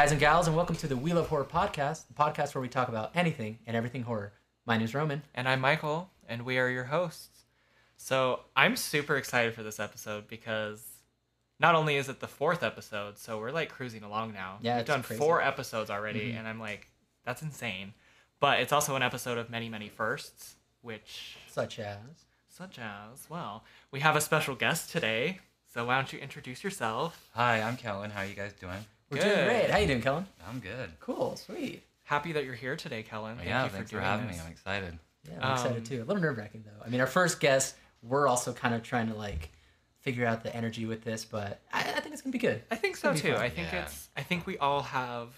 guys 0.00 0.12
and 0.12 0.18
gals, 0.20 0.46
and 0.46 0.56
welcome 0.56 0.74
to 0.74 0.86
the 0.88 0.96
We 0.96 1.12
Love 1.12 1.28
Horror 1.28 1.44
podcast, 1.44 2.06
the 2.06 2.14
podcast 2.14 2.54
where 2.54 2.62
we 2.62 2.70
talk 2.70 2.88
about 2.88 3.10
anything 3.14 3.58
and 3.66 3.76
everything 3.76 4.04
horror. 4.04 4.32
My 4.64 4.78
name 4.78 4.86
is 4.86 4.94
Roman. 4.94 5.22
And 5.34 5.46
I'm 5.46 5.60
Michael, 5.60 6.08
and 6.26 6.46
we 6.46 6.56
are 6.56 6.70
your 6.70 6.84
hosts. 6.84 7.44
So 7.98 8.40
I'm 8.56 8.76
super 8.76 9.16
excited 9.18 9.52
for 9.52 9.62
this 9.62 9.78
episode 9.78 10.26
because 10.26 10.82
not 11.58 11.74
only 11.74 11.96
is 11.96 12.08
it 12.08 12.20
the 12.20 12.26
fourth 12.26 12.62
episode, 12.62 13.18
so 13.18 13.38
we're 13.38 13.50
like 13.50 13.68
cruising 13.68 14.02
along 14.02 14.32
now. 14.32 14.56
Yeah, 14.62 14.76
We've 14.76 14.80
it's 14.80 14.86
done 14.88 15.02
crazy. 15.02 15.18
four 15.20 15.42
episodes 15.42 15.90
already, 15.90 16.32
Mhm. 16.32 16.38
and 16.38 16.48
I'm 16.48 16.58
like, 16.60 16.88
that's 17.26 17.42
insane. 17.42 17.92
But 18.40 18.60
it's 18.60 18.72
also 18.72 18.96
an 18.96 19.02
episode 19.02 19.36
of 19.36 19.50
many, 19.50 19.68
many 19.68 19.90
firsts, 19.90 20.56
which, 20.80 21.36
Such 21.50 21.78
as. 21.78 21.98
such 22.48 22.78
as, 22.78 23.28
well, 23.28 23.64
we 23.90 24.00
have 24.00 24.16
a 24.16 24.22
special 24.22 24.54
guest 24.54 24.88
today. 24.90 25.40
So 25.66 25.84
why 25.84 25.96
don't 25.96 26.10
you 26.10 26.18
introduce 26.20 26.64
yourself? 26.64 27.28
Hi, 27.34 27.60
I'm 27.60 27.76
Kellen. 27.76 28.12
How 28.12 28.20
are 28.20 28.26
you 28.26 28.34
guys 28.34 28.54
doing? 28.54 28.86
We're 29.10 29.18
doing 29.20 29.44
great. 29.46 29.70
How 29.70 29.78
you 29.78 29.86
doing, 29.86 30.02
Kellen? 30.02 30.26
I'm 30.48 30.60
good. 30.60 30.90
Cool, 31.00 31.36
sweet. 31.36 31.82
Happy 32.04 32.32
that 32.32 32.44
you're 32.44 32.54
here 32.54 32.76
today, 32.76 33.02
Kellen. 33.02 33.36
Thank 33.36 33.48
yeah, 33.48 33.64
you 33.64 33.70
thanks 33.70 33.90
for, 33.90 33.96
doing 33.96 34.04
having 34.04 34.28
this. 34.28 34.36
me. 34.36 34.42
I'm 34.44 34.52
excited. 34.52 34.98
Yeah, 35.28 35.34
I'm 35.46 35.52
excited 35.52 35.76
Um, 35.78 35.84
too. 35.84 36.02
A 36.02 36.04
little 36.04 36.22
nerve 36.22 36.36
wracking 36.36 36.64
though. 36.64 36.84
I 36.84 36.88
mean, 36.88 37.00
our 37.00 37.06
first 37.06 37.40
guest, 37.40 37.74
we're 38.02 38.26
also 38.28 38.52
kind 38.52 38.74
of 38.74 38.82
trying 38.82 39.08
to 39.08 39.14
like 39.14 39.50
figure 40.00 40.24
out 40.26 40.42
the 40.42 40.54
energy 40.54 40.86
with 40.86 41.04
this, 41.04 41.24
but 41.24 41.60
I, 41.72 41.80
I 41.80 42.00
think 42.00 42.12
it's 42.14 42.22
gonna 42.22 42.32
be 42.32 42.38
good. 42.38 42.62
I 42.70 42.76
think 42.76 42.96
so 42.96 43.12
too. 43.14 43.32
fun. 43.34 43.42
I 43.42 43.48
think 43.48 43.68
Yeah. 43.72 43.82
it's. 43.84 44.08
I 44.16 44.22
think 44.22 44.46
we 44.46 44.56
all 44.58 44.82
have 44.82 45.28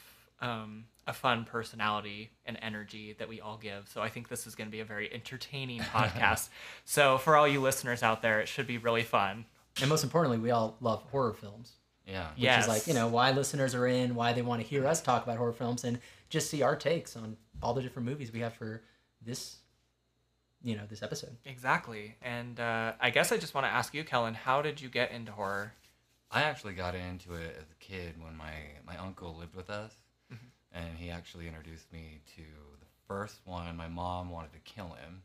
um, 0.40 0.84
a 1.06 1.12
fun 1.12 1.44
personality 1.44 2.30
and 2.46 2.58
energy 2.62 3.14
that 3.18 3.28
we 3.28 3.40
all 3.40 3.56
give. 3.56 3.88
So 3.88 4.00
I 4.02 4.08
think 4.08 4.28
this 4.28 4.46
is 4.46 4.54
going 4.54 4.68
to 4.68 4.72
be 4.72 4.80
a 4.80 4.84
very 4.84 5.12
entertaining 5.12 5.80
podcast. 5.94 6.48
so 6.84 7.16
for 7.18 7.36
all 7.36 7.46
you 7.48 7.60
listeners 7.60 8.02
out 8.02 8.22
there, 8.22 8.40
it 8.40 8.48
should 8.48 8.66
be 8.66 8.78
really 8.78 9.02
fun. 9.02 9.44
And 9.80 9.88
most 9.88 10.04
importantly, 10.04 10.38
we 10.38 10.50
all 10.50 10.76
love 10.80 11.02
horror 11.10 11.32
films, 11.32 11.72
Yeah. 12.06 12.30
which 12.30 12.38
Yes. 12.42 12.64
is 12.64 12.68
like 12.68 12.86
you 12.86 12.94
know 12.94 13.08
why 13.08 13.30
listeners 13.32 13.74
are 13.74 13.86
in, 13.86 14.14
why 14.14 14.32
they 14.32 14.42
want 14.42 14.60
to 14.62 14.66
hear 14.66 14.86
us 14.86 15.00
talk 15.02 15.24
about 15.24 15.36
horror 15.38 15.52
films, 15.52 15.84
and 15.84 15.98
just 16.28 16.50
see 16.50 16.62
our 16.62 16.76
takes 16.76 17.16
on 17.16 17.36
all 17.62 17.74
the 17.74 17.82
different 17.82 18.06
movies 18.08 18.32
we 18.32 18.40
have 18.40 18.54
for 18.54 18.82
this, 19.24 19.56
you 20.64 20.74
know, 20.76 20.82
this 20.88 21.02
episode. 21.02 21.36
Exactly. 21.44 22.16
And 22.22 22.58
uh, 22.58 22.92
I 23.00 23.10
guess 23.10 23.30
I 23.32 23.36
just 23.36 23.54
want 23.54 23.66
to 23.66 23.70
ask 23.72 23.94
you, 23.94 24.02
Kellen, 24.04 24.34
how 24.34 24.62
did 24.62 24.80
you 24.80 24.88
get 24.88 25.12
into 25.12 25.30
horror? 25.32 25.72
I 26.30 26.42
actually 26.42 26.72
got 26.72 26.94
into 26.94 27.34
it 27.34 27.56
as 27.60 27.66
a 27.70 27.74
kid 27.78 28.14
when 28.20 28.36
my, 28.36 28.52
my 28.86 28.96
uncle 28.96 29.36
lived 29.38 29.54
with 29.54 29.68
us. 29.70 29.92
Mm-hmm. 30.32 30.46
And 30.72 30.96
he 30.98 31.10
actually 31.10 31.46
introduced 31.46 31.92
me 31.92 32.20
to 32.36 32.42
the 32.80 32.86
first 33.06 33.40
one. 33.44 33.76
My 33.76 33.88
mom 33.88 34.30
wanted 34.30 34.52
to 34.54 34.58
kill 34.60 34.96
him. 35.04 35.22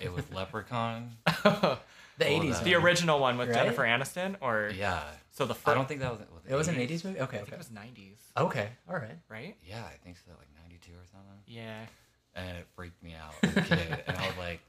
It 0.00 0.12
was 0.12 0.24
Leprechaun. 0.32 1.12
the 2.18 2.24
The 2.24 2.30
Well, 2.30 2.42
80s. 2.42 2.58
that- 2.60 2.64
one. 2.64 2.84
original 2.84 3.18
one 3.20 3.38
with 3.38 3.48
Right? 3.48 3.54
Jennifer 3.56 3.82
Aniston, 3.82 4.36
or 4.40 4.70
Yeah. 4.74 5.02
so 5.32 5.44
the 5.46 5.54
first, 5.54 5.68
I 5.68 5.74
don't 5.74 5.86
think 5.88 6.00
that 6.00 6.12
was. 6.12 6.20
was 6.30 6.42
It 6.46 6.54
was 6.54 6.68
an 6.68 6.76
80s? 6.76 6.80
80s 7.02 7.04
movie. 7.04 7.20
Okay, 7.20 7.36
I 7.36 7.40
think 7.40 7.48
okay, 7.48 7.54
it 7.56 7.58
was 7.58 7.70
'90s, 7.70 8.18
okay, 8.36 8.70
all 8.88 8.96
right. 8.96 9.18
right? 9.28 9.56
Yeah, 9.64 9.84
I 9.84 9.96
think 10.02 10.16
so. 10.18 10.30
Like 10.38 10.48
92 10.62 10.92
or 10.92 11.06
something. 11.10 11.42
Yeah. 11.46 11.86
And 12.34 12.58
it 12.58 12.66
freaked 12.74 13.02
me 13.02 13.14
out 13.14 13.34
as 13.42 13.56
a 13.56 13.62
kid. 13.62 14.04
and 14.06 14.16
I 14.16 14.26
was 14.26 14.36
like, 14.36 14.60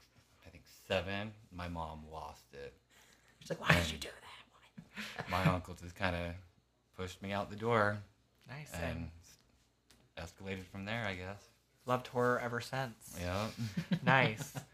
I 0.46 0.50
think 0.50 0.64
seven. 0.86 1.32
My 1.52 1.68
mom 1.68 2.04
lost 2.10 2.54
it. 2.54 2.74
She's 3.40 3.50
like, 3.50 3.60
why 3.60 3.74
did 3.74 3.90
you 3.90 3.98
do 3.98 4.08
that? 4.08 5.24
Why? 5.28 5.44
My 5.44 5.52
uncle 5.52 5.74
just 5.74 5.94
kind 5.94 6.16
of 6.16 6.32
pushed 6.96 7.20
me 7.22 7.32
out 7.32 7.50
the 7.50 7.56
door. 7.56 7.98
Nice. 8.48 8.72
and 8.72 9.10
escalated 10.16 10.64
from 10.64 10.84
there, 10.86 11.04
I 11.06 11.14
guess. 11.14 11.42
Loved 11.86 12.06
horror 12.08 12.40
ever 12.40 12.60
since. 12.60 13.16
Yeah. 13.20 13.48
nice. 14.04 14.52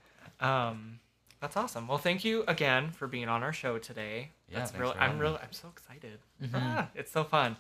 Um, 0.41 0.99
that's 1.45 1.59
awesome. 1.59 1.87
Well, 1.87 1.99
thank 1.99 2.25
you 2.25 2.43
again 2.49 2.91
for 2.91 3.07
being 3.07 3.29
on 3.29 3.43
our 3.43 3.53
show 3.53 3.77
today. 3.77 4.31
Yeah, 4.49 4.61
that's 4.61 4.71
thanks 4.71 4.83
real. 4.83 4.93
I'm 4.93 4.99
having 4.99 5.19
real. 5.19 5.39
I'm 5.43 5.53
so 5.53 5.69
excited. 5.69 6.19
Mhm. 6.43 6.51
Ah, 6.55 6.89
it's 6.95 7.13
so 7.13 7.23
fun. 7.23 7.59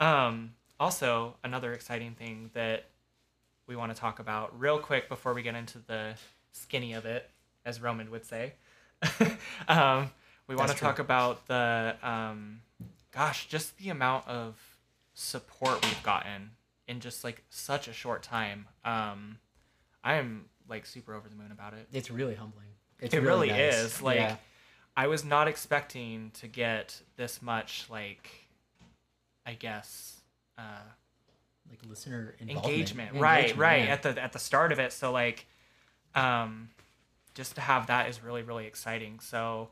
Um, 0.00 0.54
also, 0.80 1.36
another 1.44 1.74
exciting 1.74 2.14
thing 2.14 2.50
that 2.54 2.86
we 3.66 3.76
want 3.76 3.94
to 3.94 4.00
talk 4.00 4.20
about 4.20 4.58
real 4.58 4.78
quick 4.78 5.10
before 5.10 5.34
we 5.34 5.42
get 5.42 5.54
into 5.54 5.78
the 5.78 6.14
skinny 6.52 6.94
of 6.94 7.04
it, 7.04 7.28
as 7.66 7.78
Roman 7.78 8.10
would 8.10 8.24
say. 8.24 8.54
um, 9.68 10.10
we 10.46 10.56
want 10.56 10.70
to 10.70 10.76
true. 10.76 10.88
talk 10.88 10.98
about 10.98 11.46
the, 11.46 11.94
um, 12.02 12.62
gosh, 13.12 13.48
just 13.48 13.76
the 13.76 13.90
amount 13.90 14.26
of 14.28 14.56
support 15.12 15.84
we've 15.84 16.02
gotten 16.02 16.52
in 16.88 17.00
just 17.00 17.22
like 17.22 17.44
such 17.50 17.86
a 17.86 17.92
short 17.92 18.22
time. 18.22 18.66
Um, 18.82 19.40
I 20.02 20.14
am 20.14 20.46
like 20.70 20.86
super 20.86 21.12
over 21.12 21.28
the 21.28 21.36
moon 21.36 21.52
about 21.52 21.74
it. 21.74 21.86
It's 21.92 22.10
really 22.10 22.34
humbling. 22.34 22.68
It's 23.00 23.14
It 23.14 23.22
really 23.22 23.48
nice. 23.48 23.74
is, 23.74 24.02
like, 24.02 24.18
Yeah. 24.18 24.36
I 24.96 25.08
was 25.08 25.24
not 25.24 25.46
expecting 25.46 26.30
to 26.40 26.46
get 26.48 27.02
this 27.16 27.42
much 27.42 27.86
like 27.90 28.30
I 29.44 29.52
guess 29.54 30.20
uh 30.56 30.62
like 31.68 31.80
listener 31.86 32.34
engagement. 32.40 33.12
Right, 33.14 33.38
engagement, 33.40 33.60
right 33.60 33.84
yeah. 33.84 33.92
at 33.92 34.02
the 34.02 34.22
at 34.22 34.32
the 34.32 34.38
start 34.38 34.72
of 34.72 34.78
it. 34.78 34.92
So 34.92 35.12
like 35.12 35.46
um 36.14 36.70
just 37.34 37.56
to 37.56 37.60
have 37.60 37.88
that 37.88 38.08
is 38.08 38.22
really 38.22 38.42
really 38.42 38.66
exciting. 38.66 39.20
So 39.20 39.68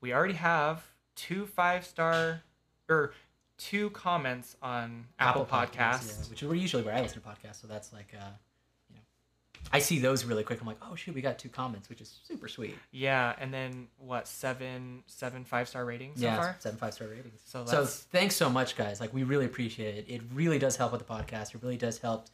we 0.00 0.12
already 0.12 0.34
have 0.34 0.84
two 1.14 1.46
five 1.46 1.86
star 1.86 2.42
or 2.88 3.14
two 3.56 3.90
comments 3.90 4.56
on 4.60 5.06
Apple, 5.20 5.46
Podcasts. 5.46 6.08
yeah, 6.24 6.30
which 6.30 6.42
is 6.42 6.48
where 6.48 6.56
usually 6.56 6.82
where 6.82 6.94
I 6.94 7.00
listen 7.00 7.22
to 7.22 7.28
podcasts. 7.28 7.60
So 7.62 7.68
that's 7.68 7.92
like, 7.92 8.12
uh, 8.18 8.24
I 9.74 9.80
see 9.80 9.98
those 9.98 10.24
really 10.24 10.44
quick. 10.44 10.60
I'm 10.60 10.68
like, 10.68 10.78
oh 10.88 10.94
shoot, 10.94 11.16
we 11.16 11.20
got 11.20 11.36
two 11.36 11.48
comments, 11.48 11.88
which 11.88 12.00
is 12.00 12.20
super 12.22 12.46
sweet. 12.46 12.76
Yeah, 12.92 13.34
and 13.40 13.52
then 13.52 13.88
what 13.98 14.28
seven 14.28 15.02
seven 15.06 15.44
five 15.44 15.68
star 15.68 15.84
ratings 15.84 16.20
so 16.20 16.26
yeah, 16.26 16.36
far? 16.36 16.56
seven 16.60 16.78
five 16.78 16.94
star 16.94 17.08
ratings. 17.08 17.40
So 17.44 17.66
So, 17.66 17.84
thanks 17.84 18.36
so 18.36 18.48
much, 18.48 18.76
guys. 18.76 19.00
Like 19.00 19.12
we 19.12 19.24
really 19.24 19.46
appreciate 19.46 19.96
it. 19.96 20.04
It 20.08 20.22
really 20.32 20.60
does 20.60 20.76
help 20.76 20.92
with 20.92 21.04
the 21.04 21.12
podcast. 21.12 21.56
It 21.56 21.62
really 21.62 21.76
does 21.76 21.98
help 21.98 22.28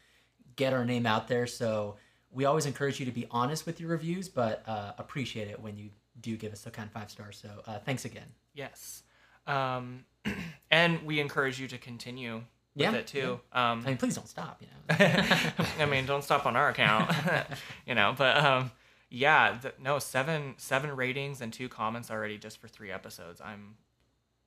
get 0.57 0.75
our 0.75 0.85
name 0.85 1.07
out 1.07 1.29
there. 1.29 1.47
So 1.47 1.97
we 2.31 2.45
always 2.45 2.67
encourage 2.67 3.01
you 3.01 3.07
to 3.07 3.13
be 3.13 3.27
honest 3.31 3.65
with 3.65 3.81
your 3.81 3.89
reviews, 3.89 4.29
but 4.29 4.63
uh, 4.69 4.93
appreciate 4.99 5.49
it 5.49 5.59
when 5.59 5.79
you 5.79 5.89
do 6.21 6.37
give 6.37 6.53
us 6.53 6.67
a 6.67 6.71
kind 6.71 6.87
of 6.89 6.93
five 6.93 7.11
stars. 7.11 7.39
So 7.41 7.49
uh, 7.67 7.79
thanks 7.79 8.05
again. 8.05 8.27
Yes. 8.53 9.03
Um, 9.47 10.05
and 10.71 11.03
we 11.05 11.21
encourage 11.21 11.59
you 11.59 11.69
to 11.69 11.79
continue 11.79 12.43
Yeah, 12.75 12.93
it 12.95 13.07
too. 13.07 13.41
Um, 13.53 13.83
I 13.85 13.89
mean, 13.89 13.97
please 13.97 14.15
don't 14.15 14.29
stop. 14.29 14.61
You 14.63 14.69
know. 14.69 14.97
I 15.81 15.87
mean, 15.87 16.07
don't 16.07 16.23
stop 16.25 16.47
on 16.47 16.57
our 16.57 16.69
account, 16.69 17.11
you 17.87 17.95
know. 17.95 18.15
But 18.17 18.37
um, 18.37 18.71
yeah, 19.11 19.59
no 19.83 19.99
seven 19.99 20.55
seven 20.57 20.95
ratings 20.95 21.41
and 21.41 21.53
two 21.53 21.69
comments 21.69 22.11
already 22.11 22.39
just 22.39 22.59
for 22.59 22.69
three 22.69 22.91
episodes. 22.93 23.41
I'm 23.45 23.77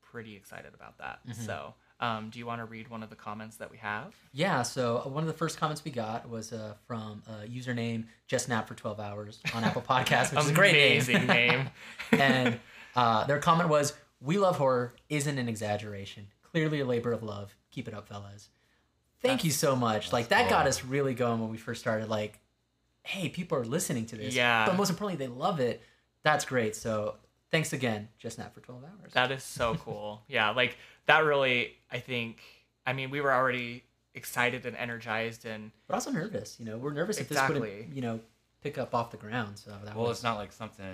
pretty 0.01 0.35
excited 0.35 0.73
about 0.73 0.97
that. 0.99 1.19
Mhm. 1.27 1.35
So, 1.45 1.73
um, 1.99 2.29
do 2.29 2.39
you 2.39 2.45
want 2.45 2.61
to 2.61 2.65
read 2.65 2.87
one 2.89 3.03
of 3.03 3.09
the 3.09 3.15
comments 3.15 3.57
that 3.57 3.69
we 3.71 3.77
have? 3.77 4.13
Yeah, 4.31 4.61
so 4.61 5.01
uh, 5.05 5.09
one 5.09 5.23
of 5.23 5.27
the 5.27 5.33
first 5.33 5.57
comments 5.57 5.83
we 5.83 5.91
got 5.91 6.29
was 6.29 6.53
uh, 6.53 6.75
from 6.87 7.23
uh, 7.27 7.45
username 7.47 8.05
just 8.27 8.47
nap 8.47 8.67
for 8.67 8.75
12 8.75 8.99
hours 8.99 9.39
on 9.53 9.63
Apple 9.63 9.81
Podcasts, 9.87 10.31
which 10.31 10.45
is 10.45 10.49
a 10.49 10.53
great 10.53 10.73
name. 10.73 10.91
Amazing 10.93 11.27
name. 11.27 11.69
and 12.11 12.59
uh, 12.95 13.25
their 13.25 13.39
comment 13.39 13.69
was, 13.69 13.93
"We 14.21 14.37
love 14.37 14.57
horror 14.57 14.93
isn't 15.09 15.37
an 15.37 15.49
exaggeration. 15.49 16.27
Clearly 16.53 16.79
a 16.79 16.85
labor 16.85 17.11
of 17.11 17.23
love. 17.23 17.55
Keep 17.71 17.87
it 17.89 17.93
up, 17.93 18.07
fellas." 18.07 18.49
Thank 19.21 19.43
you 19.43 19.51
so 19.51 19.75
much. 19.75 20.11
Like 20.13 20.29
that 20.29 20.49
got 20.49 20.67
us 20.67 20.83
really 20.85 21.13
going 21.13 21.39
when 21.41 21.49
we 21.49 21.57
first 21.57 21.81
started. 21.81 22.09
Like, 22.09 22.39
hey, 23.03 23.29
people 23.29 23.57
are 23.57 23.65
listening 23.65 24.05
to 24.07 24.15
this. 24.17 24.33
Yeah. 24.35 24.65
But 24.65 24.75
most 24.75 24.89
importantly, 24.89 25.25
they 25.25 25.31
love 25.31 25.59
it. 25.59 25.81
That's 26.23 26.45
great. 26.45 26.75
So 26.75 27.15
thanks 27.51 27.71
again, 27.73 28.09
just 28.17 28.37
nap 28.37 28.53
for 28.53 28.59
12 28.61 28.83
hours. 28.83 29.13
That 29.13 29.31
is 29.31 29.43
so 29.43 29.75
cool. 29.75 30.23
yeah, 30.27 30.49
like 30.51 30.77
that 31.05 31.23
really. 31.23 31.75
I 31.91 31.99
think. 31.99 32.41
I 32.85 32.91
mean, 32.91 33.11
we 33.11 33.21
were 33.21 33.31
already 33.31 33.85
excited 34.13 34.65
and 34.65 34.75
energized, 34.75 35.45
and 35.45 35.71
but 35.87 35.93
also 35.95 36.11
nervous. 36.11 36.59
You 36.59 36.65
know, 36.65 36.77
we're 36.77 36.91
nervous 36.93 37.17
if 37.17 37.29
this 37.29 37.37
Exactly. 37.37 37.59
wouldn't, 37.61 37.95
you 37.95 38.01
know, 38.01 38.19
pick 38.61 38.77
up 38.77 38.93
off 38.93 39.09
the 39.11 39.17
ground. 39.17 39.57
So 39.57 39.71
that 39.85 39.95
Well, 39.95 40.07
was, 40.07 40.17
it's 40.17 40.23
not 40.23 40.35
like 40.35 40.51
something 40.51 40.85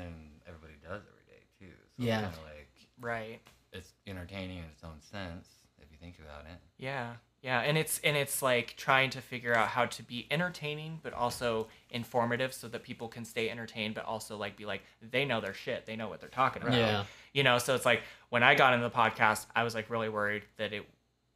everybody 0.47 0.73
does 0.83 1.01
every 1.01 1.23
day, 1.27 1.41
too. 1.59 1.73
So 1.97 2.03
Yeah. 2.05 2.21
Kind 2.21 2.33
of 2.33 2.39
like, 2.43 2.69
right. 3.01 3.39
It's 3.73 3.93
entertaining 4.07 4.59
in 4.59 4.65
its 4.65 4.83
own 4.83 5.01
sense, 5.01 5.47
if 5.81 5.91
you 5.91 5.97
think 5.99 6.15
about 6.19 6.41
it. 6.41 6.59
Yeah, 6.77 7.13
yeah, 7.41 7.61
and 7.61 7.77
it's 7.77 7.99
and 8.03 8.17
it's 8.17 8.41
like 8.41 8.75
trying 8.75 9.09
to 9.11 9.21
figure 9.21 9.55
out 9.55 9.69
how 9.69 9.85
to 9.85 10.03
be 10.03 10.27
entertaining 10.29 10.99
but 11.01 11.13
also 11.13 11.67
informative 11.89 12.53
so 12.53 12.67
that 12.67 12.83
people 12.83 13.07
can 13.07 13.23
stay 13.23 13.49
entertained 13.49 13.95
but 13.95 14.03
also 14.03 14.35
like 14.35 14.57
be 14.57 14.65
like 14.65 14.83
they 15.01 15.23
know 15.23 15.39
their 15.39 15.53
shit, 15.53 15.85
they 15.85 15.95
know 15.95 16.09
what 16.09 16.19
they're 16.19 16.29
talking 16.29 16.61
about. 16.61 16.75
Yeah. 16.75 17.03
You 17.33 17.43
know, 17.43 17.57
so 17.57 17.75
it's 17.75 17.85
like 17.85 18.03
when 18.29 18.43
I 18.43 18.55
got 18.55 18.73
into 18.73 18.89
the 18.89 18.93
podcast, 18.93 19.45
I 19.55 19.63
was 19.63 19.73
like 19.73 19.89
really 19.89 20.09
worried 20.09 20.43
that 20.57 20.73
it 20.73 20.85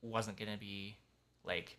wasn't 0.02 0.38
going 0.38 0.52
to 0.52 0.60
be 0.60 0.98
like 1.46 1.78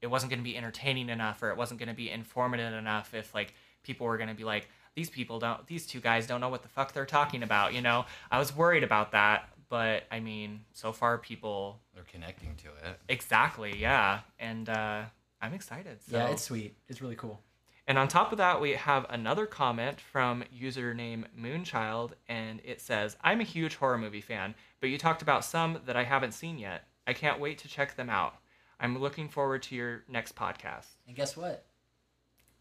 it 0.00 0.06
wasn't 0.06 0.30
going 0.30 0.40
to 0.40 0.44
be 0.44 0.56
entertaining 0.56 1.08
enough 1.08 1.42
or 1.42 1.50
it 1.50 1.56
wasn't 1.56 1.80
going 1.80 1.88
to 1.88 1.94
be 1.94 2.08
informative 2.08 2.72
enough 2.72 3.14
if 3.14 3.34
like 3.34 3.52
people 3.82 4.06
were 4.06 4.16
going 4.16 4.28
to 4.28 4.34
be 4.34 4.44
like 4.44 4.68
these 4.98 5.08
people 5.08 5.38
don't 5.38 5.64
these 5.68 5.86
two 5.86 6.00
guys 6.00 6.26
don't 6.26 6.40
know 6.40 6.48
what 6.48 6.62
the 6.62 6.68
fuck 6.68 6.92
they're 6.92 7.06
talking 7.06 7.44
about, 7.44 7.72
you 7.72 7.80
know? 7.80 8.04
I 8.32 8.40
was 8.40 8.54
worried 8.54 8.82
about 8.82 9.12
that, 9.12 9.48
but 9.68 10.02
I 10.10 10.18
mean, 10.18 10.64
so 10.72 10.90
far 10.90 11.18
people 11.18 11.78
They're 11.94 12.02
connecting 12.10 12.56
to 12.56 12.66
it. 12.88 12.98
Exactly, 13.08 13.78
yeah. 13.78 14.20
And 14.40 14.68
uh, 14.68 15.02
I'm 15.40 15.54
excited. 15.54 16.02
So. 16.02 16.16
yeah, 16.16 16.30
it's 16.30 16.42
sweet. 16.42 16.74
It's 16.88 17.00
really 17.00 17.14
cool. 17.14 17.40
And 17.86 17.96
on 17.96 18.08
top 18.08 18.32
of 18.32 18.38
that, 18.38 18.60
we 18.60 18.72
have 18.72 19.06
another 19.08 19.46
comment 19.46 20.00
from 20.00 20.42
username 20.52 21.26
Moonchild, 21.40 22.10
and 22.28 22.60
it 22.64 22.80
says, 22.80 23.16
I'm 23.22 23.40
a 23.40 23.44
huge 23.44 23.76
horror 23.76 23.98
movie 23.98 24.20
fan, 24.20 24.56
but 24.80 24.90
you 24.90 24.98
talked 24.98 25.22
about 25.22 25.44
some 25.44 25.78
that 25.86 25.96
I 25.96 26.02
haven't 26.02 26.32
seen 26.32 26.58
yet. 26.58 26.88
I 27.06 27.12
can't 27.12 27.38
wait 27.38 27.58
to 27.58 27.68
check 27.68 27.94
them 27.94 28.10
out. 28.10 28.34
I'm 28.80 28.98
looking 28.98 29.28
forward 29.28 29.62
to 29.64 29.76
your 29.76 30.02
next 30.08 30.34
podcast. 30.34 30.88
And 31.06 31.14
guess 31.14 31.36
what? 31.36 31.67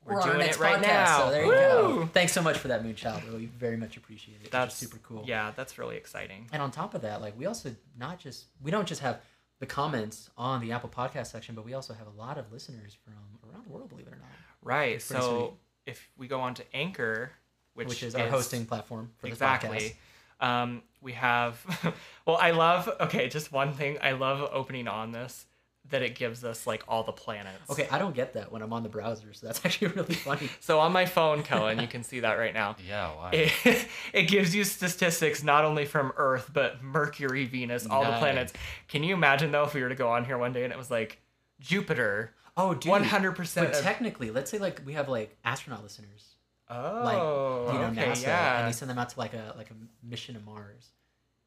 We're 0.08 0.16
on 0.16 0.22
our 0.22 0.28
doing 0.28 0.46
next 0.46 0.58
it 0.58 0.62
right 0.62 0.82
podcast, 0.82 0.88
now. 0.88 1.26
So 1.26 1.32
there 1.32 1.46
you 1.46 1.52
go. 1.52 2.10
Thanks 2.14 2.34
so 2.34 2.42
much 2.42 2.58
for 2.58 2.70
that, 2.70 2.84
Moonchild. 2.84 3.32
We 3.34 3.46
very 3.46 3.78
much 3.78 3.98
appreciate 3.98 4.36
it. 4.44 4.52
That's 4.52 4.52
That's 4.52 4.76
super 4.76 4.98
cool. 5.04 5.24
Yeah, 5.28 5.52
that's 5.56 5.78
really 5.78 5.98
exciting. 5.98 6.48
And 6.52 6.62
on 6.62 6.72
top 6.72 6.94
of 6.94 7.02
that, 7.02 7.22
like 7.22 7.38
we 7.38 7.46
also 7.46 7.76
not 7.98 8.20
just 8.20 8.46
we 8.62 8.72
don't 8.72 8.88
just 8.88 9.02
have 9.02 9.20
the 9.60 9.66
comments 9.66 10.30
on 10.38 10.62
the 10.62 10.72
Apple 10.72 10.90
Podcast 10.90 11.28
section, 11.28 11.56
but 11.56 11.66
we 11.66 11.74
also 11.74 11.94
have 11.94 12.08
a 12.08 12.18
lot 12.18 12.38
of 12.38 12.52
listeners 12.52 12.96
from 13.04 13.14
around 13.50 13.66
the 13.66 13.72
world. 13.72 13.90
Believe 13.90 14.08
it 14.08 14.14
or 14.14 14.18
not, 14.18 14.30
Right. 14.62 14.96
It's 14.96 15.08
pretty 15.08 15.24
So 15.24 15.58
if 15.86 16.10
we 16.18 16.28
go 16.28 16.40
on 16.40 16.54
to 16.56 16.64
Anchor, 16.74 17.32
which, 17.74 17.90
which, 17.90 18.04
is, 18.04 18.16
our 18.16 18.28
hosting 18.28 18.66
platform 18.66 19.12
for 19.18 19.28
this 19.28 19.34
exactly. 19.34 19.78
podcast. 19.78 19.94
Um, 20.40 20.84
we 21.02 21.14
have. 21.14 21.94
well, 22.26 22.38
I 22.38 22.52
love. 22.52 22.90
Okay, 23.02 23.28
just 23.28 23.52
one 23.52 23.74
thing. 23.74 23.98
I 24.02 24.12
love 24.12 24.48
opening 24.54 24.88
on 24.88 25.12
this 25.12 25.46
that 25.90 26.02
it 26.02 26.16
gives 26.16 26.44
us 26.44 26.68
like 26.68 26.84
all 26.88 27.04
the 27.04 27.12
planets. 27.12 27.70
Okay, 27.70 27.88
I 27.90 27.98
don't 27.98 28.14
get 28.16 28.34
that 28.34 28.52
when 28.52 28.62
I'm 28.62 28.74
on 28.74 28.84
the 28.84 28.90
browser, 28.90 29.34
so 29.34 29.48
that's 29.48 29.62
actually 29.66 29.88
really 29.90 30.16
funny. 30.16 30.50
So 30.60 30.80
on 30.80 30.92
my 30.92 31.06
phone, 31.06 31.44
Kellen, 31.44 31.80
you 31.80 31.88
can 31.88 32.04
see 32.04 32.20
that 32.22 32.34
right 32.34 32.54
now. 32.54 32.76
Yeah, 32.88 33.10
why? 33.16 33.30
It, 33.32 33.88
it 34.14 34.24
gives 34.24 34.54
you 34.56 34.64
statistics 34.64 35.44
not 35.44 35.64
only 35.66 35.86
from 35.86 36.12
Earth 36.18 36.50
but 36.54 36.84
Mercury, 36.84 37.46
Venus, 37.46 37.86
all 37.88 38.04
the 38.04 38.18
planets. 38.18 38.54
Can 38.88 39.04
you 39.04 39.14
imagine 39.14 39.52
though 39.52 39.64
if 39.64 39.74
we 39.74 39.82
were 39.82 39.90
to 39.90 39.96
go 39.96 40.10
on 40.10 40.26
here 40.26 40.38
one 40.38 40.54
day 40.54 40.64
and 40.64 40.74
it 40.74 40.78
was 40.78 40.92
like 40.92 41.20
Jupiter, 41.60 42.34
Oh, 42.56 42.74
dude. 42.74 42.90
one 42.90 43.04
hundred 43.04 43.34
percent. 43.36 43.72
But 43.72 43.82
technically, 43.84 44.32
let's 44.32 44.50
say 44.52 44.58
like 44.58 44.82
we 44.86 44.94
have 44.94 45.08
like 45.10 45.38
astronaut 45.46 45.84
listeners, 45.84 46.36
Oh, 46.70 47.02
like 47.04 47.74
you 47.74 47.80
know 47.80 47.88
okay, 48.02 48.12
NASA, 48.12 48.24
yeah. 48.24 48.60
and 48.60 48.68
they 48.68 48.72
send 48.74 48.90
them 48.90 48.98
out 48.98 49.10
to 49.10 49.20
like 49.20 49.34
a 49.34 49.54
like 49.58 49.70
a 49.72 49.74
mission 50.06 50.36
to 50.36 50.42
Mars, 50.42 50.90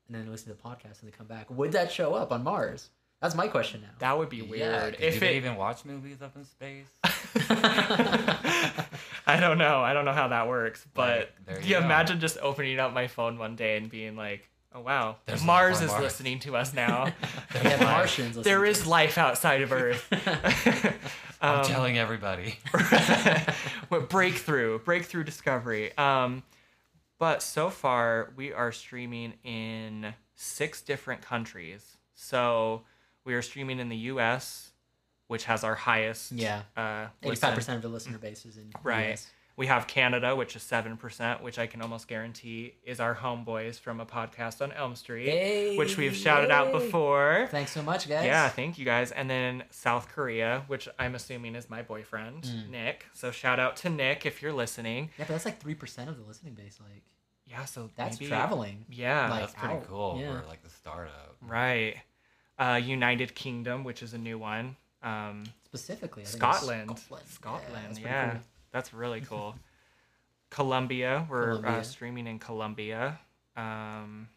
and 0.07 0.17
then 0.17 0.25
they 0.25 0.31
listen 0.31 0.55
to 0.55 0.61
the 0.61 0.69
podcast 0.69 1.01
and 1.03 1.13
they 1.13 1.17
come 1.17 1.27
back. 1.27 1.51
Would 1.51 1.73
that 1.73 1.91
show 1.93 2.15
up 2.15 2.33
on 2.33 2.43
Mars? 2.45 2.91
That's 3.21 3.35
my 3.35 3.49
question 3.49 3.83
now. 3.83 3.89
that 3.99 4.17
would 4.19 4.29
be 4.31 4.39
Yeah, 4.39 4.87
if 4.87 5.15
do 5.15 5.21
they 5.21 5.35
it. 5.35 5.37
even 5.37 5.57
watch 5.57 5.85
movies 5.85 6.23
up 6.23 6.35
in 6.37 6.45
space? 6.45 6.87
I 9.27 9.39
don't 9.39 9.59
know. 9.59 9.81
I 9.83 9.93
don't 9.93 10.05
know 10.05 10.13
how 10.13 10.29
that 10.29 10.49
works, 10.49 10.85
but 10.95 11.31
Like, 11.47 11.65
you 11.65 11.77
you 11.77 11.77
imagine 11.83 12.21
just 12.21 12.39
opening 12.41 12.79
up 12.81 12.93
my 12.93 13.07
phone 13.07 13.39
one 13.39 13.57
day 13.57 13.77
and 13.77 13.91
being 13.91 14.17
like, 14.17 14.49
"Oh 14.75 14.81
wow, 14.81 15.17
There's 15.27 15.45
Mars 15.45 15.81
is 15.81 15.89
Mars." 15.91 16.03
listening 16.03 16.39
to 16.41 16.57
us 16.57 16.73
now. 16.75 17.05
we 17.55 17.71
have 17.71 17.81
Martians. 17.81 18.37
listening 18.37 18.43
there 18.45 18.65
to 18.65 18.71
is 18.71 18.81
us. 18.83 18.87
life 18.87 19.19
outside 19.19 19.63
of 19.63 19.73
Earth." 19.73 20.07
I'm 21.43 21.61
Um, 21.61 21.65
telling 21.65 21.99
everybody. 21.99 22.59
what 23.89 24.09
breakthrough 24.11 24.79
breakthrough 24.81 25.25
discovery 25.25 25.97
um 25.97 26.43
but 27.19 27.43
so 27.43 27.71
far 27.71 28.31
we 28.37 28.53
are 28.53 28.71
streaming 28.73 29.33
in 29.43 30.15
six 30.35 30.83
different 30.83 31.23
countries 31.23 31.97
so 32.15 32.83
we 33.25 33.35
are 33.35 33.43
streaming 33.43 33.79
in 33.81 33.89
the 33.89 33.97
us 33.97 34.73
which 35.29 35.45
has 35.45 35.63
our 35.63 35.77
highest 35.77 36.33
Yeah. 36.33 36.63
Uh, 36.77 37.07
Eighty-five 37.23 37.55
percent 37.55 37.77
of 37.77 37.83
the 37.83 37.89
listener 37.89 38.19
base 38.19 38.45
is 38.45 38.57
in 38.57 38.71
Right. 38.83 39.13
US. 39.13 39.31
we 39.57 39.67
have 39.67 39.87
canada 39.87 40.35
which 40.35 40.57
is 40.57 40.63
7% 40.63 41.43
which 41.43 41.59
i 41.59 41.67
can 41.67 41.83
almost 41.83 42.09
guarantee 42.09 42.75
is 42.83 42.99
our 42.99 43.15
homeboys 43.15 43.79
from 43.79 44.01
a 44.01 44.07
podcast 44.07 44.63
on 44.63 44.73
elm 44.73 44.97
street 44.97 45.77
which 45.77 45.97
we've 45.99 46.17
shouted 46.17 46.51
out 46.51 46.73
before 46.73 47.47
Thanks 47.51 47.73
so 47.73 47.83
much, 47.83 48.09
guys. 48.09 48.25
yeah, 48.25 48.49
thank 48.49 48.79
you 48.79 48.85
guys. 48.85 49.13
And 49.13 49.29
then 49.29 49.65
South 49.71 50.09
Korea, 50.09 50.65
which 50.69 50.89
I'm 50.99 51.15
assuming 51.15 51.55
is 51.57 51.69
my 51.69 51.83
boyfriend, 51.83 52.45
Mm. 52.45 52.71
Nick. 52.71 53.07
So 53.13 53.31
shout 53.31 53.59
out 53.61 53.77
to 53.79 53.91
Nick 53.91 54.25
if 54.25 54.41
you're 54.41 54.53
listening. 54.53 55.11
Yeah, 55.19 55.25
but 55.27 55.35
that's 55.35 55.45
like 55.45 55.61
three 55.61 55.75
percent 55.75 56.09
of 56.09 56.17
the 56.17 56.25
listening 56.25 56.55
base. 56.55 56.79
Like 56.81 57.03
Yeah, 57.47 57.65
so 57.67 57.91
that's 57.97 58.19
maybe, 58.21 58.29
traveling. 58.31 58.85
Yeah, 58.89 59.29
like, 59.31 59.41
That's 59.41 59.55
pretty 59.55 59.75
out. 59.75 59.89
cool 59.89 60.19
Yeah. 60.21 60.41
for 60.41 60.47
like 60.47 60.63
the 60.63 60.71
startup. 60.71 61.37
right. 61.43 61.97
Uh, 62.61 62.77
United 62.77 63.35
Kingdom, 63.35 63.83
which 63.85 64.03
is 64.03 64.13
a 64.15 64.19
new 64.19 64.39
one. 64.39 64.77
Um, 65.03 65.45
Specifically, 65.65 66.23
I 66.23 66.27
think 66.27 66.37
Scotland. 66.37 66.99
Scotland. 66.99 67.29
Scotland. 67.29 67.85
that's 67.89 67.99
Yeah, 68.01 68.25
pretty 68.31 68.45
that's, 68.71 68.93
really 68.95 69.21
cool. 69.31 69.55
Colombia, 70.51 71.27
we're 71.31 71.65
Uh, 71.65 71.83
streaming 71.83 72.27
in 72.27 72.39
Colombia. 72.39 73.19
Um, 73.57 74.29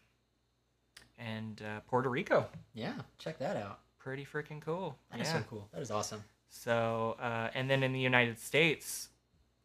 and 1.18 1.60
uh, 1.62 1.80
Puerto 1.86 2.08
Rico. 2.08 2.46
Yeah, 2.72 2.94
check 3.18 3.38
that 3.38 3.56
out. 3.56 3.80
Pretty 3.98 4.24
freaking 4.24 4.60
cool. 4.60 4.96
That 5.10 5.20
is 5.20 5.26
yeah. 5.28 5.38
so 5.38 5.44
cool. 5.50 5.68
That 5.72 5.82
is 5.82 5.90
awesome. 5.90 6.24
So, 6.48 7.16
uh, 7.20 7.50
and 7.54 7.68
then 7.70 7.82
in 7.82 7.92
the 7.92 8.00
United 8.00 8.38
States, 8.38 9.08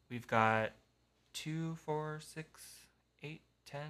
we've 0.09 0.27
got 0.27 0.71
two, 1.33 1.75
four, 1.85 2.19
six, 2.21 2.61
eight, 3.23 3.41
ten, 3.65 3.89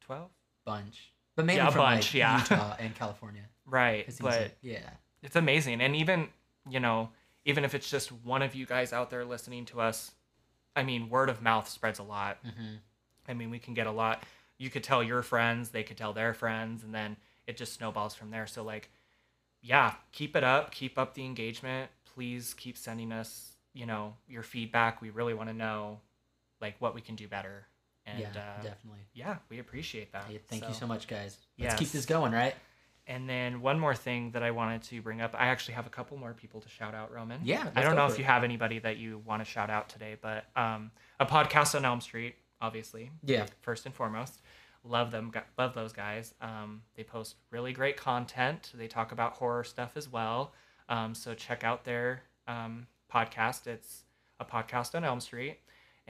twelve. 0.00 0.30
Bunch, 0.64 1.12
but 1.36 1.44
mainly 1.46 1.62
Yeah, 1.62 1.70
from 1.70 1.78
bunch, 1.80 2.06
like 2.06 2.14
yeah. 2.14 2.40
Utah 2.40 2.76
and 2.80 2.94
California. 2.94 3.42
right, 3.66 4.06
But 4.20 4.40
like- 4.40 4.56
yeah, 4.62 4.90
it's 5.22 5.36
amazing. 5.36 5.80
And 5.80 5.94
even, 5.96 6.28
you 6.68 6.80
know, 6.80 7.10
even 7.44 7.64
if 7.64 7.74
it's 7.74 7.88
just 7.90 8.10
one 8.12 8.42
of 8.42 8.54
you 8.54 8.66
guys 8.66 8.92
out 8.92 9.10
there 9.10 9.24
listening 9.24 9.64
to 9.66 9.80
us, 9.80 10.12
I 10.76 10.82
mean, 10.82 11.08
word 11.08 11.28
of 11.28 11.42
mouth 11.42 11.68
spreads 11.68 11.98
a 11.98 12.02
lot. 12.02 12.38
mm-hmm. 12.44 12.76
I 13.28 13.34
mean, 13.34 13.50
we 13.50 13.58
can 13.58 13.74
get 13.74 13.86
a 13.86 13.90
lot. 13.92 14.22
You 14.58 14.70
could 14.70 14.84
tell 14.84 15.02
your 15.02 15.22
friends, 15.22 15.70
they 15.70 15.82
could 15.82 15.96
tell 15.96 16.12
their 16.12 16.34
friends, 16.34 16.82
and 16.84 16.94
then 16.94 17.16
it 17.46 17.56
just 17.56 17.72
snowballs 17.74 18.14
from 18.14 18.30
there. 18.30 18.46
So, 18.46 18.62
like, 18.62 18.90
yeah, 19.62 19.94
keep 20.12 20.36
it 20.36 20.44
up. 20.44 20.70
Keep 20.70 20.98
up 20.98 21.14
the 21.14 21.24
engagement. 21.24 21.90
Please 22.14 22.54
keep 22.54 22.76
sending 22.76 23.12
us, 23.12 23.56
you 23.72 23.86
know, 23.86 24.14
your 24.28 24.42
feedback. 24.42 25.00
We 25.00 25.10
really 25.10 25.34
want 25.34 25.48
to 25.48 25.54
know, 25.54 26.00
like, 26.60 26.74
what 26.78 26.94
we 26.94 27.00
can 27.00 27.14
do 27.14 27.26
better. 27.28 27.66
And 28.12 28.20
yeah, 28.20 28.28
uh, 28.58 28.62
definitely. 28.62 29.00
yeah, 29.14 29.36
we 29.48 29.58
appreciate 29.58 30.12
that. 30.12 30.24
Hey, 30.24 30.40
thank 30.48 30.66
you 30.68 30.74
so 30.74 30.86
much, 30.86 31.06
guys. 31.08 31.36
Let's 31.58 31.72
Yes. 31.72 31.78
keep 31.78 31.90
this 31.90 32.06
going, 32.06 32.32
right? 32.32 32.54
And 33.06 33.28
then 33.28 33.60
one 33.60 33.78
more 33.78 33.94
thing 33.94 34.30
that 34.32 34.42
I 34.42 34.50
wanted 34.52 34.82
to 34.84 35.02
bring 35.02 35.20
up. 35.20 35.34
I 35.36 35.46
actually 35.46 35.74
have 35.74 35.86
a 35.86 35.90
couple 35.90 36.16
more 36.16 36.32
people 36.32 36.60
to 36.60 36.68
shout 36.68 36.94
out, 36.94 37.12
Roman. 37.12 37.40
Yeah, 37.44 37.68
I 37.74 37.82
don't 37.82 37.96
know 37.96 38.06
if 38.06 38.12
it. 38.12 38.18
you 38.18 38.24
have 38.24 38.44
anybody 38.44 38.78
that 38.80 38.98
you 38.98 39.18
want 39.26 39.40
to 39.44 39.50
shout 39.50 39.68
out 39.70 39.88
today, 39.88 40.16
but 40.20 40.44
um, 40.54 40.90
a 41.18 41.26
podcast 41.26 41.74
on 41.74 41.84
Elm 41.84 42.00
Street, 42.00 42.36
obviously, 42.60 43.10
Yeah, 43.24 43.46
first 43.62 43.84
and 43.86 43.94
foremost. 43.94 44.40
Love 44.84 45.10
them, 45.10 45.32
love 45.58 45.74
those 45.74 45.92
guys. 45.92 46.34
Um, 46.40 46.82
they 46.94 47.02
post 47.02 47.34
really 47.50 47.72
great 47.72 47.96
content. 47.96 48.70
They 48.74 48.86
talk 48.86 49.12
about 49.12 49.32
horror 49.34 49.64
stuff 49.64 49.92
as 49.96 50.08
well. 50.08 50.52
Um, 50.88 51.14
so 51.14 51.34
check 51.34 51.64
out 51.64 51.84
their 51.84 52.22
um, 52.48 52.86
podcast. 53.12 53.66
It's 53.66 54.04
a 54.38 54.44
podcast 54.44 54.94
on 54.94 55.04
Elm 55.04 55.20
Street, 55.20 55.58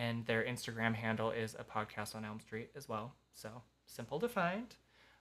and 0.00 0.24
their 0.26 0.42
Instagram 0.42 0.94
handle 0.94 1.30
is 1.30 1.54
a 1.58 1.64
podcast 1.64 2.14
on 2.16 2.24
Elm 2.24 2.40
Street 2.40 2.70
as 2.74 2.88
well. 2.88 3.06
So 3.34 3.48
simple 3.86 4.18
to 4.20 4.28
find, 4.28 4.74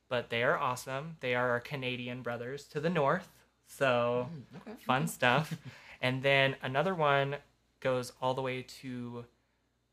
but 0.07 0.29
they 0.29 0.41
are 0.43 0.57
awesome. 0.57 1.05
They 1.19 1.35
are 1.35 1.49
our 1.49 1.59
Canadian 1.59 2.21
brothers 2.21 2.65
to 2.73 2.79
the 2.79 2.89
north. 2.89 3.27
So 3.67 4.27
Mm, 4.31 4.61
okay. 4.61 4.77
fun 4.85 5.07
stuff. 5.07 5.53
and 6.01 6.23
then 6.23 6.55
another 6.61 6.95
one 6.95 7.35
goes 7.81 8.13
all 8.21 8.33
the 8.33 8.41
way 8.41 8.61
to 8.81 9.25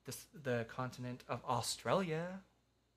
this, 0.04 0.26
the 0.48 0.64
continent 0.68 1.24
of 1.28 1.40
Australia. 1.48 2.40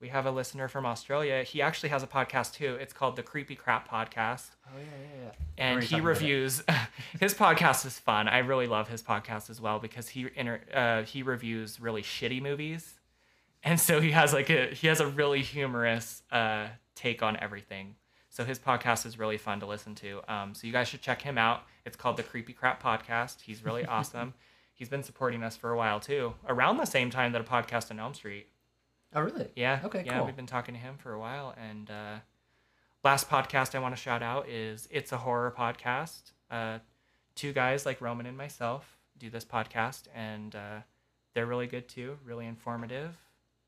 We 0.00 0.08
have 0.08 0.24
a 0.24 0.30
listener 0.30 0.66
from 0.66 0.86
Australia. 0.86 1.42
He 1.42 1.60
actually 1.60 1.90
has 1.90 2.02
a 2.02 2.06
podcast 2.06 2.54
too. 2.54 2.76
It's 2.80 2.94
called 2.94 3.16
the 3.16 3.22
Creepy 3.22 3.54
Crap 3.54 3.86
Podcast. 3.86 4.48
Oh 4.66 4.78
yeah, 4.78 4.84
yeah, 4.84 5.24
yeah. 5.24 5.30
And 5.58 5.82
he 5.82 5.88
talking 5.88 6.00
about 6.00 6.06
it. 6.06 6.14
reviews 6.14 6.62
his 7.20 7.34
podcast 7.34 7.84
is 7.84 7.98
fun. 7.98 8.26
I 8.26 8.38
really 8.38 8.66
love 8.66 8.88
his 8.88 9.02
podcast 9.02 9.50
as 9.50 9.60
well 9.60 9.78
because 9.78 10.08
he 10.08 10.28
inter, 10.34 10.60
uh, 10.72 11.02
he 11.02 11.22
reviews 11.22 11.80
really 11.80 12.02
shitty 12.02 12.40
movies. 12.40 12.94
And 13.62 13.78
so 13.78 14.00
he 14.00 14.12
has 14.12 14.32
like 14.32 14.48
a 14.48 14.74
he 14.74 14.86
has 14.86 15.00
a 15.00 15.06
really 15.06 15.42
humorous 15.42 16.22
uh, 16.32 16.68
take 16.94 17.22
on 17.22 17.36
everything. 17.36 17.96
So 18.30 18.44
his 18.44 18.58
podcast 18.58 19.04
is 19.04 19.18
really 19.18 19.36
fun 19.36 19.60
to 19.60 19.66
listen 19.66 19.94
to. 19.96 20.22
Um, 20.32 20.54
so 20.54 20.66
you 20.66 20.72
guys 20.72 20.88
should 20.88 21.02
check 21.02 21.20
him 21.20 21.36
out. 21.36 21.64
It's 21.84 21.96
called 21.96 22.16
the 22.16 22.22
Creepy 22.22 22.54
Crap 22.54 22.82
Podcast. 22.82 23.42
He's 23.42 23.64
really 23.66 23.84
awesome. 23.86 24.32
He's 24.72 24.88
been 24.88 25.02
supporting 25.02 25.42
us 25.42 25.58
for 25.58 25.72
a 25.72 25.76
while 25.76 26.00
too, 26.00 26.32
around 26.48 26.78
the 26.78 26.86
same 26.86 27.10
time 27.10 27.32
that 27.32 27.40
a 27.42 27.44
podcast 27.44 27.90
on 27.90 28.00
Elm 28.00 28.14
Street. 28.14 28.46
Oh 29.14 29.20
really? 29.20 29.48
Yeah. 29.56 29.80
Okay, 29.84 30.04
Yeah, 30.06 30.18
cool. 30.18 30.26
we've 30.26 30.36
been 30.36 30.46
talking 30.46 30.74
to 30.74 30.80
him 30.80 30.96
for 30.98 31.12
a 31.12 31.18
while. 31.18 31.54
And 31.60 31.90
uh, 31.90 32.16
last 33.02 33.28
podcast 33.28 33.74
I 33.74 33.78
want 33.80 33.94
to 33.96 34.00
shout 34.00 34.22
out 34.22 34.48
is 34.48 34.86
It's 34.90 35.12
a 35.12 35.16
Horror 35.18 35.52
Podcast. 35.56 36.32
Uh, 36.50 36.78
two 37.34 37.52
guys 37.52 37.84
like 37.86 38.00
Roman 38.00 38.26
and 38.26 38.36
myself 38.36 38.96
do 39.18 39.28
this 39.30 39.44
podcast, 39.44 40.02
and 40.14 40.54
uh, 40.54 40.78
they're 41.34 41.46
really 41.46 41.66
good 41.66 41.88
too, 41.88 42.18
really 42.24 42.46
informative. 42.46 43.16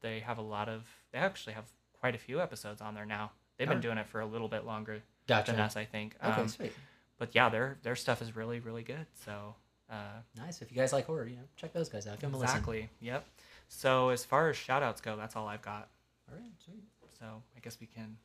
They 0.01 0.21
have 0.21 0.39
a 0.39 0.43
lot 0.43 0.69
of, 0.69 0.85
they 1.13 1.19
actually 1.19 1.53
have 1.55 1.65
quite 2.01 2.15
a 2.15 2.19
few 2.19 2.41
episodes 2.41 2.81
on 2.81 2.95
there 2.95 3.05
now. 3.07 3.33
They've 3.59 3.69
been 3.69 3.79
Oh. 3.79 3.83
doing 3.83 3.99
it 3.99 4.07
for 4.07 4.21
a 4.21 4.27
little 4.27 4.49
bit 4.49 4.65
longer 4.65 5.03
Gotcha. 5.29 5.53
than 5.53 5.61
us, 5.61 5.77
I 5.77 5.85
think. 5.85 6.17
Okay, 6.25 6.41
Um, 6.41 6.49
sweet. 6.49 6.73
but 7.19 7.35
yeah, 7.35 7.49
their 7.49 7.79
their 7.83 7.95
stuff 7.97 8.23
is 8.23 8.35
really, 8.35 8.61
really 8.61 8.83
good. 8.83 9.07
So 9.25 9.55
uh, 9.91 10.21
Nice. 10.37 10.63
If 10.63 10.71
you 10.73 10.77
guys 10.79 10.93
like 10.93 11.05
horror, 11.07 11.27
you 11.27 11.37
know, 11.37 11.43
check 11.57 11.73
those 11.73 11.89
guys 11.89 12.07
out. 12.07 12.15
Give 12.15 12.31
them 12.31 12.35
a 12.35 12.39
listen. 12.39 12.57
exactly. 12.57 12.89
Yep. 13.01 13.25
So 13.75 14.11
as 14.11 14.23
far 14.25 14.51
as 14.51 14.57
shout 14.57 14.83
outs 14.83 15.01
go, 15.01 15.17
that's 15.17 15.35
all 15.35 15.49
I've 15.49 15.63
got. 15.63 15.89
All 16.31 16.37
right, 16.37 16.53
sweet. 16.65 16.85
So 17.19 17.25
I 17.57 17.61
guess 17.61 17.79
we 17.81 17.87
can, 17.87 18.17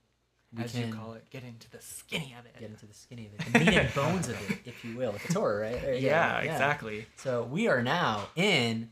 We 0.56 0.64
as 0.64 0.74
can 0.74 0.90
you 0.90 0.94
call 0.94 1.14
it, 1.14 1.24
get 1.30 1.44
into 1.44 1.70
the 1.72 1.80
skinny 1.82 2.36
of 2.38 2.46
it. 2.46 2.60
get 2.60 2.70
into 2.70 2.86
the 2.86 2.94
skinny 2.94 3.28
of 3.28 3.34
it, 3.48 3.54
the 3.54 3.60
meat 3.60 3.74
and 3.78 3.94
bones 3.96 4.28
of 4.28 4.52
it, 4.52 4.58
if 4.66 4.84
you 4.84 4.98
will. 4.98 5.16
If 5.16 5.26
it's 5.26 5.34
horror, 5.34 5.62
right? 5.62 5.82
There 5.82 5.94
you 5.96 6.02
go. 6.02 6.08
yeah, 6.08 6.40
exactly. 6.40 7.06
So 7.16 7.44
we 7.44 7.68
are 7.70 7.82
now 7.82 8.28
in 8.36 8.90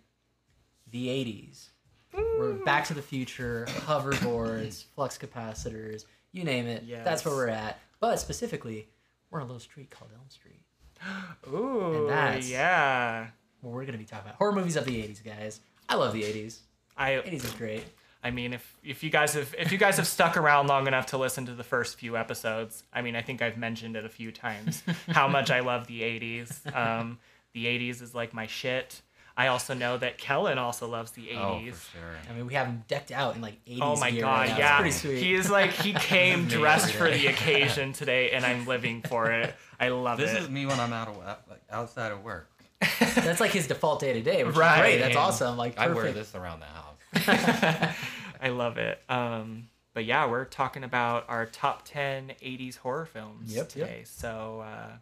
the 0.91 1.07
80s. 1.07 1.67
We're 2.13 2.53
back 2.53 2.85
to 2.85 2.93
the 2.93 3.01
future, 3.01 3.65
hoverboards, 3.69 4.85
flux 4.95 5.17
capacitors, 5.17 6.05
you 6.31 6.45
name 6.45 6.67
it. 6.67 6.85
That's 7.03 7.25
where 7.25 7.33
Yes. 7.33 7.38
we're 7.38 7.47
at. 7.50 7.79
But 8.00 8.19
specifically, 8.19 8.88
we're 9.29 9.39
on 9.39 9.43
a 9.43 9.47
little 9.47 9.59
street 9.59 9.89
called 9.89 10.12
Elm 10.13 10.29
Street. 10.29 10.62
Ooh, 11.53 11.95
And 12.01 12.09
that's- 12.09 12.50
yeah. 12.50 13.27
Well, 13.62 13.74
we're 13.74 13.85
gonna 13.85 13.97
be 13.97 14.05
talking 14.05 14.25
about 14.27 14.38
horror 14.38 14.51
movies 14.53 14.75
of 14.77 14.85
the 14.85 14.95
'80s, 15.01 15.24
guys. 15.24 15.59
I 15.89 15.96
love 15.96 16.13
the 16.13 16.24
'80s. 16.24 16.60
I 16.98 17.12
'80s 17.12 17.46
is 17.46 17.51
great. 17.54 17.84
I 18.24 18.32
mean, 18.32 18.54
if 18.54 18.75
if 18.84 19.04
you 19.04 19.10
guys 19.10 19.34
have 19.36 19.54
if 19.58 19.72
you 19.72 19.77
guys 19.77 19.98
have 19.98 20.08
stuck 20.08 20.36
around 20.38 20.68
long 20.68 20.88
enough 20.88 21.06
to 21.08 21.18
listen 21.18 21.46
to 21.46 21.54
the 21.54 21.63
first 21.63 21.98
few 22.00 22.18
episodes, 22.18 22.84
I 22.92 23.01
mean, 23.01 23.15
I 23.15 23.22
think 23.22 23.42
I've 23.42 23.58
mentioned 23.58 23.96
it 23.96 24.04
a 24.06 24.10
few 24.10 24.32
times 24.32 24.82
how 25.10 25.27
much 25.27 25.51
I 25.51 25.60
love 25.60 25.88
the 25.88 26.01
'80s. 26.01 26.75
Um, 26.75 27.20
the 27.54 27.65
'80s 27.65 28.01
is 28.01 28.15
like 28.15 28.34
my 28.34 28.48
shit. 28.48 29.01
I 29.38 29.48
also 29.48 29.74
know 29.74 29.98
that 29.98 30.18
Kellen 30.18 30.58
also 30.58 30.88
loves 30.88 31.12
the 31.12 31.32
Oh, 31.34 31.60
'80s. 31.62 31.74
for 31.74 31.98
sure. 31.98 32.15
I 32.30 32.34
mean, 32.34 32.48
we 32.48 32.54
have 32.54 32.68
him 32.68 32.84
decked 32.88 33.12
out 33.12 33.36
in 33.36 33.42
like 33.42 33.63
'80s 33.65 33.80
Oh 33.82 33.96
my 33.98 34.10
gear 34.10 34.22
god, 34.22 34.39
right 34.39 34.50
now. 34.50 34.58
yeah. 34.58 34.72
It's 34.86 35.01
pretty 35.01 35.18
sweet. 35.18 35.24
He 35.24 35.34
is 35.36 35.50
like 35.51 35.72
he 35.74 35.94
came 36.13 36.48
dressed 36.48 36.94
for 36.94 37.12
the 37.12 37.27
occasion 37.27 37.92
today 37.94 38.32
and 38.32 38.44
I'm 38.46 38.65
living 38.65 39.01
for 39.04 39.30
it. 39.32 39.54
I 39.80 39.89
love 39.89 40.20
it. 40.20 40.24
This 40.25 40.34
it. 40.36 40.42
is 40.44 40.50
me 40.50 40.65
when 40.65 40.80
I'm 40.80 40.94
out 40.94 41.10
of 41.10 41.18
like 41.18 41.62
outside 41.70 42.12
of 42.13 42.24
work. 42.24 42.50
That's 42.82 43.39
like 43.39 43.51
his 43.51 43.67
default 43.67 44.00
day 44.00 44.13
to 44.13 44.22
day, 44.22 44.44
which 44.44 44.55
Right. 44.55 44.75
is 44.75 44.82
great. 44.82 44.98
That's 45.00 45.15
awesome. 45.15 45.58
Like 45.58 45.77
I 45.77 45.88
wear 45.88 46.12
this 46.12 46.36
around 46.36 46.62
the 46.62 46.65
house. 46.65 47.96
I 48.41 48.50
love 48.50 48.77
it. 48.77 49.00
Um, 49.10 49.67
but 49.94 50.05
yeah, 50.05 50.27
we're 50.29 50.46
talking 50.46 50.84
about 50.84 51.25
our 51.29 51.46
top 51.46 51.86
10 51.86 52.34
80s 52.44 52.77
horror 52.77 53.05
films 53.05 53.53
Yep, 53.55 53.58
yep. 53.58 53.70
today. 53.70 54.01
So 54.05 54.63
uh, 54.65 54.98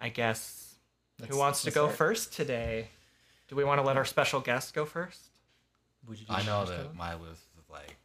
I 0.00 0.08
guess 0.10 0.74
Let's- 1.20 1.32
who 1.32 1.38
wants 1.38 1.62
to 1.62 1.70
go 1.70 1.86
start. 1.86 1.96
first 1.96 2.32
today? 2.34 2.88
Do 3.48 3.56
we 3.56 3.64
want 3.64 3.80
to 3.80 3.86
let 3.86 3.96
our 3.96 4.04
special 4.04 4.40
guest 4.40 4.74
go 4.74 4.84
first? 4.84 5.20
Would 6.06 6.20
you 6.20 6.26
I 6.28 6.42
know 6.44 6.64
that 6.66 6.76
Kellen? 6.82 6.96
my 6.96 7.14
list 7.14 7.42
is 7.58 7.68
like 7.70 7.96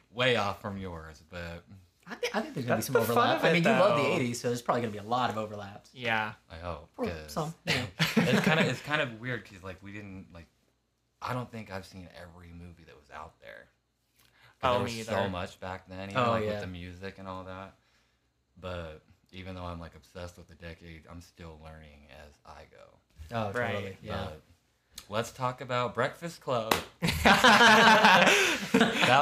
way 0.14 0.36
off 0.36 0.60
from 0.62 0.78
yours, 0.78 1.20
but 1.30 1.64
I 2.10 2.14
think, 2.14 2.34
I 2.36 2.40
think 2.40 2.54
there's 2.54 2.66
gonna 2.66 2.76
That's 2.76 2.88
be 2.88 2.92
some 2.94 3.00
the 3.02 3.06
fun 3.14 3.16
overlap. 3.18 3.38
of 3.38 3.44
I 3.44 3.48
it, 3.50 3.52
mean, 3.54 3.64
you 3.64 3.70
love 3.70 3.96
the 3.96 4.02
though. 4.02 4.16
'80s, 4.16 4.36
so 4.40 4.48
there's 4.48 4.62
probably 4.62 4.80
gonna 4.82 4.92
be 4.92 4.98
a 4.98 5.02
lot 5.02 5.30
of 5.30 5.36
overlaps. 5.38 5.90
Yeah. 5.94 6.32
I 6.50 6.56
hope 6.56 6.88
Or 6.96 7.04
'cause 7.06 7.14
some, 7.26 7.54
you 7.66 7.74
know. 7.74 7.86
it's 8.16 8.40
kind 8.40 8.60
of 8.60 8.66
it's 8.66 8.80
kind 8.80 9.00
of 9.02 9.20
weird 9.20 9.44
because 9.44 9.62
like 9.62 9.82
we 9.82 9.92
didn't 9.92 10.26
like 10.32 10.46
I 11.20 11.32
don't 11.34 11.50
think 11.50 11.70
I've 11.72 11.84
seen 11.84 12.08
every 12.20 12.52
movie 12.52 12.84
that 12.84 12.96
was 12.96 13.10
out 13.10 13.40
there. 13.40 13.68
'Cause 14.60 14.70
Oh, 14.70 14.72
there 14.74 14.82
was 14.84 14.92
me 14.92 15.02
so 15.02 15.12
either. 15.12 15.28
much 15.28 15.60
back 15.60 15.88
then, 15.88 16.10
even 16.10 16.22
Oh, 16.22 16.30
like 16.30 16.44
yeah. 16.44 16.50
with 16.52 16.60
the 16.60 16.66
music 16.66 17.18
and 17.18 17.28
all 17.28 17.44
that. 17.44 17.76
But 18.60 19.02
even 19.30 19.54
though 19.54 19.64
I'm 19.64 19.78
like 19.78 19.94
obsessed 19.94 20.36
with 20.38 20.48
the 20.48 20.54
decade, 20.54 21.04
I'm 21.10 21.20
still 21.20 21.60
learning 21.62 22.08
as 22.26 22.32
I 22.46 22.62
go. 22.70 22.98
Oh, 23.30 23.52
Right. 23.52 23.74
totally. 23.74 23.96
Yeah. 24.02 24.24
But 24.24 24.42
let's 25.08 25.30
talk 25.32 25.60
about 25.60 25.94
Breakfast 25.94 26.40
Club. 26.40 26.74
that 27.02 28.30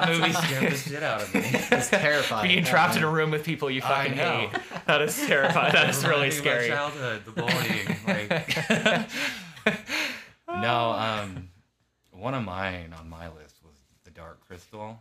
movie 0.08 0.32
scared 0.32 0.72
the 0.72 0.76
shit 0.76 1.02
out 1.02 1.22
of 1.22 1.34
me. 1.34 1.40
It's 1.44 1.88
terrifying. 1.90 2.48
Being 2.48 2.64
trapped 2.64 2.96
in 2.96 3.02
a 3.02 3.10
room 3.10 3.30
with 3.30 3.44
people 3.44 3.70
you 3.70 3.80
I 3.84 3.88
fucking 4.08 4.16
know. 4.16 4.48
hate. 4.48 4.60
That 4.86 5.02
is 5.02 5.16
terrifying. 5.26 5.72
That 5.72 5.90
is 5.90 6.04
really 6.06 6.30
Reminding 6.30 6.34
me 6.34 6.38
of 6.38 6.44
my 6.44 6.50
scary. 6.50 6.68
childhood, 6.68 7.24
the 7.24 7.30
bullying. 7.32 7.86
Like, 10.46 10.60
no, 10.62 10.90
um, 10.92 11.48
one 12.12 12.34
of 12.34 12.44
mine 12.44 12.94
on 12.98 13.08
my 13.08 13.26
list 13.28 13.56
was 13.64 13.74
The 14.04 14.10
Dark 14.10 14.46
Crystal. 14.46 15.00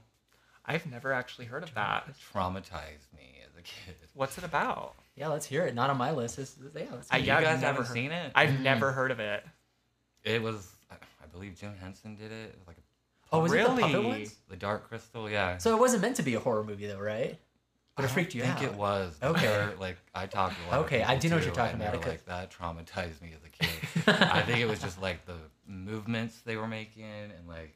I've 0.66 0.86
never 0.90 1.14
actually 1.14 1.46
heard 1.46 1.64
of 1.64 1.74
that. 1.76 2.06
It 2.10 2.16
traumatized 2.34 3.14
me 3.16 3.42
as 3.48 3.56
a 3.58 3.62
kid. 3.62 3.96
What's 4.16 4.38
it 4.38 4.44
about? 4.44 4.96
Yeah, 5.16 5.28
let's 5.28 5.46
hear 5.46 5.66
it. 5.66 5.76
Not 5.76 5.90
on 5.92 5.98
my 5.98 6.12
list. 6.12 6.38
This, 6.38 6.52
this- 6.54 6.72
yeah, 6.76 6.86
let's 6.92 7.08
I- 7.12 7.18
You 7.18 7.26
guys 7.28 7.44
never 7.44 7.58
haven't 7.68 7.86
heard- 7.86 7.94
seen 7.94 8.12
it? 8.12 8.32
I've 8.36 8.60
never 8.60 8.92
heard 8.92 9.12
of 9.12 9.20
it. 9.20 9.46
It 10.24 10.42
was, 10.42 10.56
I 10.56 10.58
I 10.58 10.62
believe 11.36 11.60
Jim 11.60 11.74
Henson 11.80 12.16
did 12.16 12.32
it. 12.32 12.50
It 12.50 12.56
was 12.58 12.68
like 12.68 12.78
a, 12.78 12.82
Oh, 13.32 13.40
was 13.40 13.52
it 13.54 13.58
the 13.58 13.66
puppet 13.66 13.84
Really? 13.96 14.06
ones? 14.06 14.36
The 14.50 14.56
Dark 14.56 14.88
Crystal, 14.88 15.30
yeah. 15.30 15.58
So 15.58 15.76
it 15.76 15.80
wasn't 15.80 16.02
meant 16.04 16.16
to 16.18 16.24
be 16.24 16.36
a 16.36 16.40
horror 16.40 16.64
movie, 16.64 16.88
though, 16.88 17.00
right? 17.00 17.38
But 17.96 18.06
it 18.06 18.10
freaked 18.10 18.36
you 18.36 18.44
out. 18.44 18.58
I 18.58 18.60
think 18.60 18.72
it 18.72 18.78
was. 18.78 19.18
Okay. 19.24 19.70
Like 19.80 19.98
I 20.14 20.26
talked 20.26 20.56
a 20.68 20.72
lot 20.76 20.86
Okay, 20.86 21.02
I 21.02 21.16
do 21.16 21.30
know 21.30 21.36
what 21.38 21.46
you're 21.46 21.54
talking 21.54 21.80
about, 21.82 22.06
Like 22.06 22.26
that 22.26 22.52
traumatized 22.52 23.22
me 23.22 23.34
as 23.34 23.44
a 23.46 23.50
kid. 23.50 23.70
I 24.22 24.42
think 24.42 24.60
it 24.60 24.68
was 24.68 24.80
just 24.80 25.02
like 25.02 25.26
the 25.26 25.36
movements 25.68 26.42
they 26.46 26.58
were 26.58 26.68
making 26.68 27.06
and 27.06 27.48
like 27.48 27.74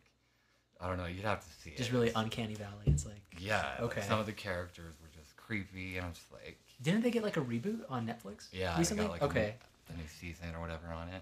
I 0.81 0.87
don't 0.87 0.97
know. 0.97 1.05
You'd 1.05 1.23
have 1.25 1.39
to 1.39 1.47
see 1.61 1.69
Just 1.71 1.73
it. 1.73 1.77
Just 1.77 1.91
really 1.91 2.11
uncanny 2.15 2.55
valley. 2.55 2.83
It's 2.85 3.05
like, 3.05 3.21
Yeah. 3.37 3.57
like, 3.79 3.91
Okay. 3.97 4.01
some 4.07 4.19
of 4.19 4.25
the 4.25 4.31
characters 4.31 4.93
were 5.01 5.09
just 5.17 5.35
creepy, 5.35 5.97
and 5.97 6.05
I'm 6.05 6.13
just 6.13 6.31
like, 6.31 6.57
didn't 6.81 7.01
they 7.01 7.11
get 7.11 7.21
like 7.23 7.35
a 7.37 7.41
reboot 7.41 7.81
on 7.89 8.05
Netflix? 8.07 8.47
yeah, 8.53 8.75
I 8.75 8.77
recently. 8.79 9.03
got 9.05 9.11
like 9.11 9.21
okay. 9.23 9.55
new, 9.89 9.95
the 9.95 10.01
new 10.01 10.07
season 10.07 10.55
or 10.55 10.61
whatever 10.61 10.87
on 10.93 11.09
it. 11.09 11.21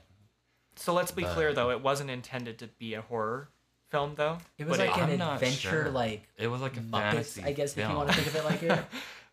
So 0.77 0.93
let's 0.93 1.11
be 1.11 1.23
But- 1.23 1.33
clear 1.33 1.53
though, 1.53 1.71
it 1.71 1.81
wasn't 1.81 2.09
intended 2.09 2.59
to 2.59 2.67
be 2.67 2.93
a 2.93 3.01
horror 3.01 3.49
film 3.89 4.15
though. 4.15 4.37
It 4.57 4.67
was 4.67 4.77
But 4.77 4.87
like 4.87 4.97
I'm 4.97 5.09
an 5.11 5.21
adventure, 5.21 5.69
sure. 5.83 5.89
like 5.89 6.27
It 6.37 6.47
was 6.47 6.61
like 6.61 6.77
a 6.77 6.81
Muppets, 6.81 6.91
fantasy. 7.01 7.43
I 7.43 7.51
guess, 7.53 7.77
if 7.77 7.87
you 7.89 7.95
want 7.95 8.09
to 8.09 8.15
think 8.15 8.27
of 8.27 8.35
it 8.35 8.45
like 8.45 8.63
it, 8.79 8.85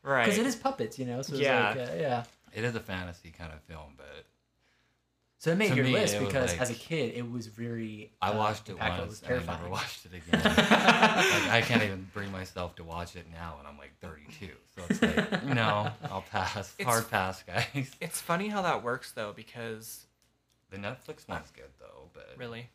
right. 0.03 0.25
because 0.25 0.39
it 0.39 0.47
is 0.47 0.57
puppets, 0.57 0.99
you 0.99 1.05
know. 1.07 1.23
So 1.23 1.33
it's 1.35 1.43
Yeah. 1.43 1.69
like, 1.71 1.89
uh, 1.91 1.93
yeah. 1.99 2.25
It 2.55 2.65
is 2.65 2.75
a 2.77 2.81
fantasy 2.81 3.33
kind 3.37 3.53
of 3.53 3.61
film, 3.63 3.95
but 3.97 4.25
So 5.39 5.51
it 5.51 5.57
made 5.57 5.75
your 5.75 5.85
me, 5.85 5.93
list 5.93 6.19
because 6.21 6.53
like- 6.53 6.61
as 6.61 6.71
a 6.71 6.75
kid, 6.75 7.15
it 7.17 7.29
was 7.31 7.49
very. 7.49 8.13
I 8.23 8.31
uh, 8.31 8.39
watched 8.39 8.69
it 8.69 8.77
impactful. 8.79 8.99
once 8.99 9.23
It 9.23 9.29
was 9.31 9.41
and 9.43 9.51
I 9.51 9.57
never 9.57 9.69
watched 9.69 10.07
it 10.07 10.13
again. 10.15 10.41
like, 10.45 10.57
I 11.51 11.63
can't 11.67 11.83
even 11.83 12.09
bring 12.15 12.31
myself 12.33 12.77
to 12.77 12.85
watch 12.85 13.17
it 13.17 13.27
now, 13.33 13.57
and 13.59 13.67
I'm 13.69 13.77
like 13.77 13.93
32. 14.01 14.51
So 14.77 14.83
it's 14.89 15.03
like, 15.03 15.45
no, 15.45 15.91
I'll 16.11 16.23
pass. 16.31 16.75
It's- 16.79 16.87
Hard 16.87 17.11
pass, 17.11 17.43
guys. 17.43 17.91
It's 18.01 18.21
funny 18.21 18.49
how 18.49 18.63
that 18.63 18.83
works 18.85 19.11
though, 19.13 19.33
because 19.35 20.07
The 20.75 20.89
Netflix 20.89 21.29
one's 21.29 21.51
good 21.51 21.71
though, 21.79 22.09
but 22.13 22.31
really, 22.37 22.69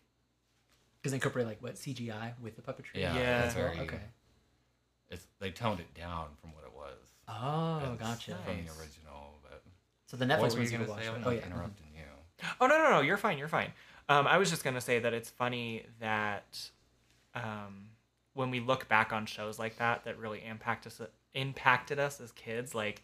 Because 1.01 1.11
they 1.11 1.17
incorporate 1.17 1.45
like 1.47 1.61
what 1.61 1.75
CGI 1.75 2.33
with 2.41 2.55
the 2.55 2.61
puppetry. 2.61 2.95
yeah, 2.95 3.15
Yeah. 3.15 3.45
it's 3.45 3.53
very. 3.53 3.79
okay. 3.79 3.99
It's 5.09 5.25
they 5.39 5.51
toned 5.51 5.79
it 5.79 5.93
down 5.93 6.27
from 6.41 6.53
what 6.53 6.63
it 6.63 6.73
was. 6.73 6.97
Oh, 7.27 7.93
It's 7.93 8.01
gotcha. 8.01 8.35
From 8.45 8.57
the 8.57 8.61
Nice. 8.63 8.79
original, 8.79 9.39
but 9.43 9.63
So 10.05 10.17
the 10.17 10.25
what 10.25 10.39
Netflix 10.39 10.53
were 10.53 10.59
one's 10.59 10.71
you 10.71 10.77
gonna 10.77 10.87
gonna 10.87 10.97
watch. 10.97 11.03
say? 11.03 11.09
I'm 11.09 11.15
Oh 11.23 11.29
not 11.31 11.35
yeah. 11.35 11.45
interrupting 11.45 11.87
you. 11.95 12.45
oh 12.61 12.67
no 12.67 12.77
no 12.77 12.89
no, 12.91 13.01
you're 13.01 13.17
fine, 13.17 13.37
you're 13.37 13.47
fine. 13.47 13.71
Um, 14.07 14.25
I 14.27 14.37
was 14.37 14.49
just 14.49 14.63
gonna 14.63 14.81
say 14.81 14.99
that 14.99 15.13
it's 15.13 15.29
funny 15.29 15.85
that 15.99 16.69
um, 17.35 17.89
when 18.33 18.49
we 18.51 18.59
look 18.59 18.87
back 18.87 19.11
on 19.13 19.25
shows 19.25 19.59
like 19.59 19.77
that 19.77 20.03
that 20.05 20.17
really 20.17 20.43
impact 20.45 20.87
us 20.87 21.01
impacted 21.33 21.99
us 21.99 22.19
as 22.19 22.31
kids, 22.31 22.73
like 22.73 23.01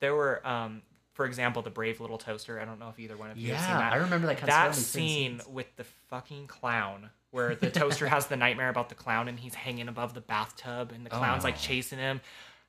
there 0.00 0.14
were, 0.14 0.46
um, 0.46 0.82
for 1.16 1.26
example, 1.26 1.62
the 1.62 1.70
Brave 1.70 2.00
Little 2.00 2.18
Toaster. 2.18 2.60
I 2.60 2.64
don't 2.64 2.78
know 2.78 2.88
if 2.90 2.98
either 3.00 3.16
one 3.16 3.30
of 3.30 3.38
you 3.38 3.52
have 3.52 3.60
seen 3.60 3.70
Yeah, 3.70 3.78
that. 3.78 3.92
I 3.92 3.96
remember 3.96 4.26
that 4.28 4.36
kind 4.36 4.48
that 4.50 4.68
of 4.68 4.74
scene 4.76 5.40
with 5.50 5.66
the 5.76 5.84
fucking 6.10 6.46
clown 6.46 7.10
where 7.30 7.54
the 7.54 7.70
toaster 7.70 8.06
has 8.06 8.26
the 8.26 8.36
nightmare 8.36 8.68
about 8.68 8.88
the 8.90 8.94
clown 8.94 9.26
and 9.28 9.38
he's 9.40 9.54
hanging 9.54 9.88
above 9.88 10.14
the 10.14 10.20
bathtub 10.20 10.92
and 10.94 11.04
the 11.04 11.12
Oh, 11.14 11.18
clown's 11.18 11.42
like 11.44 11.58
chasing 11.58 11.98
him 11.98 12.20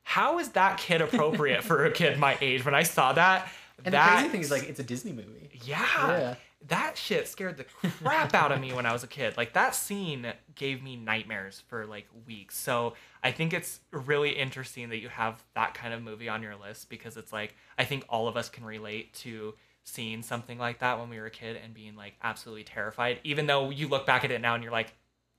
how 0.02 0.38
is 0.38 0.48
that 0.50 0.78
kid 0.78 1.00
appropriate 1.02 1.62
for 1.62 1.84
a 1.84 1.90
kid 1.90 2.18
my 2.18 2.36
age 2.40 2.64
when 2.64 2.74
i 2.74 2.82
saw 2.82 3.12
that 3.12 3.48
And 3.84 3.94
that 3.94 4.06
the 4.06 4.12
crazy 4.16 4.28
thing 4.30 4.40
is, 4.40 4.50
like, 4.50 4.68
it's 4.68 4.80
a 4.80 4.82
Disney 4.82 5.12
movie. 5.12 5.50
yeah, 5.64 5.84
Yeah. 6.18 6.34
That 6.66 6.98
shit 6.98 7.28
scared 7.28 7.56
the 7.56 7.64
crap 7.64 8.34
out 8.34 8.50
of 8.50 8.60
me 8.60 8.72
when 8.72 8.84
i 8.84 8.92
was 8.92 9.04
a 9.04 9.06
kid 9.06 9.36
like 9.36 9.52
that 9.52 9.74
scene 9.76 10.26
gave 10.56 10.82
me 10.82 10.96
nightmares 10.96 11.62
for 11.68 11.86
like 11.86 12.06
weeks 12.26 12.56
so 12.56 12.94
i 13.22 13.30
think 13.30 13.52
it's 13.52 13.78
really 13.92 14.30
interesting 14.30 14.88
that 14.88 14.98
you 14.98 15.08
have 15.08 15.42
that 15.54 15.72
kind 15.74 15.94
of 15.94 16.02
movie 16.02 16.28
on 16.28 16.42
your 16.42 16.56
list 16.56 16.88
because 16.90 17.16
it's 17.16 17.32
like 17.32 17.54
i 17.78 17.84
think 17.84 18.04
all 18.08 18.26
of 18.26 18.36
us 18.36 18.48
can 18.48 18.64
relate 18.64 19.14
to 19.14 19.54
seeing 19.84 20.20
something 20.22 20.58
like 20.58 20.80
that 20.80 20.98
when 20.98 21.08
we 21.08 21.18
were 21.18 21.26
a 21.26 21.30
kid 21.30 21.56
and 21.62 21.72
being 21.72 21.94
like 21.94 22.14
absolutely 22.22 22.64
terrified 22.64 23.20
even 23.22 23.46
though 23.46 23.70
you 23.70 23.86
look 23.86 24.04
back 24.04 24.24
at 24.24 24.30
it 24.32 24.40
now 24.40 24.54
and 24.54 24.62
you're 24.64 24.72
like 24.72 24.92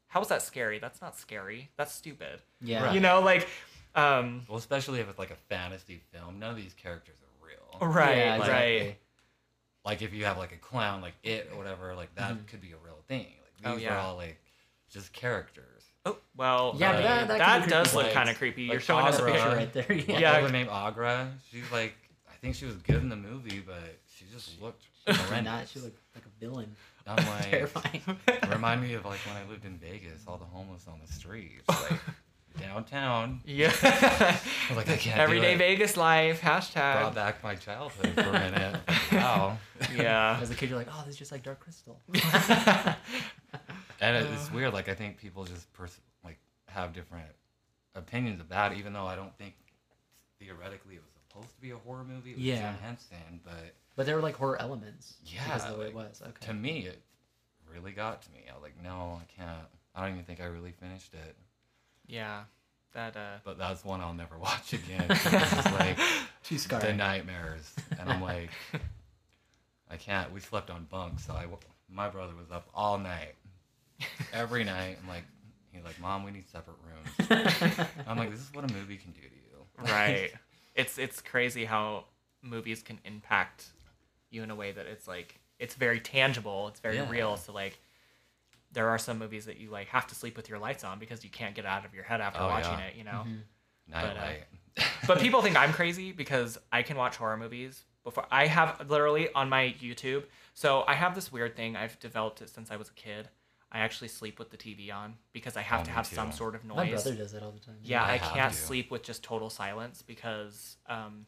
how 0.08 0.22
is 0.22 0.30
that 0.30 0.42
scary 0.42 0.80
that's 0.80 1.02
not 1.02 1.16
scary 1.18 1.70
that's 1.78 1.94
stupid 1.94 2.42
Yeah. 2.62 2.86
Right. 2.86 2.94
you 2.96 3.02
know 3.02 3.20
like 3.20 3.48
um 3.94 4.44
Well, 4.48 4.58
especially 4.58 5.02
if 5.02 5.10
it's 5.10 5.20
like 5.20 5.32
a 5.32 5.36
fantasy 5.50 6.00
film, 6.14 6.40
none 6.40 6.52
of 6.52 6.56
these 6.58 6.74
characters 6.74 7.16
are 7.22 7.46
real. 7.48 7.94
right 7.94 8.18
Yeah, 8.18 8.30
right 8.38 8.40
exactly. 8.40 8.96
Like 9.86 10.02
if 10.02 10.14
you 10.14 10.26
have 10.26 10.38
like 10.38 10.52
a 10.52 10.58
clown, 10.58 11.02
like 11.02 11.14
it 11.24 11.50
or 11.52 11.58
whatever, 11.58 11.96
like 11.96 12.14
that 12.16 12.34
Mhm. 12.34 12.48
could 12.48 12.62
be 12.62 12.72
a 12.72 12.78
real 12.84 13.00
thing. 13.08 13.28
Like 13.64 13.72
Oh, 13.72 13.76
these 13.76 13.84
yeah. 13.86 13.96
are 13.96 14.00
all 14.00 14.16
like 14.16 14.38
just 14.90 15.14
characters. 15.14 15.84
oh 16.06 16.18
well 16.36 16.76
Yeah, 16.78 16.94
but 16.94 17.02
that, 17.04 17.28
that- 17.28 17.38
that 17.40 17.70
does 17.70 17.94
look 17.94 18.06
Like- 18.06 18.14
kind 18.14 18.30
of 18.30 18.38
creepy 18.38 18.64
you're 18.64 18.76
like 18.76 18.84
showing 18.84 19.06
us 19.06 19.20
a 19.20 19.26
picture 19.26 19.50
right 19.50 19.72
there. 19.74 19.86
Yeah. 19.92 20.20
Yeah. 20.20 20.32
That 20.34 20.42
girl 20.42 20.50
named 20.52 20.70
Aughra. 20.70 21.32
She's 21.52 21.70
like, 21.72 21.96
I 22.30 22.34
think 22.42 22.56
she 22.56 22.66
was 22.66 22.76
good 22.78 22.96
in 23.02 23.10
the 23.10 23.16
movie, 23.16 23.60
but 23.66 24.00
she 24.16 24.26
just 24.34 24.62
looked 24.62 24.84
She 25.08 25.14
horrendous. 25.14 25.44
not. 25.54 25.68
She 25.70 25.80
looked 25.80 26.00
like 26.16 26.26
a 26.26 26.40
villain. 26.40 26.76
I'm 27.08 27.16
like, 27.26 27.50
Terrifying. 27.50 28.02
it 28.28 28.50
remind 28.50 28.82
me 28.84 28.94
of 28.94 29.04
like 29.06 29.20
when 29.22 29.36
I 29.36 29.44
lived 29.50 29.66
in 29.66 29.78
Vegas, 29.78 30.24
all 30.28 30.38
the 30.38 30.46
homeless 30.46 30.88
on 30.88 31.00
the 31.06 31.12
streets, 31.12 31.68
like 31.68 32.00
downtown. 32.60 33.42
yeah 33.46 33.72
I 33.84 34.39
was 34.70 34.78
like, 34.78 34.89
I 34.89 34.98
can't. 34.98 35.16
do 35.18 35.22
everyday 35.22 35.54
it. 35.54 35.58
Vegas 35.58 35.98
life 35.98 36.42
hashtag. 36.42 37.00
Brought 37.00 37.16
back 37.16 37.44
my 37.44 37.56
childhood 37.56 38.13
for 38.13 38.22
a 38.30 38.32
minute. 38.34 38.80
Wow. 39.12 39.58
yeah 39.96 40.39
As 40.42 40.50
a 40.51 40.56
kid, 40.56 40.70
you're 40.70 40.78
like, 40.78 40.88
oh, 40.92 41.01
this 41.06 41.13
is 41.13 41.20
just 41.20 41.32
like 41.32 41.44
Dark 41.44 41.60
Crystal. 41.60 42.00
And 44.01 44.16
it- 44.16 44.28
it's 44.34 44.51
weird. 44.51 44.74
Like 44.74 44.88
I 44.88 44.94
think 44.94 45.18
people 45.18 45.44
just 45.44 45.72
pers- 45.74 46.00
like 46.24 46.38
have 46.68 46.94
different 46.94 47.28
opinions 47.96 48.39
about 48.39 48.72
it, 48.72 48.78
even 48.78 48.94
though 48.94 49.06
I 49.06 49.16
don't 49.16 49.36
think 49.38 49.56
theoretically 50.39 50.96
it 50.96 51.01
was 51.01 51.12
supposed 51.28 51.54
to 51.56 51.62
be 51.62 51.72
a 51.72 51.75
horror 51.78 52.06
movie. 52.06 52.32
It 52.32 52.38
was 52.38 52.46
Yeah. 52.46 52.72
Jim 52.72 52.82
Henson, 52.82 53.42
but 53.44 53.75
But 53.98 54.06
there 54.06 54.16
were 54.16 54.22
like 54.22 54.36
horror 54.36 54.56
elements. 54.62 55.16
Yeah, 55.25 55.44
Because 55.44 55.66
of 55.66 55.72
the 55.74 55.78
way 55.80 55.86
like, 55.88 55.94
it 55.94 55.96
was. 56.10 56.22
Okay. 56.25 56.46
to 56.48 56.54
me 56.54 56.80
it 56.86 57.01
really 57.70 57.92
got 57.92 58.22
to 58.22 58.32
me. 58.32 58.46
I 58.50 58.54
was 58.54 58.63
like, 58.63 58.82
no, 58.82 59.20
I 59.22 59.25
can't. 59.25 59.68
I 59.96 60.01
don't 60.04 60.13
even 60.13 60.24
think 60.24 60.39
I 60.39 60.46
really 60.46 60.72
finished 60.72 61.13
it. 61.13 61.36
Yeah 62.10 62.42
that 62.94 63.16
uh 63.16 63.38
But 63.46 63.58
that's 63.58 63.86
one 63.86 64.01
I'll 64.01 64.13
never 64.16 64.38
watch 64.38 64.74
again. 64.74 65.06
It's 65.10 65.24
just 65.24 65.72
like 65.80 65.98
Too 66.44 66.58
the 66.58 66.94
nightmares, 66.94 67.72
and 68.00 68.10
I'm 68.10 68.22
like, 68.22 68.50
I 69.89 69.96
can't. 69.98 70.32
We 70.34 70.39
slept 70.39 70.70
on 70.72 70.86
bunks, 70.89 71.25
so 71.25 71.34
I 71.34 71.42
w- 71.42 71.60
my 71.89 72.10
brother 72.10 72.34
was 72.36 72.50
up 72.51 72.68
all 72.74 72.98
night, 72.98 73.36
every 74.34 74.63
night. 74.63 74.98
I'm 75.01 75.08
like, 75.08 75.24
he's 75.72 75.84
like, 75.84 76.00
Mom, 76.00 76.24
we 76.24 76.32
need 76.32 76.50
separate 76.50 76.78
rooms. 76.84 77.30
I'm 78.08 78.18
like, 78.18 78.32
this 78.32 78.39
is 78.39 78.50
what 78.54 78.70
a 78.70 78.74
movie 78.74 78.98
can 78.98 79.12
do 79.12 79.22
to 79.22 79.36
you. 79.36 79.92
right 79.94 80.32
it's 80.75 80.98
it's 80.98 81.22
crazy 81.22 81.66
how 81.66 82.06
movies 82.42 82.82
can 82.82 83.00
impact 83.06 83.68
you 84.32 84.42
in 84.44 84.50
a 84.51 84.56
way 84.56 84.72
that 84.72 84.86
it's 84.88 85.08
like 85.08 85.39
it's 85.60 85.75
very 85.75 86.00
tangible 86.00 86.68
it's 86.70 86.80
very 86.80 86.96
Yeah. 86.98 87.10
real 87.10 87.38
so 87.38 87.54
like 87.54 87.78
there 88.72 88.90
are 88.90 88.98
some 89.00 89.18
movies 89.18 89.46
that 89.46 89.58
you 89.58 89.70
like 89.70 89.88
have 89.88 90.06
to 90.08 90.16
sleep 90.16 90.38
with 90.38 90.48
your 90.50 90.60
lights 90.60 90.84
on 90.84 91.00
because 91.00 91.24
you 91.24 91.30
can't 91.30 91.56
get 91.56 91.66
out 91.66 91.86
of 91.86 91.94
your 91.94 92.04
head 92.04 92.22
after 92.22 92.42
Oh, 92.42 92.48
watching 92.48 92.74
yeah. 92.80 92.86
it 92.86 92.96
you 92.96 93.04
know 93.04 93.26
Night 93.88 94.14
But, 94.14 94.18
uh, 94.84 94.84
but 95.08 95.20
people 95.20 95.42
think 95.42 95.58
i'm 95.58 95.74
crazy 95.74 96.12
because 96.12 96.58
i 96.72 96.84
can 96.84 96.96
watch 96.96 97.18
horror 97.18 97.38
movies 97.38 97.84
before 98.04 98.26
i 98.32 98.46
have 98.48 98.88
literally 98.90 99.32
on 99.34 99.50
my 99.50 99.74
youtube 99.82 100.24
so 100.54 100.84
i 100.88 100.94
have 100.94 101.16
this 101.16 101.32
weird 101.32 101.56
thing 101.56 101.76
i've 101.76 102.00
developed 102.00 102.42
it 102.42 102.50
since 102.50 102.70
i 102.72 102.76
was 102.76 102.90
a 102.90 102.94
kid 102.94 103.28
i 103.72 103.80
actually 103.80 104.08
sleep 104.08 104.38
with 104.38 104.52
the 104.52 104.58
tv 104.58 104.94
on 104.94 105.16
because 105.34 105.58
i 105.58 105.62
have 105.62 105.82
Oh, 105.82 105.84
to 105.86 105.90
me 105.90 105.96
have 105.96 106.06
some 106.06 106.32
sort 106.32 106.54
of 106.56 106.64
noise 106.64 106.78
My 106.78 106.90
brother 106.92 107.16
does 107.16 107.32
that 107.34 107.42
all 107.44 107.52
the 107.52 107.60
time. 107.60 107.78
yeah, 107.84 108.04
I 108.04 108.14
I, 108.14 108.18
can't 108.20 108.54
to. 108.54 108.60
sleep 108.60 108.92
with 108.92 109.02
just 109.04 109.24
total 109.24 109.50
silence 109.50 110.04
because 110.04 110.78
um, 110.88 111.26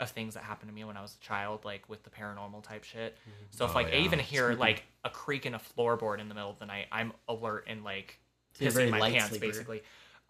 of 0.00 0.10
things 0.10 0.34
that 0.34 0.42
happened 0.42 0.70
to 0.70 0.74
me 0.74 0.82
when 0.84 0.96
I 0.96 1.02
was 1.02 1.16
a 1.20 1.24
child, 1.24 1.64
like 1.64 1.88
with 1.88 2.02
the 2.02 2.10
paranormal 2.10 2.62
type 2.62 2.84
shit. 2.84 3.16
So 3.50 3.64
if 3.66 3.70
Oh, 3.72 3.74
like 3.74 3.88
I 3.88 3.90
yeah. 3.96 4.04
even 4.04 4.18
hear 4.18 4.48
Spooky. 4.48 4.60
like 4.60 4.82
a 5.04 5.10
creak 5.10 5.46
in 5.46 5.54
a 5.54 5.58
floorboard 5.60 6.18
in 6.20 6.28
the 6.28 6.34
middle 6.34 6.50
of 6.50 6.58
the 6.58 6.66
night, 6.66 6.86
I'm 6.90 7.12
alert 7.28 7.64
and 7.68 7.84
like 7.84 8.18
So 8.54 8.64
you're 8.64 8.70
a 8.70 8.72
pissing 8.72 8.76
very 8.76 8.90
my 8.90 8.98
light 8.98 9.12
pants 9.14 9.28
sleeper. 9.30 9.46
basically. 9.46 9.82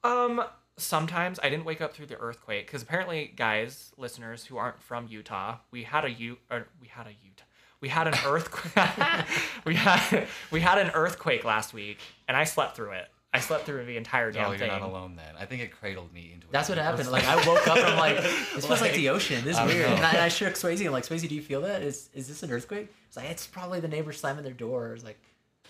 Um, 0.04 0.42
sometimes 0.76 1.38
I 1.42 1.48
didn't 1.50 1.64
wake 1.64 1.80
up 1.80 1.92
through 1.94 2.06
the 2.06 2.18
earthquake 2.18 2.66
because 2.66 2.82
apparently, 2.82 3.32
guys, 3.36 3.92
listeners 3.96 4.44
who 4.46 4.56
aren't 4.56 4.82
from 4.82 5.06
Utah, 5.08 5.58
we 5.70 5.84
had 5.84 6.04
a 6.04 6.10
U 6.10 6.38
or 6.50 6.66
we 6.80 6.88
had 6.88 7.06
a 7.06 7.10
Utah. 7.10 7.44
We 7.80 7.88
had 7.88 8.08
an 8.08 8.14
earthquake. 8.26 9.26
we 9.64 9.74
had 9.74 10.26
we 10.50 10.60
had 10.60 10.78
an 10.78 10.90
earthquake 10.94 11.44
last 11.44 11.72
week, 11.72 11.98
and 12.28 12.36
I 12.36 12.44
slept 12.44 12.76
through 12.76 12.92
it. 12.92 13.08
I 13.32 13.38
slept 13.40 13.64
through 13.64 13.84
the 13.84 13.96
entire 13.96 14.28
oh, 14.28 14.32
damn 14.32 14.42
No, 14.42 14.48
you're 14.50 14.58
thing. 14.58 14.68
not 14.68 14.82
alone 14.82 15.14
then. 15.14 15.34
I 15.38 15.44
think 15.44 15.62
it 15.62 15.70
cradled 15.70 16.12
me 16.12 16.32
into 16.34 16.46
it. 16.48 16.52
That's 16.52 16.68
what 16.68 16.78
happened. 16.78 17.10
Like 17.12 17.24
I 17.26 17.36
woke 17.46 17.66
up 17.68 17.76
and 17.76 17.86
I'm 17.86 17.96
like, 17.98 18.16
this 18.22 18.50
feels 18.50 18.68
like, 18.70 18.80
Like, 18.80 18.92
the 18.94 19.08
ocean. 19.10 19.44
This 19.44 19.56
is 19.58 19.64
weird. 19.66 19.88
know. 19.88 19.94
And 19.96 20.04
I, 20.04 20.10
and 20.10 20.18
I 20.18 20.28
shook 20.28 20.54
Swayze. 20.54 20.84
I'm 20.84 20.92
like, 20.92 21.04
Swayze, 21.06 21.28
do 21.28 21.34
you 21.34 21.42
feel 21.42 21.60
that? 21.62 21.82
Is 21.82 22.10
is 22.12 22.26
this 22.26 22.42
an 22.42 22.50
earthquake? 22.50 22.92
It's 23.06 23.16
like 23.16 23.26
it's 23.30 23.46
probably 23.46 23.78
the 23.80 23.86
neighbors 23.88 24.18
slamming 24.18 24.42
their 24.42 24.52
door. 24.52 24.94
It's 24.94 25.04
like 25.04 25.18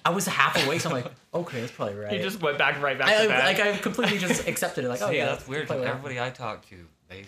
I 0.06 0.10
was 0.10 0.26
half 0.26 0.56
awake, 0.66 0.80
so 0.80 0.88
I'm 0.88 1.02
like, 1.02 1.12
okay, 1.34 1.60
that's 1.60 1.72
probably 1.72 1.96
right. 1.96 2.12
You 2.14 2.22
just 2.22 2.40
went 2.40 2.56
back 2.56 2.80
right 2.80 2.98
back 2.98 3.08
I, 3.08 3.22
to 3.24 3.28
bed. 3.28 3.44
like 3.44 3.60
I 3.60 3.76
completely 3.76 4.16
just 4.18 4.48
accepted 4.48 4.86
it. 4.86 4.88
Like, 4.88 5.02
oh 5.02 5.10
See, 5.10 5.16
yeah, 5.18 5.26
that's 5.26 5.46
weird. 5.46 5.62
'cause 5.62 5.76
probably 5.76 5.84
what 5.86 5.90
everybody 5.96 6.20
I 6.20 6.30
talked 6.30 6.66
to, 6.70 6.76
they 7.10 7.26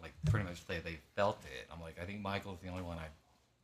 like 0.00 0.12
pretty 0.30 0.46
much 0.46 0.64
say 0.68 0.78
they 0.84 0.98
felt 1.16 1.40
it. 1.46 1.68
I'm 1.72 1.80
like, 1.80 1.96
I 2.00 2.04
think 2.04 2.20
Michael's 2.20 2.60
the 2.62 2.68
only 2.68 2.82
one 2.84 2.98
I 2.98 3.06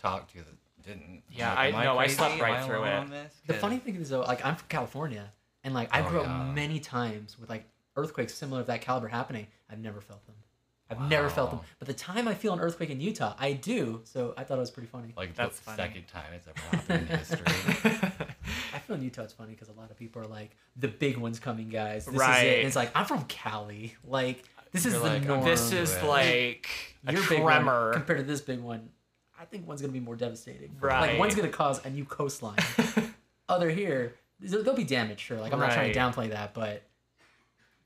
talked 0.03 0.33
to 0.33 0.39
that 0.39 0.85
didn't. 0.85 1.05
I'm 1.05 1.23
Yeah, 1.31 1.55
like, 1.55 1.75
I 1.75 1.85
know, 1.85 1.99
I 1.99 2.05
crazy? 2.07 2.17
slept 2.17 2.41
right 2.41 2.59
I 2.59 2.67
through 2.67 2.83
it. 2.83 2.93
on 2.95 3.11
this? 3.11 3.33
The 3.47 3.53
'Cause- 3.53 3.63
funny 3.63 3.79
thing 3.79 3.95
is 3.95 4.09
though, 4.09 4.23
like 4.23 4.45
I'm 4.45 4.57
from 4.57 4.67
California, 4.69 5.31
and 5.65 5.75
like 5.75 5.89
I 5.95 6.01
Oh, 6.05 6.09
grew 6.09 6.21
up 6.21 6.55
many 6.55 6.81
times 6.81 7.39
with 7.39 7.51
like 7.51 7.65
earthquakes 7.97 8.35
similar 8.35 8.61
of 8.61 8.67
that 8.69 8.81
caliber 8.81 9.09
happening. 9.09 9.47
I've 9.71 9.79
never 9.81 10.01
felt 10.01 10.25
them. 10.27 10.35
I've 10.93 11.09
never 11.09 11.29
felt 11.29 11.51
them. 11.53 11.61
But 11.79 11.87
the 11.87 11.95
time 11.95 12.27
I 12.27 12.35
feel 12.35 12.53
an 12.53 12.59
earthquake 12.59 12.91
in 12.91 13.01
Utah, 13.01 13.35
I 13.39 13.53
do. 13.53 14.01
So 14.03 14.35
I 14.37 14.43
thought 14.43 14.57
it 14.57 14.61
was 14.61 14.73
pretty 14.73 14.89
funny. 14.89 15.13
like 15.17 15.35
That's 15.37 15.57
the 15.59 15.63
funny. 15.63 15.77
second 15.77 16.09
time 16.09 16.33
it's 16.35 16.49
ever 16.49 16.77
happened 16.77 17.09
in 17.11 17.17
history. 17.19 17.45
I 18.75 18.79
feel 18.81 18.97
in 18.97 19.03
Utah 19.03 19.23
it's 19.23 19.33
funny 19.33 19.53
because 19.53 19.69
a 19.69 19.73
lot 19.73 19.91
of 19.93 19.97
people 19.97 20.21
are 20.23 20.27
like, 20.27 20.57
the 20.77 20.89
big 20.89 21.17
one's 21.17 21.39
coming, 21.39 21.69
guys. 21.69 22.07
This 22.07 22.15
is 22.15 22.21
it. 22.21 22.59
And 22.59 22.67
it's 22.67 22.75
like 22.75 22.91
I'm 22.97 23.05
from 23.07 23.23
Cali. 23.27 23.95
Like 24.05 24.43
this 24.73 24.85
is 24.85 24.95
You're 24.95 25.03
the 25.03 25.09
like, 25.11 25.25
norm. 25.25 25.45
this 25.45 25.71
is 25.71 25.95
Yeah. 26.03 26.09
like 26.09 26.69
a 27.07 27.13
Your 27.13 27.23
big 27.29 27.41
one 27.43 27.53
tremor. 27.53 27.93
compared 27.93 28.19
to 28.19 28.25
this 28.25 28.41
big 28.41 28.59
one. 28.59 28.89
I 29.41 29.45
think 29.45 29.69
one's 29.69 29.81
gonna 29.81 29.93
be 29.93 30.01
more 30.01 30.17
devastating. 30.17 30.77
Right. 30.81 31.11
Like 31.13 31.19
one's 31.21 31.37
gonna 31.37 31.49
cause 31.51 31.85
a 31.85 31.91
new 31.91 32.05
coastline. 32.05 32.59
Other 33.49 33.71
here, 33.71 33.89
there- 33.99 34.15
there'll 34.41 34.75
be 34.75 34.85
damage. 34.85 35.21
Sure. 35.21 35.39
Like 35.41 35.53
I'm 35.53 35.59
not 35.59 35.73
trying 35.73 35.93
to 35.93 35.99
Right. 36.01 36.13
downplay 36.15 36.31
that, 36.31 36.55
but 36.55 36.83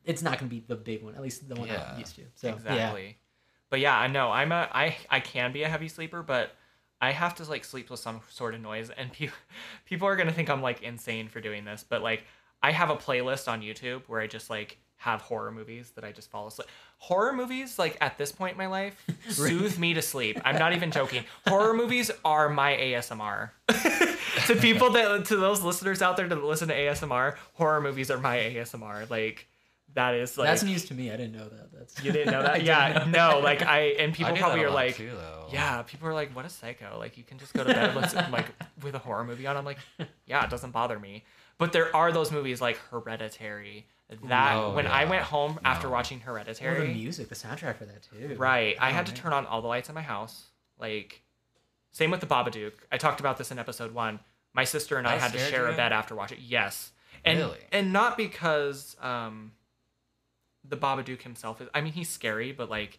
it's 0.05 0.23
not 0.23 0.39
gonna 0.39 0.51
be 0.51 0.61
the 0.67 0.77
big 0.77 1.03
one. 1.03 1.15
At 1.15 1.23
least 1.23 1.49
the 1.49 1.55
one 1.55 1.69
Yeah. 1.69 1.91
I'm 1.93 1.99
used 1.99 2.15
to. 2.17 2.23
So 2.35 2.49
yeah. 2.49 2.55
exactly. 2.55 3.19
But 3.71 3.81
yeah, 3.81 3.99
I 3.99 4.07
know 4.07 4.31
I'm 4.31 4.53
a 4.53 4.69
I 4.73 4.97
I 5.11 5.21
can 5.21 5.53
be 5.53 5.63
a 5.63 5.69
heavy 5.69 5.89
sleeper, 5.89 6.23
but 6.23 6.53
I 7.01 7.11
have 7.13 7.35
to 7.37 7.45
like 7.45 7.65
sleep 7.65 7.91
with 7.91 8.01
some 8.01 8.21
sort 8.31 8.55
of 8.55 8.61
noise, 8.61 8.91
and 8.91 9.13
people 9.13 9.37
people 9.85 10.07
are 10.09 10.17
gonna 10.17 10.33
think 10.33 10.49
I'm 10.51 10.63
like 10.63 10.83
insane 10.83 11.29
for 11.29 11.41
doing 11.41 11.65
this, 11.65 11.85
but 11.89 12.03
like 12.03 12.25
I 12.63 12.71
have 12.73 12.91
a 12.91 12.97
playlist 12.97 13.51
on 13.51 13.61
YouTube 13.63 14.03
where 14.07 14.21
I 14.21 14.27
just 14.27 14.49
like 14.49 14.79
have 14.97 15.21
horror 15.21 15.51
movies 15.51 15.91
that 15.97 16.05
I 16.05 16.13
just 16.13 16.31
fall 16.31 16.47
asleep. 16.47 16.69
Horror 16.99 17.33
movies, 17.35 17.79
like 17.79 17.99
at 18.01 18.17
this 18.17 18.33
point 18.33 18.53
in 18.53 18.59
my 18.59 18.69
life, 18.69 19.05
soothe 19.29 19.77
me 19.79 19.93
to 19.95 20.01
sleep. 20.01 20.41
I'm 20.45 20.57
not 20.59 20.73
even 20.73 20.91
joking. 20.91 21.25
Horror 21.47 21.75
movies 21.75 22.11
are 22.25 22.49
my 22.49 22.73
ASMR. 22.73 23.51
to 24.47 24.57
people 24.57 24.91
that 24.91 25.25
to 25.27 25.37
those 25.37 25.63
listeners 25.63 26.03
out 26.03 26.17
there 26.17 26.29
that 26.29 26.43
listen 26.45 26.69
to 26.69 26.75
ASMR, 26.77 27.37
horror 27.55 27.81
movies 27.81 28.11
are 28.11 28.19
my 28.19 28.37
ASMR. 28.39 29.09
Like 29.11 29.47
that 29.95 30.15
is 30.15 30.37
like 30.37 30.49
That's 30.49 30.63
news 30.65 30.85
to 30.87 30.95
me. 30.95 31.11
I 31.13 31.17
didn't 31.17 31.33
know 31.33 31.49
that. 31.49 31.73
That's 31.73 32.03
you 32.05 32.11
didn't 32.13 32.33
know 32.33 32.43
that? 32.49 32.63
yeah, 32.65 33.05
know. 33.07 33.33
no, 33.35 33.39
like 33.41 33.63
I 33.63 33.81
and 33.99 34.13
people 34.13 34.35
do 34.35 34.41
probably 34.41 34.65
are 34.65 34.71
like, 34.71 34.97
too, 34.97 35.13
yeah, 35.53 35.83
people 35.83 36.09
are 36.09 36.15
like, 36.15 36.35
what 36.35 36.45
a 36.45 36.49
psycho! 36.51 36.97
Like 36.99 37.17
you 37.17 37.23
can 37.25 37.39
just 37.39 37.53
go 37.55 37.63
to 37.65 37.73
bed 37.73 37.95
with 37.95 38.13
like 38.33 38.47
with 38.83 38.95
a 38.95 38.99
horror 38.99 39.25
movie 39.25 39.47
on. 39.47 39.57
I'm 39.57 39.65
like, 39.65 39.79
yeah, 40.27 40.43
it 40.45 40.51
doesn't 40.51 40.73
bother 40.73 40.99
me. 40.99 41.25
But 41.59 41.73
there 41.73 41.95
are 41.95 42.11
those 42.11 42.33
movies 42.33 42.61
like 42.61 42.77
Hereditary. 42.91 43.87
That 44.29 44.57
Oh, 44.57 44.75
when 44.75 44.87
I 44.87 45.07
went 45.07 45.23
home 45.23 45.59
after 45.65 45.87
No. 45.87 45.93
watching 45.95 46.21
Well, 46.27 46.35
the 46.37 46.85
music, 46.93 47.29
the 47.31 47.35
soundtrack 47.35 47.77
for 47.77 47.85
that 47.87 48.03
too. 48.03 48.35
right? 48.37 48.77
I 48.79 48.91
Oh, 48.91 48.93
had 48.93 49.07
to 49.07 49.15
turn 49.15 49.33
on 49.33 49.47
all 49.47 49.63
the 49.63 49.69
lights 49.69 49.89
in 49.89 49.95
my 49.95 50.03
house. 50.03 50.49
Like, 50.79 51.23
same 51.95 52.11
with 52.11 52.21
the 52.21 52.27
Babadook. 52.27 52.73
I 52.93 52.99
talked 52.99 53.21
about 53.21 53.39
this 53.39 53.51
in 53.53 53.59
episode 53.59 53.95
one. 53.95 54.19
My 54.53 54.65
sister 54.65 54.99
and 54.99 55.07
I 55.07 55.13
That 55.13 55.21
had 55.21 55.33
to 55.33 55.39
share 55.39 55.69
a 55.69 55.73
bed 55.77 55.93
after 55.93 56.15
watching. 56.15 56.39
Yes, 56.43 56.91
and 57.25 57.39
Really? 57.39 57.59
and 57.73 57.93
not 57.93 58.17
because 58.17 58.97
um, 59.01 59.53
the 60.69 60.77
Babadook 60.77 61.23
himself 61.23 61.61
is. 61.61 61.69
I 61.75 61.81
mean, 61.81 61.93
he's 61.93 62.09
scary, 62.09 62.53
but 62.53 62.69
like, 62.69 62.99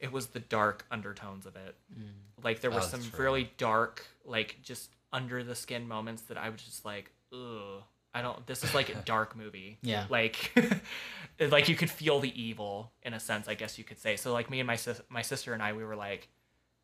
it 0.00 0.10
was 0.12 0.28
the 0.28 0.40
dark 0.40 0.84
undertones 0.90 1.44
of 1.46 1.56
it. 1.56 1.76
Like 2.42 2.60
there 2.60 2.70
were 2.70 2.78
Oh, 2.80 2.84
some 2.84 3.02
true. 3.02 3.24
really 3.24 3.50
dark, 3.58 4.06
like 4.24 4.56
just 4.62 4.90
under 5.12 5.42
the 5.44 5.54
skin 5.54 5.86
moments 5.86 6.22
that 6.22 6.38
I 6.38 6.48
was 6.48 6.62
just 6.62 6.84
like, 6.84 7.10
ugh. 7.32 7.82
I 8.12 8.22
don't. 8.22 8.44
This 8.46 8.64
is 8.64 8.74
like 8.74 8.88
a 8.88 8.94
dark 9.04 9.36
movie. 9.36 9.78
Yeah. 9.82 10.06
Like, 10.10 10.52
like 11.40 11.68
you 11.68 11.76
could 11.76 11.90
feel 11.90 12.18
the 12.18 12.32
evil 12.42 12.90
in 13.04 13.14
a 13.14 13.20
sense, 13.20 13.46
I 13.46 13.54
guess 13.54 13.78
you 13.78 13.84
could 13.84 13.98
say. 14.00 14.16
So 14.16 14.32
like 14.32 14.50
me 14.50 14.58
and 14.58 14.66
my 14.66 14.74
sis, 14.76 15.00
my 15.08 15.22
sister 15.22 15.52
and 15.54 15.62
I, 15.62 15.74
we 15.74 15.84
were 15.84 15.94
like, 15.96 16.28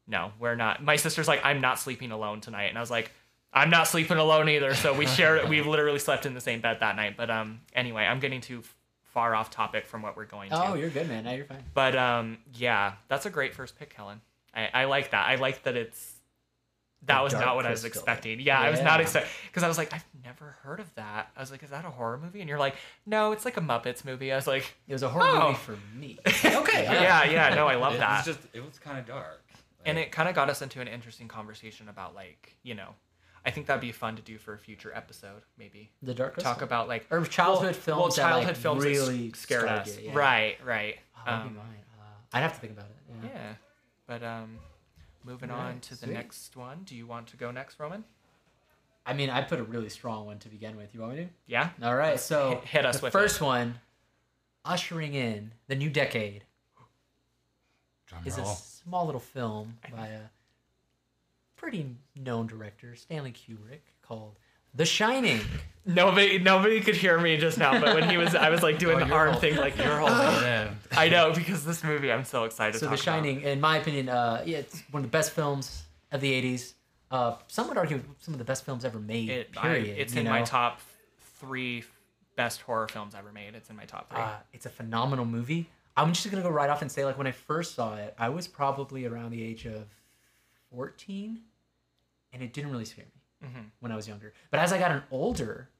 no, 0.07 0.33
we're 0.39 0.55
not. 0.55 0.83
My 0.83 0.97
sister's 0.97 1.29
like, 1.29 1.45
I'm 1.45 1.61
not 1.61 1.79
sleeping 1.79 2.13
alone 2.13 2.41
tonight, 2.41 2.67
and 2.67 2.79
I 2.79 2.81
was 2.81 2.91
like, 2.91 3.13
I'm 3.53 3.71
not 3.71 3.89
sleeping 3.89 4.19
alone 4.19 4.49
either. 4.49 4.75
So 4.75 4.93
we 4.95 5.07
shared. 5.07 5.49
we 5.49 5.63
literally 5.63 5.99
slept 5.99 6.27
in 6.27 6.35
the 6.35 6.41
same 6.41 6.61
bed 6.61 6.79
that 6.81 6.95
night. 6.97 7.17
But 7.17 7.31
um, 7.31 7.61
anyway, 7.75 8.05
I'm 8.05 8.21
getting 8.21 8.41
too 8.41 8.63
far 9.13 9.35
off 9.35 9.51
topic 9.51 9.87
from 9.87 10.03
what 10.03 10.17
we're 10.17 10.27
going 10.27 10.51
to. 10.51 10.69
Oh, 10.71 10.75
you're 10.75 10.91
good, 10.91 11.09
man. 11.09 11.25
Now 11.25 11.33
you're 11.33 11.47
fine. 11.47 11.63
But 11.73 11.97
um, 11.97 12.39
yeah, 12.55 12.95
that's 13.09 13.25
a 13.25 13.31
great 13.31 13.55
first 13.55 13.79
pick, 13.79 13.91
Kellen. 13.95 14.21
I, 14.55 14.69
I 14.73 14.85
like 14.85 15.11
that. 15.13 15.27
I 15.29 15.37
like 15.37 15.63
that 15.65 15.77
it's. 15.77 16.13
That 17.03 17.19
The 17.19 17.25
was 17.25 17.33
not 17.35 17.55
what 17.55 17.67
I 17.67 17.71
was 17.71 17.85
expecting. 17.85 18.41
Yeah, 18.41 18.59
I 18.59 18.71
was 18.71 18.81
not 18.81 19.01
expecting 19.01 19.31
because 19.47 19.63
I 19.63 19.69
was 19.69 19.79
like, 19.79 19.93
I've 19.93 20.05
never 20.25 20.57
heard 20.63 20.81
of 20.81 20.93
that. 20.97 21.31
I 21.37 21.41
was 21.41 21.51
like, 21.53 21.63
is 21.63 21.71
that 21.71 21.85
a 21.85 21.91
horror 21.91 22.19
movie? 22.19 22.41
And 22.41 22.49
you're 22.49 22.59
like, 22.59 22.75
no, 23.05 23.33
it's 23.33 23.45
like 23.45 23.57
a 23.57 23.61
Muppets 23.61 24.05
movie. 24.05 24.33
I 24.33 24.37
was 24.37 24.47
like, 24.47 24.75
It 24.89 24.93
was 24.93 25.03
a 25.05 25.09
horror 25.09 25.25
Oh. 25.29 25.47
movie 25.49 25.59
for 25.59 25.79
me. 25.97 26.19
okay. 26.27 26.83
yeah, 26.85 27.25
yeah, 27.25 27.55
no, 27.55 27.69
I 27.69 27.77
love 27.77 27.95
it 27.95 27.99
that. 27.99 28.27
Was 28.27 28.37
just, 28.37 28.49
it 28.55 28.65
was 28.65 28.79
kind 28.81 28.99
of 28.99 29.07
dark. 29.07 29.45
And 29.87 29.99
it 29.99 30.13
kind 30.13 30.29
of 30.29 30.35
got 30.35 30.51
us 30.51 30.61
into 30.63 30.81
an 30.81 30.89
interesting 30.89 31.29
conversation 31.29 31.89
about 31.89 32.15
like, 32.15 32.57
you 32.63 32.75
know, 32.75 32.91
I 33.45 33.51
think 33.51 33.67
that'd 33.67 33.81
be 33.81 33.93
fun 33.93 34.17
to 34.17 34.23
do 34.23 34.39
for 34.39 34.55
a 34.55 34.59
future 34.59 34.93
episode, 34.95 35.43
maybe 35.59 35.91
The 36.03 36.15
Dark 36.15 36.35
Crystal. 36.35 36.53
talk 36.53 36.63
about 36.63 36.89
like 36.89 37.07
or 37.11 37.25
childhood 37.25 37.75
well, 37.75 37.81
films. 37.81 37.99
well, 38.01 38.09
that, 38.09 38.17
childhood 38.17 38.49
like, 38.55 38.57
films 38.57 38.85
really 38.85 39.33
scared 39.35 39.69
us. 39.69 39.97
you, 39.99 40.09
yeah. 40.11 40.15
Right, 40.19 40.57
right. 40.65 40.97
Oh, 41.17 41.21
that'd 41.27 41.43
be 41.45 41.49
Um, 41.51 41.57
mine. 41.57 41.67
Uh, 41.99 42.03
I'd 42.37 42.41
have 42.41 42.55
to 42.55 42.61
think 42.61 42.73
about 42.73 42.87
it. 42.87 42.97
Yeah. 43.25 43.31
Yeah. 43.33 43.53
But 44.07 44.23
um 44.23 44.59
moving 45.25 45.51
on 45.51 45.59
Alright, 45.59 45.83
to 45.83 46.01
the 46.01 46.07
next 46.07 46.57
one. 46.57 46.83
Do 46.85 46.95
you 46.95 47.07
want 47.07 47.27
to 47.29 47.37
go 47.37 47.51
next, 47.51 47.79
Roman? 47.81 48.05
I 49.05 49.13
mean, 49.13 49.31
I 49.31 49.43
put 49.43 49.61
a 49.61 49.65
really 49.65 49.89
strong 49.89 50.27
one 50.27 50.39
to 50.41 50.49
begin 50.49 50.77
with. 50.77 50.93
You 50.95 51.01
want 51.01 51.17
me 51.17 51.25
to? 51.25 51.31
Yeah? 51.47 51.71
All 51.83 51.95
right. 51.95 52.19
So 52.19 52.51
hit- 52.51 52.65
hit 52.65 52.87
us 52.87 52.99
the 52.99 53.05
with 53.07 53.13
first 53.13 53.41
it. 53.41 53.45
one, 53.45 53.79
ushering 54.65 55.15
in 55.15 55.53
the 55.69 55.75
new 55.77 55.91
decade, 55.91 56.43
drum 58.07 58.23
is 58.25 58.39
a 58.39 58.45
small 58.45 59.07
little 59.07 59.21
film 59.21 59.79
by 59.97 60.07
a 60.09 60.21
pretty 61.57 61.87
known 62.15 62.47
director, 62.47 62.95
Stanley 62.97 63.33
Kubrick, 63.33 63.81
called 64.03 64.39
The 64.75 64.85
Shining. 64.85 65.41
Nobody 65.85 66.39
nobody 66.39 66.81
could 66.81 66.97
hear 66.97 67.19
me 67.21 67.37
just 67.37 67.59
now, 67.59 67.79
but 67.81 67.95
when 67.95 68.09
he 68.11 68.17
was 68.17 68.35
I 68.35 68.51
was 68.51 68.63
like 68.63 68.79
doing 68.79 69.01
Oh, 69.01 69.05
the 69.07 69.13
arm 69.15 69.31
hol- 69.31 69.41
thing 69.41 69.57
like 69.57 69.77
You're 69.77 69.99
holding 69.99 70.17
it 70.43 70.43
in. 70.69 70.77
I 70.97 71.09
know 71.09 71.33
because 71.33 71.65
this 71.65 71.85
movie 71.85 72.11
I'm 72.11 72.25
so 72.25 72.45
excited 72.45 72.81
so 72.81 72.89
The 72.89 72.97
Shining, 72.97 73.43
in 73.43 73.61
my 73.61 73.79
opinion, 73.79 74.09
uh, 74.09 74.43
yeah, 74.45 74.59
it's 74.59 74.83
one 74.91 75.05
of 75.05 75.11
the 75.11 75.13
best 75.17 75.31
films 75.33 75.85
of 76.11 76.21
the 76.21 76.33
'80s. 76.43 76.73
Uh, 77.09 77.37
some 77.47 77.69
would 77.69 77.79
argue 77.79 78.03
some 78.19 78.35
of 78.35 78.39
the 78.39 78.45
best 78.45 78.65
films 78.65 78.85
ever 78.85 78.99
made. 78.99 79.31
It, 79.31 79.51
I, 79.57 79.63
period. 79.63 79.99
it's 79.99 80.13
you 80.15 80.23
in 80.23 80.27
my 80.27 80.43
top 80.43 80.81
three 81.39 81.85
best 82.35 82.63
horror 82.63 82.89
films 82.89 83.15
ever 83.15 83.31
made. 83.33 83.55
It's 83.55 83.71
in 83.71 83.77
my 83.77 83.85
top 83.85 84.11
three. 84.11 84.21
Uh, 84.21 84.31
it's 84.53 84.67
a 84.67 84.71
phenomenal 84.71 85.25
movie. 85.25 85.69
I'm 85.97 86.13
just 86.13 86.29
gonna 86.31 86.43
go 86.43 86.51
right 86.51 86.69
off 86.71 86.83
and 86.83 86.91
say, 86.93 87.05
like, 87.05 87.17
when 87.19 87.27
I 87.27 87.33
first 87.33 87.75
saw 87.75 87.97
it, 87.97 88.15
I 88.19 88.29
was 88.29 88.47
probably 88.47 89.07
around 89.07 89.31
the 89.31 89.43
age 89.43 89.65
of 89.67 89.87
14, 90.71 91.41
and 92.33 92.43
it 92.43 92.53
didn't 92.53 92.71
really 92.71 92.85
scare 92.85 93.07
me 93.07 93.49
Mhm. 93.49 93.71
when 93.81 93.93
I 93.93 93.97
was 93.97 94.07
younger. 94.09 94.33
But 94.51 94.61
as 94.61 94.73
I 94.73 94.79
got 94.79 94.91
an 94.91 95.03
older, 95.11 95.71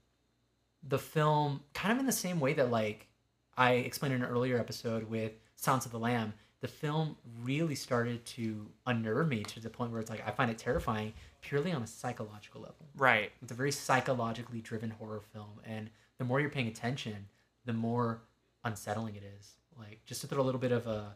the 0.83 0.99
film 0.99 1.65
kind 1.75 1.93
of 1.93 1.99
in 1.99 2.07
the 2.07 2.13
same 2.13 2.39
way 2.41 2.53
that 2.55 2.71
like 2.71 3.09
I 3.57 3.73
explained 3.73 4.15
in 4.15 4.23
an 4.23 4.29
earlier 4.29 4.59
episode 4.59 5.05
with 5.05 5.33
Sounds 5.57 5.85
of 5.87 5.93
the 5.93 5.99
Lamb, 5.99 6.35
the 6.61 6.69
film 6.69 7.17
really 7.43 7.75
started 7.75 8.25
to 8.27 8.71
unnerve 8.87 9.29
me 9.29 9.43
to 9.45 9.61
the 9.61 9.71
point 9.71 9.91
where 9.91 10.01
it's 10.01 10.11
like 10.11 10.27
I 10.27 10.31
find 10.31 10.51
it 10.51 10.59
terrifying 10.59 11.13
purely 11.41 11.73
on 11.73 11.83
a 11.83 11.87
psychological 11.87 12.61
level. 12.61 12.87
Right. 12.95 13.33
It's 13.43 13.53
a 13.53 13.55
very 13.55 13.73
psychologically 13.73 14.61
driven 14.61 14.91
horror 14.91 15.21
film, 15.21 15.61
and 15.65 15.91
the 16.19 16.25
more 16.25 16.41
you're 16.41 16.51
paying 16.51 16.69
attention, 16.69 17.29
the 17.65 17.73
more 17.73 18.23
unsettling 18.65 19.17
it 19.17 19.23
is. 19.23 19.57
Like 19.79 20.05
just 20.07 20.21
to 20.23 20.27
throw 20.27 20.43
a 20.43 20.45
little 20.45 20.61
bit 20.61 20.73
of 20.73 20.87
a 20.87 21.15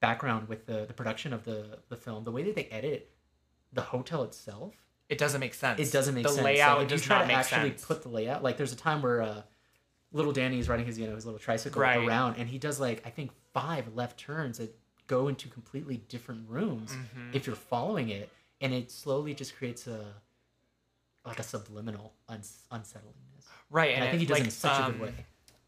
background 0.00 0.48
with 0.48 0.66
the 0.66 0.84
the 0.86 0.92
production 0.94 1.32
of 1.32 1.44
the 1.44 1.78
the 1.88 1.96
film, 1.96 2.24
the 2.24 2.32
way 2.32 2.42
that 2.44 2.54
they 2.56 2.64
edit 2.64 3.10
the 3.72 3.82
hotel 3.82 4.22
itself, 4.24 4.74
It 5.08 5.18
doesn't 5.18 5.40
make 5.40 5.54
sense. 5.54 5.80
it 5.80 5.92
doesn't 5.92 6.14
make 6.14 6.24
the 6.24 6.30
sense. 6.30 6.44
layout 6.44 6.78
like, 6.78 6.86
if 6.86 6.90
you 6.92 6.96
does 6.98 7.06
try 7.06 7.16
not 7.16 7.22
to 7.22 7.28
make 7.28 7.36
actually 7.36 7.70
sense. 7.70 7.84
put 7.84 8.02
the 8.02 8.08
layout, 8.08 8.42
like 8.42 8.56
there's 8.56 8.72
a 8.72 8.76
time 8.76 9.00
where 9.02 9.22
uh, 9.22 9.42
little 10.12 10.32
Danny 10.32 10.58
is 10.58 10.68
riding 10.68 10.84
his 10.86 10.98
you 10.98 11.06
know 11.06 11.14
his 11.14 11.24
little 11.24 11.38
tricycle 11.40 11.80
Right. 11.80 12.06
around, 12.06 12.36
and 12.36 12.48
he 12.48 12.58
does 12.58 12.78
like 12.80 13.02
I 13.06 13.10
think 13.10 13.30
five 13.52 13.94
left 13.94 14.18
turns 14.18 14.58
that 14.58 14.76
go 15.06 15.28
into 15.28 15.48
completely 15.48 15.98
different 16.08 16.48
rooms 16.48 16.92
Mhm. 16.92 17.34
if 17.34 17.46
you're 17.46 17.56
following 17.56 18.08
it, 18.08 18.30
and 18.60 18.72
it 18.74 18.90
slowly 18.90 19.32
just 19.34 19.56
creates 19.56 19.86
a 19.86 20.14
like 21.24 21.38
a 21.38 21.42
subliminal 21.44 22.12
uns- 22.28 22.64
unsettlingness. 22.72 23.46
right, 23.70 23.90
And, 23.94 24.02
and, 24.02 24.04
I 24.04 24.10
think 24.10 24.20
he 24.20 24.26
does 24.26 24.36
it 24.38 24.40
like, 24.40 24.44
in 24.46 24.50
such 24.50 24.72
a 24.80 24.84
um, 24.86 24.92
good 24.92 25.00
way. 25.02 25.14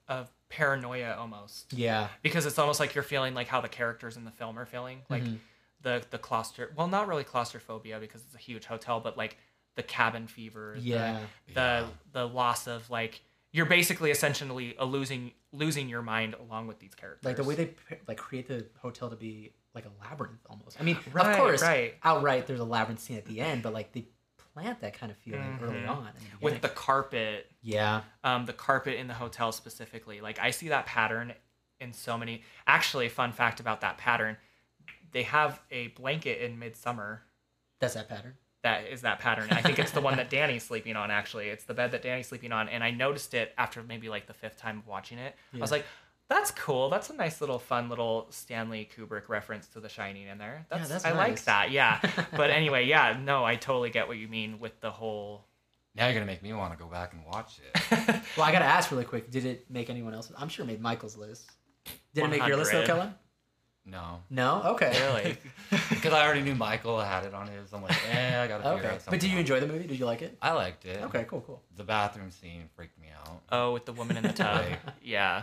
of 0.09 0.29
paranoia 0.49 1.17
almost 1.19 1.73
Yeah. 1.73 2.09
because 2.23 2.47
it's 2.47 2.59
almost 2.59 2.81
like 2.81 2.95
you're 2.95 3.05
feeling 3.05 3.35
like 3.35 3.49
how 3.49 3.61
the 3.61 3.69
characters 3.69 4.17
in 4.17 4.25
the 4.25 4.31
film 4.31 4.59
are 4.59 4.67
feeling 4.67 5.03
like 5.09 5.25
Mhm. 5.25 5.39
the 5.81 6.05
the 6.11 6.19
claustro 6.19 6.75
well 6.77 6.87
not 6.87 7.09
really 7.09 7.25
claustrophobia 7.25 7.99
because 7.99 8.23
it's 8.23 8.35
a 8.35 8.39
huge 8.39 8.65
hotel 8.67 9.01
but 9.01 9.17
like 9.17 9.37
the 9.75 9.83
cabin 9.83 10.27
fever 10.27 10.77
Yeah. 10.79 11.21
the 11.49 11.53
Yeah. 11.55 11.87
the 12.13 12.29
loss 12.29 12.67
of 12.67 12.89
like 12.91 13.23
you're 13.53 13.67
basically 13.67 14.11
essentially 14.11 14.75
a 14.79 14.85
losing 14.85 15.33
losing 15.53 15.89
your 15.89 16.03
mind 16.03 16.35
along 16.35 16.67
with 16.67 16.79
these 16.79 16.95
characters 16.95 17.25
Like 17.25 17.37
the 17.37 17.45
way 17.45 17.55
they 17.55 17.75
like 18.07 18.19
create 18.19 18.47
the 18.49 18.67
hotel 18.81 19.11
to 19.11 19.17
be 19.17 19.53
like 19.75 19.87
a 19.87 19.91
labyrinth 20.01 20.39
almost. 20.49 20.81
I 20.81 20.85
mean, 20.85 20.97
Right, 21.13 21.33
of 21.33 21.37
course, 21.37 21.63
right. 21.63 21.97
outright 22.05 22.47
there's 22.47 22.61
a 22.61 22.65
labyrinth 22.65 23.01
scene 23.01 23.17
at 23.17 23.25
the 23.25 23.41
end, 23.41 23.65
but 23.65 23.73
like 23.73 23.91
they 23.93 24.07
plant 24.55 24.81
that 24.81 24.97
kind 24.99 25.11
of 25.13 25.19
feeling 25.19 25.59
early 25.63 25.81
Mhm. 25.81 25.89
on. 25.91 26.11
with 26.41 26.61
the 26.63 26.69
carpet 26.69 27.51
yeah, 27.63 28.03
um, 28.23 28.47
the 28.47 28.53
carpet 28.53 28.95
in 28.99 29.09
the 29.09 29.15
hotel 29.15 29.53
specifically. 29.53 30.21
Like 30.21 30.39
I 30.39 30.51
see 30.51 30.69
that 30.69 30.87
pattern 30.87 31.35
in 31.81 31.93
so 31.93 32.17
many. 32.17 32.43
Actually, 32.67 33.09
fun 33.09 33.33
fact 33.33 33.59
about 33.61 33.81
that 33.83 33.99
pattern: 33.99 34.37
they 35.13 35.25
have 35.25 35.61
a 35.71 35.89
blanket 35.89 36.41
in 36.41 36.59
Midsummer 36.59 37.23
that's 37.81 37.95
that 37.95 38.09
pattern. 38.09 38.37
that 38.63 38.85
is 38.87 39.03
that 39.03 39.19
pattern. 39.19 39.49
I 39.51 39.61
think 39.63 39.79
it's 39.79 39.91
the 39.91 40.01
one 40.01 40.17
that 40.17 40.31
Danny's 40.31 40.63
sleeping 40.63 40.95
on. 40.97 41.11
Actually, 41.11 41.49
it's 41.49 41.65
the 41.65 41.75
bed 41.75 41.91
that 41.91 42.03
Danny's 42.03 42.29
sleeping 42.29 42.53
on, 42.53 42.69
and 42.69 42.83
I 42.85 42.91
noticed 42.91 43.35
it 43.35 43.53
after 43.59 43.83
maybe 43.83 44.09
like 44.09 44.27
the 44.27 44.35
fifth 44.35 44.57
time 44.59 44.79
of 44.79 44.87
watching 44.87 45.19
it. 45.19 45.35
I 45.53 45.59
was 45.59 45.71
like. 45.71 45.85
That's 46.29 46.51
cool. 46.51 46.89
That's 46.89 47.11
a 47.11 47.15
nice 47.15 47.41
little 47.41 47.59
fun 47.59 47.89
little 47.89 48.27
Stanley 48.31 48.89
Kubrick 48.97 49.29
reference 49.29 49.67
to 49.69 49.81
The 49.81 49.89
Shining 49.89 50.27
in 50.27 50.39
there. 50.39 50.67
That's, 50.71 50.89
that's 50.89 51.05
I 51.05 51.13
like 51.13 51.43
that. 51.45 51.71
Yeah. 51.71 52.01
but 52.37 52.51
anyway, 52.51 52.87
yeah, 52.87 53.19
no, 53.23 53.45
I 53.45 53.57
totally 53.57 53.91
get 53.91 54.09
what 54.09 54.17
you 54.17 54.29
mean 54.29 54.59
with 54.59 54.81
the 54.81 54.91
whole 54.91 55.45
Now 55.95 56.07
you're 56.07 56.15
gonna 56.15 56.27
make 56.27 56.43
me 56.43 56.53
want 56.55 56.73
to 56.73 56.79
go 56.79 56.89
back 56.89 57.13
and 57.13 57.25
watch 57.27 57.59
it. 57.59 58.21
Well, 58.37 58.47
I 58.47 58.53
gotta 58.53 58.65
ask 58.65 58.91
really 58.91 59.05
quick. 59.05 59.31
Did 59.31 59.45
it 59.45 59.71
make 59.71 59.91
anyone 59.91 60.15
else? 60.15 60.33
I'm 60.37 60.49
sure 60.49 60.65
it 60.65 60.69
made 60.69 60.81
Michael's 60.81 61.17
list. 61.17 61.51
Did 62.15 62.25
it 62.25 62.31
make 62.31 62.47
your 62.47 62.57
list 62.57 62.73
though, 62.73 62.79
100. 62.79 62.87
Kellen? 62.87 63.15
No, 63.87 64.23
No. 64.31 64.63
Okay. 64.73 64.97
Really? 64.99 65.37
because 65.91 66.15
I 66.15 66.25
already 66.25 66.41
knew 66.41 66.55
Michael 66.55 67.01
had 67.01 67.27
it 67.27 67.35
on 67.35 67.49
his. 67.49 67.71
I'm 67.73 67.83
like, 67.83 67.93
eh, 68.11 68.43
I 68.43 68.49
gotta 68.49 68.63
figure 68.63 68.79
okay. 68.79 68.87
out 68.87 68.93
something. 68.93 69.11
But 69.11 69.21
did 69.21 69.31
you 69.31 69.39
enjoy 69.39 69.61
the 69.61 69.67
movie? 69.67 69.87
Did 69.87 69.99
you 69.99 70.07
like 70.07 70.23
it? 70.23 70.39
I 70.41 70.53
liked 70.53 70.87
it. 70.87 71.03
Okay. 71.05 71.27
Cool. 71.29 71.43
Cool. 71.43 71.63
The 71.77 71.85
bathroom 71.85 72.31
scene 72.31 72.71
freaked 72.75 72.99
me 72.99 73.09
out. 73.15 73.43
Oh, 73.53 73.73
with 73.75 73.85
the 73.85 73.93
woman 73.93 74.17
in 74.17 74.23
the 74.23 74.33
tub. 74.33 74.65
Yeah. 75.03 75.43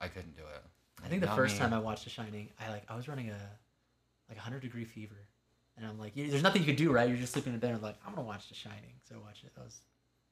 I 0.00 0.08
couldn't 0.08 0.36
do 0.36 0.42
it. 0.42 0.62
I 1.04 1.08
think 1.08 1.20
the 1.20 1.26
Not 1.26 1.36
first 1.36 1.54
me. 1.54 1.60
time 1.60 1.72
I 1.74 1.78
watched 1.78 2.04
The 2.04 2.10
Shining, 2.10 2.48
I 2.60 2.70
like 2.70 2.84
I 2.88 2.96
was 2.96 3.08
running 3.08 3.30
a 3.30 3.38
like 4.28 4.38
a 4.38 4.40
hundred 4.40 4.62
degree 4.62 4.84
fever, 4.84 5.16
and 5.76 5.86
I'm 5.86 5.98
like, 5.98 6.14
there's 6.14 6.42
nothing 6.42 6.62
you 6.62 6.66
could 6.66 6.76
do, 6.76 6.90
right? 6.92 7.08
You're 7.08 7.18
just 7.18 7.32
sleeping 7.32 7.52
in 7.52 7.58
bed. 7.58 7.74
I'm 7.74 7.82
like, 7.82 7.96
I'm 8.06 8.14
gonna 8.14 8.26
watch 8.26 8.48
The 8.48 8.54
Shining, 8.54 8.94
so 9.08 9.14
I 9.16 9.18
watched 9.18 9.44
it. 9.44 9.54
That 9.54 9.64
was 9.64 9.78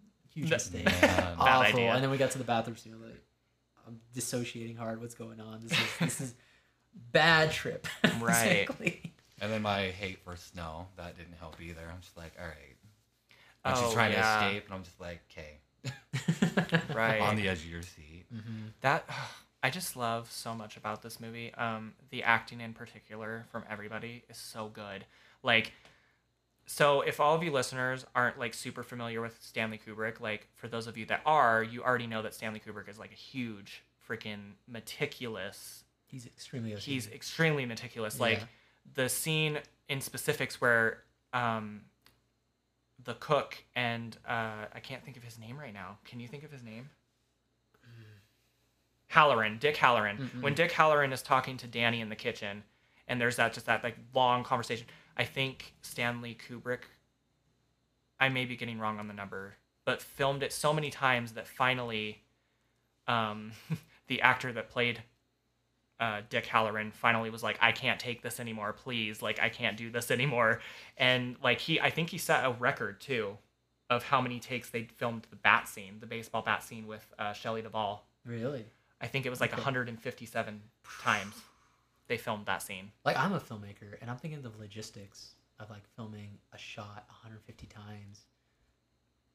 a 0.00 0.38
huge 0.38 0.50
mistake. 0.50 0.84
Man. 0.86 1.00
Bad 1.00 1.34
Awful. 1.38 1.62
idea. 1.78 1.92
And 1.94 2.02
then 2.02 2.10
we 2.10 2.16
got 2.18 2.30
to 2.32 2.38
the 2.38 2.44
bathroom 2.44 2.76
scene. 2.76 2.94
I'm 2.94 3.02
like, 3.02 3.22
I'm 3.86 4.00
dissociating 4.14 4.76
hard. 4.76 5.00
What's 5.00 5.14
going 5.14 5.40
on? 5.40 5.60
This 5.62 5.72
is 5.72 5.78
this 6.00 6.20
is 6.20 6.34
bad 7.12 7.52
trip. 7.52 7.86
Right. 8.20 8.66
basically. 8.66 9.12
And 9.40 9.52
then 9.52 9.62
my 9.62 9.88
hate 9.88 10.20
for 10.24 10.36
snow, 10.36 10.86
that 10.96 11.16
didn't 11.18 11.34
help 11.38 11.60
either. 11.60 11.82
I'm 11.92 12.00
just 12.00 12.16
like, 12.16 12.32
all 12.40 12.46
right. 12.46 12.76
And 13.64 13.74
Oh, 13.76 13.84
she's 13.84 13.92
trying 13.94 14.12
yeah. 14.12 14.40
to 14.40 14.46
escape, 14.46 14.64
and 14.66 14.74
I'm 14.74 14.82
just 14.84 15.00
like, 15.00 15.20
okay. 15.30 15.58
Right. 16.94 17.20
On 17.20 17.36
the 17.36 17.48
edge 17.48 17.58
of 17.58 17.66
your 17.70 17.82
seat. 17.82 18.24
Mhm. 18.34 18.70
that 18.80 19.04
I 19.64 19.70
just 19.70 19.96
love 19.96 20.30
so 20.30 20.54
much 20.54 20.76
about 20.76 21.00
this 21.02 21.18
movie. 21.18 21.52
Um, 21.54 21.94
the 22.10 22.22
acting 22.22 22.60
in 22.60 22.74
particular 22.74 23.46
from 23.50 23.64
everybody 23.70 24.22
is 24.28 24.36
so 24.36 24.68
good. 24.68 25.06
Like, 25.42 25.72
so 26.66 27.00
if 27.00 27.18
all 27.18 27.34
of 27.34 27.42
you 27.42 27.50
listeners 27.50 28.04
aren't 28.14 28.38
like 28.38 28.52
super 28.52 28.82
familiar 28.82 29.22
with 29.22 29.38
Stanley 29.40 29.80
Kubrick, 29.84 30.20
like 30.20 30.48
for 30.54 30.68
those 30.68 30.86
of 30.86 30.98
you 30.98 31.06
that 31.06 31.22
are, 31.24 31.62
you 31.62 31.82
already 31.82 32.06
know 32.06 32.20
that 32.20 32.34
Stanley 32.34 32.60
Kubrick 32.60 32.90
is 32.90 32.98
like 32.98 33.10
a 33.10 33.16
huge 33.16 33.82
freaking 34.06 34.52
meticulous. 34.68 35.84
He's 36.08 36.26
extremely. 36.26 36.72
OCD. 36.72 36.80
He's 36.82 37.08
extremely 37.08 37.64
meticulous. 37.64 38.20
Like 38.20 38.40
Yeah. 38.40 38.44
the 38.96 39.08
scene 39.08 39.60
in 39.88 40.02
specifics 40.02 40.60
where 40.60 41.04
um, 41.32 41.80
the 43.02 43.14
cook 43.14 43.56
and 43.74 44.14
uh, 44.28 44.66
I 44.74 44.80
can't 44.82 45.02
think 45.02 45.16
of 45.16 45.24
his 45.24 45.38
name 45.38 45.58
right 45.58 45.72
now. 45.72 45.96
Can 46.04 46.20
you 46.20 46.28
think 46.28 46.44
of 46.44 46.52
his 46.52 46.62
name? 46.62 46.90
Hallorann, 49.12 49.58
Dick 49.58 49.76
Hallorann. 49.76 50.18
Mm-mm. 50.18 50.42
When 50.42 50.54
Dick 50.54 50.72
Hallorann 50.72 51.12
is 51.12 51.22
talking 51.22 51.56
to 51.58 51.66
Danny 51.66 52.00
in 52.00 52.08
the 52.08 52.16
kitchen, 52.16 52.64
and 53.08 53.20
there's 53.20 53.36
that 53.36 53.52
just 53.52 53.66
that 53.66 53.84
like 53.84 53.96
long 54.14 54.44
conversation. 54.44 54.86
I 55.16 55.24
think 55.24 55.74
Stanley 55.82 56.36
Kubrick. 56.48 56.80
I 58.18 58.28
may 58.28 58.44
be 58.44 58.56
getting 58.56 58.78
wrong 58.78 58.98
on 58.98 59.08
the 59.08 59.14
number, 59.14 59.54
but 59.84 60.00
filmed 60.00 60.42
it 60.42 60.52
so 60.52 60.72
many 60.72 60.90
times 60.90 61.32
that 61.32 61.46
finally, 61.46 62.22
um, 63.06 63.52
the 64.06 64.22
actor 64.22 64.52
that 64.52 64.70
played 64.70 65.02
uh, 66.00 66.22
Dick 66.28 66.46
Hallorann 66.46 66.92
finally 66.92 67.30
was 67.30 67.42
like, 67.42 67.58
I 67.60 67.72
can't 67.72 68.00
take 68.00 68.22
this 68.22 68.40
anymore, 68.40 68.72
please. 68.72 69.22
Like, 69.22 69.40
I 69.40 69.48
can't 69.48 69.76
do 69.76 69.90
this 69.90 70.10
anymore. 70.10 70.60
And 70.96 71.36
like 71.42 71.60
he, 71.60 71.80
I 71.80 71.90
think 71.90 72.10
he 72.10 72.18
set 72.18 72.44
a 72.44 72.50
record 72.50 73.00
too, 73.00 73.36
of 73.90 74.04
how 74.04 74.20
many 74.20 74.40
takes 74.40 74.70
they 74.70 74.84
filmed 74.96 75.26
the 75.30 75.36
bat 75.36 75.68
scene, 75.68 75.98
the 76.00 76.06
baseball 76.06 76.42
bat 76.42 76.62
scene 76.62 76.86
with 76.86 77.06
uh, 77.18 77.32
Shelley 77.32 77.62
Duvall. 77.62 78.06
really 78.24 78.64
I 79.00 79.06
think 79.06 79.26
it 79.26 79.30
was 79.30 79.40
like 79.40 79.50
Okay. 79.52 79.60
157 79.60 80.62
times 81.02 81.34
they 82.06 82.16
filmed 82.16 82.46
that 82.46 82.62
scene. 82.62 82.92
like 83.04 83.16
I'm 83.16 83.32
a 83.32 83.40
filmmaker, 83.40 83.96
and 84.00 84.10
I'm 84.10 84.16
thinking 84.18 84.44
of 84.44 84.52
the 84.52 84.58
logistics 84.58 85.34
of 85.58 85.70
like 85.70 85.82
filming 85.96 86.38
a 86.52 86.58
shot 86.58 87.04
150 87.08 87.66
times. 87.66 88.24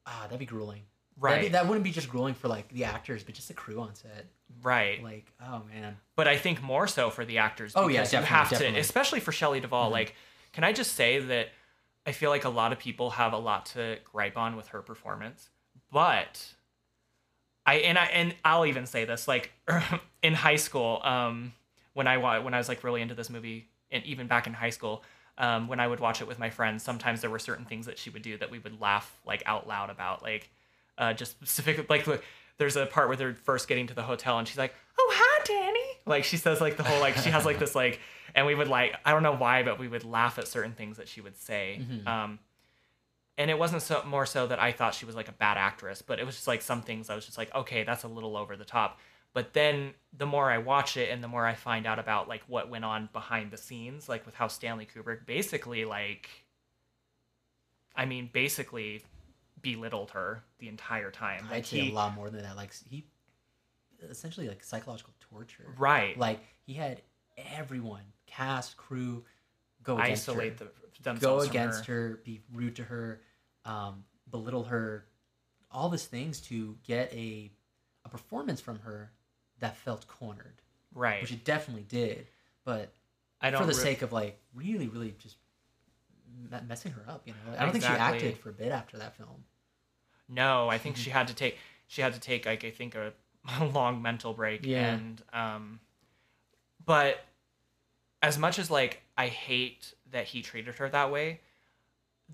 Ah, 0.06 0.22
that'd 0.24 0.38
be 0.38 0.46
grueling. 0.46 0.82
Right. 1.18 1.42
be- 1.42 1.48
that 1.48 1.66
wouldn't 1.66 1.84
be 1.84 1.90
just 1.90 2.08
grueling 2.08 2.34
for 2.34 2.48
like 2.48 2.68
the 2.70 2.84
actors, 2.84 3.22
but 3.24 3.34
just 3.34 3.48
the 3.48 3.54
crew 3.54 3.80
on 3.80 3.94
set. 3.94 4.26
right. 4.62 5.02
Like, 5.02 5.32
oh 5.44 5.62
man. 5.70 5.96
but 6.16 6.26
I 6.28 6.36
think 6.36 6.62
more 6.62 6.86
so 6.86 7.10
for 7.10 7.24
the 7.24 7.38
actors. 7.38 7.72
Oh, 7.76 7.88
yeah, 7.88 8.00
because 8.00 8.12
you 8.12 8.18
definitely, 8.20 8.36
have 8.36 8.50
definitely. 8.50 8.74
to, 8.76 8.80
especially 8.80 9.20
for 9.20 9.32
Shelley 9.32 9.60
Duvall. 9.60 9.88
Mhm. 9.88 9.92
Like, 9.92 10.14
can 10.52 10.64
I 10.64 10.72
just 10.72 10.92
say 10.94 11.18
that 11.20 11.48
I 12.06 12.12
feel 12.12 12.30
like 12.30 12.44
a 12.44 12.48
lot 12.48 12.72
of 12.72 12.78
people 12.78 13.10
have 13.10 13.32
a 13.32 13.38
lot 13.38 13.66
to 13.66 13.98
gripe 14.04 14.36
on 14.38 14.56
with 14.56 14.68
her 14.68 14.80
performance, 14.82 15.50
but 15.92 16.54
I 17.66 17.74
and 17.76 17.98
I 17.98 18.04
and 18.06 18.34
I'll 18.44 18.66
even 18.66 18.86
say 18.86 19.04
this 19.04 19.28
like 19.28 19.52
in 20.22 20.34
high 20.34 20.56
school, 20.56 21.00
um, 21.04 21.52
when 21.94 22.06
I 22.06 22.16
when 22.40 22.54
I 22.54 22.58
was 22.58 22.68
like 22.68 22.82
really 22.84 23.02
into 23.02 23.14
this 23.14 23.30
movie, 23.30 23.68
and 23.90 24.04
even 24.04 24.26
back 24.26 24.46
in 24.46 24.52
high 24.54 24.70
school. 24.70 25.02
Um, 25.38 25.68
when 25.68 25.80
I 25.80 25.86
would 25.88 26.00
watch 26.00 26.20
it 26.20 26.28
with 26.28 26.38
my 26.38 26.50
friends, 26.50 26.82
sometimes 26.82 27.22
there 27.22 27.30
were 27.30 27.38
certain 27.38 27.64
things 27.64 27.86
that 27.86 27.96
she 27.96 28.10
would 28.10 28.20
do 28.20 28.36
that 28.36 28.50
we 28.50 28.58
would 28.58 28.78
laugh 28.78 29.18
like 29.24 29.42
out 29.46 29.66
loud 29.66 29.88
about, 29.88 30.22
like 30.22 30.50
uh, 30.98 31.14
just 31.14 31.32
specific 31.38 31.88
like 31.88 32.06
look, 32.06 32.22
there's 32.58 32.76
a 32.76 32.84
part 32.84 33.08
where 33.08 33.16
they're 33.16 33.34
first 33.34 33.66
getting 33.66 33.86
to 33.86 33.94
the 33.94 34.02
hotel 34.02 34.38
and 34.38 34.46
she's 34.46 34.58
like, 34.58 34.74
"Oh 34.98 35.10
hi, 35.14 35.44
Danny," 35.46 35.86
like 36.04 36.24
she 36.24 36.36
says 36.36 36.60
like 36.60 36.76
the 36.76 36.82
whole 36.82 37.00
like 37.00 37.16
she 37.16 37.30
has 37.30 37.46
like 37.46 37.58
this 37.58 37.74
like, 37.74 38.00
and 38.34 38.44
we 38.44 38.54
would 38.54 38.68
like 38.68 38.96
I 39.06 39.12
don't 39.12 39.22
know 39.22 39.34
why, 39.34 39.62
but 39.62 39.78
we 39.78 39.88
would 39.88 40.04
laugh 40.04 40.38
at 40.38 40.46
certain 40.46 40.72
things 40.72 40.98
that 40.98 41.08
she 41.08 41.22
would 41.22 41.38
say. 41.38 41.80
Mhm. 41.80 42.06
Um, 42.06 42.38
and 43.40 43.50
it 43.50 43.58
wasn't 43.58 43.80
so 43.80 44.02
more 44.06 44.26
so 44.26 44.46
that 44.48 44.58
I 44.58 44.70
thought 44.70 44.94
she 44.94 45.06
was 45.06 45.16
like 45.16 45.28
a 45.28 45.32
bad 45.32 45.56
actress, 45.56 46.02
but 46.02 46.18
it 46.18 46.26
was 46.26 46.34
just 46.34 46.46
like 46.46 46.60
some 46.60 46.82
things 46.82 47.08
I 47.08 47.14
was 47.14 47.24
just 47.24 47.38
like, 47.38 47.52
okay, 47.54 47.84
that's 47.84 48.04
a 48.04 48.08
little 48.08 48.36
over 48.36 48.54
the 48.54 48.66
top. 48.66 49.00
But 49.32 49.54
then 49.54 49.94
the 50.14 50.26
more 50.26 50.50
I 50.50 50.58
watch 50.58 50.98
it 50.98 51.08
and 51.10 51.24
the 51.24 51.28
more 51.28 51.46
I 51.46 51.54
find 51.54 51.86
out 51.86 51.98
about 51.98 52.28
like 52.28 52.42
what 52.48 52.68
went 52.68 52.84
on 52.84 53.08
behind 53.14 53.50
the 53.50 53.56
scenes, 53.56 54.10
like 54.10 54.26
with 54.26 54.34
how 54.34 54.48
Stanley 54.48 54.86
Kubrick 54.86 55.24
basically 55.24 55.86
like 55.86 56.28
I 57.96 58.04
mean, 58.04 58.28
basically 58.30 59.04
belittled 59.62 60.10
her 60.10 60.44
the 60.58 60.68
entire 60.68 61.10
time. 61.10 61.46
I'd 61.46 61.50
Like 61.56 61.66
say 61.66 61.80
he 61.80 61.90
a 61.92 61.94
lot 61.94 62.14
more 62.14 62.28
than 62.28 62.42
that. 62.42 62.56
Like 62.56 62.74
he, 62.90 63.06
essentially 64.02 64.48
like 64.48 64.62
psychological 64.62 65.14
torture. 65.18 65.74
right. 65.78 66.18
Like 66.18 66.40
he 66.66 66.74
had 66.74 67.00
everyone, 67.56 68.02
cast, 68.26 68.76
crew, 68.76 69.24
go 69.82 69.98
against 69.98 70.28
isolate 70.28 70.58
her. 70.58 70.68
the, 71.02 71.14
go 71.14 71.40
against 71.40 71.86
her. 71.86 72.20
be 72.22 72.42
rude 72.52 72.76
to 72.76 72.84
her, 72.84 73.22
um, 73.64 74.04
belittle 74.30 74.64
her, 74.64 75.04
all 75.70 75.88
these 75.88 76.06
things 76.06 76.40
to 76.42 76.76
get 76.86 77.12
a 77.12 77.50
a 78.04 78.08
performance 78.08 78.60
from 78.60 78.78
her 78.80 79.10
that 79.58 79.76
felt 79.76 80.06
cornered, 80.08 80.62
Right. 80.94 81.20
which 81.20 81.32
it 81.32 81.44
definitely 81.44 81.82
did. 81.84 82.26
But 82.64 82.92
I 83.40 83.50
don't 83.50 83.60
for 83.60 83.66
the 83.66 83.74
re- 83.76 83.82
sake 83.84 84.02
of 84.02 84.12
like 84.12 84.40
really, 84.54 84.88
really 84.88 85.14
just 85.18 85.36
me- 86.50 86.58
messing 86.66 86.92
her 86.92 87.04
up, 87.08 87.22
you 87.26 87.32
know. 87.34 87.56
I 87.58 87.62
don't 87.62 87.72
think 87.72 87.84
she 87.84 87.90
acted 87.90 88.38
for 88.38 88.48
a 88.50 88.52
bit 88.54 88.72
after 88.72 88.96
that 88.98 89.16
film. 89.16 89.44
No, 90.28 90.68
I 90.68 90.78
think 90.78 90.96
she 90.96 91.10
had 91.10 91.28
to 91.28 91.34
take 91.34 91.58
she 91.86 92.00
had 92.02 92.14
to 92.14 92.20
take 92.20 92.46
like 92.46 92.64
I 92.64 92.70
think 92.70 92.94
a, 92.94 93.12
a 93.60 93.64
long 93.66 94.00
mental 94.00 94.32
break 94.32 94.64
Yeah. 94.64 94.94
and 94.94 95.22
um 95.32 95.80
but 96.84 97.20
as 98.22 98.38
much 98.38 98.58
as 98.58 98.70
like 98.70 99.02
I 99.16 99.26
hate 99.28 99.92
that 100.10 100.26
he 100.26 100.42
treated 100.42 100.74
her 100.76 100.88
that 100.88 101.10
way, 101.10 101.40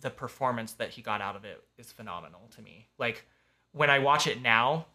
the 0.00 0.10
performance 0.10 0.72
that 0.74 0.90
he 0.90 1.02
got 1.02 1.20
out 1.20 1.36
of 1.36 1.44
it 1.44 1.62
is 1.78 1.90
phenomenal 1.92 2.48
to 2.56 2.62
me. 2.62 2.86
Like 2.98 3.24
when 3.72 3.90
I 3.90 3.98
watch 3.98 4.26
it 4.26 4.40
now, 4.42 4.86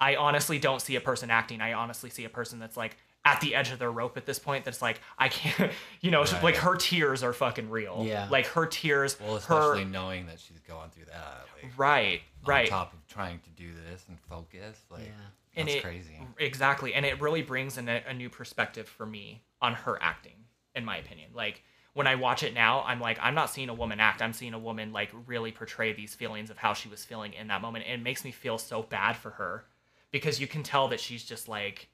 I 0.00 0.16
honestly 0.16 0.58
don't 0.58 0.80
see 0.82 0.96
a 0.96 1.00
person 1.00 1.30
acting. 1.30 1.60
I 1.60 1.72
honestly 1.72 2.10
see 2.10 2.24
a 2.24 2.28
person 2.28 2.58
that's 2.58 2.76
like 2.76 2.96
at 3.24 3.40
the 3.40 3.54
edge 3.56 3.72
of 3.72 3.78
their 3.80 3.90
rope 3.90 4.16
at 4.16 4.24
this 4.24 4.38
point 4.38 4.64
that's 4.64 4.80
like 4.80 5.00
I 5.18 5.28
can't 5.28 5.72
you 6.00 6.10
know, 6.10 6.22
Right. 6.22 6.42
like 6.42 6.56
her 6.56 6.76
tears 6.76 7.22
are 7.22 7.32
fucking 7.32 7.70
real. 7.70 8.04
Yeah. 8.06 8.28
Like 8.30 8.46
her 8.48 8.66
tears 8.66 9.18
Well, 9.20 9.32
her 9.32 9.38
especially 9.38 9.84
knowing 9.84 10.26
that 10.26 10.38
she's 10.40 10.60
going 10.60 10.90
through 10.90 11.06
that. 11.06 11.46
Like, 11.62 11.72
right, 11.76 11.76
Right. 11.76 12.20
on 12.44 12.48
right. 12.50 12.68
top 12.68 12.92
of 12.92 13.06
trying 13.08 13.40
to 13.40 13.50
do 13.50 13.70
this 13.90 14.04
and 14.08 14.18
focus. 14.20 14.78
Like, 14.90 15.02
Yeah. 15.06 15.10
And 15.58 15.68
that's 15.68 15.78
it- 15.78 15.82
crazy. 15.82 16.18
Exactly, 16.38 16.92
and 16.92 17.06
it 17.06 17.18
really 17.20 17.40
brings 17.42 17.78
in 17.78 17.88
a, 17.88 18.02
a 18.06 18.12
new 18.12 18.28
perspective 18.28 18.86
for 18.88 19.06
me 19.06 19.42
on 19.62 19.72
her 19.72 19.98
acting, 20.02 20.36
in 20.74 20.84
my 20.84 20.98
opinion. 20.98 21.30
Like 21.34 21.62
when 21.96 22.06
I 22.06 22.14
watch 22.14 22.42
it 22.42 22.52
now, 22.52 22.82
I'm 22.86 23.00
like, 23.00 23.18
I'm 23.22 23.34
not 23.34 23.48
seeing 23.48 23.70
a 23.70 23.74
woman 23.74 24.00
act. 24.00 24.20
I'm 24.20 24.34
seeing 24.34 24.52
a 24.52 24.58
woman 24.58 24.92
like 24.92 25.10
really 25.26 25.50
portray 25.50 25.92
these 25.94 26.14
feelings 26.14 26.50
of 26.50 26.58
how 26.58 26.74
she 26.74 26.88
was 26.90 27.04
feeling 27.04 27.32
in 27.32 27.48
that 27.48 27.62
moment. 27.62 27.86
And 27.88 28.00
it 28.00 28.04
makes 28.04 28.22
me 28.22 28.32
feel 28.32 28.58
so 28.58 28.82
bad 28.82 29.16
for 29.16 29.30
her 29.30 29.64
because 30.12 30.38
you 30.38 30.46
can 30.46 30.62
tell 30.62 30.88
that 30.88 31.00
she's 31.00 31.24
just 31.24 31.48
like 31.48 31.88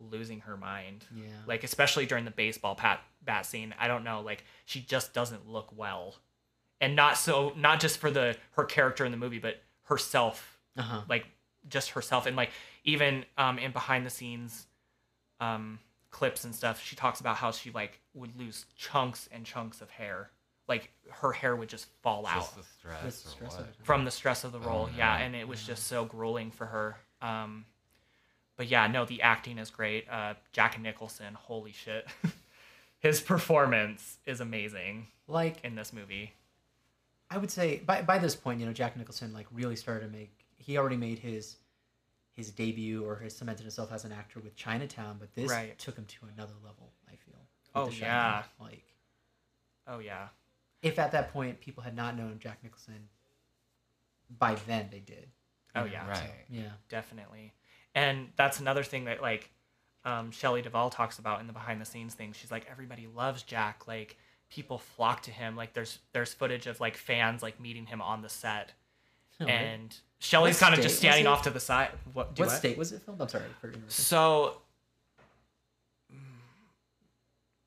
losing 0.00 0.40
her 0.40 0.56
mind. 0.56 1.04
Yeah. 1.14 1.24
Like 1.46 1.64
especially 1.64 2.06
during 2.06 2.24
the 2.24 2.30
baseball 2.30 2.74
pat 2.74 3.00
bat 3.22 3.44
scene, 3.44 3.74
I 3.78 3.88
don't 3.88 4.04
know, 4.04 4.22
like 4.22 4.42
she 4.64 4.80
just 4.80 5.12
doesn't 5.12 5.46
look 5.48 5.68
well, 5.76 6.16
and 6.80 6.96
not 6.96 7.18
so 7.18 7.52
not 7.54 7.78
just 7.78 7.98
for 7.98 8.10
the 8.10 8.36
her 8.52 8.64
character 8.64 9.04
in 9.04 9.12
the 9.12 9.18
movie, 9.18 9.38
but 9.38 9.56
herself 9.84 10.58
Uh 10.78 10.82
huh. 10.82 11.00
like 11.10 11.26
just 11.68 11.90
herself 11.90 12.24
and 12.26 12.36
like 12.36 12.50
even 12.84 13.24
um 13.36 13.58
in 13.58 13.70
behind 13.70 14.06
the 14.06 14.10
scenes 14.10 14.66
um 15.40 15.78
clips 16.12 16.44
and 16.44 16.54
stuff 16.54 16.80
she 16.80 16.94
talks 16.94 17.18
about 17.20 17.36
how 17.36 17.50
she 17.50 17.70
like 17.72 17.98
would 18.14 18.38
lose 18.38 18.66
chunks 18.76 19.28
and 19.32 19.44
chunks 19.44 19.80
of 19.80 19.90
hair. 19.90 20.30
Like 20.68 20.92
her 21.10 21.32
hair 21.32 21.56
would 21.56 21.68
just 21.68 21.86
fall 22.02 22.24
out. 22.26 22.54
the 22.56 22.62
stress 22.62 23.02
Just 23.02 23.38
the 23.40 23.44
or 23.44 23.48
what? 23.48 23.68
from 23.82 24.04
the 24.04 24.10
stress 24.12 24.44
of 24.44 24.52
the 24.52 24.60
role 24.60 24.86
no. 24.86 24.92
yeah 24.96 25.16
and 25.18 25.34
it 25.34 25.48
was 25.48 25.62
just 25.66 25.88
so 25.88 26.04
grueling 26.04 26.50
for 26.52 26.66
her. 26.66 26.96
Um 27.20 27.64
but 28.56 28.68
yeah 28.68 28.86
no 28.86 29.04
the 29.04 29.22
acting 29.22 29.58
is 29.58 29.70
great. 29.70 30.06
Uh 30.08 30.34
jack 30.52 30.80
nicholson 30.80 31.34
holy 31.34 31.72
shit. 31.72 32.06
His 33.00 33.20
performance 33.20 34.18
is 34.26 34.40
amazing 34.40 35.08
Like 35.26 35.64
in 35.64 35.74
this 35.74 35.92
movie. 35.92 36.34
I 37.30 37.38
would 37.38 37.50
say 37.50 37.80
by 37.84 38.02
by 38.02 38.18
this 38.18 38.36
point, 38.36 38.60
you 38.60 38.66
know, 38.66 38.74
Jack 38.74 38.94
Nicholson 38.96 39.32
like 39.32 39.46
really 39.50 39.74
started 39.74 40.06
to 40.06 40.12
make. 40.12 40.30
He 40.58 40.76
already 40.76 40.98
made 40.98 41.18
his 41.18 41.56
his 42.32 42.50
debut 42.50 43.04
or 43.04 43.16
has 43.20 43.36
cemented 43.36 43.62
himself 43.62 43.92
as 43.92 44.04
an 44.04 44.12
actor 44.12 44.40
with 44.40 44.56
Chinatown, 44.56 45.16
but 45.18 45.32
this 45.34 45.50
Right. 45.50 45.78
took 45.78 45.96
him 45.96 46.06
to 46.06 46.26
another 46.34 46.54
level. 46.64 46.92
I 47.08 47.16
feel. 47.16 47.34
Oh, 47.74 47.86
The 47.86 47.92
Shining. 47.92 48.06
yeah. 48.08 48.42
Like 48.60 48.84
oh 49.86 49.98
yeah 49.98 50.28
if 50.82 50.98
at 50.98 51.12
that 51.12 51.32
point 51.32 51.60
people 51.60 51.82
had 51.82 51.94
not 51.96 52.16
known 52.16 52.38
Jack 52.40 52.58
Nicholson, 52.62 53.08
by 54.38 54.54
then 54.66 54.88
they 54.90 55.00
did. 55.00 55.28
oh 55.74 55.80
know, 55.80 55.86
yeah 55.86 56.08
Right. 56.08 56.30
Yeah. 56.50 56.70
definitely 56.88 57.52
and 57.94 58.28
that's 58.36 58.60
another 58.60 58.82
thing 58.82 59.04
that 59.04 59.20
like 59.22 59.50
um, 60.04 60.30
Shelley 60.32 60.62
Duvall 60.62 60.90
talks 60.90 61.18
about 61.20 61.40
in 61.40 61.46
the 61.46 61.52
behind 61.52 61.80
the 61.80 61.84
scenes 61.84 62.14
thing 62.14 62.32
she's 62.32 62.50
like 62.50 62.66
everybody 62.70 63.06
loves 63.06 63.42
Jack 63.42 63.86
like 63.86 64.16
people 64.50 64.78
flock 64.78 65.22
to 65.22 65.30
him 65.30 65.54
like 65.56 65.72
there's 65.74 65.98
there's 66.12 66.34
footage 66.34 66.66
of 66.66 66.80
like 66.80 66.96
fans 66.96 67.42
like 67.42 67.60
meeting 67.60 67.86
him 67.86 68.02
on 68.02 68.20
the 68.22 68.28
set 68.28 68.72
Oh, 69.40 69.46
right. 69.46 69.50
and 69.54 69.96
Shelley's 70.18 70.58
kind 70.60 70.74
of 70.74 70.80
just 70.80 70.98
standing 70.98 71.26
off 71.26 71.42
to 71.42 71.50
the 71.50 71.58
side 71.60 71.90
what 72.12 72.34
do 72.34 72.42
what 72.44 72.50
state 72.52 72.78
was 72.78 72.92
it 72.92 73.02
filmed? 73.02 73.20
I'm 73.20 73.28
sorry 73.28 73.44
for 73.60 73.72
so 73.88 74.58
mm, 76.12 76.16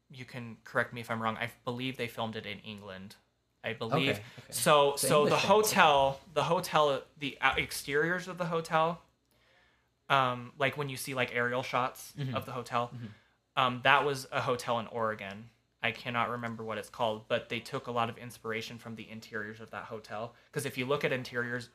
you 0.10 0.26
can 0.26 0.58
correct 0.64 0.94
me 0.94 1.02
if 1.02 1.10
I'm 1.12 1.22
wrong 1.22 1.38
I 1.38 1.50
believe 1.66 1.98
they 1.98 2.08
filmed 2.08 2.36
it 2.36 2.46
in 2.46 2.60
England 2.60 3.16
I 3.64 3.74
believe 3.74 4.10
Okay, 4.10 4.20
okay. 4.20 4.22
so 4.52 4.94
So 4.96 5.08
so 5.08 5.08
the 5.08 5.16
English 5.36 5.42
fans, 5.42 5.44
okay. 5.44 5.48
hotel 5.54 6.20
the 6.34 6.44
hotel 6.44 7.02
the 7.18 7.38
exteriors 7.58 8.28
of 8.28 8.38
the 8.38 8.46
hotel 8.46 9.02
um 10.10 10.54
like 10.60 10.78
when 10.78 10.88
you 10.90 10.98
see 10.98 11.14
like 11.14 11.34
aerial 11.36 11.64
shots 11.64 12.14
Mhm. 12.18 12.36
of 12.36 12.46
the 12.46 12.52
hotel 12.52 12.92
Mhm. 12.96 13.10
um 13.62 13.82
that 13.84 14.06
was 14.06 14.28
a 14.32 14.42
hotel 14.42 14.80
in 14.80 14.88
Oregon 14.88 15.50
I 15.86 15.92
cannot 15.92 16.30
remember 16.30 16.64
what 16.64 16.78
it's 16.78 16.90
called 16.90 17.28
but 17.28 17.50
they 17.50 17.60
took 17.60 17.88
a 17.88 17.92
lot 17.92 18.10
of 18.10 18.18
inspiration 18.18 18.78
from 18.78 18.96
the 18.96 19.08
interiors 19.10 19.60
of 19.62 19.70
that 19.72 19.84
hotel 19.84 20.34
because 20.52 20.66
if 20.66 20.78
you 20.78 20.86
look 20.86 21.04
at 21.06 21.12
interiors 21.12 21.70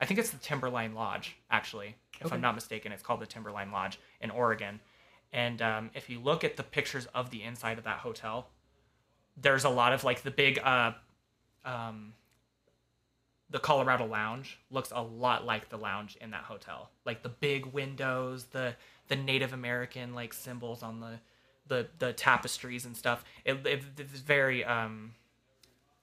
I 0.00 0.06
think 0.06 0.20
it's 0.20 0.30
the 0.30 0.38
Timberline 0.38 0.94
Lodge 0.94 1.36
actually 1.50 1.96
if 2.20 2.26
Okay. 2.26 2.34
I'm 2.34 2.40
not 2.40 2.54
mistaken 2.54 2.92
it's 2.92 3.02
called 3.02 3.20
the 3.20 3.26
Timberline 3.26 3.70
Lodge 3.72 3.98
in 4.20 4.30
Oregon 4.30 4.80
and 5.32 5.60
um, 5.60 5.90
if 5.94 6.08
you 6.08 6.20
look 6.20 6.44
at 6.44 6.56
the 6.56 6.62
pictures 6.62 7.06
of 7.14 7.30
the 7.30 7.42
inside 7.42 7.78
of 7.78 7.84
that 7.84 7.98
hotel 7.98 8.48
there's 9.36 9.64
a 9.64 9.70
lot 9.70 9.92
of 9.92 10.04
like 10.04 10.22
the 10.22 10.30
big 10.30 10.58
uh 10.60 10.92
um 11.64 12.12
the 13.50 13.58
Colorado 13.58 14.06
Lounge 14.06 14.58
looks 14.70 14.90
a 14.94 15.00
lot 15.02 15.46
like 15.46 15.68
the 15.68 15.76
lounge 15.78 16.16
in 16.20 16.30
that 16.30 16.42
hotel. 16.42 16.90
Like 17.04 17.22
the 17.22 17.28
big 17.28 17.66
windows, 17.66 18.44
the 18.46 18.74
the 19.08 19.16
Native 19.16 19.52
American 19.52 20.14
like 20.14 20.32
symbols 20.32 20.82
on 20.82 21.00
the 21.00 21.20
the 21.68 21.88
the 21.98 22.12
tapestries 22.12 22.84
and 22.84 22.96
stuff. 22.96 23.24
It, 23.44 23.66
it 23.66 23.82
it's 23.98 24.20
very 24.20 24.64
um 24.64 25.14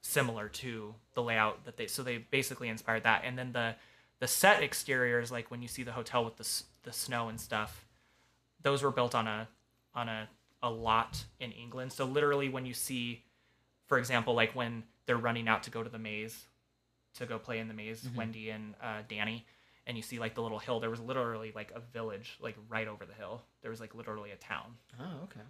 similar 0.02 0.49
to 0.49 0.93
the 1.13 1.23
layout 1.23 1.65
that 1.65 1.78
they 1.78 1.88
so 1.88 2.04
they 2.04 2.17
basically 2.17 2.69
inspired 2.69 3.04
that. 3.04 3.23
And 3.23 3.38
then 3.38 3.52
the 3.54 3.76
the 4.19 4.28
set 4.28 4.62
exteriors 4.63 5.32
like 5.32 5.49
when 5.52 5.62
you 5.62 5.67
see 5.67 5.84
the 5.84 5.93
hotel 5.93 6.23
with 6.23 6.38
the 6.38 6.63
the 6.84 6.93
snow 6.93 7.30
and 7.30 7.39
stuff, 7.39 7.86
those 8.62 8.84
were 8.84 8.91
built 8.91 9.15
on 9.15 9.28
a 9.28 9.47
on 9.95 10.10
a 10.10 10.28
a 10.62 10.69
lot 10.69 11.26
in 11.39 11.52
England. 11.52 11.91
So 11.91 12.06
literally 12.06 12.49
when 12.49 12.65
you 12.65 12.73
see 12.73 13.23
for 13.88 13.97
example 13.97 14.34
like 14.34 14.56
when 14.56 14.84
they're 15.06 15.17
running 15.17 15.47
out 15.47 15.63
to 15.63 15.69
go 15.69 15.84
to 15.84 15.89
the 15.89 15.99
maze 15.99 16.45
to 17.15 17.26
go 17.26 17.38
play 17.38 17.60
in 17.60 17.67
the 17.67 17.73
maze, 17.73 18.08
Wendy 18.15 18.49
and 18.49 18.73
uh, 18.82 19.02
Danny, 19.08 19.45
and 19.88 19.98
you 19.98 20.04
see 20.04 20.19
like 20.19 20.36
the 20.36 20.41
little 20.41 20.60
hill. 20.60 20.80
There 20.80 20.89
was 20.89 21.00
literally 21.00 21.52
like 21.56 21.72
a 21.76 21.80
village 21.80 22.38
like 22.41 22.56
right 22.69 22.88
over 22.88 23.06
the 23.06 23.13
hill. 23.13 23.41
There 23.62 23.72
was 23.72 23.80
like 23.80 23.93
literally 23.96 24.32
a 24.32 24.36
town. 24.36 24.76
Oh, 25.00 25.24
okay. 25.26 25.41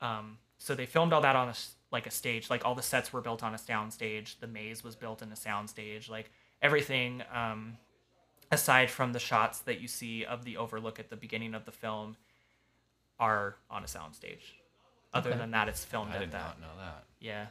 Um, 0.00 0.38
so 0.58 0.74
they 0.74 0.86
filmed 0.86 1.12
all 1.12 1.20
that 1.22 1.36
on 1.36 1.48
a 1.48 1.54
like 1.90 2.06
a 2.06 2.10
stage. 2.10 2.50
Like 2.50 2.64
all 2.64 2.74
the 2.74 2.82
sets 2.82 3.12
were 3.12 3.20
built 3.20 3.42
on 3.42 3.54
a 3.54 3.58
sound 3.58 3.92
stage. 3.92 4.38
The 4.40 4.46
maze 4.46 4.82
was 4.84 4.96
built 4.96 5.22
in 5.22 5.30
a 5.32 5.36
sound 5.36 5.70
stage. 5.70 6.08
Like 6.08 6.30
everything, 6.60 7.22
um, 7.32 7.78
aside 8.50 8.90
from 8.90 9.12
the 9.12 9.18
shots 9.18 9.60
that 9.60 9.80
you 9.80 9.88
see 9.88 10.24
of 10.24 10.44
the 10.44 10.56
overlook 10.56 10.98
at 10.98 11.08
the 11.10 11.16
beginning 11.16 11.54
of 11.54 11.64
the 11.64 11.72
film, 11.72 12.16
are 13.18 13.56
on 13.70 13.84
a 13.84 13.88
sound 13.88 14.14
stage. 14.14 14.54
Other 15.14 15.30
Okay. 15.30 15.38
than 15.38 15.50
that, 15.52 15.68
it's 15.68 15.84
filmed 15.84 16.12
I 16.12 16.16
at 16.16 16.20
did 16.20 16.30
that. 16.32 16.40
not 16.42 16.60
know 16.60 16.76
that. 16.78 17.04
Yeah. 17.20 17.46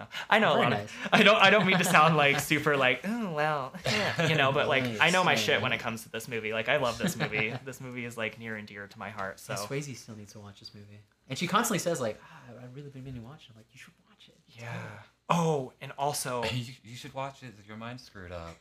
So 0.00 0.06
I 0.30 0.38
know 0.38 0.54
Very 0.54 0.66
a 0.66 0.70
lot 0.70 0.78
nice. 0.78 0.84
of, 0.84 1.08
I 1.12 1.22
don't 1.22 1.36
I 1.36 1.50
don't 1.50 1.66
mean 1.66 1.78
to 1.78 1.84
sound 1.84 2.16
like 2.16 2.40
super 2.52 2.76
like 2.76 3.00
oh 3.06 3.32
well 3.32 3.72
yeah," 3.86 4.26
you 4.28 4.34
know 4.36 4.50
but 4.52 4.66
like 4.68 4.84
I 5.00 5.10
know 5.10 5.22
my 5.24 5.32
Nice, 5.34 5.40
shit 5.44 5.60
when 5.60 5.72
it 5.72 5.78
comes 5.78 6.02
to 6.04 6.08
this 6.10 6.26
movie 6.28 6.52
like 6.52 6.68
I 6.68 6.76
love 6.78 6.98
this 6.98 7.16
movie 7.16 7.52
this 7.64 7.80
movie 7.80 8.04
is 8.04 8.16
like 8.16 8.38
near 8.38 8.56
and 8.56 8.66
dear 8.66 8.86
to 8.86 8.98
my 8.98 9.10
heart 9.10 9.38
so 9.40 9.52
Yeah, 9.52 9.58
Swayze 9.58 9.96
still 9.96 10.16
needs 10.16 10.32
to 10.32 10.38
watch 10.40 10.60
this 10.60 10.74
movie, 10.74 11.00
and 11.28 11.38
she 11.38 11.46
constantly 11.46 11.78
says 11.80 12.00
like, 12.00 12.20
ah, 12.24 12.52
"I've 12.62 12.74
really 12.74 12.88
been 12.88 13.04
meaning 13.04 13.20
to 13.22 13.26
watch 13.28 13.42
it." 13.44 13.50
I'm 13.52 13.56
like, 13.56 13.66
"You 13.72 13.78
should 13.78 13.92
watch 14.08 14.28
it." 14.28 14.34
It's 14.48 14.56
yeah 14.62 14.72
good." 14.72 15.36
oh 15.36 15.72
and 15.80 15.92
also 15.98 16.42
you, 16.52 16.72
you 16.84 16.96
should 16.96 17.14
watch 17.14 17.42
it. 17.42 17.52
Your 17.68 17.76
mind's 17.76 18.02
screwed 18.02 18.32
up. 18.32 18.56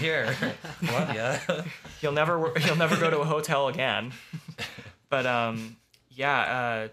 Here, 0.00 0.34
love 0.82 1.14
ya. 1.14 1.36
you'll 2.00 2.12
never 2.12 2.38
wor- 2.38 2.54
you'll 2.64 2.76
never 2.76 2.96
go 2.96 3.10
to 3.10 3.18
a 3.20 3.24
hotel 3.24 3.68
again 3.68 4.12
but 5.10 5.26
um 5.26 5.76
yeah 6.10 6.40
uh 6.40 6.88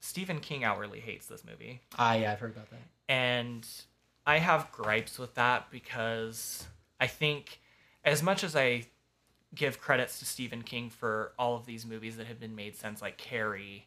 Stephen 0.00 0.40
King 0.40 0.64
outwardly 0.64 1.00
hates 1.00 1.26
this 1.26 1.44
movie 1.44 1.80
Ah, 1.98 2.14
yeah, 2.14 2.32
I've 2.32 2.40
heard 2.40 2.52
about 2.52 2.70
that. 2.70 2.80
and 3.08 3.66
I 4.26 4.38
have 4.38 4.70
gripes 4.72 5.18
with 5.18 5.34
that 5.34 5.70
because 5.70 6.66
I 7.00 7.06
think 7.06 7.60
as 8.04 8.22
much 8.22 8.42
as 8.44 8.56
I 8.56 8.86
give 9.54 9.80
credits 9.80 10.18
to 10.18 10.24
Stephen 10.24 10.62
King 10.62 10.90
for 10.90 11.32
all 11.38 11.54
of 11.56 11.64
these 11.66 11.86
movies 11.86 12.16
that 12.16 12.26
have 12.26 12.38
been 12.40 12.54
made 12.56 12.76
since 12.76 13.00
like 13.00 13.16
Carrie 13.18 13.86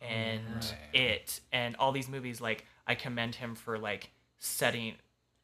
and 0.00 0.72
yeah. 0.94 1.00
It 1.00 1.40
and 1.52 1.74
all 1.76 1.90
these 1.90 2.08
movies 2.08 2.40
like 2.40 2.64
I 2.86 2.94
commend 2.94 3.34
him 3.36 3.54
for 3.56 3.78
like 3.78 4.10
setting 4.38 4.94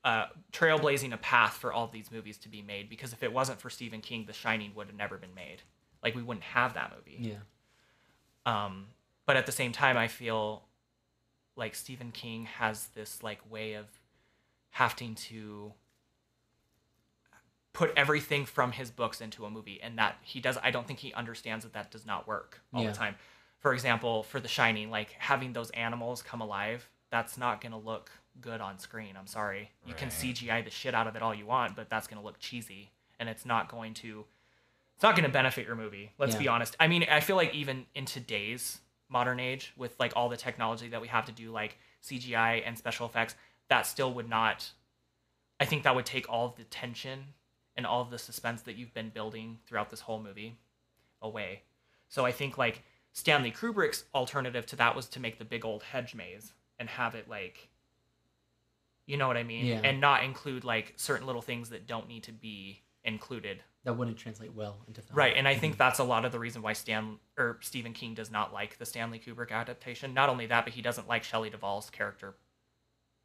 uh 0.04 0.26
trailblazing 0.52 1.12
a 1.12 1.16
path 1.16 1.54
for 1.54 1.72
all 1.72 1.88
these 1.88 2.12
movies 2.12 2.36
to 2.38 2.48
be 2.48 2.62
made 2.62 2.88
because 2.88 3.12
if 3.12 3.22
it 3.22 3.32
wasn't 3.32 3.60
for 3.60 3.68
Stephen 3.70 4.00
King 4.00 4.26
The 4.26 4.32
Shining 4.32 4.72
would 4.76 4.86
have 4.88 4.96
never 4.96 5.16
been 5.18 5.34
made. 5.34 5.62
Like 6.04 6.14
we 6.14 6.22
wouldn't 6.22 6.44
have 6.44 6.74
that 6.74 6.92
movie. 6.94 7.18
Yeah. 7.30 7.36
Um, 8.46 8.86
but 9.26 9.36
at 9.36 9.46
the 9.46 9.52
same 9.52 9.72
time, 9.72 9.96
I 9.96 10.08
feel 10.08 10.64
like 11.56 11.74
Stephen 11.74 12.10
King 12.12 12.46
has 12.46 12.88
this 12.88 13.22
like 13.22 13.40
way 13.50 13.74
of 13.74 13.86
having 14.70 15.14
to 15.14 15.72
put 17.72 17.92
everything 17.96 18.44
from 18.46 18.72
his 18.72 18.90
books 18.90 19.20
into 19.20 19.44
a 19.44 19.50
movie 19.50 19.80
and 19.82 19.98
that 19.98 20.16
he 20.22 20.40
does 20.40 20.56
I 20.62 20.70
don't 20.70 20.86
think 20.86 21.00
he 21.00 21.12
understands 21.12 21.64
that 21.64 21.72
that 21.74 21.90
does 21.90 22.06
not 22.06 22.26
work 22.26 22.60
all 22.72 22.82
Yeah. 22.82 22.90
the 22.90 22.96
time. 22.96 23.16
For 23.58 23.72
example, 23.72 24.22
for 24.24 24.40
The 24.40 24.48
Shining, 24.48 24.90
like 24.90 25.10
having 25.18 25.52
those 25.52 25.70
animals 25.70 26.22
come 26.22 26.40
alive, 26.40 26.88
that's 27.10 27.36
not 27.38 27.60
going 27.60 27.72
to 27.72 27.78
look 27.78 28.10
good 28.40 28.60
on 28.60 28.78
screen. 28.78 29.16
I'm 29.16 29.26
sorry. 29.26 29.70
You 29.86 29.94
can 29.94 30.08
CGI 30.10 30.62
the 30.64 30.70
shit 30.70 30.94
out 30.94 31.06
of 31.06 31.16
it 31.16 31.22
all 31.22 31.34
you 31.34 31.46
want, 31.46 31.74
but 31.74 31.88
that's 31.88 32.06
going 32.06 32.20
to 32.20 32.24
look 32.24 32.38
cheesy 32.38 32.90
and 33.18 33.28
it's 33.28 33.46
not 33.46 33.68
going 33.68 33.94
to 33.94 34.24
it's 34.94 35.02
not 35.02 35.16
going 35.16 35.24
to 35.24 35.32
benefit 35.32 35.66
your 35.66 35.74
movie. 35.76 36.12
Let's 36.18 36.34
Yeah. 36.34 36.38
be 36.40 36.48
honest. 36.48 36.76
I 36.78 36.86
mean, 36.86 37.04
I 37.10 37.18
feel 37.20 37.34
like 37.36 37.52
even 37.54 37.86
in 37.96 38.04
today's 38.04 38.80
modern 39.14 39.40
age 39.40 39.72
with 39.78 39.94
like 39.98 40.12
all 40.14 40.28
the 40.28 40.36
technology 40.36 40.88
that 40.88 41.00
we 41.00 41.08
have 41.08 41.24
to 41.24 41.32
do 41.32 41.50
like 41.50 41.78
CGI 42.02 42.62
and 42.66 42.76
special 42.76 43.06
effects, 43.06 43.34
that 43.68 43.86
still 43.86 44.12
would 44.12 44.28
not 44.28 44.70
I 45.60 45.64
think 45.64 45.84
that 45.84 45.94
would 45.94 46.04
take 46.04 46.28
all 46.28 46.46
of 46.46 46.56
the 46.56 46.64
tension 46.64 47.26
and 47.76 47.86
all 47.86 48.02
of 48.02 48.10
the 48.10 48.18
suspense 48.18 48.62
that 48.62 48.76
you've 48.76 48.92
been 48.92 49.08
building 49.08 49.58
throughout 49.66 49.88
this 49.88 50.00
whole 50.00 50.20
movie 50.20 50.58
away. 51.22 51.62
So 52.08 52.26
I 52.26 52.32
think 52.32 52.58
like 52.58 52.82
Stanley 53.12 53.52
Kubrick's 53.52 54.04
alternative 54.14 54.66
to 54.66 54.76
that 54.76 54.96
was 54.96 55.06
to 55.10 55.20
make 55.20 55.38
the 55.38 55.44
big 55.44 55.64
old 55.64 55.84
hedge 55.84 56.14
maze 56.14 56.52
and 56.78 56.88
have 56.88 57.14
it 57.14 57.28
like 57.28 57.68
you 59.06 59.16
know 59.18 59.28
what 59.28 59.36
I 59.36 59.42
mean? 59.42 59.66
Yeah. 59.66 59.80
And 59.84 60.00
not 60.00 60.24
include 60.24 60.64
like 60.64 60.94
certain 60.96 61.26
little 61.26 61.42
things 61.42 61.68
that 61.70 61.86
don't 61.86 62.08
need 62.08 62.22
to 62.24 62.32
be 62.32 62.82
included. 63.04 63.62
That 63.84 63.98
wouldn't 63.98 64.16
translate 64.16 64.54
well 64.54 64.78
into 64.88 65.02
film. 65.02 65.16
Right, 65.16 65.34
and 65.36 65.46
I 65.46 65.54
think 65.56 65.76
that's 65.76 65.98
a 65.98 66.04
lot 66.04 66.24
of 66.24 66.32
the 66.32 66.38
reason 66.38 66.62
why 66.62 66.72
Stan 66.72 67.18
or 67.36 67.58
Stephen 67.60 67.92
King 67.92 68.14
does 68.14 68.30
not 68.30 68.52
like 68.52 68.78
the 68.78 68.86
Stanley 68.86 69.18
Kubrick 69.18 69.50
adaptation. 69.50 70.14
Not 70.14 70.30
only 70.30 70.46
that, 70.46 70.64
but 70.64 70.72
he 70.72 70.80
doesn't 70.80 71.06
like 71.06 71.22
Shelley 71.22 71.50
Duvall's 71.50 71.90
character 71.90 72.34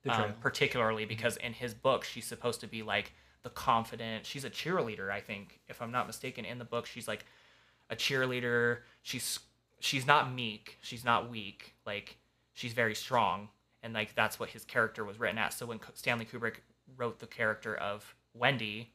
um, 0.07 0.33
particularly 0.39 1.05
because 1.05 1.37
in 1.37 1.53
his 1.53 1.73
book 1.73 2.03
she's 2.03 2.25
supposed 2.25 2.61
to 2.61 2.67
be 2.67 2.83
like 2.83 3.13
the 3.43 3.49
confident. 3.49 4.25
She's 4.25 4.45
a 4.45 4.49
cheerleader, 4.49 5.09
I 5.09 5.21
think, 5.21 5.59
if 5.67 5.81
I'm 5.81 5.91
not 5.91 6.07
mistaken. 6.07 6.45
In 6.45 6.59
the 6.59 6.65
book, 6.65 6.85
she's 6.85 7.07
like 7.07 7.25
a 7.89 7.95
cheerleader. 7.95 8.79
She's 9.01 9.39
she's 9.79 10.05
not 10.07 10.33
meek. 10.33 10.77
She's 10.81 11.03
not 11.03 11.29
weak. 11.29 11.75
Like 11.85 12.17
she's 12.53 12.73
very 12.73 12.95
strong, 12.95 13.49
and 13.83 13.93
like 13.93 14.15
that's 14.15 14.39
what 14.39 14.49
his 14.49 14.63
character 14.63 15.03
was 15.03 15.19
written 15.19 15.37
as. 15.37 15.55
So 15.55 15.65
when 15.65 15.79
Stanley 15.93 16.25
Kubrick 16.25 16.55
wrote 16.97 17.19
the 17.19 17.27
character 17.27 17.75
of 17.75 18.15
Wendy, 18.33 18.93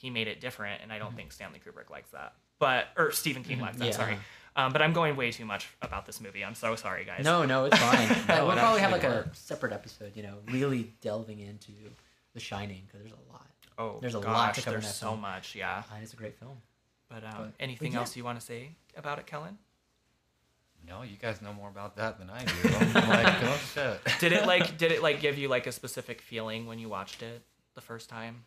he 0.00 0.08
made 0.10 0.28
it 0.28 0.40
different, 0.40 0.80
and 0.82 0.90
I 0.92 0.98
don't 0.98 1.14
think 1.14 1.30
Stanley 1.30 1.60
Kubrick 1.64 1.90
likes 1.90 2.10
that. 2.10 2.32
But 2.58 2.86
or 2.96 3.12
Stephen 3.12 3.42
King 3.44 3.60
likes 3.60 3.76
that. 3.78 3.84
Yeah. 3.86 3.90
Sorry. 3.92 4.16
Um, 4.56 4.72
but 4.72 4.80
I'm 4.82 4.92
going 4.92 5.14
way 5.16 5.30
too 5.30 5.44
much 5.44 5.68
about 5.82 6.06
this 6.06 6.20
movie. 6.20 6.44
I'm 6.44 6.54
so 6.54 6.74
sorry, 6.74 7.04
guys. 7.04 7.24
No, 7.24 7.44
no, 7.44 7.66
it's 7.66 7.78
fine. 7.78 8.08
No, 8.28 8.46
we'll 8.46 8.56
it 8.56 8.58
probably 8.60 8.80
have 8.80 8.92
actually 8.92 9.08
like 9.16 9.26
a 9.26 9.34
separate 9.36 9.72
episode, 9.72 10.16
you 10.16 10.22
know, 10.22 10.38
really 10.50 10.92
delving 11.02 11.38
into 11.40 11.72
The 12.34 12.40
Shining 12.40 12.82
because 12.86 13.00
there's 13.00 13.12
a 13.12 13.32
lot. 13.32 13.46
Oh, 13.78 13.98
There's 14.00 14.14
a 14.14 14.20
gosh, 14.20 14.26
lot 14.36 14.54
to 14.54 14.62
cover 14.62 14.78
There's 14.78 14.94
so 14.94 15.06
film. 15.10 15.20
much. 15.20 15.54
Yeah. 15.54 15.82
And 15.94 16.02
it's 16.02 16.12
a 16.12 16.16
great 16.16 16.38
film. 16.38 16.56
But 17.08 17.24
um, 17.24 17.30
But- 17.36 17.52
anything 17.60 17.90
but 17.92 17.94
yeah. 17.94 18.00
else 18.00 18.16
you 18.16 18.24
want 18.24 18.38
to 18.40 18.44
say 18.44 18.70
about 18.96 19.18
it, 19.18 19.26
Kellen? 19.26 19.56
No, 20.86 21.02
you 21.02 21.16
guys 21.16 21.40
know 21.42 21.52
more 21.52 21.68
about 21.68 21.96
that 21.96 22.18
than 22.18 22.30
I 22.30 22.44
do. 22.44 22.52
I'm 22.98 23.08
like, 23.08 23.42
oh 23.44 23.60
shit. 23.74 24.00
Did 24.18 24.32
it 24.32 24.46
like 24.46 24.76
did 24.78 24.92
it 24.92 25.02
like 25.02 25.20
give 25.20 25.38
you 25.38 25.48
like 25.48 25.66
a 25.66 25.72
specific 25.72 26.20
feeling 26.20 26.66
when 26.66 26.78
you 26.78 26.88
watched 26.88 27.22
it 27.22 27.42
the 27.74 27.80
first 27.80 28.08
time? 28.08 28.44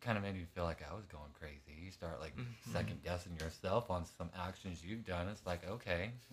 Kind 0.00 0.16
of 0.16 0.22
made 0.24 0.34
me 0.34 0.44
feel 0.54 0.64
like 0.64 0.78
I 0.88 0.94
was 0.94 1.04
going 1.06 1.30
crazy. 1.38 1.78
You 1.84 1.90
start 1.90 2.20
like 2.20 2.36
Mhm. 2.36 2.72
second 2.72 3.02
guessing 3.02 3.36
yourself 3.40 3.90
on 3.90 4.04
some 4.04 4.30
actions 4.38 4.82
you've 4.84 5.04
done. 5.04 5.28
It's 5.28 5.44
like 5.46 5.66
okay, 5.68 6.12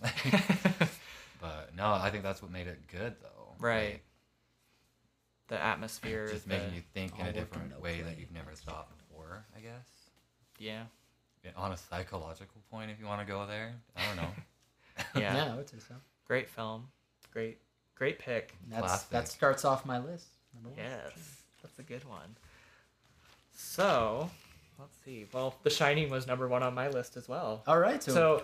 but 1.40 1.74
no, 1.76 1.92
I 1.92 2.10
think 2.10 2.22
that's 2.22 2.42
what 2.42 2.50
made 2.50 2.66
it 2.66 2.86
good 2.88 3.16
though. 3.20 3.54
Right. 3.58 3.92
Like, 3.94 4.02
the 5.48 5.62
atmosphere, 5.62 6.28
just 6.28 6.48
the- 6.48 6.56
making 6.56 6.74
you 6.74 6.82
think 6.92 7.18
in 7.18 7.26
a 7.26 7.32
different 7.32 7.70
no 7.70 7.78
way 7.78 8.02
that 8.02 8.18
you've 8.18 8.32
never 8.32 8.52
thought 8.52 8.88
before. 8.98 9.44
I 9.56 9.60
guess. 9.60 9.86
yeah, 10.58 10.84
Yeah, 11.44 11.50
On 11.56 11.70
a 11.72 11.76
psychological 11.76 12.60
point, 12.70 12.90
if 12.90 12.98
you 12.98 13.06
want 13.06 13.20
to 13.20 13.26
go 13.26 13.46
there, 13.46 13.74
I 13.96 14.06
don't 14.06 14.16
know. 14.16 14.30
yeah, 15.14 15.34
Yeah, 15.36 15.52
I 15.52 15.56
would 15.56 15.68
say 15.68 15.78
so. 15.78 15.94
Great 16.26 16.48
film, 16.48 16.88
great, 17.32 17.58
great 17.94 18.18
pick. 18.18 18.54
That's, 18.68 18.80
Classic. 18.82 19.10
that 19.10 19.28
starts 19.28 19.64
off 19.64 19.84
my 19.86 19.98
list. 19.98 20.26
Number 20.54 20.70
one. 20.70 20.78
Yes, 20.78 21.12
that's 21.62 21.78
a 21.78 21.82
good 21.84 22.04
one. 22.04 22.36
So, 23.56 24.30
let's 24.78 24.96
see. 25.04 25.26
Well, 25.32 25.54
The 25.62 25.70
Shining 25.70 26.10
was 26.10 26.26
number 26.26 26.46
one 26.46 26.62
on 26.62 26.74
my 26.74 26.88
list 26.88 27.16
as 27.16 27.28
well. 27.28 27.62
All 27.66 27.78
right, 27.78 28.02
so, 28.02 28.12
So, 28.12 28.42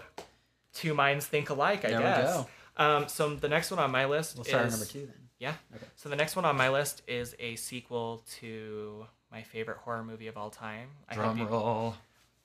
two 0.72 0.94
minds 0.94 1.26
think 1.26 1.50
alike, 1.50 1.84
I 1.84 1.88
There 1.88 1.98
we 1.98 2.04
guess. 2.04 2.34
go. 2.34 2.46
Um, 2.78 3.06
so 3.08 3.34
the 3.34 3.48
next 3.48 3.70
one 3.70 3.78
on 3.78 3.90
my 3.90 4.06
list 4.06 4.36
we'll 4.36 4.42
is 4.44 4.48
start 4.48 4.64
at 4.64 4.70
number 4.70 4.86
two 4.86 5.00
then. 5.00 5.14
Yeah. 5.38 5.54
Okay. 5.74 5.84
So 5.96 6.08
the 6.08 6.16
next 6.16 6.36
one 6.36 6.46
on 6.46 6.56
my 6.56 6.70
list 6.70 7.02
is 7.06 7.36
a 7.38 7.56
sequel 7.56 8.24
to 8.38 9.06
my 9.30 9.42
favorite 9.42 9.76
horror 9.78 10.02
movie 10.02 10.28
of 10.28 10.38
all 10.38 10.48
time. 10.48 10.88
I 11.08 11.14
Drum 11.14 11.36
you, 11.36 11.46
roll. 11.46 11.94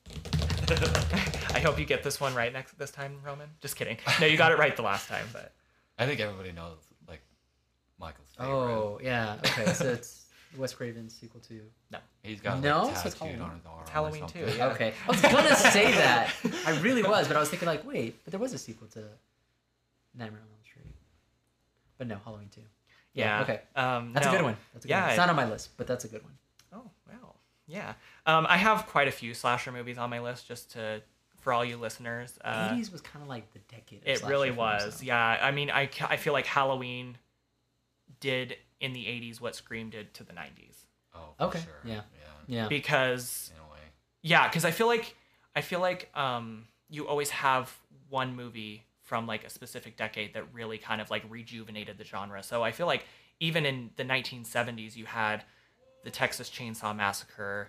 I 1.54 1.60
hope 1.60 1.80
you 1.80 1.86
get 1.86 2.04
this 2.04 2.20
one 2.20 2.36
right 2.36 2.52
next 2.52 2.78
this 2.78 2.92
time, 2.92 3.18
Roman. 3.26 3.50
Just 3.62 3.78
kidding. 3.78 3.98
No, 4.20 4.26
you 4.28 4.38
got 4.38 4.52
it 4.52 4.58
right 4.58 4.76
the 4.76 4.82
last 4.82 5.08
time, 5.08 5.26
but 5.32 5.54
I 6.00 6.06
think 6.06 6.20
everybody 6.20 6.52
knows 6.52 6.78
like 7.08 7.22
Michael's 8.00 8.28
favorite. 8.38 8.54
Oh, 8.54 9.00
yeah. 9.02 9.38
Okay, 9.46 9.72
so 9.74 9.86
it's 9.86 10.26
Wes 10.58 10.74
Craven's 10.74 11.16
sequel 11.16 11.40
to. 11.42 11.62
He's 12.28 12.42
got 12.42 12.62
No, 12.62 12.84
like, 12.84 12.98
so 12.98 13.08
it's 13.08 13.18
Halloween. 13.20 13.42
on 13.42 13.56
his 13.56 13.66
arm. 13.66 13.80
It's 13.82 13.90
Halloween 13.90 14.28
2, 14.28 14.40
Yeah. 14.58 14.68
Okay. 14.70 14.94
I 15.06 15.12
was 15.12 15.22
gonna 15.22 15.56
say 15.78 15.92
that. 15.94 16.34
I 16.66 16.72
really 16.80 17.04
was, 17.04 17.28
but 17.28 17.38
I 17.38 17.40
was 17.40 17.50
thinking 17.50 17.68
like, 17.68 17.86
wait, 17.88 18.24
but 18.24 18.32
there 18.32 18.40
was 18.40 18.54
a 18.54 18.58
sequel 18.58 18.88
to 18.90 19.00
Nightmare 20.14 20.42
on 20.42 20.48
Elm 20.48 20.64
Street. 20.64 20.94
But 21.98 22.08
no, 22.08 22.18
Halloween 22.24 22.50
2. 22.54 22.62
yeah. 23.14 23.42
Okay. 23.42 23.62
Um, 23.76 24.14
That's 24.14 24.28
a 24.28 24.32
good 24.32 24.42
one. 24.44 24.58
That's 24.74 24.86
a 24.86 24.88
good 24.88 24.94
Yeah, 24.94 25.02
one. 25.02 25.10
It's 25.12 25.18
not 25.18 25.30
on 25.30 25.36
my 25.36 25.46
list, 25.50 25.70
but 25.78 25.88
that's 25.88 26.06
a 26.06 26.08
good 26.08 26.24
one. 26.24 26.34
Oh 26.74 26.90
wow. 27.08 27.34
Yeah. 27.66 27.94
Um, 28.26 28.46
I 28.50 28.58
have 28.58 28.86
quite 28.88 29.08
a 29.08 29.12
few 29.12 29.34
slasher 29.34 29.72
movies 29.72 29.98
on 29.98 30.10
my 30.10 30.20
list 30.20 30.48
just 30.48 30.72
to 30.74 31.02
for 31.42 31.54
all 31.54 31.64
you 31.64 31.78
listeners. 31.78 32.38
Uh, 32.44 32.70
80s 32.72 32.92
was 32.92 33.00
kind 33.02 33.24
of 33.24 33.30
like 33.30 33.52
the 33.54 33.60
decade. 33.74 34.02
Of 34.02 34.08
It 34.08 34.18
slasher 34.20 34.32
really 34.32 34.48
films, 34.50 34.58
was. 34.58 35.00
though. 35.00 35.06
Yeah. 35.06 35.38
I 35.42 35.52
mean, 35.52 35.70
I, 35.72 35.90
I 36.10 36.18
feel 36.18 36.34
like 36.34 36.46
Halloween 36.46 37.18
did 38.20 38.58
in 38.80 38.94
the 38.94 39.06
80s 39.06 39.40
what 39.42 39.56
Scream 39.56 39.90
did 39.90 40.14
to 40.16 40.24
the 40.24 40.34
90s. 40.34 40.86
Oh, 41.16 41.20
for 41.38 41.44
Okay, 41.46 41.60
Sure. 41.60 41.74
yeah. 41.84 42.02
Yeah. 42.48 42.64
Yeah. 42.64 42.68
Because 42.70 43.52
In 43.54 43.62
a 43.62 43.72
way. 43.72 43.80
yeah, 44.22 44.48
cuz 44.50 44.66
I 44.66 44.72
feel 44.72 44.88
like 44.88 45.16
I 45.56 45.62
feel 45.62 45.80
like 45.80 46.10
um 46.16 46.68
you 46.90 47.08
always 47.08 47.30
have 47.32 47.78
one 48.10 48.36
movie 48.36 48.84
from 49.04 49.28
like 49.28 49.44
a 49.44 49.50
specific 49.50 49.96
decade 49.98 50.34
that 50.34 50.54
really 50.54 50.78
kind 50.78 51.02
of 51.02 51.10
like 51.10 51.24
rejuvenated 51.30 51.98
the 51.98 52.04
genre. 52.04 52.42
So 52.44 52.64
I 52.64 52.72
feel 52.72 52.88
like 52.88 53.06
even 53.40 53.66
in 53.66 53.92
the 53.96 54.04
1970s 54.04 54.96
you 54.96 55.06
had 55.06 55.44
the 56.04 56.12
Texas 56.12 56.50
Chainsaw 56.50 56.96
Massacre, 56.96 57.68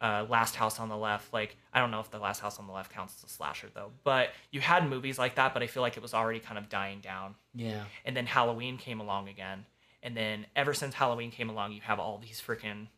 uh, 0.00 0.26
Last 0.28 0.56
House 0.56 0.78
on 0.80 0.88
the 0.88 0.96
Left. 0.96 1.32
Like 1.32 1.56
I 1.72 1.78
don't 1.80 1.90
know 1.90 2.00
if 2.00 2.10
the 2.10 2.18
Last 2.18 2.40
House 2.40 2.58
on 2.58 2.66
the 2.66 2.72
Left 2.72 2.92
counts 2.92 3.14
as 3.18 3.30
a 3.30 3.32
slasher 3.32 3.68
though, 3.74 3.90
but 4.04 4.30
you 4.50 4.60
had 4.60 4.88
movies 4.88 5.18
like 5.18 5.36
that. 5.36 5.54
But 5.54 5.62
I 5.62 5.66
feel 5.68 5.82
like 5.82 5.96
it 5.96 6.02
was 6.02 6.14
already 6.14 6.40
kind 6.40 6.58
of 6.58 6.68
dying 6.68 7.00
down. 7.00 7.34
Yeah. 7.54 7.84
And 8.04 8.16
then 8.16 8.26
Halloween 8.26 8.78
came 8.78 9.00
along 9.00 9.28
again, 9.28 9.64
and 10.02 10.16
then 10.16 10.46
ever 10.56 10.74
since 10.74 10.94
Halloween 10.94 11.30
came 11.30 11.48
along, 11.50 11.72
you 11.72 11.80
have 11.82 11.98
all 12.00 12.18
these 12.18 12.40
freaking 12.40 12.88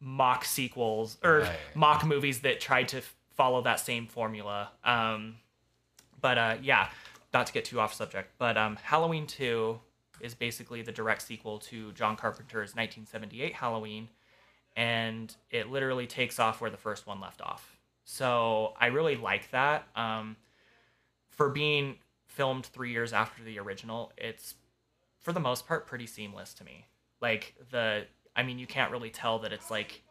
mock 0.00 0.44
sequels 0.44 1.18
or 1.22 1.40
Right. 1.40 1.58
mock 1.74 2.04
movies 2.04 2.40
that 2.40 2.60
tried 2.60 2.88
to 2.88 3.02
follow 3.34 3.62
that 3.62 3.80
same 3.80 4.06
formula. 4.06 4.70
Um, 4.84 5.36
but 6.20 6.38
uh, 6.38 6.56
yeah, 6.62 6.88
not 7.32 7.46
to 7.46 7.52
get 7.52 7.64
too 7.64 7.80
off 7.80 7.92
subject, 7.94 8.32
but 8.38 8.56
um, 8.56 8.76
Halloween 8.82 9.26
2 9.26 9.78
is 10.20 10.34
basically 10.34 10.82
the 10.82 10.92
direct 10.92 11.22
sequel 11.22 11.58
to 11.58 11.92
John 11.92 12.16
Carpenter's 12.16 12.74
1978 12.74 13.52
Halloween, 13.54 14.08
and 14.74 15.34
it 15.50 15.68
literally 15.70 16.06
takes 16.06 16.38
off 16.38 16.60
where 16.60 16.70
the 16.70 16.76
first 16.78 17.06
one 17.06 17.20
left 17.20 17.42
off. 17.42 17.76
So 18.04 18.74
I 18.80 18.86
really 18.86 19.16
like 19.16 19.50
that. 19.50 19.86
Um, 19.96 20.36
for 21.30 21.50
being 21.50 21.96
filmed 22.26 22.64
three 22.66 22.92
years 22.92 23.12
after 23.12 23.42
the 23.42 23.58
original, 23.58 24.12
it's 24.16 24.54
for 25.20 25.32
the 25.32 25.40
most 25.40 25.66
part 25.66 25.86
pretty 25.86 26.06
seamless 26.06 26.54
to 26.54 26.64
me. 26.64 26.86
Like 27.20 27.54
the, 27.70 28.04
I 28.36 28.42
mean, 28.42 28.58
you 28.58 28.66
can't 28.66 28.92
really 28.92 29.10
tell 29.10 29.38
that 29.40 29.52
it's 29.52 29.70
like 29.70 30.02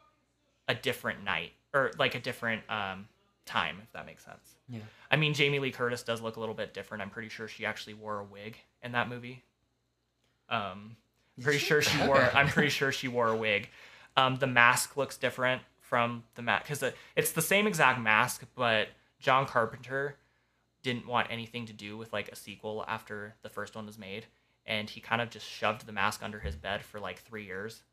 a 0.68 0.76
different 0.76 1.24
night 1.24 1.52
or 1.74 1.92
like 2.00 2.16
a 2.16 2.20
different 2.20 2.64
um, 2.70 3.08
time, 3.46 3.78
if 3.84 3.92
that 3.94 4.06
makes 4.06 4.26
sense. 4.26 4.56
Yeah. 4.68 4.80
I 5.12 5.16
mean, 5.16 5.34
Jamie 5.34 5.60
Lee 5.60 5.72
Curtis 5.72 6.04
does 6.04 6.22
look 6.22 6.36
a 6.36 6.40
little 6.40 6.56
bit 6.56 6.74
different. 6.74 7.02
I'm 7.04 7.10
pretty 7.10 7.30
sure 7.30 7.48
she 7.48 7.66
actually 7.66 7.94
wore 7.94 8.20
a 8.20 8.24
wig 8.24 8.58
in 8.82 8.94
that 8.94 9.08
movie. 9.08 9.44
Um, 10.50 10.98
pretty 11.42 11.60
she? 11.60 11.66
sure 11.66 11.82
she 11.82 11.98
wore. 12.06 12.18
I'm 12.34 12.48
pretty 12.48 12.70
sure 12.70 12.92
she 12.92 13.08
wore 13.08 13.28
a 13.30 13.36
wig. 13.36 13.70
Um, 14.18 14.38
the 14.38 14.48
mask 14.48 14.98
looks 14.98 15.18
different 15.18 15.62
from 15.80 16.24
the 16.36 16.42
mask 16.42 16.64
because 16.68 16.94
it's 17.16 17.32
the 17.32 17.42
same 17.42 17.68
exact 17.68 18.00
mask, 18.00 18.46
but 18.56 18.90
John 19.20 19.46
Carpenter 19.46 20.18
didn't 20.82 21.08
want 21.08 21.28
anything 21.30 21.66
to 21.66 21.74
do 21.74 21.98
with 21.98 22.14
like 22.14 22.30
a 22.30 22.36
sequel 22.36 22.86
after 22.88 23.36
the 23.42 23.50
first 23.50 23.76
one 23.76 23.86
was 23.86 23.98
made, 23.98 24.26
and 24.66 24.90
he 24.90 25.02
kind 25.02 25.22
of 25.22 25.30
just 25.30 25.48
shoved 25.48 25.86
the 25.86 25.92
mask 25.92 26.24
under 26.24 26.40
his 26.40 26.56
bed 26.56 26.84
for 26.84 27.00
like 27.00 27.20
three 27.20 27.46
years, 27.46 27.84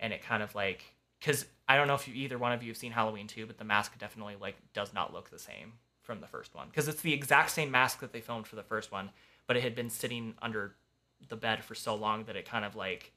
and 0.00 0.12
it 0.12 0.22
kind 0.22 0.42
of 0.42 0.54
like 0.54 0.84
because 1.20 1.46
I 1.68 1.76
don't 1.76 1.86
know 1.88 1.94
if 1.94 2.06
you 2.06 2.14
either 2.14 2.36
one 2.38 2.52
of 2.52 2.62
you 2.62 2.68
have 2.70 2.76
seen 2.76 2.92
Halloween 2.92 3.26
2, 3.26 3.46
but 3.46 3.56
the 3.58 3.64
mask 3.64 3.96
definitely 3.98 4.36
like 4.40 4.56
does 4.72 4.92
not 4.92 5.12
look 5.12 5.30
the 5.30 5.38
same 5.38 5.74
from 6.02 6.20
the 6.20 6.26
first 6.26 6.54
one 6.54 6.68
because 6.68 6.86
it's 6.88 7.00
the 7.00 7.12
exact 7.14 7.50
same 7.50 7.70
mask 7.70 8.00
that 8.00 8.12
they 8.12 8.20
filmed 8.20 8.46
for 8.46 8.56
the 8.56 8.62
first 8.62 8.92
one, 8.92 9.10
but 9.46 9.56
it 9.56 9.62
had 9.62 9.74
been 9.74 9.88
sitting 9.90 10.34
under 10.42 10.74
the 11.28 11.36
bed 11.36 11.64
for 11.64 11.74
so 11.74 11.94
long 11.94 12.24
that 12.24 12.36
it 12.36 12.44
kind 12.44 12.64
of 12.64 12.76
like 12.76 13.12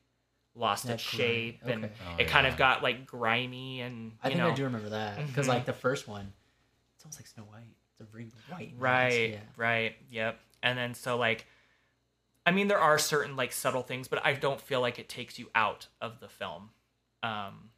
lost 0.56 0.86
its 0.86 1.04
That's 1.04 1.16
great. 1.16 1.20
shape 1.20 1.60
and 1.68 1.90
Oh, 2.08 2.16
it 2.18 2.28
kind 2.30 2.48
of 2.48 2.56
got 2.58 2.82
like 2.82 3.06
grimy 3.06 3.82
and 3.82 4.14
I 4.24 4.30
you 4.30 4.36
think 4.36 4.44
know 4.44 4.52
I 4.52 4.56
do 4.56 4.64
remember 4.64 4.90
that 4.90 5.28
because 5.28 5.46
Mhm. 5.46 5.50
like 5.50 5.66
the 5.66 5.74
first 5.74 6.08
one, 6.08 6.32
it's 6.96 7.04
almost 7.06 7.20
like 7.20 7.28
Snow 7.28 7.44
White. 7.44 7.76
It's 7.92 8.00
a 8.00 8.04
very 8.06 8.28
white. 8.48 8.72
mask, 8.72 8.82
right 8.82 9.30
Yeah. 9.34 9.40
right 9.58 9.96
yep 10.10 10.40
and 10.64 10.78
then 10.78 10.94
so 10.94 11.18
like 11.18 11.46
i 12.48 12.52
mean 12.52 12.68
there 12.68 12.80
are 12.80 12.98
certain 12.98 13.36
like 13.36 13.52
subtle 13.52 13.84
things 13.84 14.08
but 14.08 14.26
i 14.26 14.34
don't 14.34 14.60
feel 14.60 14.82
like 14.82 14.98
it 14.98 15.08
takes 15.08 15.38
you 15.38 15.50
out 15.54 15.88
of 16.02 16.20
the 16.20 16.28
film 16.28 16.70
um 17.22 17.70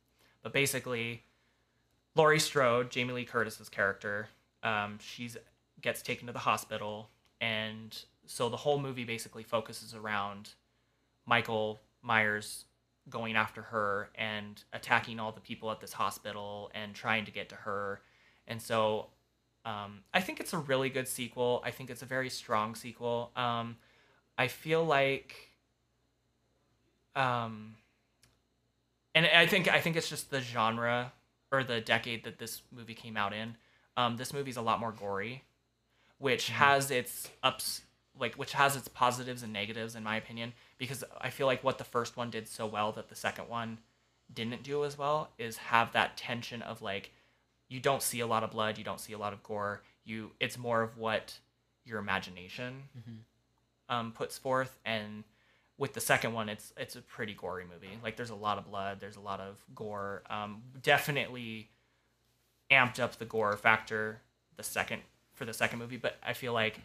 but 0.41 0.53
basically 0.53 1.24
laurie 2.15 2.39
strode 2.39 2.89
jamie 2.89 3.13
lee 3.13 3.26
curtis's 3.26 3.67
character 3.67 4.30
um 4.63 4.97
she's 5.01 5.38
gets 5.82 6.01
taken 6.01 6.28
to 6.28 6.34
the 6.34 6.39
hospital 6.39 7.09
and 7.41 8.03
so 8.26 8.47
the 8.47 8.57
whole 8.57 8.80
movie 8.80 9.03
basically 9.03 9.43
focuses 9.43 9.93
around 9.93 10.51
michael 11.26 11.80
myers 12.01 12.65
going 13.09 13.36
after 13.36 13.63
her 13.63 14.09
and 14.15 14.63
attacking 14.72 15.20
all 15.20 15.32
the 15.32 15.41
people 15.41 15.72
at 15.72 15.82
this 15.82 15.93
hospital 15.93 16.70
and 16.76 16.93
trying 16.93 17.26
to 17.26 17.32
get 17.32 17.49
to 17.49 17.55
her 17.55 18.01
and 18.47 18.61
so 18.61 19.07
um, 19.65 19.99
I 20.13 20.22
think 20.22 20.39
it's 20.39 20.53
a 20.53 20.57
really 20.57 20.89
good 20.89 21.07
sequel. 21.07 21.61
I 21.65 21.72
think 21.72 21.89
it's 21.89 22.01
a 22.01 22.05
very 22.05 22.30
strong 22.30 22.76
sequel. 22.76 23.32
Um, 23.36 23.76
I 24.39 24.47
feel 24.47 24.85
like, 24.85 25.35
um, 27.13 27.75
and 29.13 29.25
I 29.25 29.45
think 29.45 29.67
I 29.67 29.81
think 29.81 29.97
it's 29.97 30.07
just 30.07 30.31
the 30.31 30.39
genre 30.39 31.11
or 31.51 31.65
the 31.65 31.81
decade 31.81 32.23
that 32.23 32.39
this 32.39 32.61
movie 32.71 32.93
came 32.93 33.17
out 33.17 33.33
in. 33.33 33.57
Um, 33.97 34.15
this 34.15 34.33
movie's 34.33 34.55
a 34.55 34.61
lot 34.61 34.79
more 34.79 34.93
gory, 34.93 35.43
which 36.19 36.47
has 36.51 36.89
its 36.89 37.29
ups, 37.43 37.81
like 38.17 38.35
which 38.35 38.53
has 38.53 38.77
its 38.77 38.87
positives 38.87 39.43
and 39.43 39.51
negatives 39.51 39.93
in 39.93 40.03
my 40.03 40.15
opinion. 40.15 40.53
Because 40.77 41.03
I 41.19 41.31
feel 41.31 41.45
like 41.45 41.61
what 41.61 41.77
the 41.77 41.83
first 41.83 42.15
one 42.15 42.29
did 42.29 42.47
so 42.47 42.65
well 42.65 42.93
that 42.93 43.09
the 43.09 43.15
second 43.15 43.49
one 43.49 43.79
didn't 44.33 44.63
do 44.63 44.85
as 44.85 44.97
well 44.97 45.31
is 45.37 45.57
have 45.57 45.91
that 45.91 46.15
tension 46.15 46.61
of 46.61 46.81
like 46.81 47.11
you 47.67 47.81
don't 47.81 48.01
see 48.01 48.21
a 48.21 48.27
lot 48.27 48.45
of 48.45 48.51
blood, 48.51 48.77
you 48.77 48.85
don't 48.85 49.01
see 49.01 49.11
a 49.11 49.17
lot 49.17 49.33
of 49.33 49.43
gore. 49.43 49.81
You 50.05 50.31
it's 50.39 50.57
more 50.57 50.81
of 50.81 50.97
what 50.97 51.39
your 51.83 51.99
imagination 51.99 52.83
um, 53.89 54.11
puts 54.11 54.37
forth, 54.37 54.77
and 54.85 55.23
with 55.77 55.93
the 55.93 56.01
second 56.01 56.33
one, 56.33 56.49
it's 56.49 56.73
it's 56.77 56.95
a 56.95 57.01
pretty 57.01 57.33
gory 57.33 57.63
movie. 57.63 57.97
Like 58.03 58.15
there's 58.15 58.29
a 58.29 58.35
lot 58.35 58.57
of 58.57 58.65
blood, 58.65 58.99
there's 58.99 59.15
a 59.15 59.21
lot 59.21 59.39
of 59.39 59.63
gore. 59.75 60.23
Um, 60.29 60.61
definitely 60.81 61.69
amped 62.71 62.99
up 62.99 63.17
the 63.17 63.25
gore 63.25 63.57
factor 63.57 64.21
the 64.57 64.63
second 64.63 65.01
for 65.33 65.45
the 65.45 65.53
second 65.53 65.79
movie, 65.79 65.97
but 65.97 66.17
I 66.25 66.33
feel 66.33 66.53
like 66.53 66.79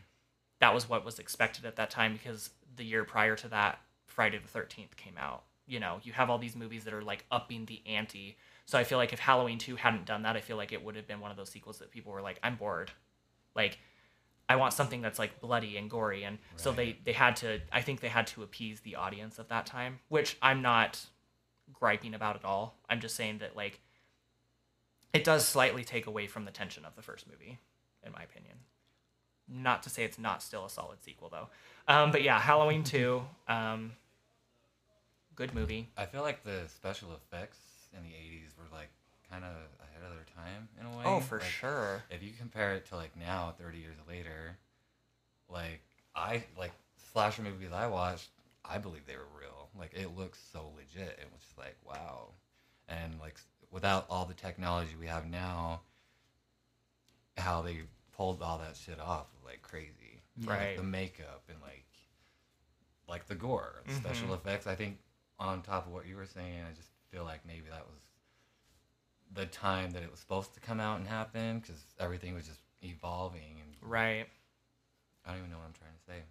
that 0.60 0.72
was 0.72 0.88
what 0.88 1.04
was 1.04 1.18
expected 1.18 1.64
at 1.64 1.76
that 1.76 1.90
time 1.90 2.12
because 2.12 2.50
the 2.76 2.84
year 2.84 3.04
prior 3.04 3.36
to 3.36 3.48
that, 3.48 3.80
Friday 4.06 4.38
the 4.38 4.48
Thirteenth 4.48 4.96
came 4.96 5.18
out. 5.18 5.42
You 5.66 5.80
know, 5.80 5.98
you 6.02 6.12
have 6.12 6.30
all 6.30 6.38
these 6.38 6.56
movies 6.56 6.84
that 6.84 6.94
are 6.94 7.02
like 7.02 7.24
upping 7.30 7.66
the 7.66 7.82
ante. 7.86 8.36
So 8.66 8.78
I 8.78 8.84
feel 8.84 8.98
like 8.98 9.12
if 9.12 9.18
Halloween 9.18 9.58
2 9.58 9.76
hadn't 9.76 10.06
done 10.06 10.22
that, 10.22 10.36
I 10.36 10.40
feel 10.40 10.56
like 10.56 10.72
it 10.72 10.82
would 10.82 10.96
have 10.96 11.06
been 11.06 11.20
one 11.20 11.30
of 11.30 11.36
those 11.36 11.50
sequels 11.50 11.78
that 11.78 11.90
people 11.90 12.12
were 12.12 12.22
like, 12.22 12.38
I'm 12.42 12.56
bored. 12.56 12.90
Like, 13.54 13.78
I 14.48 14.56
want 14.56 14.74
something 14.74 15.00
that's 15.00 15.18
like 15.18 15.40
bloody 15.40 15.76
and 15.76 15.88
gory. 15.88 16.24
And 16.24 16.38
so 16.56 16.70
they, 16.72 16.98
they 17.04 17.12
had 17.12 17.36
to, 17.36 17.60
I 17.72 17.80
think 17.80 18.00
they 18.00 18.08
had 18.08 18.26
to 18.28 18.42
appease 18.42 18.80
the 18.80 18.96
audience 18.96 19.38
of 19.38 19.48
that 19.48 19.66
time, 19.66 20.00
which 20.08 20.36
I'm 20.42 20.60
not 20.60 21.00
griping 21.72 22.14
about 22.14 22.36
at 22.36 22.44
all. 22.44 22.76
I'm 22.88 23.00
just 23.00 23.16
saying 23.16 23.38
that, 23.38 23.56
like, 23.56 23.80
it 25.12 25.24
does 25.24 25.46
slightly 25.46 25.84
take 25.84 26.06
away 26.06 26.26
from 26.26 26.44
the 26.44 26.50
tension 26.50 26.84
of 26.84 26.94
the 26.96 27.02
first 27.02 27.26
movie, 27.26 27.58
in 28.04 28.12
my 28.12 28.22
opinion. 28.22 28.56
Not 29.48 29.82
to 29.84 29.90
say 29.90 30.04
it's 30.04 30.18
not 30.18 30.42
still 30.42 30.64
a 30.64 30.70
solid 30.70 31.02
sequel, 31.02 31.30
though. 31.30 31.48
Um, 31.86 32.10
but 32.10 32.22
yeah, 32.22 32.38
Halloween 32.40 32.82
2, 32.84 33.22
um, 33.48 33.92
good 35.34 35.54
movie. 35.54 35.88
I 35.96 36.06
feel 36.06 36.22
like 36.22 36.44
the 36.44 36.62
special 36.68 37.10
effects 37.14 37.58
in 37.96 38.02
the 38.02 38.10
'80s 38.10 38.56
were 38.58 38.76
like 38.76 38.88
kind 39.34 39.44
of 39.44 39.56
ahead 39.88 40.02
of 40.08 40.14
their 40.14 40.26
time 40.34 40.68
in 40.80 40.86
a 40.86 40.90
way. 40.98 41.04
Oh, 41.06 41.20
for 41.20 41.38
Like, 41.40 41.48
sure. 41.48 42.02
If 42.10 42.22
you 42.22 42.30
compare 42.38 42.74
it 42.74 42.86
to 42.86 42.96
like 42.96 43.16
now, 43.16 43.54
30 43.58 43.78
years 43.78 43.96
later, 44.08 44.56
like 45.48 45.80
I 46.14 46.44
like 46.58 46.72
slasher 47.12 47.42
movies 47.42 47.70
I 47.72 47.86
watched, 47.86 48.28
I 48.64 48.78
believe 48.78 49.06
they 49.06 49.16
were 49.16 49.28
real. 49.38 49.68
Like 49.78 49.92
it 49.94 50.16
looks 50.16 50.38
so 50.52 50.70
legit. 50.76 51.18
It 51.20 51.28
was 51.32 51.42
just 51.42 51.58
like 51.58 51.76
wow, 51.84 52.28
and 52.88 53.14
like 53.20 53.36
without 53.70 54.06
all 54.08 54.24
the 54.24 54.34
technology 54.34 54.92
we 54.98 55.06
have 55.06 55.28
now, 55.28 55.80
how 57.36 57.62
they 57.62 57.82
pulled 58.16 58.40
all 58.42 58.58
that 58.58 58.76
shit 58.76 59.00
off 59.00 59.26
was 59.34 59.44
like 59.44 59.62
crazy. 59.62 60.22
Like, 60.46 60.48
Right. 60.48 60.76
the 60.76 60.82
makeup 60.82 61.42
and 61.48 61.58
like 61.62 61.84
like 63.08 63.26
the 63.26 63.34
gore, 63.34 63.82
the 63.86 63.92
special 63.94 64.28
Mhm. 64.30 64.34
effects. 64.34 64.66
I 64.66 64.74
think 64.74 64.98
on 65.38 65.62
top 65.62 65.86
of 65.86 65.92
what 65.92 66.06
you 66.06 66.16
were 66.16 66.26
saying, 66.26 66.62
I 66.68 66.72
just 66.74 66.88
feel 67.10 67.24
like 67.24 67.44
maybe 67.46 67.68
that 67.70 67.86
was 67.86 68.00
the 69.32 69.46
time 69.46 69.90
that 69.92 70.02
it 70.02 70.10
was 70.10 70.20
supposed 70.20 70.54
to 70.54 70.60
come 70.60 70.80
out 70.80 70.98
and 70.98 71.08
happen 71.08 71.58
because 71.60 71.82
everything 71.98 72.34
was 72.34 72.46
just 72.46 72.60
evolving 72.82 73.60
and 73.62 73.76
Right. 73.80 74.26
I 75.24 75.30
don't 75.30 75.38
even 75.38 75.50
know 75.50 75.56
what 75.58 75.66
I'm 75.66 75.72
trying 75.72 75.92
to 75.92 76.04
say. 76.06 76.22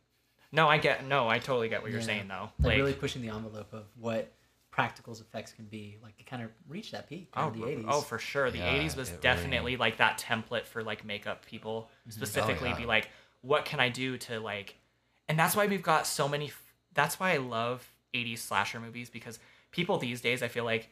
No, 0.51 0.67
I 0.69 0.77
get, 0.77 1.05
no, 1.07 1.27
I 1.27 1.39
totally 1.39 1.67
get 1.69 1.81
what 1.81 1.91
you're 1.91 2.01
saying, 2.01 2.27
though. 2.27 2.49
Like, 2.59 2.67
Like, 2.67 2.77
really 2.77 2.93
pushing 2.93 3.21
the 3.23 3.29
envelope 3.29 3.73
of 3.73 3.85
what 3.99 4.31
practicals 4.71 5.19
effects 5.21 5.51
can 5.53 5.65
be. 5.65 5.97
Like 6.01 6.13
it 6.19 6.25
kind 6.25 6.41
of 6.43 6.49
reached 6.67 6.91
that 6.93 7.07
peak 7.09 7.29
Oh, 7.35 7.49
in 7.49 7.59
the 7.59 7.67
eighties. 7.67 7.85
oh, 7.87 8.01
for 8.01 8.17
sure. 8.19 8.49
The 8.51 8.57
Yeah, 8.59 8.73
80s 8.73 8.95
was 8.95 9.09
definitely 9.09 9.57
really- 9.73 9.77
like 9.77 9.97
that 9.97 10.17
template 10.19 10.65
for 10.65 10.83
like 10.83 11.05
makeup 11.05 11.45
people 11.45 11.83
mm-hmm. 11.83 12.09
oh, 12.09 12.11
specifically 12.11 12.71
Oh, 12.71 12.75
be 12.75 12.85
like, 12.85 13.09
what 13.41 13.65
can 13.65 13.79
I 13.79 13.89
do 13.89 14.17
to 14.19 14.39
like, 14.39 14.75
and 15.27 15.37
that's 15.37 15.55
why 15.55 15.67
we've 15.67 15.83
got 15.83 16.07
so 16.07 16.27
many. 16.27 16.47
f- 16.47 16.59
That's 16.93 17.19
why 17.19 17.33
I 17.33 17.37
love 17.37 17.87
80s 18.13 18.39
slasher 18.39 18.79
movies 18.79 19.09
because 19.09 19.39
people 19.71 19.97
these 19.97 20.21
days, 20.21 20.41
I 20.43 20.47
feel 20.47 20.63
like, 20.65 20.89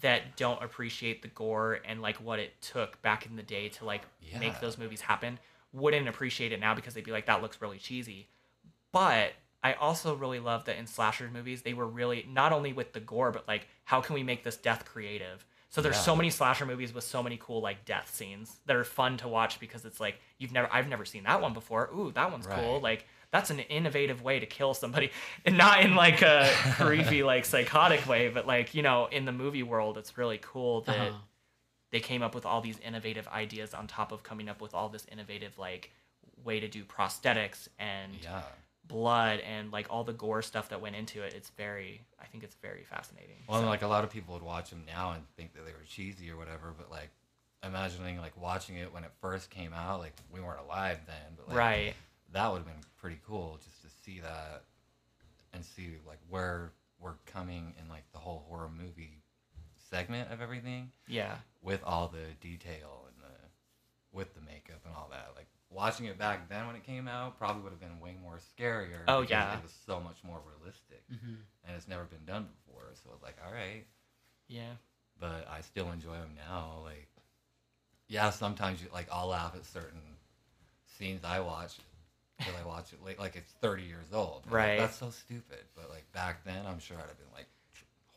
that 0.00 0.36
don't 0.36 0.62
appreciate 0.62 1.20
the 1.22 1.28
gore 1.28 1.80
and 1.84 2.00
like 2.00 2.16
what 2.16 2.38
it 2.38 2.60
took 2.62 3.00
back 3.02 3.26
in 3.26 3.36
the 3.36 3.42
day 3.42 3.68
to 3.68 3.84
like 3.84 4.02
make 4.40 4.58
those 4.60 4.78
movies 4.78 5.02
happen 5.02 5.38
wouldn't 5.72 6.08
appreciate 6.08 6.52
it 6.52 6.60
now 6.60 6.74
because 6.74 6.94
they'd 6.94 7.04
be 7.04 7.12
like, 7.12 7.26
that 7.26 7.42
looks 7.42 7.60
really 7.60 7.78
cheesy. 7.78 8.28
But 8.92 9.32
I 9.64 9.72
also 9.74 10.14
really 10.14 10.38
love 10.38 10.66
that 10.66 10.76
in 10.76 10.86
slasher 10.86 11.30
movies, 11.32 11.62
they 11.62 11.74
were 11.74 11.86
really 11.86 12.26
not 12.28 12.52
only 12.52 12.72
with 12.72 12.92
the 12.92 13.00
gore, 13.00 13.30
but 13.30 13.48
like, 13.48 13.66
how 13.84 14.00
can 14.00 14.14
we 14.14 14.22
make 14.22 14.44
this 14.44 14.56
death 14.56 14.84
creative? 14.84 15.44
So 15.70 15.80
there's 15.80 15.98
so 15.98 16.14
many 16.14 16.28
slasher 16.28 16.66
movies 16.66 16.92
with 16.92 17.04
so 17.04 17.22
many 17.22 17.38
cool 17.40 17.62
like 17.62 17.86
death 17.86 18.14
scenes 18.14 18.58
that 18.66 18.76
are 18.76 18.84
fun 18.84 19.16
to 19.18 19.28
watch 19.28 19.58
because 19.58 19.86
it's 19.86 20.00
like 20.00 20.20
you've 20.36 20.52
never 20.52 20.68
I've 20.70 20.86
never 20.86 21.06
seen 21.06 21.22
that 21.22 21.40
one 21.40 21.54
before. 21.54 21.88
Ooh, 21.96 22.12
that 22.12 22.30
one's 22.30 22.46
cool. 22.46 22.78
Like 22.78 23.06
that's 23.32 23.50
an 23.50 23.58
innovative 23.60 24.22
way 24.22 24.38
to 24.38 24.46
kill 24.46 24.74
somebody, 24.74 25.10
and 25.44 25.56
not 25.58 25.80
in 25.80 25.94
like 25.96 26.22
a 26.22 26.48
creepy 26.76 27.22
like 27.22 27.44
psychotic 27.44 28.06
way, 28.06 28.28
but 28.28 28.46
like 28.46 28.74
you 28.74 28.82
know 28.82 29.06
in 29.10 29.24
the 29.24 29.32
movie 29.32 29.62
world, 29.62 29.98
it's 29.98 30.16
really 30.18 30.38
cool 30.42 30.82
that 30.82 30.98
Uh-huh. 30.98 31.18
they 31.90 32.00
came 32.00 32.22
up 32.22 32.34
with 32.34 32.46
all 32.46 32.60
these 32.60 32.78
innovative 32.80 33.26
ideas 33.28 33.74
on 33.74 33.86
top 33.86 34.12
of 34.12 34.22
coming 34.22 34.48
up 34.48 34.60
with 34.60 34.74
all 34.74 34.88
this 34.88 35.06
innovative 35.10 35.58
like 35.58 35.90
way 36.44 36.60
to 36.60 36.68
do 36.68 36.84
prosthetics 36.84 37.68
and 37.78 38.12
Yeah. 38.22 38.42
blood 38.86 39.40
and 39.40 39.70
like 39.72 39.86
all 39.90 40.04
the 40.04 40.12
gore 40.12 40.42
stuff 40.42 40.68
that 40.70 40.80
went 40.80 40.96
into 40.96 41.22
it. 41.22 41.34
It's 41.34 41.50
very, 41.50 42.00
I 42.20 42.26
think 42.26 42.42
it's 42.44 42.56
very 42.56 42.84
fascinating. 42.84 43.36
Well, 43.48 43.58
and, 43.58 43.64
So- 43.66 43.70
like 43.70 43.82
a 43.82 43.86
lot 43.86 44.04
of 44.04 44.10
people 44.10 44.34
would 44.34 44.42
watch 44.42 44.70
them 44.70 44.84
now 44.86 45.12
and 45.12 45.24
think 45.36 45.54
that 45.54 45.64
they 45.64 45.72
were 45.72 45.84
cheesy 45.86 46.30
or 46.30 46.36
whatever, 46.36 46.72
but 46.76 46.90
like 46.90 47.10
imagining 47.64 48.18
like 48.18 48.36
watching 48.40 48.76
it 48.76 48.92
when 48.92 49.04
it 49.04 49.12
first 49.20 49.50
came 49.50 49.72
out, 49.72 50.00
like 50.00 50.14
we 50.32 50.40
weren't 50.40 50.60
alive 50.60 50.98
then, 51.06 51.34
but 51.36 51.48
like 51.48 51.56
right, 51.56 51.94
that 52.32 52.50
would 52.50 52.58
have 52.58 52.66
been 52.66 52.84
pretty 52.96 53.18
cool 53.26 53.58
just 53.62 53.82
to 53.82 53.88
see 54.04 54.20
that 54.20 54.64
and 55.52 55.64
see 55.64 55.90
like 56.06 56.18
where 56.28 56.72
we're 57.00 57.14
coming 57.26 57.74
in 57.80 57.88
like 57.88 58.04
the 58.12 58.18
whole 58.18 58.44
horror 58.48 58.68
movie 58.70 59.22
segment 59.90 60.30
of 60.32 60.40
everything 60.40 60.90
yeah, 61.08 61.36
with 61.60 61.82
all 61.84 62.08
the 62.08 62.32
detail 62.40 63.06
and 63.08 63.22
the 63.22 63.36
with 64.16 64.34
the 64.34 64.40
makeup 64.40 64.80
and 64.86 64.94
all 64.96 65.08
that. 65.10 65.32
Like 65.36 65.46
watching 65.70 66.06
it 66.06 66.18
back 66.18 66.48
then 66.48 66.66
when 66.66 66.76
it 66.76 66.84
came 66.84 67.08
out 67.08 67.38
probably 67.38 67.62
would 67.62 67.72
have 67.72 67.80
been 67.80 68.00
way 68.00 68.16
more 68.22 68.38
scarier. 68.38 69.04
Oh, 69.08 69.22
yeah. 69.22 69.56
it 69.56 69.62
was 69.62 69.74
so 69.86 70.00
much 70.00 70.16
more 70.24 70.40
realistic, 70.46 71.02
Mhm. 71.10 71.36
and 71.64 71.76
it's 71.76 71.88
never 71.88 72.04
been 72.04 72.24
done 72.24 72.48
before. 72.64 72.90
So 73.02 73.10
it's 73.14 73.22
like, 73.22 73.36
all 73.44 73.52
right, 73.52 73.84
yeah, 74.48 74.72
but 75.18 75.46
I 75.48 75.60
still 75.60 75.90
enjoy 75.90 76.14
them 76.14 76.34
now. 76.36 76.80
Like, 76.84 77.08
yeah, 78.08 78.30
sometimes 78.30 78.82
you 78.82 78.88
like 78.92 79.08
I'll 79.10 79.28
laugh 79.28 79.54
at 79.56 79.64
certain 79.64 80.16
scenes 80.86 81.24
I 81.24 81.40
watch 81.40 81.78
because 82.46 82.60
I 82.62 82.66
watch 82.66 82.92
it 82.92 83.04
late, 83.04 83.18
like 83.18 83.36
it's 83.36 83.50
thirty 83.60 83.84
years 83.84 84.12
old. 84.12 84.42
I'm 84.46 84.52
like, 84.52 84.60
Right. 84.60 84.78
That's 84.78 84.96
so 84.96 85.10
stupid. 85.10 85.58
But 85.76 85.90
like 85.90 86.10
back 86.12 86.44
then, 86.44 86.64
I'm 86.66 86.78
sure 86.78 86.96
I'd 86.96 87.08
have 87.08 87.18
been 87.18 87.32
like 87.34 87.46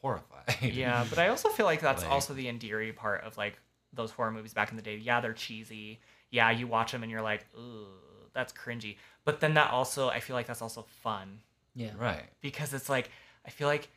horrified. 0.02 0.74
yeah. 0.74 1.06
But 1.10 1.20
I 1.20 1.30
also 1.30 1.50
feel 1.50 1.66
like 1.66 1.82
that's 1.82 2.04
Like- 2.04 2.12
also 2.12 2.34
the 2.34 2.48
endearing 2.48 2.94
part 2.94 3.24
of 3.24 3.38
like 3.38 3.58
those 3.94 4.12
horror 4.12 4.32
movies 4.32 4.54
back 4.54 4.72
in 4.72 4.76
the 4.78 4.82
day. 4.84 4.98
Yeah, 4.98 5.22
they're 5.22 5.34
cheesy. 5.34 6.00
Yeah, 6.32 6.52
you 6.52 6.68
watch 6.68 6.92
them 6.92 7.02
and 7.04 7.12
you're 7.12 7.22
like, 7.22 7.46
ooh, 7.58 7.88
that's 8.34 8.52
cringy. 8.52 8.98
But 9.24 9.40
then 9.40 9.54
that 9.54 9.72
also, 9.72 10.10
I 10.10 10.20
feel 10.20 10.36
like 10.36 10.48
that's 10.48 10.62
also 10.62 10.86
fun 11.02 11.40
Yeah. 11.76 11.92
right. 11.98 12.24
because 12.42 12.74
it's 12.74 12.90
like 12.90 13.10
I 13.46 13.50
feel 13.52 13.68
like 13.68 13.90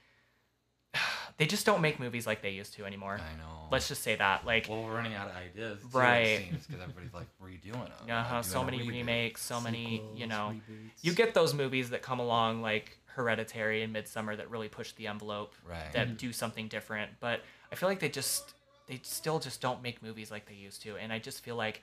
they 1.37 1.47
just 1.47 1.67
don't 1.67 1.81
make 1.81 2.01
movies 2.01 2.27
like 2.27 2.43
they 2.43 2.51
used 2.51 2.75
to 2.75 2.85
anymore. 2.85 3.15
I 3.21 3.37
know. 3.39 3.69
Let's 3.71 3.89
just 3.89 4.03
say 4.03 4.17
that. 4.17 4.47
Like, 4.47 4.67
well, 4.69 4.83
we're 4.83 4.95
running 4.95 5.15
out 5.15 5.29
of 5.29 5.37
ideas, 5.37 5.81
too, 5.83 5.89
Right. 5.99 6.49
Because 6.51 6.81
everybody's 6.81 7.13
like 7.15 7.27
redoing 7.43 7.89
them. 8.07 8.11
uh 8.11 8.35
like, 8.37 8.45
so 8.45 8.65
many 8.65 8.79
reboot. 8.81 8.89
remakes, 8.89 9.43
so 9.43 9.61
many, 9.61 10.03
you 10.17 10.27
know, 10.27 10.53
reboots. 10.55 10.91
you 11.03 11.13
get 11.13 11.35
those 11.35 11.55
movies 11.55 11.91
that 11.91 12.03
come 12.03 12.19
along 12.19 12.63
like 12.63 12.99
Hereditary 13.07 13.83
and 13.83 13.95
Midsommar 13.95 14.37
that 14.37 14.49
really 14.51 14.69
push 14.69 14.93
the 14.93 15.07
envelope, 15.09 15.55
Right. 15.69 15.93
that 15.93 16.17
do 16.19 16.33
something 16.33 16.69
different. 16.69 17.11
But 17.21 17.43
I 17.71 17.75
feel 17.75 17.89
like 17.89 18.01
they 18.01 18.09
just 18.09 18.55
they 18.87 19.01
still 19.03 19.39
just 19.39 19.61
don't 19.61 19.83
make 19.83 20.03
movies 20.03 20.31
like 20.31 20.47
they 20.47 20.55
used 20.55 20.83
to, 20.83 20.97
and 20.97 21.13
I 21.13 21.19
just 21.19 21.43
feel 21.45 21.57
like 21.57 21.83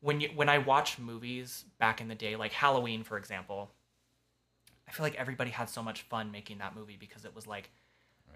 when 0.00 0.20
you 0.20 0.28
when 0.34 0.48
I 0.48 0.58
watch 0.58 0.98
movies 0.98 1.64
back 1.78 2.00
in 2.00 2.08
the 2.08 2.14
day, 2.14 2.36
like 2.36 2.52
Halloween, 2.52 3.02
for 3.02 3.18
example, 3.18 3.70
I 4.88 4.92
feel 4.92 5.04
like 5.04 5.16
everybody 5.16 5.50
had 5.50 5.68
so 5.68 5.82
much 5.82 6.02
fun 6.02 6.30
making 6.30 6.58
that 6.58 6.74
movie 6.76 6.96
because 6.98 7.24
it 7.24 7.34
was 7.34 7.46
like 7.46 7.70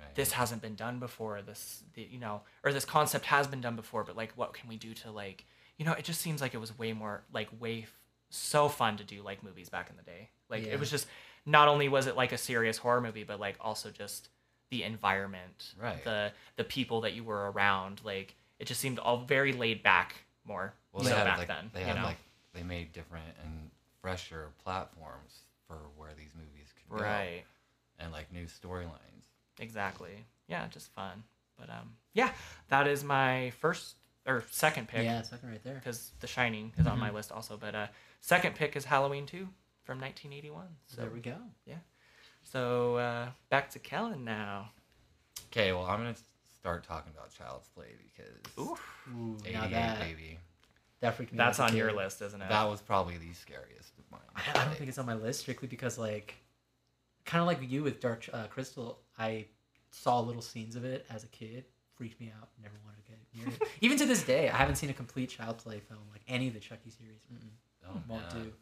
Right. 0.01 0.15
this 0.15 0.33
hasn't 0.33 0.63
been 0.63 0.75
done 0.75 0.99
before 0.99 1.43
this 1.43 1.83
the, 1.95 2.03
you 2.03 2.19
know 2.19 2.43
or 2.65 2.73
this 2.73 2.85
concept 2.85 3.27
has 3.27 3.47
been 3.47 3.61
done 3.61 3.77
before 3.77 4.05
but 4.05 4.17
like 4.17 4.33
what 4.37 4.53
can 4.55 4.69
we 4.69 4.77
do 4.77 4.95
to 4.95 5.11
like 5.11 5.45
you 5.77 5.85
know 5.85 5.93
it 5.93 6.05
just 6.05 6.21
seems 6.21 6.41
like 6.41 6.55
it 6.55 6.59
was 6.59 6.77
way 6.79 6.93
more 6.93 7.23
like 7.33 7.49
way 7.61 7.83
f- 7.83 7.93
so 8.31 8.69
fun 8.69 8.97
to 8.97 9.05
do 9.05 9.23
like 9.23 9.43
movies 9.43 9.69
back 9.69 9.91
in 9.91 9.97
the 9.97 10.03
day 10.03 10.29
like 10.49 10.65
Yeah. 10.67 10.73
it 10.75 10.81
was 10.81 10.91
just 10.91 11.07
not 11.47 11.69
only 11.69 11.89
was 11.89 12.07
it 12.07 12.17
like 12.17 12.33
a 12.33 12.39
serious 12.39 12.79
horror 12.79 13.01
movie 13.01 13.25
but 13.25 13.41
like 13.41 13.57
also 13.61 13.91
just 13.91 14.29
the 14.71 14.83
environment 14.85 15.75
Right. 15.81 16.03
the 16.05 16.33
the 16.57 16.65
people 16.65 17.01
that 17.03 17.13
you 17.15 17.25
were 17.25 17.51
around 17.51 18.01
like 18.05 18.35
it 18.59 18.67
just 18.67 18.81
seemed 18.81 18.99
all 18.99 19.19
very 19.19 19.53
laid 19.53 19.83
back 19.83 20.15
more 20.45 20.75
Well, 20.93 21.03
so 21.03 21.11
they 21.11 21.15
had 21.17 21.25
back 21.25 21.39
like 21.39 21.49
then 21.49 21.71
they 21.73 21.83
had 21.83 21.97
know 21.97 22.05
like 22.05 22.19
they 22.55 22.63
made 22.63 22.93
different 22.93 23.27
and 23.45 23.71
fresher 24.01 24.49
platforms 24.65 25.41
for 25.67 25.77
where 25.97 26.11
these 26.17 26.31
movies 26.35 26.69
could 26.77 26.99
go, 26.99 27.05
right 27.05 27.43
and 27.99 28.13
like 28.13 28.33
new 28.33 28.45
storylines. 28.47 29.20
Exactly 29.61 30.25
yeah 30.49 30.67
just 30.69 30.91
fun 30.93 31.23
but 31.59 31.71
um 31.71 31.93
yeah 32.15 32.31
that 32.69 32.87
is 32.89 33.05
my 33.05 33.51
first 33.61 33.95
or 34.27 34.45
second 34.51 34.87
pick 34.89 35.05
Yeah, 35.05 35.23
second 35.23 35.49
right 35.51 35.63
there. 35.65 35.75
because 35.75 36.11
The 36.21 36.27
Shining 36.27 36.73
is 36.77 36.87
on 36.87 36.93
Mm-hmm. 36.93 37.01
my 37.01 37.11
list 37.11 37.33
also. 37.33 37.57
But 37.57 37.75
uh, 37.75 37.87
second 38.21 38.55
pick 38.55 38.77
is 38.77 38.85
Halloween 38.85 39.25
2 39.25 39.49
from 39.83 39.99
1981. 39.99 40.67
So 40.87 41.01
there 41.01 41.11
we 41.11 41.21
go. 41.21 41.37
Yeah. 41.65 41.77
So 42.43 42.97
uh, 42.97 43.29
back 43.49 43.71
to 43.71 43.79
Kellen 43.79 44.23
now. 44.25 44.71
Okay, 45.51 45.73
well 45.73 45.85
I'm 45.87 45.99
gonna 46.01 46.15
start 46.55 46.85
talking 46.85 47.13
about 47.17 47.31
Child's 47.33 47.69
Play 47.69 47.87
because 48.15 48.37
Ooh, 48.59 48.77
Ooh, 49.17 49.37
88 49.45 49.53
now 49.55 49.69
that 49.69 50.01
baby. 50.01 50.39
that 51.01 51.15
freaked 51.17 51.33
me 51.33 51.39
that's 51.39 51.59
out. 51.59 51.71
on 51.71 51.77
your 51.77 51.93
list, 51.93 52.21
isn't 52.21 52.41
it? 52.43 52.49
That 52.51 52.65
was 52.69 52.83
probably 52.83 53.17
the 53.17 53.33
scariest 53.33 53.93
of 53.99 54.05
mine. 54.13 54.21
I 54.37 54.61
I 54.61 54.65
don't 54.67 54.75
think 54.77 54.89
it's 54.91 54.99
on 54.99 55.07
my 55.07 55.15
list 55.15 55.41
strictly 55.41 55.67
because 55.67 55.97
like, 55.99 56.35
kind 57.25 57.41
of 57.41 57.47
like 57.47 57.59
you 57.71 57.83
with 57.83 58.01
Dark 58.01 58.29
uh, 58.33 58.47
Crystal, 58.49 58.99
I 59.21 59.47
saw 59.91 60.21
little 60.21 60.43
scenes 60.43 60.75
of 60.77 60.85
it 60.85 61.05
as 61.11 61.25
a 61.25 61.29
kid. 61.29 61.65
Freaked 61.97 62.19
me 62.21 62.33
out. 62.41 62.49
Never 62.63 62.75
wanted 62.85 63.05
to 63.05 63.11
get 63.11 63.19
near 63.37 63.55
it. 63.55 63.69
Even 63.83 63.99
to 63.99 64.07
this 64.07 64.23
day, 64.23 64.49
I 64.49 64.57
haven't 64.57 64.77
seen 64.77 64.89
a 64.89 64.95
complete 64.95 65.29
Child 65.29 65.59
Play 65.59 65.81
film 65.81 66.01
like 66.11 66.23
any 66.27 66.49
of 66.49 66.55
the 66.55 66.61
Chucky 66.61 66.91
series. 66.91 67.21
Mm-mm, 67.33 67.51
Oh, 67.89 68.01
won't 68.09 68.23
man. 68.35 68.45
do. 68.45 68.53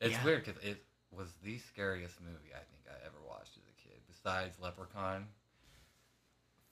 It's 0.00 0.12
Yeah. 0.12 0.24
weird 0.24 0.44
because 0.44 0.62
it 0.62 0.82
was 1.10 1.28
the 1.42 1.58
scariest 1.58 2.20
movie 2.20 2.52
I 2.54 2.58
think 2.58 2.84
I 2.88 3.04
ever 3.04 3.16
watched 3.26 3.56
as 3.56 3.62
a 3.68 3.82
kid, 3.82 3.98
besides 4.06 4.56
Leprechaun. 4.62 5.26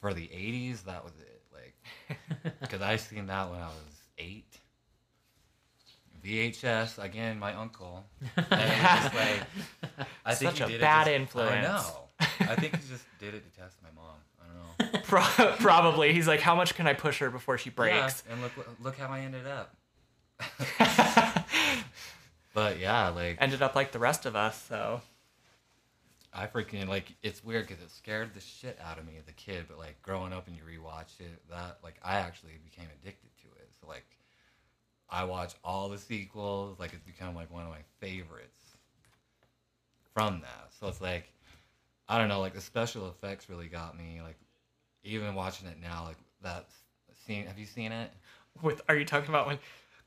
For 0.01 0.13
the 0.15 0.29
'80s, 0.29 0.85
that 0.85 1.03
was 1.03 1.15
it. 1.19 1.43
Like, 1.53 2.55
because 2.61 2.83
I 2.83 2.97
seen 2.97 3.27
that 3.27 3.51
when 3.51 3.59
I 3.61 3.67
was 3.69 4.03
eight. 4.19 4.61
VHS 6.25 7.03
again, 7.03 7.39
my 7.39 7.55
uncle. 7.55 8.05
And 8.37 8.47
it 8.47 8.51
was 8.51 9.03
just 9.03 9.15
like, 9.15 10.07
I 10.25 10.35
think 10.35 10.51
Such 10.53 10.59
he 10.59 10.65
a 10.65 10.67
did 10.69 10.75
it 10.77 10.81
bad 10.81 11.05
just- 11.07 11.15
influence. 11.17 11.51
I 11.53 11.61
know. 11.63 12.01
I 12.41 12.55
think 12.57 12.77
he 12.77 12.89
just 12.89 13.05
did 13.19 13.35
it 13.35 13.43
to 13.53 13.61
test 13.61 13.77
my 13.83 13.91
mom. 13.95 14.17
I 14.41 14.47
don't 14.47 14.93
know. 14.93 15.01
Pro- 15.05 15.57
Probably. 15.57 16.13
He's 16.13 16.29
like, 16.29 16.41
how 16.41 16.55
much 16.55 16.75
can 16.75 16.87
I 16.87 16.95
push 16.95 17.19
her 17.19 17.31
before 17.31 17.59
she 17.59 17.71
breaks? 17.71 18.23
Yeah, 18.27 18.33
and 18.33 18.43
look, 18.43 18.53
look 18.83 18.99
how 18.99 19.09
I 19.09 19.21
ended 19.21 19.47
up. 19.47 19.75
but 22.55 22.79
yeah, 22.79 23.09
like 23.09 23.39
Ended 23.41 23.63
up 23.63 23.75
like 23.75 23.93
the 23.93 23.99
rest 23.99 24.27
of 24.27 24.35
us. 24.37 24.61
So 24.69 25.01
I 26.33 26.47
freaking 26.47 26.89
like 26.89 27.15
it's 27.23 27.45
weird 27.45 27.69
because 27.69 27.83
it 27.83 27.91
scared 27.91 28.35
the 28.35 28.41
shit 28.41 28.79
out 28.85 28.99
of 28.99 29.07
me 29.07 29.15
as 29.19 29.29
a 29.29 29.33
kid, 29.33 29.67
but 29.69 29.79
like 29.79 30.01
growing 30.03 30.33
up 30.33 30.49
and 30.49 30.57
you 30.57 30.63
rewatch 30.63 31.21
it, 31.21 31.43
that 31.51 31.79
like 31.85 31.95
I 32.03 32.17
actually 32.17 32.53
became 32.65 32.89
addicted 33.01 33.31
to 33.43 33.49
it. 33.61 33.69
So 33.81 33.87
like 33.87 34.07
I 35.09 35.25
watch 35.25 35.55
all 35.63 35.89
the 35.89 35.99
sequels, 35.99 36.79
like 36.81 36.93
it's 36.93 37.05
become 37.05 37.35
like 37.35 37.53
one 37.53 37.63
of 37.63 37.71
my 37.71 37.83
favorites 38.01 38.65
from 40.13 40.41
that. 40.41 40.71
So 40.79 40.89
it's 40.89 41.01
like 41.01 41.31
I 42.09 42.19
don't 42.19 42.29
know, 42.29 42.41
like 42.41 42.55
the 42.55 42.61
special 42.61 43.09
effects 43.09 43.49
really 43.49 43.67
got 43.69 43.97
me. 43.97 44.21
Like 44.23 44.39
even 45.05 45.35
watching 45.35 45.69
it 45.69 45.77
now, 45.83 46.05
like 46.07 46.19
that 46.43 46.67
scene. 47.27 47.47
Have 47.47 47.59
you 47.59 47.67
seen 47.67 47.93
it? 47.93 48.11
with 48.63 48.83
are 48.89 48.95
you 48.97 49.05
talking 49.05 49.29
about 49.31 49.49
when 49.49 49.59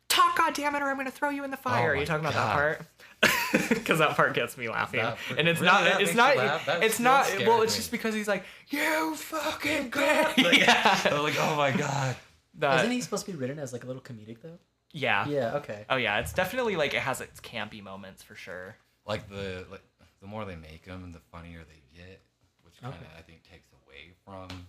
talk 0.07 0.37
god 0.37 0.53
damn 0.53 0.73
it 0.73 0.81
or 0.81 0.85
i'm 0.89 0.95
gonna 0.95 1.11
throw 1.11 1.29
you 1.29 1.43
in 1.43 1.51
the 1.51 1.57
fire 1.57 1.83
Oh 1.83 1.89
are 1.89 1.93
you 1.95 1.99
my 1.99 2.05
talking 2.05 2.25
about 2.25 2.33
that 2.33 2.53
part 2.53 3.69
because 3.69 3.99
that 3.99 4.15
part 4.15 4.33
gets 4.35 4.57
me 4.57 4.69
laughing 4.69 5.01
That 5.01 5.17
and 5.37 5.49
it's 5.49 5.59
really? 5.59 5.65
not 5.73 6.01
it's 6.01 6.15
not 6.15 6.35
you 6.37 6.71
it's 6.81 6.97
not 7.01 7.27
well 7.45 7.61
it's 7.61 7.73
me. 7.73 7.77
just 7.79 7.91
because 7.91 8.13
he's 8.15 8.25
like 8.25 8.45
you 8.69 9.15
fucking 9.15 9.89
God. 9.91 10.37
Like, 10.37 10.59
yeah 10.59 10.97
I 11.03 11.13
was 11.13 11.23
like, 11.23 11.35
oh 11.37 11.57
my 11.57 11.71
god. 11.71 12.15
That- 12.59 12.79
Isn't 12.79 12.91
he 12.91 13.01
supposed 13.01 13.25
to 13.25 13.33
be 13.33 13.37
written 13.37 13.59
as 13.59 13.73
like 13.73 13.83
a 13.83 13.87
little 13.87 14.01
comedic 14.01 14.37
though? 14.41 14.57
yeah 14.93 15.27
Yeah. 15.27 15.55
Okay. 15.55 15.83
oh 15.89 15.97
yeah 15.97 16.19
it's 16.19 16.31
definitely 16.31 16.77
like 16.77 16.93
it 16.93 17.01
has 17.01 17.19
its 17.19 17.41
campy 17.41 17.83
moments 17.83 18.23
for 18.23 18.35
sure 18.35 18.77
like 19.05 19.27
the 19.29 19.65
like 19.69 19.83
the 20.21 20.27
more 20.27 20.45
they 20.45 20.55
make 20.55 20.85
them, 20.85 21.11
the 21.11 21.19
funnier 21.31 21.63
they 21.63 21.81
get, 21.95 22.21
which 22.63 22.81
kind 22.83 23.01
of 23.03 23.07
Okay. 23.07 23.17
I 23.17 23.21
think 23.21 23.43
takes 23.43 23.71
away 23.71 24.11
from 24.25 24.67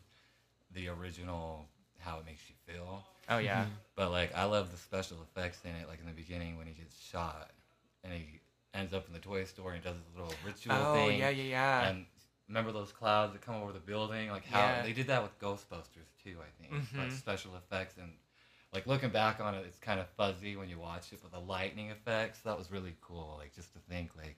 the 0.72 0.88
original 0.88 1.66
how 1.98 2.18
it 2.18 2.26
makes 2.26 2.42
you 2.48 2.54
feel. 2.66 3.04
oh 3.28 3.38
yeah 3.38 3.66
But 3.96 4.10
like 4.10 4.34
I 4.34 4.44
love 4.44 4.70
the 4.70 4.76
special 4.76 5.18
effects 5.22 5.64
in 5.64 5.74
it, 5.74 5.88
like 5.88 6.00
in 6.00 6.06
the 6.06 6.12
beginning 6.12 6.56
when 6.56 6.66
he 6.66 6.72
gets 6.74 6.98
shot 7.00 7.50
and 8.04 8.12
he 8.12 8.40
ends 8.74 8.92
up 8.92 9.06
in 9.06 9.12
the 9.12 9.18
toy 9.20 9.44
store 9.44 9.72
and 9.72 9.82
does 9.82 9.96
his 9.96 10.14
little 10.16 10.38
ritual 10.42 10.84
oh 10.84 10.92
thing. 10.92 11.08
Oh 11.08 11.08
yeah 11.10 11.28
yeah 11.30 11.42
yeah 11.44 11.86
And 11.86 12.06
remember 12.48 12.72
those 12.72 12.92
clouds 12.92 13.32
that 13.32 13.42
come 13.42 13.56
over 13.56 13.72
the 13.72 13.78
building? 13.80 14.30
Like 14.30 14.44
how 14.46 14.74
Yeah. 14.74 14.82
they 14.82 14.92
did 14.92 15.06
that 15.08 15.22
with 15.22 15.38
Ghostbusters 15.38 16.10
too, 16.22 16.36
I 16.40 16.50
think. 16.62 16.78
Like 16.96 17.10
Mhm. 17.10 17.12
special 17.12 17.56
effects 17.56 17.96
and 17.96 18.12
like 18.72 18.86
looking 18.86 19.10
back 19.10 19.40
on 19.40 19.54
it, 19.54 19.64
it's 19.66 19.78
kind 19.78 20.00
of 20.00 20.08
fuzzy 20.16 20.56
when 20.56 20.68
you 20.68 20.78
watch 20.78 21.12
it, 21.12 21.20
but 21.22 21.32
the 21.32 21.40
lightning 21.40 21.90
effects, 21.90 22.40
that 22.40 22.56
was 22.58 22.70
really 22.70 22.94
cool. 23.00 23.36
Like 23.38 23.54
just 23.54 23.72
to 23.74 23.78
think 23.88 24.14
like 24.16 24.36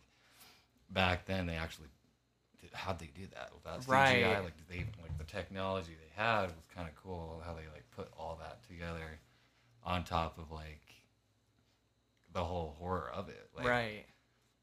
back 0.91 1.26
then 1.26 1.47
they 1.47 1.55
actually 1.55 1.88
did, 2.61 2.70
how'd 2.72 2.99
they 2.99 3.11
do 3.14 3.26
that 3.34 3.51
without 3.55 3.80
CGI? 3.82 3.91
Right. 4.24 4.45
Like 4.45 4.57
did 4.57 4.68
they 4.68 4.84
like 5.03 5.16
the 5.18 5.24
technology 5.24 5.93
they 5.93 6.22
had 6.22 6.43
was 6.47 6.66
kind 6.74 6.88
of 6.88 6.95
cool 6.95 7.43
how 7.45 7.53
they 7.55 7.66
like 7.72 7.84
put 7.97 8.09
all 8.18 8.38
that 8.41 8.62
together 8.68 9.18
on 9.84 10.05
top 10.05 10.38
of 10.38 10.51
like 10.51 10.82
the 12.32 12.45
whole 12.45 12.76
horror 12.78 13.11
of 13.14 13.28
it. 13.28 13.49
Like, 13.57 13.66
right 13.66 14.05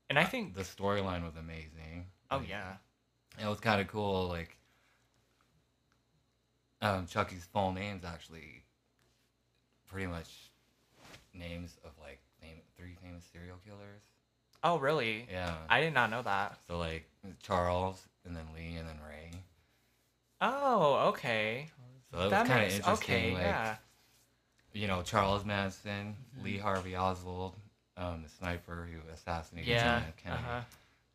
and 0.09 0.17
i 0.17 0.23
think 0.23 0.53
The 0.55 0.61
storyline 0.61 1.23
was 1.23 1.35
amazing. 1.35 2.05
oh 2.31 2.37
Like, 2.37 2.49
yeah 2.49 2.73
it 3.39 3.47
was 3.47 3.59
kind 3.59 3.79
of 3.79 3.87
cool. 3.87 4.27
Like, 4.27 4.57
um, 6.81 7.05
Chucky's 7.05 7.45
full 7.45 7.71
name's 7.71 8.03
actually 8.03 8.63
pretty 9.87 10.07
much 10.07 10.49
names 11.33 11.77
of 11.85 11.91
like 12.01 12.19
three 12.75 12.95
famous 13.01 13.23
serial 13.31 13.57
killers. 13.65 14.01
Oh 14.63 14.77
really 14.79 15.27
Yeah. 15.31 15.55
i 15.69 15.81
did 15.81 15.93
not 15.93 16.09
know 16.09 16.21
that 16.21 16.57
so 16.67 16.77
like 16.77 17.05
Charles, 17.41 18.01
and 18.25 18.35
then 18.35 18.45
Lee, 18.55 18.77
and 18.77 18.87
then 18.87 18.97
Ray. 19.07 19.31
oh 20.41 21.09
okay 21.09 21.67
So 22.11 22.17
that, 22.19 22.29
that 22.29 22.39
was 22.41 22.49
kind 22.49 22.63
of 22.65 22.71
interesting. 22.73 23.15
okay 23.15 23.33
like, 23.33 23.41
yeah 23.43 23.75
you 24.73 24.85
know, 24.85 25.01
Charles 25.01 25.43
Manson, 25.43 26.15
Lee 26.43 26.57
Harvey 26.59 26.95
Oswald, 26.95 27.55
um, 27.97 28.21
the 28.21 28.29
sniper 28.29 28.87
who 28.91 29.11
assassinated 29.11 29.67
yeah 29.67 29.83
John 29.99 30.03
F. 30.07 30.17
Kennedy, 30.17 30.43
uh-huh. 30.43 30.61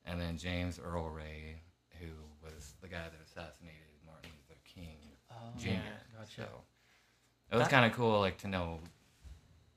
and 0.06 0.20
then 0.20 0.36
James 0.36 0.80
Earl 0.84 1.10
Ray, 1.10 1.56
who 2.00 2.06
was 2.42 2.72
the 2.82 2.88
guy 2.88 3.04
that 3.04 3.20
assassinated 3.24 3.76
Martin 4.04 4.30
Luther 4.48 4.60
King. 4.64 4.96
Oh, 5.30 5.36
Junior. 5.56 5.80
Gotcha. 6.18 6.34
So 6.42 6.48
it 7.52 7.56
was 7.56 7.68
kind 7.68 7.86
of 7.86 7.92
cool, 7.92 8.18
like 8.18 8.38
to 8.38 8.48
know 8.48 8.80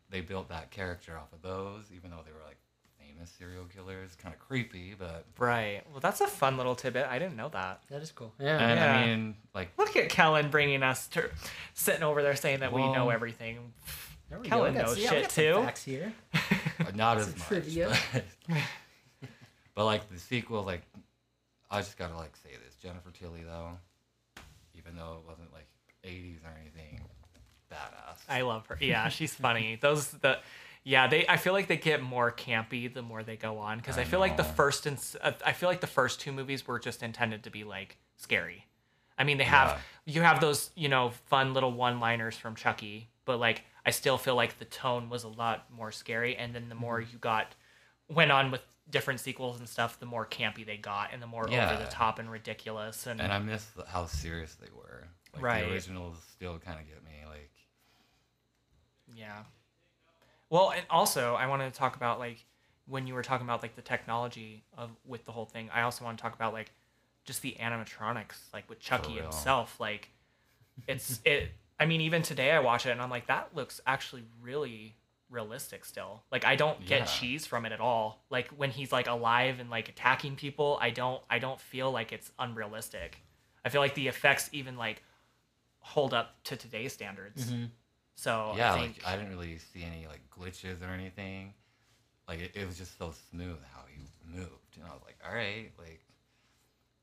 they 0.09 0.21
built 0.21 0.49
that 0.49 0.71
character 0.71 1.15
off 1.17 1.31
of 1.31 1.43
those, 1.43 1.91
even 1.95 2.09
though 2.09 2.21
they 2.25 2.31
were 2.31 2.43
like 2.47 2.57
famous 3.15 3.31
serial 3.37 3.65
killers. 3.65 4.15
Kind 4.15 4.33
of 4.33 4.39
creepy, 4.39 4.95
but 4.97 5.25
right 5.37 5.81
well 5.91 5.99
that's 5.99 6.21
a 6.21 6.27
fun 6.27 6.57
little 6.57 6.75
tidbit 6.75 7.05
i 7.09 7.19
didn't 7.19 7.35
know 7.35 7.49
that 7.49 7.81
That 7.89 8.01
is 8.01 8.11
cool. 8.11 8.33
Yeah. 8.39 8.57
and 8.57 8.79
Yeah. 8.79 8.95
I 8.95 9.05
mean, 9.05 9.35
like 9.53 9.69
Look 9.77 9.95
at 9.95 10.09
Kellen 10.09 10.49
bringing 10.49 10.83
us 10.83 11.07
to 11.09 11.29
sitting 11.73 12.03
over 12.03 12.21
there 12.21 12.35
saying 12.35 12.59
that 12.59 12.73
we 12.73 12.81
know 12.81 13.09
everything. 13.09 13.73
There 14.29 14.39
we 14.39 14.47
Kellen 14.47 14.73
go. 14.73 14.81
Knows 14.83 14.97
yeah, 14.99 15.09
shit 15.09 15.29
too. 15.29 15.53
Facts 15.63 15.83
here. 15.83 16.13
Uh, 16.33 16.91
not 16.95 17.17
as 17.19 17.27
much. 17.27 17.47
trivia. 17.47 17.95
But, 18.13 18.25
but 19.75 19.85
like 19.85 20.09
the 20.09 20.19
sequel, 20.19 20.63
like 20.63 20.81
I 21.69 21.79
just 21.81 21.97
gotta 21.97 22.15
like 22.15 22.35
say 22.37 22.49
this: 22.65 22.75
Jennifer 22.81 23.11
Tilly, 23.11 23.43
though, 23.43 23.71
even 24.73 24.95
though 24.95 25.19
it 25.21 25.27
wasn't 25.29 25.53
like 25.53 25.67
'80s 26.03 26.43
or 26.43 26.53
anything, 26.59 27.01
badass. 27.71 28.17
I 28.27 28.41
love 28.41 28.65
her. 28.67 28.77
Yeah, 28.81 29.09
she's 29.09 29.33
funny. 29.33 29.77
Those 29.79 30.07
the 30.09 30.39
yeah 30.85 31.07
they 31.07 31.27
I 31.27 31.35
feel 31.35 31.51
like 31.51 31.67
they 31.67 31.75
get 31.77 32.01
more 32.01 32.31
campy 32.31 32.91
the 32.91 33.01
more 33.01 33.21
they 33.23 33.35
go 33.35 33.57
on 33.57 33.77
because 33.79 33.97
I, 33.97 34.01
I 34.01 34.05
feel 34.05 34.19
like 34.21 34.37
the 34.37 34.43
first 34.45 34.85
and 34.85 34.97
uh, 35.21 35.33
I 35.45 35.51
feel 35.51 35.67
like 35.67 35.81
the 35.81 35.87
first 35.87 36.21
two 36.21 36.31
movies 36.31 36.65
were 36.65 36.79
just 36.79 37.03
intended 37.03 37.43
to 37.43 37.49
be 37.49 37.63
like 37.65 37.97
scary. 38.15 38.65
I 39.17 39.23
mean, 39.23 39.37
they 39.37 39.43
have 39.45 39.81
you 40.05 40.21
have 40.21 40.39
those 40.39 40.69
you 40.75 40.87
know 40.87 41.09
fun 41.27 41.53
little 41.53 41.71
one-liners 41.73 42.37
from 42.37 42.55
Chucky, 42.55 43.09
but 43.25 43.39
like 43.39 43.63
I 43.85 43.91
still 43.91 44.17
feel 44.17 44.35
like 44.35 44.59
the 44.59 44.65
tone 44.65 45.09
was 45.09 45.23
a 45.23 45.27
lot 45.27 45.65
more 45.71 45.91
scary. 45.91 46.35
And 46.37 46.53
then 46.55 46.69
the 46.69 46.75
more 46.75 47.01
Mm-hmm. 47.01 47.11
you 47.13 47.17
got 47.19 47.55
went 48.09 48.31
on 48.31 48.51
with 48.51 48.61
different 48.89 49.19
sequels 49.19 49.57
and 49.59 49.67
stuff, 49.67 49.99
the 49.99 50.05
more 50.05 50.25
campy 50.25 50.63
they 50.65 50.77
got, 50.77 51.09
and 51.13 51.21
the 51.21 51.27
more 51.27 51.45
over 51.49 51.83
the 51.83 51.89
top 51.89 52.19
and 52.19 52.29
ridiculous. 52.31 53.07
And, 53.07 53.19
And 53.21 53.31
I 53.33 53.39
miss 53.39 53.65
how 53.87 54.05
serious 54.05 54.55
they 54.55 54.69
were. 54.75 55.07
Like 55.33 55.41
Right. 55.43 55.65
the 55.65 55.71
originals 55.73 56.17
still 56.33 56.59
kind 56.59 56.79
of 56.79 56.85
get 56.87 57.03
me. 57.03 57.11
Like 57.27 57.51
Yeah. 59.15 59.43
Well, 60.55 60.71
and 60.71 60.85
also 60.89 61.35
I 61.35 61.47
wanted 61.47 61.73
to 61.73 61.77
talk 61.77 61.97
about 61.97 62.17
like 62.17 62.45
when 62.87 63.07
you 63.07 63.13
were 63.13 63.23
talking 63.23 63.45
about 63.45 63.61
like 63.61 63.75
the 63.75 63.81
technology 63.81 64.63
of 64.77 64.89
with 65.05 65.25
the 65.25 65.33
whole 65.33 65.43
thing. 65.43 65.69
I 65.73 65.81
also 65.81 66.05
want 66.05 66.17
to 66.17 66.21
talk 66.21 66.33
about 66.33 66.53
like 66.53 66.71
just 67.25 67.41
the 67.41 67.57
animatronics, 67.59 68.53
like 68.53 68.69
with 68.69 68.79
Chucky 68.79 69.11
himself. 69.11 69.77
Like 69.81 70.11
it's 70.87 71.19
it. 71.25 71.49
I 71.77 71.85
mean, 71.85 71.99
even 71.99 72.21
today 72.21 72.51
I 72.51 72.59
watch 72.61 72.85
it 72.85 72.91
and 72.91 73.01
I'm 73.01 73.09
like, 73.09 73.27
that 73.27 73.49
looks 73.53 73.81
actually 73.85 74.23
really 74.41 74.95
realistic 75.29 75.83
still. 75.83 76.23
Like 76.31 76.45
I 76.45 76.55
don't 76.55 76.85
get 76.85 76.99
Yeah. 76.99 77.05
cheese 77.05 77.45
from 77.45 77.65
it 77.65 77.73
at 77.73 77.81
all. 77.81 78.23
Like 78.29 78.47
when 78.51 78.71
he's 78.71 78.93
like 78.93 79.07
alive 79.07 79.59
and 79.59 79.69
like 79.69 79.89
attacking 79.89 80.37
people, 80.37 80.77
I 80.79 80.89
don't 80.89 81.21
I 81.29 81.37
don't 81.39 81.59
feel 81.59 81.91
like 81.91 82.13
it's 82.13 82.31
unrealistic. 82.39 83.17
I 83.65 83.69
feel 83.69 83.81
like 83.81 83.95
the 83.95 84.07
effects 84.07 84.49
even 84.53 84.77
like 84.77 85.03
hold 85.79 86.13
up 86.13 86.41
to 86.45 86.55
today's 86.55 86.93
standards. 86.93 87.51
Mm-hmm. 87.51 87.65
So 88.15 88.53
yeah, 88.57 88.73
I 88.73 88.79
think 88.79 89.01
like 89.03 89.13
I 89.13 89.17
didn't 89.17 89.31
really 89.31 89.57
see 89.57 89.83
any 89.83 90.07
like 90.07 90.21
glitches 90.31 90.81
or 90.81 90.91
anything. 90.91 91.53
Like 92.27 92.39
it, 92.39 92.51
it 92.55 92.65
was 92.65 92.77
just 92.77 92.97
so 92.97 93.13
smooth 93.29 93.57
how 93.73 93.83
he 93.87 94.01
moved, 94.35 94.75
and 94.75 94.83
I 94.83 94.93
was 94.93 95.01
like, 95.05 95.17
all 95.27 95.35
right, 95.35 95.69
like, 95.77 96.01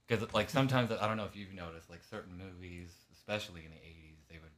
because 0.06 0.32
like 0.34 0.50
sometimes 0.50 0.90
I 0.90 1.06
don't 1.06 1.16
know 1.16 1.24
if 1.24 1.36
you've 1.36 1.54
noticed, 1.54 1.88
like 1.88 2.02
certain 2.10 2.32
movies, 2.36 2.90
especially 3.12 3.60
in 3.64 3.70
the 3.70 3.76
'80s, 3.76 4.16
they 4.28 4.38
would 4.38 4.50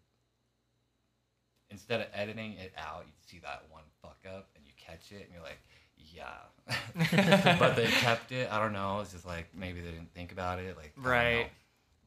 instead 1.70 2.00
of 2.00 2.06
editing 2.14 2.52
it 2.52 2.72
out, 2.78 3.04
you'd 3.04 3.28
see 3.28 3.40
that 3.40 3.64
one 3.70 3.82
fuck 4.00 4.18
up, 4.26 4.48
and 4.56 4.64
you 4.64 4.72
catch 4.78 5.10
it, 5.10 5.24
and 5.24 5.34
you're 5.34 5.42
like, 5.42 5.58
yeah. 5.96 7.56
but 7.58 7.76
they 7.76 7.86
kept 8.00 8.32
it. 8.32 8.50
I 8.50 8.58
don't 8.60 8.72
know. 8.72 9.00
It's 9.00 9.12
just 9.12 9.26
like 9.26 9.48
maybe 9.54 9.80
they 9.80 9.90
didn't 9.90 10.14
think 10.14 10.32
about 10.32 10.58
it. 10.60 10.76
Like 10.76 10.92
I 10.98 11.02
don't 11.02 11.04
know. 11.04 11.10
Right. 11.10 11.50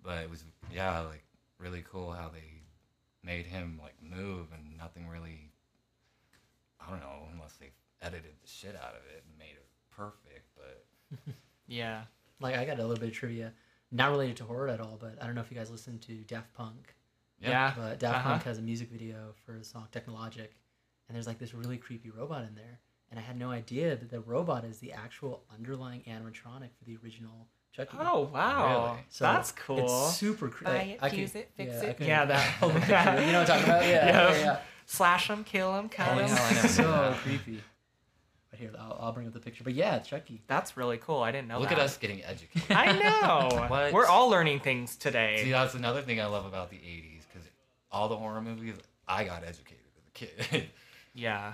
But 0.03 0.17
it 0.23 0.29
was 0.29 0.43
yeah, 0.73 1.01
like 1.01 1.23
really 1.59 1.83
cool 1.91 2.11
how 2.11 2.29
they 2.29 2.56
made 3.27 3.45
him 3.45 3.79
like 3.83 3.93
move 4.01 4.47
and 4.53 4.75
nothing 4.77 5.07
really. 5.07 5.51
I 6.79 6.89
don't 6.89 6.99
know 7.01 7.27
unless 7.33 7.53
they 7.53 7.71
edited 8.01 8.33
the 8.41 8.47
shit 8.47 8.75
out 8.75 8.91
of 8.95 9.01
it 9.13 9.23
and 9.27 9.37
made 9.37 9.55
it 9.55 9.67
perfect. 9.91 10.47
But 10.55 11.33
yeah. 11.67 12.03
Like 12.39 12.55
I 12.55 12.65
got 12.65 12.79
a 12.79 12.81
little 12.83 12.97
bit 12.97 13.09
of 13.09 13.15
trivia, 13.15 13.51
not 13.91 14.11
related 14.11 14.37
to 14.37 14.43
horror 14.45 14.69
at 14.69 14.79
all, 14.79 14.97
but 14.99 15.21
I 15.21 15.25
don't 15.25 15.35
know 15.35 15.41
if 15.41 15.51
you 15.51 15.57
guys 15.57 15.69
listened 15.71 16.01
to 16.03 16.13
Daft 16.23 16.53
Punk, 16.53 16.95
Yeah. 17.41 17.73
but 17.75 17.99
Daft 17.99 18.17
Uh-huh. 18.19 18.29
Punk 18.31 18.43
has 18.43 18.57
a 18.59 18.61
music 18.61 18.89
video 18.91 19.33
for 19.45 19.53
the 19.53 19.63
song 19.63 19.87
Technologic, 19.91 20.55
and 21.07 21.15
there's 21.15 21.27
like 21.27 21.39
this 21.39 21.53
really 21.55 21.77
creepy 21.77 22.11
robot 22.11 22.43
in 22.45 22.53
there, 22.55 22.79
and 23.09 23.19
I 23.19 23.23
had 23.23 23.37
no 23.39 23.49
idea 23.49 23.95
that 23.95 24.09
the 24.11 24.19
robot 24.21 24.65
is 24.65 24.77
the 24.79 24.93
actual 24.93 25.43
underlying 25.51 26.01
animatronic 26.07 26.69
for 26.77 26.85
the 26.85 26.97
original 27.03 27.47
Chucky. 27.77 27.97
Oh 27.99 28.29
wow, 28.33 28.85
Really? 28.93 29.05
So 29.09 29.23
that's 29.25 29.51
cool. 29.51 29.79
It's 30.07 30.17
super 30.17 30.49
creepy. 30.49 30.71
Buy 30.99 31.07
it, 31.07 31.11
fuse 31.13 31.35
it, 31.35 31.49
fix 31.55 31.75
yeah, 31.75 31.89
it. 31.89 31.97
can- 31.97 32.07
Yeah, 32.07 32.25
that- 32.25 32.55
I'll 32.61 32.69
you. 32.69 33.25
You 33.27 33.31
know 33.33 33.39
what 33.41 33.49
I'm 33.51 33.59
talking 33.59 33.63
about? 33.65 33.83
Yeah, 33.85 34.05
Yeah. 34.07 34.31
yeah, 34.31 34.39
yeah. 34.39 34.59
Slash 34.87 35.27
them, 35.27 35.43
kill 35.43 35.73
them, 35.73 35.87
cut 35.89 36.07
Holy 36.07 36.23
'em. 36.23 36.29
hell, 36.29 36.63
I 36.63 36.67
so 36.67 37.15
creepy. 37.23 37.61
But 38.49 38.59
here, 38.59 38.71
I'll, 38.79 38.97
I'll 39.01 39.11
bring 39.11 39.27
up 39.27 39.33
the 39.33 39.39
picture. 39.39 39.63
But 39.63 39.73
yeah, 39.73 39.99
Chucky. 39.99 40.41
That's 40.47 40.75
really 40.77 40.97
cool. 40.97 41.21
I 41.21 41.31
didn't 41.31 41.49
know. 41.49 41.59
Look 41.59 41.69
that. 41.69 41.77
at 41.77 41.83
us 41.85 41.97
getting 41.97 42.23
educated. 42.23 42.71
I 42.75 42.93
know. 42.93 43.67
What? 43.67 43.93
We're 43.93 44.05
all 44.07 44.29
learning 44.29 44.61
things 44.61 44.95
today. 44.95 45.41
See, 45.43 45.51
that's 45.51 45.75
another 45.75 46.01
thing 46.01 46.19
I 46.19 46.25
love 46.25 46.45
about 46.45 46.69
the 46.71 46.77
'80s 46.77 47.21
because 47.31 47.47
all 47.91 48.07
the 48.07 48.15
horror 48.17 48.41
movies, 48.41 48.75
I 49.07 49.23
got 49.25 49.43
educated 49.43 49.83
as 49.97 50.07
a 50.07 50.11
kid. 50.47 50.69
yeah. 51.13 51.53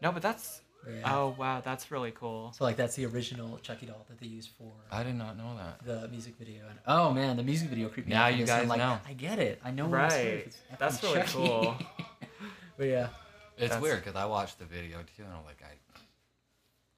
No, 0.00 0.10
but 0.12 0.22
that's. 0.22 0.60
Yeah. 0.88 1.14
Oh 1.16 1.34
wow, 1.38 1.60
that's 1.64 1.90
really 1.90 2.10
cool. 2.10 2.52
So 2.56 2.64
like 2.64 2.76
that's 2.76 2.96
the 2.96 3.06
original 3.06 3.58
Chucky 3.62 3.86
doll 3.86 4.04
that 4.08 4.18
they 4.18 4.26
used 4.26 4.50
for 4.58 4.72
I 4.90 5.02
did 5.04 5.14
not 5.14 5.36
know 5.36 5.56
that. 5.56 5.84
the 6.02 6.08
music 6.08 6.34
video. 6.38 6.62
And 6.68 6.78
oh 6.86 7.12
man, 7.12 7.36
the 7.36 7.42
music 7.42 7.68
video 7.68 7.88
creepy. 7.88 8.08
me 8.10 8.14
Now 8.16 8.26
you 8.28 8.38
this, 8.38 8.50
and 8.50 8.62
I'm 8.62 8.62
guys 8.62 8.68
like, 8.70 8.78
know. 8.78 8.98
I 9.08 9.12
get 9.12 9.38
it. 9.38 9.60
I 9.64 9.70
know. 9.70 9.86
what 9.86 10.12
it's. 10.12 10.58
Right. 10.70 10.78
That's 10.78 11.02
really 11.02 11.20
Chucky. 11.20 11.32
cool. 11.32 11.76
but 12.76 12.86
yeah, 12.86 13.08
It's 13.56 13.60
That's- 13.68 13.80
weird 13.82 13.98
because 14.04 14.16
I 14.16 14.24
watched 14.24 14.58
the 14.58 14.64
video 14.64 14.98
too, 15.16 15.22
and 15.24 15.28
I'm 15.32 15.44
like, 15.44 15.62
I 15.62 15.74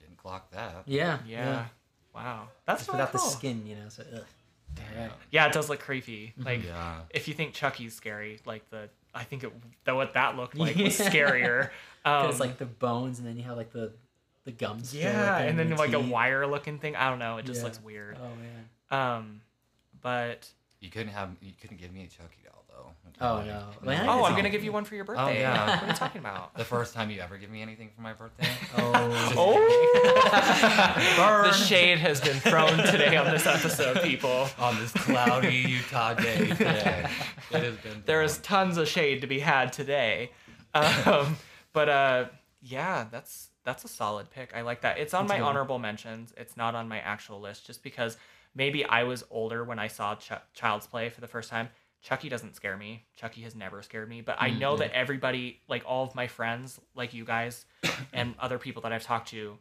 didn't 0.00 0.16
clock 0.16 0.50
that. 0.52 0.84
yeah, 0.86 1.18
Yeah. 1.26 1.66
Wow. 2.14 2.48
That's 2.66 2.82
Just 2.82 2.90
really 2.90 3.02
without 3.02 3.18
cool. 3.20 3.28
the 3.30 3.36
skin, 3.36 3.66
you 3.66 3.74
know. 3.74 3.88
So 3.88 4.04
ugh. 4.14 4.24
Damn. 4.94 5.10
Yeah, 5.30 5.46
it 5.46 5.52
does 5.52 5.68
look 5.68 5.80
creepy. 5.80 6.28
Mm-hmm. 6.38 6.42
Like 6.46 6.64
Yeah. 6.64 7.00
if 7.10 7.28
you 7.28 7.34
think 7.34 7.54
Chucky's 7.54 7.94
scary, 7.94 8.40
like 8.46 8.68
the 8.70 8.88
I 9.14 9.24
think 9.24 9.44
it 9.44 9.52
that 9.84 9.94
what 9.94 10.14
that 10.14 10.36
looked 10.36 10.56
like 10.56 10.76
was 10.76 10.98
scarier. 10.98 11.64
Um, 11.64 11.70
'Cause 12.26 12.30
it's 12.32 12.40
like 12.40 12.58
the 12.58 12.66
bones, 12.66 13.18
and 13.18 13.28
then 13.28 13.36
you 13.36 13.44
have 13.44 13.56
like 13.56 13.72
the 13.72 13.92
the 14.44 14.52
gums. 14.52 14.94
yeah, 14.94 15.36
like, 15.36 15.48
and 15.48 15.58
then 15.58 15.70
the 15.70 15.76
like 15.76 15.92
a 15.94 16.00
wire 16.00 16.46
looking 16.46 16.78
thing. 16.78 16.96
I 16.96 17.08
don't 17.10 17.18
know. 17.18 17.36
It 17.38 17.46
just 17.46 17.60
Yeah. 17.60 17.64
looks 17.64 17.80
weird. 17.82 18.18
Oh 18.20 18.28
man. 18.36 18.68
Um, 19.16 19.40
but 20.02 20.50
You 20.80 20.90
couldn't 20.90 21.12
have 21.12 21.30
you 21.40 21.52
couldn't 21.60 21.78
give 21.78 21.92
me 21.92 22.04
a 22.04 22.08
Chucky 22.08 22.42
doll 22.44 22.63
though. 22.74 22.90
Oh, 23.20 23.38
no. 23.38 23.44
no. 23.44 23.86
Man, 23.86 24.08
oh, 24.08 24.24
I'm 24.24 24.34
gonna 24.34 24.50
give 24.50 24.64
you 24.64 24.72
one 24.72 24.84
for 24.84 24.96
your 24.96 25.04
birthday. 25.04 25.40
yeah. 25.40 25.76
what 25.76 25.84
are 25.84 25.86
you 25.86 25.92
talking 25.92 26.20
about? 26.20 26.54
The 26.56 26.64
first 26.64 26.94
time 26.94 27.10
you 27.10 27.20
ever 27.20 27.38
give 27.38 27.50
me 27.50 27.62
anything 27.62 27.90
for 27.94 28.00
my 28.00 28.12
birthday. 28.12 28.48
Oh, 28.76 28.92
the 31.44 31.52
shade 31.52 31.98
has 31.98 32.20
been 32.20 32.40
thrown 32.40 32.76
today 32.78 33.16
on 33.16 33.30
this 33.30 33.46
episode, 33.46 34.02
people. 34.02 34.48
On 34.58 34.76
this 34.78 34.92
cloudy 34.92 35.54
Utah 35.54 36.14
day 36.14 36.48
today, 36.48 37.06
it 37.50 37.62
has 37.62 37.76
been. 37.76 38.02
There 38.04 38.22
is 38.22 38.38
tons 38.38 38.78
of 38.78 38.88
shade 38.88 39.20
to 39.20 39.26
be 39.26 39.38
had 39.38 39.72
today. 39.72 40.30
Um, 40.74 41.36
but 41.72 41.88
uh, 41.88 42.24
yeah, 42.62 43.06
that's 43.10 43.50
that's 43.64 43.84
a 43.84 43.88
solid 43.88 44.30
pick. 44.30 44.54
I 44.54 44.62
like 44.62 44.82
that. 44.82 44.98
It's 44.98 45.14
on 45.14 45.26
That's 45.26 45.38
my 45.38 45.44
a 45.44 45.48
honorable 45.48 45.78
mentions. 45.78 46.34
It's 46.36 46.56
not 46.56 46.74
on 46.74 46.88
my 46.88 46.98
actual 46.98 47.40
list, 47.40 47.66
just 47.66 47.82
because 47.82 48.16
maybe 48.54 48.84
I 48.84 49.04
was 49.04 49.24
older 49.30 49.64
when 49.64 49.78
I 49.78 49.88
saw 49.88 50.14
Ch- 50.16 50.32
Child's 50.52 50.86
Play 50.86 51.08
for 51.08 51.20
the 51.20 51.28
first 51.28 51.50
time. 51.50 51.68
Chucky 52.04 52.28
doesn't 52.28 52.54
scare 52.54 52.76
me. 52.76 53.06
Chucky 53.16 53.40
has 53.42 53.54
never 53.54 53.80
scared 53.80 54.10
me, 54.10 54.20
but 54.20 54.36
I 54.38 54.50
know 54.50 54.76
that 54.76 54.92
everybody, 54.92 55.62
like 55.68 55.84
all 55.86 56.04
of 56.04 56.14
my 56.14 56.26
friends, 56.26 56.78
like 56.94 57.14
you 57.14 57.24
guys, 57.24 57.64
and 58.12 58.34
other 58.38 58.58
people 58.58 58.82
that 58.82 58.92
I've 58.92 59.02
talked 59.02 59.28
to, 59.30 59.56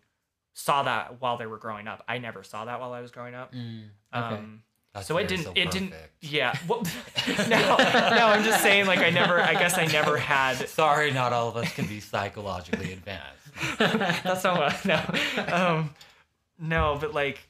saw 0.53 0.83
that 0.83 1.21
while 1.21 1.37
they 1.37 1.45
were 1.45 1.57
growing 1.57 1.87
up. 1.87 2.03
I 2.05 2.17
never 2.17 2.43
saw 2.43 2.65
that 2.65 2.81
while 2.81 2.91
I 2.91 2.99
was 2.99 3.11
growing 3.11 3.33
up. 3.33 3.53
Mm, 3.53 3.83
okay. 4.13 4.35
Um, 4.35 4.61
That's 4.93 5.07
so 5.07 5.17
it 5.19 5.29
didn't. 5.29 5.45
so 5.45 5.53
it 5.55 5.71
didn't. 5.71 5.93
Yeah. 6.19 6.53
Well, 6.67 6.83
no, 7.27 7.77
no. 7.77 8.27
I'm 8.27 8.43
just 8.43 8.61
saying. 8.61 8.87
Like 8.87 8.99
I 8.99 9.09
never. 9.09 9.39
I 9.39 9.53
guess 9.53 9.77
I 9.77 9.85
never 9.85 10.17
had. 10.17 10.57
Sorry, 10.67 11.11
not 11.11 11.31
all 11.31 11.47
of 11.47 11.55
us 11.55 11.73
can 11.73 11.85
be 11.85 12.01
psychologically 12.01 12.91
advanced. 12.91 13.39
That's 14.25 14.43
not 14.43 14.59
what. 14.59 14.85
No. 14.85 15.45
Um, 15.47 15.95
no, 16.59 16.97
but 16.99 17.13
like, 17.13 17.47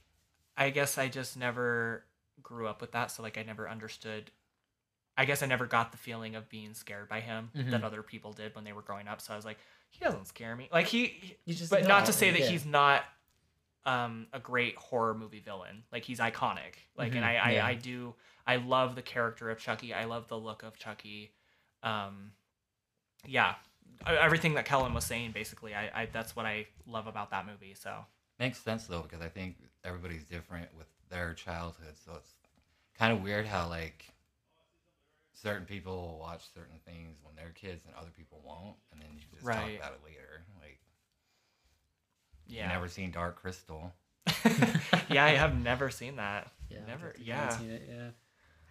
I 0.56 0.70
guess 0.70 1.00
I 1.00 1.08
just 1.08 1.36
never 1.36 2.04
grew 2.44 2.68
up 2.68 2.80
with 2.80 2.91
that. 2.91 3.10
So 3.10 3.24
like, 3.24 3.39
I 3.39 3.44
never 3.44 3.68
understood. 3.68 4.30
I 5.18 5.26
guess 5.26 5.43
I 5.43 5.45
never 5.45 5.66
got 5.68 5.91
the 5.91 5.97
feeling 5.97 6.36
of 6.36 6.49
being 6.49 6.74
scared 6.74 7.07
by 7.07 7.20
him 7.20 7.49
that 7.53 7.66
Mhm. 7.66 7.84
other 7.84 8.01
people 8.01 8.34
did 8.34 8.55
when 8.55 8.64
they 8.64 8.74
were 8.74 8.82
growing 8.82 9.07
up. 9.07 9.22
So 9.22 9.34
I 9.34 9.36
was 9.36 9.45
like, 9.45 9.57
he 9.89 10.03
doesn't 10.03 10.26
scare 10.28 10.55
me. 10.55 10.70
Like 10.72 10.88
he, 10.88 11.38
You 11.45 11.53
just 11.53 11.70
but 11.70 11.86
not 11.88 12.05
to 12.07 12.14
say 12.14 12.32
that 12.32 12.39
yeah. 12.39 12.47
he's 12.47 12.66
not 12.66 13.03
um 13.86 14.28
a 14.34 14.39
great 14.39 14.76
horror 14.78 15.14
movie 15.14 15.39
villain. 15.41 15.84
Like 15.91 16.03
he's 16.03 16.20
iconic. 16.20 16.76
Like 16.95 17.14
and 17.14 17.24
Mhm, 17.24 17.28
I, 17.28 17.36
I 17.38 17.51
yeah. 17.51 17.66
I 17.66 17.74
do 17.76 18.16
I 18.47 18.55
love 18.55 18.95
the 18.95 19.01
character 19.01 19.49
of 19.51 19.59
Chucky. 19.59 19.93
I 19.93 20.05
love 20.05 20.28
the 20.30 20.38
look 20.39 20.64
of 20.64 20.78
Chucky. 20.78 21.34
Um 21.84 22.32
yeah. 23.26 23.55
Everything 24.07 24.55
that 24.55 24.66
Kellen 24.66 24.93
was 24.93 25.05
saying 25.05 25.32
basically, 25.34 25.76
I, 25.76 26.01
I 26.03 26.05
that's 26.07 26.36
what 26.36 26.45
I 26.45 26.68
love 26.88 27.07
about 27.07 27.30
that 27.32 27.45
movie. 27.45 27.76
So 27.76 28.05
Makes 28.39 28.59
sense 28.59 28.88
though 28.88 29.01
because 29.03 29.22
I 29.22 29.30
think 29.30 29.57
everybody's 29.84 30.24
different 30.26 30.70
with 30.76 30.88
their 31.09 31.34
childhood, 31.36 31.95
so 32.03 32.14
it's 32.16 32.34
kind 32.97 33.14
of 33.14 33.22
weird 33.22 33.45
how 33.45 33.68
like 33.70 34.07
certain 35.34 35.66
people 35.66 35.96
will 35.96 36.20
watch 36.20 36.44
certain 36.54 36.80
things 36.86 37.18
when 37.24 37.36
they're 37.36 37.52
kids 37.52 37.86
and 37.86 37.96
other 37.96 38.12
people 38.16 38.42
won't, 38.46 38.76
and 38.92 39.02
then 39.02 39.10
you 39.14 39.22
just 39.34 39.46
talk 39.46 39.56
about 39.56 39.94
it 39.94 40.02
later. 40.06 40.44
Like 40.60 40.80
yeah. 42.48 42.64
you 42.64 42.70
never 42.70 42.88
seen 42.88 43.12
Dark 43.12 43.42
Crystal. 43.42 43.92
yeah, 45.10 45.26
I 45.26 45.30
have 45.36 45.62
never 45.62 45.90
seen 45.90 46.18
that. 46.18 46.52
Yeah, 46.70 46.80
never 46.88 47.10
I 47.10 47.22
yeah. 47.22 47.50
seen 47.50 47.72
it, 47.72 47.90
yeah. 47.90 48.10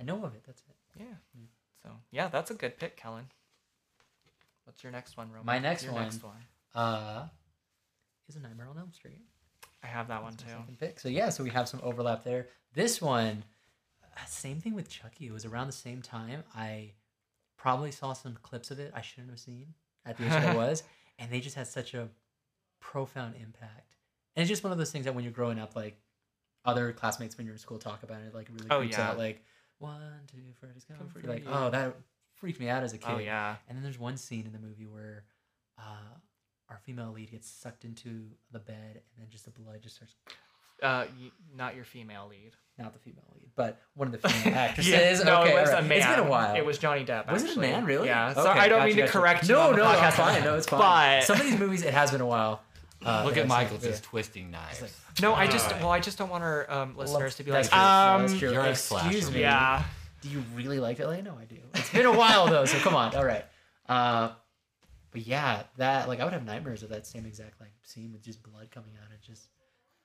I 0.00 0.04
know 0.04 0.24
of 0.24 0.34
it. 0.34 0.42
That's 0.46 0.62
it. 0.62 1.00
Yeah. 1.00 1.40
So 1.82 1.90
yeah, 2.10 2.28
that's 2.28 2.50
a 2.50 2.54
good 2.54 2.78
pick, 2.78 2.96
Kellen. 2.96 3.26
What's 4.64 4.82
your 4.82 4.92
next 4.92 5.16
one, 5.16 5.28
Roman? 5.30 5.46
My 5.46 5.58
next 5.58 5.84
your 5.84 5.92
one. 5.92 6.04
Next 6.04 6.22
one. 6.22 6.44
Uh, 6.74 7.26
is 8.28 8.36
a 8.36 8.40
Nightmare 8.40 8.68
on 8.70 8.78
Elm 8.78 8.92
Street. 8.92 9.20
I 9.82 9.86
have 9.88 10.08
that 10.08 10.22
one 10.22 10.34
That's 10.36 10.52
too. 10.52 10.76
pick. 10.78 11.00
So 11.00 11.08
yeah, 11.08 11.28
so 11.28 11.42
we 11.42 11.50
have 11.50 11.68
some 11.68 11.80
overlap 11.82 12.24
there. 12.24 12.46
This 12.74 13.02
one, 13.02 13.42
same 14.26 14.60
thing 14.60 14.74
with 14.74 14.88
Chucky. 14.88 15.26
It 15.26 15.32
was 15.32 15.44
around 15.44 15.66
the 15.66 15.72
same 15.72 16.02
time. 16.02 16.44
I 16.54 16.92
probably 17.56 17.90
saw 17.92 18.12
some 18.12 18.36
clips 18.42 18.70
of 18.70 18.78
it 18.80 18.92
I 18.94 19.00
shouldn't 19.02 19.30
have 19.30 19.38
seen 19.38 19.74
at 20.04 20.16
the 20.18 20.24
age 20.26 20.32
I 20.32 20.56
was, 20.56 20.82
and 21.18 21.30
they 21.30 21.40
just 21.40 21.54
had 21.56 21.66
such 21.68 21.94
a 21.94 22.08
profound 22.80 23.34
impact. 23.36 23.96
And 24.34 24.42
it's 24.42 24.48
just 24.48 24.64
one 24.64 24.72
of 24.72 24.78
those 24.78 24.90
things 24.90 25.04
that 25.04 25.14
when 25.14 25.24
you're 25.24 25.32
growing 25.32 25.58
up, 25.58 25.76
like 25.76 25.96
other 26.64 26.92
classmates 26.92 27.36
when 27.36 27.46
you're 27.46 27.54
in 27.54 27.58
school 27.58 27.78
talk 27.78 28.02
about 28.02 28.22
it, 28.22 28.34
like 28.34 28.48
really 28.52 28.66
Oh, 28.70 28.78
creeps 28.78 28.96
yeah. 28.96 29.10
out. 29.10 29.18
Like 29.18 29.42
one, 29.78 30.00
two, 30.30 30.38
Freddy's 30.58 30.84
coming 30.84 31.06
for 31.08 31.20
for 31.20 31.26
you. 31.26 31.28
Like, 31.32 31.44
oh, 31.48 31.70
that 31.70 31.94
freaked 32.36 32.58
me 32.60 32.68
out 32.68 32.82
as 32.82 32.92
a 32.92 32.98
kid. 32.98 33.10
Oh 33.12 33.18
yeah. 33.18 33.56
And 33.68 33.76
then 33.76 33.82
there's 33.82 33.98
one 33.98 34.16
scene 34.16 34.46
in 34.46 34.52
the 34.52 34.58
movie 34.58 34.86
where 34.86 35.24
uh, 35.78 36.16
our 36.70 36.78
female 36.78 37.12
lead 37.12 37.30
gets 37.30 37.48
sucked 37.48 37.84
into 37.84 38.26
the 38.50 38.58
bed, 38.58 38.76
and 38.94 39.18
then 39.18 39.26
just 39.30 39.44
the 39.44 39.50
blood 39.50 39.80
just 39.82 39.96
starts. 39.96 40.14
Uh, 40.82 41.04
not 41.56 41.76
your 41.76 41.84
female 41.84 42.26
lead. 42.28 42.52
Not 42.78 42.92
the 42.94 42.98
female 42.98 43.24
lead, 43.34 43.50
but 43.54 43.80
one 43.94 44.12
of 44.12 44.20
the 44.20 44.28
female 44.28 44.58
actresses. 44.58 44.90
Yeah, 44.92 45.22
no, 45.24 45.42
okay, 45.42 45.52
it 45.56 45.60
was 45.60 45.68
alright. 45.70 45.84
a 45.84 45.88
man. 45.88 45.98
It's 45.98 46.06
been 46.06 46.18
a 46.26 46.28
while. 46.30 46.56
It 46.56 46.64
was 46.64 46.78
Johnny 46.78 47.04
Depp. 47.04 47.30
Was 47.30 47.44
it 47.44 47.56
a 47.56 47.60
man, 47.60 47.84
really? 47.84 48.08
Yeah. 48.08 48.32
So 48.32 48.46
I 48.46 48.68
don't 48.68 48.78
gotcha, 48.80 48.86
mean 48.86 48.96
to 48.96 49.02
gotcha. 49.02 49.12
correct 49.12 49.42
you. 49.48 49.54
No, 49.54 49.60
on 49.60 49.70
the 49.72 49.76
no, 49.78 49.84
podcast, 49.84 50.08
it's 50.08 50.16
fine. 50.16 50.44
No, 50.44 50.56
it's 50.56 50.66
fine. 50.66 50.80
But 51.20 51.24
Some 51.24 51.36
of 51.38 51.42
these 51.44 51.58
movies, 51.58 51.82
it 51.82 51.92
has 51.94 52.10
been 52.10 52.20
a 52.20 52.26
while. 52.26 52.62
Uh, 53.04 53.24
Look 53.24 53.36
at 53.36 53.42
I've 53.42 53.48
Michael 53.48 53.80
seen, 53.80 53.90
just 53.90 54.04
twisting 54.04 54.52
knives. 54.52 54.80
like- 54.80 54.92
no, 55.20 55.34
I 55.34 55.48
just 55.48 55.68
well, 55.80 55.90
I 55.90 55.98
just 55.98 56.18
don't 56.18 56.30
want 56.30 56.44
our 56.44 56.70
um, 56.70 56.96
listeners 56.96 57.34
to 57.34 57.42
be 57.42 57.50
like, 57.50 57.64
um, 57.74 58.28
that's 58.28 58.40
you're 58.40 58.52
a 58.60 58.70
Excuse 58.70 58.78
slasher 59.24 59.30
me. 59.32 59.40
yeah. 59.40 59.82
Do 60.20 60.28
you 60.28 60.44
really 60.54 60.78
like 60.78 61.00
it?" 61.00 61.08
Like, 61.08 61.24
No, 61.24 61.36
I 61.36 61.44
do. 61.46 61.56
It's 61.74 61.90
been 61.90 62.06
a 62.06 62.16
while 62.16 62.46
though, 62.46 62.64
so 62.64 62.78
come 62.78 62.94
on. 62.94 63.12
All 63.16 63.24
right. 63.24 63.44
Uh, 63.88 64.30
but 65.10 65.26
yeah, 65.26 65.64
that 65.78 66.06
like 66.06 66.20
I 66.20 66.24
would 66.24 66.32
have 66.32 66.44
nightmares 66.46 66.84
of 66.84 66.90
that 66.90 67.04
same 67.04 67.26
exact 67.26 67.60
like 67.60 67.72
scene 67.82 68.12
with 68.12 68.22
just 68.22 68.40
blood 68.44 68.70
coming 68.70 68.92
out 69.02 69.10
and 69.10 69.20
just 69.20 69.48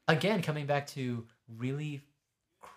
again 0.08 0.42
coming 0.42 0.66
back 0.66 0.88
to 0.88 1.24
really 1.56 2.02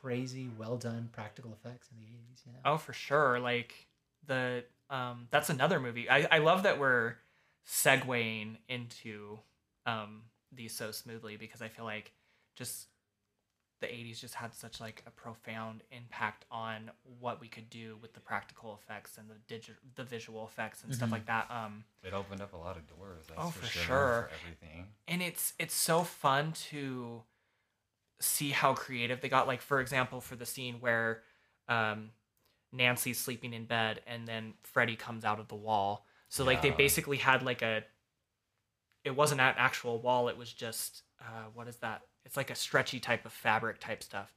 crazy, 0.01 0.49
well 0.59 0.77
done 0.77 1.09
practical 1.13 1.53
effects 1.53 1.89
in 1.93 1.99
the 1.99 2.05
eighties. 2.07 2.43
You 2.47 2.53
know. 2.53 2.59
Oh, 2.65 2.77
for 2.77 2.93
sure. 2.93 3.39
Like 3.41 3.75
the 4.27 4.65
um, 4.89 5.29
that's 5.31 5.51
another 5.51 5.81
movie. 5.81 6.09
I 6.09 6.27
I 6.31 6.39
love 6.39 6.63
that 6.65 6.79
we're 6.79 7.15
segueing 7.67 8.57
into 8.69 9.39
um 9.87 10.23
these 10.53 10.75
so 10.75 10.91
smoothly 10.91 11.37
because 11.37 11.63
I 11.63 11.69
feel 11.69 11.85
like 11.85 12.13
just 12.57 12.89
the 13.81 13.87
80s 13.87 14.21
just 14.21 14.35
had 14.35 14.53
such 14.55 14.79
like 14.79 15.03
a 15.07 15.11
profound 15.11 15.83
impact 15.91 16.45
on 16.51 16.91
what 17.19 17.41
we 17.41 17.49
could 17.49 17.71
do 17.71 17.97
with 18.03 18.13
the 18.13 18.21
practical 18.21 18.79
effects 18.83 19.17
and 19.17 19.31
the 19.31 19.37
digital 19.49 19.81
the 19.95 20.05
visual 20.05 20.45
effects 20.45 20.85
and 20.85 20.95
stuff 20.95 21.09
Mhm. 21.09 21.13
like 21.13 21.27
that 21.27 21.51
um 21.51 21.85
It 22.03 22.13
opened 22.13 22.43
up 22.43 22.53
a 22.53 22.57
lot 22.59 22.77
of 22.77 22.87
doors. 22.87 23.25
That's 23.29 23.41
Oh, 23.41 23.51
for, 23.51 23.61
for 23.61 23.67
sure, 23.67 23.85
sure. 23.85 24.29
For 24.29 24.35
everything. 24.35 24.89
and 25.09 25.23
it's 25.23 25.55
it's 25.59 25.75
so 25.75 26.03
fun 26.05 26.53
to 26.71 27.23
see 28.21 28.51
how 28.51 28.75
creative 28.75 29.21
they 29.21 29.29
got. 29.29 29.47
Like 29.47 29.63
for 29.63 29.81
example 29.81 30.21
for 30.21 30.37
the 30.37 30.47
scene 30.47 30.77
where 30.81 31.23
um 31.69 32.11
Nancy's 32.73 33.19
sleeping 33.19 33.53
in 33.53 33.65
bed 33.65 34.01
and 34.07 34.29
then 34.29 34.55
Freddy 34.63 34.95
comes 34.97 35.25
out 35.25 35.41
of 35.41 35.49
the 35.49 35.57
wall. 35.57 36.07
So 36.29 36.45
like 36.45 36.63
they 36.63 36.71
basically 36.77 37.17
had 37.17 37.43
like 37.43 37.63
a 37.63 37.83
it 39.05 39.17
wasn't 39.17 39.41
an 39.41 39.55
actual 39.57 39.99
wall. 40.01 40.29
It 40.29 40.37
was 40.37 40.53
just 40.53 41.03
uh 41.21 41.45
what 41.55 41.69
is 41.69 41.77
that? 41.79 42.03
It's 42.25 42.37
like 42.37 42.51
a 42.51 42.55
stretchy 42.55 43.01
type 43.01 43.25
of 43.25 43.33
fabric 43.33 43.81
type 43.81 44.03
stuff. 44.03 44.33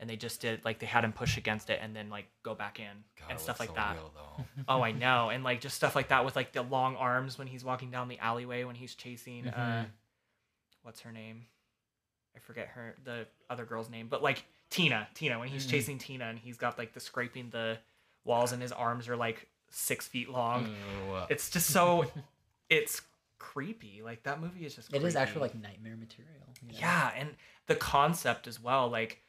And 0.00 0.08
they 0.08 0.16
just 0.16 0.40
did 0.40 0.64
like 0.64 0.78
they 0.78 0.86
had 0.86 1.04
him 1.04 1.12
push 1.12 1.36
against 1.36 1.70
it 1.70 1.78
and 1.82 1.94
then 1.94 2.08
like 2.10 2.26
go 2.42 2.54
back 2.54 2.78
in 2.78 3.04
God, 3.18 3.30
and 3.30 3.40
stuff 3.40 3.58
like 3.60 3.70
so 3.70 3.74
that. 3.76 3.94
Real, 3.94 4.12
oh 4.68 4.82
i 4.82 4.92
know. 4.92 5.30
And 5.30 5.42
like 5.44 5.60
just 5.60 5.76
stuff 5.76 5.96
like 5.96 6.08
that 6.08 6.24
with 6.24 6.36
like 6.36 6.52
the 6.52 6.62
long 6.62 6.96
arms 6.96 7.38
when 7.38 7.46
he's 7.46 7.64
walking 7.64 7.90
down 7.90 8.08
the 8.08 8.18
alleyway 8.18 8.64
when 8.64 8.74
he's 8.76 8.94
chasing 8.94 9.48
uh 9.48 9.84
Mhm. 9.86 9.90
what's 10.82 11.00
her 11.00 11.12
name 11.12 11.46
i 12.38 12.46
forget 12.46 12.68
her 12.68 12.94
the 13.04 13.26
other 13.50 13.64
girl's 13.64 13.90
name 13.90 14.06
but 14.08 14.22
like 14.22 14.44
tina 14.70 15.08
tina 15.14 15.38
when 15.38 15.48
he's 15.48 15.66
Mhm. 15.66 15.70
chasing 15.70 15.98
tina 15.98 16.26
and 16.26 16.38
he's 16.38 16.56
got 16.56 16.78
like 16.78 16.92
the 16.92 17.00
scraping 17.00 17.50
the 17.50 17.78
walls 18.24 18.52
and 18.52 18.62
his 18.62 18.70
arms 18.72 19.08
are 19.08 19.16
like 19.16 19.48
six 19.70 20.06
feet 20.06 20.28
long 20.28 20.66
Ew. 20.66 21.22
it's 21.30 21.50
just 21.50 21.68
so 21.70 22.04
it's 22.70 23.02
creepy 23.38 24.02
like 24.02 24.22
that 24.22 24.40
movie 24.40 24.64
is 24.66 24.74
just 24.76 24.92
It 24.94 25.02
is 25.02 25.16
actually 25.16 25.40
like 25.42 25.54
nightmare 25.54 25.96
material. 25.96 26.46
you 26.62 26.72
know? 26.72 26.78
Yeah, 26.78 27.12
and 27.16 27.34
the 27.66 27.76
concept 27.76 28.46
as 28.46 28.60
well. 28.60 28.88
Like, 28.88 29.22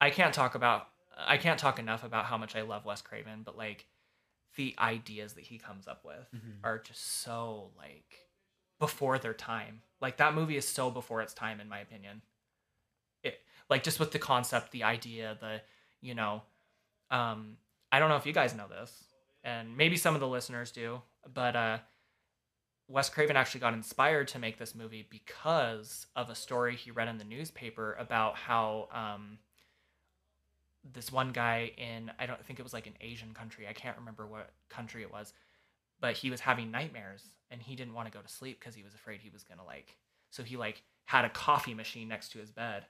I 0.00 0.10
can't 0.10 0.32
talk 0.34 0.54
about, 0.54 0.88
I 1.16 1.36
can't 1.36 1.58
talk 1.58 1.78
enough 1.78 2.04
about 2.04 2.26
how 2.26 2.36
much 2.38 2.54
I 2.54 2.62
love 2.62 2.84
Wes 2.84 3.00
Craven, 3.02 3.42
but 3.44 3.56
like, 3.56 3.86
the 4.56 4.74
ideas 4.78 5.34
that 5.34 5.44
he 5.44 5.58
comes 5.58 5.86
up 5.88 6.04
with 6.04 6.28
Mhm. 6.34 6.60
are 6.64 6.78
just 6.78 7.02
so 7.22 7.70
like 7.76 8.28
before 8.78 9.18
their 9.18 9.34
time. 9.34 9.82
Like 10.00 10.18
that 10.18 10.34
movie 10.34 10.56
is 10.56 10.66
so 10.66 10.90
before 10.90 11.22
its 11.22 11.34
time, 11.34 11.60
in 11.60 11.68
my 11.68 11.80
opinion. 11.80 12.22
It 13.22 13.40
like 13.70 13.82
just 13.82 14.00
with 14.00 14.12
the 14.12 14.18
concept, 14.18 14.72
the 14.72 14.84
idea, 14.84 15.36
the 15.40 15.60
you 16.00 16.14
know, 16.14 16.42
um, 17.10 17.56
I 17.90 17.98
don't 17.98 18.08
know 18.08 18.16
if 18.16 18.26
you 18.26 18.32
guys 18.32 18.54
know 18.54 18.68
this, 18.68 19.04
and 19.42 19.76
maybe 19.76 19.96
some 19.96 20.14
of 20.14 20.20
the 20.20 20.28
listeners 20.28 20.70
do, 20.70 21.00
but 21.32 21.56
uh, 21.56 21.78
Wes 22.88 23.08
Craven 23.08 23.36
actually 23.36 23.60
got 23.60 23.74
inspired 23.74 24.28
to 24.28 24.38
make 24.38 24.58
this 24.58 24.74
movie 24.74 25.06
because 25.08 26.06
of 26.14 26.30
a 26.30 26.34
story 26.34 26.76
he 26.76 26.90
read 26.90 27.08
in 27.08 27.18
the 27.18 27.24
newspaper 27.24 27.96
about 27.98 28.36
how 28.36 28.88
um, 28.92 29.38
this 30.92 31.10
one 31.10 31.32
guy 31.32 31.72
in 31.76 32.12
I 32.18 32.26
don't 32.26 32.44
think 32.44 32.58
it 32.58 32.62
was 32.62 32.74
like 32.74 32.86
an 32.86 32.94
Asian 33.00 33.34
country. 33.34 33.66
I 33.66 33.72
can't 33.72 33.98
remember 33.98 34.26
what 34.26 34.50
country 34.68 35.02
it 35.02 35.12
was, 35.12 35.32
but 36.00 36.14
he 36.14 36.30
was 36.30 36.40
having 36.40 36.70
nightmares 36.70 37.24
and 37.50 37.62
he 37.62 37.76
didn't 37.76 37.94
want 37.94 38.10
to 38.10 38.16
go 38.16 38.22
to 38.22 38.28
sleep 38.28 38.58
because 38.60 38.74
he 38.74 38.82
was 38.82 38.94
afraid 38.94 39.20
he 39.20 39.30
was 39.30 39.42
gonna 39.44 39.64
like. 39.64 39.96
So 40.30 40.42
he 40.42 40.56
like 40.56 40.82
had 41.06 41.24
a 41.24 41.30
coffee 41.30 41.74
machine 41.74 42.08
next 42.08 42.30
to 42.32 42.38
his 42.38 42.50
bed, 42.50 42.84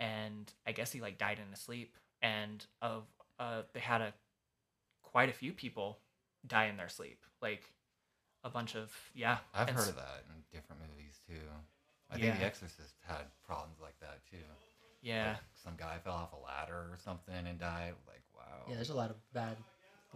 and 0.00 0.52
I 0.66 0.72
guess 0.72 0.92
he 0.92 1.00
like 1.00 1.18
died 1.18 1.38
in 1.44 1.50
his 1.50 1.60
sleep. 1.60 1.94
And 2.22 2.64
of 2.82 3.04
uh, 3.38 3.62
they 3.72 3.80
had 3.80 4.00
a 4.00 4.12
quite 5.02 5.28
a 5.28 5.32
few 5.32 5.52
people 5.52 5.98
die 6.46 6.66
in 6.66 6.76
their 6.76 6.88
sleep, 6.88 7.20
like 7.42 7.62
a 8.44 8.50
bunch 8.50 8.74
of 8.76 8.92
yeah. 9.14 9.38
I've 9.54 9.68
and 9.68 9.76
heard 9.76 9.82
s- 9.82 9.88
of 9.88 9.96
that 9.96 10.24
in 10.28 10.42
different 10.52 10.82
movies 10.90 11.18
too. 11.26 11.34
I 12.10 12.16
Yeah. 12.16 12.30
think 12.30 12.40
The 12.40 12.46
Exorcist 12.46 12.94
had 13.06 13.24
problems 13.46 13.78
like 13.80 13.98
that 14.00 14.20
too. 14.30 14.36
Yeah, 15.02 15.30
Like, 15.30 15.38
some 15.64 15.74
guy 15.76 15.98
fell 16.02 16.14
off 16.14 16.32
a 16.32 16.44
ladder 16.44 16.88
or 16.92 16.98
something 17.04 17.34
and 17.46 17.58
died. 17.58 17.94
Like, 18.06 18.22
wow. 18.36 18.66
Yeah, 18.68 18.74
there's 18.76 18.90
a 18.90 18.96
lot 18.96 19.10
of 19.10 19.16
bad 19.32 19.56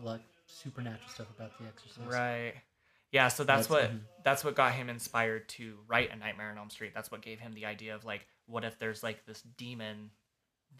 luck, 0.03 0.20
supernatural 0.47 1.09
stuff 1.09 1.26
about 1.36 1.51
The 1.59 1.66
Exorcist. 1.66 2.09
right. 2.09 2.55
Yeah, 3.12 3.28
so 3.28 3.44
that's, 3.44 3.68
That's- 3.68 3.90
what 3.90 3.96
mhm. 3.96 4.00
that's 4.24 4.42
what 4.44 4.54
got 4.56 4.72
him 4.72 4.88
inspired 4.88 5.48
to 5.50 5.78
write 5.86 6.10
A 6.12 6.16
Nightmare 6.16 6.50
on 6.50 6.58
Elm 6.58 6.70
Street. 6.70 6.92
That's 6.94 7.10
what 7.10 7.20
gave 7.22 7.38
him 7.40 7.52
the 7.52 7.66
idea 7.66 7.94
of 7.94 8.04
like, 8.04 8.26
what 8.46 8.64
if 8.64 8.78
there's 8.78 9.02
like 9.02 9.24
this 9.26 9.42
demon 9.42 10.10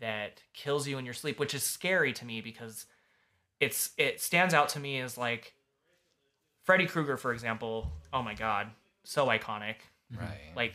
that 0.01 0.43
kills 0.55 0.89
you 0.89 0.97
in 0.99 1.05
your 1.05 1.15
sleep, 1.15 1.39
which 1.39 1.53
is 1.55 1.63
scary 1.63 2.13
to 2.15 2.25
me 2.25 2.41
because 2.41 2.87
it's 3.61 3.91
it 3.99 4.21
stands 4.21 4.55
out 4.55 4.71
to 4.71 4.81
me 4.81 4.99
as 5.01 5.17
like 5.19 5.55
Freddy 6.65 6.87
Krueger, 6.87 7.17
for 7.17 7.33
example. 7.33 7.93
Oh 8.13 8.23
my 8.23 8.35
god, 8.35 8.71
so 9.05 9.27
iconic. 9.27 9.77
Right. 10.17 10.53
Like 10.57 10.75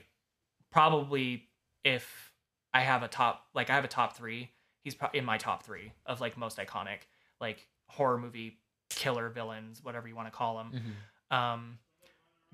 probably 0.72 1.48
if 1.84 2.32
I 2.74 2.82
have 2.82 3.04
a 3.04 3.08
top 3.08 3.46
like 3.54 3.70
I 3.70 3.74
have 3.76 3.86
a 3.86 3.90
top 3.90 4.16
three, 4.16 4.52
he's 4.84 4.96
pro- 4.96 5.10
in 5.14 5.26
my 5.26 5.38
top 5.38 5.64
three 5.64 5.92
of 6.06 6.22
like 6.22 6.38
most 6.38 6.58
iconic 6.58 7.00
like 7.42 7.68
horror 7.88 8.18
movie 8.18 8.60
killer 8.90 9.30
villains, 9.30 9.84
whatever 9.84 10.08
you 10.08 10.16
want 10.16 10.28
to 10.28 10.32
call 10.32 10.58
them. 10.58 10.72
Mhm. 10.74 10.92
Um, 11.32 11.80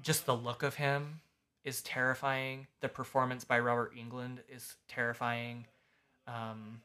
just 0.02 0.26
the 0.26 0.36
look 0.36 0.64
of 0.64 0.76
him 0.76 1.22
is 1.64 1.82
terrifying. 1.82 2.68
The 2.82 2.90
performance 2.90 3.44
by 3.44 3.60
Robert 3.60 3.96
Englund 3.96 4.40
is 4.50 4.76
terrifying. 4.88 5.66
Um, 6.28 6.82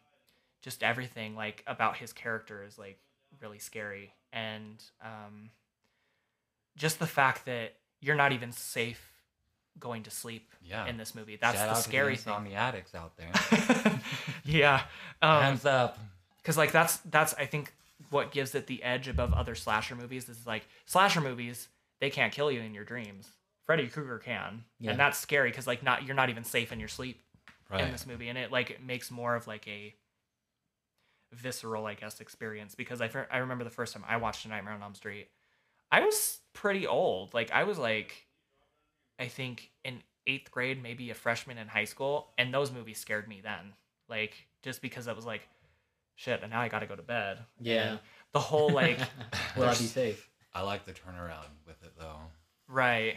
just 0.62 0.82
everything 0.82 1.34
like 1.34 1.64
about 1.66 1.96
his 1.96 2.12
character 2.12 2.64
is 2.64 2.78
like 2.78 2.98
really 3.40 3.58
scary, 3.58 4.12
and 4.32 4.82
um, 5.02 5.50
just 6.76 6.98
the 6.98 7.06
fact 7.06 7.46
that 7.46 7.74
you're 8.00 8.16
not 8.16 8.32
even 8.32 8.52
safe 8.52 9.12
going 9.78 10.02
to 10.04 10.10
sleep 10.10 10.52
yeah. 10.62 10.86
in 10.86 10.96
this 10.96 11.14
movie. 11.14 11.36
That's 11.36 11.58
Shout 11.58 11.68
the 11.68 11.80
scary 11.80 12.16
the 12.16 12.22
thing. 12.22 12.54
addicts 12.54 12.94
out 12.94 13.12
there. 13.16 14.00
yeah. 14.44 14.82
Um, 15.22 15.42
Hands 15.42 15.64
up. 15.64 15.98
because 16.38 16.56
like 16.56 16.72
that's 16.72 16.98
that's 16.98 17.34
I 17.34 17.46
think 17.46 17.72
what 18.10 18.30
gives 18.30 18.54
it 18.54 18.66
the 18.66 18.82
edge 18.82 19.08
above 19.08 19.32
other 19.32 19.54
slasher 19.54 19.94
movies 19.94 20.28
is 20.28 20.46
like 20.46 20.66
slasher 20.86 21.20
movies 21.20 21.68
they 22.00 22.10
can't 22.10 22.32
kill 22.32 22.50
you 22.50 22.60
in 22.60 22.74
your 22.74 22.84
dreams. 22.84 23.28
Freddy 23.66 23.88
Krueger 23.88 24.18
can, 24.18 24.64
Yeah. 24.78 24.92
and 24.92 25.00
that's 25.00 25.18
scary 25.18 25.50
because 25.50 25.66
like 25.66 25.82
not 25.82 26.04
you're 26.04 26.14
not 26.16 26.30
even 26.30 26.44
safe 26.44 26.72
in 26.72 26.78
your 26.80 26.88
sleep 26.88 27.22
Right. 27.70 27.82
in 27.82 27.92
this 27.92 28.06
movie, 28.06 28.28
and 28.28 28.38
it 28.38 28.50
like 28.50 28.70
it 28.70 28.82
makes 28.82 29.10
more 29.10 29.34
of 29.36 29.46
like 29.46 29.66
a 29.68 29.94
visceral 31.32 31.84
I 31.86 31.94
guess 31.94 32.20
experience 32.20 32.74
because 32.74 33.00
I 33.00 33.10
I 33.30 33.38
remember 33.38 33.64
the 33.64 33.70
first 33.70 33.92
time 33.92 34.04
I 34.08 34.16
watched 34.16 34.44
A 34.46 34.48
Nightmare 34.48 34.72
on 34.74 34.82
Elm 34.82 34.94
Street, 34.94 35.28
I 35.92 36.00
was 36.00 36.38
pretty 36.54 36.86
old. 36.86 37.34
Like 37.34 37.50
I 37.52 37.64
was 37.64 37.78
like, 37.78 38.26
I 39.18 39.26
think 39.28 39.70
in 39.84 40.02
eighth 40.26 40.50
grade, 40.50 40.82
maybe 40.82 41.10
a 41.10 41.14
freshman 41.14 41.58
in 41.58 41.68
high 41.68 41.84
school, 41.84 42.32
and 42.38 42.52
those 42.52 42.70
movies 42.72 42.98
scared 42.98 43.28
me 43.28 43.40
then. 43.42 43.74
Like 44.08 44.46
just 44.62 44.80
because 44.80 45.06
I 45.08 45.12
was 45.12 45.26
like, 45.26 45.42
shit, 46.16 46.40
and 46.42 46.50
now 46.50 46.60
I 46.60 46.68
got 46.68 46.78
to 46.80 46.86
go 46.86 46.96
to 46.96 47.02
bed. 47.02 47.38
Yeah. 47.60 47.90
And 47.90 48.00
the 48.32 48.40
whole 48.40 48.70
like, 48.70 48.98
Will 49.56 49.64
I 49.64 49.70
be 49.70 49.84
safe? 49.84 50.27
I 50.54 50.62
like 50.62 50.84
the 50.86 50.92
turnaround 50.92 51.46
with 51.66 51.82
it 51.84 51.92
though. 51.98 52.18
right. 52.68 53.16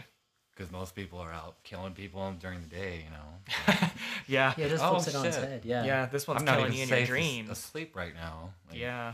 Because 0.53 0.69
most 0.71 0.95
people 0.95 1.17
are 1.19 1.31
out 1.31 1.63
killing 1.63 1.93
people 1.93 2.33
during 2.39 2.59
the 2.61 2.67
day, 2.67 3.05
you 3.05 3.09
know. 3.09 3.87
yeah. 4.27 4.53
Yeah, 4.57 4.65
it 4.65 4.69
just 4.69 4.83
Oh, 4.83 4.89
flips 4.99 5.07
it 5.07 5.15
on 5.15 5.25
its 5.25 5.37
shit. 5.37 5.47
head. 5.47 5.61
Yeah. 5.65 5.85
Yeah. 5.85 6.05
This 6.07 6.27
one's 6.27 6.41
I'm 6.41 6.45
not 6.45 6.57
killing 6.57 6.73
even 6.73 6.77
you 6.77 6.83
in 6.83 6.89
your 6.89 6.97
safe 6.99 7.07
dreams. 7.07 7.49
asleep 7.49 7.95
right 7.95 8.13
now. 8.13 8.49
Like, 8.69 8.77
Yeah. 8.77 9.13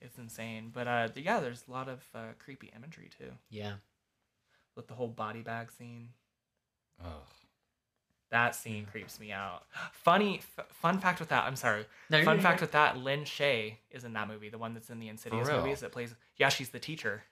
It's 0.00 0.18
insane. 0.18 0.70
But 0.74 0.88
uh, 0.88 1.08
yeah, 1.14 1.38
there's 1.40 1.62
a 1.68 1.70
lot 1.72 1.88
of 1.88 2.02
uh, 2.14 2.18
creepy 2.44 2.72
imagery 2.76 3.08
too. 3.16 3.30
Yeah. 3.48 3.74
With 4.74 4.88
the 4.88 4.94
whole 4.94 5.08
body 5.08 5.40
bag 5.40 5.70
scene. 5.70 6.08
Ugh. 7.02 7.10
That 8.32 8.56
scene 8.56 8.86
creeps 8.90 9.20
me 9.20 9.30
out. 9.32 9.62
Funny 9.92 10.40
f- 10.58 10.66
fun 10.72 10.98
fact 10.98 11.20
with 11.20 11.28
that. 11.28 11.44
I'm 11.44 11.56
sorry. 11.56 11.86
No, 12.10 12.22
fun 12.24 12.40
fact 12.40 12.60
you're 12.60 12.64
with 12.64 12.72
that. 12.72 12.98
Lin 12.98 13.20
Shaye 13.20 13.76
is 13.92 14.02
in 14.04 14.12
that 14.14 14.26
movie, 14.28 14.48
the 14.48 14.58
one 14.58 14.74
that's 14.74 14.90
in 14.90 14.98
the 14.98 15.08
Insidious 15.08 15.48
movies 15.48 15.80
that 15.80 15.92
plays. 15.92 16.14
Yeah, 16.36 16.48
she's 16.48 16.70
the 16.70 16.80
teacher. 16.80 17.22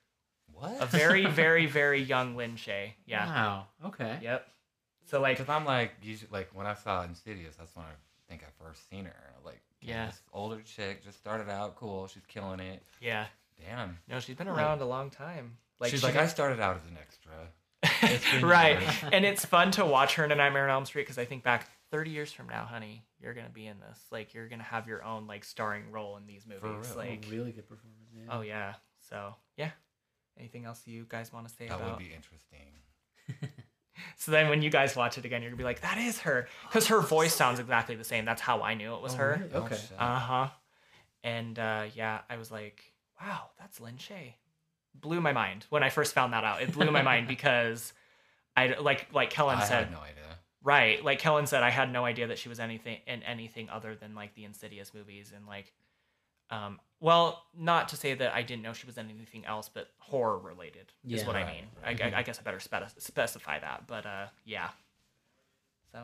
What? 0.55 0.81
A 0.81 0.85
very, 0.85 1.25
very, 1.25 1.65
very 1.65 2.01
young 2.01 2.35
Lin 2.35 2.55
Shaye. 2.55 2.91
Yeah. 3.05 3.25
Wow. 3.25 3.67
Okay. 3.85 4.17
Yep. 4.21 4.47
So 5.05 5.21
like, 5.21 5.37
Because 5.37 5.49
I'm 5.53 5.65
like, 5.65 5.91
usually, 6.01 6.29
like 6.31 6.49
when 6.53 6.65
I 6.65 6.73
saw 6.73 7.03
Insidious, 7.03 7.55
that's 7.55 7.75
when 7.75 7.85
I 7.85 7.89
think 8.29 8.43
I 8.43 8.63
first 8.63 8.89
seen 8.89 9.05
her. 9.05 9.15
Like, 9.43 9.61
Yeah. 9.81 10.07
this 10.07 10.21
older 10.33 10.61
chick 10.61 11.03
just 11.03 11.17
started 11.17 11.49
out 11.49 11.75
cool. 11.75 12.07
She's 12.07 12.25
killing 12.27 12.59
it. 12.59 12.81
yeah. 13.01 13.25
Damn. 13.69 13.97
No, 14.09 14.19
she's 14.19 14.35
been 14.35 14.47
Like- 14.47 14.57
around 14.57 14.81
a 14.81 14.85
long 14.85 15.09
time. 15.09 15.57
Like 15.79 15.91
she's 15.91 15.99
she 16.01 16.05
like, 16.05 16.15
got- 16.15 16.23
I 16.23 16.27
started 16.27 16.59
out 16.59 16.77
as 16.77 16.83
an 16.89 16.97
extra. 16.99 18.41
Right. 18.45 18.81
years. 18.81 18.93
and 19.13 19.25
it's 19.25 19.45
fun 19.45 19.71
to 19.71 19.85
watch 19.85 20.15
her 20.15 20.23
in 20.25 20.31
A 20.31 20.35
Nightmare 20.35 20.63
on 20.65 20.69
Elm 20.71 20.85
Street 20.85 21.03
because 21.03 21.17
I 21.17 21.25
think 21.25 21.43
back 21.43 21.69
30 21.91 22.09
years 22.11 22.31
from 22.31 22.47
now, 22.49 22.65
honey, 22.65 23.03
you're 23.21 23.33
gonna 23.33 23.49
be 23.49 23.67
in 23.67 23.79
this. 23.79 23.99
Like 24.11 24.33
you're 24.33 24.47
gonna 24.47 24.63
have 24.63 24.87
your 24.87 25.03
own 25.03 25.27
like 25.27 25.43
starring 25.43 25.91
role 25.91 26.17
in 26.17 26.25
these 26.27 26.45
movies. 26.47 26.63
real. 26.89 26.97
Like, 26.97 27.25
oh, 27.27 27.31
really 27.31 27.51
good 27.51 27.67
performance. 27.69 27.99
Yeah. 28.15 28.23
oh 28.31 28.41
yeah. 28.41 28.73
So 29.09 29.35
yeah. 29.57 29.71
Anything 30.37 30.65
else 30.65 30.81
you 30.85 31.05
guys 31.07 31.31
want 31.31 31.47
to 31.47 31.53
say 31.53 31.67
about 31.67 31.79
That 31.79 31.85
about? 31.85 31.99
would 31.99 32.07
be 32.07 32.13
interesting. 32.13 32.67
So 34.17 34.31
then 34.31 34.49
when 34.49 34.61
you 34.61 34.69
guys 34.69 34.93
watch 34.95 35.17
it 35.17 35.23
again, 35.23 35.41
you're 35.41 35.49
gonna 35.51 35.57
be 35.57 35.63
like, 35.63 35.81
that 35.81 35.97
is 35.97 36.19
her, 36.19 36.47
because 36.67 36.87
her 36.87 36.99
voice 36.99 37.33
sounds 37.33 37.59
exactly 37.59 37.95
the 37.95 38.03
same. 38.03 38.25
That's 38.25 38.41
how 38.41 38.61
I 38.61 38.73
knew 38.73 38.93
it 38.93 39.01
was 39.01 39.13
Oh, 39.13 39.17
her. 39.17 39.37
really? 39.39 39.53
Oh, 39.53 39.63
Okay. 39.63 39.75
shit. 39.75 39.93
Uh 39.97 40.19
huh. 40.19 40.47
And 41.23 41.57
uh, 41.57 41.85
yeah, 41.95 42.19
I 42.29 42.35
was 42.35 42.51
like, 42.51 42.83
wow, 43.21 43.49
that's 43.57 43.79
Lin 43.79 43.95
Shaye. 43.95 44.33
Blew 44.95 45.21
my 45.21 45.31
mind 45.31 45.65
when 45.69 45.81
I 45.81 45.89
first 45.89 46.13
found 46.13 46.33
that 46.33 46.43
out. 46.43 46.61
It 46.61 46.73
blew 46.73 46.91
my 46.91 47.01
mind 47.11 47.27
because 47.29 47.93
I 48.57 48.75
like 48.79 49.07
like 49.13 49.29
Kellen 49.29 49.59
I 49.59 49.63
said. 49.65 49.85
had 49.85 49.91
no 49.91 49.99
idea. 49.99 50.23
Right, 50.61 51.03
like 51.03 51.19
Kellen 51.19 51.47
said, 51.47 51.63
I 51.63 51.69
had 51.69 51.91
no 51.91 52.03
idea 52.03 52.27
that 52.27 52.37
she 52.37 52.49
was 52.49 52.59
anything 52.59 52.97
in 53.07 53.23
anything 53.23 53.69
other 53.69 53.95
than 53.95 54.13
like 54.13 54.35
the 54.35 54.43
Insidious 54.43 54.93
movies 54.93 55.31
and 55.33 55.45
like, 55.47 55.71
um, 56.49 56.79
well, 57.05 57.43
not 57.55 57.89
to 57.89 57.95
say 57.95 58.15
that 58.15 58.33
I 58.33 58.41
didn't 58.41 58.63
know 58.63 58.73
she 58.73 58.87
was 58.87 58.97
in 58.97 59.09
anything 59.11 59.45
else, 59.45 59.69
but 59.71 59.89
horror 59.99 60.39
related 60.39 60.91
is 61.07 61.21
Yeah. 61.21 61.27
what 61.27 61.35
I 61.35 61.43
Right. 61.43 61.53
mean. 61.53 61.65
I, 61.85 61.89
I, 62.15 62.19
I 62.19 62.23
guess 62.23 62.39
I 62.39 62.41
better 62.41 62.59
spec- 62.59 62.89
specify 62.97 63.59
that, 63.59 63.85
but 63.85 64.05
uh, 64.07 64.27
yeah. 64.43 64.69
So 65.91 65.99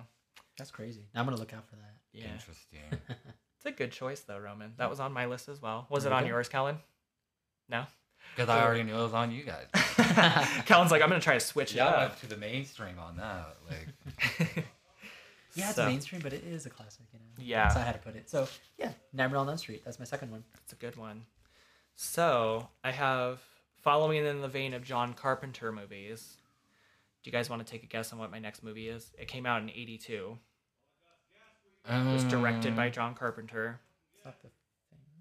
That's 0.57 0.69
crazy. 0.69 1.01
Now 1.15 1.21
I'm 1.21 1.25
gonna 1.25 1.37
look 1.37 1.53
out 1.53 1.67
for 1.67 1.75
that. 1.77 1.95
yeah, 2.13 2.31
Interesting. 2.31 2.79
it's 3.57 3.65
a 3.65 3.71
good 3.71 3.91
choice 3.91 4.19
though, 4.19 4.37
Roman. 4.37 4.73
That 4.77 4.91
was 4.91 4.99
on 4.99 5.11
my 5.11 5.25
list 5.25 5.49
as 5.49 5.59
well. 5.59 5.87
Was 5.89 6.05
it 6.05 6.09
There 6.09 6.17
on 6.17 6.23
go. 6.23 6.29
yours, 6.29 6.47
Kellen? 6.49 6.77
No. 7.67 7.85
Because 8.35 8.49
I 8.49 8.63
already 8.63 8.83
knew 8.83 8.95
it 8.95 9.01
was 9.01 9.13
on 9.13 9.31
you 9.31 9.43
guys. 9.43 9.65
Kellen's 10.65 10.91
like, 10.91 11.01
I'm 11.01 11.09
gonna 11.09 11.19
try 11.19 11.33
to 11.33 11.39
switch 11.39 11.71
it 11.73 11.77
Y'all 11.77 11.87
up. 11.89 12.09
went 12.09 12.19
to 12.21 12.27
the 12.27 12.37
mainstream 12.37 12.99
on 12.99 13.17
that. 13.17 13.57
Like, 13.67 14.65
Yeah, 15.53 15.67
it's 15.67 15.75
So- 15.75 15.85
mainstream, 15.85 16.21
but 16.21 16.33
it 16.33 16.43
is 16.43 16.65
a 16.65 16.69
classic. 16.69 17.05
You 17.13 17.19
know. 17.19 17.25
Yeah. 17.37 17.63
That's 17.63 17.75
how 17.75 17.81
I 17.81 17.83
had 17.85 17.93
to 17.93 17.99
put 17.99 18.15
it. 18.15 18.29
So 18.29 18.47
yeah, 18.77 18.91
Nightmare 19.13 19.39
on 19.39 19.47
Elm 19.49 19.57
Street. 19.57 19.83
That's 19.83 19.99
my 19.99 20.05
second 20.05 20.31
one. 20.31 20.43
It's 20.63 20.73
a 20.73 20.77
good 20.77 20.95
one. 20.95 21.25
So 21.95 22.69
I 22.83 22.91
have 22.91 23.39
following 23.81 24.25
in 24.25 24.41
the 24.41 24.47
vein 24.47 24.73
of 24.73 24.83
John 24.83 25.13
Carpenter 25.13 25.71
movies. 25.71 26.37
Do 27.23 27.29
you 27.29 27.31
guys 27.31 27.49
want 27.49 27.65
to 27.65 27.69
take 27.71 27.83
a 27.83 27.87
guess 27.87 28.11
on 28.13 28.19
what 28.19 28.31
my 28.31 28.39
next 28.39 28.63
movie 28.63 28.87
is? 28.87 29.11
It 29.19 29.27
came 29.27 29.45
out 29.45 29.61
in 29.61 29.69
'82. 29.69 30.37
It 31.89 32.13
was 32.13 32.23
directed 32.25 32.75
by 32.75 32.87
um. 32.87 32.91
John 32.91 33.15
Carpenter. 33.15 33.79
It's 34.15 34.25
not 34.25 34.35
the 34.41 34.47
thing. 34.49 34.51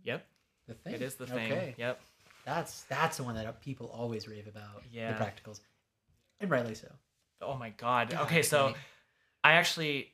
Yep, 0.05 0.27
The 0.69 0.75
thing. 0.75 0.95
it 0.95 1.03
is 1.03 1.15
the 1.17 1.27
thing. 1.27 1.53
Okay. 1.53 1.75
Yep. 1.79 2.01
That's 2.45 2.83
that's 2.85 3.17
the 3.19 3.23
one 3.25 3.35
that 3.35 3.61
people 3.63 3.89
always 3.95 4.29
rave 4.29 4.47
about. 4.47 4.83
Yeah. 4.93 5.13
The 5.17 5.25
practicals, 5.25 5.61
and 6.41 6.51
rightly 6.51 6.75
so. 6.75 6.89
Oh 7.43 7.55
my 7.55 7.71
god. 7.71 8.11
God 8.11 8.23
Okay, 8.23 8.43
so 8.43 8.67
dang. 8.69 8.75
I 9.45 9.53
actually, 9.53 10.13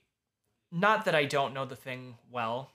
not 0.77 1.05
that 1.07 1.15
I 1.15 1.25
don't 1.25 1.55
know 1.55 1.65
the 1.65 1.77
thing 1.77 2.15
well, 2.31 2.71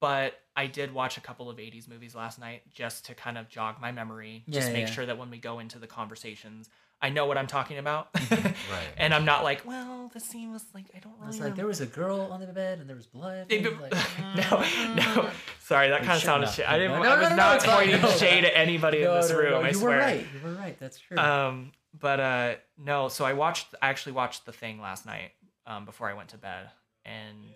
but 0.00 0.34
I 0.56 0.66
did 0.66 0.92
watch 0.94 1.16
a 1.16 1.20
couple 1.20 1.48
of 1.50 1.56
80s 1.58 1.88
movies 1.88 2.14
last 2.14 2.38
night 2.38 2.62
just 2.72 3.06
to 3.06 3.14
kind 3.14 3.36
of 3.38 3.48
jog 3.48 3.80
my 3.80 3.92
memory. 3.92 4.44
Just 4.48 4.68
Yeah, 4.68 4.72
make 4.72 4.86
yeah. 4.88 4.92
sure 4.92 5.06
that 5.06 5.18
when 5.18 5.30
we 5.30 5.38
go 5.38 5.58
into 5.58 5.78
the 5.78 5.86
conversations, 5.86 6.68
I 7.02 7.10
know 7.10 7.26
what 7.26 7.36
I'm 7.36 7.46
talking 7.46 7.78
about. 7.78 8.08
Right. 8.30 8.50
And 8.96 9.12
I'm 9.12 9.24
not 9.24 9.42
like, 9.44 9.66
well, 9.66 10.10
the 10.14 10.20
scene 10.20 10.52
was 10.52 10.64
like, 10.74 10.86
I 10.96 11.00
don't 11.00 11.12
I 11.20 11.26
really 11.26 11.26
was 11.26 11.40
like, 11.40 11.56
there 11.56 11.66
was 11.66 11.80
a 11.80 11.86
girl 11.86 12.20
on 12.32 12.40
the 12.40 12.46
bed, 12.46 12.78
and 12.78 12.88
there 12.88 12.96
was 12.96 13.06
blood. 13.06 13.48
Be- 13.48 13.60
like, 13.68 13.92
no, 14.36 14.64
no. 14.94 15.30
Sorry, 15.60 15.88
that 15.90 16.00
kind 16.00 16.12
of 16.16 16.22
sounded 16.22 16.48
shit. 16.50 16.68
I 16.68 16.78
didn't. 16.78 17.02
No, 17.02 17.10
I 17.10 17.16
no, 17.16 17.20
was 17.22 17.30
no, 17.30 17.36
not 17.36 17.56
it's 17.56 17.66
pointing 17.66 18.00
shade 18.18 18.44
at 18.44 18.52
anybody 18.56 19.02
in 19.02 19.10
this 19.10 19.30
room. 19.32 19.64
I 19.64 19.68
you 19.68 19.74
swear. 19.74 19.90
were 19.98 20.02
right. 20.02 20.20
You 20.34 20.48
were 20.48 20.54
right. 20.54 20.78
That's 20.78 20.98
true. 20.98 21.18
Um, 21.18 21.72
but 21.98 22.20
uh, 22.20 22.54
no. 22.78 23.08
So 23.08 23.24
I 23.24 23.32
watched. 23.34 23.74
I 23.82 23.88
actually 23.90 24.12
watched 24.12 24.46
the 24.46 24.52
thing 24.52 24.80
last 24.80 25.04
night 25.04 25.32
um, 25.66 25.84
before 25.84 26.08
I 26.08 26.14
went 26.14 26.30
to 26.30 26.38
bed, 26.38 26.70
and 27.04 27.54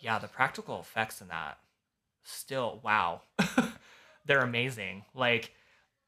yeah, 0.00 0.18
the 0.18 0.28
practical 0.28 0.80
effects 0.80 1.20
in 1.20 1.28
that 1.28 1.58
still 2.22 2.80
wow, 2.82 3.22
they're 4.26 4.40
amazing. 4.40 5.04
Like, 5.14 5.52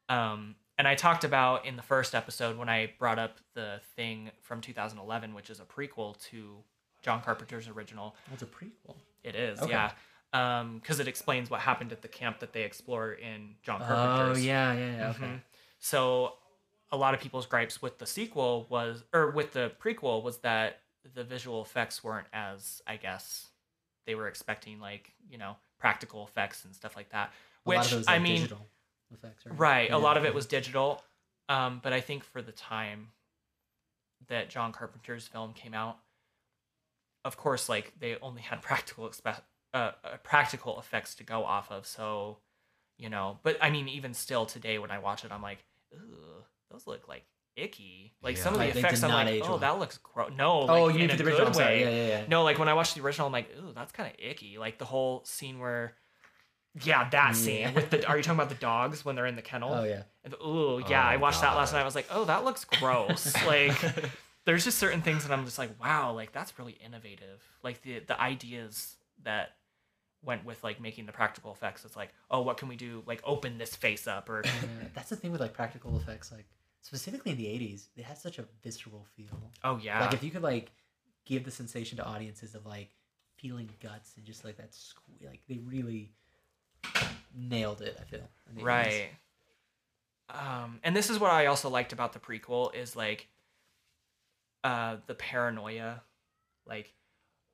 um, 0.09 0.55
and 0.77 0.87
I 0.87 0.95
talked 0.95 1.23
about 1.23 1.65
in 1.65 1.75
the 1.75 1.81
first 1.83 2.13
episode 2.15 2.57
when 2.57 2.69
I 2.69 2.91
brought 2.99 3.19
up 3.19 3.37
the 3.53 3.79
thing 3.95 4.31
from 4.41 4.61
2011, 4.61 5.33
which 5.33 5.49
is 5.49 5.59
a 5.59 5.63
prequel 5.63 6.19
to 6.29 6.57
John 7.01 7.21
Carpenter's 7.21 7.67
original. 7.67 8.15
It's 8.33 8.43
a 8.43 8.45
prequel. 8.45 8.95
It 9.23 9.35
is, 9.35 9.59
Okay. 9.61 9.71
yeah. 9.71 9.91
Um, 10.33 10.79
because 10.79 10.99
it 10.99 11.07
explains 11.07 11.49
what 11.49 11.61
happened 11.61 11.91
at 11.91 12.01
the 12.01 12.07
camp 12.07 12.39
that 12.41 12.51
they 12.53 12.63
explore 12.63 13.13
in 13.13 13.55
John 13.63 13.81
Oh 13.81 13.85
Carpenter's. 13.87 14.45
yeah, 14.45 14.73
yeah, 14.73 14.97
yeah. 14.97 15.09
Okay. 15.11 15.25
Mhm. 15.25 15.41
So, 15.79 16.33
a 16.91 16.97
lot 16.97 17.13
of 17.13 17.19
people's 17.19 17.45
gripes 17.45 17.81
with 17.81 17.97
the 17.97 18.05
sequel 18.05 18.65
was, 18.69 19.03
or 19.13 19.31
with 19.31 19.53
the 19.53 19.71
prequel, 19.81 20.21
was 20.23 20.37
that 20.39 20.79
the 21.13 21.23
visual 21.23 21.61
effects 21.61 22.03
weren't 22.03 22.27
as, 22.33 22.81
I 22.87 22.97
guess, 22.97 23.47
they 24.05 24.15
were 24.15 24.27
expecting, 24.27 24.79
like 24.79 25.13
you 25.29 25.37
know, 25.37 25.55
practical 25.79 26.25
effects 26.25 26.65
and 26.65 26.73
stuff 26.75 26.95
like 26.95 27.09
that. 27.09 27.31
A 27.65 27.69
lot 27.69 27.77
Which 27.79 27.87
of 27.87 27.93
it 27.93 27.97
was, 27.97 28.07
I 28.07 28.19
mean, 28.19 28.35
digital 28.35 28.67
effects, 29.13 29.45
right? 29.45 29.59
right, 29.59 29.89
Yeah, 29.89 29.95
a 29.95 29.99
lot 29.99 30.17
of 30.17 30.25
it 30.25 30.33
was 30.33 30.45
digital, 30.45 31.03
um, 31.49 31.79
but 31.83 31.93
I 31.93 32.01
think 32.01 32.23
for 32.23 32.41
the 32.41 32.51
time 32.51 33.09
that 34.27 34.49
John 34.49 34.71
Carpenter's 34.71 35.27
film 35.27 35.53
came 35.53 35.73
out, 35.73 35.97
of 37.25 37.37
course, 37.37 37.69
like 37.69 37.93
they 37.99 38.17
only 38.21 38.41
had 38.41 38.61
practical 38.61 39.07
expe- 39.07 39.41
uh, 39.73 39.91
uh, 40.03 40.17
practical 40.23 40.79
effects 40.79 41.15
to 41.15 41.23
go 41.23 41.43
off 41.43 41.71
of. 41.71 41.85
So, 41.85 42.37
you 42.97 43.09
know, 43.09 43.39
but 43.43 43.57
I 43.61 43.69
mean, 43.69 43.87
even 43.87 44.13
still 44.13 44.45
today, 44.45 44.79
when 44.79 44.91
I 44.91 44.99
watch 44.99 45.23
it, 45.25 45.31
I'm 45.31 45.41
like, 45.41 45.63
those 46.71 46.87
look 46.87 47.07
like 47.07 47.23
icky. 47.57 48.13
Like 48.21 48.37
some 48.37 48.53
of 48.53 48.59
the 48.59 48.65
Like, 48.67 48.75
effects, 48.75 49.03
I'm 49.03 49.11
like, 49.11 49.41
oh, 49.43 49.49
well. 49.49 49.57
that 49.59 49.79
looks 49.79 49.97
gross. 49.97 50.31
No, 50.35 50.59
like, 50.59 50.69
Oh, 50.69 50.87
you 50.87 50.99
mean 50.99 51.07
the 51.17 51.23
original? 51.25 51.51
way. 51.51 51.81
Yeah, 51.81 51.89
yeah, 51.89 52.07
yeah. 52.07 52.25
No, 52.27 52.43
like 52.43 52.57
when 52.59 52.67
I 52.69 52.73
watched 52.73 52.95
the 52.95 53.01
original, 53.01 53.27
I'm 53.27 53.33
like, 53.33 53.49
ooh, 53.57 53.71
that's 53.75 53.91
kind 53.91 54.09
of 54.09 54.15
icky. 54.19 54.57
Like 54.57 54.77
the 54.77 54.85
whole 54.85 55.23
scene 55.25 55.59
where, 55.59 55.93
yeah, 56.83 57.09
that 57.09 57.35
scene 57.35 57.61
Yeah. 57.61 57.71
with 57.73 57.89
the. 57.89 58.07
Are 58.07 58.17
you 58.17 58.23
talking 58.23 58.39
about 58.39 58.49
the 58.49 58.55
dogs 58.55 59.03
when 59.03 59.15
they're 59.15 59.25
in 59.25 59.35
the 59.35 59.41
kennel? 59.41 59.73
Oh 59.73 59.83
yeah. 59.83 60.03
And 60.23 60.33
the- 60.33 60.37
Ooh, 60.43 60.75
oh 60.75 60.77
yeah, 60.89 61.03
Oh, 61.03 61.09
I 61.09 61.17
watched 61.17 61.41
that 61.41 61.55
last 61.55 61.73
night. 61.73 61.81
I 61.81 61.85
was 61.85 61.95
like, 61.95 62.07
oh, 62.11 62.25
that 62.25 62.43
looks 62.45 62.65
gross. 62.65 63.33
like, 63.45 63.75
there's 64.45 64.63
just 64.63 64.77
certain 64.77 65.01
things 65.01 65.25
that 65.25 65.33
I'm 65.33 65.45
just 65.45 65.57
like, 65.57 65.71
wow, 65.81 66.13
like 66.13 66.31
that's 66.31 66.57
really 66.59 66.77
innovative. 66.85 67.41
Like 67.63 67.81
the 67.81 67.99
the 67.99 68.19
ideas 68.19 68.95
that 69.23 69.49
went 70.23 70.45
with 70.45 70.63
like 70.63 70.81
making 70.81 71.05
the 71.05 71.11
practical 71.11 71.51
effects. 71.51 71.85
It's 71.85 71.95
like, 71.95 72.13
oh, 72.29 72.41
what 72.41 72.57
can 72.57 72.67
we 72.67 72.75
do? 72.75 73.03
Like 73.05 73.21
open 73.23 73.57
this 73.57 73.75
face 73.75 74.07
up 74.07 74.29
or 74.29 74.43
that's 74.93 75.09
the 75.09 75.15
thing 75.15 75.31
with 75.31 75.41
like 75.41 75.53
practical 75.53 75.95
effects, 75.97 76.31
like 76.31 76.45
specifically 76.81 77.31
in 77.31 77.37
the 77.37 77.45
'80s, 77.45 77.87
they 77.95 78.03
had 78.03 78.17
such 78.17 78.39
a 78.39 78.45
visceral 78.63 79.05
feel. 79.15 79.51
oh 79.63 79.77
yeah, 79.81 79.99
Like 80.01 80.13
if 80.13 80.23
you 80.23 80.31
could 80.31 80.43
like 80.43 80.71
give 81.25 81.43
the 81.43 81.51
sensation 81.51 81.97
to 81.97 82.05
audiences 82.05 82.55
of 82.55 82.65
like 82.65 82.89
feeling 83.37 83.69
guts 83.81 84.13
and 84.17 84.25
just 84.25 84.43
like 84.45 84.57
that, 84.57 84.71
sque- 84.71 85.25
like 85.25 85.41
they 85.47 85.57
really 85.57 86.11
nailed 87.35 87.81
it. 87.81 87.97
I 87.99 88.03
feel 88.05 88.21
in 88.49 88.55
the 88.55 88.61
80s. 88.61 88.65
right. 88.65 89.09
Um, 90.29 90.79
and 90.83 90.95
this 90.95 91.09
is 91.09 91.19
what 91.19 91.31
I 91.31 91.45
also 91.45 91.69
liked 91.69 91.93
about 91.93 92.13
the 92.13 92.19
prequel 92.19 92.75
is 92.75 92.95
like, 92.95 93.29
uh, 94.63 94.97
the 95.05 95.15
paranoia, 95.15 96.01
like, 96.65 96.93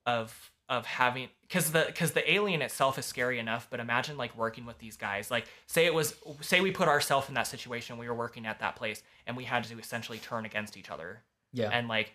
of 0.07 0.51
of 0.73 0.85
having 0.85 1.29
because 1.47 1.71
the 1.71 1.83
because 1.85 2.11
the 2.13 2.31
alien 2.31 2.61
itself 2.63 2.97
is 2.97 3.05
scary 3.05 3.37
enough 3.37 3.67
but 3.69 3.79
imagine 3.79 4.17
like 4.17 4.35
working 4.35 4.65
with 4.65 4.79
these 4.79 4.97
guys. 4.97 5.29
Like 5.29 5.45
say 5.67 5.85
it 5.85 5.93
was 5.93 6.15
say 6.41 6.61
we 6.61 6.71
put 6.71 6.87
ourselves 6.87 7.29
in 7.29 7.35
that 7.35 7.47
situation 7.47 7.97
we 7.97 8.07
were 8.07 8.15
working 8.15 8.45
at 8.47 8.59
that 8.59 8.75
place 8.75 9.03
and 9.27 9.37
we 9.37 9.43
had 9.43 9.63
to 9.65 9.77
essentially 9.77 10.17
turn 10.17 10.45
against 10.45 10.75
each 10.75 10.89
other. 10.89 11.21
Yeah. 11.55 11.69
and 11.71 11.87
like 11.87 12.13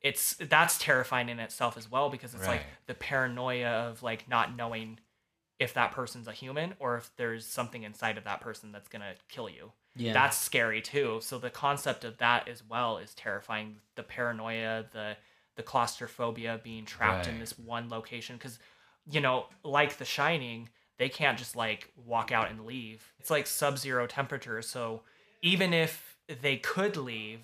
it's 0.00 0.36
that's 0.36 0.78
terrifying 0.78 1.28
in 1.28 1.38
itself 1.40 1.76
as 1.76 1.90
well 1.90 2.08
because 2.08 2.34
it's 2.34 2.46
like 2.46 2.62
the 2.86 2.94
paranoia 2.94 3.68
of 3.68 4.02
like 4.02 4.28
not 4.28 4.56
knowing 4.56 4.98
if 5.58 5.74
that 5.74 5.92
person's 5.92 6.28
a 6.28 6.32
human 6.32 6.72
or 6.78 6.96
if 6.96 7.10
there's 7.16 7.44
something 7.44 7.82
inside 7.82 8.16
of 8.16 8.24
that 8.24 8.40
person 8.40 8.72
that's 8.72 8.88
gonna 8.88 9.14
kill 9.28 9.50
you. 9.50 9.72
Yeah. 9.96 10.12
that's 10.14 10.38
scary 10.38 10.80
too. 10.80 11.18
So 11.20 11.38
the 11.38 11.50
concept 11.50 12.04
of 12.04 12.18
that 12.18 12.48
as 12.48 12.62
well 12.66 12.98
is 12.98 13.12
terrifying. 13.14 13.76
The 13.96 14.04
paranoia 14.04 14.86
the 14.92 15.16
the 15.58 15.62
claustrophobia 15.62 16.58
being 16.64 16.86
trapped 16.86 17.26
in 17.28 17.38
this 17.38 17.58
one 17.58 17.90
location 17.90 18.36
because 18.36 18.58
you 19.10 19.20
know 19.20 19.46
like 19.62 19.98
the 19.98 20.04
shining 20.06 20.68
they 20.98 21.10
can't 21.10 21.36
just 21.38 21.54
like 21.54 21.92
walk 22.06 22.32
out 22.32 22.50
and 22.50 22.64
leave 22.64 23.12
it's 23.20 23.30
like 23.30 23.46
sub-zero 23.46 24.06
temperature 24.06 24.62
so 24.62 25.02
even 25.42 25.74
if 25.74 26.16
they 26.40 26.56
could 26.56 26.96
leave 26.96 27.40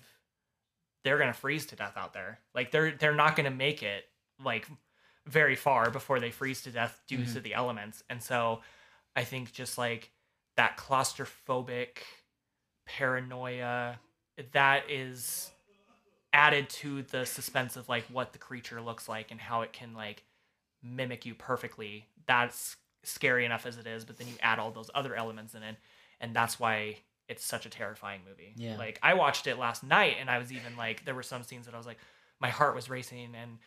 they're 1.03 1.19
gonna 1.19 1.33
freeze 1.33 1.67
to 1.67 1.75
death 1.75 1.97
out 1.97 2.13
there. 2.13 2.39
Like 2.55 2.71
they're 2.71 2.91
they're 2.93 3.13
not 3.13 3.35
gonna 3.35 3.51
make 3.51 3.83
it 3.83 4.05
like 4.43 4.65
very 5.27 5.55
far 5.55 5.91
before 5.91 6.19
they 6.19 6.31
freeze 6.31 6.63
to 6.63 6.71
death 6.71 6.99
due 7.07 7.19
Mhm. 7.19 7.33
to 7.33 7.39
the 7.41 7.53
elements. 7.53 8.03
And 8.09 8.23
so 8.23 8.63
I 9.15 9.23
think 9.23 9.53
just 9.53 9.77
like 9.77 10.09
that 10.55 10.77
claustrophobic 10.77 11.99
paranoia 12.87 13.99
that 14.51 14.89
is 14.89 15.51
added 16.35 16.69
to 16.69 17.01
the 17.03 17.25
suspense 17.25 17.77
of 17.77 17.87
like 17.87 18.03
what 18.11 18.33
the 18.33 18.37
creature 18.37 18.81
looks 18.81 19.07
like 19.07 19.31
and 19.31 19.39
how 19.39 19.61
it 19.61 19.71
can 19.71 19.93
like 19.93 20.23
mimic 20.83 21.25
you 21.25 21.33
perfectly. 21.33 22.05
That's 22.27 22.75
scary 23.03 23.45
enough 23.45 23.65
as 23.65 23.77
it 23.77 23.87
is, 23.87 24.03
but 24.03 24.17
then 24.17 24.27
you 24.27 24.33
add 24.41 24.59
all 24.59 24.71
those 24.71 24.91
other 24.93 25.15
elements 25.15 25.55
in 25.55 25.63
it, 25.63 25.77
and 26.19 26.35
that's 26.35 26.59
why 26.59 26.97
it's 27.29 27.43
such 27.43 27.65
a 27.65 27.69
terrifying 27.69 28.21
movie. 28.27 28.53
Yeah. 28.57 28.77
Like 28.77 28.99
I 29.01 29.13
watched 29.13 29.47
it 29.47 29.57
last 29.57 29.81
night, 29.81 30.17
and 30.19 30.29
I 30.29 30.37
was 30.37 30.51
even 30.51 30.75
like, 30.77 31.05
there 31.05 31.15
were 31.15 31.23
some 31.23 31.41
scenes 31.41 31.65
that 31.65 31.73
I 31.73 31.77
was 31.77 31.87
like, 31.87 31.99
my 32.41 32.49
heart 32.49 32.75
was 32.75 32.89
racing, 32.89 33.33
and 33.41 33.57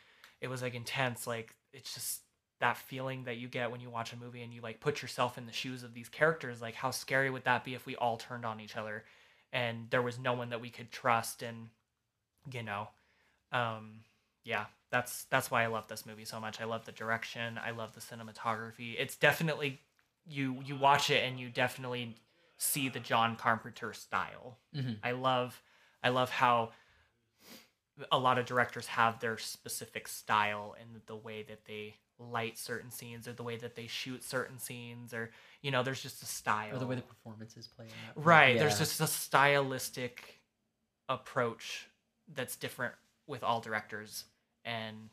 it 0.42 0.48
was 0.48 0.60
like 0.60 0.74
intense. 0.74 1.26
Like 1.26 1.54
it's 1.72 1.94
just 1.94 2.20
that 2.60 2.76
feeling 2.76 3.24
that 3.24 3.38
you 3.38 3.48
get 3.48 3.70
when 3.70 3.80
you 3.80 3.88
watch 3.88 4.12
a 4.12 4.16
movie 4.16 4.42
and 4.42 4.52
you 4.52 4.60
like 4.60 4.80
put 4.80 5.00
yourself 5.00 5.38
in 5.38 5.46
the 5.46 5.52
shoes 5.52 5.84
of 5.84 5.94
these 5.94 6.10
characters. 6.10 6.60
Like 6.60 6.74
how 6.74 6.90
scary 6.90 7.30
would 7.30 7.44
that 7.44 7.64
be 7.64 7.74
if 7.74 7.86
we 7.86 7.96
all 7.96 8.18
turned 8.18 8.44
on 8.44 8.60
each 8.60 8.76
other, 8.76 9.04
and 9.54 9.86
there 9.88 10.02
was 10.02 10.18
no 10.18 10.34
one 10.34 10.50
that 10.50 10.60
we 10.60 10.68
could 10.68 10.90
trust, 10.90 11.42
and 11.42 11.70
you 12.52 12.62
know, 12.62 12.88
um, 13.52 14.00
yeah, 14.44 14.66
that's 14.90 15.24
that's 15.24 15.50
why 15.50 15.62
I 15.64 15.66
love 15.66 15.88
this 15.88 16.06
movie 16.06 16.24
so 16.24 16.40
much. 16.40 16.60
I 16.60 16.64
love 16.64 16.84
the 16.84 16.92
direction. 16.92 17.58
I 17.62 17.70
love 17.70 17.94
the 17.94 18.00
cinematography. 18.00 18.94
It's 18.98 19.16
definitely 19.16 19.80
you 20.26 20.62
you 20.64 20.76
watch 20.76 21.10
it 21.10 21.24
and 21.24 21.38
you 21.38 21.48
definitely 21.48 22.16
see 22.56 22.88
the 22.88 23.00
John 23.00 23.36
Carpenter 23.36 23.92
style. 23.92 24.58
Mhm. 24.74 24.98
I 25.02 25.12
love 25.12 25.62
I 26.02 26.08
love 26.10 26.30
how 26.30 26.72
a 28.12 28.18
lot 28.18 28.38
of 28.38 28.46
directors 28.46 28.86
have 28.86 29.18
their 29.20 29.38
specific 29.38 30.06
style 30.06 30.76
and 30.80 31.00
the 31.06 31.16
way 31.16 31.42
that 31.42 31.64
they 31.64 31.96
light 32.18 32.58
certain 32.58 32.90
scenes 32.90 33.28
or 33.28 33.32
the 33.32 33.42
way 33.42 33.56
that 33.56 33.74
they 33.74 33.86
shoot 33.86 34.24
certain 34.24 34.58
scenes 34.58 35.12
or 35.14 35.30
you 35.62 35.70
know 35.70 35.82
there's 35.82 36.02
just 36.02 36.22
a 36.22 36.26
style 36.26 36.76
or 36.76 36.78
the 36.78 36.86
way 36.86 36.96
the 36.96 37.02
performances 37.02 37.68
play 37.68 37.86
out. 37.86 38.12
Right. 38.16 38.58
There's 38.58 38.78
just 38.78 39.00
a 39.00 39.06
stylistic 39.06 40.40
approach 41.08 41.87
that's 42.34 42.56
different 42.56 42.94
with 43.26 43.42
all 43.42 43.60
directors, 43.60 44.24
and 44.64 45.10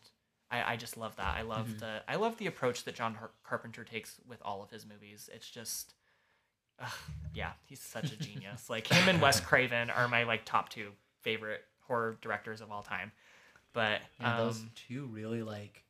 I, 0.52 0.74
I 0.74 0.76
just 0.78 0.98
love 0.98 1.16
that. 1.18 1.36
I 1.36 1.42
love 1.42 1.68
Mhm. 1.68 1.80
the 1.80 2.04
I 2.08 2.16
love 2.16 2.38
the 2.38 2.48
approach 2.48 2.84
that 2.86 2.96
John 2.96 3.16
Har- 3.16 3.32
Carpenter 3.44 3.84
takes 3.84 4.20
with 4.28 4.42
all 4.44 4.62
of 4.64 4.70
his 4.70 4.86
movies. 4.86 5.30
It's 5.34 5.50
just, 5.50 5.94
yeah, 7.34 7.54
he's 7.66 7.80
such 7.82 8.12
a 8.12 8.18
genius. 8.18 8.70
like 8.70 8.88
him 8.88 9.08
and 9.10 9.22
Wes 9.22 9.40
Craven 9.40 9.90
are 9.90 10.08
my 10.08 10.24
like 10.24 10.46
top 10.46 10.70
two 10.70 10.92
favorite 11.22 11.64
horror 11.88 12.18
directors 12.22 12.62
of 12.62 12.72
all 12.72 12.84
time. 12.84 13.12
But 13.74 14.02
Yeah, 14.20 14.38
those 14.38 14.62
um, 14.62 14.72
two 14.88 15.06
really 15.08 15.44
like 15.44 15.84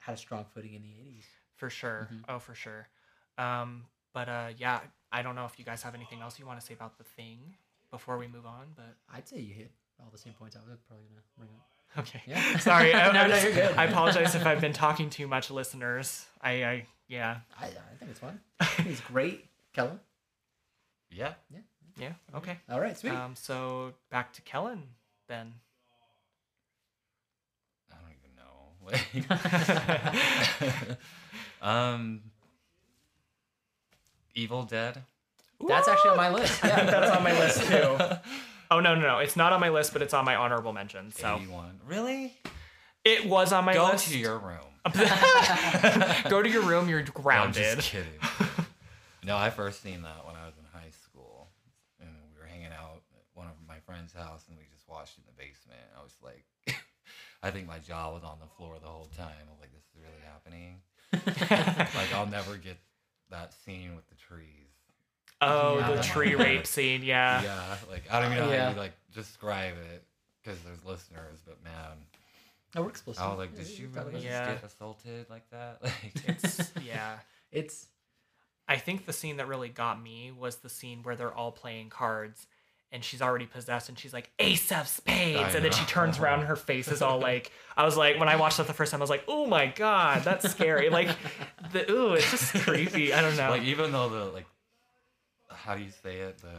had 0.00 0.14
a 0.14 0.18
strong 0.18 0.44
footing 0.54 0.74
in 0.74 0.82
the 0.82 0.88
80s. 0.88 1.24
for 1.56 1.70
sure. 1.70 2.08
Mhm. 2.12 2.24
Oh, 2.28 2.38
for 2.38 2.54
sure. 2.54 2.88
Um, 3.38 3.84
but 4.12 4.28
uh, 4.28 4.50
yeah, 4.56 4.80
I 5.12 5.22
don't 5.22 5.34
know 5.34 5.44
if 5.46 5.58
you 5.58 5.64
guys 5.64 5.82
have 5.82 5.94
anything 5.94 6.20
else 6.20 6.38
you 6.38 6.46
want 6.46 6.60
to 6.60 6.66
say 6.66 6.74
about 6.74 6.98
the 6.98 7.04
thing 7.04 7.56
before 7.90 8.16
we 8.18 8.26
move 8.28 8.46
on, 8.46 8.72
but 8.76 8.96
I'd 9.12 9.26
say 9.28 9.40
you 9.40 9.54
hit 9.54 9.72
all 10.02 10.10
the 10.10 10.18
same 10.18 10.32
points 10.34 10.56
I 10.56 10.60
was 10.70 10.80
probably 10.86 11.06
gonna 11.06 11.20
bring 11.36 11.50
up. 11.50 11.66
Okay. 11.98 12.22
Yeah. 12.26 12.58
Sorry. 12.58 12.94
I, 12.94 13.12
No, 13.12 13.20
I 13.20 13.26
no, 13.28 13.36
you're 13.36 13.52
good. 13.52 13.76
I 13.76 13.84
apologize 13.84 14.34
if 14.34 14.46
I've 14.46 14.60
been 14.60 14.72
talking 14.72 15.10
too 15.10 15.26
much, 15.26 15.50
listeners. 15.50 16.26
I, 16.40 16.64
I 16.64 16.86
yeah. 17.08 17.38
I, 17.58 17.66
I 17.66 17.96
think 17.98 18.10
it's 18.10 18.20
fun. 18.20 18.40
I 18.60 18.68
it's 18.78 19.00
great, 19.00 19.46
Kellen. 19.72 19.98
Yeah. 21.10 21.34
Yeah. 21.52 21.60
Yeah. 21.98 22.12
Okay. 22.34 22.58
All 22.70 22.80
right, 22.80 22.96
sweet. 22.96 23.12
Um. 23.12 23.34
So 23.36 23.92
back 24.10 24.32
to 24.34 24.42
Kellen 24.42 24.82
then. 25.28 25.52
I 27.90 27.96
don't 28.00 28.14
even 28.16 29.36
know. 30.86 30.96
Um, 31.62 32.22
Evil 34.34 34.62
Dead. 34.62 35.02
That's 35.66 35.88
actually 35.88 36.12
on 36.12 36.16
my 36.16 36.30
list. 36.30 36.60
Yeah, 36.64 36.84
That's 36.84 37.10
on 37.14 37.22
my 37.22 37.38
list 37.38 37.62
too. 37.64 37.98
Oh 38.70 38.78
no 38.80 38.94
no 38.94 39.00
no! 39.00 39.18
It's 39.18 39.36
not 39.36 39.52
on 39.52 39.60
my 39.60 39.68
list, 39.70 39.92
but 39.92 40.00
it's 40.02 40.14
on 40.14 40.24
my 40.24 40.36
honorable 40.36 40.72
mention. 40.72 41.10
So 41.12 41.36
81. 41.36 41.80
Really? 41.86 42.36
it 43.04 43.26
was 43.26 43.52
on 43.52 43.64
my 43.64 43.74
Go 43.74 43.86
list. 43.86 44.06
Go 44.08 44.12
to 44.12 44.18
your 44.18 44.38
room. 44.38 44.66
Go 46.28 46.42
to 46.42 46.48
your 46.48 46.62
room. 46.62 46.88
You're 46.88 47.00
No, 47.02 47.06
I'm 47.16 47.22
grounded. 47.22 47.76
just 47.76 47.90
kidding. 47.90 48.12
no, 49.24 49.36
I 49.36 49.50
first 49.50 49.82
seen 49.82 50.02
that 50.02 50.24
when 50.26 50.36
I 50.36 50.46
was 50.46 50.54
in 50.58 50.64
high 50.72 50.90
school, 51.04 51.48
and 52.00 52.08
we 52.32 52.38
were 52.40 52.46
hanging 52.46 52.72
out 52.72 53.02
at 53.14 53.24
one 53.34 53.46
of 53.46 53.54
my 53.66 53.78
friend's 53.86 54.12
house, 54.12 54.44
and 54.48 54.56
we 54.56 54.64
just 54.72 54.88
watched 54.88 55.18
it 55.18 55.22
in 55.22 55.34
the 55.34 55.42
basement. 55.42 55.80
I 55.98 56.02
was 56.02 56.14
like, 56.22 56.44
I 57.42 57.50
think 57.50 57.66
my 57.66 57.78
jaw 57.78 58.12
was 58.12 58.22
on 58.22 58.38
the 58.40 58.48
floor 58.56 58.76
the 58.80 58.88
whole 58.88 59.10
time. 59.16 59.34
I 59.48 59.50
was 59.50 59.60
like, 59.60 59.72
this 59.72 59.82
is 59.82 59.96
really 60.00 60.22
happening. 60.24 60.80
like, 61.98 62.14
I'll 62.14 62.26
never 62.26 62.56
get 62.56 62.76
that 63.30 63.52
scene 63.64 63.96
with 63.96 64.08
the 64.08 64.16
trees. 64.16 64.59
Oh, 65.40 65.78
Yeah. 65.78 65.92
the 65.92 66.02
tree 66.02 66.34
rape 66.34 66.66
scene. 66.66 67.02
Yeah. 67.02 67.42
yeah, 67.44 67.76
like 67.90 68.04
I 68.10 68.20
don't 68.20 68.32
even 68.32 68.46
know 68.46 68.52
Yeah. 68.52 68.64
how 68.66 68.70
you 68.72 68.76
like 68.78 68.92
describe 69.14 69.74
it 69.92 70.04
because 70.42 70.58
there's 70.60 70.84
listeners, 70.84 71.38
but 71.46 71.62
man, 71.64 71.72
Oh, 72.76 72.82
we're 72.82 72.88
explicit. 72.90 73.22
I 73.24 73.28
was 73.28 73.38
like, 73.38 73.50
did 73.56 73.66
we 73.66 73.72
she 73.72 73.86
really 73.86 74.10
about. 74.10 74.22
Yeah. 74.22 74.46
just 74.46 74.60
get 74.62 74.70
assaulted 74.70 75.26
like 75.30 75.48
that? 75.50 75.78
Like, 75.82 76.12
It's 76.26 76.72
yeah. 76.86 77.16
It's 77.52 77.86
I 78.68 78.76
think 78.76 79.06
the 79.06 79.12
scene 79.12 79.38
that 79.38 79.48
really 79.48 79.68
got 79.68 80.00
me 80.00 80.30
was 80.30 80.56
the 80.56 80.68
scene 80.68 81.02
where 81.02 81.16
they're 81.16 81.34
all 81.34 81.50
playing 81.50 81.88
cards 81.90 82.46
and 82.92 83.02
she's 83.04 83.20
already 83.22 83.46
possessed 83.46 83.88
and 83.88 83.98
she's 83.98 84.12
like 84.12 84.30
ace 84.38 84.70
of 84.70 84.86
spades 84.86 85.38
I 85.40 85.50
and 85.56 85.64
then 85.64 85.72
she 85.72 85.80
know. 85.82 85.86
turns 85.88 86.18
around 86.20 86.40
and 86.40 86.48
her 86.48 86.54
face 86.56 86.86
is 86.88 87.02
all 87.02 87.18
like 87.20 87.50
I 87.76 87.84
was 87.84 87.96
like 87.96 88.18
when 88.20 88.28
I 88.28 88.36
watched 88.36 88.58
that 88.58 88.68
the 88.68 88.72
first 88.72 88.92
time 88.92 89.00
I 89.00 89.02
was 89.04 89.10
like 89.10 89.24
oh 89.26 89.46
my 89.46 89.66
god 89.66 90.22
that's 90.22 90.48
scary 90.50 90.88
like 90.90 91.08
the 91.72 91.90
ooh 91.90 92.12
it's 92.14 92.30
just 92.30 92.54
creepy 92.64 93.12
I 93.12 93.20
don't 93.22 93.36
know 93.36 93.50
like 93.50 93.62
even 93.62 93.90
though 93.92 94.08
the 94.08 94.24
like, 94.26 94.46
how 95.64 95.74
do 95.76 95.82
you 95.82 95.90
say 96.02 96.18
it? 96.18 96.38
The 96.38 96.56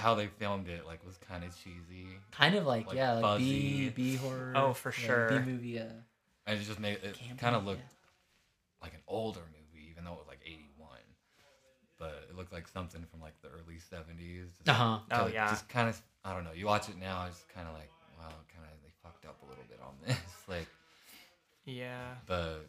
how 0.00 0.14
they 0.16 0.26
filmed 0.26 0.68
it 0.68 0.84
like 0.86 1.04
was 1.06 1.16
kind 1.18 1.44
of 1.44 1.50
cheesy. 1.56 2.08
kind 2.32 2.54
of 2.56 2.66
like, 2.66 2.88
Like 2.88 2.96
yeah, 2.96 3.12
like 3.12 3.38
B. 3.38 3.90
B 3.94 4.16
horror. 4.16 4.52
Oh, 4.56 4.72
for 4.72 4.90
yeah, 4.90 5.06
sure. 5.06 5.28
B 5.28 5.50
movie. 5.50 5.68
yeah 5.68 5.84
And 6.46 6.58
it 6.60 6.64
just 6.64 6.80
made 6.80 6.98
it 7.02 7.16
kind 7.38 7.54
of 7.54 7.64
looked 7.64 7.80
yeah. 7.80 8.82
like 8.82 8.94
an 8.94 9.00
older 9.06 9.40
movie, 9.40 9.86
even 9.90 10.04
though 10.04 10.12
it 10.12 10.18
was 10.18 10.26
like 10.28 10.40
'81. 10.44 10.88
But 11.96 12.26
it 12.28 12.36
looked 12.36 12.52
like 12.52 12.66
something 12.66 13.04
from 13.10 13.20
like 13.20 13.34
the 13.40 13.48
early 13.48 13.76
'70s. 13.78 14.48
Just, 14.56 14.68
Uh-huh. 14.68 14.98
Oh, 15.12 15.26
so 15.28 15.32
yeah. 15.32 15.48
Just 15.48 15.68
kind 15.68 15.88
of, 15.88 16.00
I 16.24 16.34
don't 16.34 16.42
know. 16.44 16.52
You 16.52 16.66
watch 16.66 16.88
it 16.88 16.98
now, 16.98 17.26
it's 17.28 17.44
kind 17.54 17.68
of 17.68 17.74
like, 17.74 17.90
wow, 18.18 18.28
kind 18.52 18.66
of 18.66 18.82
they 18.82 18.90
fucked 19.02 19.24
up 19.26 19.36
a 19.42 19.48
little 19.48 19.64
bit 19.68 19.78
on 19.80 19.94
this. 20.06 20.18
like, 20.48 20.66
yeah 21.66 22.14
but 22.26 22.66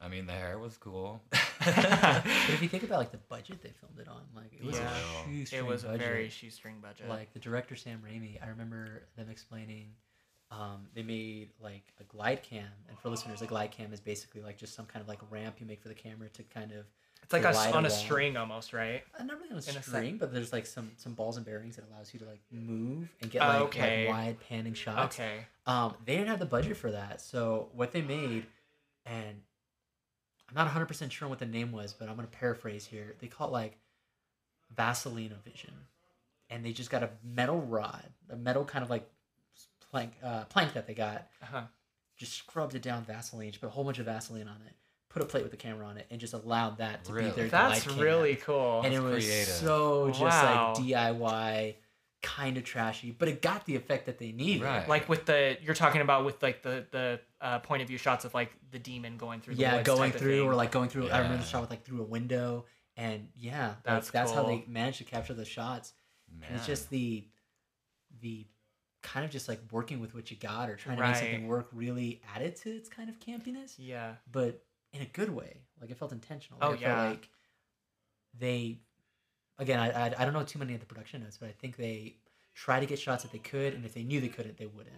I 0.00 0.08
mean, 0.08 0.26
the 0.26 0.32
hair 0.32 0.58
was 0.58 0.76
cool. 0.76 1.20
But 1.66 2.24
if 2.50 2.62
you 2.62 2.68
think 2.68 2.84
about 2.84 2.98
like 2.98 3.10
the 3.10 3.16
budget 3.28 3.60
they 3.62 3.70
filmed 3.80 3.98
it 3.98 4.06
on, 4.08 4.20
like 4.36 4.52
it 4.52 4.64
was 4.64 4.76
Yeah. 4.76 4.88
a 4.88 5.30
it 5.30 5.34
shoestring 5.40 5.66
was 5.66 5.82
a 5.84 5.86
budget. 5.88 6.00
very 6.00 6.28
shoestring 6.28 6.76
budget 6.80 7.08
like 7.08 7.32
the 7.32 7.40
director 7.40 7.74
Sam 7.74 8.00
Raimi. 8.06 8.40
I 8.44 8.48
remember 8.50 9.02
them 9.16 9.28
explaining. 9.30 9.88
Um, 10.52 10.86
they 10.94 11.02
made 11.02 11.50
like 11.60 11.82
a 11.98 12.04
glide 12.04 12.42
cam, 12.44 12.68
and 12.88 12.96
for 13.00 13.08
listeners, 13.08 13.42
a 13.42 13.46
glide 13.46 13.72
cam 13.72 13.92
is 13.92 13.98
basically 14.00 14.42
like 14.42 14.56
just 14.58 14.74
some 14.74 14.86
kind 14.86 15.02
of 15.02 15.08
like 15.08 15.18
ramp 15.30 15.56
you 15.58 15.66
make 15.66 15.80
for 15.82 15.88
the 15.88 15.94
camera 15.94 16.28
to 16.28 16.42
kind 16.44 16.70
of 16.70 16.84
it's 17.22 17.32
like 17.32 17.44
a, 17.44 17.50
glide 17.50 17.74
on 17.74 17.84
a 17.84 17.88
along. 17.88 17.98
string 17.98 18.36
almost 18.36 18.72
right 18.72 19.02
uh, 19.18 19.24
not 19.24 19.38
really 19.38 19.48
on 19.50 19.54
a 19.54 19.56
In 19.56 19.62
string, 19.62 19.82
sen- 19.82 20.18
but 20.18 20.32
there's 20.32 20.52
like 20.52 20.66
some 20.66 20.92
some 20.98 21.14
balls 21.14 21.36
and 21.36 21.44
bearings 21.44 21.74
that 21.76 21.84
allows 21.90 22.12
you 22.14 22.20
to 22.20 22.26
like 22.26 22.40
move 22.52 23.08
and 23.22 23.30
get 23.30 23.40
like, 23.40 23.60
okay. 23.62 24.06
like 24.06 24.14
wide 24.16 24.36
panning 24.48 24.74
shots. 24.74 25.16
okay 25.18 25.46
Um, 25.66 25.94
they 26.04 26.14
didn't 26.16 26.28
have 26.28 26.38
the 26.38 26.46
budget 26.46 26.76
for 26.76 26.92
that, 26.92 27.20
so 27.20 27.70
what 27.74 27.90
they 27.90 28.02
made, 28.02 28.46
and 29.04 29.40
I'm 30.48 30.54
not 30.54 30.64
100 30.66 30.86
percent 30.86 31.12
sure 31.12 31.28
what 31.28 31.38
the 31.38 31.46
name 31.46 31.72
was, 31.72 31.92
but 31.92 32.08
I'm 32.08 32.16
gonna 32.16 32.28
paraphrase 32.28 32.86
here. 32.86 33.14
They 33.20 33.26
call 33.26 33.48
it 33.48 33.52
like 33.52 33.78
Vaseline 34.74 35.34
Vision, 35.44 35.72
and 36.50 36.64
they 36.64 36.72
just 36.72 36.90
got 36.90 37.02
a 37.02 37.10
metal 37.24 37.60
rod, 37.60 38.04
a 38.30 38.36
metal 38.36 38.64
kind 38.64 38.82
of 38.84 38.90
like 38.90 39.08
plank, 39.90 40.12
uh, 40.22 40.44
plank 40.44 40.72
that 40.74 40.86
they 40.86 40.94
got, 40.94 41.26
uh-huh. 41.42 41.62
just 42.16 42.34
scrubbed 42.34 42.74
it 42.74 42.82
down 42.82 43.04
Vaseline, 43.04 43.50
just 43.50 43.60
put 43.60 43.68
a 43.68 43.70
whole 43.70 43.84
bunch 43.84 43.98
of 43.98 44.06
Vaseline 44.06 44.48
on 44.48 44.56
it, 44.66 44.72
put 45.08 45.22
a 45.22 45.24
plate 45.24 45.42
with 45.42 45.52
the 45.52 45.56
camera 45.56 45.86
on 45.86 45.96
it, 45.96 46.06
and 46.10 46.20
just 46.20 46.34
allowed 46.34 46.78
that 46.78 47.04
to 47.04 47.12
Really? 47.12 47.30
be 47.30 47.36
their 47.36 47.48
that's 47.48 47.86
really 47.86 48.36
cool 48.36 48.82
and 48.84 48.92
it 48.92 48.98
That's 49.00 49.14
was 49.14 49.24
creative. 49.24 49.54
so 49.54 50.08
just 50.08 50.20
Wow. 50.20 50.74
like 50.76 50.84
DIY, 50.84 51.74
kind 52.26 52.56
of 52.56 52.64
trashy, 52.64 53.12
but 53.12 53.28
it 53.28 53.40
got 53.40 53.64
the 53.66 53.76
effect 53.76 54.06
that 54.06 54.18
they 54.18 54.32
needed. 54.32 54.64
Right. 54.64 54.88
like 54.88 55.08
with 55.08 55.26
the 55.26 55.56
you're 55.62 55.76
talking 55.76 56.00
about 56.00 56.24
with 56.24 56.42
like 56.42 56.62
the 56.62 56.84
the 56.90 57.20
uh, 57.40 57.60
point 57.60 57.82
of 57.82 57.88
view 57.88 57.98
shots 57.98 58.24
of 58.24 58.34
like 58.34 58.52
the 58.72 58.80
demon 58.80 59.16
going 59.16 59.40
through 59.40 59.54
the 59.54 59.62
yeah, 59.62 59.76
woods 59.76 59.86
going 59.86 60.10
type 60.10 60.14
of 60.16 60.20
through 60.20 60.40
thing. 60.40 60.48
or 60.48 60.54
like 60.56 60.72
going 60.72 60.88
through. 60.88 61.08
I 61.08 61.18
remember 61.18 61.38
the 61.38 61.48
shot 61.48 61.60
with 61.60 61.70
like 61.70 61.84
through 61.84 62.00
a 62.02 62.06
window, 62.06 62.64
and 62.96 63.28
yeah, 63.36 63.68
like, 63.68 63.82
That's 63.84 64.10
that's 64.10 64.32
how 64.32 64.42
they 64.42 64.64
managed 64.66 64.98
to 64.98 65.04
capture 65.04 65.34
the 65.34 65.44
shots. 65.44 65.92
Man. 66.36 66.48
And 66.48 66.56
it's 66.58 66.66
just 66.66 66.90
the 66.90 67.24
the 68.20 68.46
kind 69.02 69.24
of 69.24 69.30
just 69.30 69.48
like 69.48 69.60
working 69.70 70.00
with 70.00 70.12
what 70.12 70.28
you 70.32 70.36
got 70.36 70.68
or 70.68 70.74
trying 70.74 70.96
to 70.96 71.02
make 71.04 71.14
something 71.14 71.46
work 71.46 71.68
really 71.72 72.20
added 72.34 72.56
to 72.56 72.70
its 72.70 72.88
kind 72.88 73.08
of 73.08 73.20
campiness, 73.20 73.74
yeah 73.78 74.14
but 74.32 74.64
in 74.92 75.02
a 75.02 75.06
good 75.06 75.30
way. 75.30 75.60
Like 75.80 75.90
it 75.90 75.96
felt 75.96 76.10
intentional. 76.10 76.58
Oh, 76.60 76.70
Like, 76.70 76.78
I 76.78 76.80
yeah. 76.82 76.94
felt 76.94 77.10
like 77.10 77.28
they 78.38 78.80
again, 79.58 79.78
I, 79.78 79.90
I 80.06 80.14
I 80.18 80.24
don't 80.24 80.32
know 80.34 80.42
too 80.42 80.58
many 80.58 80.74
of 80.74 80.80
the 80.80 80.86
production 80.86 81.22
notes, 81.22 81.36
but 81.38 81.48
I 81.48 81.52
think 81.52 81.76
they 81.76 82.16
try 82.54 82.80
to 82.80 82.86
get 82.86 82.98
shots 82.98 83.22
that 83.22 83.32
they 83.32 83.38
could, 83.38 83.74
and 83.74 83.84
if 83.84 83.92
they 83.94 84.02
knew 84.02 84.20
they 84.20 84.28
couldn't, 84.28 84.56
they 84.58 84.66
wouldn't. 84.66 84.96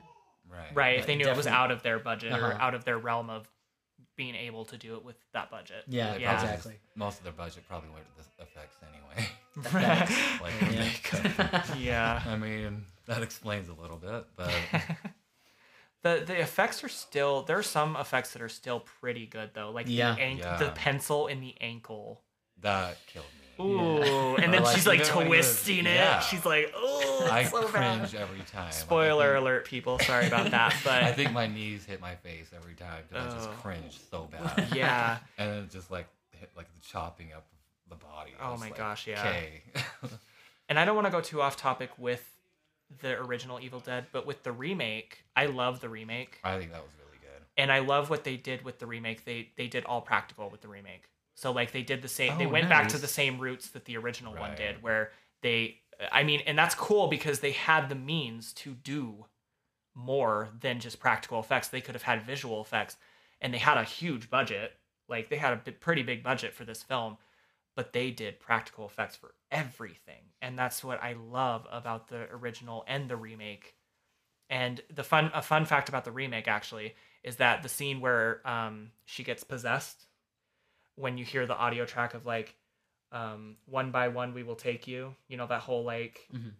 Right. 0.50 0.74
right 0.74 0.98
if 0.98 1.06
they 1.06 1.14
knew 1.16 1.26
it 1.28 1.36
was 1.36 1.46
out 1.46 1.70
of 1.70 1.82
their 1.82 1.98
budget 1.98 2.32
or 2.32 2.52
Uh-huh. 2.52 2.58
out 2.64 2.74
of 2.74 2.84
their 2.84 2.96
realm 2.96 3.28
of 3.28 3.46
being 4.16 4.34
able 4.34 4.64
to 4.64 4.78
do 4.78 4.94
it 4.96 5.04
with 5.04 5.16
that 5.32 5.50
budget 5.50 5.84
Yeah, 5.86 6.16
Yeah. 6.16 6.32
exactly. 6.34 6.72
just- 6.72 6.96
most 6.96 7.18
of 7.18 7.24
their 7.24 7.32
budget 7.34 7.68
probably 7.68 7.90
went 7.90 8.06
to 8.06 8.22
the 8.38 8.42
effects 8.44 8.76
anyway. 8.82 9.28
Effects. 9.58 10.40
like 10.40 10.54
Yeah. 10.62 10.78
makeup. 10.78 11.64
yeah 11.78 12.22
I 12.26 12.36
mean, 12.36 12.84
that 13.06 13.22
explains 13.22 13.68
a 13.68 13.74
little 13.74 13.98
bit, 13.98 14.24
but 14.36 14.54
the 16.02 16.22
the 16.26 16.40
effects 16.40 16.82
are 16.84 16.88
still 16.88 17.42
there 17.42 17.58
are 17.58 17.62
some 17.62 17.96
effects 17.96 18.32
that 18.32 18.42
are 18.42 18.48
still 18.48 18.80
pretty 18.80 19.26
good 19.26 19.50
though 19.54 19.70
like 19.70 19.86
Yeah. 19.88 20.14
the, 20.14 20.20
ank- 20.22 20.40
Yeah. 20.40 20.56
the 20.56 20.70
pencil 20.70 21.26
in 21.26 21.40
the 21.40 21.54
ankle 21.60 22.22
that 22.60 22.96
killed 23.06 23.26
me. 23.37 23.37
Ooh, 23.60 24.36
and 24.36 24.52
then 24.52 24.62
like, 24.62 24.74
she's 24.74 24.86
like 24.86 25.04
twisting 25.04 25.80
it. 25.86 25.94
yeah. 25.94 26.20
She's 26.20 26.44
like, 26.44 26.72
oh, 26.76 27.28
I 27.30 27.44
so 27.44 27.62
bad. 27.70 27.98
cringe 28.00 28.14
every 28.14 28.40
time. 28.52 28.70
Spoiler 28.72 29.32
think- 29.34 29.42
alert, 29.42 29.64
people. 29.66 29.98
Sorry 29.98 30.26
about 30.26 30.50
that, 30.52 30.74
but 30.84 31.02
I 31.02 31.12
think 31.12 31.32
my 31.32 31.46
knees 31.46 31.84
hit 31.84 32.00
my 32.00 32.14
face 32.16 32.50
every 32.54 32.74
time 32.74 33.02
because 33.08 33.32
I 33.32 33.36
just 33.36 33.48
Oh. 33.48 33.52
cringe 33.62 33.98
so 34.10 34.28
bad. 34.30 34.68
yeah. 34.74 35.18
and 35.38 35.50
then 35.50 35.68
just 35.70 35.90
like 35.90 36.06
hit 36.32 36.50
like 36.56 36.66
the 36.72 36.80
chopping 36.86 37.32
up 37.32 37.46
of 37.90 37.98
the 37.98 38.04
body. 38.04 38.32
Oh 38.40 38.56
my 38.56 38.66
like, 38.66 38.76
gosh, 38.76 39.06
yeah. 39.06 39.20
Okay. 39.26 39.62
And 40.68 40.78
I 40.78 40.84
don't 40.84 40.94
want 40.94 41.06
to 41.06 41.10
go 41.10 41.20
too 41.20 41.40
off 41.40 41.56
topic 41.56 41.90
with 41.98 42.24
the 43.00 43.18
original 43.20 43.58
Evil 43.60 43.80
Dead, 43.80 44.06
but 44.12 44.26
with 44.26 44.42
the 44.44 44.52
remake, 44.52 45.24
I 45.36 45.46
love 45.46 45.80
the 45.80 45.88
remake, 45.88 46.38
I 46.44 46.58
think 46.58 46.72
that 46.72 46.82
was 46.82 46.92
really 47.04 47.18
good. 47.20 47.42
and 47.56 47.70
I 47.72 47.80
love 47.80 48.08
what 48.10 48.24
they 48.24 48.36
did 48.36 48.64
with 48.64 48.78
the 48.78 48.86
remake. 48.86 49.24
They 49.24 49.48
they 49.56 49.66
did 49.66 49.84
all 49.84 50.00
practical 50.00 50.48
with 50.50 50.60
the 50.62 50.68
remake. 50.68 51.04
So 51.38 51.52
like 51.52 51.70
they 51.70 51.82
did 51.82 52.02
the 52.02 52.08
same. 52.08 52.36
they 52.36 52.46
Oh, 52.46 52.48
went 52.48 52.68
back 52.68 52.88
to 52.88 52.98
the 52.98 53.06
same 53.06 53.38
roots 53.38 53.68
that 53.68 53.84
the 53.84 53.96
original 53.96 54.34
one 54.34 54.56
did, 54.56 54.82
where 54.82 55.12
they. 55.40 55.78
I 56.10 56.24
mean, 56.24 56.40
and 56.46 56.58
that's 56.58 56.74
cool 56.74 57.06
because 57.06 57.38
they 57.38 57.52
had 57.52 57.88
the 57.88 57.94
means 57.94 58.52
to 58.54 58.74
do 58.74 59.26
more 59.94 60.48
than 60.60 60.80
just 60.80 60.98
practical 60.98 61.38
effects. 61.38 61.68
They 61.68 61.80
could 61.80 61.94
have 61.94 62.02
had 62.02 62.24
visual 62.24 62.60
effects, 62.60 62.96
and 63.40 63.54
they 63.54 63.58
had 63.58 63.78
a 63.78 63.84
huge 63.84 64.28
budget. 64.30 64.72
Like 65.08 65.28
they 65.28 65.36
had 65.36 65.52
a 65.52 65.70
pretty 65.70 66.02
big 66.02 66.24
budget 66.24 66.54
for 66.54 66.64
this 66.64 66.82
film, 66.82 67.18
but 67.76 67.92
they 67.92 68.10
did 68.10 68.40
practical 68.40 68.84
effects 68.84 69.14
for 69.14 69.32
everything, 69.52 70.32
and 70.42 70.58
that's 70.58 70.82
what 70.82 71.00
I 71.00 71.12
love 71.12 71.68
about 71.70 72.08
the 72.08 72.26
original 72.32 72.84
and 72.88 73.08
the 73.08 73.16
remake. 73.16 73.76
And 74.50 74.80
the 74.92 75.04
fun 75.04 75.30
a 75.32 75.42
fun 75.42 75.66
fact 75.66 75.88
about 75.88 76.04
the 76.04 76.10
remake 76.10 76.48
actually 76.48 76.96
is 77.22 77.36
that 77.36 77.62
the 77.62 77.68
scene 77.68 78.00
where 78.00 78.40
um, 78.44 78.90
she 79.04 79.22
gets 79.22 79.44
possessed, 79.44 80.07
when 80.98 81.16
you 81.18 81.24
hear 81.24 81.46
the 81.46 81.56
audio 81.56 81.84
track 81.84 82.14
of 82.14 82.26
like 82.26 82.54
um, 83.12 83.56
one 83.66 83.90
by 83.90 84.08
one 84.08 84.34
we 84.34 84.42
will 84.42 84.56
take 84.56 84.86
you, 84.86 85.14
you 85.28 85.36
know 85.36 85.46
that 85.46 85.60
whole 85.60 85.84
like 85.84 86.28
Mhm. 86.34 86.52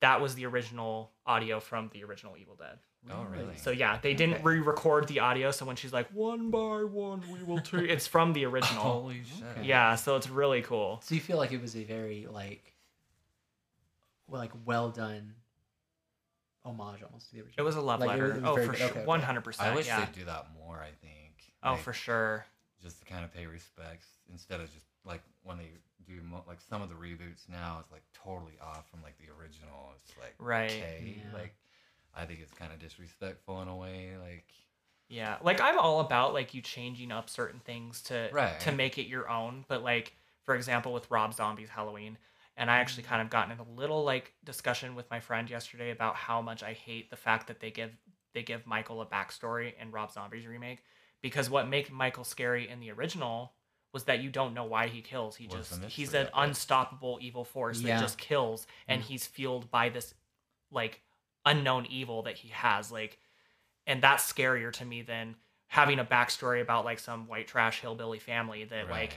that 0.00 0.20
was 0.20 0.34
the 0.34 0.44
original 0.46 1.12
audio 1.24 1.58
from 1.60 1.88
the 1.92 2.04
original 2.04 2.36
Evil 2.36 2.54
Dead. 2.56 2.78
Oh, 3.08 3.22
really? 3.24 3.56
So 3.56 3.70
yeah, 3.70 3.98
they 3.98 4.14
didn't 4.14 4.34
Okay. 4.36 4.42
re-record 4.42 5.06
the 5.06 5.20
audio. 5.20 5.52
So 5.52 5.64
when 5.64 5.76
she's 5.76 5.92
like 5.92 6.08
one 6.10 6.50
by 6.50 6.82
one 6.84 7.22
we 7.32 7.42
will 7.44 7.60
take, 7.60 7.88
it's 7.88 8.06
from 8.06 8.32
the 8.32 8.44
original. 8.44 8.82
Holy 8.82 9.22
shit. 9.24 9.64
Yeah, 9.64 9.94
so 9.94 10.16
it's 10.16 10.28
really 10.28 10.60
cool. 10.62 11.00
So 11.04 11.14
you 11.14 11.20
feel 11.20 11.36
like 11.38 11.52
it 11.52 11.62
was 11.62 11.76
a 11.76 11.84
very 11.84 12.26
like, 12.30 12.74
well, 14.26 14.40
like 14.40 14.52
well 14.64 14.90
done 14.90 15.34
homage 16.64 17.02
almost 17.02 17.28
to 17.28 17.34
the 17.36 17.40
original. 17.42 17.54
It 17.58 17.62
was 17.64 17.76
a 17.76 17.80
love 17.80 18.00
Like, 18.00 18.08
letter. 18.08 18.34
was 18.34 18.42
oh, 18.44 18.56
for 18.56 18.74
sure, 18.74 18.86
Okay, 18.88 18.98
okay. 18.98 19.04
one 19.06 19.22
hundred 19.22 19.40
I 19.40 19.44
percent. 19.44 19.76
wish 19.76 19.86
Yeah. 19.86 20.04
they'd 20.04 20.12
do 20.12 20.24
that 20.24 20.48
more, 20.58 20.80
I 20.80 20.90
think. 21.00 21.52
Oh, 21.62 21.72
Like, 21.72 21.80
for 21.80 21.92
sure. 21.92 22.44
Just 22.82 23.00
to 23.00 23.06
kind 23.06 23.24
of 23.24 23.32
pay 23.32 23.46
respects 23.46 24.06
instead 24.30 24.60
of 24.60 24.72
just 24.72 24.86
like 25.04 25.22
when 25.42 25.56
they 25.58 25.70
do 26.06 26.20
mo- 26.22 26.44
like 26.46 26.60
some 26.60 26.82
of 26.82 26.88
the 26.88 26.94
reboots 26.94 27.48
now, 27.48 27.78
it's 27.80 27.90
like 27.90 28.02
totally 28.12 28.54
off 28.62 28.88
from 28.90 29.02
like 29.02 29.16
the 29.18 29.32
original. 29.40 29.92
It's 29.96 30.12
like 30.18 30.34
Right. 30.38 30.70
okay, 30.70 31.16
Yeah. 31.18 31.32
like 31.38 31.54
I 32.14 32.24
think 32.24 32.40
it's 32.40 32.52
kind 32.52 32.72
of 32.72 32.78
disrespectful 32.78 33.62
in 33.62 33.68
a 33.68 33.76
way. 33.76 34.10
Like 34.20 34.46
Yeah, 35.08 35.36
like 35.42 35.60
I'm 35.60 35.78
all 35.78 36.00
about 36.00 36.34
like 36.34 36.54
you 36.54 36.60
changing 36.62 37.12
up 37.12 37.30
certain 37.30 37.60
things 37.60 38.02
to 38.04 38.28
Right. 38.32 38.58
to 38.60 38.72
make 38.72 38.98
it 38.98 39.06
your 39.06 39.28
own. 39.28 39.64
But 39.68 39.82
like 39.82 40.16
for 40.44 40.54
example, 40.54 40.92
with 40.92 41.10
Rob 41.10 41.34
Zombie's 41.34 41.68
Halloween, 41.70 42.18
and 42.56 42.70
I 42.70 42.78
actually 42.78 43.02
mm-hmm. 43.04 43.10
kind 43.10 43.22
of 43.22 43.30
gotten 43.30 43.52
in 43.52 43.58
a 43.58 43.80
little 43.80 44.04
like 44.04 44.32
discussion 44.44 44.94
with 44.94 45.10
my 45.10 45.20
friend 45.20 45.48
yesterday 45.50 45.90
about 45.90 46.14
how 46.16 46.40
much 46.42 46.62
I 46.62 46.72
hate 46.72 47.10
the 47.10 47.16
fact 47.16 47.48
that 47.48 47.60
they 47.60 47.70
give 47.70 47.90
they 48.32 48.42
give 48.42 48.66
Michael 48.66 49.00
a 49.00 49.06
backstory 49.06 49.72
in 49.80 49.90
Rob 49.90 50.12
Zombie's 50.12 50.46
remake 50.46 50.82
because 51.26 51.50
what 51.50 51.66
made 51.68 51.90
Michael 51.90 52.22
scary 52.22 52.68
in 52.68 52.78
the 52.78 52.92
original 52.92 53.52
was 53.92 54.04
that 54.04 54.20
you 54.20 54.30
don't 54.30 54.54
know 54.54 54.62
why 54.64 54.86
he 54.86 55.00
kills. 55.00 55.34
He 55.34 55.48
What's 55.48 55.70
just 55.70 55.82
he's 55.86 56.14
an 56.14 56.28
unstoppable 56.32 57.18
evil 57.20 57.42
force 57.44 57.80
Yeah. 57.80 57.96
that 57.96 58.00
just 58.00 58.16
kills, 58.16 58.64
and 58.86 59.02
Mm. 59.02 59.06
he's 59.06 59.26
fueled 59.26 59.68
by 59.68 59.88
this 59.88 60.14
like 60.70 61.00
unknown 61.44 61.84
evil 61.86 62.22
that 62.22 62.36
he 62.36 62.48
has 62.50 62.92
like 62.92 63.18
and 63.88 64.00
that's 64.00 64.32
scarier 64.32 64.72
to 64.74 64.84
me 64.84 65.02
than 65.02 65.34
having 65.66 65.98
a 65.98 66.04
backstory 66.04 66.60
about 66.60 66.84
like 66.84 67.00
some 67.00 67.26
white 67.26 67.48
trash 67.48 67.80
hillbilly 67.80 68.20
family 68.20 68.62
that 68.62 68.88
like 68.88 69.16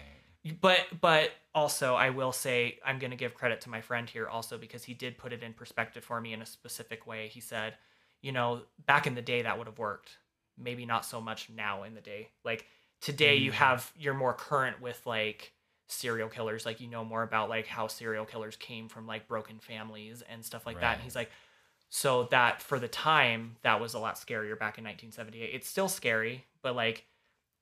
but 0.62 0.80
but 1.00 1.30
also 1.54 1.94
i 1.96 2.10
will 2.10 2.32
say 2.32 2.80
i'm 2.86 2.98
going 2.98 3.12
to 3.12 3.18
give 3.18 3.34
credit 3.36 3.62
to 3.62 3.70
my 3.70 3.82
friend 3.82 4.10
here 4.10 4.28
also 4.28 4.58
because 4.58 4.84
he 4.84 4.94
did 4.96 5.16
put 5.18 5.32
it 5.34 5.44
in 5.44 5.54
perspective 5.54 6.04
for 6.04 6.20
me 6.22 6.34
in 6.34 6.42
a 6.42 6.46
specific 6.46 7.06
way 7.06 7.28
he 7.28 7.40
said 7.42 7.74
you 8.22 8.32
know 8.32 8.62
back 8.86 9.06
in 9.08 9.16
the 9.16 9.22
day 9.24 9.42
that 9.42 9.58
would 9.58 9.68
have 9.68 9.78
worked 9.80 10.18
maybe 10.60 10.86
not 10.86 11.06
so 11.06 11.22
much 11.22 11.50
now 11.50 11.84
in 11.84 11.94
the 11.96 12.02
day. 12.02 12.30
Like 12.44 12.66
today 13.02 13.36
you 13.36 13.52
Mm. 13.52 13.56
have 13.56 13.92
you're 13.98 14.14
more 14.14 14.34
current 14.34 14.82
with 14.82 15.02
like 15.06 15.54
serial 15.88 16.30
killers 16.30 16.66
like 16.68 16.80
you 16.80 16.88
know 16.88 17.04
more 17.04 17.24
about 17.24 17.50
like 17.50 17.66
how 17.66 17.88
serial 17.88 18.24
killers 18.26 18.56
came 18.56 18.88
from 18.88 19.08
like 19.08 19.28
broken 19.28 19.58
families 19.60 20.22
and 20.30 20.46
stuff 20.46 20.66
like 20.66 20.80
that. 20.82 20.96
And 20.96 21.04
he's 21.04 21.16
like 21.16 21.32
so 21.90 22.26
that 22.26 22.62
for 22.62 22.78
the 22.78 22.88
time 22.88 23.56
that 23.64 23.82
was 23.82 23.96
a 23.96 24.00
lot 24.00 24.14
scarier 24.16 24.58
back 24.60 24.78
in 24.78 24.84
1978 24.84 25.50
it's 25.56 25.68
still 25.68 25.90
scary 25.90 26.46
but 26.62 26.76
like 26.76 27.04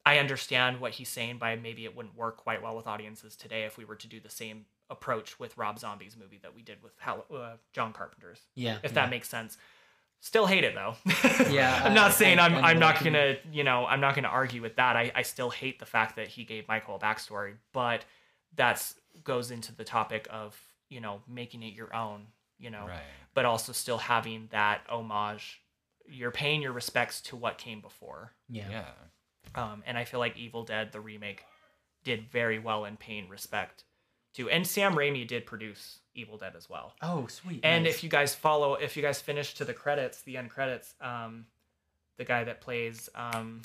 i 0.05 0.17
understand 0.19 0.81
what 0.81 0.91
he's 0.91 1.07
saying 1.07 1.37
by 1.37 1.55
maybe 1.55 1.85
it 1.85 1.95
wouldn't 1.95 2.13
work 2.17 2.35
quite 2.35 2.61
well 2.61 2.75
with 2.75 2.87
audiences 2.87 3.37
today 3.37 3.63
if 3.63 3.77
we 3.77 3.85
were 3.85 3.95
to 3.95 4.05
do 4.09 4.19
the 4.19 4.29
same 4.29 4.65
approach 4.89 5.39
with 5.39 5.57
rob 5.57 5.79
zombie's 5.79 6.17
movie 6.17 6.39
that 6.41 6.53
we 6.53 6.61
did 6.61 6.83
with 6.83 6.91
Hall- 6.99 7.23
uh, 7.33 7.53
john 7.71 7.93
carpenter's 7.93 8.41
yeah, 8.55 8.79
if 8.83 8.91
yeah. 8.91 8.95
that 8.95 9.09
makes 9.09 9.29
sense 9.29 9.57
still 10.19 10.45
hate 10.45 10.63
it 10.63 10.73
though 10.75 10.95
Yeah, 11.51 11.81
i'm 11.83 11.93
not 11.93 12.07
I- 12.07 12.13
saying 12.13 12.39
I- 12.39 12.45
i'm, 12.45 12.55
I 12.55 12.59
know 12.61 12.67
I'm 12.67 12.79
not 12.79 12.95
what 12.95 13.03
gonna 13.05 13.35
you 13.51 13.63
know 13.63 13.85
i'm 13.85 14.01
not 14.01 14.15
gonna 14.15 14.27
argue 14.27 14.61
with 14.61 14.75
that 14.77 14.95
I, 14.95 15.11
I 15.15 15.21
still 15.21 15.49
hate 15.49 15.79
the 15.79 15.85
fact 15.85 16.15
that 16.15 16.27
he 16.27 16.43
gave 16.43 16.67
michael 16.67 16.95
a 16.95 16.99
backstory 16.99 17.53
but 17.73 18.03
that's 18.55 18.95
goes 19.23 19.51
into 19.51 19.73
the 19.75 19.83
topic 19.83 20.27
of 20.29 20.59
you 20.89 20.99
know 21.01 21.21
making 21.27 21.63
it 21.63 21.73
your 21.73 21.95
own 21.95 22.27
you 22.59 22.69
know 22.69 22.85
Right. 22.87 22.99
but 23.33 23.45
also 23.45 23.71
still 23.71 23.97
having 23.99 24.47
that 24.51 24.81
homage. 24.89 25.61
You're 26.09 26.31
paying 26.31 26.61
your 26.61 26.71
respects 26.71 27.19
to 27.23 27.35
what 27.35 27.57
came 27.57 27.81
before. 27.81 28.31
yeah, 28.49 28.69
Yeah. 28.71 28.85
Um, 29.61 29.83
and 29.85 29.97
I 29.97 30.05
feel 30.05 30.21
like 30.21 30.37
Evil 30.37 30.63
Dead, 30.63 30.91
the 30.93 31.01
remake, 31.01 31.43
did 32.05 32.31
very 32.31 32.57
well 32.59 32.85
in 32.85 32.95
paying 32.95 33.27
respect 33.27 33.83
to. 34.35 34.49
And 34.49 34.65
Sam 34.65 34.93
Raimi 34.95 35.27
did 35.27 35.45
produce 35.45 35.99
Evil 36.17 36.37
Dead 36.37 36.53
as 36.57 36.69
well. 36.69 36.93
Oh, 37.01 37.27
sweet. 37.27 37.61
And 37.63 37.83
nice. 37.85 37.95
if 37.95 38.03
you 38.03 38.09
guys 38.09 38.33
follow, 38.35 38.73
if 38.75 38.95
you 38.97 39.03
guys 39.03 39.21
finish 39.21 39.53
to 39.55 39.65
the 39.65 39.73
credits, 39.73 40.21
the 40.23 40.37
end 40.37 40.49
credits, 40.49 40.93
um, 40.99 41.45
the 42.17 42.25
guy 42.25 42.43
that 42.43 42.59
plays, 42.61 43.09
um, 43.15 43.61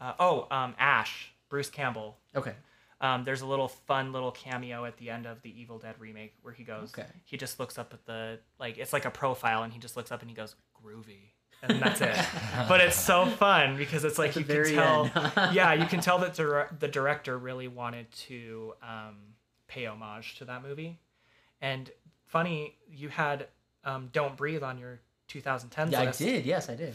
uh, 0.00 0.12
oh, 0.18 0.46
um, 0.50 0.74
Ash, 0.78 1.32
Bruce 1.48 1.70
Campbell. 1.70 2.16
okay, 2.36 2.54
Um, 3.00 3.24
there's 3.24 3.40
a 3.40 3.46
little 3.46 3.68
fun 3.68 4.12
little 4.12 4.30
cameo 4.30 4.84
at 4.84 4.96
the 4.98 5.08
end 5.10 5.26
of 5.26 5.40
the 5.42 5.58
Evil 5.60 5.78
Dead 5.78 5.94
remake 5.98 6.34
where 6.42 6.52
he 6.54 6.64
goes, 6.64 6.92
Okay. 6.96 7.08
he 7.24 7.36
just 7.36 7.58
looks 7.58 7.78
up 7.78 7.92
at 7.94 8.04
the 8.06 8.38
like 8.58 8.76
it's 8.78 8.92
like 8.92 9.04
a 9.06 9.10
profile 9.10 9.62
and 9.62 9.72
he 9.72 9.78
just 9.78 9.96
looks 9.96 10.12
up 10.12 10.20
and 10.20 10.30
he 10.30 10.36
goes 10.36 10.54
groovy, 10.84 11.30
and 11.62 11.80
that's 11.80 12.00
it. 12.02 12.14
but 12.68 12.80
it's 12.80 12.96
so 12.96 13.26
fun 13.26 13.76
because 13.78 14.04
it's 14.04 14.18
like 14.18 14.30
At 14.30 14.36
you 14.36 14.44
can 14.44 14.74
tell, 14.74 15.10
yeah, 15.52 15.72
you 15.72 15.86
can 15.86 16.00
tell 16.00 16.18
that 16.18 16.34
dir- 16.34 16.68
the 16.78 16.88
director 16.88 17.38
really 17.38 17.68
wanted 17.68 18.10
to 18.28 18.74
um, 18.82 19.16
pay 19.66 19.86
homage 19.86 20.36
to 20.38 20.44
that 20.46 20.62
movie. 20.62 20.98
And 21.60 21.90
funny, 22.26 22.76
you 22.90 23.08
had 23.08 23.46
um, 23.84 24.08
"Don't 24.12 24.36
Breathe" 24.36 24.62
on 24.62 24.78
your 24.78 25.00
2010s 25.28 25.92
yeah, 25.92 26.00
I 26.00 26.06
did. 26.10 26.44
Yes, 26.46 26.68
I 26.68 26.74
did 26.74 26.94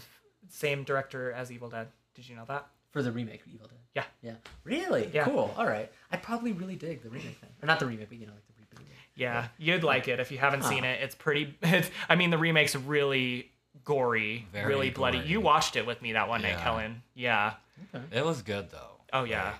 Same 0.49 0.83
director 0.83 1.31
as 1.31 1.51
Evil 1.51 1.69
Dead. 1.69 1.87
Did 2.15 2.27
you 2.29 2.35
know 2.35 2.45
that? 2.47 2.67
for 2.91 3.01
the 3.03 3.11
remake 3.11 3.41
of 3.45 3.51
Evil 3.53 3.67
Dead. 3.67 3.77
Yeah. 3.93 4.03
yeah, 4.21 4.35
really 4.63 5.09
Yeah. 5.13 5.25
cool. 5.25 5.53
All 5.57 5.65
right, 5.67 5.91
I 6.11 6.15
probably 6.17 6.53
really 6.53 6.75
dig 6.77 7.03
the 7.03 7.09
remake 7.09 7.41
then, 7.41 7.49
or 7.61 7.65
not 7.67 7.79
the 7.79 7.85
remake, 7.85 8.07
but 8.07 8.17
you 8.17 8.25
know, 8.25 8.31
like 8.31 8.45
the 8.47 8.75
reboot. 8.77 8.85
Yeah, 9.15 9.47
you'd 9.57 9.83
like 9.83 10.07
it 10.07 10.19
if 10.21 10.31
you 10.31 10.37
haven't 10.37 10.63
seen 10.63 10.83
it. 10.85 11.01
It's 11.01 11.15
pretty. 11.15 11.57
It's, 11.61 11.89
I 12.07 12.15
mean, 12.15 12.29
the 12.29 12.37
remake's 12.37 12.73
really 12.75 13.51
gory, 13.83 14.47
Very 14.53 14.67
really 14.67 14.89
bloody. 14.91 15.17
gory. 15.19 15.29
You 15.29 15.41
watched 15.41 15.75
it 15.75 15.85
with 15.85 16.01
me 16.01 16.13
that 16.13 16.29
one 16.29 16.41
night, 16.41 16.57
Helen. 16.57 17.01
Yeah. 17.15 17.53
Okay. 17.93 18.03
It 18.19 18.25
was 18.25 18.41
good 18.43 18.69
though. 18.71 19.01
Oh 19.11 19.25
yeah. 19.25 19.55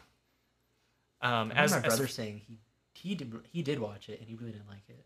Like, 1.22 1.32
Um, 1.32 1.52
I 1.56 1.60
as, 1.64 1.72
my 1.72 1.78
as- 1.78 1.84
brother 1.84 2.08
saying 2.08 2.42
he 2.48 2.58
he 3.08 3.16
did 3.16 3.34
he 3.52 3.62
did 3.62 3.80
watch 3.80 4.10
it 4.10 4.20
and 4.20 4.28
he 4.30 4.36
really 4.36 4.52
didn't 4.52 4.68
like 4.68 4.88
it. 4.90 5.06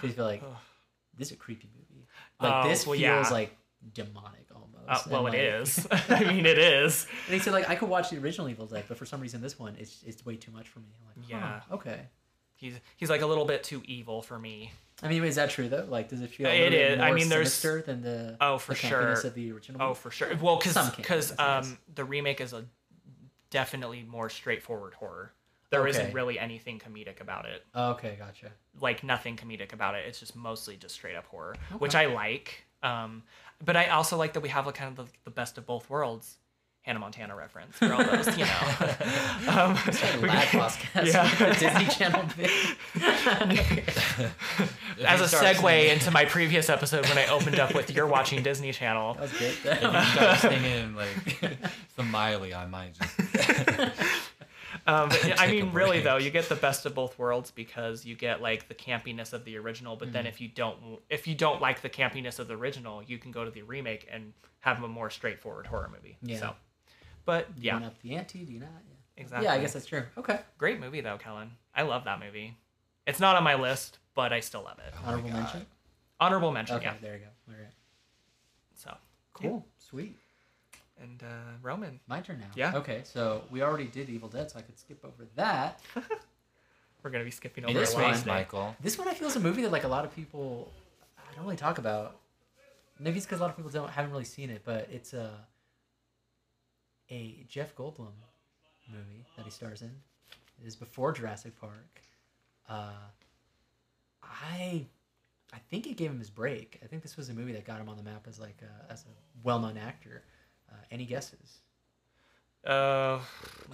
'Cause 0.00 0.10
He 0.10 0.16
felt 0.16 0.28
like 0.28 0.42
this 1.18 1.28
is 1.28 1.32
a 1.34 1.36
creepy 1.36 1.68
movie. 1.76 2.06
Like 2.40 2.64
Oh, 2.64 2.68
this 2.68 2.86
well, 2.86 2.96
feels 2.98 3.28
yeah. 3.28 3.32
like 3.32 3.56
demonic 3.94 4.46
almost. 4.54 5.06
uh, 5.06 5.10
well, 5.10 5.22
like- 5.24 5.34
is. 5.34 5.86
I 6.08 6.24
mean, 6.24 6.44
it 6.46 6.58
is. 6.58 7.06
And 7.26 7.34
he 7.34 7.40
said 7.40 7.52
like 7.52 7.68
I 7.68 7.74
could 7.76 7.88
watch 7.88 8.10
the 8.10 8.18
original 8.18 8.48
Evil 8.48 8.66
Dead, 8.66 8.84
but 8.88 8.96
for 8.98 9.06
some 9.06 9.20
reason 9.20 9.40
this 9.40 9.58
one 9.58 9.74
it's 9.78 10.02
it's 10.06 10.24
way 10.26 10.36
too 10.36 10.50
much 10.52 10.68
for 10.68 10.80
me. 10.80 10.86
I'm 11.00 11.06
like, 11.22 11.30
Yeah. 11.30 11.60
okay. 11.72 12.00
He's 12.56 12.74
he's 12.98 13.08
like 13.08 13.22
a 13.22 13.26
little 13.26 13.46
bit 13.46 13.62
too 13.64 13.82
evil 13.86 14.20
for 14.20 14.38
me. 14.38 14.70
I 15.02 15.08
mean, 15.08 15.24
is 15.24 15.36
that 15.36 15.48
true 15.48 15.68
though? 15.70 15.86
Like, 15.88 16.10
does 16.10 16.20
it 16.20 16.28
feel 16.28 16.46
a 16.46 16.50
It 16.50 16.72
little. 16.72 17.02
I 17.02 17.06
more 17.06 17.14
mean, 17.16 17.28
there's- 17.30 17.54
sinister 17.54 17.80
than 17.80 18.02
the 18.02 18.36
Oh, 18.38 18.58
for 18.58 18.72
the 18.74 18.78
sure. 18.78 19.12
of 19.12 19.34
the 19.34 19.50
original? 19.50 19.80
Oh, 19.80 19.94
for 19.94 20.10
sure. 20.10 20.28
Well, 20.36 20.58
because 20.58 20.90
because 20.94 21.32
campiness, 21.32 21.40
I 21.40 21.60
guess. 21.62 21.66
um 21.70 21.78
the 21.94 22.04
remake 22.04 22.42
is 22.42 22.52
a 22.52 22.66
definitely 23.48 24.02
more 24.02 24.28
straightforward 24.28 24.94
horror. 24.94 25.32
There 25.70 25.86
Okay. 25.86 26.04
not 26.04 26.12
really 26.14 26.38
anything 26.38 26.78
comedic 26.80 27.20
about 27.20 27.46
it. 27.46 27.64
okay, 27.74 28.16
gotcha. 28.18 28.50
Like 28.80 29.02
nothing 29.04 29.36
comedic 29.36 29.72
about 29.72 29.94
it. 29.94 30.04
It's 30.06 30.18
just 30.20 30.34
mostly 30.36 30.76
just 30.76 30.94
straight 30.94 31.16
up 31.16 31.26
horror, 31.26 31.54
Okay. 31.70 31.78
which 31.78 31.94
I 31.94 32.06
like. 32.06 32.64
Um, 32.82 33.22
but 33.64 33.76
I 33.76 33.88
also 33.88 34.16
like 34.16 34.32
that 34.32 34.40
we 34.40 34.48
have 34.48 34.66
like 34.66 34.74
kind 34.74 34.98
of 34.98 35.06
the, 35.06 35.12
the 35.24 35.30
best 35.30 35.58
of 35.58 35.66
both 35.66 35.88
worlds. 35.90 36.38
Hannah 36.82 36.98
Montana 36.98 37.36
reference 37.36 37.76
for 37.76 37.92
all 37.92 38.02
those, 38.02 38.26
you 38.38 38.46
know. 38.46 38.60
um, 39.48 39.76
we- 40.22 40.28
Lad 40.28 40.48
podcast. 40.48 41.12
yeah. 41.12 41.58
Disney 41.58 41.84
Channel 41.94 42.24
As 45.06 45.20
a 45.20 45.28
start 45.28 45.56
segue 45.56 45.92
into 45.92 46.10
my 46.10 46.24
previous 46.24 46.70
episode 46.70 47.06
when 47.06 47.18
I 47.18 47.26
opened 47.26 47.60
up 47.60 47.74
with 47.74 47.94
you're 47.94 48.06
watching 48.06 48.42
Disney 48.42 48.72
Channel. 48.72 49.12
That 49.12 49.20
was 49.22 49.32
good. 49.32 49.54
if 49.62 49.82
you 49.82 50.02
start 50.12 50.38
singing 50.38 50.94
like 50.96 51.58
some 51.96 52.10
Miley, 52.10 52.54
I 52.54 52.64
might 52.66 52.94
just. 52.94 53.20
Um, 54.86 55.08
but, 55.10 55.40
I 55.40 55.50
mean, 55.50 55.72
really 55.72 56.00
though, 56.00 56.16
you 56.16 56.30
get 56.30 56.48
the 56.48 56.54
best 56.56 56.86
of 56.86 56.94
both 56.94 57.18
worlds 57.18 57.50
because 57.50 58.04
you 58.04 58.14
get 58.16 58.40
like 58.40 58.68
the 58.68 58.74
campiness 58.74 59.32
of 59.32 59.44
the 59.44 59.56
original, 59.58 59.96
but 59.96 60.08
Mm-hmm. 60.08 60.12
then 60.14 60.26
if 60.26 60.40
you 60.40 60.48
don't, 60.48 60.78
if 61.08 61.26
you 61.26 61.34
don't 61.34 61.60
like 61.60 61.82
the 61.82 61.90
campiness 61.90 62.38
of 62.38 62.48
the 62.48 62.54
original, 62.54 63.02
you 63.02 63.18
can 63.18 63.30
go 63.30 63.44
to 63.44 63.50
the 63.50 63.62
remake 63.62 64.08
and 64.10 64.32
have 64.60 64.82
a 64.82 64.88
more 64.88 65.10
straightforward 65.10 65.66
horror 65.66 65.90
movie. 65.92 66.16
Yeah. 66.22 66.38
So, 66.38 66.54
but 67.24 67.48
You 67.56 67.62
yeah, 67.64 67.72
want 67.74 67.84
up 67.86 68.02
the 68.02 68.16
ante? 68.16 68.44
Do 68.44 68.52
you 68.52 68.60
not? 68.60 68.68
Yeah. 68.88 69.22
exactly. 69.22 69.46
Yeah, 69.46 69.54
I 69.54 69.58
guess 69.60 69.72
that's 69.74 69.86
true. 69.86 70.02
Okay. 70.18 70.40
great 70.58 70.80
movie 70.80 71.00
though, 71.00 71.18
Kellen. 71.18 71.50
I 71.74 71.82
love 71.82 72.04
that 72.04 72.18
movie. 72.20 72.56
It's 73.06 73.20
not 73.20 73.36
on 73.36 73.42
my 73.44 73.54
list, 73.54 73.98
but 74.14 74.32
I 74.32 74.40
still 74.40 74.62
love 74.62 74.78
it. 74.78 74.92
Oh 75.04 75.08
Honorable 75.08 75.30
God. 75.30 75.38
mention. 75.38 75.66
Honorable 76.20 76.52
mention, 76.52 76.76
Okay, 76.76 76.86
yeah. 76.86 76.94
there 77.00 77.14
you 77.14 77.20
go. 77.20 77.26
All 77.48 77.58
right. 77.58 77.72
So, 78.74 78.94
Cool. 79.32 79.66
Sweet. 79.78 80.16
And 81.02 81.22
uh, 81.22 81.26
Roman, 81.62 81.98
My 82.06 82.20
turn 82.20 82.38
now. 82.40 82.46
Yeah. 82.54 82.76
Okay, 82.76 83.00
so 83.04 83.42
we 83.50 83.62
already 83.62 83.86
did 83.86 84.08
Evil 84.10 84.28
Dead, 84.28 84.50
so 84.50 84.58
I 84.58 84.62
could 84.62 84.78
skip 84.78 85.04
over 85.04 85.26
that. 85.36 85.80
we're 87.02 87.10
gonna 87.10 87.24
be 87.24 87.30
skipping 87.30 87.64
In 87.64 87.70
over 87.70 87.80
this 87.80 87.94
a 87.94 87.98
your 87.98 88.02
lot 88.06 88.16
one- 88.16 88.26
Michael. 88.26 88.76
This 88.80 88.98
one 88.98 89.08
I 89.08 89.14
feel 89.14 89.28
is 89.28 89.36
a 89.36 89.40
movie 89.40 89.62
that 89.62 89.72
like 89.72 89.84
a 89.84 89.88
lot 89.88 90.04
of 90.04 90.14
people 90.14 90.70
I 91.18 91.34
don't 91.34 91.44
really 91.44 91.56
talk 91.56 91.78
about. 91.78 92.16
Maybe 92.98 93.16
it's 93.16 93.24
because 93.26 93.40
a 93.40 93.42
lot 93.42 93.50
of 93.50 93.56
people 93.56 93.70
don't 93.70 93.88
haven't 93.90 94.10
really 94.10 94.24
seen 94.24 94.50
it, 94.50 94.62
but 94.64 94.88
it's 94.92 95.12
a 95.14 95.30
a 97.10 97.44
Jeff 97.48 97.74
Goldblum 97.74 98.12
movie 98.92 99.24
that 99.36 99.44
he 99.44 99.50
stars 99.50 99.82
in. 99.82 99.90
It 100.62 100.66
is 100.66 100.76
before 100.76 101.12
Jurassic 101.12 101.58
Park. 101.60 102.02
Uh, 102.68 102.90
I 104.22 104.86
I 105.52 105.58
think 105.70 105.86
it 105.86 105.96
gave 105.96 106.10
him 106.10 106.18
his 106.18 106.30
break. 106.30 106.78
I 106.82 106.86
think 106.86 107.02
this 107.02 107.16
was 107.16 107.28
a 107.28 107.34
movie 107.34 107.52
that 107.52 107.64
got 107.64 107.80
him 107.80 107.88
on 107.88 107.96
the 107.96 108.02
map 108.02 108.26
as 108.28 108.38
like 108.38 108.60
a, 108.62 108.92
as 108.92 109.02
a 109.04 109.06
well 109.42 109.58
known 109.58 109.76
actor. 109.78 110.22
Uh, 110.70 110.74
any 110.90 111.04
guesses? 111.04 111.58
Uh, 112.64 113.18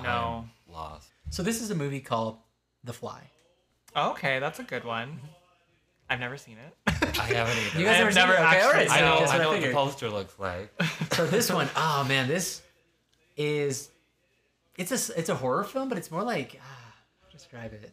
no. 0.03 0.45
I'm 0.69 0.73
lost. 0.73 1.09
So 1.31 1.43
this 1.43 1.61
is 1.61 1.71
a 1.71 1.75
movie 1.75 2.01
called 2.01 2.39
The 2.85 2.93
Fly. 2.93 3.31
Okay, 3.97 4.39
that's 4.39 4.59
a 4.59 4.63
good 4.63 4.85
one. 4.85 5.19
I've 6.09 6.21
never 6.21 6.37
seen 6.37 6.57
it. 6.59 6.75
I 6.87 6.93
haven't 6.93 7.57
either. 7.67 7.79
You 7.81 7.85
guys 7.87 7.97
I 7.97 7.99
ever 7.99 8.05
have 8.05 8.15
seen 8.15 8.23
never 8.23 8.33
it? 8.35 8.37
Okay, 8.37 8.45
actually 8.45 8.63
all 8.63 8.73
right, 8.73 8.89
seen 8.89 8.99
I 8.99 9.01
know. 9.01 9.19
that's 9.19 9.31
I 9.33 9.39
what 9.39 9.43
know 9.43 9.51
what 9.51 9.61
the 9.63 9.73
poster 9.73 10.11
looks 10.11 10.39
like. 10.39 10.73
So 11.17 11.27
this 11.27 11.51
one, 11.51 11.69
oh 11.77 12.05
man, 12.07 12.29
this 12.29 12.61
is 13.39 13.89
it's 14.77 14.93
a 14.93 15.19
it's 15.19 15.31
a 15.31 15.35
horror 15.35 15.65
film, 15.65 15.89
but 15.89 15.97
it's 15.99 16.11
more 16.11 16.23
like 16.23 16.61
ah, 16.63 16.95
describe 17.33 17.73
it. 17.73 17.91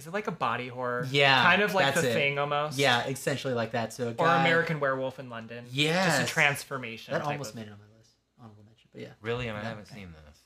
Is 0.00 0.06
it 0.06 0.14
like 0.14 0.26
a 0.28 0.32
body 0.32 0.68
horror? 0.68 1.06
Yeah, 1.10 1.42
Kind 1.44 1.60
of 1.60 1.74
like 1.74 1.84
that's 1.86 2.00
the 2.00 2.10
it. 2.10 2.14
thing 2.14 2.38
almost. 2.38 2.78
Yeah, 2.78 3.06
essentially 3.06 3.52
like 3.52 3.72
that. 3.72 3.92
So 3.92 4.08
a 4.08 4.14
Or 4.22 4.26
American 4.28 4.80
Werewolf 4.80 5.18
in 5.18 5.28
London. 5.28 5.64
Yeah, 5.70 6.06
just 6.06 6.22
a 6.22 6.32
transformation. 6.32 7.12
that 7.12 7.22
almost 7.22 7.50
of- 7.50 7.56
made 7.56 7.66
it 7.66 7.72
on 7.72 7.78
my 7.78 7.96
list, 7.98 8.12
honorable 8.38 8.64
mention. 8.64 8.88
But 8.92 9.02
yeah, 9.02 9.08
Really, 9.20 9.48
and 9.48 9.58
I 9.58 9.62
haven't 9.62 9.88
okay. 9.90 9.96
seen 10.00 10.12
this. 10.26 10.38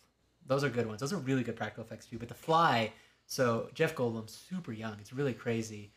those 0.46 0.64
are 0.64 0.68
good 0.68 0.86
ones. 0.88 1.00
Those 1.00 1.12
are 1.12 1.18
really 1.18 1.44
good 1.44 1.54
practical 1.56 1.84
effects 1.84 2.06
too. 2.06 2.18
But 2.18 2.28
The 2.28 2.34
Fly, 2.34 2.92
so 3.26 3.68
Jeff 3.74 3.94
Goldblum, 3.94 4.28
super 4.28 4.72
young. 4.72 4.96
It's 5.00 5.12
really 5.12 5.34
crazy. 5.34 5.92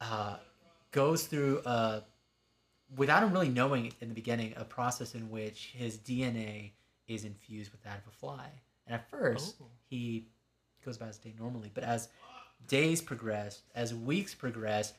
Uh, 0.00 0.36
goes 0.92 1.26
through 1.26 1.60
uh, 1.60 2.00
without 2.96 3.22
him 3.22 3.32
really 3.32 3.48
knowing 3.48 3.92
in 4.00 4.08
the 4.08 4.14
beginning 4.14 4.52
a 4.56 4.64
process 4.64 5.14
in 5.14 5.30
which 5.30 5.72
his 5.74 5.96
DNA 5.98 6.72
is 7.06 7.24
infused 7.24 7.72
with 7.72 7.82
that 7.84 7.98
of 7.98 8.06
a 8.06 8.10
fly. 8.16 8.46
And 8.86 8.94
at 8.94 9.08
first, 9.10 9.56
Oh. 9.62 9.66
he 9.88 10.28
goes 10.84 10.96
about 10.96 11.08
his 11.08 11.18
day 11.18 11.34
normally, 11.38 11.70
but 11.74 11.84
as 11.84 12.08
days 12.66 13.00
progress, 13.00 13.62
as 13.74 13.94
weeks 13.94 14.34
progress, 14.34 14.92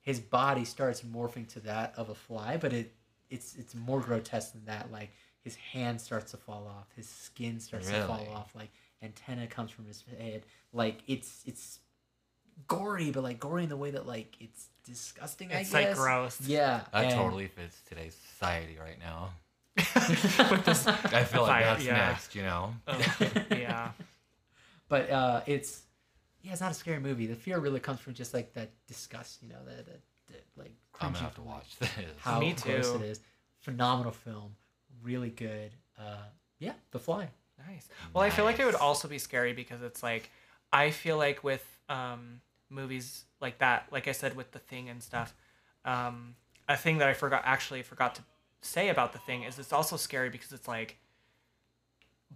his 0.00 0.20
body 0.20 0.64
starts 0.64 1.02
morphing 1.02 1.48
to 1.48 1.60
that 1.60 1.94
of 1.96 2.08
a 2.10 2.14
fly. 2.14 2.56
But 2.56 2.72
it 2.72 2.94
it's 3.30 3.54
it's 3.56 3.74
more 3.74 4.00
grotesque 4.00 4.52
than 4.52 4.64
that. 4.66 4.90
Like 4.92 5.10
his 5.42 5.56
hand 5.56 6.00
starts 6.00 6.30
to 6.32 6.36
fall 6.36 6.66
off, 6.68 6.86
his 6.96 7.08
skin 7.08 7.60
starts 7.60 7.88
to 7.88 8.02
fall 8.06 8.26
off, 8.34 8.54
like 8.54 8.70
antenna 9.02 9.46
comes 9.46 9.70
from 9.70 9.86
his 9.86 10.04
head. 10.18 10.44
Like 10.72 10.98
it's 11.06 11.42
it's 11.46 11.80
gory, 12.68 13.10
but 13.10 13.22
like 13.22 13.38
gory 13.40 13.64
in 13.64 13.68
the 13.68 13.76
way 13.76 13.90
that 13.90 14.06
like 14.06 14.36
it's 14.40 14.68
disgusting. 14.84 15.50
It's 15.50 15.74
I 15.74 15.84
like 15.84 15.96
gross. 15.96 16.40
Yeah, 16.40 16.82
That 16.92 17.04
and- 17.06 17.14
totally 17.14 17.48
fits 17.48 17.80
today's 17.88 18.16
society 18.30 18.76
right 18.80 18.98
now. 19.00 19.30
This- 20.64 20.86
I 20.86 21.24
feel 21.24 21.42
like 21.42 21.50
Fire, 21.50 21.64
that's 21.64 21.84
yeah. 21.84 21.94
next, 22.08 22.34
you 22.34 22.42
know? 22.42 22.74
oh, 22.88 22.98
yeah. 23.50 23.90
but 24.88 25.10
uh, 25.10 25.40
it's 25.46 25.82
yeah, 26.46 26.52
it's 26.52 26.60
not 26.60 26.70
a 26.70 26.74
scary 26.74 27.00
movie. 27.00 27.26
The 27.26 27.34
fear 27.34 27.58
really 27.58 27.80
comes 27.80 27.98
from 27.98 28.14
just 28.14 28.32
like 28.32 28.54
that 28.54 28.70
disgust, 28.86 29.42
you 29.42 29.48
know, 29.48 29.56
that, 29.66 29.84
the, 29.84 29.92
the 30.32 30.38
like 30.56 30.72
I'm 31.00 31.12
gonna 31.12 31.24
have 31.24 31.34
to 31.34 31.42
watch 31.42 31.76
this. 31.78 31.90
how 32.18 32.38
Me 32.38 32.54
gross 32.60 32.92
too. 32.92 32.96
it 32.98 33.02
is. 33.02 33.20
Phenomenal 33.60 34.12
film, 34.12 34.54
really 35.02 35.30
good. 35.30 35.72
Uh, 35.98 36.22
yeah, 36.60 36.72
The 36.92 37.00
Fly. 37.00 37.28
Nice. 37.68 37.88
Well, 38.12 38.22
I 38.22 38.30
feel 38.30 38.44
like 38.44 38.60
it 38.60 38.64
would 38.64 38.74
also 38.76 39.08
be 39.08 39.18
scary 39.18 39.52
because 39.52 39.82
it's 39.82 40.02
like 40.02 40.30
I 40.72 40.90
feel 40.90 41.16
like 41.16 41.42
with 41.42 41.66
um, 41.88 42.40
movies 42.70 43.24
like 43.40 43.58
that, 43.58 43.86
like 43.90 44.06
I 44.06 44.12
said 44.12 44.36
with 44.36 44.52
the 44.52 44.58
thing 44.60 44.88
and 44.88 45.02
stuff, 45.02 45.34
um, 45.84 46.36
a 46.68 46.76
thing 46.76 46.98
that 46.98 47.08
I 47.08 47.14
forgot 47.14 47.42
actually 47.44 47.82
forgot 47.82 48.14
to 48.16 48.22
say 48.60 48.88
about 48.88 49.12
the 49.12 49.18
thing 49.20 49.42
is 49.42 49.58
it's 49.58 49.72
also 49.72 49.96
scary 49.96 50.28
because 50.30 50.52
it's 50.52 50.68
like 50.68 50.98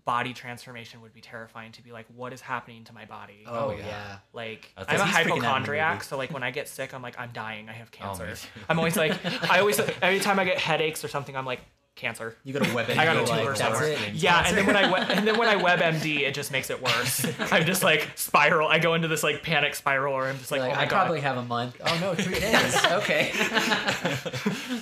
body 0.04 0.32
transformation 0.32 1.00
would 1.02 1.12
be 1.12 1.20
terrifying 1.20 1.72
to 1.72 1.82
be 1.82 1.92
like 1.92 2.06
what 2.14 2.32
is 2.32 2.40
happening 2.40 2.84
to 2.84 2.92
my 2.94 3.04
body 3.04 3.44
Oh, 3.46 3.70
yeah. 3.70 3.76
Oh, 3.76 3.78
yeah. 3.78 4.18
like 4.32 4.72
That's- 4.76 5.00
i'm 5.00 5.06
a 5.06 5.10
He's 5.10 5.16
freaking 5.16 5.20
out 5.20 5.36
in 5.36 5.40
the 5.42 5.46
hypochondriac 5.48 6.02
so 6.04 6.16
like 6.16 6.32
when 6.32 6.42
i 6.42 6.50
get 6.50 6.68
sick 6.68 6.94
i'm 6.94 7.02
like 7.02 7.18
i'm 7.18 7.30
dying 7.32 7.68
i 7.68 7.72
have 7.72 7.90
oh, 7.92 7.96
cancer 7.96 8.26
me 8.26 8.32
too. 8.34 8.48
i'm 8.68 8.78
always 8.78 8.96
like 8.96 9.18
i 9.50 9.58
always 9.60 9.78
every 10.00 10.20
time 10.20 10.38
i 10.38 10.44
get 10.44 10.58
headaches 10.58 11.04
or 11.04 11.08
something 11.08 11.36
i'm 11.36 11.44
like 11.44 11.60
cancer 11.96 12.34
You 12.44 12.52
go 12.54 12.60
to 12.60 12.64
WebMD. 12.66 12.96
I 12.96 13.04
got 13.04 13.16
a 13.16 13.24
tumor 13.26 13.44
like, 13.50 13.56
somewhere. 13.56 13.96
Yeah, 14.14 14.44
and 14.46 14.56
then 14.56 14.64
when 14.66 14.76
I 14.76 14.90
we- 14.90 14.98
and 15.14 15.26
then 15.26 15.36
when 15.38 15.48
I 15.48 15.56
WebMD, 15.62 16.20
it 16.20 16.32
just 16.34 16.50
makes 16.50 16.70
it 16.70 16.80
worse. 16.82 17.26
I'm 17.52 17.66
just 17.66 17.82
like 17.84 18.08
spiral. 18.14 18.68
I 18.68 18.78
go 18.78 18.94
into 18.94 19.08
this 19.08 19.22
like 19.22 19.42
panic 19.42 19.74
spiral, 19.74 20.14
or 20.14 20.26
I'm 20.26 20.38
just 20.38 20.50
like, 20.50 20.60
You're 20.60 20.70
oh 20.70 20.74
my 20.74 20.80
I 20.82 20.84
god, 20.86 20.90
probably 20.90 21.20
have 21.20 21.36
a 21.36 21.42
month. 21.42 21.76
Oh 21.84 21.98
no, 22.00 22.14
three 22.14 22.40
days. 22.40 22.76
okay. 22.92 23.32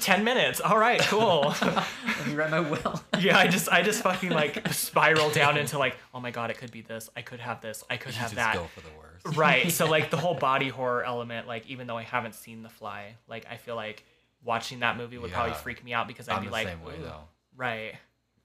ten 0.01 0.25
minutes. 0.25 0.61
All 0.61 0.79
right, 0.79 1.01
cool. 1.03 1.55
Let 1.63 2.27
me 2.27 2.35
write 2.35 2.51
my 2.51 2.61
will. 2.61 3.03
yeah, 3.19 3.39
I 3.39 3.49
just 3.49 3.69
I 3.69 3.83
just 3.83 4.03
fucking 4.03 4.31
like 4.31 4.73
spiral 4.73 5.31
down 5.31 5.57
into 5.57 5.79
like, 5.79 5.97
oh 6.15 6.21
my 6.21 6.31
god, 6.31 6.51
it 6.51 6.59
could 6.59 6.71
be 6.71 6.83
this. 6.83 7.11
I 7.17 7.23
could 7.23 7.41
have 7.41 7.61
this. 7.61 7.85
I 7.91 7.97
could 7.97 8.13
You 8.15 8.19
have 8.21 8.31
just 8.31 8.37
that. 8.37 8.55
go 8.55 8.65
for 8.75 8.81
the 8.81 8.89
worst. 8.99 9.37
Right. 9.37 9.71
So 9.73 9.87
like 9.87 10.11
the 10.11 10.17
whole 10.17 10.35
body 10.35 10.69
horror 10.69 11.03
element, 11.05 11.47
like 11.49 11.67
even 11.69 11.87
though 11.87 11.97
I 11.99 12.03
haven't 12.05 12.35
seen 12.35 12.63
The 12.63 12.69
Fly, 12.69 13.17
like 13.29 13.47
I 13.51 13.57
feel 13.57 13.75
like 13.75 14.05
watching 14.45 14.81
that 14.81 14.97
movie 14.97 15.19
would 15.19 15.33
probably 15.33 15.55
freak 15.55 15.85
me 15.85 15.93
out 15.93 16.07
because 16.09 16.29
I'd 16.29 16.37
I'm 16.37 16.41
be 16.43 16.47
the 16.49 16.53
like, 16.53 16.67
same 16.69 16.83
way 16.83 16.95
"Ooh." 16.99 17.03
though. 17.03 17.21
right. 17.57 17.95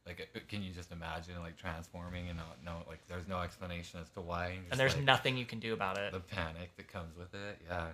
Like, 0.06 0.30
uh, 0.36 0.40
can 0.49 0.61
you 0.61 0.74
just 0.74 0.91
imagine 0.91 1.36
like 1.41 1.56
transforming 1.56 2.28
and 2.28 2.38
not, 2.38 2.57
no, 2.65 2.84
like, 2.90 2.99
there's 3.07 3.26
no 3.26 3.40
explanation 3.40 4.02
as 4.02 4.10
to 4.11 4.22
why. 4.22 4.48
you're 4.49 4.64
And 4.72 4.78
there's 4.78 4.95
like, 4.95 5.06
nothing 5.06 5.38
you 5.38 5.45
can 5.45 5.60
do 5.60 5.72
about 5.74 5.98
it. 5.98 6.11
the 6.11 6.20
panic 6.20 6.76
that 6.76 6.90
comes 6.90 7.15
with 7.15 7.34
it. 7.34 7.61
Yeah, 7.70 7.88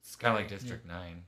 it's 0.00 0.14
kind 0.14 0.34
of 0.34 0.40
like 0.40 0.46
Scary. 0.48 0.60
District 0.60 0.86
Nine. 0.86 1.24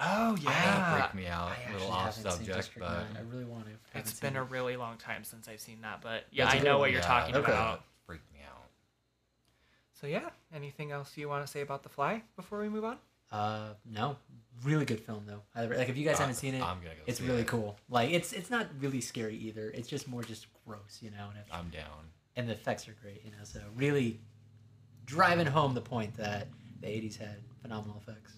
Oh 0.00 0.34
That 0.36 0.42
yeah. 0.42 0.92
freaked 0.92 1.14
me 1.14 1.26
out. 1.28 1.50
I 1.50 1.54
A 1.54 1.58
actually 1.58 1.72
little 1.74 1.92
off 1.92 2.04
haven't 2.16 2.22
seen 2.22 2.32
subject, 2.32 2.56
District 2.56 2.80
but 2.88 2.98
9. 3.14 3.16
I 3.16 3.20
really 3.32 3.44
want 3.44 3.64
to. 3.66 3.70
Haven't 3.92 4.00
It's 4.10 4.18
seen 4.18 4.28
been 4.30 4.36
a 4.36 4.42
really 4.44 4.76
long 4.76 4.96
time 4.96 5.22
since 5.22 5.46
I've 5.48 5.60
seen 5.60 5.82
that, 5.82 6.00
but 6.02 6.24
yeah, 6.32 6.44
That's 6.44 6.54
a 6.54 6.56
I 6.56 6.60
good 6.60 6.64
know 6.66 6.72
one. 6.72 6.80
what 6.80 6.90
you're 6.90 7.00
yeah, 7.00 7.06
talking 7.06 7.36
Okay. 7.36 7.52
about. 7.52 7.84
Freaked 8.06 8.32
me 8.32 8.40
out. 8.44 8.64
So 10.00 10.06
yeah, 10.08 10.30
anything 10.52 10.90
else 10.90 11.16
you 11.16 11.28
want 11.28 11.44
to 11.46 11.50
say 11.50 11.60
about 11.60 11.84
The 11.84 11.88
Fly 11.88 12.22
before 12.36 12.60
we 12.60 12.68
move 12.68 12.84
on? 12.84 12.98
Uh, 13.30 13.74
no, 13.84 14.16
really 14.64 14.84
good 14.84 15.00
film 15.00 15.24
though. 15.26 15.42
I, 15.54 15.66
like 15.66 15.88
if 15.88 15.96
you 15.96 16.04
guys 16.04 16.16
Uh, 16.16 16.20
haven't 16.20 16.36
seen 16.36 16.54
it, 16.54 16.62
I'm 16.62 16.78
gonna 16.78 16.94
go 16.94 17.02
it's 17.06 17.20
really 17.20 17.42
it. 17.42 17.46
cool. 17.46 17.76
Like 17.88 18.10
it's 18.10 18.32
it's 18.32 18.50
not 18.50 18.66
really 18.80 19.00
scary 19.00 19.36
either. 19.36 19.70
It's 19.70 19.88
just 19.88 20.08
more 20.08 20.22
just 20.22 20.46
gross, 20.66 20.98
you 21.02 21.10
know. 21.10 21.28
And, 21.30 21.38
if, 21.38 21.52
I'm 21.52 21.68
down. 21.70 22.10
and 22.36 22.48
the 22.48 22.52
effects 22.52 22.88
are 22.88 22.96
great, 23.02 23.22
you 23.24 23.30
know. 23.30 23.44
So 23.44 23.60
really 23.76 24.20
driving 25.04 25.46
home 25.46 25.74
the 25.74 25.80
point 25.80 26.14
that 26.16 26.48
the 26.80 26.86
'80s 26.86 27.16
had 27.18 27.36
phenomenal 27.62 28.00
effects. 28.06 28.34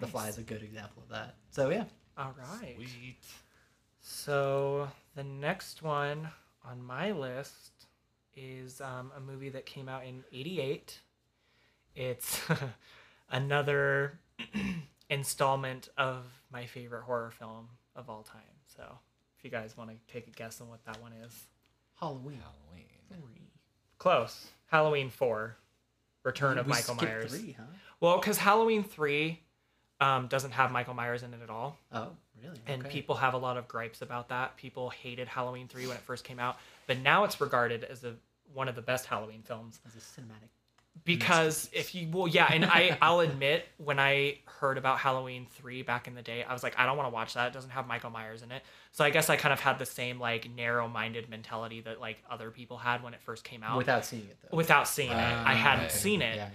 The 0.00 0.06
Fly 0.06 0.28
is 0.28 0.36
a 0.38 0.42
good 0.42 0.62
example 0.62 1.02
of 1.02 1.08
that. 1.10 1.36
So 1.50 1.70
yeah, 1.70 1.84
All 2.18 2.34
right. 2.38 2.74
Sweet. 2.76 3.16
So 4.00 4.88
the 5.14 5.24
next 5.24 5.82
one 5.82 6.28
on 6.64 6.82
my 6.82 7.12
list 7.12 7.86
is 8.34 8.80
um, 8.80 9.10
a 9.16 9.20
movie 9.20 9.48
that 9.50 9.66
came 9.66 9.88
out 9.88 10.04
in 10.04 10.22
'88. 10.32 10.98
It's 11.94 12.40
another 13.30 14.18
installment 15.10 15.88
of 15.96 16.24
my 16.52 16.66
favorite 16.66 17.02
horror 17.02 17.30
film 17.30 17.68
of 17.94 18.08
all 18.10 18.22
time. 18.22 18.40
So, 18.76 18.82
if 19.38 19.44
you 19.44 19.50
guys 19.50 19.76
want 19.76 19.90
to 19.90 19.96
take 20.12 20.26
a 20.26 20.30
guess 20.30 20.60
on 20.60 20.68
what 20.68 20.84
that 20.84 21.00
one 21.00 21.12
is, 21.12 21.44
Halloween. 22.00 22.40
Halloween. 22.42 22.86
Three. 23.10 23.42
close. 23.98 24.46
Halloween 24.66 25.10
Four, 25.10 25.56
Return 26.24 26.58
of 26.58 26.66
We 26.66 26.70
Michael 26.70 26.96
skipped 26.96 27.02
Myers. 27.12 27.34
Three, 27.34 27.52
huh? 27.56 27.62
Well, 28.00 28.18
because 28.18 28.36
Halloween 28.36 28.82
Three 28.82 29.40
um, 30.00 30.26
doesn't 30.26 30.50
have 30.50 30.72
Michael 30.72 30.94
Myers 30.94 31.22
in 31.22 31.32
it 31.32 31.40
at 31.42 31.48
all. 31.50 31.78
Oh, 31.92 32.08
really? 32.42 32.58
and 32.66 32.82
Okay. 32.82 32.90
people 32.90 33.14
have 33.14 33.34
a 33.34 33.38
lot 33.38 33.56
of 33.56 33.66
gripes 33.68 34.02
about 34.02 34.28
that. 34.28 34.56
People 34.56 34.90
hated 34.90 35.28
Halloween 35.28 35.68
three 35.68 35.86
when 35.86 35.96
it 35.96 36.02
first 36.02 36.24
came 36.24 36.38
out, 36.40 36.58
but 36.86 36.98
now 36.98 37.24
it's 37.24 37.40
regarded 37.40 37.84
as 37.84 38.04
a 38.04 38.14
one 38.52 38.68
of 38.68 38.74
the 38.74 38.82
best 38.82 39.06
Halloween 39.06 39.42
films 39.42 39.80
as 39.86 39.94
a 39.94 39.98
cinematic. 39.98 40.50
Because 41.04 41.68
if 41.72 41.94
you 41.94 42.08
well 42.10 42.28
yeah, 42.28 42.48
and 42.50 42.64
I 42.64 42.96
I'll 43.02 43.20
admit 43.20 43.66
when 43.78 43.98
I 43.98 44.38
heard 44.46 44.78
about 44.78 44.98
Halloween 44.98 45.46
three 45.50 45.82
back 45.82 46.08
in 46.08 46.14
the 46.14 46.22
day, 46.22 46.42
I 46.44 46.52
was 46.52 46.62
like 46.62 46.78
I 46.78 46.86
don't 46.86 46.96
want 46.96 47.08
to 47.08 47.14
watch 47.14 47.34
that. 47.34 47.48
It 47.48 47.52
doesn't 47.52 47.70
have 47.70 47.86
Michael 47.86 48.10
Myers 48.10 48.42
in 48.42 48.50
it, 48.52 48.62
so 48.92 49.04
I 49.04 49.10
guess 49.10 49.30
I 49.30 49.36
kind 49.36 49.52
of 49.52 49.60
had 49.60 49.78
the 49.78 49.86
same 49.86 50.18
like 50.18 50.50
narrow 50.50 50.88
minded 50.88 51.28
mentality 51.28 51.80
that 51.82 52.00
like 52.00 52.22
other 52.30 52.50
people 52.50 52.78
had 52.78 53.02
when 53.02 53.14
it 53.14 53.20
first 53.20 53.44
came 53.44 53.62
out 53.62 53.76
Without 53.76 54.04
seeing 54.04 54.22
it 54.24 54.36
though. 54.42 54.56
without 54.56 54.88
seeing 54.88 55.10
it. 55.10 55.14
I 55.14 55.54
hadn't 55.54 55.84
right. 55.84 55.92
seen 55.92 56.22
it, 56.22 56.36
Yeah, 56.36 56.48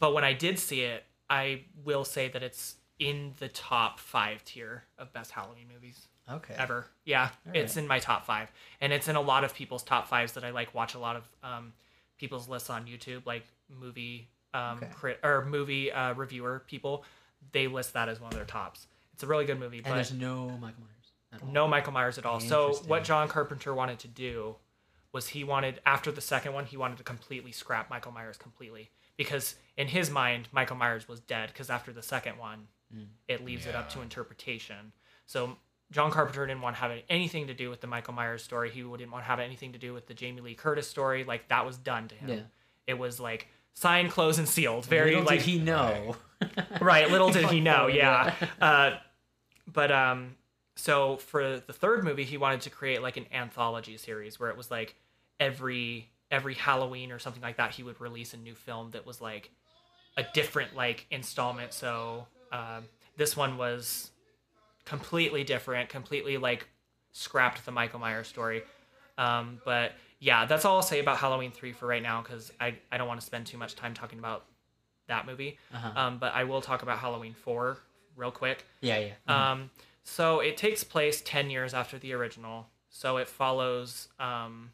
but 0.00 0.14
when 0.14 0.24
I 0.24 0.32
did 0.32 0.58
see 0.58 0.80
it, 0.82 1.04
I 1.28 1.62
will 1.84 2.04
say 2.04 2.28
that 2.28 2.42
it's 2.42 2.76
in 2.98 3.34
the 3.38 3.48
top 3.48 3.98
five 3.98 4.44
tier 4.44 4.84
of 4.98 5.12
best 5.12 5.30
Halloween 5.32 5.66
movies. 5.72 6.06
Okay. 6.30 6.54
ever. 6.56 6.86
Yeah, 7.04 7.28
it's 7.52 7.76
in 7.76 7.86
my 7.86 7.98
top 7.98 8.24
five, 8.24 8.50
and 8.80 8.94
it's 8.94 9.08
in 9.08 9.16
a 9.16 9.20
lot 9.20 9.44
of 9.44 9.54
people's 9.54 9.82
top 9.82 10.08
fives 10.08 10.32
that 10.32 10.44
I 10.44 10.50
like. 10.52 10.74
Watch 10.74 10.94
a 10.94 10.98
lot 10.98 11.16
of 11.16 11.24
um, 11.42 11.74
people's 12.18 12.48
lists 12.48 12.70
on 12.70 12.86
YouTube, 12.86 13.26
like 13.26 13.44
movie 13.68 14.28
um, 14.52 14.78
Okay. 14.78 14.88
crit 14.92 15.20
or 15.22 15.44
movie 15.44 15.90
uh, 15.92 16.14
reviewer 16.14 16.62
people. 16.66 17.04
They 17.52 17.66
list 17.66 17.92
that 17.94 18.08
as 18.08 18.20
one 18.20 18.32
of 18.32 18.36
their 18.36 18.44
tops. 18.46 18.86
It's 19.12 19.22
a 19.22 19.26
really 19.26 19.44
good 19.44 19.58
movie, 19.58 19.78
And 19.78 19.86
but 19.86 19.94
there's 19.94 20.12
no 20.12 20.48
Michael 20.50 20.82
Myers. 20.82 21.12
At 21.32 21.42
all. 21.42 21.48
no 21.48 21.68
Michael 21.68 21.92
Myers 21.92 22.18
at 22.18 22.26
all. 22.26 22.40
So 22.40 22.74
what 22.86 23.04
John 23.04 23.28
Carpenter 23.28 23.74
wanted 23.74 23.98
to 24.00 24.08
do 24.08 24.56
was 25.12 25.28
he 25.28 25.44
wanted 25.44 25.80
after 25.86 26.10
the 26.12 26.20
second 26.20 26.52
one 26.54 26.64
he 26.64 26.76
wanted 26.76 26.98
to 26.98 27.04
completely 27.04 27.52
scrap 27.52 27.88
Michael 27.90 28.10
Myers 28.12 28.36
completely 28.36 28.90
because 29.16 29.54
in 29.76 29.86
his 29.88 30.10
mind 30.10 30.48
Michael 30.52 30.76
Myers 30.76 31.06
was 31.08 31.20
dead 31.20 31.48
because 31.52 31.70
after 31.70 31.92
the 31.92 32.02
second 32.02 32.38
one 32.38 32.68
Mm. 32.94 33.06
it 33.28 33.44
leaves 33.44 33.66
it 33.66 33.74
up 33.74 33.88
to 33.90 34.02
interpretation. 34.02 34.92
So 35.26 35.56
John 35.90 36.10
Carpenter 36.10 36.46
didn't 36.46 36.60
want 36.60 36.76
to 36.76 36.80
have 36.80 36.92
anything 37.08 37.46
to 37.48 37.54
do 37.54 37.70
with 37.70 37.80
the 37.80 37.86
Michael 37.86 38.12
Myers 38.14 38.42
story. 38.44 38.70
He 38.70 38.82
didn't 38.82 39.10
want 39.10 39.24
to 39.24 39.28
have 39.28 39.40
anything 39.40 39.72
to 39.72 39.78
do 39.78 39.92
with 39.94 40.06
the 40.06 40.14
Jamie 40.14 40.42
Lee 40.42 40.54
Curtis 40.54 40.88
story. 40.88 41.24
Like 41.24 41.48
that 41.48 41.64
was 41.66 41.76
done 41.78 42.08
to 42.08 42.14
him. 42.14 42.28
Yeah. 42.28 42.40
It 42.86 42.98
was 42.98 43.20
like 43.20 43.48
signed, 43.74 44.10
closed, 44.10 44.38
and 44.38 44.48
sealed. 44.48 44.86
Very 44.86 45.10
Little 45.10 45.24
like 45.24 45.40
did 45.40 45.46
he 45.48 45.58
know. 45.58 46.16
right. 46.80 47.10
Little 47.10 47.30
did 47.30 47.46
he 47.46 47.60
know 47.60 47.86
yeah. 47.86 48.34
Uh, 48.60 48.92
but 49.72 49.90
um 49.90 50.36
so 50.76 51.16
for 51.16 51.60
the 51.60 51.72
third 51.72 52.04
movie 52.04 52.24
he 52.24 52.36
wanted 52.36 52.60
to 52.62 52.70
create 52.70 53.00
like 53.00 53.16
an 53.16 53.26
anthology 53.32 53.96
series 53.96 54.40
where 54.40 54.50
it 54.50 54.56
was 54.56 54.70
like 54.70 54.96
every 55.38 56.10
every 56.30 56.54
halloween 56.54 57.12
or 57.12 57.18
something 57.18 57.42
like 57.42 57.56
that 57.56 57.70
he 57.70 57.82
would 57.82 58.00
release 58.00 58.34
a 58.34 58.36
new 58.36 58.54
film 58.54 58.90
that 58.90 59.06
was 59.06 59.20
like 59.20 59.50
a 60.16 60.24
different 60.34 60.74
like 60.74 61.06
installment. 61.10 61.72
So 61.72 62.26
um, 62.52 62.84
this 63.16 63.36
one 63.36 63.56
was 63.56 64.10
completely 64.84 65.44
different 65.44 65.88
completely 65.88 66.36
like 66.36 66.68
scrapped 67.12 67.64
the 67.64 67.72
michael 67.72 67.98
myers 67.98 68.28
story. 68.28 68.62
Um, 69.16 69.60
but 69.64 69.92
yeah 70.24 70.44
that's 70.46 70.64
all 70.64 70.76
i'll 70.76 70.82
say 70.82 71.00
about 71.00 71.16
halloween 71.18 71.50
3 71.50 71.72
for 71.72 71.86
right 71.86 72.02
now 72.02 72.22
because 72.22 72.52
I, 72.60 72.68
I 72.92 72.96
don't 72.98 73.08
want 73.08 73.20
to 73.20 73.26
spend 73.26 73.46
too 73.46 73.58
much 73.58 73.74
time 73.76 73.94
talking 73.94 74.18
about 74.18 74.44
that 75.06 75.26
movie 75.26 75.58
Uh-huh. 75.74 75.90
um, 76.00 76.18
but 76.18 76.32
I 76.34 76.44
will 76.44 76.62
talk 76.62 76.82
about 76.82 76.98
Halloween 76.98 77.34
4 77.34 77.76
real 78.16 78.30
quick. 78.30 78.64
yeah, 78.80 78.98
yeah. 79.28 79.50
Um, 79.52 79.70
so 80.02 80.40
it 80.40 80.56
takes 80.56 80.82
place 80.82 81.20
10 81.22 81.50
years 81.50 81.74
after 81.74 81.98
the 81.98 82.12
original. 82.14 82.68
So 82.88 83.18
it 83.18 83.28
follows 83.28 84.08
um, 84.18 84.70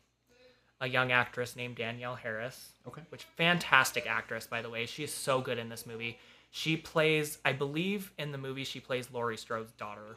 a 0.80 0.86
young 0.88 1.10
actress 1.10 1.56
named 1.56 1.76
Danielle 1.76 2.14
Harris, 2.14 2.74
okay. 2.86 3.02
which 3.08 3.24
fantastic 3.36 4.06
actress, 4.06 4.46
by 4.46 4.62
the 4.62 4.70
way. 4.70 4.86
She 4.86 5.02
is 5.02 5.12
so 5.12 5.40
good 5.40 5.58
in 5.58 5.68
this 5.68 5.84
movie. 5.84 6.18
She 6.52 6.76
plays, 6.76 7.38
I 7.44 7.52
believe 7.52 8.12
in 8.18 8.30
the 8.30 8.38
movie, 8.38 8.62
she 8.64 8.78
plays 8.78 9.08
Laurie 9.12 9.36
Strode's 9.36 9.72
daughter. 9.72 10.16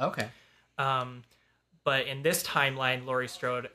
Okay. 0.00 0.28
Um, 0.78 1.22
but 1.84 2.06
in 2.06 2.22
this 2.22 2.42
timeline, 2.42 3.04
Laurie 3.04 3.28
Strode, 3.28 3.68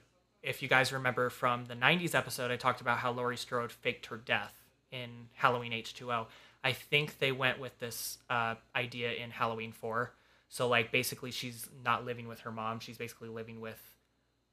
if 0.44 0.62
you 0.62 0.68
guys 0.68 0.92
remember 0.92 1.30
from 1.30 1.66
the 1.66 1.74
90s 1.74 2.14
episode, 2.14 2.52
I 2.52 2.58
talked 2.58 2.82
about 2.82 2.98
how 2.98 3.12
Laurie 3.12 3.38
Strode 3.38 3.72
faked 3.72 4.08
her 4.08 4.18
death 4.18 4.54
in 4.92 5.10
Halloween 5.34 5.72
H2O. 5.72 6.28
I 6.64 6.74
think 6.74 7.20
they 7.20 7.32
went 7.32 7.60
with 7.60 7.80
this 7.80 8.20
uh, 8.30 8.56
idea 8.76 9.14
in 9.14 9.32
Halloween 9.32 9.72
4. 9.72 10.12
So, 10.50 10.68
like, 10.68 10.92
basically, 10.92 11.32
she's 11.32 11.68
not 11.84 12.06
living 12.06 12.28
with 12.28 12.42
her 12.42 12.52
mom. 12.52 12.80
She's 12.80 12.98
basically 12.98 13.30
living 13.30 13.60
with 13.60 13.82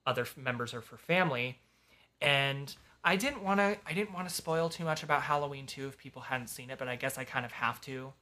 other 0.06 0.26
members 0.36 0.72
of 0.72 0.86
her 0.88 0.96
family. 0.96 1.58
And 2.22 2.74
I 3.04 3.16
didn't 3.16 3.42
want 3.42 3.60
to. 3.60 3.76
I 3.86 3.92
didn't 3.92 4.14
want 4.14 4.28
to 4.28 4.34
spoil 4.34 4.68
too 4.68 4.84
much 4.84 5.02
about 5.02 5.22
Halloween 5.22 5.66
2 5.66 5.88
if 5.88 5.98
people 5.98 6.22
hadn't 6.22 6.48
seen 6.48 6.70
it, 6.70 6.78
but 6.78 6.88
I 6.88 6.96
guess 6.96 7.18
I 7.18 7.24
kind 7.24 7.44
of 7.44 7.52
have 7.52 7.80
to 7.82 8.12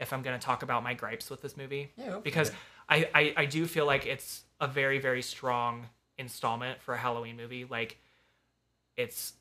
if 0.00 0.12
I'm 0.12 0.22
going 0.22 0.38
to 0.38 0.44
talk 0.44 0.62
about 0.62 0.82
my 0.82 0.94
gripes 0.94 1.28
with 1.30 1.42
this 1.42 1.56
movie 1.56 1.92
Yeah, 1.96 2.18
because. 2.22 2.50
I, 2.90 3.06
I 3.14 3.34
I 3.36 3.44
do 3.44 3.66
feel 3.66 3.84
like 3.84 4.06
it's 4.06 4.44
a 4.62 4.66
very 4.66 4.98
very 4.98 5.20
strong 5.20 5.90
installment 6.18 6.80
for 6.82 6.94
a 6.94 6.98
Halloween 6.98 7.36
movie. 7.36 7.64
Like 7.64 7.98
it's 8.96 9.34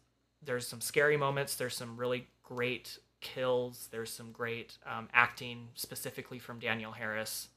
there's 0.43 0.67
some 0.67 0.81
scary 0.81 1.17
moments. 1.17 1.55
There's 1.55 1.75
some 1.75 1.97
really 1.97 2.27
great 2.43 2.97
kills. 3.21 3.87
There's 3.91 4.11
some 4.11 4.31
great 4.31 4.77
um, 4.85 5.09
acting 5.13 5.69
specifically 5.73 6.39
from 6.39 6.59
Danielle 6.59 6.91
Harris. 6.91 7.49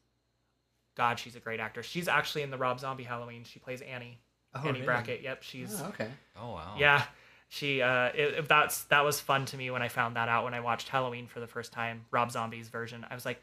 God, 0.97 1.19
she's 1.19 1.37
a 1.37 1.41
great 1.41 1.61
actress. 1.61 1.87
She's 1.87 2.09
actually 2.09 2.43
in 2.43 2.51
the 2.51 2.59
Rob 2.59 2.81
Zombie 2.81 3.05
Halloween. 3.05 3.45
She 3.45 3.59
plays 3.59 3.81
Annie. 3.81 4.19
Oh, 4.55 4.61
Annie 4.61 4.73
really? 4.73 4.85
Brackett. 4.85 5.23
Yep, 5.23 5.43
she's 5.43 5.81
Oh, 5.81 5.87
okay. 5.89 6.09
Oh 6.41 6.53
wow. 6.53 6.75
yeah. 6.79 7.05
She 7.49 7.83
uh 7.83 8.07
it, 8.15 8.35
it- 8.39 8.49
that's 8.49 8.85
that 8.85 9.05
was 9.05 9.21
fun 9.21 9.45
to 9.47 9.57
me 9.57 9.71
when 9.71 9.83
I 9.83 9.89
found 9.89 10.17
that 10.17 10.29
out 10.29 10.45
when 10.45 10.55
I 10.55 10.61
watched 10.61 10.89
Halloween 10.89 11.27
for 11.27 11.41
the 11.41 11.47
first 11.47 11.73
time, 11.73 12.05
Rob 12.11 12.31
Zombie's 12.33 12.69
version. 12.69 13.05
I 13.11 13.15
was 13.15 13.25
like, 13.25 13.41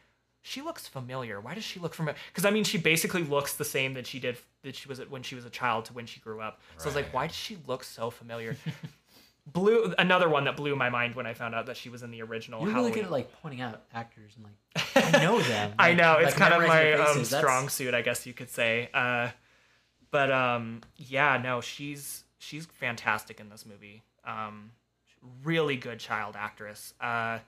she 0.48 0.62
looks 0.62 0.88
familiar. 0.88 1.42
Why 1.42 1.54
does 1.56 1.64
she 1.66 1.80
look 1.80 1.94
familiar? 1.94 2.18
Because 2.32 2.46
I 2.46 2.52
mean, 2.52 2.64
she 2.64 2.78
basically 2.78 3.24
looks 3.24 3.56
the 3.56 3.66
same 3.66 3.94
that 3.96 4.08
she 4.08 4.20
did 4.20 4.38
that 4.64 4.76
she 4.76 4.88
was 4.88 5.00
when 5.10 5.22
she 5.24 5.36
was 5.36 5.44
a 5.46 5.50
child 5.50 5.86
to 5.86 5.94
when 5.94 6.06
she 6.06 6.20
grew 6.22 6.40
up. 6.42 6.62
So 6.78 6.86
I 6.86 6.88
was 6.88 6.96
like, 6.96 7.14
why 7.14 7.28
does 7.28 7.36
she 7.36 7.58
look 7.68 7.84
so 7.84 8.10
familiar? 8.10 8.56
blew 9.54 9.94
another 9.98 10.28
one 10.28 10.44
that 10.44 10.58
blew 10.58 10.76
my 10.76 10.90
mind 10.90 11.16
when 11.16 11.26
I 11.26 11.34
found 11.34 11.56
out 11.56 11.66
that 11.68 11.78
she 11.78 11.90
was 11.90 12.04
in 12.04 12.12
the 12.12 12.22
original 12.22 12.62
You're 12.62 12.72
Halloween. 12.72 12.92
really 12.92 13.02
good 13.02 13.06
at 13.06 13.12
like 13.12 13.32
pointing 13.42 13.62
out 13.62 13.82
actors 13.94 14.34
and 14.36 14.46
like 14.46 15.14
I 15.16 15.24
know 15.24 15.40
them. 15.42 15.74
I 15.80 15.90
Like- 15.90 15.98
know 15.98 16.14
like, 16.14 16.28
it's 16.28 16.36
kind 16.36 16.54
of 16.54 16.68
my 16.68 16.94
um, 16.94 17.24
strong 17.26 17.70
suit, 17.70 17.94
I 17.94 18.02
guess 18.02 18.26
you 18.26 18.34
could 18.34 18.50
say. 18.50 18.90
Uh, 18.94 19.30
but 20.12 20.32
um, 20.32 20.82
yeah, 20.96 21.40
no, 21.42 21.62
she's 21.62 22.24
she's 22.40 22.66
fantastic 22.66 23.40
in 23.40 23.50
this 23.50 23.66
movie. 23.66 24.04
Um, 24.26 24.72
really 25.44 25.76
good 25.78 26.00
child 26.00 26.36
actress. 26.38 26.94
Uh, 27.02 27.40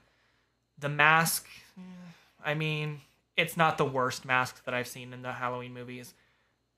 the 0.78 0.88
mask, 0.88 1.46
eh, 1.78 1.82
I 2.44 2.54
mean, 2.54 3.00
it's 3.36 3.56
not 3.56 3.78
the 3.78 3.84
worst 3.84 4.24
mask 4.24 4.64
that 4.64 4.74
I've 4.74 4.88
seen 4.88 5.12
in 5.12 5.22
the 5.22 5.32
Halloween 5.32 5.72
movies, 5.72 6.14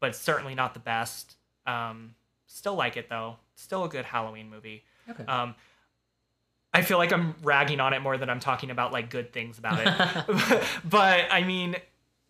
but 0.00 0.14
certainly 0.14 0.54
not 0.54 0.74
the 0.74 0.80
best. 0.80 1.36
Um, 1.66 2.14
still 2.46 2.74
like 2.74 2.96
it 2.96 3.08
though. 3.08 3.36
Still 3.54 3.84
a 3.84 3.88
good 3.88 4.04
Halloween 4.04 4.50
movie. 4.50 4.84
Okay. 5.08 5.24
Um, 5.24 5.54
I 6.74 6.82
feel 6.82 6.98
like 6.98 7.12
I'm 7.12 7.34
ragging 7.42 7.80
on 7.80 7.92
it 7.92 8.00
more 8.00 8.16
than 8.16 8.30
I'm 8.30 8.40
talking 8.40 8.70
about 8.70 8.92
like 8.92 9.10
good 9.10 9.32
things 9.32 9.58
about 9.58 9.78
it. 9.80 10.64
but 10.88 11.26
I 11.30 11.42
mean, 11.42 11.76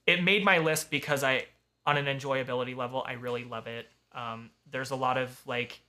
it 0.06 0.22
made 0.22 0.44
my 0.44 0.58
list 0.58 0.90
because 0.90 1.22
I, 1.22 1.46
on 1.86 1.96
an 1.96 2.06
enjoyability 2.06 2.76
level, 2.76 3.04
I 3.06 3.12
really 3.12 3.44
love 3.44 3.66
it. 3.66 3.88
Um, 4.12 4.50
there's 4.70 4.90
a 4.90 4.96
lot 4.96 5.16
of 5.16 5.40
like 5.46 5.80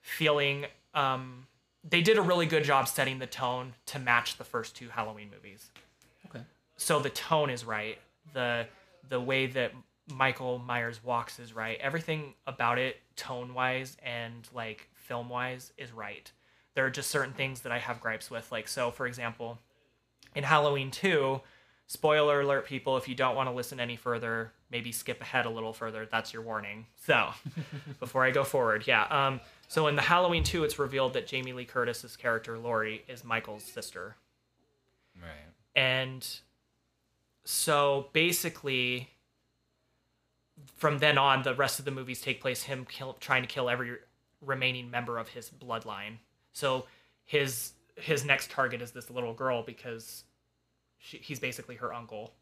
feeling. 0.00 0.66
Um, 0.94 1.46
they 1.88 2.02
did 2.02 2.18
a 2.18 2.22
really 2.22 2.46
good 2.46 2.64
job 2.64 2.88
setting 2.88 3.18
the 3.18 3.26
tone 3.26 3.74
to 3.86 3.98
match 3.98 4.36
the 4.36 4.44
first 4.44 4.76
two 4.76 4.88
Halloween 4.88 5.30
movies. 5.30 5.70
So 6.78 7.00
the 7.00 7.10
tone 7.10 7.50
is 7.50 7.64
right. 7.64 7.98
The 8.32 8.66
the 9.08 9.20
way 9.20 9.46
that 9.46 9.72
Michael 10.06 10.58
Myers 10.58 11.02
walks 11.04 11.38
is 11.38 11.52
right. 11.52 11.78
Everything 11.80 12.34
about 12.46 12.78
it, 12.78 12.96
tone 13.16 13.52
wise 13.52 13.96
and 14.02 14.48
like 14.54 14.88
film 14.94 15.28
wise, 15.28 15.72
is 15.76 15.92
right. 15.92 16.30
There 16.74 16.86
are 16.86 16.90
just 16.90 17.10
certain 17.10 17.34
things 17.34 17.60
that 17.60 17.72
I 17.72 17.78
have 17.78 18.00
gripes 18.00 18.30
with. 18.30 18.50
Like 18.50 18.68
so, 18.68 18.90
for 18.90 19.06
example, 19.06 19.58
in 20.34 20.44
Halloween 20.44 20.90
two, 20.90 21.40
spoiler 21.88 22.40
alert, 22.40 22.66
people, 22.66 22.96
if 22.96 23.08
you 23.08 23.14
don't 23.14 23.34
want 23.34 23.48
to 23.48 23.52
listen 23.54 23.80
any 23.80 23.96
further, 23.96 24.52
maybe 24.70 24.92
skip 24.92 25.20
ahead 25.20 25.46
a 25.46 25.50
little 25.50 25.72
further. 25.72 26.06
That's 26.10 26.32
your 26.32 26.42
warning. 26.42 26.86
So 27.04 27.30
before 28.00 28.24
I 28.24 28.30
go 28.30 28.44
forward, 28.44 28.86
yeah. 28.86 29.04
Um, 29.04 29.40
so 29.66 29.88
in 29.88 29.96
the 29.96 30.02
Halloween 30.02 30.44
two, 30.44 30.64
it's 30.64 30.78
revealed 30.78 31.14
that 31.14 31.26
Jamie 31.26 31.52
Lee 31.52 31.64
Curtis's 31.64 32.16
character 32.16 32.56
Laurie 32.56 33.02
is 33.08 33.24
Michael's 33.24 33.64
sister. 33.64 34.16
Right. 35.20 35.48
And 35.74 36.26
so 37.50 38.08
basically, 38.12 39.08
from 40.76 40.98
then 40.98 41.16
on, 41.16 41.44
the 41.44 41.54
rest 41.54 41.78
of 41.78 41.86
the 41.86 41.90
movies 41.90 42.20
take 42.20 42.42
place 42.42 42.64
him 42.64 42.86
kill, 42.86 43.14
trying 43.14 43.40
to 43.40 43.48
kill 43.48 43.70
every 43.70 43.96
remaining 44.44 44.90
member 44.90 45.16
of 45.16 45.30
his 45.30 45.48
bloodline. 45.48 46.18
So 46.52 46.84
his 47.24 47.72
his 47.96 48.22
next 48.22 48.50
target 48.50 48.82
is 48.82 48.90
this 48.90 49.08
little 49.08 49.32
girl 49.32 49.62
because 49.62 50.24
she, 50.98 51.16
he's 51.16 51.38
basically 51.38 51.76
her 51.76 51.94
uncle, 51.94 52.34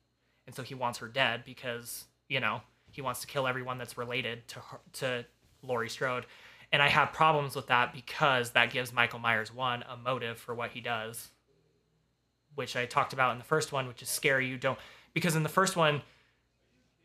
and 0.45 0.57
so 0.57 0.65
he 0.65 0.75
wants 0.75 0.99
her 0.99 1.07
dead 1.07 1.45
because 1.45 2.07
you 2.29 2.41
know 2.41 2.63
he 2.91 3.01
wants 3.01 3.21
to 3.21 3.29
kill 3.29 3.47
everyone 3.47 3.79
that's 3.79 3.97
related 3.97 4.49
to 4.49 4.59
her, 4.59 4.81
to 4.95 5.25
Laurie 5.63 5.89
Strode, 5.89 6.27
and 6.73 6.83
I 6.83 6.89
have 6.89 7.13
problems 7.13 7.55
with 7.55 7.69
that 7.69 7.93
because 7.93 8.51
that 8.51 8.73
gives 8.73 8.93
Michael 8.93 9.21
Myers 9.21 9.55
one 9.55 9.85
a 9.89 9.97
motive 9.97 10.37
for 10.37 10.53
what 10.53 10.73
he 10.73 10.81
does, 10.81 11.29
which 12.57 12.75
I 12.75 12.87
talked 12.87 13.13
about 13.13 13.31
in 13.31 13.39
the 13.39 13.45
first 13.45 13.71
one, 13.71 13.87
which 13.87 14.03
is 14.03 14.09
scary. 14.09 14.49
You 14.49 14.57
don't 14.57 14.81
because 15.17 15.35
in 15.35 15.43
the 15.43 15.49
first 15.49 15.75
one. 15.77 16.03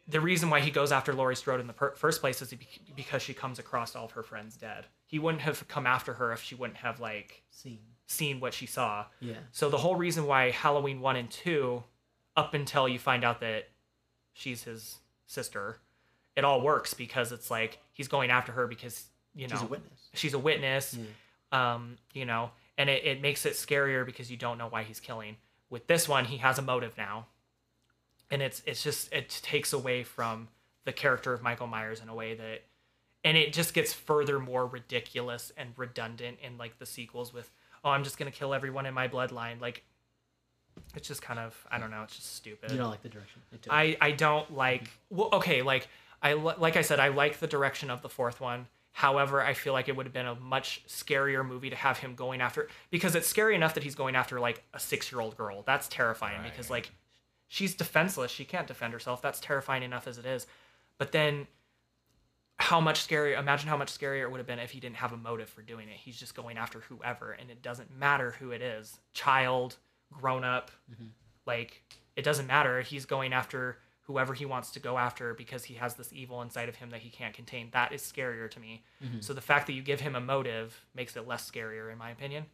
The 0.07 0.19
reason 0.19 0.49
why 0.49 0.59
he 0.59 0.71
goes 0.71 0.91
after 0.91 1.13
Laurie 1.13 1.37
Strode 1.37 1.61
in 1.61 1.67
the 1.67 1.73
per- 1.73 1.95
first 1.95 2.19
place 2.19 2.41
is 2.41 2.53
because 2.97 3.21
she 3.21 3.33
comes 3.33 3.59
across 3.59 3.95
all 3.95 4.05
of 4.05 4.11
her 4.11 4.23
friends 4.23 4.57
dead. 4.57 4.87
He 5.05 5.19
wouldn't 5.19 5.43
have 5.43 5.65
come 5.69 5.87
after 5.87 6.13
her 6.15 6.33
if 6.33 6.41
she 6.41 6.53
wouldn't 6.55 6.77
have 6.79 6.99
like 6.99 7.43
Scene. 7.49 7.79
seen 8.07 8.39
what 8.41 8.53
she 8.53 8.65
saw. 8.65 9.05
Yeah. 9.21 9.35
So 9.53 9.69
the 9.69 9.77
whole 9.77 9.95
reason 9.95 10.25
why 10.25 10.49
Halloween 10.51 10.99
1 10.99 11.15
and 11.15 11.29
2 11.31 11.81
up 12.35 12.53
until 12.53 12.89
you 12.89 12.99
find 12.99 13.23
out 13.23 13.39
that 13.39 13.69
she's 14.33 14.63
his 14.63 14.97
sister, 15.27 15.77
it 16.35 16.43
all 16.43 16.59
works 16.59 16.93
because 16.93 17.31
it's 17.31 17.49
like 17.49 17.77
he's 17.93 18.09
going 18.09 18.31
after 18.31 18.51
her 18.51 18.67
because, 18.67 19.05
you 19.33 19.47
know, 19.47 19.55
She's 19.55 19.61
a 19.63 19.67
witness. 19.67 20.09
she's 20.13 20.33
a 20.33 20.39
witness. 20.39 20.97
Yeah. 21.53 21.73
Um, 21.75 21.97
you 22.13 22.25
know, 22.25 22.51
and 22.77 22.89
it, 22.89 23.05
it 23.05 23.21
makes 23.21 23.45
it 23.45 23.53
scarier 23.53 24.05
because 24.05 24.29
you 24.29 24.35
don't 24.35 24.57
know 24.57 24.67
why 24.67 24.83
he's 24.83 24.99
killing. 24.99 25.37
With 25.69 25.87
this 25.87 26.09
one, 26.09 26.25
he 26.25 26.37
has 26.37 26.57
a 26.59 26.61
motive 26.61 26.97
now. 26.97 27.27
And 28.31 28.41
it's 28.41 28.61
it's 28.65 28.81
just 28.81 29.11
it 29.13 29.29
takes 29.43 29.73
away 29.73 30.03
from 30.03 30.47
the 30.85 30.93
character 30.93 31.33
of 31.33 31.41
Michael 31.43 31.67
Myers 31.67 32.01
in 32.01 32.09
a 32.09 32.15
way 32.15 32.33
that 32.33 32.63
and 33.23 33.37
it 33.37 33.53
just 33.53 33.73
gets 33.73 33.93
further 33.93 34.39
more 34.39 34.65
ridiculous 34.65 35.51
and 35.55 35.69
redundant 35.77 36.39
in 36.41 36.57
like 36.57 36.79
the 36.79 36.85
sequels 36.87 37.33
with 37.33 37.51
oh 37.83 37.89
i'm 37.91 38.03
just 38.03 38.17
gonna 38.17 38.31
kill 38.31 38.53
everyone 38.53 38.85
in 38.87 38.93
my 38.93 39.07
bloodline. 39.07 39.61
Like 39.61 39.83
it's 40.95 41.07
just 41.07 41.21
kind 41.21 41.39
of 41.39 41.55
i 41.69 41.77
don't 41.77 41.91
know 41.91 42.01
it's 42.03 42.15
just 42.15 42.35
stupid. 42.35 42.71
You 42.71 42.77
don't 42.77 42.89
like 42.89 43.03
the 43.03 43.09
direction. 43.09 43.41
i 43.69 43.97
i 44.01 44.11
don't 44.11 44.55
like 44.55 44.89
well 45.09 45.29
okay 45.33 45.61
like 45.61 45.87
i 46.23 46.33
li- 46.33 46.55
like 46.57 46.77
i 46.77 46.81
said 46.81 46.99
i 46.99 47.09
like 47.09 47.39
the 47.39 47.47
direction 47.47 47.89
of 47.89 48.01
the 48.01 48.09
fourth 48.09 48.39
one. 48.41 48.67
However 48.93 49.41
i 49.43 49.53
feel 49.53 49.73
like 49.73 49.87
it 49.87 49.95
would 49.95 50.05
have 50.05 50.13
been 50.13 50.25
a 50.25 50.35
much 50.35 50.83
scarier 50.87 51.45
movie 51.47 51.69
to 51.69 51.75
have 51.75 51.97
him 51.99 52.15
going 52.15 52.41
after 52.41 52.69
because 52.89 53.15
it's 53.15 53.27
scary 53.27 53.55
enough 53.55 53.73
that 53.75 53.83
he's 53.83 53.95
going 53.95 54.15
after 54.15 54.39
like 54.39 54.63
a 54.73 54.79
six 54.79 55.11
year 55.11 55.21
old 55.21 55.37
girl. 55.37 55.63
That's 55.65 55.87
terrifying 55.87 56.41
because 56.43 56.69
like 56.69 56.91
she's 57.51 57.75
defenseless. 57.75 58.31
She 58.31 58.45
can't 58.45 58.65
defend 58.65 58.93
herself. 58.93 59.21
That's 59.21 59.41
terrifying 59.41 59.83
enough 59.83 60.07
as 60.07 60.17
it 60.17 60.25
is. 60.25 60.47
But 60.97 61.11
then 61.11 61.47
how 62.55 62.79
much 62.79 63.05
scarier 63.05 63.37
imagine 63.37 63.67
how 63.67 63.75
much 63.75 63.91
scarier 63.91 64.21
it 64.21 64.31
would 64.31 64.37
have 64.37 64.47
been 64.47 64.59
if 64.59 64.71
he 64.71 64.79
didn't 64.79 64.95
have 64.95 65.11
a 65.11 65.17
motive 65.17 65.49
for 65.49 65.61
doing 65.61 65.89
it. 65.89 65.97
He's 65.97 66.17
just 66.17 66.33
going 66.33 66.57
after 66.57 66.79
whoever 66.79 67.33
and 67.33 67.51
it 67.51 67.61
doesn't 67.61 67.91
matter 67.93 68.31
who 68.39 68.51
it 68.51 68.61
is. 68.61 68.99
Child 69.13 69.75
grown 70.13 70.45
up 70.45 70.71
mm-hmm. 70.89 71.07
like 71.45 71.83
it 72.15 72.23
doesn't 72.23 72.47
matter. 72.47 72.81
He's 72.81 73.05
going 73.05 73.33
after 73.33 73.79
whoever 74.03 74.33
he 74.33 74.45
wants 74.45 74.71
to 74.71 74.79
go 74.79 74.97
after 74.97 75.33
because 75.33 75.65
he 75.65 75.73
has 75.73 75.95
this 75.95 76.13
evil 76.13 76.41
inside 76.41 76.69
of 76.69 76.77
him 76.77 76.89
that 76.91 77.01
he 77.01 77.09
can't 77.09 77.33
contain. 77.33 77.67
That 77.73 77.91
is 77.91 78.01
scarier 78.01 78.49
to 78.49 78.59
me. 78.61 78.83
Mm-hmm. 79.03 79.19
So 79.19 79.33
the 79.33 79.41
fact 79.41 79.67
that 79.67 79.73
you 79.73 79.81
give 79.81 79.99
him 79.99 80.15
a 80.15 80.21
motive 80.21 80.85
makes 80.95 81.17
it 81.17 81.27
less 81.27 81.49
scarier 81.49 81.91
in 81.91 81.97
my 81.97 82.11
opinion 82.11 82.45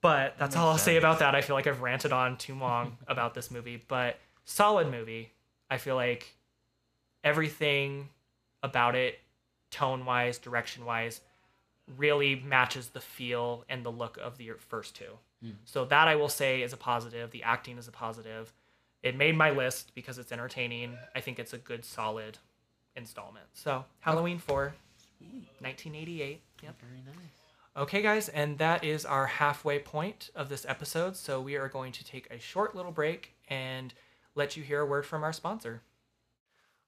but 0.00 0.36
that's 0.38 0.56
all 0.56 0.68
i'll 0.70 0.78
say 0.78 0.96
about 0.96 1.18
that. 1.20 1.34
I 1.34 1.40
feel 1.40 1.56
like 1.56 1.66
i've 1.66 1.82
ranted 1.82 2.12
on 2.12 2.36
too 2.36 2.54
long 2.54 2.96
about 3.08 3.34
this 3.34 3.50
movie 3.50 3.82
but 3.88 4.18
solid 4.44 4.90
movie. 4.90 5.30
I 5.70 5.78
feel 5.78 5.94
like 5.94 6.34
everything 7.22 8.08
about 8.62 8.94
it 8.96 9.18
tone 9.70 10.04
wise 10.04 10.38
direction 10.38 10.84
wise 10.84 11.20
really 11.96 12.36
matches 12.36 12.88
the 12.88 13.00
feel 13.00 13.64
and 13.68 13.84
the 13.84 13.90
look 13.90 14.18
of 14.18 14.36
the 14.36 14.50
first 14.68 14.96
two. 14.96 15.18
So 15.64 15.84
that 15.86 16.06
i 16.08 16.16
will 16.16 16.28
say 16.28 16.62
is 16.62 16.72
a 16.72 16.76
positive. 16.76 17.30
The 17.30 17.42
acting 17.42 17.78
is 17.78 17.88
a 17.88 17.92
positive. 17.92 18.52
It 19.02 19.16
made 19.16 19.36
my 19.36 19.50
list 19.50 19.92
because 19.94 20.18
it's 20.18 20.32
entertaining. 20.32 20.96
I 21.14 21.20
think 21.20 21.38
it's 21.38 21.52
a 21.54 21.58
good 21.58 21.84
solid 21.84 22.38
installment. 22.96 23.46
So 23.54 23.84
halloween 24.00 24.38
4 24.38 24.74
1988 25.60 26.40
yep. 26.62 26.74
Very 26.80 27.00
nice. 27.06 27.39
Okay, 27.76 28.02
guys, 28.02 28.28
and 28.28 28.58
that 28.58 28.82
is 28.82 29.04
our 29.04 29.26
halfway 29.26 29.78
point 29.78 30.30
of 30.34 30.48
this 30.48 30.66
episode. 30.68 31.16
So 31.16 31.40
we 31.40 31.54
are 31.54 31.68
going 31.68 31.92
to 31.92 32.04
take 32.04 32.26
a 32.28 32.38
short 32.38 32.74
little 32.74 32.90
break 32.90 33.36
and 33.46 33.94
let 34.34 34.56
you 34.56 34.64
hear 34.64 34.80
a 34.80 34.86
word 34.86 35.06
from 35.06 35.22
our 35.22 35.32
sponsor. 35.32 35.82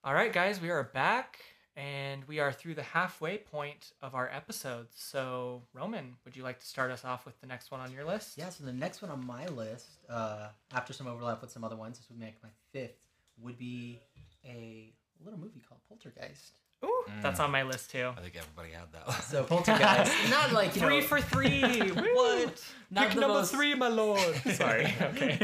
All 0.02 0.12
right, 0.12 0.32
guys, 0.32 0.60
we 0.60 0.70
are 0.70 0.82
back 0.82 1.38
and 1.76 2.24
we 2.24 2.40
are 2.40 2.50
through 2.50 2.74
the 2.74 2.82
halfway 2.82 3.38
point 3.38 3.92
of 4.02 4.16
our 4.16 4.28
episode. 4.28 4.88
So, 4.92 5.62
Roman, 5.72 6.16
would 6.24 6.36
you 6.36 6.42
like 6.42 6.58
to 6.58 6.66
start 6.66 6.90
us 6.90 7.04
off 7.04 7.24
with 7.26 7.40
the 7.40 7.46
next 7.46 7.70
one 7.70 7.80
on 7.80 7.92
your 7.92 8.04
list? 8.04 8.36
Yeah, 8.36 8.48
so 8.48 8.64
the 8.64 8.72
next 8.72 9.02
one 9.02 9.10
on 9.12 9.24
my 9.24 9.46
list, 9.46 9.86
uh, 10.10 10.48
after 10.74 10.92
some 10.92 11.06
overlap 11.06 11.42
with 11.42 11.52
some 11.52 11.62
other 11.62 11.76
ones, 11.76 11.98
this 11.98 12.08
would 12.10 12.18
make 12.18 12.42
my 12.42 12.50
fifth, 12.72 12.98
would 13.40 13.56
be 13.56 14.00
a 14.44 14.92
little 15.24 15.38
movie 15.38 15.62
called 15.66 15.80
Poltergeist. 15.88 16.58
Ooh, 16.84 17.04
that's 17.20 17.38
on 17.40 17.50
my 17.50 17.62
list 17.62 17.90
too. 17.90 18.10
I 18.16 18.20
think 18.20 18.36
everybody 18.36 18.72
had 18.72 18.92
that 18.92 19.06
one. 19.08 19.20
So 19.22 19.44
Poltergeist, 19.44 20.12
not 20.30 20.52
like 20.52 20.72
Three 20.72 21.00
know, 21.00 21.06
for 21.06 21.20
three. 21.20 21.60
what? 21.90 22.64
not 22.90 23.08
Pick 23.08 23.18
number 23.18 23.38
most- 23.38 23.52
three, 23.52 23.74
my 23.74 23.88
lord. 23.88 24.34
Sorry. 24.52 24.92
Okay. 25.00 25.38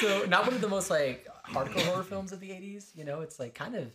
so 0.00 0.24
not 0.28 0.46
one 0.46 0.54
of 0.54 0.60
the 0.60 0.68
most 0.68 0.90
like 0.90 1.26
hardcore 1.48 1.82
horror 1.82 2.02
films 2.02 2.32
of 2.32 2.40
the 2.40 2.50
'80s. 2.50 2.86
You 2.94 3.04
know, 3.04 3.20
it's 3.20 3.38
like 3.38 3.54
kind 3.54 3.74
of 3.74 3.94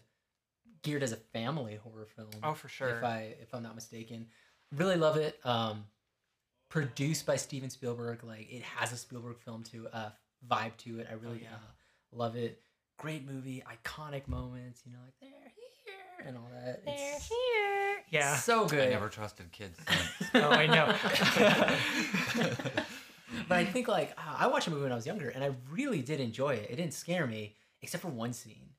geared 0.83 1.03
as 1.03 1.11
a 1.11 1.17
family 1.17 1.79
horror 1.83 2.07
film. 2.15 2.29
Oh, 2.43 2.53
for 2.53 2.67
sure. 2.67 2.97
If 2.97 3.03
I 3.03 3.35
if 3.41 3.53
I'm 3.53 3.63
not 3.63 3.75
mistaken, 3.75 4.27
really 4.75 4.95
love 4.95 5.17
it. 5.17 5.39
Um, 5.43 5.85
produced 6.69 7.25
by 7.25 7.35
Steven 7.35 7.69
Spielberg, 7.69 8.23
like 8.23 8.51
it 8.51 8.61
has 8.61 8.91
a 8.93 8.97
Spielberg 8.97 9.39
film 9.39 9.63
to 9.63 9.87
uh, 9.91 10.09
vibe 10.47 10.77
to 10.77 10.99
it. 10.99 11.07
I 11.09 11.15
really 11.15 11.41
yeah. 11.41 11.55
uh, 11.55 12.17
love 12.17 12.35
it. 12.35 12.61
Great 12.97 13.25
movie, 13.27 13.63
iconic 13.65 14.27
moments. 14.27 14.81
You 14.85 14.91
know, 14.93 14.99
like 15.03 15.13
they're 15.19 15.29
here 15.29 15.38
and 16.25 16.37
all 16.37 16.49
that. 16.53 16.81
It's 16.87 17.27
here. 17.27 17.97
Yeah. 18.11 18.35
so 18.37 18.65
good. 18.67 18.87
I 18.87 18.91
never 18.91 19.09
trusted 19.09 19.51
kids. 19.51 19.77
Oh, 20.35 20.49
I 20.51 20.67
know. 20.67 20.85
but 23.47 23.57
I 23.57 23.65
think 23.65 23.87
like 23.87 24.13
ah, 24.17 24.37
I 24.39 24.47
watched 24.47 24.67
a 24.67 24.69
movie 24.71 24.83
when 24.83 24.91
I 24.91 24.95
was 24.95 25.05
younger, 25.07 25.29
and 25.29 25.43
I 25.43 25.51
really 25.71 26.01
did 26.01 26.19
enjoy 26.19 26.51
it. 26.55 26.67
It 26.69 26.75
didn't 26.75 26.93
scare 26.93 27.25
me, 27.27 27.55
except 27.81 28.01
for 28.03 28.09
one 28.09 28.33
scene. 28.33 28.69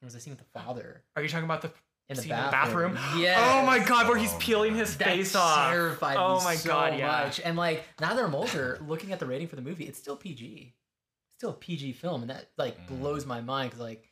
It 0.00 0.04
was 0.04 0.14
a 0.14 0.20
scene 0.20 0.32
with 0.32 0.38
the 0.40 0.58
father 0.60 1.02
Are 1.16 1.22
you 1.22 1.28
talking 1.28 1.44
about 1.44 1.62
the 1.62 1.70
in 2.08 2.16
the 2.16 2.22
scene 2.22 2.32
in 2.32 2.36
bathroom. 2.36 2.92
the 2.92 2.98
bathroom? 2.98 3.20
Yeah. 3.22 3.60
Oh 3.62 3.66
my 3.66 3.78
god, 3.80 4.08
where 4.08 4.16
he's 4.16 4.32
Oh 4.32 4.38
peeling 4.38 4.74
his 4.76 4.96
That 4.96 5.08
face 5.08 5.34
off. 5.34 5.70
terrified 5.70 6.16
Oh 6.18 6.38
me 6.38 6.44
my 6.44 6.54
so 6.56 6.68
God, 6.70 6.98
yeah. 6.98 7.06
much. 7.24 7.40
And 7.44 7.56
like 7.56 7.84
now 8.00 8.14
that 8.14 8.24
I'm 8.24 8.34
older, 8.34 8.78
looking 8.86 9.12
at 9.12 9.18
the 9.18 9.26
rating 9.26 9.48
for 9.48 9.56
the 9.56 9.62
movie, 9.62 9.84
it's 9.84 9.98
still 9.98 10.16
PG. 10.16 10.74
It's 10.74 11.38
still 11.40 11.50
a 11.50 11.54
PG 11.54 11.92
film, 11.92 12.22
and 12.22 12.30
that 12.30 12.50
like 12.56 12.76
Mm. 12.88 12.98
blows 13.00 13.26
my 13.26 13.40
mind 13.40 13.70
because 13.70 13.80
like 13.84 14.04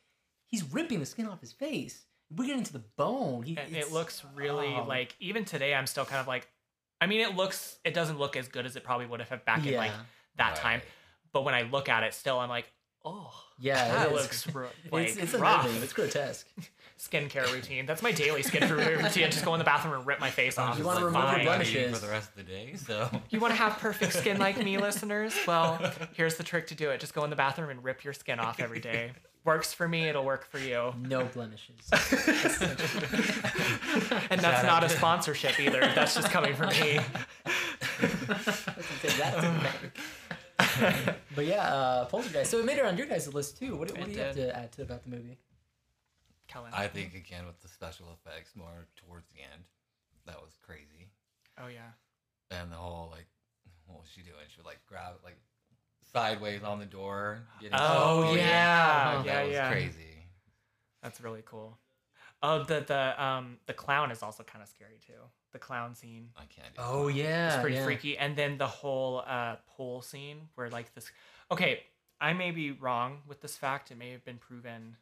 he's 0.45 0.63
ripping 0.73 0.99
the 0.99 1.05
skin 1.05 1.27
off 1.27 1.41
his 1.41 1.51
face. 1.53 2.05
We 2.35 2.47
get 2.47 2.57
into 2.57 2.73
the 2.73 2.83
bone. 2.97 3.43
He, 3.43 3.57
And 3.57 3.75
it 3.75 3.91
looks 3.91 4.23
really 4.35 4.67
oh. 4.75 4.83
like 4.87 5.15
even 5.19 5.45
today 5.45 5.73
I'm 5.73 5.87
still 5.87 6.05
kind 6.05 6.19
of 6.19 6.27
like 6.27 6.47
I 6.99 7.05
mean 7.07 7.21
it 7.21 7.35
looks 7.35 7.77
it 7.85 7.93
doesn't 7.93 8.19
look 8.19 8.35
as 8.35 8.47
good 8.47 8.65
as 8.65 8.75
it 8.75 8.83
probably 8.83 9.05
would 9.05 9.21
have 9.21 9.45
back 9.45 9.65
in 9.65 9.75
like 9.75 9.91
Yeah. 9.91 9.97
that 10.37 10.55
time. 10.57 10.81
But 11.31 11.43
when 11.45 11.53
I 11.55 11.61
look 11.63 11.87
at 11.89 12.03
it 12.03 12.13
still 12.13 12.39
I'm 12.39 12.49
like, 12.49 12.69
oh 13.05 13.31
Yeah, 13.59 13.75
that 13.95 14.07
it 14.07 14.13
is. 14.15 14.21
looks 14.21 14.47
ro- 14.55 14.67
like 14.91 15.07
it's 15.09 15.17
it's 15.17 15.33
rough. 15.35 15.61
unnerving. 15.65 15.83
It's 15.83 15.93
grotesque. 15.93 16.47
skincare 16.99 17.49
routine. 17.53 17.85
That's 17.85 18.01
my 18.01 18.11
daily 18.11 18.41
skincare 18.41 18.75
routine. 18.75 19.05
I 19.25 19.29
just 19.29 19.45
go 19.45 19.53
in 19.53 19.59
the 19.59 19.63
bathroom 19.63 19.93
and 19.93 20.05
rip 20.05 20.19
my 20.19 20.31
face 20.31 20.57
off. 20.57 20.77
You 20.79 20.83
wanna 20.83 21.05
It's 21.05 21.15
remove 21.15 21.31
your 21.35 21.43
blemishes. 21.43 21.99
for 21.99 22.05
the 22.05 22.11
rest 22.11 22.29
of 22.31 22.35
the 22.37 22.43
day. 22.43 22.73
So 22.75 23.09
You 23.29 23.39
want 23.39 23.53
to 23.53 23.57
have 23.57 23.77
perfect 23.77 24.13
skin 24.13 24.39
like 24.39 24.57
me, 24.61 24.77
listeners? 24.79 25.35
Well, 25.47 25.79
here's 26.13 26.35
the 26.35 26.43
trick 26.43 26.67
to 26.67 26.75
do 26.75 26.89
it. 26.89 26.99
Just 26.99 27.13
go 27.13 27.23
in 27.23 27.29
the 27.29 27.35
bathroom 27.35 27.69
and 27.69 27.83
rip 27.83 28.03
your 28.03 28.13
skin 28.13 28.39
off 28.39 28.59
every 28.59 28.79
day. 28.79 29.11
Works 29.47 29.73
for 29.73 29.87
me, 29.87 30.09
it'll 30.09 30.25
work 30.25 30.45
for 30.45 30.59
you. 30.59 30.93
No 30.99 31.23
blemishes. 31.23 31.89
And 34.29 34.41
that's 34.41 34.63
not 34.65 34.83
a 34.83 34.89
sponsorship 34.89 35.57
either. 35.57 35.79
That's 35.79 36.15
just 36.15 36.29
coming 36.31 36.53
from 36.53 36.67
me. 36.67 36.99
Take 39.01 39.17
that 39.17 39.35
to 39.35 39.47
the 39.47 39.59
bank. 39.63 41.15
but 41.33 41.45
yeah, 41.45 41.63
uh, 41.63 42.05
Poltergeist. 42.05 42.51
So 42.51 42.59
it 42.59 42.65
made 42.65 42.77
it 42.77 42.83
on 42.83 42.97
your 42.97 43.07
guys' 43.07 43.33
list 43.33 43.57
too. 43.57 43.77
What, 43.77 43.97
what 43.97 44.07
do 44.07 44.11
you 44.11 44.19
have 44.19 44.35
to 44.35 44.53
add 44.53 44.73
to 44.73 44.81
about 44.81 45.03
the 45.05 45.11
movie? 45.11 45.37
Kellen. 46.49 46.71
I 46.73 46.87
think 46.87 47.15
again 47.15 47.45
with 47.45 47.61
the 47.61 47.69
special 47.69 48.07
effects 48.11 48.51
more 48.53 48.85
towards 48.97 49.27
the 49.29 49.39
end, 49.39 49.63
that 50.25 50.41
was 50.41 50.57
crazy. 50.61 51.07
Oh 51.57 51.67
yeah. 51.67 51.91
And 52.51 52.69
the 52.69 52.75
whole 52.75 53.07
like, 53.11 53.27
what 53.85 53.99
was 53.99 54.09
she 54.13 54.21
doing? 54.21 54.43
She 54.49 54.59
would 54.59 54.65
like 54.65 54.81
grab 54.87 55.13
like 55.23 55.37
sideways 56.11 56.63
on 56.63 56.79
the 56.79 56.85
door. 56.85 57.39
getting 57.59 57.77
Oh, 57.79 58.33
stuck. 58.33 58.37
yeah. 58.37 59.15
That 59.17 59.25
Yeah, 59.25 59.43
was 59.43 59.53
yeah. 59.53 59.71
crazy. 59.71 60.03
That's 61.01 61.21
really 61.21 61.43
cool. 61.45 61.77
Oh, 62.43 62.63
the 62.63 62.81
the 62.81 63.23
um 63.23 63.57
the 63.65 63.73
clown 63.73 64.11
is 64.11 64.21
also 64.21 64.43
kind 64.43 64.61
of 64.61 64.69
scary 64.69 64.99
too. 65.05 65.13
The 65.53 65.59
clown 65.59 65.95
scene 65.95 66.29
I 66.35 66.45
can't. 66.45 66.73
Do 66.75 66.81
Oh 66.83 67.07
that. 67.07 67.13
yeah, 67.15 67.47
it's 67.47 67.61
pretty 67.61 67.75
yeah. 67.77 67.83
freaky, 67.85 68.17
and 68.17 68.35
then 68.35 68.57
the 68.57 68.67
whole 68.67 69.23
uh 69.25 69.55
pool 69.75 70.01
scene 70.01 70.49
where 70.55 70.69
like 70.69 70.93
this. 70.93 71.11
Okay, 71.51 71.81
I 72.21 72.33
may 72.33 72.51
be 72.51 72.71
wrong 72.71 73.19
with 73.27 73.41
this 73.41 73.55
fact. 73.57 73.89
It 73.91 73.97
may 73.97 74.11
have 74.11 74.23
been 74.25 74.37
proven, 74.37 74.97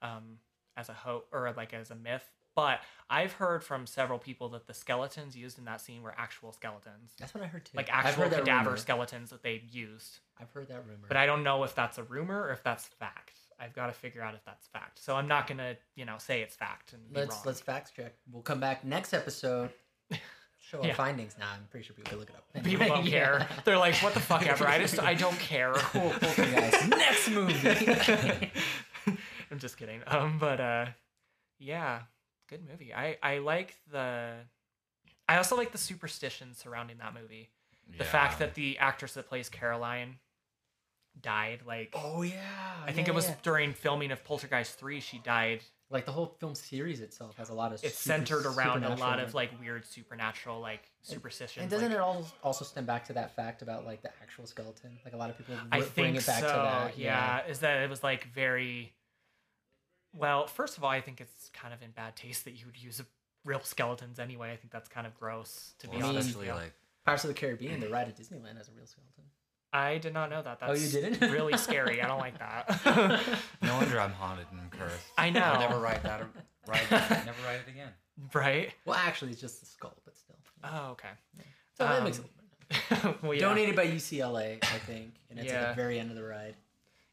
um, 0.00 0.38
as 0.76 0.88
a 0.88 0.94
hoax 0.94 1.26
or 1.32 1.52
like 1.56 1.74
as 1.74 1.90
a 1.90 1.94
myth. 1.96 2.24
But 2.54 2.80
I've 3.08 3.32
heard 3.34 3.64
from 3.64 3.86
several 3.86 4.18
people 4.18 4.48
that 4.50 4.66
the 4.66 4.74
skeletons 4.74 5.36
used 5.36 5.58
in 5.58 5.64
that 5.64 5.80
scene 5.80 6.02
were 6.02 6.14
actual 6.16 6.52
skeletons, 6.52 7.12
That's 7.18 7.34
what 7.34 7.42
I 7.42 7.46
heard 7.46 7.64
too. 7.64 7.76
like 7.76 7.88
actual 7.92 8.28
cadaver 8.28 8.64
rumor. 8.70 8.76
skeletons 8.76 9.30
that 9.30 9.42
they 9.42 9.62
used. 9.70 10.18
I've 10.40 10.50
heard 10.50 10.68
that 10.68 10.84
rumor. 10.86 11.06
But 11.08 11.16
I 11.16 11.24
don't 11.26 11.42
know 11.42 11.64
if 11.64 11.74
that's 11.74 11.98
a 11.98 12.02
rumor 12.02 12.42
or 12.42 12.52
if 12.52 12.62
that's 12.62 12.84
fact. 12.86 13.38
I've 13.60 13.74
got 13.74 13.86
to 13.86 13.92
figure 13.92 14.22
out 14.22 14.34
if 14.34 14.44
that's 14.44 14.66
fact. 14.66 14.98
So 14.98 15.14
I'm 15.14 15.28
not 15.28 15.46
gonna, 15.46 15.76
you 15.94 16.04
know, 16.04 16.16
say 16.18 16.42
it's 16.42 16.54
fact 16.56 16.92
and 16.94 17.08
be 17.12 17.20
let's 17.20 17.30
wrong. 17.36 17.42
let's 17.46 17.60
fact 17.60 17.92
check. 17.96 18.14
We'll 18.30 18.42
come 18.42 18.60
back 18.60 18.84
next 18.84 19.12
episode. 19.14 19.70
Show 20.58 20.80
our 20.80 20.86
Yeah. 20.88 20.94
findings. 20.94 21.36
Nah, 21.38 21.46
I'm 21.54 21.66
pretty 21.70 21.86
sure 21.86 21.94
people 21.94 22.10
could 22.10 22.18
look 22.20 22.30
it 22.30 22.36
up. 22.36 22.64
People 22.64 22.86
don't 22.88 23.04
Yeah. 23.06 23.10
care. 23.38 23.48
They're 23.64 23.78
like, 23.78 23.94
what 23.96 24.14
the 24.14 24.20
fuck 24.20 24.46
ever. 24.46 24.66
I 24.66 24.78
just, 24.78 25.00
I 25.00 25.14
don't 25.14 25.38
care. 25.38 25.72
Cool, 25.76 26.10
poltergeist. 26.10 26.88
next 26.88 27.30
movie. 27.30 28.50
I'm 29.50 29.58
just 29.58 29.76
kidding. 29.76 30.00
Um, 30.06 30.38
but 30.38 30.60
uh, 30.60 30.86
yeah, 31.58 32.00
good 32.52 32.68
movie. 32.70 32.92
I 32.94 33.16
I 33.22 33.38
like 33.38 33.74
the. 33.90 34.34
I 35.28 35.36
also 35.36 35.56
like 35.56 35.72
the 35.72 35.78
superstition 35.78 36.54
surrounding 36.54 36.98
that 36.98 37.14
movie. 37.14 37.48
The 37.98 38.04
fact 38.04 38.38
that 38.38 38.54
the 38.54 38.78
actress 38.78 39.14
that 39.14 39.28
plays 39.28 39.48
Carol 39.48 39.84
Anne 39.84 40.16
died, 41.20 41.60
like 41.66 41.94
oh 41.94 42.22
yeah. 42.22 42.38
I 42.86 42.92
think 42.92 43.06
yeah, 43.06 43.12
it 43.12 43.16
was 43.16 43.28
yeah. 43.28 43.34
during 43.42 43.72
filming 43.72 44.12
of 44.12 44.24
Poltergeist 44.24 44.78
three, 44.78 45.00
she 45.00 45.18
died. 45.18 45.60
like 45.90 46.06
the 46.06 46.12
whole 46.12 46.36
film 46.40 46.54
series 46.54 47.00
itself 47.00 47.36
has 47.36 47.50
a 47.50 47.54
lot 47.54 47.72
of. 47.72 47.84
It's 47.84 47.98
super- 47.98 48.14
centered 48.14 48.46
around 48.46 48.84
a 48.84 48.96
lot 48.96 49.20
of 49.20 49.34
like 49.34 49.50
weird 49.60 49.84
supernatural 49.84 50.60
like 50.60 50.82
superstitions. 51.02 51.62
And 51.62 51.70
doesn't 51.70 51.88
like- 51.88 51.96
it 51.96 52.00
all 52.00 52.26
also 52.42 52.64
stem 52.64 52.86
back 52.86 53.04
to 53.06 53.12
that 53.14 53.34
fact 53.36 53.62
about 53.62 53.84
like 53.84 54.02
the 54.02 54.10
actual 54.22 54.46
skeleton? 54.46 54.98
Like 55.04 55.14
a 55.14 55.18
lot 55.18 55.28
of 55.30 55.36
people 55.36 55.54
I 55.70 55.80
bring 55.80 55.90
think 55.90 56.16
it 56.18 56.26
back 56.26 56.40
so. 56.40 56.48
to 56.48 56.54
that. 56.54 56.98
Yeah. 56.98 57.46
is 57.46 57.58
that 57.60 57.82
it 57.82 57.90
was 57.90 58.02
like 58.02 58.28
very. 58.32 58.94
Well, 60.14 60.46
first 60.46 60.76
of 60.76 60.84
all, 60.84 60.90
I 60.90 61.00
think 61.00 61.20
it's 61.20 61.50
kind 61.54 61.72
of 61.72 61.82
in 61.82 61.90
bad 61.90 62.16
taste 62.16 62.44
that 62.44 62.52
you 62.52 62.66
would 62.66 62.76
use 62.82 63.00
a, 63.00 63.06
real 63.44 63.60
skeletons 63.60 64.18
anyway. 64.20 64.52
I 64.52 64.56
think 64.56 64.72
that's 64.72 64.88
kind 64.88 65.06
of 65.06 65.14
gross 65.18 65.74
to 65.80 65.88
be 65.88 65.96
Well, 65.96 66.10
honest. 66.10 66.28
especially 66.28 66.46
Yeah. 66.48 66.54
like 66.54 66.72
Pirates 67.04 67.24
of 67.24 67.28
the 67.28 67.34
Caribbean, 67.34 67.80
the 67.80 67.88
ride 67.88 68.06
at 68.08 68.16
Disneyland 68.16 68.56
has 68.56 68.68
a 68.68 68.72
real 68.72 68.86
skeleton. 68.86 69.24
I 69.72 69.98
did 69.98 70.12
not 70.14 70.28
know 70.30 70.42
that. 70.42 70.58
Oh, 70.62 70.68
That's 70.68 70.94
you 70.94 71.00
didn't? 71.00 71.30
really 71.32 71.56
scary. 71.56 72.00
I 72.02 72.06
don't 72.06 72.20
like 72.20 72.38
that. 72.38 73.18
no 73.62 73.74
wonder 73.74 73.98
I'm 73.98 74.12
haunted 74.12 74.46
and 74.52 74.70
cursed. 74.70 74.94
I 75.18 75.30
know. 75.30 75.40
I'll 75.40 75.58
never 75.60 75.80
ride 75.80 76.02
that. 76.04 76.22
Ride 76.68 76.80
that 76.90 77.26
never 77.26 77.42
ride 77.44 77.60
it 77.66 77.70
again. 77.70 77.88
right? 78.34 78.72
Well, 78.84 78.96
actually, 78.96 79.32
it's 79.32 79.40
just 79.40 79.60
the 79.60 79.66
skull, 79.66 79.94
but 80.04 80.14
still. 80.16 80.36
Oh, 80.62 80.90
okay. 80.92 81.08
So 81.78 81.84
that 81.84 81.98
Um, 81.98 82.04
makes 82.04 82.18
it. 82.18 82.24
a 82.24 82.94
little 82.94 83.12
better. 83.12 83.18
well, 83.26 83.34
yeah. 83.34 83.40
Donated 83.40 83.74
by 83.74 83.86
UCLA, 83.88 84.58
I 84.62 84.78
think, 84.78 85.14
and 85.30 85.38
it's 85.40 85.50
at 85.52 85.70
the 85.70 85.74
very 85.82 85.98
end 85.98 86.10
of 86.10 86.16
the 86.16 86.22
ride. 86.22 86.54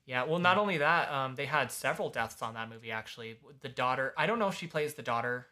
Yeah, 0.10 0.24
well, 0.24 0.40
not 0.40 0.58
only 0.58 0.80
that, 0.80 1.12
um, 1.12 1.36
they 1.36 1.46
had 1.46 1.72
several 1.72 2.10
deaths 2.10 2.42
on 2.42 2.56
that 2.56 2.68
movie. 2.68 2.90
Actually, 2.90 3.38
the 3.62 3.70
daughter. 3.70 4.12
I 4.18 4.26
don't 4.26 4.40
know 4.40 4.48
if 4.48 4.56
she 4.56 4.66
plays 4.66 4.96
the 4.96 5.04
daughter, 5.04 5.46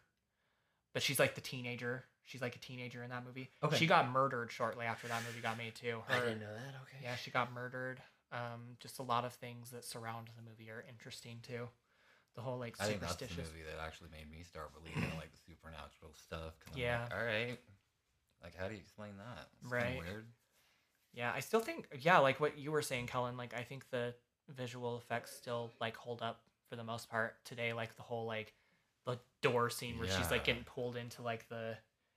but 0.95 1.03
she's 1.03 1.19
like 1.19 1.35
the 1.35 1.41
teenager. 1.41 2.05
She's 2.25 2.41
like 2.41 2.55
a 2.55 2.59
teenager 2.59 3.03
in 3.03 3.11
that 3.11 3.23
movie. 3.23 3.51
Okay. 3.61 3.77
She 3.77 3.85
got 3.85 4.09
murdered 4.09 4.51
shortly 4.51 4.87
after 4.87 5.07
that 5.09 5.21
movie 5.23 5.41
got 5.43 5.59
made 5.59 5.75
too. 5.75 6.01
I 6.09 6.15
didn't 6.21 6.39
know 6.39 6.55
that. 6.55 6.73
Okay. 6.81 6.97
Yeah, 7.03 7.15
she 7.17 7.29
got 7.29 7.53
murdered. 7.53 8.01
Um, 8.31 8.77
just 8.79 8.97
a 8.97 9.03
lot 9.03 9.25
of 9.25 9.33
things 9.33 9.69
that 9.69 9.85
surround 9.85 10.31
the 10.35 10.41
movie 10.41 10.71
are 10.71 10.83
interesting 10.89 11.37
too. 11.43 11.69
The 12.33 12.41
whole 12.41 12.57
like 12.57 12.77
I 12.81 12.87
think 12.87 13.01
that's 13.01 13.13
the 13.13 13.27
superstitious. 13.27 13.53
movie 13.53 13.63
that 13.69 13.79
actually 13.79 14.09
made 14.09 14.27
me 14.31 14.41
start 14.41 14.73
believing 14.73 15.03
in 15.07 15.15
like 15.17 15.31
the 15.31 15.37
supernatural 15.37 16.15
stuff. 16.15 16.57
'cause 16.59 16.73
I'm 16.73 16.81
Yeah. 16.81 17.03
Like, 17.03 17.13
All 17.13 17.23
right. 17.23 17.59
Like, 18.41 18.55
how 18.55 18.67
do 18.67 18.73
you 18.73 18.81
explain 18.81 19.17
that? 19.17 19.49
It's 19.61 19.71
kinda 19.71 19.85
Right. 19.85 19.99
Weird. 19.99 20.25
Yeah, 21.13 21.31
I 21.31 21.41
still 21.41 21.59
think 21.59 21.87
yeah, 21.99 22.17
like 22.17 22.39
what 22.39 22.57
you 22.57 22.71
were 22.71 22.81
saying, 22.81 23.05
Kellen. 23.05 23.37
Like 23.37 23.53
I 23.53 23.61
think 23.63 23.89
the 23.91 24.15
visual 24.55 24.97
effects 24.97 25.31
still 25.35 25.71
like 25.79 25.95
hold 25.95 26.21
up 26.21 26.41
for 26.69 26.75
the 26.75 26.83
most 26.83 27.09
part 27.09 27.35
today. 27.45 27.73
Like 27.73 27.95
the 27.95 28.01
whole 28.03 28.25
like 28.25 28.53
the 29.05 29.19
door 29.41 29.69
scene 29.69 29.97
where 29.97 30.07
she's 30.07 30.31
like 30.31 30.43
getting 30.43 30.63
pulled 30.63 30.95
into 30.97 31.21
like 31.21 31.47
the. 31.49 31.75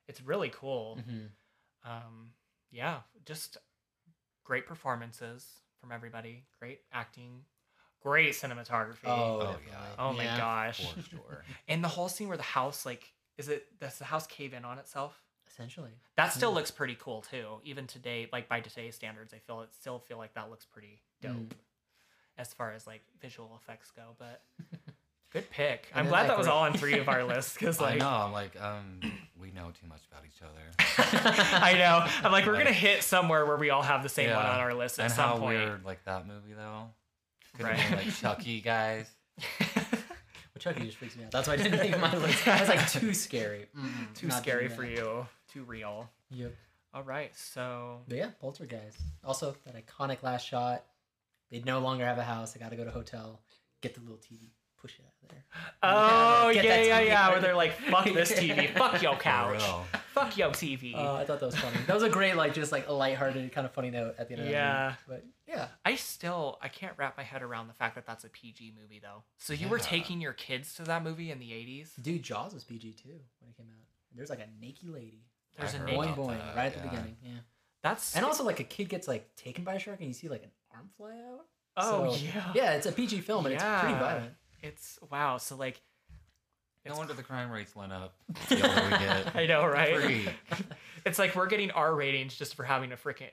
It's 0.08 0.20
really 0.22 0.48
cool. 0.50 0.98
hmm 1.08 1.26
Um, 1.84 2.30
yeah, 2.70 3.00
just 3.24 3.58
great 4.44 4.66
performances 4.66 5.46
from 5.80 5.92
everybody. 5.92 6.44
Great 6.58 6.80
acting. 6.92 7.44
Great 8.02 8.32
cinematography. 8.32 9.06
Oh, 9.06 9.40
Oh, 9.40 9.56
yeah. 9.66 9.76
Oh 9.98 10.12
my 10.12 10.24
Yeah. 10.24 10.36
gosh. 10.36 10.94
For 10.94 11.00
sure. 11.10 11.44
And 11.68 11.84
the 11.84 11.88
whole 11.88 12.08
scene 12.08 12.28
where 12.28 12.36
the 12.36 12.42
house 12.42 12.84
like 12.86 13.12
is 13.38 13.48
it 13.48 13.78
does 13.78 13.98
the 13.98 14.04
house 14.04 14.26
cave 14.26 14.52
in 14.52 14.64
on 14.64 14.78
itself? 14.78 15.22
Essentially. 15.48 15.90
That 16.16 16.28
still 16.32 16.50
Mm. 16.52 16.54
looks 16.56 16.70
pretty 16.70 16.96
cool 17.00 17.22
too. 17.22 17.60
Even 17.64 17.86
today, 17.86 18.28
like 18.32 18.48
by 18.48 18.60
today's 18.60 18.94
standards, 18.94 19.32
I 19.32 19.38
feel 19.38 19.60
it 19.62 19.70
still 19.74 19.98
feel 19.98 20.18
like 20.18 20.34
that 20.34 20.50
looks 20.50 20.64
pretty 20.64 21.02
dope 21.22 21.32
Mm. 21.34 21.50
As 22.38 22.52
far 22.54 22.72
as 22.72 22.86
like 22.86 23.02
visual 23.20 23.58
effects 23.62 23.90
go. 23.90 24.02
But 24.18 24.42
good 25.32 25.48
pick. 25.50 25.88
And 25.92 26.00
I'm 26.00 26.08
glad 26.08 26.20
like, 26.22 26.28
that 26.28 26.38
was 26.38 26.46
all 26.46 26.62
on 26.64 26.74
three 26.74 26.98
of 26.98 27.08
our 27.08 27.24
lists 27.24 27.54
because 27.54 27.78
I 27.80 27.90
like 27.90 27.98
know. 28.00 28.08
I'm 28.08 28.32
like, 28.32 28.60
um, 28.60 29.00
we 29.40 29.50
know 29.52 29.70
too 29.80 29.86
much 29.88 30.00
about 30.10 30.24
each 30.26 30.40
other. 30.42 31.58
I 31.64 31.74
know. 31.74 32.06
I'm 32.24 32.32
like 32.32 32.46
we're 32.46 32.52
Like- 32.54 32.64
gonna 32.64 32.74
hit 32.74 33.02
somewhere 33.02 33.46
where 33.46 33.56
we 33.56 33.70
all 33.70 33.82
have 33.82 34.02
the 34.02 34.08
same 34.08 34.30
one 34.30 34.44
on 34.44 34.60
our 34.60 34.74
list 34.74 34.98
at 34.98 35.04
and 35.06 35.12
some 35.12 35.28
how 35.28 35.38
point. 35.38 35.58
weird, 35.58 35.84
like 35.84 36.04
that 36.04 36.26
movie 36.26 36.52
though. 36.54 36.86
Could 37.56 37.66
Right. 37.66 37.76
have 37.76 37.98
been 37.98 38.06
like 38.06 38.16
Chucky 38.16 38.60
guys. 38.60 39.10
But 40.52 40.62
Chucky 40.62 40.84
just 40.84 40.96
freaks 40.98 41.16
me 41.16 41.24
out. 41.24 41.30
That's 41.30 41.46
why 41.48 41.54
I 41.54 41.56
didn't 41.58 41.78
make 41.78 41.98
my 42.00 42.14
list. 42.16 42.46
I 42.46 42.60
was 42.60 42.68
like 42.68 42.90
too 42.90 43.14
scary. 43.14 43.66
Mm-mm, 43.78 44.14
Too 44.14 44.30
scary 44.30 44.68
for 44.68 44.84
you. 44.84 45.26
Too 45.52 45.62
real. 45.64 46.08
Yep. 46.30 46.54
All 46.92 47.02
right. 47.04 47.34
So 47.36 48.00
But 48.08 48.16
yeah, 48.18 48.30
Poltergeist. 48.40 48.98
Also, 49.24 49.54
that 49.64 49.74
iconic 49.86 50.22
last 50.22 50.46
shot. 50.46 50.84
They 51.50 51.60
no 51.60 51.80
longer 51.80 52.04
have 52.04 52.18
a 52.18 52.22
house. 52.22 52.52
They 52.52 52.60
got 52.60 52.70
to 52.70 52.76
go 52.76 52.84
to 52.84 52.90
a 52.90 52.92
hotel. 52.92 53.40
Get 53.80 53.94
the 53.94 54.00
little 54.00 54.18
TV. 54.18 54.50
Push 54.80 54.98
it 54.98 55.04
out 55.04 55.12
of 55.22 55.28
there. 55.28 55.44
Oh 55.82 56.50
Get 56.54 56.64
yeah, 56.64 56.80
yeah, 56.82 57.00
yeah. 57.00 57.28
Where 57.30 57.40
they're 57.40 57.54
like, 57.54 57.72
"Fuck 57.72 58.06
this 58.06 58.32
TV, 58.40 58.72
fuck 58.72 59.02
your 59.02 59.14
For 59.16 59.20
couch, 59.20 59.62
fuck 60.14 60.36
your 60.38 60.48
TV." 60.52 60.94
Uh, 60.96 61.14
I 61.16 61.24
thought 61.26 61.38
that 61.40 61.46
was 61.46 61.56
funny. 61.56 61.76
That 61.86 61.92
was 61.92 62.02
a 62.02 62.08
great, 62.08 62.34
like, 62.34 62.54
just 62.54 62.72
like 62.72 62.88
a 62.88 62.92
lighthearted, 62.92 63.52
kind 63.52 63.66
of 63.66 63.74
funny 63.74 63.90
note 63.90 64.14
at 64.18 64.28
the 64.28 64.34
end 64.36 64.44
of 64.44 64.48
Yeah. 64.50 64.94
the 65.06 65.12
movie. 65.12 65.22
But 65.46 65.52
yeah, 65.54 65.68
I 65.84 65.96
still 65.96 66.58
I 66.62 66.68
can't 66.68 66.94
wrap 66.96 67.18
my 67.18 67.22
head 67.24 67.42
around 67.42 67.68
the 67.68 67.74
fact 67.74 67.94
that 67.96 68.06
that's 68.06 68.24
a 68.24 68.30
PG 68.30 68.72
movie 68.80 69.00
though. 69.02 69.22
So 69.36 69.52
you 69.52 69.68
were 69.68 69.76
Yeah. 69.76 69.82
taking 69.84 70.18
your 70.22 70.32
kids 70.32 70.72
to 70.76 70.82
that 70.84 71.02
movie 71.04 71.30
in 71.30 71.40
the 71.40 71.50
80s? 71.52 71.90
dude, 72.02 72.22
Jaws 72.22 72.54
was 72.54 72.64
PG 72.64 72.94
too 72.94 73.20
when 73.40 73.50
it 73.50 73.56
came 73.58 73.66
out. 73.70 73.84
There's 74.16 74.30
like 74.30 74.40
a 74.40 74.48
naked 74.64 74.88
lady. 74.88 75.26
There's 75.58 75.74
I 75.74 75.76
a 75.76 75.80
heard 75.80 75.86
naked 75.90 76.00
Boing 76.06 76.12
about 76.14 76.26
boing, 76.30 76.38
that, 76.38 76.56
right 76.56 76.66
at 76.66 76.72
the 76.74 76.78
yeah. 76.84 76.88
beginning. 76.90 77.16
Yeah. 77.22 77.30
That's 77.82 78.16
And 78.16 78.24
also, 78.24 78.44
like, 78.44 78.60
a 78.60 78.64
kid 78.64 78.88
gets 78.88 79.08
like 79.08 79.34
taken 79.36 79.64
by 79.64 79.74
a 79.74 79.78
shark, 79.78 79.98
and 80.00 80.08
you 80.08 80.14
see 80.14 80.28
like 80.28 80.42
an 80.42 80.50
arm 80.80 80.88
fly 80.96 81.12
out. 81.30 81.46
oh 81.76 82.12
so- 82.14 82.18
yeah. 82.24 82.52
Yeah, 82.54 82.72
it's 82.74 82.86
a 82.86 82.92
PG 82.92 83.20
film, 83.20 83.46
and 83.46 83.54
it's 83.54 83.62
pretty 83.64 83.92
Yeah. 83.94 83.98
violent. 84.00 84.34
It's 84.62 84.98
wow. 85.10 85.38
So 85.38 85.56
like 85.56 85.80
No 86.84 86.90
It's- 86.92 86.98
wonder 86.98 87.14
the 87.14 87.22
crime 87.22 87.50
rates 87.50 87.74
went 87.76 87.92
up. 87.92 88.14
The 88.48 88.56
older 88.68 88.84
we 88.84 88.98
get. 88.98 89.36
I 89.36 89.46
know, 89.46 89.64
right? 89.66 89.96
Free. 90.00 90.28
it's 91.06 91.18
like 91.18 91.34
we're 91.36 91.46
getting 91.46 91.70
R 91.70 91.94
ratings 91.94 92.36
just 92.36 92.54
for 92.54 92.64
having 92.64 92.92
a 92.92 92.96
freaking 92.96 93.30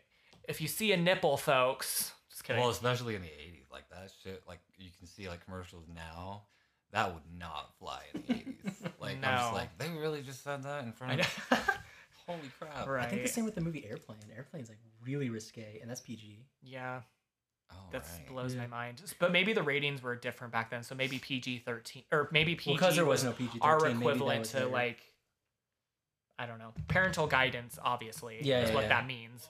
if 0.47 0.61
you 0.61 0.67
see 0.67 0.91
a 0.93 0.97
nipple, 0.97 1.35
folks. 1.37 2.11
Just 2.29 2.43
kidding. 2.43 2.61
Well, 2.61 2.69
especially 2.69 3.15
in 3.15 3.21
the 3.21 3.27
'80s, 3.27 3.71
like 3.71 3.89
that 3.89 4.11
shit. 4.23 4.43
Like 4.47 4.59
you 4.77 4.89
can 4.97 5.07
see 5.07 5.27
like 5.29 5.43
commercials 5.45 5.85
now. 5.93 6.43
That 6.91 7.13
would 7.13 7.23
not 7.37 7.73
fly 7.79 8.01
in 8.13 8.23
the 8.27 8.33
'80s. 8.33 8.91
Like 9.01 9.17
I'm 9.23 9.37
just 9.39 9.53
like 9.53 9.77
they 9.77 9.89
really 9.89 10.21
just 10.21 10.43
said 10.43 10.63
that 10.63 10.83
in 10.85 10.91
front 10.93 11.17
know. 11.19 11.25
of. 11.51 11.69
Holy 12.27 12.39
crap! 12.59 12.87
right. 12.87 13.05
I 13.05 13.09
think 13.09 13.21
the 13.23 13.27
same 13.29 13.45
with 13.45 13.55
the 13.55 13.61
movie 13.61 13.85
Airplane. 13.85 14.19
Airplane's 14.35 14.67
like 14.69 14.79
really 15.05 15.29
risque, 15.29 15.79
and 15.81 15.89
that's 15.89 16.01
PG. 16.01 16.45
Yeah, 16.61 17.01
Oh, 17.71 17.75
that 17.91 18.03
right. 18.03 18.27
blows 18.27 18.53
Yeah. 18.55 18.61
my 18.61 18.67
mind. 18.67 19.01
But 19.19 19.31
maybe 19.31 19.53
the 19.53 19.63
ratings 19.63 20.01
were 20.01 20.15
different 20.15 20.53
back 20.53 20.69
then. 20.69 20.83
So 20.83 20.95
maybe 20.95 21.19
PG 21.19 21.59
thirteen 21.59 22.03
or 22.11 22.29
maybe 22.31 22.55
PG 22.55 22.73
because 22.75 22.95
there 22.95 23.05
was 23.05 23.23
was 23.23 23.25
no 23.25 23.31
PG. 23.33 23.59
our 23.61 23.79
13, 23.79 23.97
maybe 23.99 24.05
that 24.07 24.15
equivalent 24.15 24.45
to 24.45 24.53
their- 24.57 24.65
like 24.67 24.99
I 26.39 26.45
don't 26.45 26.59
know 26.59 26.73
parental 26.87 27.27
guidance. 27.27 27.77
Obviously, 27.83 28.37
Yeah, 28.41 28.61
is 28.61 28.69
yeah, 28.69 28.75
what 28.75 28.83
yeah. 28.83 28.89
that 28.89 29.07
means. 29.07 29.47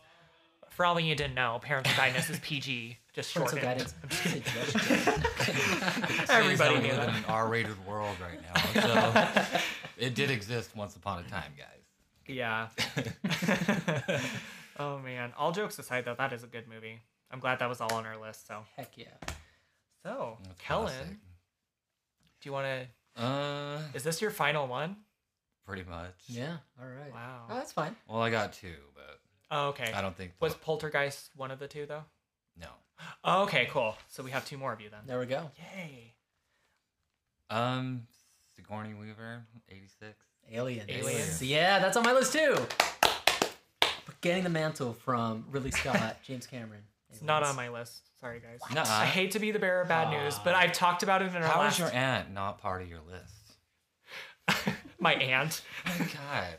For 0.69 0.85
all 0.85 0.95
of 0.97 1.03
you 1.03 1.15
didn't 1.15 1.33
know, 1.33 1.59
parental 1.61 1.91
guidance 1.97 2.29
is 2.29 2.39
PG, 2.39 2.97
just 3.13 3.33
parental 3.33 3.57
shortened. 3.57 3.93
guidance. 4.11 6.27
Everybody 6.29 6.75
we 6.75 6.81
knew 6.81 6.91
that. 6.93 7.09
in 7.09 7.15
an 7.15 7.25
R-rated 7.27 7.83
world 7.87 8.15
right 8.21 8.39
now, 8.43 8.81
so 8.81 9.59
it 9.97 10.13
did 10.13 10.29
exist 10.29 10.75
once 10.75 10.95
upon 10.95 11.25
a 11.25 11.27
time, 11.27 11.51
guys. 11.57 11.81
Yeah. 12.27 12.67
oh 14.79 14.99
man. 14.99 15.33
All 15.37 15.51
jokes 15.51 15.79
aside, 15.79 16.05
though, 16.05 16.15
that 16.15 16.33
is 16.33 16.43
a 16.43 16.47
good 16.47 16.67
movie. 16.67 16.99
I'm 17.31 17.39
glad 17.39 17.59
that 17.59 17.69
was 17.69 17.81
all 17.81 17.93
on 17.93 18.05
our 18.05 18.17
list. 18.17 18.47
So, 18.47 18.63
Heck 18.75 18.97
yeah. 18.97 19.05
so 20.03 20.37
That's 20.43 20.61
Kellen, 20.61 20.87
classic. 20.87 21.07
do 21.07 22.49
you 22.49 22.51
want 22.53 22.67
to? 23.15 23.21
Uh, 23.21 23.79
Is 23.93 24.03
this 24.03 24.21
your 24.21 24.31
final 24.31 24.67
one? 24.67 24.97
pretty 25.65 25.83
much. 25.83 26.13
Yeah. 26.29 26.57
All 26.79 26.87
right. 26.87 27.11
Wow. 27.13 27.41
Oh, 27.49 27.55
that's 27.55 27.73
fine. 27.73 27.93
Well, 28.07 28.21
I 28.21 28.29
got 28.29 28.53
two, 28.53 28.75
but 28.95 29.19
Oh, 29.51 29.67
okay. 29.69 29.91
I 29.93 30.01
don't 30.01 30.15
think 30.15 30.31
Was 30.39 30.53
Poltergeist 30.55 31.29
one 31.35 31.51
of 31.51 31.59
the 31.59 31.67
two 31.67 31.85
though? 31.85 32.03
no. 32.59 32.67
Oh, 33.23 33.43
okay, 33.43 33.67
cool. 33.69 33.95
So 34.07 34.23
we 34.23 34.31
have 34.31 34.45
two 34.45 34.57
more 34.57 34.71
of 34.73 34.79
you 34.81 34.89
then. 34.89 35.01
There 35.05 35.19
we 35.19 35.25
go. 35.25 35.51
Yay. 35.75 36.13
Um, 37.49 38.03
Sigourney 38.55 38.93
Weaver, 38.93 39.43
'86. 39.69 40.15
Aliens. 40.51 40.85
Aliens. 40.89 41.43
Yeah, 41.43 41.79
that's 41.79 41.95
on 41.97 42.03
my 42.03 42.13
list 42.13 42.33
too. 42.33 42.55
But 43.01 44.21
getting 44.21 44.43
the 44.43 44.49
mantle 44.49 44.93
from 44.93 45.45
Ridley 45.51 45.71
Scott, 45.71 46.17
James 46.23 46.47
Cameron. 46.47 46.81
It's 47.09 47.21
not 47.21 47.43
on 47.43 47.55
my 47.55 47.69
list. 47.69 48.01
Sorry, 48.19 48.39
guys. 48.39 48.59
Nuh-uh. 48.73 48.85
I 48.87 49.05
hate 49.05 49.31
to 49.31 49.39
be 49.39 49.51
the 49.51 49.59
bearer 49.59 49.81
of 49.81 49.87
bad 49.87 50.09
news, 50.09 50.39
but 50.43 50.55
I've 50.55 50.71
ah. 50.71 50.73
talked 50.73 51.03
about 51.03 51.21
it 51.21 51.27
in 51.33 51.35
our 51.41 51.43
How 51.47 51.59
last. 51.59 51.73
is 51.75 51.79
your 51.79 51.93
aunt 51.93 52.33
not 52.33 52.59
part 52.59 52.81
of 52.81 52.89
your 52.89 52.99
list? 53.07 54.75
My 54.99 55.13
aunt. 55.13 55.61
Oh 55.85 55.95
my 55.99 56.05
god. 56.05 56.57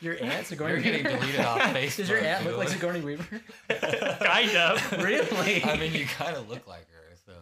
Your 0.00 0.16
aunt 0.22 0.46
Sigourney 0.46 0.74
You're 0.74 0.82
getting 0.82 1.04
Weaver? 1.06 1.18
deleted 1.18 1.40
off 1.40 1.60
Facebook. 1.60 1.96
Does 1.96 2.08
your 2.10 2.18
aunt 2.20 2.44
look 2.44 2.56
like 2.58 2.68
dude. 2.68 2.76
Sigourney 2.76 3.00
Weaver? 3.00 3.40
kind 3.68 4.56
of. 4.56 4.92
really? 5.02 5.64
I 5.64 5.76
mean, 5.76 5.92
you 5.94 6.04
kind 6.06 6.36
of 6.36 6.48
look 6.48 6.66
like 6.66 6.86
her, 6.90 7.16
so 7.24 7.32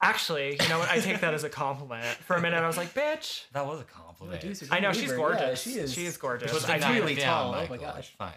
Actually, 0.00 0.56
you 0.60 0.68
know 0.68 0.78
what? 0.78 0.90
I 0.90 1.00
take 1.00 1.20
that 1.20 1.34
as 1.34 1.42
a 1.44 1.48
compliment. 1.48 2.04
For 2.18 2.36
a 2.36 2.40
minute, 2.40 2.62
I 2.62 2.66
was 2.68 2.76
like, 2.76 2.94
"Bitch." 2.94 3.44
that 3.52 3.66
was 3.66 3.80
a 3.80 3.84
compliment. 3.84 4.40
Dude, 4.40 4.50
I 4.50 4.54
Sigourney 4.54 4.80
know 4.82 4.92
she's 4.92 5.10
Weaver, 5.10 5.16
gorgeous. 5.16 5.66
Yeah, 5.66 5.72
she 5.72 5.78
is. 5.80 5.92
She 5.92 6.06
is 6.06 6.16
gorgeous. 6.16 6.52
She's 6.52 6.60
Put 6.60 6.68
the 6.68 6.74
do- 6.74 6.80
knife 6.80 7.00
really 7.00 7.14
down, 7.16 7.26
tall. 7.26 7.48
Oh 7.48 7.54
my 7.56 7.60
Michael. 7.62 7.78
gosh. 7.78 7.98
It's 7.98 8.08
fine. 8.10 8.32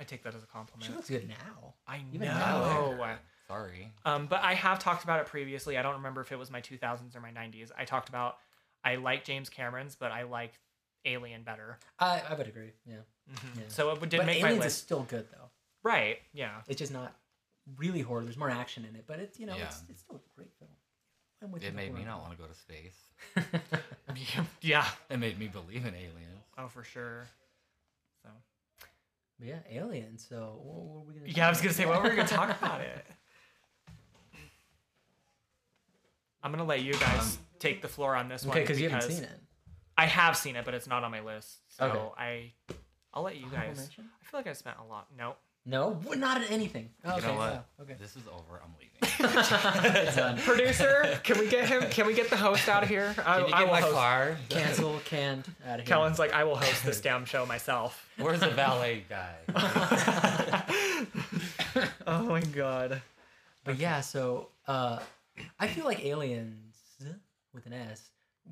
I 0.00 0.04
take 0.04 0.22
that 0.24 0.34
as 0.34 0.42
a 0.42 0.46
compliment. 0.46 0.84
She 0.84 0.92
compliment. 0.92 0.96
looks 0.96 1.08
good 1.10 1.28
now. 1.28 1.74
I 1.86 2.00
Even 2.14 2.28
know. 2.28 2.96
now. 2.96 3.18
Sorry. 3.46 3.92
Um, 4.04 4.26
but 4.26 4.42
I 4.42 4.54
have 4.54 4.78
talked 4.78 5.04
about 5.04 5.20
it 5.20 5.26
previously. 5.26 5.76
I 5.76 5.82
don't 5.82 5.96
remember 5.96 6.20
if 6.22 6.32
it 6.32 6.38
was 6.38 6.50
my 6.50 6.60
2000s 6.60 7.14
or 7.16 7.20
my 7.20 7.30
90s. 7.32 7.70
I 7.76 7.84
talked 7.84 8.08
about 8.08 8.36
I 8.82 8.94
like 8.96 9.24
James 9.24 9.48
Cameron's, 9.50 9.94
but 9.96 10.10
I 10.12 10.22
like 10.22 10.52
Alien 11.04 11.42
better. 11.42 11.78
I, 11.98 12.22
I 12.30 12.34
would 12.34 12.46
agree. 12.48 12.70
Yeah. 12.86 12.96
Yeah. 13.56 13.62
So 13.68 13.90
it 13.90 14.00
did 14.08 14.18
but 14.18 14.26
make 14.26 14.40
my 14.40 14.48
Aliens 14.48 14.64
is 14.64 14.72
list. 14.72 14.78
still 14.84 15.02
good 15.02 15.26
though. 15.32 15.50
Right. 15.82 16.18
Yeah. 16.32 16.60
It's 16.68 16.78
just 16.78 16.92
not 16.92 17.14
really 17.76 18.00
horror. 18.00 18.22
There's 18.22 18.36
more 18.38 18.50
action 18.50 18.86
in 18.88 18.96
it, 18.96 19.04
but 19.06 19.18
it's 19.18 19.38
you 19.38 19.46
know 19.46 19.56
Yeah. 19.56 19.64
it's, 19.64 19.82
it's 19.88 20.00
still 20.02 20.16
a 20.16 20.36
great 20.36 20.50
film. 20.58 20.70
I'm 21.42 21.52
with 21.52 21.62
It 21.62 21.70
you 21.70 21.72
made 21.72 21.94
me 21.94 22.04
not 22.04 22.20
want 22.20 22.32
to 22.32 22.38
go 22.38 22.44
to 22.46 22.54
space. 22.54 22.96
yeah. 24.62 24.84
It 25.10 25.18
made 25.18 25.38
me 25.38 25.48
believe 25.48 25.84
in 25.86 25.94
aliens. 25.94 26.44
Oh, 26.58 26.68
for 26.68 26.84
sure. 26.84 27.24
So. 29.40 29.46
But 29.46 29.48
yeah, 29.48 29.80
Alien. 29.82 30.18
So 30.18 30.60
what 30.62 30.86
were 30.86 31.00
we 31.00 31.14
gonna? 31.20 31.32
Yeah, 31.32 31.46
I 31.46 31.50
was 31.50 31.60
gonna 31.60 31.72
say, 31.74 31.86
what 31.86 32.02
were 32.02 32.10
we 32.10 32.16
gonna 32.16 32.28
talk 32.28 32.50
about 32.50 32.80
it? 32.82 33.06
I'm 36.42 36.50
gonna 36.52 36.64
let 36.64 36.82
you 36.82 36.94
guys 36.94 37.36
um, 37.36 37.42
take 37.58 37.82
the 37.82 37.88
floor 37.88 38.14
on 38.16 38.28
this 38.28 38.44
one. 38.44 38.52
Okay, 38.56 38.60
because 38.62 38.80
you 38.80 38.88
haven't 38.88 39.10
seen 39.10 39.24
it. 39.24 39.40
I 39.96 40.06
have 40.06 40.36
seen 40.36 40.56
it, 40.56 40.64
but 40.64 40.72
it's 40.74 40.86
not 40.86 41.04
on 41.04 41.10
my 41.10 41.20
list. 41.20 41.58
So 41.68 41.84
Okay. 41.84 42.08
I, 42.16 42.52
I'll 43.12 43.22
let 43.22 43.36
you 43.36 43.46
guys. 43.50 43.76
mention? 43.76 44.08
I 44.20 44.24
feel 44.30 44.40
like 44.40 44.46
I 44.46 44.54
spent 44.54 44.76
a 44.82 44.84
lot. 44.90 45.08
No. 45.18 45.34
No, 45.66 45.94
w- 46.02 46.18
not 46.18 46.40
at 46.42 46.50
anything. 46.50 46.88
You 47.04 47.12
okay, 47.12 47.26
know 47.26 47.34
what? 47.34 47.52
yeah, 47.52 47.82
okay. 47.82 47.96
This 48.00 48.16
is 48.16 48.22
over. 48.26 48.60
I'm 48.62 48.72
leaving. 48.78 50.14
Done. 50.16 50.38
Producer, 50.38 51.20
can 51.22 51.38
we 51.38 51.48
get 51.48 51.68
him? 51.68 51.82
Can 51.90 52.06
we 52.06 52.14
get 52.14 52.30
the 52.30 52.36
host 52.36 52.68
out 52.68 52.82
of 52.82 52.88
here? 52.88 53.14
I, 53.24 53.40
Can 53.40 53.48
you 53.48 53.54
I 53.54 53.64
will 53.64 53.70
my 53.70 53.80
host. 53.80 53.94
car? 53.94 54.36
Cancel, 54.48 55.00
canned, 55.04 55.46
out 55.66 55.80
of 55.80 55.86
here. 55.86 55.94
Kellen's 55.94 56.18
like, 56.18 56.32
I 56.32 56.44
will 56.44 56.56
host 56.56 56.84
this 56.84 57.00
damn 57.00 57.24
show 57.26 57.44
myself. 57.44 58.08
Where's 58.16 58.40
the 58.40 58.50
valet 58.50 59.04
guy? 59.08 59.34
oh 62.06 62.24
my 62.24 62.40
god. 62.40 63.02
But 63.64 63.78
yeah, 63.78 64.00
so 64.00 64.48
uh, 64.66 64.98
I 65.58 65.66
feel 65.66 65.84
like 65.84 66.04
Aliens 66.04 66.74
with 67.52 67.66
an 67.66 67.72
S 67.74 68.10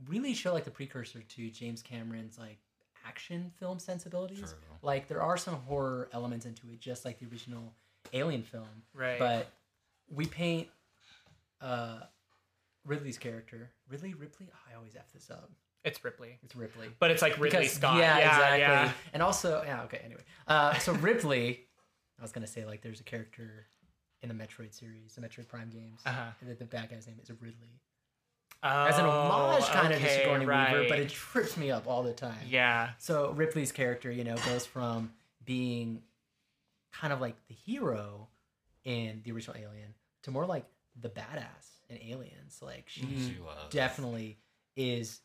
really 0.09 0.35
show 0.35 0.53
like 0.53 0.65
the 0.65 0.71
precursor 0.71 1.21
to 1.21 1.51
James 1.51 1.83
Cameron's 1.83 2.39
like 2.39 2.59
action 3.09 3.51
film 3.59 3.79
sensibilities. 3.79 4.39
True. 4.41 4.49
Like 4.83 5.09
there 5.09 5.23
are 5.23 5.37
some 5.37 5.55
horror 5.69 6.09
elements 6.13 6.47
into 6.47 6.69
it, 6.69 6.81
just 6.81 7.05
like 7.05 7.19
the 7.19 7.27
original 7.27 7.73
Alien 8.13 8.43
film. 8.43 8.69
Right. 8.95 9.19
But 9.19 9.51
we 10.11 10.27
paint 10.27 10.69
uh, 11.61 12.01
Ridley's 12.87 13.19
character, 13.19 13.71
Ridley 13.89 14.15
Ripley. 14.15 14.49
I 14.71 14.77
always 14.77 14.95
f 14.97 15.13
this 15.13 15.31
up. 15.31 15.51
It's 15.85 16.03
Ripley. 16.05 16.39
It's 16.43 16.55
Ripley. 16.57 16.89
But 16.99 17.11
it's 17.11 17.23
like 17.23 17.39
Ridley 17.39 17.61
Because- 17.61 17.73
Scott. 17.73 17.99
Yeah, 17.99 18.19
exactly. 18.19 18.59
yeah. 18.61 18.93
And 19.13 19.23
also, 19.23 19.63
yeah, 19.65 19.83
okay. 19.85 20.01
Anyway, 20.05 20.23
uh, 20.47 20.75
so 20.79 20.93
Ripley, 21.09 21.67
I 22.19 22.23
was 22.23 22.33
gonna 22.33 22.47
say 22.47 22.65
like 22.65 22.83
there's 22.83 23.01
a 23.01 23.05
character 23.05 23.67
in 24.23 24.29
the 24.29 24.35
Metroid 24.35 24.75
series, 24.75 25.15
the 25.15 25.21
Metroid 25.21 25.49
Prime 25.49 25.71
games. 25.71 26.01
Uh-huh. 26.05 26.31
and 26.41 26.51
that 26.51 26.59
the 26.59 26.65
bad 26.65 26.91
guy's 26.91 27.07
name 27.07 27.17
is 27.23 27.31
Ridley, 27.31 27.81
Oh, 28.63 28.85
as 28.87 28.99
an 28.99 29.05
homage 29.05 29.65
kind 29.67 29.93
of 29.93 30.01
to 30.01 30.05
okay, 30.05 30.23
Sigourney 30.23 30.45
right. 30.47 30.73
Weaver, 30.73 30.89
but 30.89 30.99
it 30.99 31.11
trips 31.11 31.57
me 31.57 31.71
up 31.71 31.87
all 31.87 32.03
the 32.03 32.13
time. 32.13 32.39
Yeah. 32.49 32.91
So 32.99 33.31
Ripley's 33.33 33.71
character, 33.71 34.11
you 34.11 34.25
know, 34.25 34.37
goes 34.47 34.67
from 34.67 35.13
being 35.45 36.03
kind 36.93 37.13
of 37.13 37.21
like 37.21 37.37
the 37.47 37.55
hero 37.55 38.29
in 38.85 39.21
the 39.25 39.33
original 39.33 39.57
Alien 39.57 39.95
to 40.23 40.31
more 40.31 40.45
like 40.47 40.65
the 41.01 41.09
badass 41.09 41.79
in 41.89 41.99
Aliens. 42.11 42.61
Like 42.61 42.85
she 42.89 43.03
She 43.03 43.37
definitely 43.71 44.39
is 44.77 45.21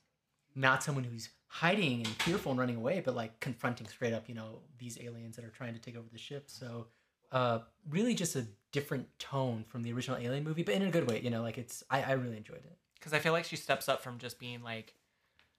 not 0.55 0.83
someone 0.83 1.03
who's 1.03 1.29
hiding 1.47 1.99
and 2.05 2.07
fearful 2.07 2.51
and 2.51 2.59
running 2.59 2.75
away, 2.75 3.01
but 3.03 3.15
like 3.15 3.39
confronting 3.39 3.87
straight 3.87 4.13
up, 4.13 4.29
you 4.29 4.35
know, 4.35 4.59
these 4.77 4.99
aliens 5.01 5.35
that 5.35 5.45
are 5.45 5.49
trying 5.49 5.73
to 5.73 5.79
take 5.79 5.95
over 5.95 6.07
the 6.11 6.17
ship. 6.17 6.45
So, 6.47 6.87
uh, 7.31 7.59
really 7.89 8.13
just 8.13 8.35
a 8.35 8.45
different 8.71 9.07
tone 9.17 9.63
from 9.67 9.81
the 9.83 9.91
original 9.93 10.17
Alien 10.17 10.43
movie, 10.43 10.63
but 10.63 10.75
in 10.75 10.83
a 10.83 10.91
good 10.91 11.09
way. 11.09 11.19
You 11.21 11.31
know, 11.31 11.41
like 11.41 11.57
it's 11.57 11.83
I, 11.89 12.03
I 12.03 12.11
really 12.13 12.37
enjoyed 12.37 12.57
it. 12.57 12.77
Because 13.03 13.13
I 13.13 13.19
feel 13.19 13.33
like 13.33 13.43
she 13.43 13.57
steps 13.57 13.89
up 13.89 14.01
from 14.01 14.17
just 14.17 14.39
being 14.39 14.63
like, 14.63 14.93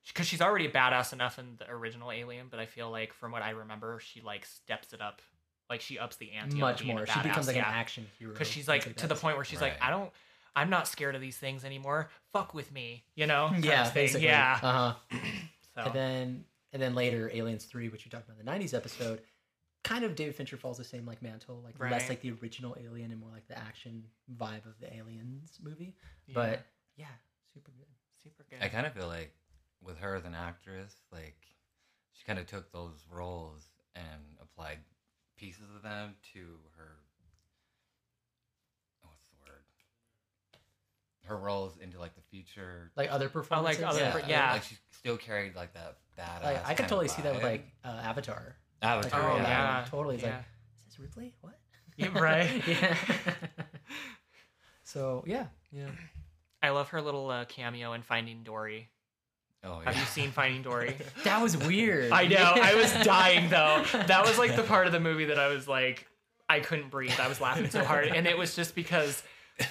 because 0.09 0.27
she's 0.27 0.41
already 0.41 0.67
badass 0.67 1.13
enough 1.13 1.39
in 1.39 1.57
the 1.59 1.71
original 1.71 2.11
Alien, 2.11 2.47
but 2.51 2.59
I 2.59 2.65
feel 2.65 2.91
like 2.91 3.13
from 3.13 3.33
what 3.33 3.43
I 3.43 3.51
remember, 3.51 4.01
she 4.01 4.23
like 4.23 4.47
steps 4.47 4.95
it 4.95 5.03
up, 5.03 5.21
like 5.69 5.83
she 5.83 5.99
ups 5.99 6.17
the 6.17 6.33
ante. 6.33 6.57
Much 6.57 6.83
more. 6.83 7.07
She 7.07 7.21
becomes 7.21 7.47
like 7.47 7.57
yeah. 7.57 7.69
an 7.69 7.75
action 7.75 8.07
hero. 8.19 8.33
because 8.33 8.49
she's 8.49 8.67
like 8.67 8.97
to 8.97 9.07
the 9.07 9.15
point 9.15 9.37
where 9.37 9.45
she's 9.45 9.61
like, 9.61 9.77
I 9.83 9.91
don't, 9.91 10.11
I'm 10.57 10.71
not 10.71 10.89
scared 10.89 11.15
of 11.15 11.21
these 11.21 11.37
things 11.37 11.67
anymore. 11.67 12.09
Fuck 12.33 12.55
with 12.55 12.73
me, 12.73 13.05
you 13.15 13.27
know? 13.27 13.53
Yeah, 13.61 13.91
basically. 13.91 14.27
yeah. 14.27 14.59
Uh 14.63 14.73
huh. 14.73 15.19
So 15.75 15.83
And 15.83 15.93
then 15.93 16.45
and 16.73 16.81
then 16.81 16.95
later, 16.95 17.29
Aliens 17.35 17.65
Three, 17.65 17.89
which 17.89 18.05
you 18.05 18.11
talked 18.11 18.29
about 18.29 18.39
in 18.39 18.47
the 18.47 18.65
'90s 18.65 18.75
episode, 18.75 19.23
kind 19.83 20.05
of 20.05 20.15
David 20.15 20.35
Fincher 20.35 20.57
falls 20.57 20.79
the 20.79 20.85
same 20.85 21.05
like 21.07 21.21
mantle, 21.21 21.63
like 21.65 21.79
less 21.81 22.09
like 22.09 22.21
the 22.21 22.33
original 22.43 22.77
Alien 22.81 23.11
and 23.11 23.21
more 23.21 23.31
like 23.31 23.47
the 23.49 23.59
action 23.59 24.05
vibe 24.37 24.67
of 24.67 24.79
the 24.81 24.93
Aliens 24.95 25.59
movie. 25.63 25.95
yeah, 26.27 26.35
But 26.35 26.67
yeah, 26.97 27.07
super 27.55 27.71
good. 27.71 27.87
super 28.23 28.45
good. 28.51 28.59
I 28.63 28.69
kind 28.69 28.87
of 28.87 28.93
feel 28.93 29.07
like 29.07 29.33
with 29.83 29.99
her 29.99 30.17
as 30.17 30.25
an 30.25 30.35
actress, 30.35 30.93
like 31.13 31.37
she 32.13 32.25
kind 32.25 32.39
of 32.39 32.47
took 32.47 32.73
those 32.73 33.05
roles 33.11 33.63
and 33.95 34.21
applied 34.43 34.79
pieces 35.37 35.65
of 35.75 35.83
them 35.83 36.15
to 36.33 36.41
her. 36.77 36.97
What's 39.03 39.29
the 39.29 39.37
word? 39.41 39.63
Her 41.25 41.37
roles 41.37 41.79
into 41.81 41.99
like 41.99 42.15
the 42.15 42.23
future. 42.23 42.91
Like 42.97 43.11
other 43.11 43.29
performances. 43.29 43.85
other 43.85 44.01
yeah, 44.01 44.13
per- 44.13 44.23
yeah. 44.27 44.53
like 44.53 44.65
she 44.65 44.77
still 44.91 45.17
carried 45.17 45.55
like 45.55 45.73
that 45.75 45.97
badass. 46.19 46.45
Like 46.45 46.57
I 46.57 46.59
could 46.59 46.67
kind 46.67 46.81
of 46.81 46.87
totally 46.87 47.09
see 47.09 47.23
that 47.23 47.35
with 47.35 47.45
like 47.45 47.67
uh, 47.85 48.01
Avatar. 48.03 48.57
Avatar. 48.83 49.23
her 49.23 49.31
Oh, 49.31 49.37
in 49.37 49.43
that 49.43 49.49
yeah, 49.49 49.85
totally. 49.91 50.17
It's 50.17 50.25
yeah. 50.25 50.37
like, 50.37 50.45
is 50.79 50.85
this 50.85 50.99
Ripley? 50.99 51.35
What? 51.41 51.55
Yeah, 51.97 52.19
right. 52.19 52.63
yeah. 52.69 52.97
so 54.83 55.23
yeah, 55.27 55.47
yeah. 55.71 55.87
I 56.65 56.71
love 56.71 56.89
her 56.91 57.03
little 57.03 57.29
uh, 57.31 57.45
cameo 57.45 57.93
in 57.93 58.01
Finding 58.03 58.43
Dory. 58.43 58.89
Oh 59.63 59.81
yeah. 59.83 59.91
Have 59.93 59.97
you 60.01 60.07
seen 60.07 60.31
Finding 60.31 60.63
Dory? 60.63 60.97
That 61.25 61.43
was 61.43 61.57
weird. 61.57 62.11
I 62.11 62.27
know. 62.27 62.53
I 62.57 62.75
was 62.75 62.93
dying 63.05 63.51
though. 63.51 63.83
That 64.07 64.25
was 64.25 64.39
like 64.39 64.57
the 64.57 64.63
part 64.75 64.87
of 64.87 64.93
the 64.93 65.01
movie 65.01 65.27
that 65.27 65.39
I 65.39 65.49
was 65.49 65.69
like, 65.69 66.07
I 66.49 66.61
couldn't 66.61 66.91
breathe. 66.91 67.19
I 67.21 67.29
was 67.29 67.41
laughing 67.41 67.69
so 67.71 67.85
hard, 67.85 68.09
and 68.09 68.27
it 68.27 68.37
was 68.39 68.55
just 68.57 68.75
because 68.75 69.23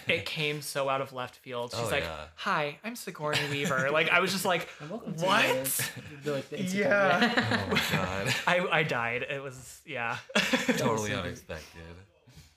it 0.07 0.25
came 0.25 0.61
so 0.61 0.87
out 0.89 1.01
of 1.01 1.13
left 1.13 1.35
field. 1.37 1.71
She's 1.71 1.79
Oh, 1.79 1.89
like, 1.89 2.03
yeah. 2.03 2.25
"Hi, 2.35 2.77
I'm 2.83 2.95
Sigourney 2.95 3.39
Weaver." 3.51 3.91
Like 3.91 4.09
I 4.09 4.19
was 4.19 4.31
just 4.31 4.45
like, 4.45 4.67
And 4.81 4.89
welcome 4.91 5.13
to 5.15 5.25
"What?" 5.25 5.63
the- 5.65 6.17
the, 6.23 6.31
like, 6.33 6.49
the 6.49 6.61
Yeah. 6.61 7.59
oh 7.67 7.71
my 7.73 7.81
god. 7.91 8.35
I 8.47 8.79
I 8.79 8.83
died. 8.83 9.25
It 9.29 9.41
was 9.43 9.81
yeah. 9.85 10.17
totally 10.77 11.13
unexpected. 11.13 11.81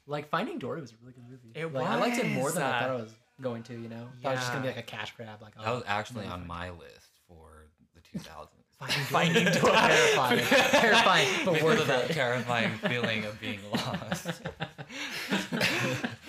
like 0.07 0.29
Finding 0.29 0.59
Dory 0.59 0.81
was 0.83 0.93
a 0.93 0.95
really 1.03 1.13
good 1.15 1.25
movie. 1.31 1.59
It 1.59 1.73
like, 1.73 1.87
I 1.87 1.97
liked 1.97 2.19
it 2.19 2.29
more 2.29 2.51
than 2.53 2.63
I 2.63 2.81
thought 2.81 2.91
it 2.91 3.03
was 3.03 3.15
going 3.41 3.63
to. 3.65 3.75
You 3.75 3.89
know, 3.89 4.09
thought 4.23 4.31
it 4.31 4.35
was 4.35 4.41
just 4.41 4.53
gonna 4.53 4.63
be 4.63 4.69
like 4.69 4.79
a 4.79 4.83
cash 4.83 5.15
grab. 5.17 5.43
Like 5.43 5.55
That 5.57 5.67
oh, 5.67 5.75
was 5.77 5.85
actually 5.87 6.27
on 6.27 6.41
fun. 6.41 6.47
my 6.47 6.71
list 6.71 7.21
for 7.29 7.69
the 7.95 8.19
2000s. 8.19 8.49
Finding 9.09 9.45
Dory. 9.53 9.73
Finding 10.15 10.45
Dory. 10.45 10.61
terrifying, 10.61 10.71
terrifying, 10.71 11.29
but 11.45 11.53
Because 11.53 11.65
worth 11.65 11.81
of 11.81 11.87
that 11.87 12.11
terrifying 12.11 12.73
feeling 12.79 13.25
of 13.25 13.41
being 13.41 13.61
lost. 13.73 14.43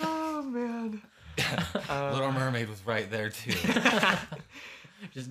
oh 0.00 0.42
man. 0.42 1.02
Uh, 1.88 2.10
Little 2.12 2.32
Mermaid 2.32 2.68
was 2.68 2.84
right 2.86 3.10
there 3.10 3.28
too. 3.28 3.52
just 5.12 5.30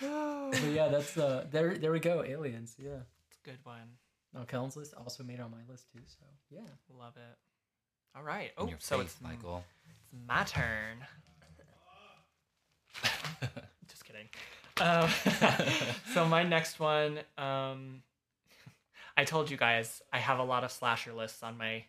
but 0.00 0.70
yeah, 0.72 0.88
that's 0.88 1.16
uh 1.16 1.46
there. 1.50 1.76
There 1.76 1.92
we 1.92 2.00
go. 2.00 2.22
Aliens. 2.22 2.74
Yeah. 2.78 3.00
It's 3.30 3.38
a 3.44 3.48
good 3.48 3.58
one. 3.64 3.96
On 4.34 4.44
Kellen's 4.44 4.76
list, 4.76 4.94
also 4.94 5.24
made 5.24 5.38
it 5.38 5.40
on 5.40 5.50
my 5.50 5.62
list 5.68 5.90
too. 5.92 6.00
So 6.06 6.24
yeah. 6.50 6.60
Love 6.98 7.16
it. 7.16 7.38
All 8.16 8.22
right. 8.22 8.50
Oh, 8.56 8.66
your 8.66 8.76
so 8.80 8.98
face, 8.98 9.06
it's 9.06 9.20
Michael. 9.20 9.64
It's 10.12 10.28
my 10.28 10.44
turn. 10.44 11.04
Just 13.88 14.04
kidding. 14.04 14.28
Um, 14.80 15.08
so 16.14 16.24
my 16.26 16.42
next 16.42 16.80
one, 16.80 17.18
um, 17.36 18.02
I 19.16 19.24
told 19.24 19.50
you 19.50 19.56
guys 19.56 20.00
I 20.12 20.18
have 20.18 20.38
a 20.38 20.44
lot 20.44 20.64
of 20.64 20.72
slasher 20.72 21.12
lists 21.12 21.42
on 21.42 21.58
my, 21.58 21.84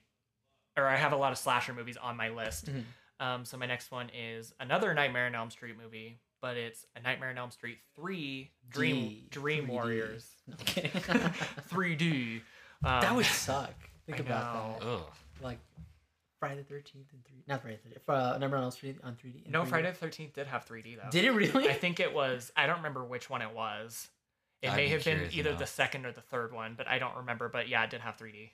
or 0.77 0.85
I 0.87 0.97
have 0.97 1.13
a 1.13 1.17
lot 1.17 1.31
of 1.31 1.37
slasher 1.37 1.73
movies 1.73 1.97
on 1.97 2.17
my 2.17 2.29
list. 2.29 2.65
Mhm. 2.69 2.83
Um, 3.19 3.45
so 3.45 3.57
my 3.57 3.65
next 3.65 3.91
one 3.91 4.09
is 4.15 4.53
another 4.59 4.93
Nightmare 4.93 5.25
on 5.27 5.33
Elm 5.35 5.49
Street 5.49 5.75
movie, 5.81 6.19
but 6.41 6.55
it's 6.57 6.85
a 6.95 6.99
Nightmare 7.01 7.29
on 7.29 7.37
Elm 7.37 7.51
Street 7.51 7.79
three 7.95 8.51
Dream 8.69 8.95
D, 9.09 9.27
Dream 9.31 9.65
3D. 9.65 9.69
Warriors 9.69 10.29
Okay. 10.61 10.91
three 11.63 11.95
D. 11.95 12.41
Um, 12.83 13.01
that 13.01 13.15
would 13.15 13.25
suck. 13.25 13.73
Think 14.05 14.19
I 14.19 14.23
about 14.23 14.53
know. 14.53 14.85
that. 14.85 14.91
Ugh. 14.93 15.01
Like 15.41 15.57
Friday 16.39 16.57
the 16.57 16.63
Thirteenth 16.63 17.07
and 17.13 17.23
three, 17.25 17.43
not 17.47 17.61
Friday 17.61 17.77
the 17.83 17.89
Thirteenth. 17.89 18.09
Uh, 18.09 18.37
Number 18.37 18.57
on 18.57 18.63
Elm 18.63 18.71
Street 18.71 18.97
on 19.03 19.15
three 19.15 19.31
D. 19.31 19.43
No, 19.49 19.65
Friday 19.65 19.89
the 19.89 19.97
Thirteenth 19.97 20.33
did 20.33 20.47
have 20.47 20.65
3D 20.67 20.97
though. 20.97 21.09
Did 21.09 21.25
it 21.25 21.31
really? 21.31 21.69
I 21.69 21.73
think 21.73 21.99
it 21.99 22.13
was. 22.13 22.51
I 22.55 22.67
don't 22.67 22.77
remember 22.77 23.03
which 23.03 23.29
one 23.29 23.41
it 23.41 23.53
was. 23.53 24.07
It 24.61 24.69
I'd 24.71 24.75
may 24.75 24.85
be 24.85 24.91
have 24.91 25.03
been 25.03 25.15
curious 25.17 25.35
either 25.35 25.51
know. 25.53 25.57
the 25.57 25.67
second 25.67 26.05
or 26.05 26.11
the 26.11 26.21
third 26.21 26.53
one, 26.53 26.73
but 26.77 26.87
I 26.87 26.99
don't 26.99 27.15
remember. 27.17 27.49
But 27.49 27.67
yeah, 27.69 27.83
it 27.83 27.89
did 27.89 28.01
have 28.01 28.17
3D. 28.17 28.49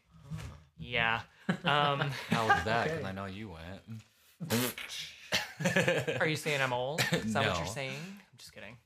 Yeah. 0.77 1.22
Um, 1.65 1.99
How 2.30 2.47
was 2.47 2.64
that? 2.64 2.85
Because 2.85 2.99
Okay. 2.99 3.07
I 3.07 3.11
know 3.11 3.26
you 3.26 3.49
went. 3.49 4.49
are 6.22 6.27
you 6.27 6.35
saying 6.38 6.61
I'm 6.61 6.72
old? 6.73 7.01
Is 7.11 7.34
that 7.34 7.45
what 7.47 7.57
you're 7.57 7.68
saying? 7.68 7.95
I'm 7.99 8.38
just 8.38 8.53
kidding. 8.53 8.77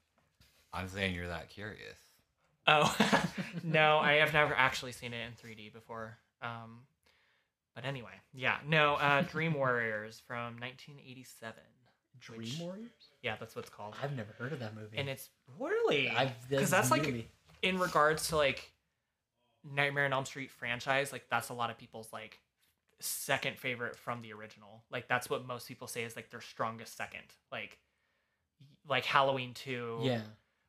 I'm 0.73 0.87
saying 0.87 1.13
you're 1.15 1.27
that 1.27 1.49
curious. 1.49 1.97
Oh 2.65 2.95
no, 3.63 3.97
I 3.99 4.13
have 4.13 4.33
never 4.33 4.53
actually 4.55 4.91
seen 4.91 5.13
it 5.13 5.19
in 5.25 5.33
3D 5.33 5.71
before. 5.71 6.17
Um, 6.41 6.79
but 7.77 7.85
anyway, 7.85 8.09
yeah, 8.33 8.57
no. 8.67 8.95
Uh, 8.95 9.21
Dream 9.21 9.53
Warriors 9.53 10.19
from 10.25 10.57
1987. 10.59 11.53
Dream 12.19 12.39
which- 12.39 12.59
Warriors. 12.59 12.89
Yeah, 13.21 13.35
that's 13.39 13.55
what 13.55 13.65
it's 13.65 13.69
called. 13.69 13.93
I've 14.01 14.15
never 14.15 14.33
heard 14.39 14.51
of 14.51 14.61
that 14.61 14.75
movie. 14.75 14.97
And 14.97 15.07
it's 15.07 15.29
really 15.59 16.09
I've 16.09 16.31
because 16.49 16.71
that's 16.71 16.89
like 16.89 17.03
really- 17.03 17.27
in 17.61 17.77
regards 17.77 18.29
to 18.29 18.35
like 18.35 18.71
Nightmare 19.63 20.05
on 20.05 20.13
Elm 20.13 20.25
Street 20.25 20.49
franchise, 20.49 21.11
like 21.11 21.25
that's 21.29 21.49
a 21.49 21.53
lot 21.53 21.69
of 21.69 21.77
people's 21.77 22.11
like 22.11 22.39
second 22.99 23.59
favorite 23.59 23.95
from 23.95 24.23
the 24.23 24.33
original. 24.33 24.83
Like 24.89 25.07
that's 25.07 25.29
what 25.29 25.45
most 25.45 25.67
people 25.67 25.85
say 25.85 26.03
is 26.03 26.15
like 26.15 26.31
their 26.31 26.41
strongest 26.41 26.97
second. 26.97 27.21
Like 27.51 27.77
like 28.89 29.05
Halloween 29.05 29.53
2 29.53 29.99
yeah. 30.01 30.21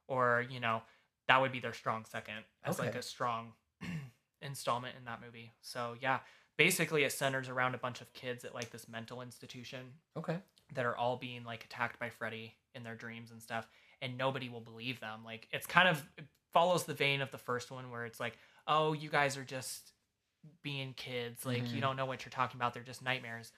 or 0.09 0.45
you 0.51 0.61
know, 0.61 0.83
that 1.27 1.41
would 1.41 1.53
be 1.53 1.61
their 1.61 1.73
strong 1.73 2.05
second 2.05 2.45
as 2.65 2.79
like 2.79 2.95
a 2.97 3.01
strong 3.03 3.55
installment 4.43 4.95
in 4.99 5.07
that 5.07 5.23
movie. 5.25 5.53
So 5.63 5.97
yeah, 6.03 6.19
basically 6.59 7.05
it 7.05 7.13
centers 7.13 7.49
around 7.49 7.75
a 7.75 7.79
bunch 7.79 8.03
of 8.03 8.13
kids 8.13 8.45
at 8.45 8.55
like 8.55 8.71
this 8.71 8.87
mental 8.89 9.23
institution 9.23 9.81
Okay. 10.19 10.37
that 10.75 10.85
are 10.85 10.95
all 10.97 11.17
being 11.17 11.45
like 11.45 11.65
attacked 11.65 11.99
by 11.99 12.11
Freddy 12.11 12.55
in 12.75 12.83
their 12.83 12.95
dreams 12.97 13.31
and 13.31 13.41
stuff, 13.41 13.67
and 14.03 14.19
nobody 14.19 14.51
will 14.51 14.61
believe 14.61 15.01
them. 15.01 15.21
Like 15.25 15.49
it's 15.53 15.67
kind 15.67 15.89
of 15.89 16.07
it 16.19 16.27
follows 16.53 16.85
the 16.85 16.93
vein 16.95 17.23
of 17.23 17.31
the 17.31 17.39
first 17.39 17.71
one 17.71 17.91
where 17.91 18.05
it's 18.05 18.21
like, 18.21 18.37
oh, 18.67 18.93
you 18.93 19.09
guys 19.09 19.39
are 19.39 19.45
just 19.45 19.93
being 20.63 20.93
kids, 20.95 21.47
like 21.47 21.63
you 21.73 21.79
Mhm. 21.79 21.81
don't 21.81 21.97
know 21.97 22.07
what 22.07 22.25
you're 22.25 22.31
talking 22.31 22.59
about. 22.59 22.75
They're 22.75 22.83
just 22.83 23.03
nightmares. 23.03 23.53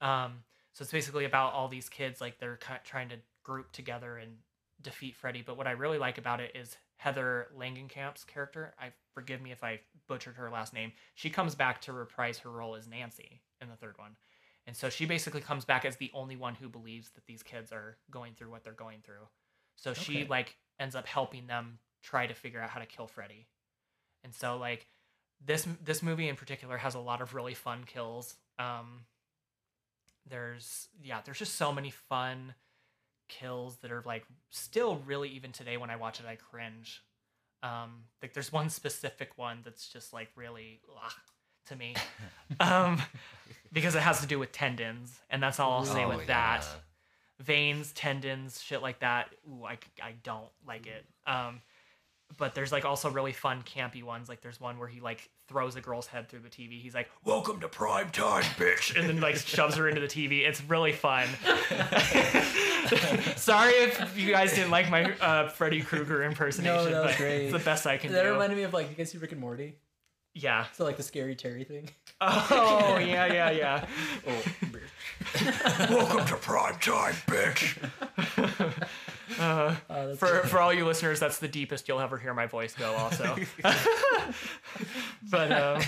Um, 0.00 0.44
so 0.72 0.82
it's 0.82 0.92
basically 0.92 1.24
about 1.24 1.52
all 1.52 1.68
these 1.68 1.88
kids 1.88 2.20
like 2.20 2.38
they're 2.38 2.58
trying 2.84 3.08
to 3.10 3.16
group 3.42 3.72
together 3.72 4.16
and 4.16 4.38
defeat 4.80 5.16
Freddy. 5.16 5.42
But 5.42 5.56
what 5.56 5.66
I 5.66 5.72
really 5.72 5.98
like 5.98 6.18
about 6.18 6.40
it 6.40 6.54
is 6.56 6.76
Heather 6.96 7.48
Langenkamp's 7.58 8.24
character. 8.24 8.74
I 8.80 8.92
forgive 9.12 9.42
me 9.42 9.52
if 9.52 9.62
I 9.62 9.80
butchered 10.08 10.36
her 10.36 10.50
last 10.50 10.72
name. 10.72 10.92
She 11.14 11.30
comes 11.30 11.54
back 11.54 11.80
to 11.82 11.92
reprise 11.92 12.38
her 12.38 12.50
role 12.50 12.76
as 12.76 12.88
Nancy 12.88 13.42
in 13.60 13.68
the 13.68 13.76
third 13.76 13.98
one. 13.98 14.16
And 14.66 14.74
so 14.76 14.88
she 14.88 15.04
basically 15.04 15.40
comes 15.40 15.64
back 15.64 15.84
as 15.84 15.96
the 15.96 16.10
only 16.14 16.36
one 16.36 16.54
who 16.54 16.68
believes 16.68 17.10
that 17.10 17.26
these 17.26 17.42
kids 17.42 17.72
are 17.72 17.98
going 18.10 18.32
through 18.34 18.50
what 18.50 18.64
they're 18.64 18.72
going 18.72 19.00
through. 19.04 19.28
So 19.76 19.92
she 19.92 20.24
like 20.24 20.56
ends 20.80 20.94
up 20.94 21.06
helping 21.06 21.46
them 21.46 21.78
try 22.02 22.26
to 22.26 22.34
figure 22.34 22.60
out 22.60 22.70
how 22.70 22.80
to 22.80 22.86
kill 22.86 23.06
Freddy. 23.06 23.46
And 24.22 24.34
so 24.34 24.56
like 24.56 24.86
this 25.44 25.66
this 25.84 26.02
movie 26.02 26.28
in 26.28 26.36
particular 26.36 26.78
has 26.78 26.94
a 26.94 27.00
lot 27.00 27.20
of 27.20 27.34
really 27.34 27.54
fun 27.54 27.84
kills. 27.84 28.36
Um 28.58 29.04
there's 30.28 30.88
yeah, 31.02 31.20
there's 31.24 31.38
just 31.38 31.56
so 31.56 31.72
many 31.72 31.90
fun 31.90 32.54
kills 33.40 33.76
that 33.78 33.90
are 33.92 34.02
like 34.04 34.24
still 34.50 35.00
really 35.06 35.28
even 35.30 35.52
today 35.52 35.76
when 35.76 35.90
I 35.90 35.96
watch 35.96 36.20
it 36.20 36.26
I 36.26 36.36
cringe. 36.36 37.02
Um 37.62 38.04
like 38.22 38.32
there's 38.34 38.52
one 38.52 38.70
specific 38.70 39.36
one 39.36 39.60
that's 39.64 39.88
just 39.88 40.12
like 40.12 40.28
really 40.36 40.80
ugh, 41.04 41.12
to 41.66 41.76
me. 41.76 41.94
um 42.60 43.00
because 43.72 43.94
it 43.94 44.02
has 44.02 44.20
to 44.20 44.26
do 44.26 44.38
with 44.38 44.52
tendons 44.52 45.20
and 45.30 45.42
that's 45.42 45.58
all 45.60 45.72
I'll 45.72 45.84
say 45.84 46.04
Oh, 46.04 46.08
with 46.16 46.26
that 46.28 46.64
veins, 47.40 47.92
tendons, 47.92 48.60
shit 48.62 48.82
like 48.82 49.00
that. 49.00 49.30
Ooh, 49.48 49.64
I, 49.64 49.78
I 50.02 50.12
don't 50.22 50.48
like 50.66 50.86
it. 50.86 51.04
Um, 51.26 51.60
but 52.38 52.54
there's 52.54 52.72
like 52.72 52.84
also 52.84 53.10
really 53.10 53.32
fun 53.32 53.62
campy 53.62 54.02
ones. 54.02 54.28
Like 54.28 54.40
there's 54.40 54.60
one 54.60 54.78
where 54.78 54.88
he 54.88 55.00
like 55.00 55.28
throws 55.46 55.76
a 55.76 55.80
girl's 55.80 56.06
head 56.06 56.28
through 56.28 56.40
the 56.40 56.48
TV. 56.48 56.80
He's 56.80 56.94
like, 56.94 57.08
"Welcome 57.24 57.60
to 57.60 57.68
prime 57.68 58.10
time, 58.10 58.42
bitch," 58.56 58.98
and 58.98 59.08
then 59.08 59.20
like 59.20 59.36
shoves 59.36 59.76
her 59.76 59.88
into 59.88 60.00
the 60.00 60.06
TV. 60.06 60.46
It's 60.46 60.62
really 60.64 60.92
fun. 60.92 61.28
Sorry 63.36 63.72
if 63.72 64.18
you 64.18 64.30
guys 64.32 64.54
didn't 64.54 64.70
like 64.70 64.90
my 64.90 65.12
uh, 65.18 65.48
Freddy 65.48 65.80
Krueger 65.82 66.22
impersonation, 66.24 66.74
No, 66.76 66.84
that 66.90 67.02
was 67.04 67.12
but 67.12 67.18
great. 67.18 67.42
it's 67.44 67.52
the 67.52 67.58
best 67.58 67.86
I 67.86 67.96
can 67.96 68.12
that 68.12 68.22
do. 68.24 68.32
reminded 68.32 68.56
me 68.56 68.64
of 68.64 68.72
like 68.72 68.88
you 68.90 68.96
guys 68.96 69.10
see 69.10 69.18
Rick 69.18 69.32
and 69.32 69.40
Morty. 69.40 69.76
yeah. 70.34 70.66
So 70.72 70.84
like 70.84 70.96
the 70.96 71.02
scary 71.02 71.34
Terry 71.36 71.64
thing. 71.64 71.88
Oh 72.20 72.98
yeah, 73.00 73.26
yeah, 73.26 73.50
yeah. 73.50 73.86
Oh, 74.26 74.42
Welcome 75.90 76.26
to 76.26 76.36
prime 76.36 76.78
time, 76.78 77.14
bitch. 77.26 77.76
Uh, 79.38 79.74
Oh, 79.90 80.14
for 80.16 80.26
good. 80.28 80.44
for 80.50 80.60
all 80.60 80.72
you 80.72 80.84
listeners, 80.86 81.18
that's 81.18 81.38
the 81.38 81.48
deepest 81.48 81.88
you'll 81.88 82.00
ever 82.00 82.18
hear 82.18 82.34
my 82.34 82.46
voice 82.46 82.74
go. 82.74 82.92
Also, 82.94 83.36
but 85.30 85.50
um, 85.52 85.82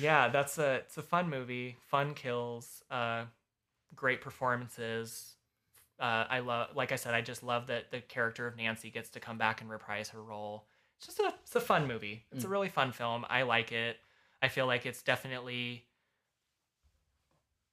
yeah, 0.00 0.28
that's 0.28 0.58
a 0.58 0.74
it's 0.76 0.96
a 0.98 1.02
fun 1.02 1.28
movie, 1.30 1.76
fun 1.88 2.14
kills, 2.14 2.82
uh, 2.90 3.24
great 3.96 4.20
performances. 4.20 5.33
Uh, 6.00 6.24
I 6.28 6.40
love, 6.40 6.70
like 6.74 6.90
I 6.90 6.96
said, 6.96 7.14
I 7.14 7.20
just 7.20 7.42
love 7.42 7.68
that 7.68 7.90
the 7.90 8.00
character 8.00 8.46
of 8.46 8.56
Nancy 8.56 8.90
gets 8.90 9.10
to 9.10 9.20
come 9.20 9.38
back 9.38 9.60
and 9.60 9.70
reprise 9.70 10.08
her 10.08 10.22
role. 10.22 10.66
It's 10.98 11.06
just 11.06 11.20
a 11.20 11.32
it's 11.42 11.54
a 11.54 11.60
fun 11.60 11.86
movie. 11.86 12.24
It's 12.32 12.44
a 12.44 12.48
really 12.48 12.68
fun 12.68 12.92
film. 12.92 13.24
I 13.28 13.42
like 13.42 13.72
it. 13.72 13.96
I 14.42 14.48
feel 14.48 14.66
like 14.66 14.86
it's 14.86 15.02
definitely 15.02 15.84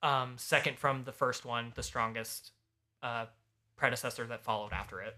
um, 0.03 0.33
second 0.37 0.77
from 0.77 1.03
the 1.03 1.11
first 1.11 1.45
one, 1.45 1.71
the 1.75 1.83
strongest 1.83 2.51
uh, 3.03 3.25
predecessor 3.75 4.25
that 4.27 4.43
followed 4.43 4.73
after 4.73 5.01
it. 5.01 5.15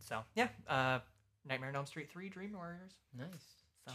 So 0.00 0.20
yeah, 0.34 0.48
uh, 0.68 1.00
Nightmare 1.48 1.70
on 1.70 1.76
Elm 1.76 1.86
Street 1.86 2.10
three, 2.10 2.28
Dream 2.28 2.52
Warriors. 2.52 2.92
nice. 3.16 3.28
So 3.86 3.92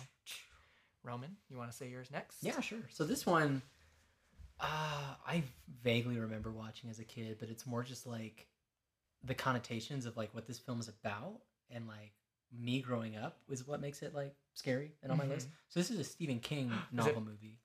Roman, 1.03 1.35
you 1.49 1.57
want 1.57 1.71
to 1.71 1.75
say 1.77 1.89
yours 1.89 2.09
next? 2.11 2.37
Yeah, 2.41 2.59
sure. 2.59 2.79
So 2.89 3.03
this 3.05 3.25
one, 3.25 3.61
uh, 4.59 5.15
I 5.27 5.43
vaguely 5.83 6.17
remember 6.19 6.51
watching 6.51 6.89
as 6.89 6.99
a 6.99 7.03
kid, 7.03 7.37
but 7.39 7.49
it's 7.49 7.65
more 7.65 7.83
just 7.83 8.05
like 8.05 8.47
the 9.23 9.33
connotations 9.33 10.05
of 10.05 10.15
like 10.17 10.33
what 10.33 10.45
this 10.47 10.57
film 10.59 10.79
is 10.79 10.87
about 10.87 11.41
and 11.69 11.87
like 11.87 12.11
me 12.57 12.81
growing 12.81 13.15
up 13.15 13.37
was 13.47 13.67
what 13.67 13.79
makes 13.81 14.01
it 14.01 14.15
like 14.15 14.33
scary 14.53 14.91
and 15.03 15.11
on 15.11 15.17
my 15.17 15.25
list. 15.25 15.47
So 15.69 15.79
this 15.79 15.91
is 15.91 15.99
a 15.99 16.03
Stephen 16.03 16.39
King 16.39 16.71
novel 16.91 17.21
movie. 17.21 17.59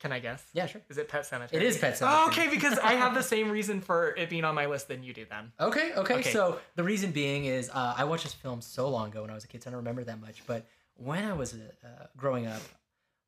Can 0.00 0.10
I 0.10 0.18
guess? 0.18 0.44
Yeah, 0.52 0.66
sure. 0.66 0.80
Is 0.90 0.98
it 0.98 1.08
Pet 1.08 1.22
Sematary? 1.22 1.52
It 1.52 1.62
is 1.62 1.78
Pet 1.78 1.96
Oh, 2.02 2.04
Sematary. 2.04 2.28
okay, 2.28 2.48
because 2.50 2.76
I 2.80 2.94
have 2.94 3.14
the 3.14 3.22
same 3.34 3.48
reason 3.50 3.80
for 3.80 4.14
it 4.16 4.28
being 4.28 4.44
on 4.44 4.52
my 4.56 4.66
list 4.66 4.88
than 4.88 5.04
you 5.04 5.12
do. 5.14 5.24
Then. 5.30 5.52
Okay, 5.60 5.92
okay, 5.94 6.14
Okay. 6.14 6.32
So 6.32 6.58
the 6.74 6.82
reason 6.82 7.12
being 7.12 7.44
is 7.44 7.70
uh, 7.72 7.94
I 7.96 8.02
watched 8.04 8.24
this 8.24 8.34
film 8.34 8.60
so 8.60 8.88
long 8.88 9.10
ago 9.10 9.22
when 9.22 9.30
I 9.30 9.34
was 9.34 9.44
a 9.44 9.48
kid, 9.48 9.62
so 9.62 9.70
I 9.70 9.72
don't 9.72 9.78
remember 9.78 10.02
that 10.02 10.20
much. 10.20 10.42
But 10.44 10.66
when 10.94 11.24
I 11.24 11.32
was 11.34 11.54
uh, 11.54 12.06
growing 12.16 12.48
up, 12.48 12.60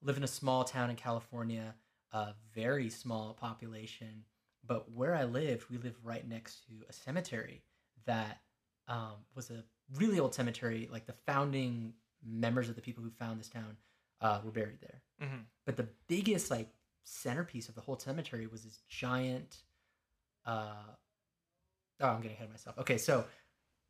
lived 0.02 0.18
in 0.18 0.24
a 0.24 0.28
small 0.28 0.64
town 0.64 0.90
in 0.90 0.96
California, 0.96 1.74
a 2.14 2.34
very 2.54 2.88
small 2.88 3.34
population. 3.34 4.24
But 4.66 4.90
where 4.92 5.14
I 5.14 5.24
lived, 5.24 5.66
we 5.70 5.76
lived 5.76 5.96
right 6.02 6.26
next 6.26 6.64
to 6.66 6.72
a 6.88 6.92
cemetery 6.92 7.62
that 8.06 8.40
um, 8.88 9.16
was 9.34 9.50
a 9.50 9.64
really 9.96 10.18
old 10.20 10.34
cemetery. 10.34 10.88
Like 10.90 11.06
the 11.06 11.14
founding 11.26 11.92
members 12.24 12.70
of 12.70 12.76
the 12.76 12.80
people 12.80 13.02
who 13.04 13.10
found 13.10 13.38
this 13.40 13.48
town 13.48 13.76
uh, 14.22 14.40
were 14.42 14.52
buried 14.52 14.78
there. 14.80 15.02
hmm 15.20 15.42
But 15.66 15.76
the 15.76 15.88
biggest 16.08 16.50
like 16.50 16.68
centerpiece 17.02 17.68
of 17.68 17.74
the 17.74 17.82
whole 17.82 17.98
cemetery 17.98 18.46
was 18.46 18.62
this 18.62 18.78
giant. 18.88 19.58
Uh, 20.46 20.72
oh, 22.00 22.08
I'm 22.08 22.22
getting 22.22 22.36
ahead 22.36 22.46
of 22.46 22.52
myself. 22.52 22.78
Okay, 22.78 22.96
so 22.96 23.24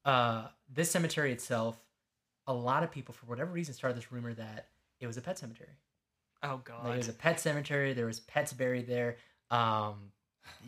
uh, 0.04 0.48
this 0.72 0.90
cemetery 0.90 1.30
itself, 1.30 1.78
a 2.46 2.54
lot 2.54 2.82
of 2.82 2.90
people, 2.90 3.14
for 3.14 3.26
whatever 3.26 3.52
reason, 3.52 3.74
started 3.74 3.96
this 3.96 4.10
rumor 4.10 4.34
that 4.34 4.68
it 4.98 5.06
was 5.06 5.16
a 5.16 5.20
pet 5.20 5.38
cemetery. 5.38 5.76
Oh 6.44 6.60
God. 6.64 6.84
Like 6.84 6.94
it 6.94 6.98
was 6.98 7.08
a 7.08 7.12
pet 7.14 7.40
cemetery. 7.40 7.92
There 7.94 8.06
was 8.06 8.20
pets 8.20 8.52
buried 8.52 8.86
there. 8.86 9.16
Um, 9.50 10.12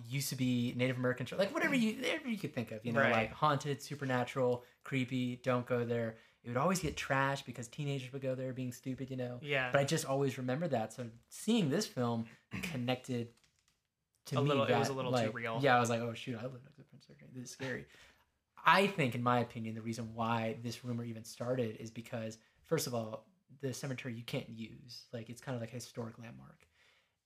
used 0.08 0.30
to 0.30 0.36
be 0.36 0.72
Native 0.76 0.96
American, 0.96 1.26
like 1.38 1.52
whatever 1.52 1.74
you 1.74 1.96
whatever 1.96 2.28
you 2.28 2.38
could 2.38 2.54
think 2.54 2.72
of, 2.72 2.84
you 2.84 2.92
know, 2.92 3.00
Right. 3.00 3.12
like 3.12 3.32
haunted, 3.32 3.82
supernatural, 3.82 4.64
creepy. 4.84 5.36
Don't 5.42 5.66
go 5.66 5.84
there. 5.84 6.16
It 6.44 6.48
would 6.50 6.56
always 6.56 6.78
get 6.80 6.96
trashed 6.96 7.44
because 7.44 7.66
teenagers 7.68 8.12
would 8.12 8.22
go 8.22 8.34
there 8.34 8.52
being 8.52 8.72
stupid, 8.72 9.10
you 9.10 9.16
know. 9.16 9.38
yeah. 9.42 9.70
But 9.72 9.80
I 9.80 9.84
just 9.84 10.04
always 10.06 10.38
remember 10.38 10.68
that. 10.68 10.92
So 10.92 11.06
seeing 11.28 11.68
this 11.70 11.86
film 11.86 12.26
connected 12.62 13.28
to 14.26 14.38
A 14.38 14.42
me. 14.42 14.48
little- 14.48 14.64
it 14.64 14.78
was 14.78 14.88
a 14.88 14.92
little 14.92 15.10
too 15.12 15.16
like, 15.18 15.34
real. 15.34 15.58
Yeah, 15.60 15.76
I 15.76 15.80
was 15.80 15.90
like, 15.90 16.00
oh 16.00 16.14
shoot, 16.14 16.38
I 16.38 16.44
live 16.44 16.62
next 16.64 16.76
to 16.76 16.82
Prince 16.84 17.06
Surgery. 17.06 17.28
This 17.34 17.44
is 17.44 17.50
scary. 17.50 17.84
I 18.64 18.86
think, 18.88 19.14
in 19.14 19.22
my 19.22 19.40
opinion, 19.40 19.74
the 19.76 19.82
reason 19.82 20.14
why 20.14 20.56
this 20.62 20.84
rumor 20.84 21.04
even 21.04 21.22
started 21.22 21.76
is 21.78 21.90
because, 21.90 22.38
first 22.64 22.86
of 22.88 22.94
all, 22.94 23.24
the 23.60 23.72
cemetery 23.72 24.14
you 24.14 24.22
can't 24.22 24.48
use. 24.48 25.04
Like 25.12 25.28
it's 25.30 25.40
kind 25.40 25.54
of 25.54 25.60
like 25.60 25.70
a 25.72 25.74
historic 25.76 26.18
landmark. 26.18 26.66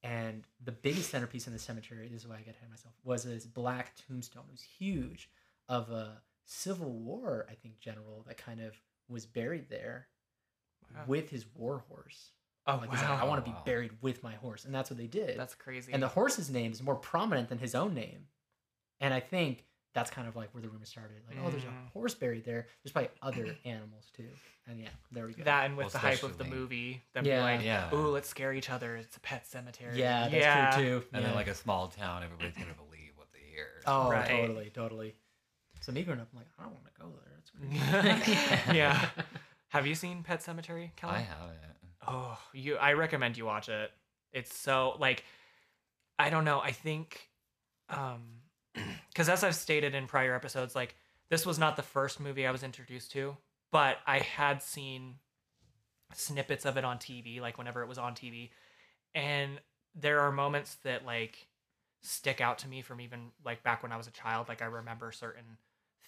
And 0.03 0.45
the 0.65 0.73
biggest 0.73 1.11
centerpiece 1.11 1.47
in 1.47 1.53
the 1.53 1.59
cemetery, 1.59 2.09
this 2.09 2.23
is 2.23 2.29
why 2.29 2.37
I 2.37 2.39
got 2.39 2.55
ahead 2.55 2.65
of 2.65 2.71
myself, 2.71 2.95
was 3.05 3.25
this 3.25 3.45
black 3.45 3.93
tombstone. 4.07 4.45
It 4.49 4.53
was 4.53 4.63
huge 4.63 5.29
of 5.69 5.91
a 5.91 6.23
Civil 6.47 6.91
War, 6.93 7.47
I 7.51 7.55
think, 7.55 7.79
general 7.81 8.25
that 8.27 8.39
kind 8.39 8.61
of 8.61 8.75
was 9.09 9.27
buried 9.27 9.69
there 9.69 10.09
Wow. 10.95 11.03
with 11.07 11.29
his 11.31 11.45
war 11.55 11.85
horse. 11.89 12.33
Oh 12.67 12.77
Like 12.79 12.91
he's 12.91 13.01
like, 13.01 13.11
I 13.11 13.25
want 13.25 13.45
to 13.45 13.51
be 13.51 13.57
buried 13.65 13.93
with 14.01 14.23
my 14.25 14.35
horse, 14.35 14.65
and 14.65 14.75
that's 14.75 14.91
what 14.91 14.97
they 14.99 15.07
did. 15.07 15.39
that's 15.39 15.55
crazy. 15.55 15.93
and 15.93 16.03
the 16.03 16.09
horse's 16.09 16.51
name 16.51 16.73
is 16.73 16.83
more 16.83 16.97
prominent 16.97 17.49
than 17.49 17.59
his 17.59 17.75
own 17.77 17.95
name, 17.95 18.27
and 19.01 19.15
I 19.15 19.21
think 19.21 19.65
that's 19.93 20.11
kind 20.11 20.29
of 20.29 20.37
like 20.37 20.53
where 20.55 20.63
the 20.63 20.69
rumor 20.69 20.85
started. 20.85 21.17
Like, 21.29 21.37
oh, 21.45 21.51
there's 21.51 21.65
Mm. 21.65 21.87
a 21.87 21.91
horse 21.93 22.15
buried 22.15 22.45
there. 22.45 22.67
There's 22.83 22.93
probably 22.93 23.11
other 23.23 23.57
animals 23.65 24.07
too, 24.17 24.29
and 24.69 24.79
yeah, 24.79 24.89
there 25.13 25.27
we 25.27 25.33
go. 25.35 25.45
that 25.45 25.67
and 25.67 25.77
with 25.77 25.85
Well, 25.87 25.91
the 25.91 25.99
hype 25.99 26.23
of 26.23 26.39
the 26.39 26.45
movie, 26.45 27.03
them 27.13 27.25
Yeah. 27.25 27.39
be 27.39 27.43
like, 27.43 27.65
Yeah. 27.65 27.95
"Ooh, 27.95 28.09
let's 28.09 28.29
scare 28.29 28.53
each 28.53 28.71
other. 28.71 28.97
It's 28.97 29.17
a 29.17 29.21
pet 29.21 29.47
cemetery." 29.47 29.99
yeah, 29.99 30.29
that's 30.29 30.35
yeah. 30.35 30.71
true 30.77 30.83
too. 30.85 31.07
And 31.13 31.23
yeah. 31.23 31.29
then 31.29 31.37
like 31.37 31.49
a 31.49 31.55
small 31.55 31.89
town, 31.89 32.23
everybody's 32.23 32.55
gonna 32.55 32.75
believe 32.75 33.13
what 33.17 33.29
they 33.33 33.41
hear. 33.51 33.67
oh, 33.87 34.09
Right. 34.11 34.29
totally, 34.29 34.71
totally. 34.71 35.15
So 35.81 35.93
me 35.93 36.03
growing 36.03 36.21
up, 36.21 36.29
I'm 36.33 36.39
like, 36.39 36.47
I 36.59 36.63
don't 36.65 36.75
want 36.75 36.87
to 36.87 37.01
go 37.01 37.09
there. 37.25 37.39
It's 37.39 37.51
creepy. 37.51 38.75
yeah. 38.79 39.09
Have 39.71 39.87
you 39.87 39.95
seen 39.95 40.23
Pet 40.23 40.41
Sematary, 40.41 40.95
Kellen? 40.97 41.17
I 41.17 41.21
haven't. 41.21 41.57
Oh, 42.07 42.39
you 42.53 42.77
I 42.77 42.93
recommend 42.93 43.37
you 43.39 43.45
watch 43.47 43.69
it. 43.69 43.91
It's 44.33 44.55
so 44.55 44.97
like 44.99 45.25
I 46.19 46.29
don't 46.31 46.45
know, 46.45 46.61
I 46.61 46.73
think 46.73 47.29
um 47.89 48.40
cuz 49.15 49.29
as 49.29 49.45
I've 49.45 49.55
stated 49.55 49.95
in 49.95 50.07
prior 50.07 50.35
episodes 50.35 50.75
like 50.75 50.95
this 51.31 51.47
was 51.47 51.59
not 51.59 51.77
the 51.77 51.83
first 51.83 52.21
movie 52.21 52.47
I 52.47 52.51
was 52.51 52.63
introduced 52.63 53.13
to, 53.13 53.37
but 53.71 53.99
I 54.07 54.19
had 54.19 54.63
seen 54.63 55.17
snippets 56.13 56.65
of 56.65 56.77
it 56.77 56.85
on 56.85 56.99
TV 56.99 57.41
like 57.41 57.57
whenever 57.57 57.83
it 57.83 57.89
was 57.89 57.99
on 57.99 58.15
TV. 58.15 58.51
And 59.15 59.61
there 59.95 60.21
are 60.21 60.33
moments 60.33 60.77
that 60.83 61.07
like 61.07 61.47
stick 62.03 62.41
out 62.41 62.59
to 62.59 62.69
me 62.69 62.83
from 62.83 63.01
even 63.01 63.31
like 63.45 63.63
back 63.63 63.83
when 63.83 63.93
I 63.93 63.97
was 63.97 64.09
a 64.09 64.13
child, 64.13 64.49
like 64.49 64.63
I 64.63 64.67
remember 64.67 65.13
certain 65.13 65.59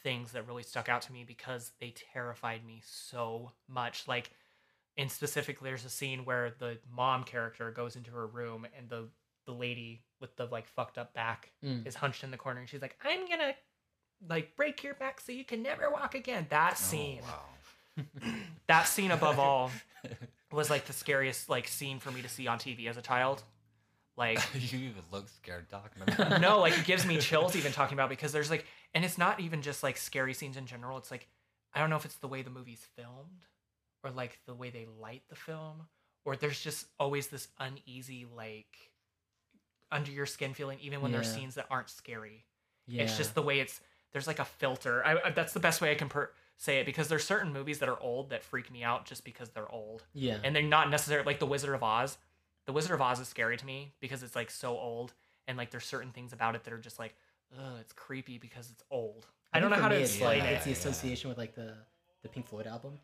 things 0.03 0.33
that 0.33 0.49
really 0.49 0.65
stuck 0.65 0.89
out 0.89 1.03
to 1.03 1.13
me 1.13 1.25
because 1.25 1.73
they 1.81 1.95
terrified 2.13 2.65
me 2.67 2.83
so 2.85 3.53
much. 3.69 4.09
Like 4.09 4.33
and 4.99 5.11
specifically 5.11 5.71
there's 5.71 5.85
a 5.85 5.91
scene 5.91 6.25
where 6.25 6.53
the 6.59 6.79
mom 6.95 7.25
character 7.25 7.71
goes 7.71 7.97
into 7.97 8.11
her 8.11 8.27
room 8.27 8.67
and 8.77 8.89
the 8.89 9.09
the 9.47 9.53
lady 9.53 10.03
with 10.21 10.35
the 10.37 10.47
like 10.47 10.67
fucked 10.69 10.99
up 10.99 11.13
back 11.15 11.51
Mm. 11.65 11.87
is 11.87 11.95
hunched 11.95 12.23
in 12.25 12.31
the 12.31 12.37
corner 12.37 12.61
and 12.61 12.69
she's 12.69 12.83
like 12.83 12.97
i'm 13.03 13.29
gonna 13.29 13.55
like 14.29 14.55
break 14.57 14.83
your 14.85 14.95
back 14.95 15.21
so 15.21 15.33
you 15.33 15.45
can 15.45 15.63
never 15.65 15.91
walk 15.91 16.15
again. 16.15 16.47
That 16.51 16.79
scene. 16.79 17.19
Oh, 17.25 17.43
wow. 17.99 18.05
that 18.69 18.85
scene 18.85 19.11
above 19.11 19.39
all 19.47 19.71
was 20.53 20.71
like 20.71 20.85
the 20.87 20.93
scariest 20.93 21.49
like 21.49 21.67
scene 21.67 21.99
for 21.99 22.11
me 22.13 22.23
to 22.23 22.29
see 22.29 22.47
on 22.47 22.59
tv 22.59 22.89
as 22.89 22.97
a 22.97 23.03
child. 23.03 23.43
Like 24.17 24.39
you 24.55 24.79
even 24.79 25.03
look 25.11 25.29
scared 25.29 25.69
talking 25.71 26.03
about 26.03 26.41
no 26.41 26.61
like 26.61 26.79
it 26.79 26.85
gives 26.85 27.05
me 27.05 27.19
chills 27.19 27.57
even 27.57 27.73
talking 27.73 27.95
about 27.97 28.11
because 28.11 28.31
there's 28.31 28.51
like 28.51 28.65
and 28.95 29.05
it's 29.05 29.19
not 29.19 29.41
even 29.41 29.61
just 29.63 29.83
like 29.83 29.97
scary 29.97 30.35
scenes 30.35 30.57
in 30.57 30.67
general. 30.67 30.99
It's 30.99 31.11
like 31.11 31.27
i 31.75 31.81
don't 31.81 31.91
know 31.91 31.97
if 31.97 32.05
it's 32.05 32.17
the 32.17 32.29
way 32.29 32.43
the 32.43 32.51
movie's 32.51 32.87
filmed 32.97 33.47
or 34.05 34.11
like 34.11 34.39
the 34.47 34.55
way 34.55 34.71
they 34.71 34.87
light 35.01 35.23
the 35.31 35.35
film 35.35 35.87
or 36.25 36.37
there's 36.37 36.61
just 36.61 36.87
always 37.01 37.27
this 37.27 37.49
uneasy 37.59 38.25
like 38.37 38.92
under 39.93 40.11
your 40.11 40.27
skin 40.27 40.55
feeling 40.55 40.79
even 40.81 41.01
when 41.01 41.13
there's 41.13 41.29
Yeah. 41.29 41.35
scenes 41.41 41.55
that 41.55 41.67
aren't 41.71 41.91
scary 41.91 42.45
yeah. 42.89 43.03
it's 43.05 43.17
just 43.17 43.35
the 43.35 43.43
way 43.43 43.61
it's 43.61 43.81
there's 44.13 44.27
like 44.27 44.39
a 44.41 44.45
filter 44.45 45.05
I, 45.07 45.19
I 45.27 45.31
that's 45.31 45.53
the 45.53 45.61
best 45.61 45.81
way 45.81 45.91
i 45.93 45.95
can 45.95 46.09
per- 46.09 46.31
say 46.57 46.79
it 46.79 46.87
because 46.87 47.09
there's 47.09 47.25
certain 47.25 47.53
movies 47.53 47.79
that 47.81 47.89
are 47.89 48.01
old 48.01 48.31
that 48.31 48.43
freak 48.45 48.71
me 48.71 48.83
out 48.85 49.05
just 49.05 49.25
because 49.25 49.51
they're 49.51 49.71
old 49.71 50.05
yeah. 50.15 50.39
and 50.45 50.55
they're 50.55 50.63
not 50.63 50.91
necessarily 50.91 51.27
like 51.27 51.41
the 51.41 51.47
Wizard 51.47 51.75
of 51.75 51.83
Oz. 51.83 52.19
The 52.67 52.73
Wizard 52.73 52.93
of 52.93 53.01
Oz 53.03 53.19
is 53.19 53.27
scary 53.27 53.57
to 53.57 53.67
me 53.67 53.93
because 53.99 54.23
it's 54.23 54.37
like 54.37 54.49
so 54.49 54.79
old, 54.79 55.13
and 55.49 55.59
like 55.59 55.73
there's 55.73 55.85
certain 55.87 56.13
things 56.13 56.33
about 56.33 56.55
it 56.55 56.63
that 56.63 56.73
are 56.73 56.79
just 56.79 57.01
like, 57.01 57.17
ugh, 57.59 57.79
it's 57.81 57.93
creepy 57.93 58.39
because 58.39 58.71
it's 58.71 58.85
old. 58.93 59.27
I, 59.53 59.59
don't 59.59 59.71
know 59.71 59.77
how 59.77 59.89
to 59.89 59.99
explain 59.99 60.39
like, 60.41 60.49
it. 60.51 60.53
It's 60.53 60.65
the 60.65 60.71
Yeah. 60.71 60.77
association 60.77 61.29
with 61.31 61.39
like 61.39 61.57
the 61.57 61.75
the 62.23 62.29
Pink 62.29 62.47
Floyd 62.47 62.69
album. 62.69 63.01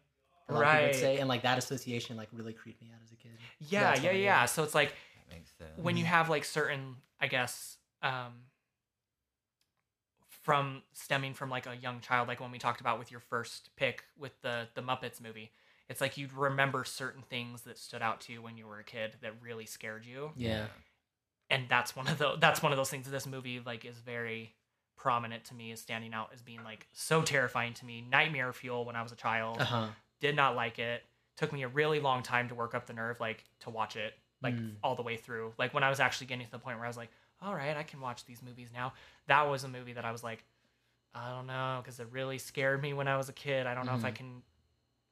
A 0.48 0.52
lot 0.52 0.62
of 0.62 0.69
people 0.69 0.82
would 0.82 0.86
Right. 0.93 0.94
say, 0.94 1.19
and 1.19 1.28
like 1.28 1.43
that 1.43 1.59
association 1.59 2.16
like 2.16 2.28
really 2.32 2.52
creeped 2.52 2.81
me 2.81 2.93
out 2.94 3.01
as 3.05 3.10
a 3.10 3.16
kid. 3.16 3.32
yeah, 3.59 3.81
That's 3.90 4.02
yeah, 4.05 4.10
yeah. 4.12 4.44
So 4.44 4.62
it's 4.62 4.74
like 4.77 4.94
makes 5.30 5.50
sense. 5.59 5.70
when 5.76 5.96
you 5.96 6.05
have 6.05 6.28
like 6.28 6.44
certain, 6.44 6.96
I 7.20 7.26
guess, 7.26 7.76
um, 8.02 8.32
from 10.42 10.82
stemming 10.92 11.34
from 11.34 11.50
like 11.50 11.66
a 11.66 11.76
young 11.76 12.00
child, 12.00 12.28
like 12.28 12.40
when 12.40 12.50
we 12.50 12.59
talked 12.59 12.80
about 12.80 12.98
with 12.98 13.10
your 13.10 13.20
first 13.20 13.70
pick 13.76 14.05
with 14.18 14.32
the 14.42 14.68
the 14.74 14.82
Muppets 14.82 15.20
movie. 15.20 15.50
It's 15.88 16.00
like 16.02 16.18
you'd 16.18 16.34
remember 16.34 16.84
certain 16.84 17.22
things 17.22 17.62
that 17.62 17.78
stood 17.78 18.02
out 18.02 18.20
to 18.22 18.32
you 18.32 18.42
when 18.42 18.59
you 18.59 18.66
were 18.66 18.78
a 18.78 18.84
kid 18.84 19.16
that 19.22 19.32
really 19.40 19.64
scared 19.64 20.05
you. 20.05 20.32
Yeah. 20.36 20.66
and 21.50 21.64
that's 21.68 21.96
one 21.96 22.06
of 22.09 22.18
the 22.18 22.36
that's 22.38 22.62
one 22.62 22.72
of 22.72 22.76
those 22.78 22.90
things 22.90 23.06
that 23.06 23.10
this 23.10 23.26
movie 23.26 23.60
like 23.64 23.84
is 23.86 23.98
very 23.98 24.55
prominent 24.96 25.44
to 25.44 25.55
me 25.55 25.70
is 25.72 25.80
standing 25.80 26.12
out 26.12 26.28
as 26.34 26.42
being 26.42 26.62
like 26.64 26.86
so 26.92 27.22
terrifying 27.22 27.72
to 27.72 27.84
me 27.86 28.05
nightmare 28.10 28.52
fuel 28.52 28.84
when 28.84 28.96
i 28.96 29.02
was 29.02 29.12
a 29.12 29.16
child 29.16 29.56
Uh 29.60 29.64
huh. 29.64 29.86
did 30.20 30.34
not 30.34 30.56
like 30.56 30.80
it 30.80 31.05
took 31.36 31.52
me 31.52 31.62
a 31.62 31.68
really 31.68 32.00
long 32.00 32.20
time 32.24 32.48
to 32.48 32.55
work 32.56 32.74
up 32.74 32.86
the 32.88 32.92
nerve 32.92 33.20
like 33.20 33.44
to 33.60 33.70
watch 33.70 33.94
it 33.94 34.12
like 34.43 34.55
Mm. 34.55 34.77
all 34.82 34.94
the 34.94 35.02
way 35.02 35.16
through 35.16 35.52
like 35.59 35.74
when 35.74 35.82
i 35.82 35.90
was 35.90 36.01
actually 36.01 36.27
getting 36.28 36.44
to 36.47 36.51
the 36.52 36.59
point 36.59 36.77
where 36.77 36.85
i 36.85 36.89
was 36.89 36.97
like 36.97 37.10
all 37.43 37.55
right 37.55 37.77
i 37.77 37.82
can 37.82 38.01
watch 38.01 38.24
these 38.24 38.43
movies 38.43 38.69
now 38.73 38.93
that 39.27 39.43
was 39.43 39.65
a 39.65 39.69
movie 39.69 39.93
that 39.94 40.05
i 40.05 40.12
was 40.12 40.23
like 40.23 40.44
i 41.15 41.31
don't 41.31 41.47
know 41.47 41.81
because 41.82 41.98
it 42.01 42.06
really 42.10 42.39
scared 42.39 42.81
me 42.82 42.93
when 42.93 43.09
i 43.09 43.16
was 43.16 43.28
a 43.28 43.32
kid 43.32 43.66
i 43.66 43.74
don't 43.74 43.86
know 43.86 43.94
if 43.94 44.05
i 44.05 44.10
Mhm. 44.10 44.15
can 44.15 44.43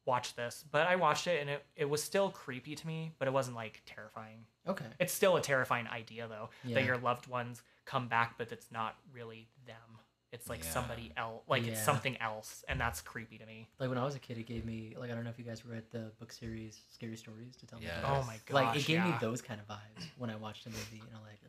watch 0.05 0.35
this 0.36 0.65
but 0.70 0.86
i 0.86 0.94
watched 0.94 1.27
it 1.27 1.40
and 1.40 1.51
it, 1.51 1.65
it 1.74 1.85
was 1.86 2.01
still 2.03 2.31
creepy 2.31 2.77
to 2.77 2.86
me 2.86 3.11
but 3.19 3.27
it 3.27 3.32
wasn't 3.32 3.57
like 3.57 3.82
terrifying 3.86 4.44
Okay. 4.69 4.86
it's 5.01 5.12
still 5.12 5.36
a 5.36 5.40
terrifying 5.40 5.89
idea 5.89 6.28
though 6.28 6.51
Yeah. 6.65 6.74
that 6.74 6.85
your 6.85 6.97
loved 6.98 7.27
ones 7.27 7.62
come 7.85 8.07
back 8.07 8.39
but 8.39 8.53
it's 8.53 8.70
not 8.70 8.97
really 9.12 9.48
them 9.66 9.98
it's 10.36 10.48
like 10.48 10.62
Yeah. 10.62 10.70
somebody 10.70 11.12
else 11.16 11.42
like 11.48 11.66
it's 11.66 11.82
something 11.84 12.16
else 12.20 12.64
and 12.68 12.80
that's 12.80 13.00
creepy 13.00 13.38
to 13.38 13.46
me 13.46 13.68
Like 13.80 13.88
when 13.88 13.98
I 13.98 14.04
was 14.04 14.14
a 14.14 14.18
kid, 14.20 14.38
it 14.38 14.46
gave 14.46 14.64
me 14.64 14.94
like 14.98 15.10
I 15.10 15.14
don't 15.14 15.24
know 15.24 15.30
if 15.30 15.38
you 15.38 15.44
guys 15.44 15.66
read 15.66 15.82
the 15.90 16.12
book 16.20 16.30
series 16.32 16.78
Scary 16.94 17.16
Stories 17.16 17.56
to 17.56 17.66
tell 17.66 17.78
me. 17.80 17.86
Yeah. 17.86 18.00
oh 18.04 18.22
my 18.26 18.36
gosh 18.46 18.54
Like 18.54 18.76
it 18.76 18.86
gave 18.86 19.02
me 19.04 19.12
those 19.20 19.42
kind 19.42 19.60
of 19.60 19.66
vibes 19.66 20.04
when 20.18 20.30
I 20.30 20.36
watched 20.36 20.66
a 20.66 20.70
movie, 20.70 21.02
and 21.06 21.16
I'm 21.16 21.22
like, 21.22 21.40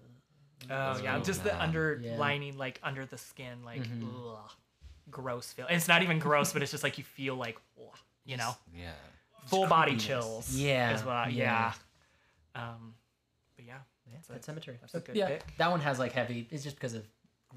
Ugh, 0.72 0.98
oh 1.00 1.04
yeah 1.04 1.18
are- 1.18 1.22
just 1.24 1.44
the 1.44 1.50
Yeah. 1.50 1.60
underlining 1.62 2.58
like 2.58 2.80
under 2.84 3.06
the 3.06 3.18
skin 3.18 3.64
like 3.64 3.84
Mhm. 3.84 4.34
ugh, 4.34 4.52
gross 5.12 5.54
feel 5.54 5.68
it's 5.70 5.88
not 5.88 6.02
even 6.04 6.18
gross 6.20 6.52
but 6.54 6.62
it's 6.64 6.72
just 6.72 6.84
like 6.84 6.98
you 6.98 7.04
feel 7.04 7.36
like 7.36 7.58
ugh, 7.80 7.98
you 8.26 8.38
know 8.38 8.56
Yeah. 8.74 8.92
full 9.46 9.68
body 9.68 9.92
creepiness. 9.92 10.06
chills 10.08 10.56
Yeah, 10.56 10.96
is 10.96 11.04
what 11.04 11.16
I, 11.16 11.28
yeah. 11.30 11.74
yeah 12.56 12.62
um 12.64 12.96
but 13.56 13.66
yeah 13.66 13.78
Yeah, 14.10 14.18
That's 14.30 14.44
a- 14.44 14.44
Cemetery. 14.46 14.78
that's 14.82 14.94
a 14.96 15.00
good 15.02 15.16
yeah, 15.16 15.28
pick. 15.28 15.44
that 15.58 15.70
one 15.70 15.82
has 15.82 16.00
like 16.00 16.14
heavy. 16.14 16.48
It's 16.50 16.64
just 16.64 16.78
because 16.78 16.94
of 16.94 17.06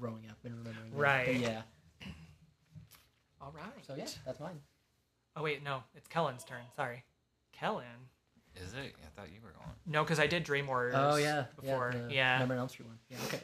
growing 0.01 0.25
up 0.29 0.37
and 0.43 0.55
remembering. 0.57 0.89
that. 0.89 0.95
But 0.97 1.01
Right. 1.01 1.35
yeah. 1.39 1.61
all 3.41 3.53
right 3.55 3.63
So 3.85 3.95
yeah, 3.95 4.05
that's 4.25 4.39
mine. 4.39 4.59
oh 5.35 5.43
wait 5.43 5.63
no 5.63 5.83
it's 5.95 6.07
kellen's 6.07 6.43
turn 6.43 6.61
sorry 6.75 7.03
kellen 7.53 7.85
Is 8.55 8.73
it? 8.73 8.93
I 9.03 9.09
thought 9.19 9.29
you 9.33 9.39
were 9.43 9.51
going. 9.51 9.69
No, 9.87 10.03
because 10.03 10.19
I 10.19 10.27
did 10.27 10.43
Dream 10.43 10.67
Warriors. 10.67 10.95
Oh 10.97 11.15
yeah, 11.15 11.45
before. 11.55 11.91
yeah. 11.93 12.01
the 12.07 12.13
Yeah. 12.13 12.37
Nightmare 12.39 12.57
on 12.57 12.61
Elm 12.61 12.69
Street 12.69 12.87
one. 12.87 12.97
Yeah. 13.09 13.17
Okay. 13.27 13.39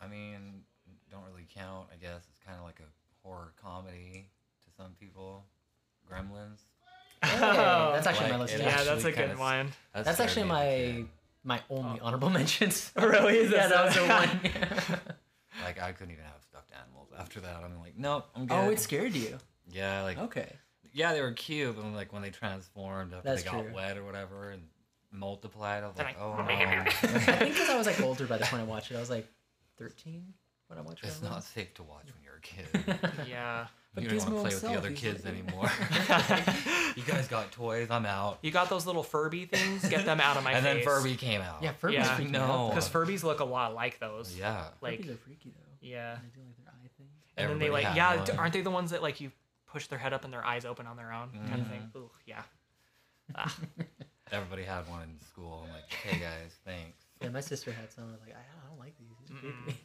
I 0.00 0.06
mean, 0.08 0.62
don't 1.10 1.24
really 1.30 1.46
count. 1.54 1.88
I 1.92 1.96
guess 1.96 2.22
it's 2.30 2.38
kind 2.46 2.58
of 2.58 2.64
like 2.64 2.80
a 2.80 2.88
horror 3.26 3.52
comedy 3.62 4.26
to 4.64 4.70
some 4.82 4.92
people. 5.00 5.44
Gremlins. 6.10 6.60
Hey, 7.22 7.38
oh, 7.40 7.50
oh. 7.90 7.92
that's 7.94 8.06
actually 8.06 8.30
my 8.30 8.38
list. 8.38 8.54
it 8.54 8.58
too. 8.58 8.64
yeah, 8.64 8.82
that's 8.84 9.04
a 9.04 9.10
good 9.12 9.14
kinda- 9.16 9.36
one. 9.38 9.66
That 9.94 10.04
That's 10.06 10.20
actually 10.20 10.44
my 10.46 10.64
as 10.66 11.04
my 11.44 11.60
only 11.70 12.00
Oh. 12.00 12.06
honorable 12.06 12.30
mentions. 12.40 12.92
Oh, 12.96 13.06
really? 13.06 13.36
Is 13.38 13.50
yeah, 13.52 13.66
that 13.68 13.84
was 13.84 13.94
the 13.94 14.06
one. 14.06 15.00
Like 15.62 15.80
I 15.80 15.92
couldn't 15.92 16.12
even 16.12 16.24
have 16.24 16.42
stuffed 16.42 16.70
animals 16.80 17.08
after 17.18 17.40
that. 17.40 17.62
I'm 17.64 17.78
like, 17.80 17.96
nope, 17.96 18.26
I'm 18.34 18.46
good. 18.46 18.54
oh, 18.54 18.70
it 18.70 18.80
scared 18.80 19.14
you. 19.14 19.38
yeah, 19.70 20.02
like 20.02 20.18
Okay. 20.18 20.52
yeah, 20.92 21.12
they 21.12 21.20
were 21.20 21.32
cute, 21.32 21.76
but 21.76 21.84
like 21.92 22.12
when 22.12 22.22
they 22.22 22.30
transformed 22.30 23.12
after 23.14 23.28
That's 23.28 23.42
they 23.44 23.50
got 23.50 23.62
true. 23.62 23.72
wet 23.74 23.96
or 23.96 24.04
whatever 24.04 24.50
and 24.50 24.62
multiplied, 25.12 25.84
I 25.84 25.88
was 25.88 25.96
like, 25.96 26.16
oh, 26.20 26.30
like, 26.30 26.40
oh 26.40 26.44
"Meow." 26.46 26.74
no. 26.74 26.80
I 27.02 27.18
think 27.18 27.54
because 27.54 27.70
I 27.70 27.76
was 27.78 27.86
like 27.86 28.00
older 28.00 28.26
by 28.26 28.38
the 28.38 28.44
point 28.46 28.62
I 28.62 28.66
watched 28.66 28.90
it. 28.90 28.96
I 28.96 29.00
was 29.00 29.10
like 29.10 29.28
13 29.78 30.24
when 30.68 30.78
I 30.78 30.82
watched 30.82 31.04
it. 31.04 31.08
it's 31.08 31.22
not 31.22 31.44
safe 31.44 31.72
to 31.74 31.82
watch 31.82 32.06
when 32.06 32.22
you're 32.24 32.36
a 32.36 32.40
kid. 32.40 33.10
Yeah. 33.28 33.66
But 33.94 34.02
you 34.02 34.08
don't 34.10 34.18
Gizmo 34.18 34.32
want 34.32 34.36
to 34.36 34.40
play 34.42 34.54
with 34.54 34.60
the 34.62 34.78
other 34.78 34.90
kids 34.92 35.24
like- 35.24 35.34
anymore. 35.34 35.70
you 36.96 37.02
guys 37.04 37.28
got 37.28 37.52
toys. 37.52 37.88
I'm 37.90 38.04
out. 38.06 38.38
You 38.42 38.50
got 38.50 38.68
those 38.68 38.86
little 38.86 39.04
Furby 39.04 39.46
things? 39.46 39.88
Get 39.88 40.04
them 40.04 40.20
out 40.20 40.36
of 40.36 40.42
my 40.44 40.52
and 40.56 40.66
then. 40.66 40.82
Furby 40.82 41.14
came 41.16 41.40
out. 41.40 41.62
Yeah, 41.62 41.72
Furby. 41.72 41.94
Yeah. 41.94 42.16
freaking 42.16 42.30
No. 42.30 42.68
Because 42.70 42.88
Furbies 42.88 43.22
look 43.22 43.40
a 43.40 43.44
lot 43.44 43.74
like 43.74 44.00
those. 44.00 44.36
Yeah. 44.36 44.64
Like, 44.80 45.00
Furbies 45.00 45.14
are 45.14 45.16
freaky 45.18 45.50
though. 45.54 45.72
yeah. 45.80 46.16
They 46.16 46.40
do 46.40 46.44
like 46.46 46.56
their 46.56 46.66
eye 46.68 46.88
thing. 46.98 47.06
And 47.36 47.50
then 47.50 47.58
they 47.58 47.70
like, 47.70 47.94
yeah, 47.94 48.16
one. 48.16 48.38
aren't 48.38 48.52
they 48.52 48.62
the 48.62 48.70
ones 48.70 48.90
that 48.90 49.00
like 49.02 49.20
you 49.20 49.30
push 49.66 49.86
their 49.86 49.98
head 49.98 50.12
up 50.12 50.24
and 50.24 50.32
their 50.32 50.44
eyes 50.44 50.64
open 50.64 50.86
on 50.86 50.96
their 50.96 51.12
own 51.12 51.30
kind 51.48 51.60
of 51.62 51.68
thing? 51.68 51.90
Ooh, 51.96 52.10
yeah. 52.26 52.42
Ah. 53.34 53.56
Everybody 54.32 54.62
had 54.64 54.88
one 54.88 55.02
in 55.02 55.20
school. 55.26 55.62
I'm 55.66 55.72
like, 55.72 55.92
hey 55.92 56.18
guys, 56.18 56.50
thanks. 56.64 56.98
Yeah, 57.22 57.28
my 57.28 57.40
sister 57.40 57.70
had 57.72 57.92
some. 57.92 58.04
I 58.08 58.12
was 58.12 58.20
like, 58.20 58.34
I 58.34 58.40
I 58.40 58.68
don't 58.68 58.78
like 58.80 58.94
these. 58.98 59.76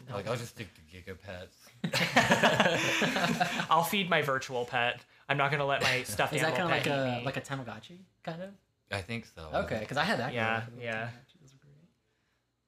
These 0.00 0.08
are 0.08 0.12
creepy. 0.12 0.12
Like 0.14 0.28
I'll 0.28 0.36
just 0.36 0.50
stick 0.50 0.68
to 0.74 0.80
Gigapets. 1.12 1.56
I'll 3.70 3.84
feed 3.84 4.08
my 4.10 4.22
virtual 4.22 4.64
pet. 4.64 5.00
I'm 5.28 5.36
not 5.36 5.50
gonna 5.50 5.64
let 5.66 5.82
my 5.82 6.02
stuffed 6.04 6.32
Is 6.34 6.42
that 6.42 6.52
animal 6.54 6.68
kind 6.68 6.78
of 6.80 6.84
pet 6.84 6.92
like 6.92 7.08
eat 7.08 7.14
a 7.16 7.18
me. 7.20 7.24
like 7.24 7.36
a 7.36 7.40
Tamagotchi 7.40 7.98
kind 8.22 8.42
of? 8.42 8.50
I 8.92 9.00
think 9.00 9.26
so. 9.34 9.48
Okay, 9.64 9.78
because 9.80 9.96
I 9.96 10.04
had 10.04 10.18
that. 10.18 10.32
growing 10.32 10.36
Yeah, 10.36 10.56
up. 10.56 10.64
Yeah. 10.80 10.92
Tamagotchi, 10.92 11.40
were 11.42 11.58
great. 11.62 11.88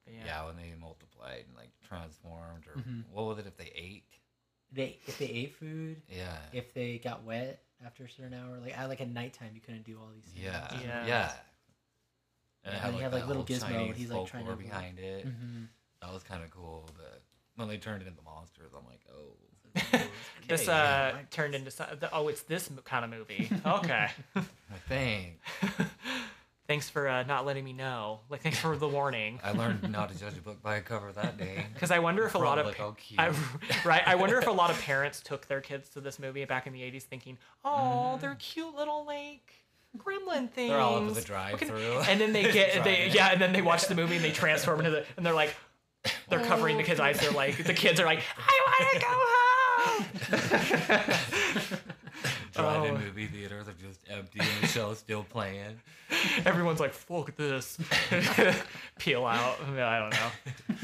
But 0.05 0.13
Yeah. 0.25 0.45
when 0.45 0.55
they 0.57 0.73
multiplied 0.79 1.45
and 1.47 1.55
like 1.55 1.71
transformed, 1.87 2.65
or 2.67 2.79
Mhm. 2.81 3.03
what 3.11 3.25
was 3.25 3.37
it 3.39 3.47
if 3.47 3.55
they 3.57 3.71
ate? 3.75 4.03
They 4.71 4.97
if 5.07 5.17
they 5.17 5.27
ate 5.27 5.55
food, 5.55 6.01
Yeah. 6.09 6.35
if 6.51 6.73
they 6.73 6.97
got 6.97 7.23
wet 7.23 7.63
after 7.85 8.05
a 8.05 8.09
certain 8.09 8.33
hour, 8.33 8.57
like 8.59 8.77
at 8.77 8.89
like 8.89 9.01
at 9.01 9.09
nighttime, 9.09 9.51
you 9.53 9.61
couldn't 9.61 9.83
do 9.83 9.97
all 9.99 10.09
these 10.13 10.23
things. 10.25 10.43
yeah. 10.45 10.67
Yeah. 10.81 11.05
Yeah. 11.05 11.31
And 12.63 12.73
it 12.73 12.77
And 12.77 12.81
had 12.81 12.87
you 12.87 12.93
like 12.95 13.01
have, 13.03 13.11
that 13.11 13.17
like, 13.19 13.27
little 13.27 13.43
whole 13.43 13.55
Gizmo, 13.55 13.69
Chinese 13.69 13.95
he's, 13.95 14.09
like, 14.11 14.27
trying 14.27 14.43
folklore 14.45 14.57
to- 14.57 14.63
behind 14.69 14.99
it. 14.99 15.25
Mm-hmm. 15.25 15.63
That 16.01 16.13
was 16.13 16.23
kind 16.23 16.43
of 16.43 16.51
cool, 16.51 16.89
but 16.95 17.21
when 17.55 17.67
they 17.67 17.77
turned 17.77 18.01
it 18.01 18.07
into 18.07 18.21
monsters, 18.23 18.71
I'm 18.77 18.85
like, 18.85 19.01
oh. 19.11 19.99
This 20.47 20.67
uh 20.69 21.11
right. 21.13 21.29
turned 21.29 21.55
into 21.55 21.71
some, 21.71 21.87
oh, 22.13 22.29
it's 22.29 22.41
this 22.43 22.69
kind 22.85 23.03
of 23.03 23.11
movie. 23.11 23.51
Okay. 23.65 24.07
I 24.35 24.77
think 24.87 25.39
thanks 26.67 26.89
for 26.89 27.07
uh, 27.07 27.23
not 27.23 27.45
letting 27.45 27.63
me 27.63 27.73
know. 27.73 28.19
Like, 28.29 28.41
thanks 28.41 28.59
for 28.59 28.75
the 28.77 28.87
warning. 28.87 29.39
I 29.43 29.51
learned 29.51 29.89
not 29.91 30.09
to 30.11 30.19
judge 30.19 30.37
a 30.37 30.41
book 30.41 30.61
by 30.61 30.75
a 30.75 30.81
cover 30.81 31.11
that 31.13 31.37
day. 31.37 31.65
Because 31.73 31.91
I 31.91 31.99
wonder 31.99 32.25
if 32.25 32.35
a 32.35 32.37
lot 32.37 32.59
of 32.59 32.75
pa- 32.75 32.83
oh. 32.83 32.95
I, 33.17 33.33
right, 33.85 34.03
I 34.05 34.15
wonder 34.15 34.37
if 34.37 34.47
a 34.47 34.51
lot 34.51 34.69
of 34.69 34.79
parents 34.81 35.21
took 35.21 35.47
their 35.47 35.61
kids 35.61 35.89
to 35.89 36.01
this 36.01 36.19
movie 36.19 36.43
back 36.45 36.67
in 36.67 36.73
the 36.73 36.81
'80s, 36.81 37.03
thinking, 37.03 37.37
"Oh, 37.63 38.17
they're 38.21 38.35
cute 38.35 38.75
little 38.75 39.05
like 39.05 39.53
gremlin 39.97 40.49
things." 40.49 40.71
They're 40.71 40.79
all 40.79 40.95
over 40.95 41.11
the 41.11 41.21
drive-through. 41.21 42.01
and 42.07 42.19
then 42.19 42.33
they 42.33 42.51
get 42.51 42.83
they 42.83 43.09
yeah, 43.09 43.29
and 43.31 43.41
then 43.41 43.53
they 43.53 43.61
watch 43.61 43.87
the 43.87 43.95
movie 43.95 44.17
and 44.17 44.25
they 44.25 44.31
transform 44.31 44.79
into 44.79 44.91
the 44.91 45.05
and 45.15 45.25
they're 45.25 45.33
like, 45.33 45.55
they're 46.29 46.43
covering 46.45 46.77
the 46.77 46.83
kids' 46.83 46.99
eyes. 46.99 47.19
They're 47.19 47.31
like, 47.31 47.63
the 47.63 47.73
kids 47.73 47.99
are 47.99 48.05
like, 48.05 48.21
"I 48.37 48.59
want 48.67 48.93
to 48.93 48.99
go 48.99 49.07
home." 50.77 51.79
Drive-in 52.53 52.95
Oh. 52.95 52.97
movie 52.97 53.27
theaters 53.27 53.67
are 53.67 53.73
just 53.73 53.99
empty 54.09 54.39
and 54.39 54.63
the 54.63 54.67
show's 54.67 54.97
still 54.97 55.23
playing. 55.23 55.79
Everyone's 56.45 56.79
like, 56.79 56.93
fuck 56.93 57.35
this," 57.35 57.77
peel 58.97 59.25
out. 59.25 59.57
I, 59.65 59.69
mean, 59.69 59.79
I 59.79 59.99
don't 59.99 60.09
know. 60.11 60.29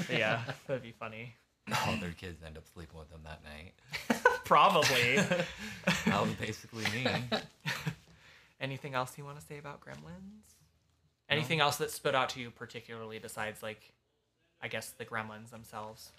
But 0.08 0.18
yeah, 0.18 0.42
that'd 0.68 0.84
be 0.84 0.92
funny. 0.92 1.34
All 1.88 1.96
their 1.98 2.12
kids 2.12 2.44
end 2.46 2.58
up 2.58 2.66
sleeping 2.74 3.00
with 3.00 3.10
them 3.10 3.22
that 3.24 3.42
night. 3.44 3.74
Probably. 4.44 5.16
That 6.06 6.22
was 6.22 6.34
basically 6.34 6.84
me. 6.94 7.08
Anything 8.60 8.94
else 8.94 9.18
you 9.18 9.24
want 9.26 9.40
to 9.40 9.46
say 9.46 9.58
about 9.58 9.80
Gremlins? 9.82 10.56
Anything 11.30 11.62
else 11.62 11.78
that 11.78 11.90
stood 11.90 12.14
out 12.16 12.30
to 12.30 12.40
you 12.42 12.52
particularly 12.52 13.18
besides 13.18 13.64
like, 13.64 13.94
I 14.64 14.68
guess 14.70 14.92
the 14.98 15.06
Gremlins 15.06 15.50
themselves? 15.52 16.12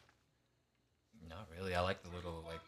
Not 1.29 1.49
really. 1.57 1.75
I 1.75 1.81
like 1.81 2.03
the 2.03 2.15
little 2.15 2.45
like. 2.47 2.61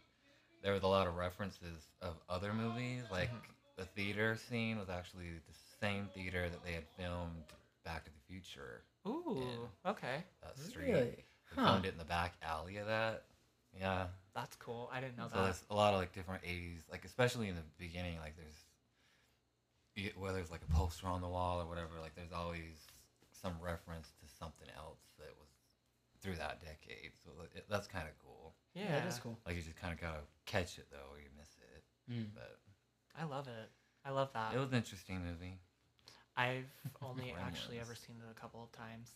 There 0.62 0.73
was 0.73 0.82
a 0.82 0.89
lot 0.89 1.07
of 1.07 1.16
references 1.16 1.93
of 2.01 2.15
other 2.28 2.53
movies. 2.53 3.03
Mm-hmm. 3.05 3.12
Like 3.15 3.31
the 3.77 3.85
theater 3.85 4.36
scene 4.48 4.78
was 4.78 4.89
actually 4.89 5.27
the 5.47 5.55
same 5.81 6.09
theater 6.15 6.48
that 6.48 6.65
they 6.65 6.73
had 6.73 6.85
filmed 6.98 7.44
Back 7.85 8.05
to 8.05 8.11
the 8.11 8.20
Future. 8.27 8.82
Ooh, 9.07 9.69
okay, 9.86 10.24
That 10.43 10.59
street. 10.59 10.86
Really? 10.93 11.01
They 11.03 11.24
Huh. 11.55 11.66
filmed 11.74 11.85
it 11.86 11.93
in 11.93 11.98
the 11.98 12.05
back 12.05 12.32
alley 12.43 12.78
of 12.78 12.86
that. 12.89 13.23
Yeah. 13.78 14.07
that's 14.35 14.57
cool. 14.57 14.90
I 14.93 15.01
didn't 15.01 15.16
know 15.16 15.28
So 15.28 15.36
that. 15.36 15.44
there's 15.44 15.62
a 15.70 15.74
lot 15.77 15.93
of 15.94 16.01
like 16.01 16.12
different 16.12 16.43
'80s, 16.43 16.81
like 16.90 17.05
especially 17.05 17.48
in 17.48 17.55
the 17.55 17.62
beginning, 17.78 18.19
like 18.19 18.35
there's 18.36 20.15
whether 20.16 20.39
it's 20.40 20.51
like 20.51 20.61
a 20.69 20.73
poster 20.74 21.07
on 21.07 21.20
the 21.23 21.28
wall 21.28 21.61
or 21.61 21.66
whatever, 21.66 22.01
like 22.01 22.15
there's 22.16 22.32
always 22.32 22.89
some 23.43 23.55
reference 23.62 24.09
to 24.20 24.27
something 24.39 24.69
else 24.77 24.98
that 25.15 25.15
was 25.15 25.15
through 26.20 26.36
that 26.36 26.60
decade. 26.60 27.12
So 27.24 27.30
it, 27.55 27.64
that's 27.68 27.86
kind 27.86 28.06
of 28.09 28.14
cool. 28.22 28.55
Yeah, 28.74 28.84
Yeah, 28.84 29.01
that 29.01 29.06
is 29.09 29.18
cool. 29.18 29.38
Like 29.47 29.56
you 29.56 29.62
just 29.62 29.76
kind 29.76 29.93
of 29.93 30.01
gotta 30.01 30.20
catch 30.44 30.78
it 30.78 30.86
though, 30.90 31.12
or 31.12 31.18
you 31.18 31.28
miss 31.38 31.48
it. 31.59 32.12
Mm. 32.12 32.26
But 32.34 32.59
I 33.20 33.24
love 33.24 33.48
it. 33.48 33.70
I 34.05 34.10
love 34.10 34.30
that. 34.34 34.55
it 34.55 34.59
was 34.59 34.70
an 34.70 34.76
interesting 34.76 35.20
movie. 35.24 35.59
I've 36.36 36.70
only 37.02 37.34
actually 37.40 37.78
ever 37.80 37.94
seen 37.94 38.16
it 38.16 38.30
a 38.30 38.40
couple 38.40 38.62
of 38.62 38.70
times. 38.72 39.10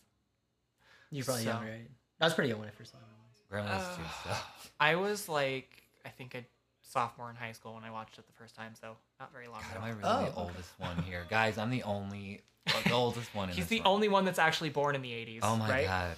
You're 1.10 1.24
probably 1.24 1.44
So- 1.44 1.50
young, 1.50 1.62
right? 1.64 1.90
I 2.20 2.24
was 2.24 2.34
pretty 2.34 2.50
young 2.50 2.58
when 2.60 2.68
I 2.68 2.72
first 2.72 2.92
saw 2.92 2.98
it. 2.98 3.54
Gremlins 3.54 3.96
two 3.96 4.02
Uh, 4.02 4.10
stuff. 4.22 4.72
I 4.80 4.94
was 4.96 5.28
like, 5.28 5.70
I 6.04 6.08
think 6.10 6.34
a 6.34 6.44
sophomore 6.82 7.30
in 7.30 7.36
high 7.36 7.52
school 7.52 7.74
when 7.74 7.84
I 7.84 7.90
watched 7.90 8.18
it 8.18 8.26
the 8.26 8.32
first 8.34 8.54
time, 8.54 8.72
so 8.80 8.96
not 9.18 9.32
very 9.32 9.48
long 9.48 9.60
God, 9.72 9.76
am 9.78 9.84
I 9.84 9.88
ago. 9.90 9.98
really 9.98 10.08
Oh, 10.10 10.20
the 10.22 10.28
okay. 10.30 10.40
oldest 10.40 10.70
one 10.78 10.96
here, 11.02 11.26
guys? 11.30 11.56
I'm 11.58 11.70
the 11.70 11.82
only, 11.82 12.42
the 12.84 12.92
oldest 12.92 13.34
one. 13.34 13.48
In 13.48 13.54
He's 13.56 13.64
this 13.64 13.70
the 13.70 13.78
one. 13.80 13.88
only 13.88 14.08
one 14.08 14.24
that's 14.24 14.38
actually 14.38 14.68
born 14.70 14.94
in 14.94 15.02
the 15.02 15.10
80s. 15.10 15.40
Oh 15.42 15.56
my 15.56 15.68
right? 15.68 15.86
god! 15.86 16.16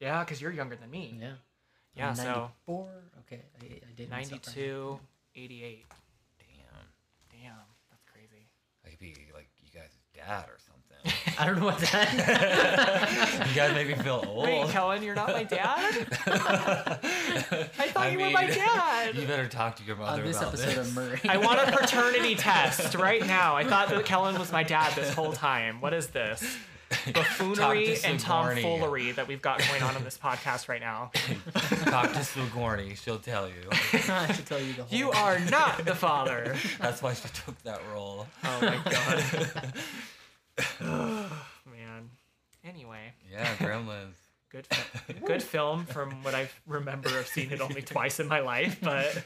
Yeah, 0.00 0.24
because 0.24 0.40
you're 0.40 0.52
younger 0.52 0.76
than 0.76 0.90
me. 0.90 1.16
Yeah. 1.20 1.32
Yeah, 1.94 2.08
I'm 2.08 2.14
so 2.16 2.50
94. 2.66 2.88
Okay, 3.20 3.42
I, 3.60 3.64
I 3.64 3.92
did 3.94 4.10
92, 4.10 4.98
88. 5.36 5.84
Damn, 6.38 7.40
Damn, 7.42 7.52
that's 7.90 8.02
crazy. 8.10 8.48
I 8.84 8.90
could 8.90 8.98
be 8.98 9.14
like 9.34 9.48
you 9.62 9.68
guys' 9.78 9.98
dad 10.14 10.46
or 10.48 10.56
something. 10.58 10.78
I 11.38 11.46
don't 11.46 11.58
know 11.58 11.66
what 11.66 11.78
that. 11.78 13.46
you 13.48 13.54
guys 13.54 13.74
make 13.74 13.88
me 13.88 13.94
feel 14.02 14.24
old. 14.26 14.44
Wait, 14.44 14.68
Kellen, 14.70 15.02
you're 15.02 15.14
not 15.14 15.28
my 15.32 15.44
dad? 15.44 16.06
I 16.26 17.88
thought 17.88 18.12
you 18.12 18.18
were 18.20 18.30
my 18.30 18.46
dad. 18.46 19.14
You 19.14 19.26
better 19.26 19.48
talk 19.48 19.76
to 19.76 19.84
your 19.84 19.96
mother 19.96 20.22
On 20.22 20.26
this 20.26 20.36
about 20.38 20.48
episode 20.54 20.76
this. 20.76 20.88
of 20.88 20.94
Maury. 20.94 21.20
I 21.28 21.36
want 21.38 21.60
a 21.60 21.76
paternity 21.76 22.34
test 22.36 22.94
right 22.94 23.24
now. 23.26 23.56
I 23.56 23.64
thought 23.64 23.88
that 23.90 24.04
Kellen 24.04 24.38
was 24.38 24.50
my 24.52 24.62
dad 24.62 24.94
this 24.94 25.12
whole 25.12 25.32
time. 25.32 25.80
What 25.80 25.92
is 25.92 26.08
this? 26.08 26.42
Buffoonery 27.14 27.86
to 27.96 28.06
and 28.06 28.20
Sigourney. 28.20 28.62
tomfoolery 28.62 29.12
that 29.12 29.26
we've 29.28 29.40
got 29.42 29.62
going 29.68 29.82
on 29.82 29.96
in 29.96 30.04
this 30.04 30.18
podcast 30.18 30.68
right 30.68 30.80
now. 30.80 31.10
Talk 31.84 32.12
to 32.12 32.24
Sigourney. 32.24 32.94
She'll 32.96 33.18
tell 33.18 33.48
you. 33.48 33.54
I 34.08 34.32
should 34.32 34.46
tell 34.46 34.60
you 34.60 34.72
the 34.74 34.84
whole. 34.84 34.98
You 34.98 35.10
are 35.10 35.38
not 35.50 35.84
the 35.84 35.94
father. 35.94 36.54
That's 36.80 37.02
why 37.02 37.14
she 37.14 37.28
took 37.28 37.60
that 37.62 37.80
role. 37.92 38.26
Oh 38.44 38.58
my 38.60 38.78
god. 38.90 39.74
Man. 41.70 42.10
Anyway, 42.64 43.12
Yeah, 43.30 43.46
Gremlins. 43.56 44.14
good 44.50 44.66
fi- 44.66 45.14
good 45.26 45.42
film 45.42 45.86
from 45.86 46.22
what 46.22 46.34
I 46.34 46.48
remember 46.66 47.08
of 47.18 47.26
seeing 47.26 47.50
it 47.50 47.60
only 47.60 47.82
twice 47.82 48.20
in 48.20 48.28
my 48.28 48.40
life, 48.40 48.78
but 48.82 49.24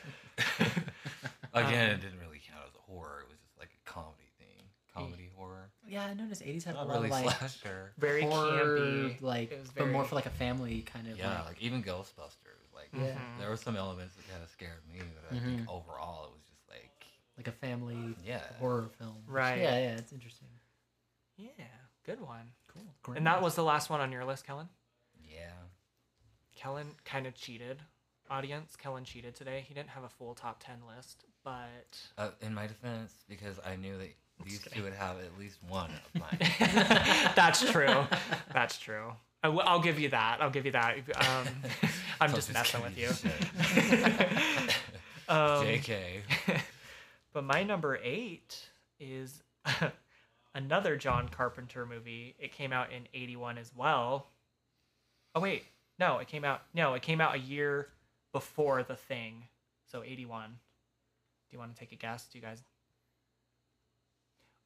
Again, 1.53 1.91
Um, 1.91 1.97
it 1.97 2.01
didn't 2.03 2.21
really 2.21 2.41
count 2.51 2.63
as 2.67 2.75
a 2.75 2.91
horror. 2.93 3.25
It 3.27 3.29
was 3.31 3.39
just 3.41 3.59
like 3.59 3.71
a 3.71 3.91
comedy 3.91 4.31
thing. 4.39 4.65
Comedy 4.95 5.31
horror. 5.37 5.71
Yeah, 5.89 6.05
I 6.07 6.15
noticed 6.15 6.43
80s 6.43 6.65
had 6.65 6.75
a 6.75 6.79
lot 6.79 6.89
really 6.89 7.05
of 7.07 7.11
like 7.11 7.37
slasher. 7.39 7.93
very 7.99 8.23
horror, 8.23 8.79
campy. 8.79 9.23
like, 9.23 9.53
It 9.53 9.61
was 9.61 9.71
but 9.71 9.85
more 9.87 9.93
very- 10.03 10.09
for 10.09 10.15
like 10.17 10.27
a 10.27 10.31
family 10.31 10.83
kind 10.83 11.07
of. 11.09 11.17
Yeah, 11.19 11.37
like, 11.39 11.47
like 11.47 11.63
even 11.63 11.83
Ghostbusters. 11.83 12.75
Like 12.75 12.89
Yeah. 12.93 13.15
Mhm. 13.19 13.39
there 13.39 13.49
were 13.49 13.57
some 13.57 13.77
elements 13.77 14.15
that 14.17 14.29
kind 14.31 14.43
of 14.43 14.49
scared 14.51 14.83
me, 14.93 15.01
but 15.01 15.37
I 15.37 15.41
think 15.41 15.69
overall 15.69 16.25
it 16.27 16.33
was 16.33 16.43
just 16.51 16.69
like 16.69 17.07
like 17.37 17.49
a 17.49 17.53
family 17.53 18.17
yeah. 18.25 18.43
horror 18.59 18.89
film. 18.99 19.23
Right. 19.27 19.61
Yeah, 19.61 19.79
yeah, 19.79 19.97
it's 19.97 20.13
interesting. 20.13 20.49
Yeah, 21.37 21.51
good 22.05 22.21
one. 22.21 22.53
Cool. 23.03 23.15
And 23.15 23.27
that 23.27 23.43
was 23.43 23.55
the 23.55 23.65
last 23.65 23.91
one 23.91 24.01
on 24.01 24.11
your 24.13 24.25
list, 24.25 24.47
Kellen? 24.47 24.69
Yeah. 25.23 25.51
Kellen 26.55 26.95
kind 27.05 27.27
of 27.27 27.35
cheated. 27.35 27.83
Audience, 28.31 28.75
Kellen 28.77 29.05
cheated 29.05 29.35
today. 29.37 29.65
He 29.69 29.75
didn't 29.75 29.91
have 29.91 30.03
a 30.05 30.09
full 30.09 30.35
top 30.35 30.63
10 30.63 30.79
list, 30.87 31.25
but 31.45 32.11
Uh, 32.19 32.31
in 32.41 32.55
my 32.55 32.67
defense, 32.67 33.13
because 33.29 33.61
I 33.65 33.77
knew 33.77 33.97
that 33.99 34.15
these 34.45 34.61
two 34.73 34.83
would 34.83 34.95
have 34.95 35.17
at 35.19 35.39
least 35.39 35.59
one 35.69 35.91
of 36.15 36.21
mine. 36.21 36.39
that's 37.35 37.69
true. 37.71 38.05
That's 38.53 38.79
true. 38.79 39.13
I 39.43 39.49
w- 39.49 39.63
I'll 39.67 39.81
give 39.81 39.99
you 40.01 40.09
that. 40.11 40.39
I'll 40.41 40.51
give 40.51 40.67
you 40.67 40.73
that. 40.73 40.97
Um, 41.17 41.47
I'm 42.21 42.35
just 42.35 42.53
messing 42.53 42.83
with 42.83 42.97
you. 42.99 43.09
Um, 45.29 45.65
JK. 45.67 46.21
But 47.33 47.43
my 47.43 47.65
number 47.65 47.99
eight 48.01 48.57
is 49.01 49.43
another 50.55 50.97
John 50.97 51.29
Carpenter 51.29 51.85
movie. 51.85 52.37
It 52.39 52.53
came 52.53 52.73
out 52.73 52.93
in 52.93 53.09
81 53.13 53.59
as 53.59 53.73
well. 53.75 54.29
Oh, 55.35 55.41
wait. 55.41 55.65
No, 55.99 56.19
it 56.19 56.29
came 56.29 56.45
out. 56.45 56.63
No, 56.75 56.95
it 56.95 57.03
came 57.03 57.21
out 57.21 57.35
a 57.35 57.39
year 57.39 57.89
before 58.33 58.85
The 58.85 58.95
Thing. 58.95 59.45
So 59.91 60.05
81. 60.05 60.51
Do 60.51 60.57
you 61.51 61.59
want 61.59 61.75
to 61.75 61.81
take 61.81 61.91
a 61.91 61.97
guess? 61.97 62.27
Do 62.27 62.39
you 62.39 62.43
guys? 62.45 62.63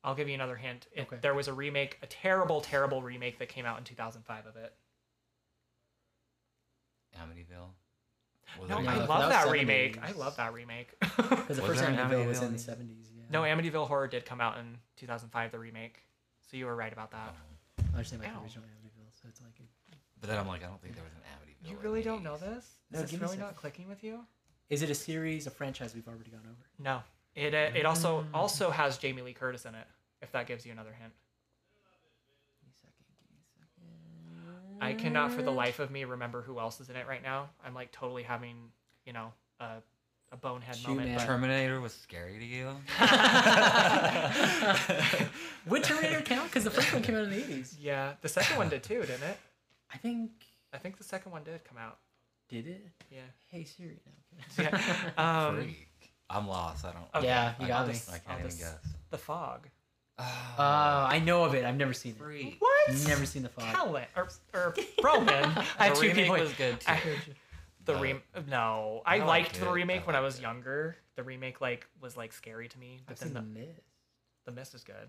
I'll 0.03 0.15
give 0.15 0.29
you 0.29 0.35
another 0.35 0.57
hint. 0.57 0.87
It, 0.93 1.03
Okay. 1.03 1.17
There 1.21 1.35
was 1.35 1.49
a 1.49 1.53
remake, 1.53 1.99
a 2.03 2.07
terrible, 2.07 2.61
terrible 2.61 3.03
remake 3.03 3.39
that 3.39 3.49
came 3.49 3.67
out 3.67 3.79
in 3.79 3.85
2005 3.85 4.47
of 4.47 4.57
it. 4.57 4.73
Amityville. 7.17 7.69
Was 8.61 8.69
No, 8.69 8.79
I 8.79 8.83
No, 8.83 9.05
love 9.05 9.21
that 9.21 9.29
that 9.29 9.45
was 9.47 9.53
remake. 9.53 9.99
I 10.03 10.13
love 10.13 10.37
that 10.37 10.53
remake. 10.53 10.95
Because 11.17 11.57
the 11.57 11.63
Was 11.63 11.71
first 11.73 11.81
there 11.81 11.91
an 11.91 11.97
Amityville 11.97 12.27
was 12.27 12.39
in 12.41 12.47
in 12.49 12.53
the 12.57 12.59
the- 12.59 12.73
70s. 12.73 13.07
Yeah. 13.17 13.23
no, 13.31 13.43
Amityville 13.43 13.87
Horror 13.89 14.09
did 14.09 14.25
come 14.25 14.41
out 14.41 14.59
in 14.59 14.79
2005, 14.97 15.53
the 15.53 15.59
remake. 15.59 16.03
So 16.51 16.57
you 16.57 16.67
were 16.67 16.75
right 16.75 16.93
about 16.93 17.11
that. 17.13 17.29
Uh-huh. 17.29 17.85
I 17.95 17.99
was 17.99 18.09
saying 18.09 18.23
like 18.23 18.31
Ow. 18.31 18.35
the 18.39 18.43
original 18.45 18.65
Amityville, 18.65 19.13
so 19.23 19.29
it's 19.29 19.41
like. 19.41 19.51
But 20.21 20.29
then 20.29 20.39
I'm 20.39 20.47
like, 20.49 20.63
I 20.65 20.67
don't 20.67 20.81
think 20.83 20.95
there 20.95 21.05
was 21.05 21.13
an 21.13 21.21
Amityville. 21.21 21.71
You 21.71 21.77
really 21.83 22.03
don't 22.03 22.23
know 22.23 22.37
this? 22.37 22.65
Is 22.65 22.71
No, 22.91 23.01
this 23.03 23.11
give 23.11 23.23
really 23.23 23.37
not 23.37 23.57
clicking 23.57 23.89
with 23.89 24.03
you? 24.03 24.21
Is 24.69 24.83
it 24.83 24.91
a 24.91 24.95
series, 24.95 25.47
a 25.47 25.51
franchise 25.51 25.95
we've 25.95 26.07
already 26.09 26.31
gone 26.31 26.41
over? 26.45 26.67
No. 26.79 27.03
It 27.41 27.55
uh, 27.55 27.71
it 27.79 27.87
also 27.87 28.25
also 28.35 28.71
has 28.71 28.99
Jamie 28.99 29.23
Lee 29.23 29.33
Curtis 29.33 29.65
in 29.65 29.75
it. 29.75 29.87
If 30.23 30.33
that 30.33 30.47
gives 30.47 30.67
you 30.67 30.73
another 30.73 30.93
hint. 30.93 31.13
Give 32.61 32.67
me 32.67 32.73
a 32.73 32.77
second. 32.77 33.05
Give 33.19 33.31
me 33.33 33.41
a 33.65 33.69
second. 34.77 34.83
I 34.83 34.93
cannot 34.95 35.33
for 35.33 35.43
the 35.43 35.51
life 35.51 35.79
of 35.79 35.91
me 35.91 36.05
remember 36.05 36.43
who 36.43 36.59
else 36.61 36.81
is 36.81 36.91
in 36.91 36.97
it 36.97 37.07
right 37.09 37.23
now. 37.23 37.49
I'm 37.65 37.75
like 37.75 37.91
totally 37.93 38.23
having, 38.23 38.57
you 39.07 39.13
know, 39.15 39.33
a 39.61 39.77
a 40.33 40.37
bonehead 40.37 40.77
Shoe 40.77 40.89
moment. 40.91 41.09
man. 41.09 41.17
but- 41.19 41.25
Terminator 41.27 41.81
was 41.81 41.93
scary 41.95 42.39
to 42.39 42.45
you? 42.45 42.69
Would 45.67 45.83
Terminator 45.85 46.21
count? 46.23 46.49
Because 46.51 46.65
the 46.65 46.71
first 46.71 46.93
one 46.93 47.03
came 47.03 47.17
out 47.17 47.25
in 47.25 47.31
the 47.31 47.37
80s. 47.37 47.75
yeah, 47.81 48.13
the 48.21 48.29
second 48.29 48.57
one 48.57 48.69
did 48.69 48.83
too, 48.83 49.01
didn't 49.01 49.23
it? 49.23 49.39
I 49.93 49.97
think. 49.99 50.31
I 50.73 50.79
think 50.79 50.99
the 50.99 51.05
second 51.05 51.33
one 51.33 51.43
did 51.43 51.65
come 51.65 51.79
out. 51.79 51.99
Did 52.49 52.67
it? 52.69 52.87
Yeah. 53.11 53.21
Hey 53.49 53.65
Siri. 53.65 53.99
No, 54.07 54.65
Yeah. 54.65 54.81
Um, 55.19 55.57
Freak. 55.57 55.89
I'm 56.31 56.47
lost. 56.49 56.85
I 56.85 56.93
don't. 56.93 57.05
Okay. 57.17 57.27
Yeah, 57.27 57.55
you 57.59 57.67
I, 57.67 57.69
got 57.69 57.81
I'll 57.83 57.87
me. 57.89 57.93
just- 57.95 58.11
I 58.11 58.15
I'll 58.15 58.21
can't 58.21 58.39
even 58.47 58.57
guess. 58.59 58.75
the 59.11 59.19
fog. 59.19 59.69
Oh, 60.19 60.23
Uh, 60.59 61.07
I 61.11 61.19
know 61.19 61.45
of 61.45 61.55
it. 61.55 61.65
I've 61.65 61.77
never 61.77 61.93
seen 61.95 62.13
it. 62.13 62.19
freak. 62.19 62.57
What? 62.61 62.91
Never 63.09 63.25
seen 63.27 63.43
the 63.43 63.49
fog. 63.49 63.75
Kellen 63.75 64.05
or, 64.17 64.29
or 64.55 64.75
Roman. 65.03 65.45
I 65.79 65.87
had 65.87 65.97
The 65.97 66.01
two 66.01 66.09
remake 66.09 66.17
people. 66.27 66.39
was 66.39 66.53
good 66.55 66.81
too. 66.81 66.91
I- 66.93 67.01
the 67.87 67.97
Uh, 67.97 68.03
rem 68.03 68.23
no, 68.49 69.01
I, 69.07 69.17
I 69.17 69.19
liked 69.25 69.29
liked 69.55 69.61
the 69.61 69.71
remake 69.71 70.03
I 70.03 70.07
when 70.07 70.15
I 70.15 70.21
was 70.21 70.39
it. 70.39 70.43
younger. 70.43 70.97
The 71.17 71.23
remake 71.23 71.61
like 71.63 71.87
was 72.01 72.15
like 72.17 72.33
scary 72.35 72.69
to 72.69 72.79
me, 72.79 73.01
but 73.07 73.13
I've 73.13 73.19
then 73.21 73.29
seen 73.29 73.35
the, 73.35 73.41
the 73.41 73.67
Mist. 73.67 73.81
the 74.45 74.53
mist 74.53 74.75
is 74.75 74.85
good. 74.85 75.09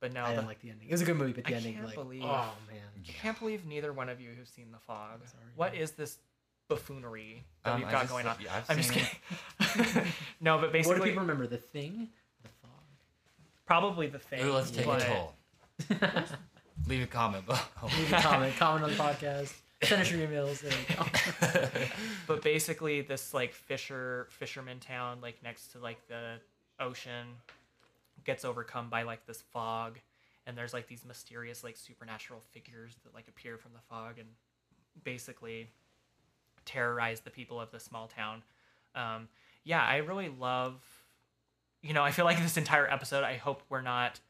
But 0.00 0.12
no, 0.12 0.22
I 0.22 0.30
didn't 0.30 0.46
like 0.46 0.60
the 0.60 0.70
ending. 0.70 0.86
It 0.88 0.92
was 0.92 1.02
a 1.02 1.04
good 1.04 1.16
movie, 1.16 1.32
but 1.32 1.44
the 1.44 1.52
I 1.54 1.56
ending, 1.56 1.74
can't 1.74 1.86
like, 1.86 1.96
believe- 1.96 2.22
oh 2.22 2.52
man. 2.70 2.78
I 2.96 3.10
can't 3.12 3.36
believe 3.40 3.66
neither 3.66 3.92
one 3.92 4.08
of 4.08 4.20
you 4.20 4.30
have 4.38 4.48
seen 4.48 4.70
the 4.70 4.78
fog. 4.78 5.18
Sorry, 5.26 5.42
What 5.56 5.72
man. 5.72 5.82
is 5.82 5.90
this 5.90 6.18
buffoonery 6.68 7.44
that 7.64 7.74
Um, 7.74 7.80
we've 7.80 7.90
got 7.90 8.00
just- 8.02 8.12
going 8.12 8.26
on? 8.26 8.36
yeah, 8.40 8.56
I've 8.56 8.70
I'm 8.70 8.76
just 8.76 8.92
kidding. 8.92 10.12
no, 10.40 10.58
but 10.58 10.72
basically, 10.72 10.98
What 11.00 11.04
do 11.04 11.10
people 11.10 11.22
remember? 11.22 11.46
The 11.46 11.56
Thing, 11.58 12.08
the 12.42 12.48
Fog. 12.62 12.70
probably 13.66 14.06
the 14.06 14.18
thing. 14.18 14.46
Ooh, 14.46 14.52
let's 14.52 14.70
take 14.70 14.86
but- 14.86 15.02
a 15.02 15.06
toll. 15.06 15.34
Leave 16.86 17.02
a 17.02 17.06
comment 17.06 17.44
below. 17.46 17.58
Leave 17.82 18.12
a 18.12 18.16
comment. 18.20 18.56
comment 18.56 18.84
on 18.84 18.90
the 18.90 18.96
podcast. 18.96 19.52
Send 19.82 20.00
us 20.02 20.10
your 20.10 20.26
emails. 20.26 20.60
There 20.60 20.72
you 20.72 20.96
go. 20.96 21.84
but 22.26 22.42
basically 22.42 23.00
this 23.02 23.32
like 23.34 23.52
fisher 23.52 24.26
fisherman 24.30 24.80
town 24.80 25.18
like 25.22 25.42
next 25.44 25.68
to 25.72 25.78
like 25.78 25.98
the 26.08 26.34
ocean 26.80 27.26
gets 28.24 28.44
overcome 28.44 28.88
by 28.90 29.02
like 29.02 29.24
this 29.26 29.42
fog 29.52 29.98
and 30.46 30.56
there's 30.58 30.72
like 30.72 30.88
these 30.88 31.04
mysterious 31.04 31.62
like 31.62 31.76
supernatural 31.76 32.40
figures 32.52 32.96
that 33.04 33.14
like 33.14 33.28
appear 33.28 33.56
from 33.56 33.72
the 33.72 33.80
fog 33.88 34.18
and 34.18 34.28
basically 35.04 35.68
terrorize 36.68 37.20
the 37.20 37.30
people 37.30 37.60
of 37.60 37.70
the 37.70 37.80
small 37.80 38.06
town 38.06 38.42
um, 38.94 39.28
yeah 39.64 39.82
i 39.82 39.96
really 39.96 40.28
love 40.28 40.74
you 41.82 41.92
know 41.94 42.02
i 42.02 42.10
feel 42.10 42.24
like 42.24 42.40
this 42.42 42.56
entire 42.56 42.90
episode 42.90 43.24
i 43.24 43.36
hope 43.36 43.62
we're 43.68 43.80
not 43.80 44.20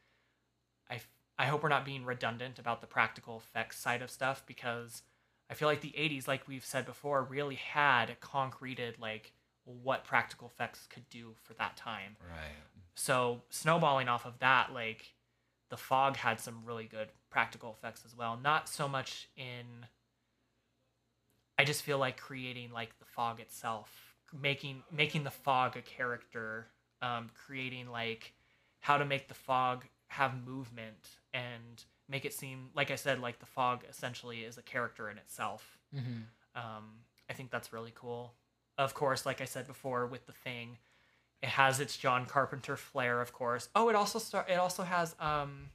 I 0.91 1.01
I 1.39 1.47
hope 1.47 1.63
we're 1.63 1.69
not 1.69 1.85
being 1.85 2.05
redundant 2.05 2.59
about 2.59 2.81
the 2.81 2.87
practical 2.87 3.37
effects 3.37 3.79
side 3.79 4.03
of 4.03 4.11
stuff 4.11 4.43
because 4.47 5.03
I 5.51 5.55
feel 5.55 5.69
like 5.69 5.81
the 5.81 5.95
80s, 5.97 6.27
like 6.27 6.49
we've 6.49 6.65
said 6.65 6.85
before, 6.85 7.23
really 7.23 7.55
had 7.55 8.21
concreted 8.21 8.97
like 9.01 9.33
what 9.65 10.05
practical 10.05 10.49
effects 10.49 10.87
could 10.89 11.09
do 11.09 11.35
for 11.45 11.55
that 11.55 11.77
time. 11.77 12.17
right. 12.29 12.57
So 12.95 13.43
snowballing 13.51 14.09
off 14.09 14.27
of 14.27 14.41
that, 14.41 14.73
like 14.73 15.15
the 15.71 15.77
fog 15.77 16.17
had 16.17 16.41
some 16.41 16.63
really 16.65 16.85
good 16.85 17.09
practical 17.31 17.71
effects 17.71 18.03
as 18.05 18.17
well. 18.17 18.39
Not 18.43 18.69
so 18.69 18.89
much 18.89 19.29
in 19.37 19.87
I 21.59 21.65
just 21.65 21.83
feel 21.83 21.99
like 21.99 22.17
creating 22.17 22.71
like 22.73 22.97
the 22.99 23.05
fog 23.05 23.41
itself, 23.41 24.15
making 24.33 24.83
making 24.93 25.25
the 25.25 25.31
fog 25.31 25.77
a 25.77 25.83
character, 25.83 26.69
um, 27.03 27.31
creating 27.35 27.89
like 27.91 28.33
how 28.81 28.97
to 28.99 29.05
make 29.05 29.29
the 29.29 29.35
fog 29.35 29.85
have 30.09 30.47
movement 30.47 31.19
and 31.35 31.85
make 32.09 32.25
it 32.25 32.33
seem 32.33 32.71
like 32.75 32.91
I 32.91 32.95
said, 32.97 33.21
like 33.21 33.39
the 33.41 33.47
fog 33.47 33.85
essentially 33.89 34.45
is 34.45 34.57
a 34.57 34.63
character 34.63 35.11
in 35.11 35.19
itself. 35.19 35.79
Mhm. 35.95 36.25
Um, 36.55 37.01
I 37.29 37.33
think 37.35 37.51
that's 37.51 37.73
really 37.73 37.93
cool. 37.95 38.35
Of 38.79 38.95
course, 38.95 39.27
like 39.27 39.41
I 39.41 39.45
said 39.45 39.67
before, 39.67 40.07
with 40.07 40.27
the 40.27 40.33
thing, 40.33 40.79
it 41.43 41.49
has 41.49 41.81
its 41.81 41.97
John 41.97 42.25
Carpenter 42.27 42.77
flair. 42.77 43.21
Of 43.21 43.33
course. 43.33 43.69
Oh, 43.75 43.89
it 43.89 43.97
also 43.97 44.19
star. 44.21 44.47
It 44.49 44.55
also 44.55 44.85
has 44.85 45.17
um, 45.19 45.71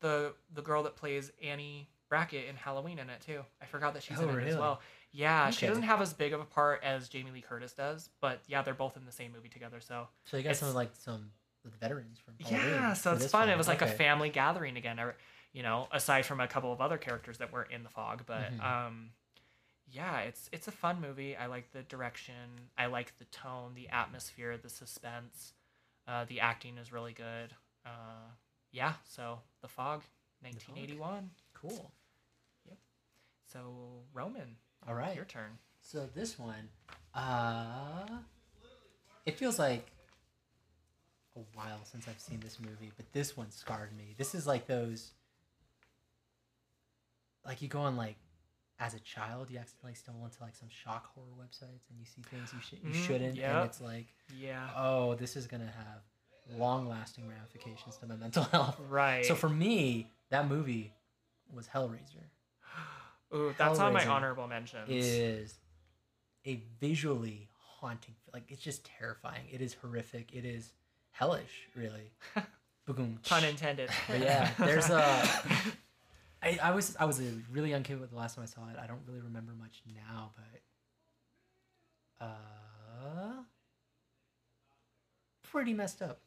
the 0.00 0.34
the 0.52 0.62
girl 0.62 0.82
that 0.84 0.96
plays 0.96 1.30
Annie 1.42 1.88
Brackett 2.14 2.48
in 2.48 2.54
Halloween 2.56 3.00
in 3.00 3.10
it 3.10 3.20
too. 3.20 3.40
I 3.60 3.66
forgot 3.66 3.94
that 3.94 4.04
she's 4.04 4.18
Oh, 4.20 4.28
in 4.28 4.38
it 4.40 4.46
as 4.48 4.56
well. 4.56 4.80
Yeah, 5.10 5.50
she 5.50 5.66
doesn't 5.66 5.82
have 5.82 6.00
as 6.00 6.12
big 6.12 6.32
of 6.32 6.40
a 6.40 6.44
part 6.44 6.82
as 6.84 7.08
Jamie 7.08 7.30
Lee 7.32 7.40
Curtis 7.40 7.72
does, 7.72 8.08
but 8.20 8.40
yeah, 8.46 8.62
they're 8.62 8.72
both 8.74 8.96
in 8.96 9.04
the 9.04 9.12
same 9.12 9.32
movie 9.32 9.48
together. 9.48 9.80
So 9.80 10.06
So 10.24 10.36
you 10.36 10.44
got 10.44 10.54
some 10.56 10.68
It's- 10.68 10.76
like 10.76 10.90
some 10.94 11.32
veterans 11.64 12.18
from 12.20 12.34
Halloween 12.38 12.70
yeah, 12.72 12.92
so 12.92 13.14
it's 13.14 13.26
fun. 13.30 13.48
It 13.48 13.56
was 13.58 13.66
like 13.68 13.82
a 13.82 13.86
family 13.88 14.30
gathering 14.30 14.76
again. 14.76 15.00
You 15.52 15.62
know, 15.62 15.88
aside 15.92 16.24
from 16.26 16.38
a 16.40 16.46
couple 16.48 16.72
of 16.72 16.80
other 16.80 16.98
characters 16.98 17.38
that 17.38 17.52
were 17.52 17.62
in 17.64 17.82
the 17.84 17.88
fog, 17.88 18.22
but 18.26 18.52
Mhm. 18.52 18.60
um, 18.62 19.10
yeah, 19.88 20.20
it's 20.20 20.48
it's 20.52 20.66
a 20.68 20.72
fun 20.72 21.00
movie. 21.00 21.36
I 21.36 21.46
like 21.46 21.70
the 21.72 21.82
direction. 21.82 22.68
I 22.78 22.86
like 22.86 23.16
the 23.18 23.24
tone, 23.26 23.74
the 23.74 23.88
atmosphere, 23.88 24.56
the 24.56 24.68
suspense. 24.68 25.54
Uh, 26.06 26.24
the 26.26 26.40
acting 26.40 26.76
is 26.78 26.92
really 26.92 27.12
good. 27.12 27.54
Uh, 27.86 28.30
yeah, 28.72 28.94
so 29.04 29.40
The 29.62 29.68
Fog, 29.68 30.02
1981. 30.42 31.30
Cool. 31.54 31.92
So 33.54 34.02
Roman, 34.12 34.56
All 34.88 34.94
right. 34.94 35.14
your 35.14 35.24
turn. 35.24 35.58
So 35.80 36.08
this 36.12 36.38
one, 36.40 36.68
uh, 37.14 38.18
it 39.26 39.38
feels 39.38 39.60
like 39.60 39.86
a 41.36 41.40
while 41.54 41.78
since 41.84 42.08
I've 42.08 42.18
seen 42.18 42.40
this 42.40 42.58
movie, 42.58 42.90
but 42.96 43.06
this 43.12 43.36
one 43.36 43.52
scarred 43.52 43.96
me. 43.96 44.14
This 44.18 44.34
is 44.34 44.44
like 44.44 44.66
those, 44.66 45.12
like 47.46 47.62
you 47.62 47.68
go 47.68 47.78
on 47.80 47.96
like, 47.96 48.16
as 48.80 48.92
a 48.94 48.98
child, 49.00 49.50
you 49.52 49.58
accidentally 49.58 49.94
stumble 49.94 50.24
into 50.24 50.42
like 50.42 50.56
some 50.56 50.68
shock 50.68 51.14
horror 51.14 51.26
websites 51.40 51.88
and 51.90 51.98
you 52.00 52.04
see 52.06 52.22
things 52.28 52.52
you 52.52 52.60
should 52.60 52.80
you 52.82 52.90
Mhm, 52.90 53.06
shouldn't, 53.06 53.36
yep. 53.36 53.54
and 53.54 53.64
it's 53.66 53.80
like, 53.80 54.06
Yeah. 54.36 54.68
oh, 54.76 55.14
this 55.14 55.36
is 55.36 55.46
gonna 55.46 55.70
have 55.76 56.58
long-lasting 56.58 57.28
ramifications 57.28 57.96
to 57.98 58.06
my 58.08 58.16
mental 58.20 58.42
health. 58.44 58.80
Right. 58.88 59.24
So 59.24 59.36
for 59.36 59.48
me, 59.48 60.10
that 60.30 60.48
movie 60.48 60.92
was 61.52 61.68
Hellraiser. 61.68 62.24
Ooh, 63.34 63.54
that's 63.56 63.78
on 63.78 63.92
my 63.92 64.04
honorable 64.06 64.46
mentions. 64.48 64.88
is 64.90 65.54
a 66.46 66.60
visually 66.80 67.48
haunting 67.80 68.14
like 68.32 68.44
it's 68.48 68.60
just 68.62 68.84
terrifying 68.84 69.42
it 69.50 69.60
is 69.60 69.74
horrific 69.74 70.32
it 70.32 70.44
is 70.44 70.72
hellish 71.10 71.68
really 71.76 72.12
Boom. 72.86 73.18
Pun 73.26 73.44
intended. 73.44 73.88
but 74.08 74.20
yeah 74.20 74.50
there's 74.58 74.90
a 74.90 75.00
I, 76.42 76.58
I 76.62 76.70
was 76.72 76.96
I 77.00 77.06
was 77.06 77.20
a 77.20 77.30
really 77.50 77.70
young 77.70 77.82
kid 77.82 77.98
with 78.00 78.10
the 78.10 78.16
last 78.16 78.34
time 78.36 78.42
I 78.42 78.46
saw 78.46 78.68
it 78.68 78.76
I 78.82 78.86
don't 78.86 79.00
really 79.06 79.20
remember 79.20 79.52
much 79.58 79.82
now 79.94 80.32
but 80.36 82.26
uh 82.26 83.42
pretty 85.50 85.72
messed 85.72 86.02
up 86.02 86.20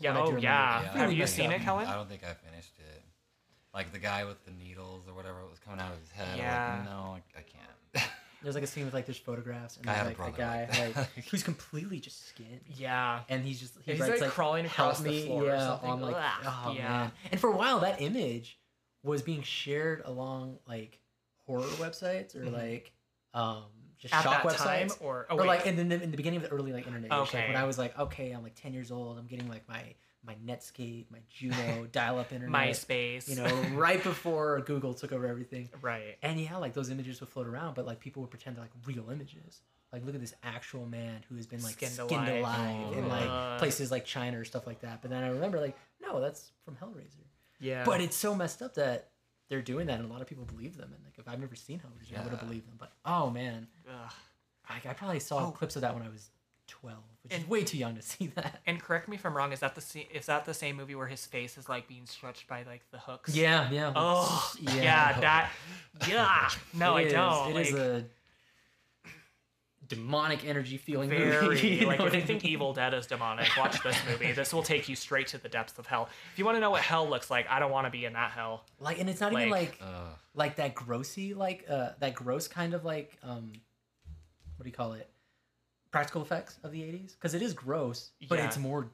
Yeah, 0.00 0.12
what 0.12 0.16
I 0.16 0.20
do 0.20 0.22
oh, 0.22 0.26
remember. 0.34 0.42
yeah. 0.42 0.88
Really 0.88 0.98
Have 1.00 1.12
you 1.12 1.26
seen 1.26 1.50
up. 1.50 1.60
it, 1.60 1.62
Kellen? 1.62 1.86
I 1.86 1.94
don't 1.94 2.08
think 2.08 2.22
I 2.24 2.34
finished 2.34 2.74
it. 2.78 3.02
Like 3.76 3.92
the 3.92 3.98
guy 4.00 4.24
with 4.24 4.44
the 4.44 4.50
needles 4.52 5.04
or 5.06 5.14
whatever 5.14 5.36
was 5.48 5.58
coming 5.60 5.78
out 5.80 5.92
of 5.92 6.00
his 6.00 6.10
head. 6.10 6.36
Yeah. 6.38 6.78
Like, 6.78 6.84
no, 6.90 7.16
I, 7.16 7.38
I 7.38 7.42
can't. 7.42 8.08
there's 8.42 8.54
like 8.54 8.64
a 8.64 8.66
scene 8.66 8.84
with 8.86 8.94
like 8.94 9.06
there's 9.06 9.18
photographs 9.18 9.76
and 9.76 9.88
I 9.88 9.94
there's 9.94 9.98
had 9.98 10.06
a 10.06 10.08
like 10.08 10.14
a 10.34 10.36
brother 10.36 10.68
guy 10.68 10.86
like 10.86 10.96
like 10.96 11.24
who's 11.30 11.42
completely 11.42 12.00
just 12.00 12.28
skinned 12.28 12.60
Yeah. 12.76 13.20
and 13.28 13.44
he's 13.44 13.58
just 13.60 13.74
he 13.84 13.92
He's, 13.92 14.00
writes 14.00 14.12
like, 14.12 14.20
like 14.22 14.30
crawling 14.30 14.66
across 14.66 14.96
help 14.98 15.04
the 15.04 15.10
me, 15.10 15.26
floor 15.26 15.42
or 15.42 15.46
yeah, 15.46 15.66
something. 15.66 15.90
on 15.90 16.00
like 16.00 16.16
oh 16.44 16.74
yeah. 16.76 16.88
man. 16.88 17.12
And 17.32 17.40
for 17.40 17.50
a 17.50 17.56
while, 17.56 17.80
that 17.80 18.00
image 18.00 18.58
was 19.02 19.22
being 19.22 19.42
shared 19.42 20.02
along 20.04 20.58
like 20.66 20.98
horror 21.46 21.62
websites 21.78 22.34
or 22.34 22.40
Mhm. 22.46 22.52
like 22.52 22.92
um 23.34 23.64
just 23.98 24.14
At 24.14 24.22
shock 24.24 24.42
that 24.42 24.52
websites. 24.52 24.88
time, 24.88 24.88
or 25.00 25.26
oh 25.30 25.38
or 25.38 25.46
like 25.46 25.66
in 25.66 25.76
the, 25.76 26.02
in 26.02 26.10
the 26.10 26.16
beginning 26.16 26.36
of 26.38 26.42
the 26.42 26.50
early 26.54 26.72
like 26.72 26.86
internet 26.86 27.06
age, 27.06 27.10
like 27.18 27.28
Okay. 27.28 27.46
when 27.48 27.56
I 27.56 27.64
was 27.64 27.78
like 27.78 27.98
okay 27.98 28.32
I'm 28.32 28.42
like 28.42 28.54
10 28.54 28.74
years 28.74 28.90
old 28.90 29.18
I'm 29.18 29.26
getting 29.26 29.48
like 29.48 29.66
my 29.68 29.82
my 30.26 30.34
Netscape 30.46 31.06
my 31.10 31.18
Juno 31.30 31.86
dial 31.92 32.18
up 32.18 32.32
internet 32.32 32.54
MySpace. 32.68 33.28
you 33.28 33.36
know 33.36 33.46
right 33.74 34.02
before 34.02 34.60
Google 34.66 34.92
took 34.94 35.12
over 35.12 35.26
everything 35.26 35.68
right. 35.82 36.16
and 36.22 36.40
yeah, 36.40 36.56
like 36.56 36.74
those 36.74 36.90
images 36.90 37.20
would 37.20 37.28
float 37.28 37.46
around, 37.46 37.74
but 37.74 37.86
like 37.86 38.00
people 38.00 38.22
would 38.22 38.30
pretend 38.30 38.56
they're 38.56 38.64
like 38.64 38.72
real 38.86 39.10
images. 39.10 39.60
Like 39.92 40.04
look 40.04 40.14
at 40.16 40.20
this 40.20 40.34
actual 40.42 40.84
man 40.86 41.24
who 41.28 41.36
has 41.36 41.46
been 41.46 41.62
like 41.62 41.74
Skinned 41.74 41.92
skinned, 41.92 42.28
alive. 42.28 42.40
alive, 42.40 42.98
in 42.98 43.04
oh, 43.04 43.08
like 43.08 43.58
places 43.58 43.90
like 43.90 44.04
China 44.04 44.40
or 44.40 44.44
stuff 44.44 44.66
like 44.66 44.80
that. 44.80 45.00
But 45.00 45.10
then 45.10 45.22
I 45.22 45.28
remember 45.28 45.60
like, 45.60 45.76
no, 46.02 46.20
that's 46.20 46.50
from 46.64 46.74
Hellraiser. 46.76 47.24
Yeah. 47.60 47.84
But 47.84 48.00
it's 48.00 48.16
so 48.16 48.34
messed 48.34 48.60
up 48.62 48.74
that 48.74 49.10
they're 49.48 49.62
doing 49.62 49.86
that, 49.86 50.00
and 50.00 50.10
a 50.10 50.12
lot 50.12 50.20
of 50.20 50.26
people 50.26 50.44
believe 50.44 50.76
them. 50.76 50.90
And 50.92 51.02
like, 51.04 51.14
if 51.18 51.28
I've 51.28 51.38
never 51.38 51.54
seen 51.54 51.78
Hellraiser, 51.78 52.18
I 52.18 52.22
would 52.24 52.30
have 52.32 52.40
believed 52.40 52.66
them. 52.68 52.74
But 52.78 52.92
oh 53.06 53.30
man. 53.30 53.68
I, 54.68 54.74
I 54.90 54.92
probably 54.94 55.20
saw 55.20 55.46
Oh. 55.46 55.50
clips 55.52 55.76
of 55.76 55.82
that 55.82 55.94
when 55.94 56.02
I 56.02 56.08
was 56.08 56.30
twelve, 56.66 57.02
which 57.22 57.32
is 57.32 57.38
And- 57.40 57.48
way 57.48 57.64
too 57.64 57.78
young 57.78 57.94
to 57.96 58.02
see 58.02 58.26
that. 58.36 58.60
And 58.66 58.80
correct 58.80 59.08
me 59.08 59.16
if 59.16 59.24
I'm 59.26 59.36
wrong. 59.36 59.52
Is 59.52 59.60
that 59.60 59.74
the 59.74 59.80
se- 59.80 60.08
is 60.12 60.26
that 60.26 60.44
the 60.44 60.54
same 60.54 60.76
movie 60.76 60.94
where 60.94 61.06
his 61.06 61.24
face 61.26 61.56
is 61.58 61.68
like 61.68 61.86
being 61.88 62.06
stretched 62.06 62.46
by 62.48 62.62
like 62.64 62.82
the 62.90 62.98
hooks? 62.98 63.34
Yeah, 63.34 63.70
yeah. 63.70 63.92
Oh, 63.94 64.52
yeah. 64.60 65.18
that. 65.20 65.50
Yeah. 66.08 66.48
No, 66.74 66.96
It 66.96 67.08
I 67.08 67.10
don't. 67.12 67.50
It 67.50 67.54
like, 67.54 67.66
is 67.66 67.74
a 67.74 68.04
demonic 69.88 70.44
energy 70.44 70.76
feeling 70.78 71.08
very 71.08 71.46
movie. 71.46 71.68
you 71.80 71.86
like 71.86 72.00
if 72.00 72.12
you 72.14 72.20
I 72.20 72.22
think? 72.24 72.44
Evil 72.44 72.72
Dead 72.72 72.92
is 72.92 73.06
demonic, 73.06 73.48
watch 73.56 73.80
this 73.84 73.96
movie. 74.10 74.32
This 74.32 74.52
will 74.52 74.64
take 74.64 74.88
you 74.88 74.96
straight 74.96 75.28
to 75.28 75.38
the 75.38 75.48
depths 75.48 75.78
of 75.78 75.86
hell. 75.86 76.08
If 76.32 76.38
you 76.38 76.44
want 76.44 76.56
to 76.56 76.60
know 76.60 76.70
what 76.70 76.82
hell 76.82 77.08
looks 77.08 77.30
like, 77.30 77.46
I 77.48 77.60
don't 77.60 77.70
want 77.70 77.86
to 77.86 77.90
be 77.90 78.04
in 78.04 78.14
that 78.14 78.32
hell. 78.32 78.64
like, 78.80 78.98
and 78.98 79.08
it's 79.08 79.20
not 79.20 79.32
even 79.32 79.48
like- 79.50 79.80
like 79.80 79.88
like 80.34 80.56
that 80.56 80.74
grossy 80.74 81.34
like 81.34 81.64
uh 81.70 81.90
that 82.00 82.14
gross 82.14 82.46
kind 82.46 82.74
of 82.74 82.84
like 82.84 83.16
um 83.22 83.52
what 84.56 84.64
do 84.64 84.68
you 84.68 84.74
call 84.74 84.92
it 84.92 85.08
practical 85.90 86.22
effects 86.22 86.58
of 86.62 86.72
the 86.72 86.80
80s 86.82 87.12
because 87.14 87.34
it 87.34 87.42
is 87.42 87.52
gross 87.54 88.10
but 88.28 88.38
Yeah. 88.38 88.46
it's 88.46 88.58
more 88.58 88.90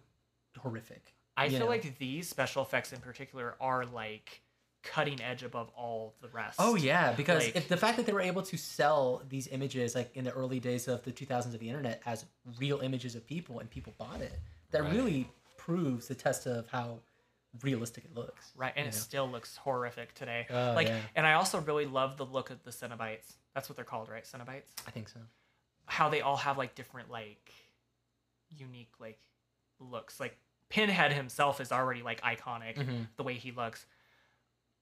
horrific 0.59 1.14
I 1.36 1.44
you 1.47 1.51
feel 1.52 1.60
know? 1.60 1.66
like 1.66 1.98
these 1.98 2.28
special 2.28 2.62
effects 2.62 2.93
in 2.93 3.01
particular 3.01 3.55
are 3.60 3.86
like 3.86 4.43
cutting 4.82 5.20
edge 5.23 5.43
above 5.44 5.70
all 5.77 6.14
the 6.20 6.28
rest. 6.28 6.56
oh 6.59 6.74
yeah 6.74 7.12
because 7.12 7.44
Like- 7.44 7.56
if 7.56 7.69
the 7.69 7.77
fact 7.77 7.97
that 7.97 8.06
they 8.06 8.12
were 8.12 8.20
able 8.20 8.43
to 8.43 8.56
sell 8.56 9.23
these 9.28 9.47
images 9.48 9.94
like 9.94 10.14
in 10.16 10.24
the 10.24 10.32
early 10.32 10.60
days 10.60 10.89
of 10.89 11.02
the 11.05 11.12
2000s 11.12 11.55
of 11.55 11.60
the 11.60 11.69
internet 11.69 12.02
as 12.06 12.24
real 12.59 12.81
images 12.81 13.14
of 13.14 13.27
people 13.27 13.60
and 13.60 13.70
people 13.70 13.94
bought 13.98 14.20
it 14.20 14.39
that 14.73 14.82
Right. 14.82 14.93
really 14.93 15.31
proves 15.56 16.09
the 16.09 16.14
test 16.14 16.47
of 16.47 16.69
how 16.69 17.01
realistic 17.62 18.05
it 18.06 18.14
looks. 18.14 18.51
Right, 18.56 18.73
and 18.74 18.89
it 18.89 18.94
still 18.94 19.28
looks 19.31 19.56
horrific 19.59 20.14
today. 20.14 20.47
Oh, 20.48 20.73
like, 20.74 20.89
yeah. 20.89 21.01
and 21.14 21.27
I 21.27 21.35
also 21.35 21.60
really 21.60 21.85
love 21.85 22.16
the 22.16 22.24
look 22.24 22.48
of 22.48 22.64
the 22.64 22.70
Cenobites. 22.70 23.35
That's 23.55 23.69
what 23.69 23.77
they're 23.77 23.85
called, 23.85 24.09
right? 24.09 24.24
Cenobites. 24.24 24.70
I 24.86 24.90
think 24.90 25.10
so. 25.10 25.20
How 25.86 26.09
they 26.09 26.20
all 26.20 26.36
have 26.36 26.56
like 26.59 26.74
different, 26.74 27.10
like, 27.10 27.52
unique 28.56 28.92
like 28.98 29.18
looks. 29.78 30.20
Like 30.20 30.36
Pinhead 30.68 31.12
himself 31.12 31.60
is 31.60 31.72
already 31.72 32.02
like 32.02 32.20
iconic 32.22 32.76
Mhm. 32.76 33.06
the 33.16 33.22
way 33.22 33.34
he 33.34 33.52
looks, 33.52 33.84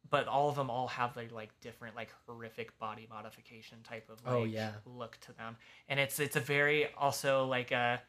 but 0.09 0.28
all 0.28 0.48
of 0.48 0.56
them 0.56 0.70
all 0.70 0.89
have 0.89 1.14
their 1.14 1.28
like 1.31 1.59
different 1.60 1.97
like 1.97 2.10
horrific 2.27 2.78
body 2.78 3.06
modification 3.10 3.82
type 3.82 4.09
of 4.09 4.24
like 4.24 4.35
Oh, 4.35 4.44
yeah. 4.44 4.72
look 4.85 5.18
to 5.22 5.32
them, 5.32 5.56
and 5.89 5.98
it's 6.01 6.18
it's 6.20 6.36
a 6.36 6.40
very 6.40 6.93
also 6.94 7.47
like 7.47 7.70
a 7.72 8.02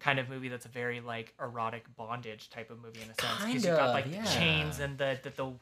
kind 0.00 0.18
of 0.20 0.28
movie 0.28 0.48
that's 0.48 0.66
a 0.66 0.68
very 0.68 1.00
like 1.00 1.34
erotic 1.40 1.84
bondage 1.96 2.50
type 2.50 2.70
of 2.70 2.80
movie 2.80 3.02
in 3.02 3.10
a 3.10 3.14
sense 3.20 3.44
because 3.44 3.64
you've 3.64 3.76
got 3.76 3.90
like 3.90 4.06
yeah. 4.08 4.22
the 4.22 4.28
chains 4.30 4.78
and 4.78 4.96
the 4.98 5.18
the, 5.22 5.30
the 5.30 5.52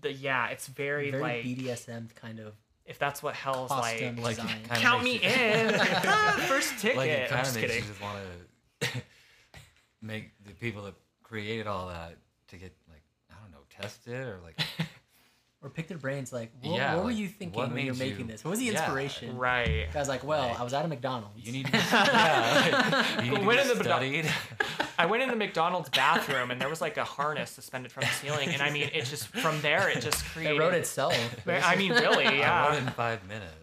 the 0.00 0.12
yeah 0.12 0.48
it's 0.48 0.66
very, 0.66 1.10
Very 1.10 1.22
like 1.22 1.44
BDSM 1.44 2.14
kind 2.14 2.38
of. 2.40 2.54
If 2.88 2.98
that's 2.98 3.22
what 3.22 3.34
hell's 3.34 3.70
costume 3.70 4.16
like 4.16 4.38
Like, 4.38 4.48
kinda 4.48 4.74
count 4.76 5.04
me 5.04 5.14
you- 5.14 5.20
in. 5.28 5.74
Ah, 5.80 6.44
first 6.48 6.78
ticket 6.78 6.96
Like 6.96 7.10
it 7.10 7.22
I'm 7.24 7.28
kind 7.28 7.44
just 7.44 7.56
of 7.56 7.62
makes 7.62 7.72
kidding. 7.74 7.84
you 7.84 7.90
just 7.90 8.02
want 8.02 8.18
to 8.80 8.88
make 10.02 10.30
the 10.46 10.52
people 10.54 10.82
that 10.84 10.94
created 11.22 11.66
all 11.66 11.88
that 11.88 12.16
to 12.48 12.56
get 12.56 12.74
like 12.88 13.02
I 13.30 13.34
don't 13.42 13.50
know 13.52 13.64
tested 13.70 14.14
or 14.26 14.38
like 14.42 14.58
Or 15.60 15.68
pick 15.68 15.88
their 15.88 15.98
brains 15.98 16.32
like, 16.32 16.52
what, 16.62 16.76
Yeah, 16.76 16.94
what 16.94 17.04
were 17.06 17.10
you 17.10 17.26
thinking 17.26 17.58
when 17.60 17.70
you're 17.84 17.92
made 17.94 18.10
making 18.10 18.26
you- 18.26 18.32
this? 18.32 18.44
What 18.44 18.50
was 18.50 18.60
the 18.60 18.66
Yeah, 18.66 18.72
inspiration? 18.80 19.36
right 19.36 19.88
Guys 19.92 20.06
like, 20.06 20.22
well, 20.22 20.46
Like, 20.50 20.60
I 20.60 20.62
was 20.62 20.72
at 20.72 20.84
a 20.84 20.88
McDonald's. 20.88 21.44
you 21.44 21.50
need 21.50 21.66
to 21.66 21.72
be, 21.72 21.78
yeah, 21.92 23.22
you 23.24 23.30
need 23.32 23.36
to 23.38 23.40
in 23.40 23.44
the 23.68 23.74
Madonna- 23.74 23.82
studied. 23.82 24.30
I 25.00 25.06
went 25.06 25.24
in 25.24 25.28
the 25.30 25.34
McDonald's 25.36 25.88
bathroom 25.88 26.52
and 26.52 26.60
there 26.60 26.68
was 26.68 26.80
like 26.80 26.96
a 26.96 27.02
harness 27.04 27.50
suspended 27.50 27.90
from 27.90 28.02
the 28.02 28.08
ceiling, 28.10 28.50
and 28.50 28.62
I 28.62 28.70
mean, 28.70 28.88
it 28.92 29.04
just 29.04 29.26
from 29.28 29.60
there 29.60 29.88
it 29.88 30.00
just 30.00 30.24
created. 30.26 30.56
it 30.56 30.60
wrote 30.60 30.74
itself. 30.74 31.14
I 31.48 31.74
mean, 31.76 31.90
really, 31.92 32.26
I 32.26 32.30
wrote 32.30 32.74
yeah. 32.74 32.76
in 32.78 32.86
five 32.90 33.20
minutes. 33.26 33.54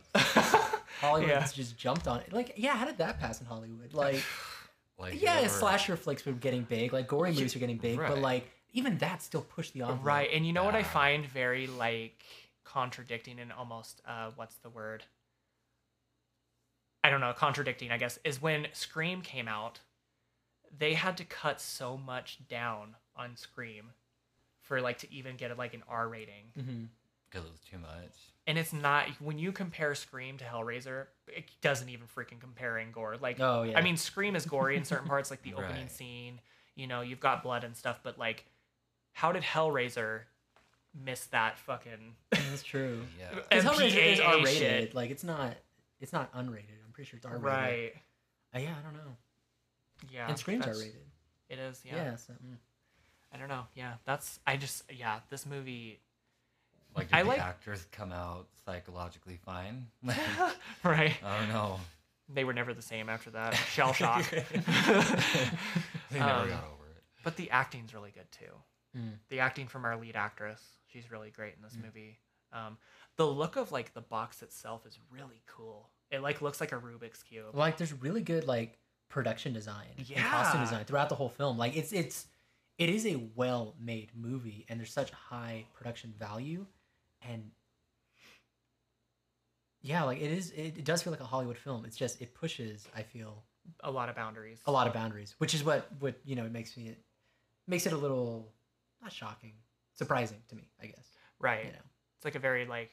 Hollywood 0.99 1.29
Yeah. 1.29 1.47
just 1.47 1.77
jumped 1.77 2.07
on 2.07 2.19
it. 2.21 2.33
Like, 2.33 2.53
yeah, 2.57 2.75
how 2.75 2.85
did 2.85 2.97
that 2.97 3.19
pass 3.19 3.39
in 3.39 3.47
Hollywood? 3.47 3.93
Like, 3.93 4.21
Like 4.97 5.21
yeah, 5.21 5.35
whoever- 5.39 5.49
slasher 5.49 5.97
flicks 5.97 6.25
were 6.25 6.31
getting 6.33 6.63
big, 6.63 6.93
like 6.93 7.07
gory 7.07 7.31
movies 7.31 7.53
were 7.53 7.59
getting 7.59 7.77
big, 7.77 7.97
but 7.97 8.17
like 8.19 8.49
even 8.75 8.97
that 8.99 9.21
still 9.23 9.41
pushed 9.41 9.73
the 9.73 9.81
envelope. 9.81 10.03
Right, 10.03 10.29
and 10.31 10.45
you 10.45 10.53
know 10.53 10.63
what 10.65 10.75
I 10.75 10.83
find 10.83 11.25
very 11.25 11.65
like 11.65 12.23
contradicting 12.63 13.39
and 13.39 13.51
almost 13.51 14.01
uh, 14.05 14.29
what's 14.35 14.55
the 14.57 14.69
word? 14.69 15.03
I 17.03 17.09
don't 17.09 17.21
know, 17.21 17.33
contradicting, 17.33 17.91
I 17.91 17.97
guess, 17.97 18.19
is 18.23 18.41
when 18.41 18.67
Scream 18.73 19.21
came 19.21 19.47
out, 19.47 19.79
they 20.77 20.95
had 20.95 21.17
to 21.17 21.23
cut 21.23 21.61
so 21.61 21.97
much 21.97 22.39
down 22.49 22.95
on 23.15 23.37
Scream 23.37 23.91
for 24.61 24.81
like 24.81 24.97
to 24.99 25.13
even 25.13 25.35
get 25.37 25.55
like 25.57 25.73
an 25.73 25.83
R 25.87 26.07
rating. 26.07 26.45
hmm 26.55 26.83
because 27.29 27.47
it 27.47 27.51
was 27.51 27.59
too 27.69 27.77
much. 27.79 28.13
and 28.47 28.57
it's 28.57 28.71
not 28.71 29.07
when 29.19 29.37
you 29.37 29.51
compare 29.51 29.93
Scream 29.95 30.37
to 30.37 30.45
Hellraiser, 30.45 31.07
it 31.27 31.45
doesn't 31.61 31.89
even 31.89 32.07
freaking 32.07 32.39
compare 32.39 32.77
in 32.77 32.91
gore. 32.91 33.17
Like, 33.17 33.39
Oh, 33.39 33.63
yeah. 33.63 33.77
I 33.77 33.81
mean, 33.81 33.97
Scream 33.97 34.35
is 34.35 34.45
gory 34.45 34.77
in 34.77 34.85
certain 34.85 35.07
parts, 35.07 35.29
like 35.31 35.41
the 35.43 35.53
opening 35.57 35.83
Right. 35.83 35.91
scene. 35.91 36.39
You 36.75 36.87
know, 36.87 37.01
you've 37.01 37.19
got 37.19 37.43
blood 37.43 37.63
and 37.63 37.75
stuff, 37.75 37.99
but 38.03 38.17
like, 38.17 38.45
how 39.15 39.31
did 39.31 39.43
Hellraiser 39.43 40.21
miss 40.93 41.23
that 41.27 41.57
fucking? 41.57 42.15
That's 42.31 42.63
true. 42.63 43.01
Yeah. 43.19 43.39
Because 43.49 43.63
Hellraiser 43.63 44.13
is 44.13 44.19
MPAA 44.19 44.25
R 44.27 44.43
rated. 44.43 44.93
Like 44.93 45.09
it's 45.09 45.23
not, 45.23 45.55
it's 46.01 46.11
not 46.11 46.33
unrated. 46.33 46.75
I'm 46.85 46.91
pretty 46.91 47.09
sure 47.09 47.15
it's 47.17 47.25
R 47.25 47.31
rated. 47.37 47.43
Right. 47.45 47.93
Uh, 48.53 48.59
yeah, 48.59 48.73
I 48.77 48.83
don't 48.83 48.93
know. 48.93 49.15
Yeah. 50.11 50.27
and 50.27 50.37
Scream's 50.37 50.65
R 50.67 50.73
rated. 50.73 50.95
It 51.49 51.59
is. 51.59 51.81
Yeah. 51.85 51.95
Yeah. 51.95 52.15
so, 52.17 52.33
mm. 52.33 52.57
I 53.33 53.37
don't 53.37 53.47
know. 53.47 53.63
Yeah. 53.73 53.93
That's. 54.03 54.39
I 54.45 54.57
just. 54.57 54.83
Yeah. 54.91 55.19
This 55.29 55.45
movie. 55.45 55.99
Like, 56.95 57.07
I 57.13 57.19
did 57.19 57.25
the 57.25 57.29
like- 57.29 57.41
actors 57.41 57.85
come 57.93 58.11
out 58.11 58.47
psychologically 58.65 59.39
fine? 59.45 59.87
right. 60.83 61.13
I 61.23 61.39
don't 61.39 61.49
know. 61.49 61.79
They 62.33 62.43
were 62.43 62.53
never 62.53 62.73
the 62.73 62.81
same 62.81 63.07
after 63.07 63.29
that. 63.31 63.53
Shell 63.53 63.93
shock. 63.93 64.29
They 64.29 64.43
never 66.19 66.31
Um, 66.31 66.49
got 66.49 66.63
over 66.73 66.85
it. 66.89 67.03
But 67.23 67.35
the 67.37 67.49
acting's 67.51 67.93
really 67.93 68.11
good 68.11 68.29
too. 68.31 68.51
Mm. 68.95 69.13
The 69.29 69.39
acting 69.39 69.67
from 69.67 69.85
our 69.85 69.97
lead 69.97 70.15
actress, 70.15 70.61
she's 70.87 71.11
really 71.11 71.29
great 71.31 71.53
in 71.55 71.61
this 71.61 71.75
movie. 71.83 72.19
Um, 72.53 72.77
the 73.17 73.25
look 73.27 73.55
of 73.57 73.71
like 73.71 73.93
the 73.93 74.01
box 74.01 74.41
itself 74.41 74.85
is 74.85 74.97
really 75.11 75.41
cool. 75.47 75.89
It 76.11 76.21
like 76.21 76.41
looks 76.41 76.61
like 76.61 76.71
a 76.71 76.77
Rubik's 76.77 77.23
cube. 77.23 77.53
like 77.53 77.77
there's 77.77 77.93
really 77.93 78.21
good 78.21 78.45
like 78.47 78.77
production 79.09 79.53
design 79.53 79.87
and 79.97 80.07
costume 80.25 80.61
design 80.61 80.85
throughout 80.85 81.09
the 81.09 81.15
whole 81.15 81.29
film. 81.29 81.57
Like 81.57 81.75
it's 81.75 81.91
it's 81.91 82.27
it 82.77 82.89
is 82.89 83.05
a 83.05 83.21
well 83.35 83.75
made 83.79 84.11
movie 84.15 84.65
and 84.69 84.79
there's 84.79 84.93
such 84.93 85.11
high 85.11 85.65
production 85.73 86.13
value 86.17 86.65
and 87.27 87.51
yeah, 89.81 90.03
like 90.03 90.21
it 90.21 90.31
is 90.31 90.51
it, 90.51 90.77
it 90.77 90.83
does 90.83 91.03
feel 91.03 91.11
like 91.11 91.19
a 91.19 91.25
Hollywood 91.25 91.57
film. 91.57 91.85
It's 91.85 91.97
just 91.97 92.21
it 92.21 92.33
pushes, 92.33 92.87
I 92.95 93.03
feel, 93.03 93.43
A 93.83 93.91
lot 93.91 94.09
of 94.09 94.15
boundaries. 94.15 94.59
a 94.65 94.71
lot 94.71 94.87
of 94.87 94.93
boundaries, 94.93 95.35
which 95.37 95.53
is 95.53 95.63
what 95.63 95.87
what 95.99 96.15
you 96.25 96.35
know, 96.35 96.45
it 96.45 96.51
makes 96.51 96.75
me 96.75 96.87
it 96.87 96.97
makes 97.67 97.85
it 97.85 97.93
a 97.93 97.97
little 97.97 98.51
not 99.05 99.13
shocking, 99.13 99.53
surprising 99.93 100.39
to 100.49 100.55
me, 100.55 100.69
I 100.81 100.87
guess. 100.87 101.07
Right. 101.39 101.65
You 101.65 101.71
know. 101.71 101.85
It's 102.17 102.25
like 102.25 102.35
a 102.35 102.39
very 102.39 102.65
like 102.65 102.91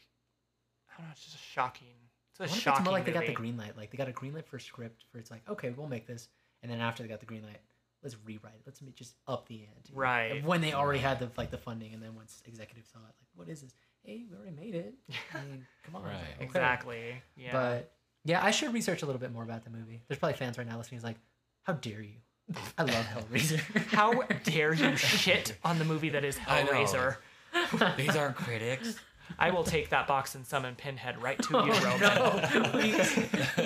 I 0.90 0.98
don't 0.98 1.06
know. 1.08 1.12
It's 1.12 1.24
just 1.24 1.36
a 1.36 1.38
shocking. 1.38 1.88
It's 2.30 2.40
a 2.40 2.44
I 2.44 2.46
wonder 2.46 2.56
if 2.56 2.62
shocking 2.62 2.80
it's 2.80 2.84
more 2.84 2.92
like 2.92 3.04
they 3.04 3.12
got 3.12 3.26
the 3.26 3.32
green 3.32 3.56
light. 3.56 3.76
Like 3.76 3.90
they 3.90 3.98
got 3.98 4.08
a 4.08 4.12
green 4.12 4.34
light 4.34 4.46
for 4.46 4.56
a 4.56 4.60
script 4.60 5.04
for 5.10 5.18
it's 5.18 5.30
like, 5.30 5.42
okay, 5.48 5.70
we'll 5.70 5.88
make 5.88 6.06
this. 6.06 6.28
And 6.62 6.70
then 6.70 6.80
after 6.80 7.02
they 7.02 7.08
got 7.08 7.20
the 7.20 7.26
green 7.26 7.42
light, 7.42 7.60
let's 8.02 8.16
rewrite 8.24 8.54
it. 8.54 8.62
Let's 8.66 8.82
make 8.82 8.94
just 8.94 9.14
up 9.26 9.48
the 9.48 9.66
ante. 9.74 9.92
Right. 9.94 10.44
When 10.44 10.60
they 10.60 10.72
already 10.72 11.00
had 11.00 11.18
the 11.18 11.30
like 11.36 11.50
the 11.50 11.58
funding 11.58 11.94
and 11.94 12.02
then 12.02 12.14
once 12.14 12.42
executives 12.46 12.90
saw 12.92 12.98
it, 12.98 13.02
like, 13.04 13.14
what 13.34 13.48
is 13.48 13.62
this? 13.62 13.74
Hey, 14.02 14.24
we 14.28 14.36
already 14.36 14.56
made 14.56 14.74
it. 14.74 14.94
I 15.34 15.38
mean, 15.38 15.66
come 15.84 15.96
on. 15.96 16.02
Right. 16.02 16.16
okay. 16.36 16.44
Exactly. 16.44 17.22
Yeah. 17.36 17.52
But 17.52 17.92
yeah, 18.24 18.44
I 18.44 18.50
should 18.50 18.72
research 18.72 19.02
a 19.02 19.06
little 19.06 19.20
bit 19.20 19.32
more 19.32 19.42
about 19.42 19.64
the 19.64 19.70
movie. 19.70 20.02
There's 20.08 20.18
probably 20.18 20.36
fans 20.36 20.58
right 20.58 20.66
now 20.66 20.76
listening 20.76 20.98
who's 20.98 21.04
like, 21.04 21.18
How 21.62 21.74
dare 21.74 22.02
you? 22.02 22.16
I 22.78 22.82
love 22.82 23.06
Hellraiser. 23.06 23.58
How 23.92 24.22
dare 24.44 24.74
you 24.74 24.96
shit 24.96 25.56
on 25.64 25.78
the 25.78 25.84
movie 25.84 26.08
that 26.10 26.24
is 26.24 26.38
I 26.46 26.62
know. 26.62 26.70
Hellraiser? 26.72 27.16
These 27.96 28.16
aren't 28.16 28.36
critics. 28.36 28.96
I 29.38 29.50
will 29.50 29.64
take 29.64 29.88
that 29.90 30.06
box 30.06 30.34
and 30.34 30.44
summon 30.46 30.74
Pinhead 30.74 31.22
right 31.22 31.40
to 31.42 31.52
you, 31.52 31.72
Oh, 31.72 31.80
Roman. 31.84 32.62
no, 32.62 32.70
please. 32.70 33.16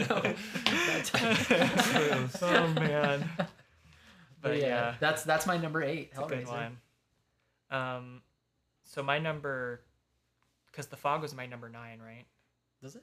No. 0.09 0.23
That's- 1.13 2.43
oh 2.43 2.69
man. 2.75 3.29
But 3.37 3.49
But 4.43 4.59
yeah, 4.59 4.67
yeah, 4.67 4.95
that's 5.01 5.25
that's 5.25 5.47
my 5.47 5.57
number 5.57 5.83
eight. 5.83 6.11
it's 6.13 6.19
a 6.19 6.23
good 6.23 6.45
Hellraiser. 6.47 6.49
one. 6.49 6.77
Um, 7.71 8.23
so 8.85 9.03
my 9.03 9.19
number, 9.19 9.81
because 10.71 10.87
the 10.87 10.97
fog 10.97 11.23
was 11.23 11.35
my 11.35 11.47
number 11.47 11.69
nine, 11.69 11.99
right? 12.01 12.27
Does 12.83 12.95
it? 12.95 13.03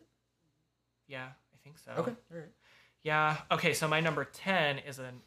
Yeah, 1.07 1.25
I 1.25 1.57
think 1.63 1.77
so. 1.79 1.91
Okay. 1.97 2.11
All 2.31 2.37
right. 2.37 2.47
Yeah. 3.03 3.37
Okay. 3.51 3.73
So 3.73 3.87
my 3.89 3.99
number 3.99 4.23
ten 4.25 4.77
is 4.79 4.99
an 4.99 5.21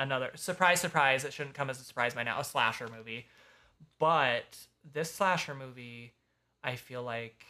another 0.00 0.32
surprise. 0.34 0.80
Surprise! 0.80 1.24
It 1.24 1.32
shouldn't 1.32 1.54
come 1.54 1.70
as 1.70 1.80
a 1.80 1.84
surprise 1.84 2.14
by 2.14 2.24
now. 2.24 2.40
A 2.40 2.44
slasher 2.44 2.88
movie, 2.88 3.26
but 4.00 4.66
this 4.92 5.12
slasher 5.12 5.54
movie, 5.54 6.14
I 6.64 6.74
feel 6.74 7.04
like, 7.04 7.44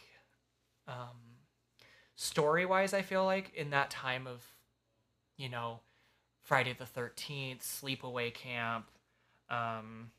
um, 0.87 1.17
story 2.15 2.65
wise, 2.65 2.93
I 2.93 3.01
feel 3.01 3.25
like 3.25 3.51
in 3.55 3.71
that 3.71 3.89
time 3.89 4.27
of, 4.27 4.43
you 5.37 5.49
know, 5.49 5.79
Friday 6.43 6.75
the 6.77 6.85
Thirteenth, 6.85 7.63
Sleepaway 7.63 8.33
Camp, 8.33 8.85
um, 9.49 10.11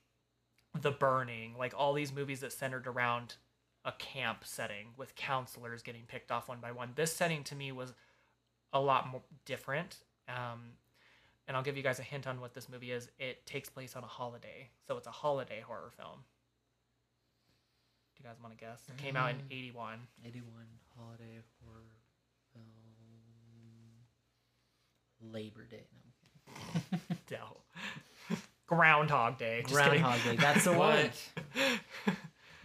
The 0.81 0.91
Burning, 0.91 1.55
like 1.59 1.75
all 1.77 1.93
these 1.93 2.13
movies 2.13 2.41
that 2.41 2.53
centered 2.53 2.87
around 2.87 3.37
a 3.85 3.93
camp 3.93 4.45
setting 4.45 4.89
with 4.97 5.15
counselors 5.17 5.83
getting 5.83 6.03
picked 6.07 6.31
off 6.31 6.49
one 6.49 6.61
by 6.61 6.73
one. 6.73 6.93
This 6.95 7.15
setting 7.15 7.45
to 7.45 7.55
me 7.55 7.73
was 7.73 7.93
a 8.73 8.81
lot 8.81 9.09
more 9.09 9.23
different. 9.45 9.97
Um, 10.29 10.61
and 11.49 11.57
I'll 11.57 11.63
give 11.63 11.77
you 11.77 11.83
guys 11.83 11.99
a 11.99 12.03
hint 12.03 12.27
on 12.27 12.41
what 12.41 12.55
this 12.55 12.69
movie 12.69 12.93
is. 12.93 13.09
It 13.19 13.45
takes 13.47 13.69
place 13.69 13.97
on 13.97 14.05
a 14.05 14.07
holiday, 14.09 14.69
so 14.87 14.97
it's 14.97 15.07
a 15.07 15.11
holiday 15.13 15.61
horror 15.61 15.91
film. 15.97 16.25
Do 18.17 18.23
you 18.23 18.29
guys 18.29 18.37
want 18.43 18.57
to 18.57 18.65
guess? 18.65 18.83
It 18.89 18.97
came 19.03 19.17
out 19.17 19.31
in 19.31 19.37
Mm. 19.37 19.51
'81. 19.51 19.99
81 20.25 20.53
holiday 20.97 21.41
horror 21.65 21.83
film. 22.53 22.67
Labor 25.33 25.65
Day. 25.65 25.87
No. 26.49 26.91
No. 27.31 27.57
Groundhog 28.67 29.39
Day. 29.39 29.63
Just 29.67 29.75
kidding. 29.83 30.01
Groundhog 30.03 30.25
Day. 30.25 30.37
That's 30.37 30.65
the 30.65 30.73
one. 30.79 31.11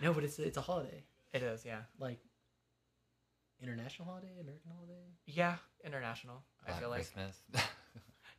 No, 0.02 0.14
but 0.14 0.24
it's 0.24 0.38
it's 0.40 0.58
a 0.58 0.62
holiday. 0.62 1.04
It 1.34 1.44
is, 1.44 1.66
yeah. 1.66 1.82
Like 2.00 2.20
international 3.62 4.08
holiday, 4.08 4.30
American 4.40 4.72
holiday. 4.76 5.02
Yeah, 5.26 5.56
international. 5.84 6.44
I 6.64 6.68
Black 6.70 6.80
feel 6.80 6.90
like 6.90 7.00
Christmas. 7.14 7.38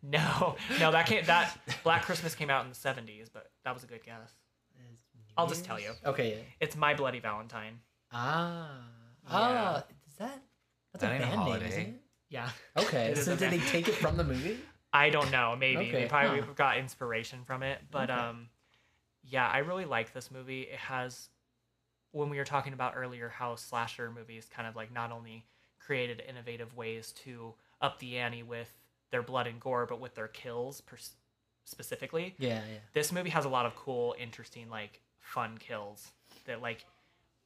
No, 0.03 0.57
no. 0.79 0.93
That 0.93 1.07
came 1.07 1.25
that 1.27 1.57
Black 1.83 2.03
Christmas 2.05 2.35
came 2.35 2.51
out 2.51 2.65
in 2.65 2.71
the 2.71 2.77
'70s, 2.77 3.29
but 3.33 3.51
that 3.65 3.75
was 3.75 3.85
a 3.85 3.87
good 3.87 4.05
guess. 4.05 4.33
I'll 5.37 5.47
just 5.47 5.65
tell 5.65 5.79
you. 5.79 5.93
Okay. 6.05 6.31
Yeah. 6.31 6.43
It's 6.61 6.77
My 6.77 6.95
Bloody 6.95 7.21
Valentine. 7.21 7.79
Ah. 8.13 8.71
Yeah. 9.25 9.29
Ah. 9.31 9.85
Is 10.09 10.15
that? 10.19 10.43
That's 10.93 11.03
That 11.03 11.13
a 11.13 11.15
ain't 11.15 11.23
a 11.23 11.27
band 11.27 11.31
name, 11.39 11.47
holiday. 11.47 11.69
isn't 11.69 11.81
it? 11.83 11.95
Yeah. 12.31 12.49
Okay. 12.77 13.07
It 13.13 13.19
is 13.19 13.25
so 13.27 13.35
a 13.35 13.37
did 13.37 13.53
they 13.53 13.59
band. 13.59 13.69
take 13.71 13.89
it 13.89 13.95
from 13.95 14.17
the 14.17 14.25
movie? 14.25 14.59
I 14.93 15.11
don't 15.11 15.31
know. 15.31 15.55
Maybe 15.57 15.77
Okay, 15.89 15.93
they 15.93 16.07
probably 16.09 16.41
huh. 16.41 16.47
got 16.57 16.79
inspiration 16.79 17.45
from 17.45 17.63
it, 17.63 17.79
but 17.91 18.11
Okay. 18.11 18.19
um, 18.19 18.49
yeah, 19.23 19.47
I 19.49 19.59
really 19.59 19.85
like 19.85 20.13
this 20.15 20.31
movie. 20.31 20.63
It 20.63 20.79
has, 20.79 21.29
when 22.13 22.31
we 22.31 22.39
were 22.39 22.45
talking 22.45 22.73
about 22.73 22.95
earlier, 22.97 23.29
how 23.29 23.55
slasher 23.57 24.11
movies 24.11 24.49
kind 24.53 24.67
of 24.67 24.75
like 24.77 24.93
not 24.93 25.13
only 25.13 25.45
created 25.79 26.23
innovative 26.27 26.75
ways 26.77 27.13
to 27.25 27.55
up 27.81 27.99
the 27.99 28.19
ante 28.19 28.43
with 28.43 28.73
their 29.11 29.23
blood 29.23 29.47
and 29.47 29.61
gore, 29.61 29.87
but 29.87 30.01
with 30.01 30.15
their 30.15 30.29
kills 30.29 30.81
pers- 30.81 31.13
specifically. 31.65 32.35
Yeah, 32.39 32.61
yeah. 32.71 32.79
This 32.95 33.13
movie 33.13 33.31
has 33.31 33.45
a 33.45 33.49
lot 33.49 33.67
of 33.67 33.75
cool, 33.77 34.15
interesting, 34.19 34.69
like 34.71 35.01
fun 35.21 35.59
kills 35.59 36.11
that 36.47 36.63
like 36.63 36.85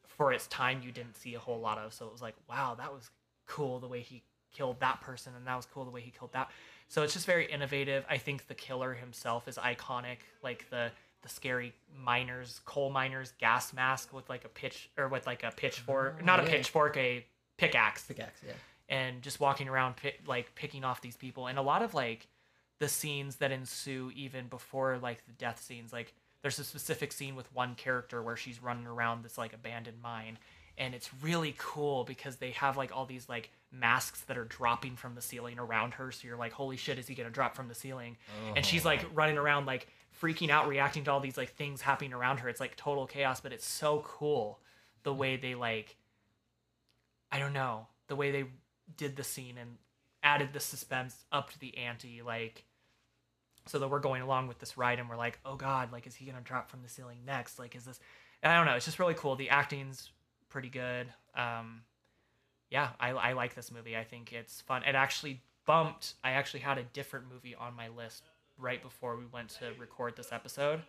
for 0.07 0.33
its 0.33 0.47
time 0.49 0.81
you 0.85 0.93
didn't 0.93 1.17
see 1.17 1.35
a 1.35 1.39
whole 1.39 1.59
lot 1.61 1.79
of. 1.79 1.93
So 1.93 2.07
it 2.07 2.13
was 2.13 2.23
like, 2.23 2.35
wow, 2.49 2.75
that 2.77 2.93
was 2.93 3.11
cool 3.47 3.81
the 3.81 3.89
way 3.89 4.01
he 4.01 4.23
killed 4.53 4.79
that 4.81 5.01
person, 5.01 5.33
and 5.37 5.47
that 5.47 5.57
was 5.57 5.67
cool 5.67 5.85
the 5.85 5.91
way 5.91 6.01
he 6.01 6.11
killed 6.11 6.33
that. 6.33 6.51
So 6.89 7.03
it's 7.03 7.15
just 7.15 7.27
very 7.27 7.47
innovative. 7.47 8.05
I 8.09 8.19
think 8.19 8.47
the 8.49 8.55
killer 8.55 8.93
himself 8.95 9.49
is 9.49 9.57
iconic, 9.57 10.19
like 10.43 10.69
the 10.71 10.91
the 11.23 11.29
scary 11.29 11.73
miners, 11.97 12.61
coal 12.65 12.91
miners 12.91 13.33
gas 13.39 13.73
mask 13.73 14.13
with 14.13 14.29
like 14.29 14.45
a 14.45 14.49
pitch 14.49 14.91
or 14.99 15.07
with 15.09 15.25
like 15.25 15.45
a 15.45 15.53
pitchfork, 15.53 16.17
Oh, 16.21 16.25
not 16.25 16.41
a 16.41 16.43
pitchfork, 16.43 16.97
a 16.97 17.25
pickaxe 17.57 18.03
Pickaxe, 18.07 18.41
yeah. 18.45 18.53
And 18.93 19.23
just 19.23 19.41
walking 19.41 19.69
around 19.69 19.97
pi- 19.97 20.13
like 20.27 20.55
picking 20.55 20.85
off 20.85 21.01
these 21.01 21.17
people. 21.17 21.47
And 21.47 21.59
a 21.59 21.63
lot 21.63 21.83
of 21.83 21.95
like 21.95 22.29
the 22.79 22.89
scenes 22.89 23.37
that 23.37 23.51
ensue 23.51 24.13
even 24.15 24.47
before 24.49 24.99
like 25.03 25.25
the 25.25 25.33
death 25.33 25.63
scenes 25.63 25.93
like 25.93 26.13
there's 26.43 26.59
a 26.59 26.65
specific 26.65 27.13
scene 27.13 27.35
with 27.35 27.53
one 27.55 27.75
character 27.75 28.21
where 28.23 28.37
she's 28.37 28.63
running 28.63 28.87
around 28.87 29.25
this 29.25 29.39
like 29.39 29.55
abandoned 29.55 30.03
mine. 30.03 30.39
And 30.77 30.95
it's 30.95 31.09
really 31.23 31.55
cool 31.57 32.05
because 32.05 32.37
they 32.37 32.51
have 32.51 32.77
like 32.77 32.95
all 32.95 33.07
these 33.07 33.29
like 33.29 33.51
masks 33.71 34.23
that 34.23 34.37
are 34.37 34.45
dropping 34.45 34.97
from 34.97 35.15
the 35.15 35.23
ceiling 35.23 35.59
around 35.59 35.95
her. 35.95 36.13
So 36.13 36.29
you're 36.29 36.37
like 36.37 36.53
holy 36.53 36.77
shit 36.77 36.99
is 36.99 37.09
he 37.09 37.15
gonna 37.15 37.31
drop 37.31 37.57
from 37.57 37.69
the 37.69 37.75
ceiling? 37.75 38.19
And 38.55 38.67
she's 38.67 38.85
like 38.85 39.05
oh. 39.05 39.09
running 39.15 39.39
around 39.39 39.65
like 39.65 39.87
freaking 40.21 40.51
out 40.51 40.69
reacting 40.69 41.05
to 41.05 41.13
all 41.13 41.21
these 41.21 41.39
like 41.39 41.55
things 41.55 41.81
happening 41.81 42.13
around 42.13 42.41
her. 42.41 42.49
It's 42.51 42.61
like 42.61 42.77
total 42.77 43.07
chaos 43.07 43.41
but 43.41 43.53
it's 43.53 43.67
so 43.67 44.05
cool 44.05 44.61
the 45.03 45.15
way 45.15 45.37
they 45.37 45.55
like 45.55 45.97
I 47.31 47.39
don't 47.39 47.55
know 47.55 47.87
the 48.09 48.17
way 48.17 48.31
they 48.31 48.45
did 48.97 49.17
the 49.17 49.25
scene 49.25 49.59
and 49.59 49.77
added 50.23 50.51
the 50.53 50.61
suspense 50.61 51.25
up 51.33 51.51
to 51.51 51.59
the 51.59 51.77
ante, 51.77 52.23
like 52.23 52.65
so 53.67 53.79
that 53.79 53.89
we're 53.89 54.01
going 54.01 54.23
along 54.23 54.49
with 54.49 54.59
this 54.59 54.77
ride 54.77 54.99
and 54.99 55.09
we're 55.09 55.17
like, 55.17 55.39
oh 55.45 55.57
god, 55.57 55.93
like 55.93 56.07
is 56.07 56.15
he 56.15 56.27
gonna 56.27 56.41
drop 56.41 56.71
from 56.71 56.83
the 56.83 56.89
ceiling 56.89 57.19
next? 57.27 57.59
Like 57.59 57.75
is 57.75 57.85
this? 57.85 58.01
I 58.43 58.57
don't 58.57 58.67
know. 58.67 58.75
It's 58.75 58.85
just 58.85 58.99
really 58.99 59.15
cool. 59.15 59.37
The 59.37 59.51
acting's 59.51 60.11
pretty 60.49 60.69
good. 60.69 61.07
Um, 61.37 61.83
yeah, 62.71 62.91
I 62.99 63.11
I 63.11 63.33
like 63.35 63.55
this 63.55 63.71
movie. 63.71 63.97
I 63.97 64.05
think 64.05 64.33
it's 64.33 64.61
fun. 64.61 64.83
It 64.85 64.95
actually 64.95 65.43
bumped. 65.67 66.15
I 66.25 66.33
actually 66.33 66.61
had 66.61 66.79
a 66.79 66.83
different 66.83 67.27
movie 67.33 67.55
on 67.55 67.77
my 67.77 67.89
list 67.89 68.25
right 68.59 68.83
before 68.83 69.17
we 69.17 69.25
went 69.27 69.51
to 69.61 69.73
record 69.79 70.17
this 70.17 70.33
episode, 70.33 70.83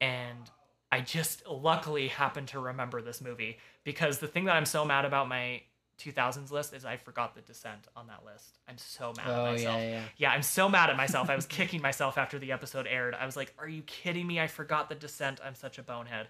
and 0.00 0.50
I 0.90 1.00
just 1.00 1.46
luckily 1.46 2.08
happened 2.08 2.48
to 2.48 2.60
remember 2.60 3.02
this 3.02 3.20
movie 3.20 3.58
because 3.84 4.18
the 4.18 4.28
thing 4.28 4.44
that 4.46 4.56
I'm 4.56 4.66
so 4.66 4.84
mad 4.84 5.04
about 5.04 5.28
my 5.28 5.62
2000s 5.98 6.50
list 6.50 6.72
is 6.74 6.84
I 6.84 6.96
forgot 6.96 7.34
the 7.34 7.40
Descent 7.40 7.88
on 7.96 8.06
that 8.06 8.24
list. 8.24 8.58
I'm 8.68 8.78
so 8.78 9.12
mad 9.16 9.26
Oh, 9.28 9.32
at 9.32 9.44
yeah, 9.46 9.50
myself. 9.52 9.80
yeah. 9.82 9.90
Yeah, 9.90 10.02
yeah, 10.16 10.30
I'm 10.30 10.42
so 10.42 10.68
mad 10.68 10.90
at 10.90 10.96
myself. 10.96 11.28
I 11.28 11.36
was 11.36 11.46
kicking 11.46 11.82
myself 11.82 12.16
after 12.18 12.38
the 12.38 12.52
episode 12.52 12.86
aired. 12.86 13.14
I 13.14 13.26
was 13.26 13.36
like, 13.36 13.52
"Are 13.58 13.68
you 13.68 13.82
kidding 13.82 14.26
me? 14.26 14.38
I 14.40 14.46
forgot 14.46 14.88
the 14.88 14.94
Descent. 14.94 15.40
I'm 15.44 15.54
such 15.54 15.78
a 15.78 15.82
bonehead." 15.82 16.28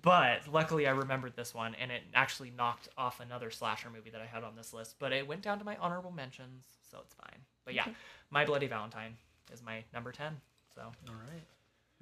But 0.00 0.48
luckily, 0.50 0.86
I 0.86 0.92
remembered 0.92 1.36
this 1.36 1.54
one, 1.54 1.74
and 1.74 1.90
it 1.92 2.02
actually 2.14 2.50
knocked 2.56 2.88
off 2.96 3.20
another 3.20 3.50
slasher 3.50 3.90
movie 3.90 4.08
that 4.08 4.22
I 4.22 4.26
had 4.26 4.42
on 4.42 4.56
this 4.56 4.72
list. 4.72 4.96
But 4.98 5.12
it 5.12 5.28
went 5.28 5.42
down 5.42 5.58
to 5.58 5.64
my 5.66 5.76
honorable 5.76 6.10
mentions, 6.12 6.64
so 6.90 6.98
it's 7.04 7.12
fine. 7.12 7.40
But 7.66 7.74
yeah, 7.74 7.86
My 8.30 8.46
Bloody 8.46 8.66
Valentine 8.68 9.16
is 9.52 9.62
my 9.62 9.84
number 9.92 10.10
ten. 10.10 10.40
So 10.74 10.80
All 10.80 11.14
right. 11.14 11.42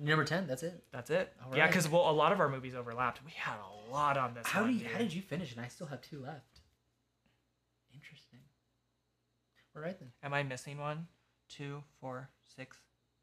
Number 0.03 0.25
10, 0.25 0.47
that's 0.47 0.63
it. 0.63 0.83
that's 0.93 1.11
it. 1.11 1.31
All 1.45 1.55
Yeah, 1.55 1.65
right. 1.65 1.71
because 1.71 1.87
well, 1.87 2.09
a 2.09 2.13
lot 2.13 2.33
of 2.33 2.41
our 2.41 2.49
movies 2.49 2.75
overlapped. 2.75 3.21
We 3.23 3.33
had 3.33 3.57
a 3.59 3.93
lot 3.93 4.17
on 4.17 4.33
this. 4.33 4.47
How 4.47 4.63
one, 4.63 4.73
did 4.73 4.81
you, 4.83 4.89
how 4.89 4.99
did 4.99 5.13
you 5.13 5.21
finish? 5.21 5.53
And 5.55 5.61
I 5.63 5.69
still 5.69 5.89
have 5.89 6.01
two 6.01 6.21
left. 6.23 6.61
Interesting. 7.93 8.39
All 9.77 9.83
right 9.83 9.99
then. 9.99 10.11
Am 10.23 10.35
I 10.35 10.43
missing 10.43 10.79
one? 10.79 11.07
Two, 11.49 11.83
four, 12.01 12.29
six, 12.57 12.77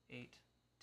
eight, 0.10 0.34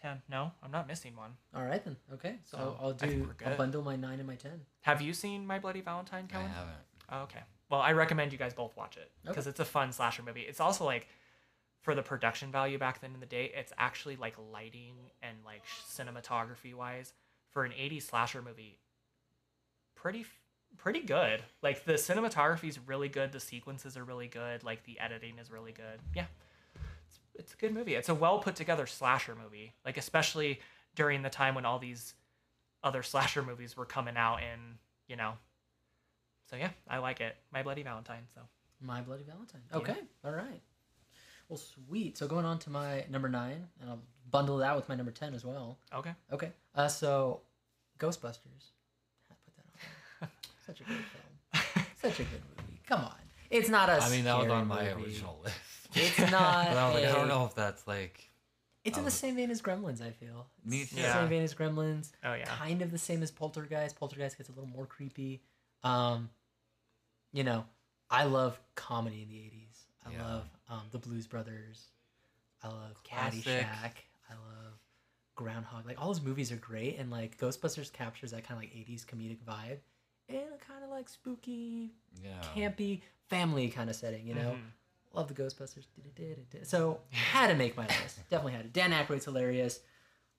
ten. 0.00 0.22
No, 0.28 0.52
I'm 0.62 0.70
not 0.70 0.86
missing 0.88 1.14
one. 1.16 1.32
All 1.54 1.64
right 1.64 1.82
then. 1.84 1.96
Okay. 2.14 2.36
So 2.44 2.56
So, 2.56 2.62
I'll, 2.80 2.86
I'll 2.88 2.94
I 2.94 2.96
think 2.96 3.12
do. 3.12 3.20
we're 3.22 3.28
I'll 3.44 3.50
good. 3.52 3.58
bundle 3.58 3.82
my 3.82 3.96
nine 3.96 4.18
and 4.18 4.26
my 4.28 4.36
ten. 4.36 4.60
Have 4.82 5.00
you 5.02 5.12
seen 5.12 5.46
My 5.46 5.58
Bloody 5.58 5.80
Valentine, 5.80 6.26
I 6.30 6.32
Kellen? 6.32 6.48
haven't. 6.48 6.76
Oh, 7.10 7.18
okay. 7.22 7.40
Well, 7.70 7.80
I 7.80 7.92
recommend 7.92 8.32
you 8.32 8.38
guys 8.38 8.54
both 8.54 8.76
watch 8.76 8.96
it 8.96 9.10
Okay. 9.24 9.32
because 9.32 9.46
it's 9.46 9.60
a 9.60 9.64
fun 9.64 9.92
slasher 9.92 10.22
movie. 10.22 10.42
It's 10.42 10.60
also 10.60 10.84
like 10.84 11.08
for 11.82 11.94
the 11.94 12.02
production 12.02 12.50
value 12.52 12.78
back 12.78 13.00
then 13.00 13.12
in 13.14 13.20
the 13.20 13.26
day, 13.26 13.50
it's 13.54 13.72
actually 13.78 14.16
like 14.16 14.36
lighting 14.52 14.94
and 15.22 15.36
like 15.44 15.62
cinematography 15.88 16.74
wise 16.74 17.12
for 17.50 17.64
an 17.64 17.72
80s 17.72 18.02
slasher 18.02 18.40
movie 18.42 18.78
pretty 19.94 20.20
f- 20.20 20.40
pretty 20.76 21.00
good. 21.00 21.42
Like 21.62 21.84
the 21.84 21.94
cinematography 21.94 22.68
is 22.68 22.78
really 22.78 23.08
good, 23.08 23.32
the 23.32 23.40
sequences 23.40 23.96
are 23.96 24.04
really 24.04 24.28
good, 24.28 24.64
like 24.64 24.84
the 24.84 24.98
editing 25.00 25.38
is 25.38 25.50
really 25.50 25.72
good. 25.72 26.00
Yeah. 26.14 26.26
It's, 27.08 27.18
it's 27.34 27.54
a 27.54 27.56
good 27.56 27.72
movie. 27.72 27.94
It's 27.94 28.08
a 28.08 28.14
well 28.14 28.38
put 28.38 28.56
together 28.56 28.86
slasher 28.86 29.34
movie. 29.34 29.72
Like 29.84 29.96
especially 29.96 30.60
during 30.94 31.22
the 31.22 31.30
time 31.30 31.54
when 31.54 31.64
all 31.64 31.78
these 31.78 32.14
other 32.82 33.02
slasher 33.12 33.42
movies 33.42 33.76
were 33.76 33.86
coming 33.86 34.16
out 34.16 34.38
and, 34.42 34.60
you 35.08 35.16
know, 35.16 35.34
so 36.50 36.56
yeah, 36.56 36.70
I 36.88 36.98
like 36.98 37.20
it. 37.20 37.36
My 37.52 37.62
Bloody 37.62 37.82
Valentine. 37.82 38.22
So 38.34 38.42
My 38.80 39.00
Bloody 39.00 39.24
Valentine. 39.24 39.62
Yeah. 39.70 39.78
Okay. 39.78 39.96
All 40.24 40.32
right. 40.32 40.60
Well, 41.48 41.58
sweet. 41.58 42.16
So 42.16 42.26
going 42.26 42.44
on 42.44 42.58
to 42.60 42.70
my 42.70 43.04
number 43.10 43.28
nine, 43.28 43.66
and 43.80 43.90
I'll 43.90 44.02
bundle 44.30 44.58
that 44.58 44.76
with 44.76 44.88
my 44.88 44.94
number 44.94 45.12
ten 45.12 45.34
as 45.34 45.44
well. 45.44 45.78
okay. 45.94 46.12
Okay. 46.32 46.52
Uh, 46.74 46.88
so 46.88 47.40
Ghostbusters. 47.98 48.72
Had 49.28 49.36
to 49.36 49.42
put 49.44 49.56
that 49.56 49.64
on. 49.66 49.74
there. 50.20 50.28
Such 50.66 50.80
a 50.80 50.84
great 50.84 50.98
film. 50.98 51.86
Such 52.00 52.20
a 52.20 52.24
good 52.24 52.42
movie. 52.56 52.80
Come 52.86 53.00
on. 53.00 53.14
It's 53.50 53.68
not 53.68 53.88
a. 53.88 54.02
I 54.02 54.10
mean, 54.10 54.24
that 54.24 54.38
was 54.38 54.48
on 54.48 54.66
my 54.66 54.84
movie. 54.94 55.04
original 55.04 55.38
list. 55.44 55.56
It's 55.94 56.18
not. 56.30 56.68
but 56.68 56.76
I 56.76 56.86
was 56.86 56.94
like, 56.94 57.04
I 57.04 57.08
a- 57.08 57.12
don't 57.12 57.28
know 57.28 57.44
if 57.44 57.54
that's 57.54 57.86
like. 57.86 58.30
It's 58.84 58.98
in 58.98 59.04
the 59.04 59.10
same 59.10 59.36
vein 59.36 59.50
as 59.50 59.62
Gremlins. 59.62 60.02
I 60.02 60.10
feel. 60.10 60.46
Me 60.64 60.82
It's 60.82 60.90
too. 60.90 60.96
The 60.96 61.02
Yeah. 61.02 61.14
same 61.14 61.28
vein 61.28 61.42
as 61.42 61.54
Gremlins. 61.54 62.10
Oh 62.24 62.34
yeah. 62.34 62.44
Kind 62.44 62.82
of 62.82 62.90
the 62.90 62.98
same 62.98 63.22
as 63.22 63.30
Poltergeist. 63.30 63.96
Poltergeist 63.96 64.36
gets 64.36 64.48
a 64.50 64.52
little 64.52 64.68
more 64.68 64.84
creepy. 64.86 65.42
Um, 65.82 66.28
you 67.32 67.44
know, 67.44 67.64
I 68.10 68.24
love 68.24 68.60
comedy 68.74 69.22
in 69.22 69.28
the 69.28 69.36
'80s. 69.36 69.84
I 70.06 70.12
Yeah. 70.12 70.26
love 70.26 70.44
um, 70.68 70.82
the 70.90 70.98
Blues 70.98 71.26
Brothers. 71.26 71.86
I 72.62 72.68
love 72.68 73.02
Classic. 73.04 73.42
Caddyshack. 73.44 73.92
I 74.30 74.34
love 74.34 74.72
Groundhog. 75.34 75.86
Like 75.86 76.00
all 76.00 76.08
those 76.08 76.20
movies 76.22 76.52
are 76.52 76.56
great, 76.56 76.98
and 76.98 77.10
like 77.10 77.38
Ghostbusters 77.38 77.90
captures 77.92 78.32
that 78.32 78.44
kind 78.46 78.58
of 78.58 78.64
like 78.64 78.72
'80s 78.74 79.04
comedic 79.06 79.38
vibe 79.48 79.78
in 80.28 80.36
a 80.36 80.58
kind 80.64 80.82
of 80.84 80.90
like 80.90 81.08
spooky, 81.08 81.90
Yeah. 82.22 82.40
campy 82.54 83.02
family 83.28 83.68
kind 83.68 83.88
of 83.90 83.96
setting. 83.96 84.26
You 84.26 84.34
know, 84.34 84.52
Mhm. 84.52 84.70
love 85.12 85.28
the 85.28 85.34
Ghostbusters. 85.34 85.84
So 86.66 87.00
had 87.10 87.48
to 87.48 87.54
make 87.54 87.76
my 87.76 87.86
list. 87.86 88.18
Definitely 88.30 88.52
had 88.52 88.62
to. 88.64 88.68
Dan 88.70 88.92
Aykroyd's 88.92 89.24
hilarious. 89.24 89.80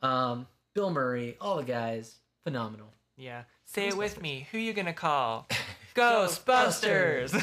Um, 0.02 0.48
Bill 0.74 0.90
Murray, 0.92 1.38
all 1.40 1.58
the 1.58 1.64
guys, 1.64 2.16
phenomenal. 2.44 2.94
Yeah. 3.18 3.44
Say 3.64 3.88
it 3.88 3.98
with 3.98 4.22
me. 4.22 4.48
Who 4.52 4.58
you 4.58 4.74
gonna 4.74 4.94
call? 4.94 5.48
Ghostbusters. 5.96 7.34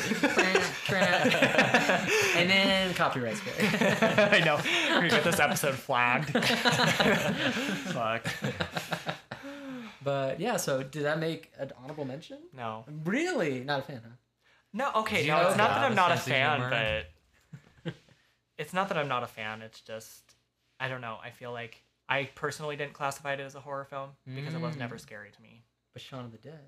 and 2.36 2.51
then 2.51 2.93
copyright 2.94 3.36
strike. 3.39 4.02
I 4.02 4.40
know. 4.40 4.60
We're 5.01 5.09
get 5.09 5.24
this 5.24 5.40
episode 5.40 5.74
flagged. 5.74 6.31
Fuck. 7.94 8.27
But 10.04 10.40
yeah, 10.40 10.56
so 10.56 10.82
did 10.82 11.04
that 11.04 11.18
make 11.18 11.52
an 11.58 11.72
honorable 11.82 12.04
mention? 12.04 12.38
No. 12.56 12.84
Really? 13.04 13.60
Not 13.60 13.80
a 13.80 13.82
fan, 13.82 14.00
huh? 14.02 14.10
No. 14.72 14.90
Okay. 15.02 15.26
No. 15.26 15.48
It's 15.48 15.56
not 15.56 15.70
that 15.70 15.84
I'm 15.84 15.94
not 15.94 16.12
a 16.12 16.16
fan, 16.16 16.70
but 17.84 17.94
it's 18.58 18.72
not 18.72 18.88
that 18.88 18.98
I'm 18.98 19.08
not 19.08 19.22
a 19.22 19.26
fan. 19.26 19.62
It's 19.62 19.80
just 19.80 20.34
I 20.80 20.88
don't 20.88 21.00
know. 21.00 21.18
I 21.22 21.30
feel 21.30 21.52
like 21.52 21.82
I 22.08 22.28
personally 22.34 22.76
didn't 22.76 22.94
classify 22.94 23.34
it 23.34 23.40
as 23.40 23.54
a 23.54 23.60
horror 23.60 23.84
film 23.84 24.10
because 24.26 24.54
it 24.54 24.60
was 24.60 24.76
never 24.76 24.96
Mm. 24.96 25.00
scary 25.00 25.30
to 25.30 25.42
me. 25.42 25.62
But 25.92 26.02
Shaun 26.02 26.24
of 26.24 26.32
the 26.32 26.38
Dead. 26.38 26.60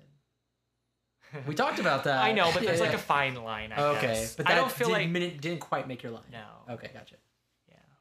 We 1.47 1.55
talked 1.55 1.79
about 1.79 2.03
that. 2.05 2.23
I 2.23 2.31
know, 2.31 2.51
but 2.53 2.63
there's 2.63 2.79
Yeah, 2.79 2.85
like 2.85 2.93
a 2.95 2.99
fine 2.99 3.35
line. 3.43 3.71
I 3.71 3.81
okay, 3.97 4.01
guess. 4.07 4.35
but 4.35 4.45
that 4.45 4.53
I 4.53 4.55
don't 4.55 4.71
feel 4.71 4.87
didn't, 4.87 5.11
like 5.13 5.21
didn't, 5.21 5.41
didn't 5.41 5.59
quite 5.59 5.87
make 5.87 6.03
your 6.03 6.11
line. 6.11 6.23
no. 6.31 6.73
Okay, 6.75 6.89
gotcha. 6.93 7.15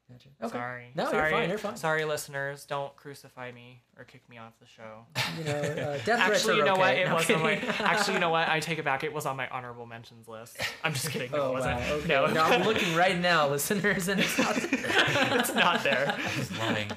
Yeah. 0.08 0.16
Gotcha. 0.16 0.28
Okay. 0.42 0.52
Sorry. 0.58 0.92
No, 0.94 1.10
Sorry. 1.10 1.30
you're 1.30 1.40
fine. 1.40 1.48
You're 1.48 1.58
fine. 1.58 1.76
Sorry, 1.76 2.04
listeners. 2.04 2.64
Don't 2.66 2.94
crucify 2.94 3.52
me 3.52 3.80
or 3.98 4.04
kick 4.04 4.28
me 4.28 4.36
off 4.38 4.52
the 4.60 4.66
show. 4.66 5.06
You 5.38 5.44
know, 5.44 5.52
uh, 5.52 5.98
death 6.04 6.20
Actually, 6.20 6.58
you 6.58 6.64
know 6.64 6.76
what? 6.76 6.94
It 6.96 7.08
No, 7.08 7.14
was 7.14 7.30
on 7.30 7.42
my. 7.42 7.54
Actually, 7.80 8.14
you 8.14 8.20
know 8.20 8.30
what? 8.30 8.48
I 8.48 8.60
take 8.60 8.78
it 8.78 8.84
back. 8.84 9.02
It 9.02 9.12
was 9.12 9.24
on 9.26 9.36
my 9.36 9.48
honorable 9.48 9.86
mentions 9.86 10.28
list. 10.28 10.58
I'm 10.84 10.92
just 10.92 11.10
kidding. 11.10 11.30
No, 11.30 11.38
Oh 11.42 11.50
it 11.50 11.52
wasn't. 11.54 11.80
wow. 11.80 11.92
Okay. 11.94 12.08
No, 12.08 12.26
No, 12.26 12.42
I'm 12.44 12.62
looking 12.64 12.94
right 12.94 13.18
now, 13.18 13.48
listeners, 13.48 14.08
and 14.08 14.20
it's 14.20 14.38
not. 14.38 14.56
it's 14.62 15.54
not 15.54 15.82
there. 15.82 16.14
He's 16.36 16.52
lying 16.58 16.88
to 16.88 16.96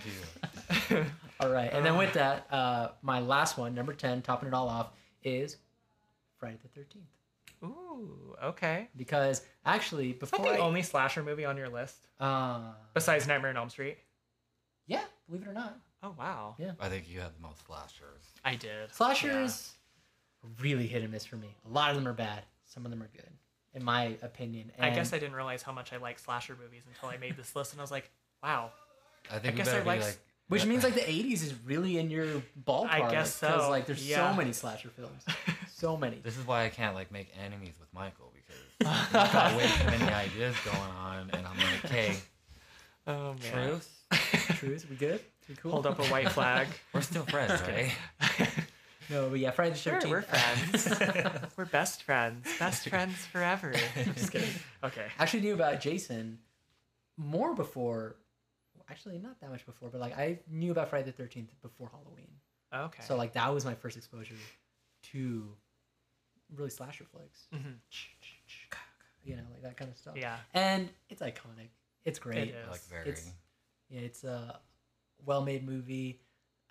you. 0.99 1.05
All 1.39 1.49
right, 1.49 1.71
and 1.71 1.85
then 1.85 1.97
with 1.97 2.13
that, 2.13 2.47
uh, 2.51 2.89
my 3.01 3.19
last 3.19 3.57
one, 3.57 3.73
number 3.73 3.93
ten, 3.93 4.21
topping 4.21 4.47
it 4.49 4.53
all 4.53 4.67
off, 4.67 4.89
is 5.23 5.57
Friday 6.39 6.57
the 6.61 6.67
Thirteenth. 6.69 7.05
Ooh, 7.63 8.35
okay. 8.43 8.89
Because 8.95 9.41
actually, 9.65 10.13
before 10.13 10.45
the 10.45 10.51
I, 10.51 10.57
only 10.57 10.81
slasher 10.83 11.23
movie 11.23 11.45
on 11.45 11.57
your 11.57 11.69
list 11.69 12.07
uh, 12.19 12.71
besides 12.93 13.27
Nightmare 13.27 13.51
on 13.51 13.57
Elm 13.57 13.69
Street? 13.69 13.97
yeah, 14.85 15.03
believe 15.27 15.41
it 15.43 15.47
or 15.49 15.53
not, 15.53 15.77
Oh 16.03 16.13
wow. 16.17 16.55
Yeah. 16.59 16.71
I 16.79 16.89
think 16.89 17.09
you 17.09 17.19
had 17.19 17.35
the 17.35 17.41
most 17.41 17.65
slashers. 17.65 18.23
I 18.45 18.55
did. 18.55 18.93
Slashers 18.93 19.73
really 20.61 20.87
hit 20.87 21.01
and 21.01 21.11
miss 21.11 21.25
for 21.25 21.35
me. 21.37 21.47
A 21.65 21.69
lot 21.69 21.89
of 21.89 21.95
them 21.95 22.07
are 22.07 22.13
bad. 22.13 22.43
Some 22.65 22.85
of 22.85 22.91
them 22.91 23.01
are 23.01 23.09
good, 23.13 23.29
in 23.73 23.83
my 23.83 24.15
opinion. 24.21 24.71
I 24.79 24.91
guess 24.91 25.11
I 25.13 25.19
didn't 25.19 25.35
realize 25.35 25.63
how 25.63 25.71
much 25.71 25.91
I 25.93 25.97
like 25.97 26.19
slasher 26.19 26.55
movies 26.61 26.83
until 26.87 27.09
I 27.09 27.17
made 27.17 27.35
this 27.35 27.55
list, 27.55 27.73
and 27.73 27.81
I 27.81 27.83
was 27.83 27.91
like, 27.91 28.09
wow. 28.43 28.71
I 29.31 29.39
think 29.39 29.55
we 29.55 29.57
guess 29.63 29.69
I 29.73 29.79
be 29.79 29.85
like- 29.85 30.01
like. 30.01 30.19
Which 30.49 30.65
means 30.65 30.85
like 30.85 30.93
the 30.93 31.01
'80s 31.01 31.43
is 31.43 31.53
really 31.65 31.97
in 31.97 32.09
your 32.09 32.41
ballpark. 32.65 32.89
I 32.89 33.11
guess 33.11 33.37
'cause, 33.37 33.63
so, 33.63 33.69
Like 33.69 33.85
there's 33.85 34.07
yeah. 34.07 34.31
so 34.31 34.37
many 34.37 34.53
slasher 34.53 34.87
films, 34.87 35.25
so 35.79 35.95
many. 35.97 36.17
This 36.17 36.37
is 36.37 36.45
why 36.47 36.65
I 36.65 36.69
can't 36.69 36.95
like 36.95 37.11
make 37.11 37.31
enemies 37.43 37.75
with 37.79 37.93
Michael 37.93 38.33
because 38.33 38.61
he's 39.07 39.13
got 39.13 39.55
way 39.57 39.67
too 39.67 39.85
many 39.85 40.11
ideas 40.13 40.55
going 40.65 40.77
on, 40.77 41.29
and 41.33 41.45
I'm 41.45 41.57
like, 41.57 41.91
hey, 41.91 42.15
Oh 43.05 43.35
man. 43.41 43.51
truth, 43.69 44.03
Truth, 44.57 44.87
we 44.89 44.95
good? 44.95 45.21
We 45.47 45.55
cool? 45.55 45.71
Hold 45.71 45.85
up 45.87 45.99
a 45.99 46.05
white 46.05 46.29
flag. 46.31 46.67
we're 46.93 47.01
still 47.01 47.23
friends, 47.23 47.61
right? 47.61 47.91
No, 49.09 49.29
but 49.29 49.39
yeah, 49.39 49.51
Friday 49.51 49.71
the 49.71 49.77
Sure, 49.77 49.93
13th. 50.01 50.09
we're 50.09 50.21
friends. 50.23 51.49
we're 51.57 51.65
best 51.65 52.03
friends. 52.03 52.45
Best 52.59 52.89
friends 52.89 53.15
forever. 53.27 53.73
I'm 53.95 54.13
just 54.13 54.31
kidding. 54.31 54.49
Okay. 54.83 55.05
I 55.17 55.23
actually 55.23 55.41
knew 55.41 55.53
about 55.53 55.79
Jason 55.79 56.39
more 57.15 57.55
before. 57.55 58.17
Actually, 58.89 59.17
not 59.19 59.39
that 59.39 59.49
much 59.49 59.65
before, 59.65 59.89
but 59.89 60.01
like 60.01 60.17
I 60.17 60.39
knew 60.49 60.71
about 60.71 60.89
Friday 60.89 61.09
the 61.11 61.23
13th 61.23 61.47
before 61.61 61.89
Halloween. 61.89 62.27
Okay. 62.73 63.03
So 63.07 63.15
like 63.15 63.33
that 63.33 63.53
was 63.53 63.63
my 63.63 63.75
first 63.75 63.95
exposure 63.95 64.35
to 65.13 65.47
really 66.55 66.69
slasher 66.69 67.03
flicks. 67.05 67.47
Mhm. 67.53 67.75
You 69.23 69.35
know, 69.35 69.43
like 69.51 69.61
that 69.63 69.77
kind 69.77 69.91
of 69.91 69.97
stuff. 69.97 70.15
Yeah. 70.15 70.37
And 70.53 70.89
it's 71.09 71.21
iconic. 71.21 71.69
It's 72.05 72.17
great. 72.19 72.49
It 72.49 72.55
is. 72.55 72.69
like 72.69 72.81
very. 72.83 73.09
It's- 73.09 73.31
Yeah, 73.89 74.01
it's 74.01 74.23
a 74.25 74.59
well-made 75.25 75.65
movie. 75.65 76.21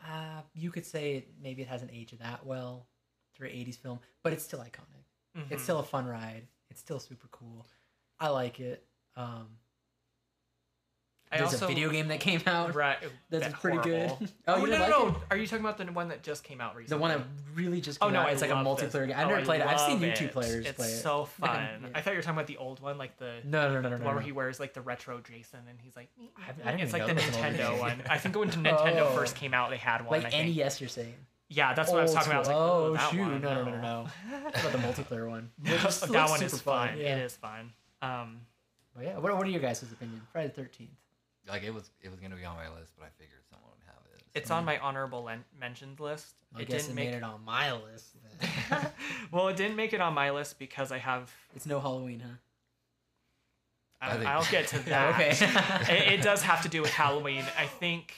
Uh, 0.06 0.42
you 0.54 0.70
could 0.70 0.84
say 0.84 1.16
it, 1.16 1.28
maybe 1.40 1.62
it 1.62 1.68
hasn't 1.68 1.90
aged 1.90 2.18
that 2.18 2.44
well 2.44 2.86
through 3.34 3.48
an 3.48 3.54
80s 3.54 3.76
film, 3.78 4.00
but 4.22 4.32
it's 4.34 4.44
still 4.44 4.60
iconic. 4.60 5.04
It's 5.50 5.60
Mhm. 5.62 5.64
still 5.64 5.78
a 5.80 5.82
fun 5.82 6.06
ride. 6.06 6.46
It's 6.70 6.80
still 6.80 6.98
super 6.98 7.28
cool. 7.28 7.66
I 8.18 8.28
like 8.28 8.58
it. 8.60 8.86
Um, 9.16 9.58
I 11.32 11.38
there's 11.38 11.52
also 11.54 11.64
a 11.64 11.68
video 11.68 11.90
game 11.90 12.08
that 12.08 12.20
came 12.20 12.40
out 12.46 12.74
right. 12.74 12.98
that's 13.30 13.46
that 13.46 13.54
pretty 13.60 13.78
horrible. 13.78 14.16
good. 14.20 14.28
Oh, 14.48 14.56
you 14.58 14.60
no, 14.62 14.66
didn't 14.78 14.90
no, 14.90 15.02
like 15.04 15.12
no. 15.14 15.22
Are 15.30 15.36
you 15.36 15.46
talking 15.46 15.64
about 15.64 15.76
the 15.76 15.84
one 15.86 16.08
that 16.08 16.22
just 16.22 16.44
came 16.44 16.60
out 16.60 16.76
recently? 16.76 16.96
The 16.96 17.00
one 17.02 17.10
that 17.10 17.26
really 17.54 17.80
just 17.80 17.98
Oh 18.00 18.06
came 18.06 18.14
no, 18.14 18.20
out. 18.20 18.28
I 18.28 18.30
It's 18.30 18.42
like 18.42 18.50
a 18.52 18.54
this. 18.54 18.62
multiplayer 18.94 19.08
game. 19.08 19.16
I've 19.16 19.26
Oh, 19.26 19.30
never 19.30 19.40
I 19.40 19.44
played 19.44 19.60
it. 19.60 19.66
I've 19.66 19.80
seen 19.80 19.98
YouTube 20.00 20.20
it. 20.26 20.32
players 20.32 20.66
It's 20.66 20.76
play 20.76 20.86
it. 20.86 20.90
It's 20.92 21.02
so 21.02 21.24
fun. 21.40 21.50
Yeah. 21.82 21.88
I 21.94 22.00
thought 22.00 22.12
you 22.12 22.18
were 22.18 22.22
talking 22.22 22.36
about 22.38 22.46
the 22.46 22.58
old 22.58 22.80
one, 22.80 22.96
like 22.96 23.16
the 23.18 23.38
No, 23.44 23.68
no, 23.72 23.80
no, 23.80 23.88
no, 23.88 23.96
no. 23.96 24.04
one 24.04 24.14
where 24.14 24.22
he 24.24 24.30
wears 24.32 24.60
like 24.60 24.72
the 24.72 24.80
retro 24.82 25.20
Jason 25.20 25.60
and 25.68 25.78
he's 25.82 25.96
like. 25.96 26.08
I- 26.64 26.70
I 26.70 26.72
it's 26.74 26.92
like 26.92 27.06
the 27.06 27.14
know 27.14 27.20
that 27.20 27.26
was 27.26 27.36
an 27.36 27.44
old 27.44 27.54
Nintendo 27.76 27.80
one. 27.80 28.02
I 28.08 28.18
think 28.18 28.36
when 28.36 28.50
Nintendo 28.50 29.00
Oh. 29.02 29.14
first 29.16 29.34
came 29.34 29.52
out, 29.52 29.70
they 29.70 29.76
had 29.78 30.06
one. 30.06 30.22
Like 30.22 30.32
NES, 30.32 30.80
you're 30.80 30.88
saying? 30.88 31.14
Yeah, 31.48 31.74
that's 31.74 31.90
what 31.90 32.00
I 32.00 32.02
was 32.02 32.12
talking 32.14 32.32
about. 32.32 32.36
I 32.36 32.38
was 32.40 32.48
like, 32.48 32.56
school. 32.56 32.66
oh, 32.66 32.96
oh 32.98 33.10
shoot! 33.12 33.40
No, 33.42 33.54
no, 33.54 33.64
no, 33.64 33.70
no, 33.76 33.80
no. 33.80 34.06
About 34.48 34.72
the 34.72 34.78
multiplayer 34.78 35.28
one? 35.28 35.50
That 35.62 36.28
one 36.28 36.42
is 36.42 36.60
fun. 36.60 36.90
It 36.98 37.18
is 37.18 37.36
fun. 37.36 37.72
Um, 38.02 38.40
yeah, 39.00 39.18
what, 39.18 39.36
what 39.36 39.46
are 39.46 39.50
your 39.50 39.60
guys' 39.60 39.82
opinion? 39.82 40.22
Friday 40.32 40.48
the 40.48 40.54
Thirteenth. 40.54 40.90
Like 41.48 41.62
it 41.62 41.72
was, 41.72 41.90
it 42.02 42.10
was 42.10 42.18
gonna 42.20 42.36
be 42.36 42.44
on 42.44 42.56
my 42.56 42.68
list, 42.68 42.92
but 42.98 43.04
I 43.06 43.08
figured 43.18 43.40
someone 43.50 43.70
would 43.70 43.86
have 43.86 44.02
it. 44.14 44.22
it's 44.34 44.50
on 44.50 44.64
my 44.64 44.78
honorable 44.78 45.22
len- 45.24 45.44
mentioned 45.58 46.00
list. 46.00 46.34
I 46.54 46.62
it 46.62 46.68
guess 46.68 46.86
didn't 46.86 46.98
it 46.98 47.02
make 47.02 47.10
made 47.12 47.16
it 47.18 47.22
on 47.22 47.44
my 47.44 47.72
list. 47.72 48.14
Then. 48.70 48.86
well, 49.30 49.48
it 49.48 49.56
didn't 49.56 49.76
make 49.76 49.92
it 49.92 50.00
on 50.00 50.14
my 50.14 50.30
list 50.30 50.58
because 50.58 50.90
I 50.92 50.98
have. 50.98 51.30
it's 51.54 51.66
no 51.66 51.80
Halloween, 51.80 52.20
huh? 52.20 52.28
I 54.00 54.10
I, 54.10 54.12
think- 54.16 54.26
I'll 54.26 54.44
get 54.50 54.66
to 54.68 54.78
that. 54.90 55.14
okay. 55.14 55.94
it, 55.94 56.20
it 56.20 56.22
does 56.22 56.42
have 56.42 56.62
to 56.62 56.68
do 56.68 56.82
with 56.82 56.90
Halloween. 56.90 57.44
I 57.58 57.66
think 57.66 58.14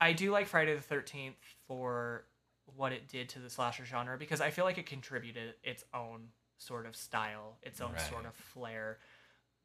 I 0.00 0.12
do 0.12 0.30
like 0.30 0.46
Friday 0.46 0.74
the 0.74 0.80
Thirteenth 0.80 1.36
for 1.66 2.24
what 2.76 2.92
it 2.92 3.06
did 3.08 3.28
to 3.30 3.38
the 3.38 3.48
slasher 3.50 3.84
genre 3.84 4.18
because 4.18 4.40
I 4.40 4.50
feel 4.50 4.64
like 4.64 4.78
it 4.78 4.86
contributed 4.86 5.54
its 5.62 5.84
own 5.94 6.28
sort 6.58 6.86
of 6.86 6.96
style, 6.96 7.56
its 7.62 7.80
own 7.80 7.92
sort 8.10 8.26
of 8.26 8.34
flair. 8.34 8.98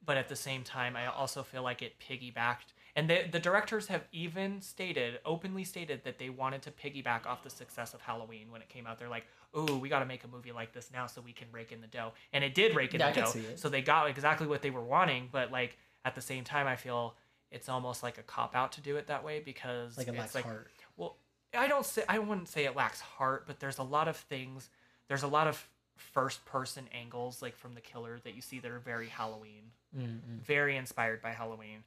But 0.05 0.17
at 0.17 0.29
the 0.29 0.35
same 0.35 0.63
time, 0.63 0.95
I 0.95 1.07
also 1.07 1.43
feel 1.43 1.61
like 1.61 1.81
it 1.81 1.99
piggybacked, 1.99 2.73
and 2.95 3.09
the 3.09 3.27
the 3.29 3.39
directors 3.39 3.87
have 3.87 4.07
even 4.11 4.61
stated, 4.61 5.19
openly 5.25 5.63
stated, 5.63 6.03
that 6.05 6.17
they 6.17 6.29
wanted 6.29 6.61
to 6.63 6.71
piggyback 6.71 7.25
off 7.25 7.43
the 7.43 7.49
success 7.49 7.93
of 7.93 8.01
Halloween 8.01 8.49
when 8.51 8.61
it 8.61 8.69
came 8.69 8.87
out. 8.87 8.97
They're 8.97 9.09
like, 9.09 9.25
"Ooh, 9.57 9.77
we 9.77 9.89
got 9.89 9.99
to 9.99 10.05
make 10.05 10.23
a 10.23 10.27
movie 10.27 10.51
like 10.53 10.71
this 10.73 10.89
now 10.91 11.05
so 11.05 11.21
we 11.21 11.33
can 11.33 11.47
rake 11.51 11.71
in 11.71 11.81
the 11.81 11.87
dough," 11.87 12.13
and 12.33 12.43
it 12.43 12.53
did 12.53 12.75
rake 12.75 12.93
in 12.93 13.01
Yeah, 13.01 13.11
the 13.11 13.21
dough. 13.21 13.33
So 13.55 13.67
they 13.69 13.81
got 13.81 14.09
exactly 14.09 14.47
what 14.47 14.61
they 14.61 14.69
were 14.69 14.83
wanting, 14.83 15.29
but 15.31 15.51
like 15.51 15.77
at 16.05 16.15
the 16.15 16.21
same 16.21 16.43
time, 16.45 16.65
I 16.65 16.77
feel 16.77 17.15
it's 17.51 17.67
almost 17.67 18.01
like 18.03 18.17
a 18.17 18.23
cop 18.23 18.55
out 18.55 18.71
to 18.73 18.81
do 18.81 18.95
it 18.95 19.07
that 19.07 19.23
way 19.23 19.39
because 19.41 19.97
Like 19.97 20.07
it 20.07 20.11
it's 20.11 20.19
lacks 20.19 20.35
like 20.35 20.45
heart. 20.45 20.71
well, 20.95 21.17
I 21.53 21.67
don't 21.67 21.85
say 21.85 22.03
I 22.07 22.19
wouldn't 22.19 22.47
say 22.47 22.65
it 22.65 22.75
lacks 22.75 23.01
heart, 23.01 23.45
but 23.47 23.59
there's 23.59 23.79
a 23.79 23.83
lot 23.83 24.07
of 24.07 24.15
things. 24.15 24.69
There's 25.07 25.23
a 25.23 25.27
lot 25.27 25.47
of 25.47 25.67
first 25.99 26.43
person 26.45 26.85
angles 26.93 27.41
like 27.41 27.55
from 27.55 27.73
the 27.75 27.81
killer 27.81 28.19
that 28.23 28.35
you 28.35 28.41
see 28.41 28.59
that 28.59 28.71
are 28.71 28.79
very 28.79 29.07
Halloween, 29.07 29.71
Mm-mm. 29.97 30.19
very 30.45 30.75
inspired 30.77 31.21
by 31.21 31.31
Halloween. 31.31 31.83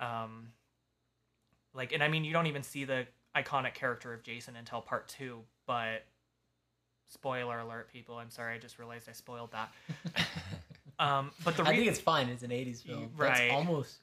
Um, 0.00 0.48
like, 1.74 1.92
and 1.92 2.02
I 2.02 2.08
mean, 2.08 2.24
you 2.24 2.32
don't 2.32 2.46
even 2.46 2.62
see 2.62 2.84
the 2.84 3.06
iconic 3.36 3.74
character 3.74 4.12
of 4.12 4.22
Jason 4.22 4.56
until 4.56 4.80
part 4.80 5.08
two, 5.08 5.40
but 5.66 6.04
spoiler 7.08 7.58
alert, 7.58 7.90
people. 7.92 8.16
I'm 8.16 8.30
sorry, 8.30 8.54
I 8.54 8.58
just 8.58 8.78
realized 8.78 9.08
I 9.08 9.12
spoiled 9.12 9.52
that. 9.52 9.72
Um, 10.96 11.32
but 11.44 11.56
the 11.56 11.64
I 11.64 11.70
re- 11.70 11.76
think 11.78 11.88
it's 11.88 11.98
fine. 11.98 12.28
It's 12.28 12.44
an 12.44 12.50
'80s 12.50 12.80
film. 12.84 13.10
right. 13.16 13.36
That's 13.36 13.52
almost 13.52 13.96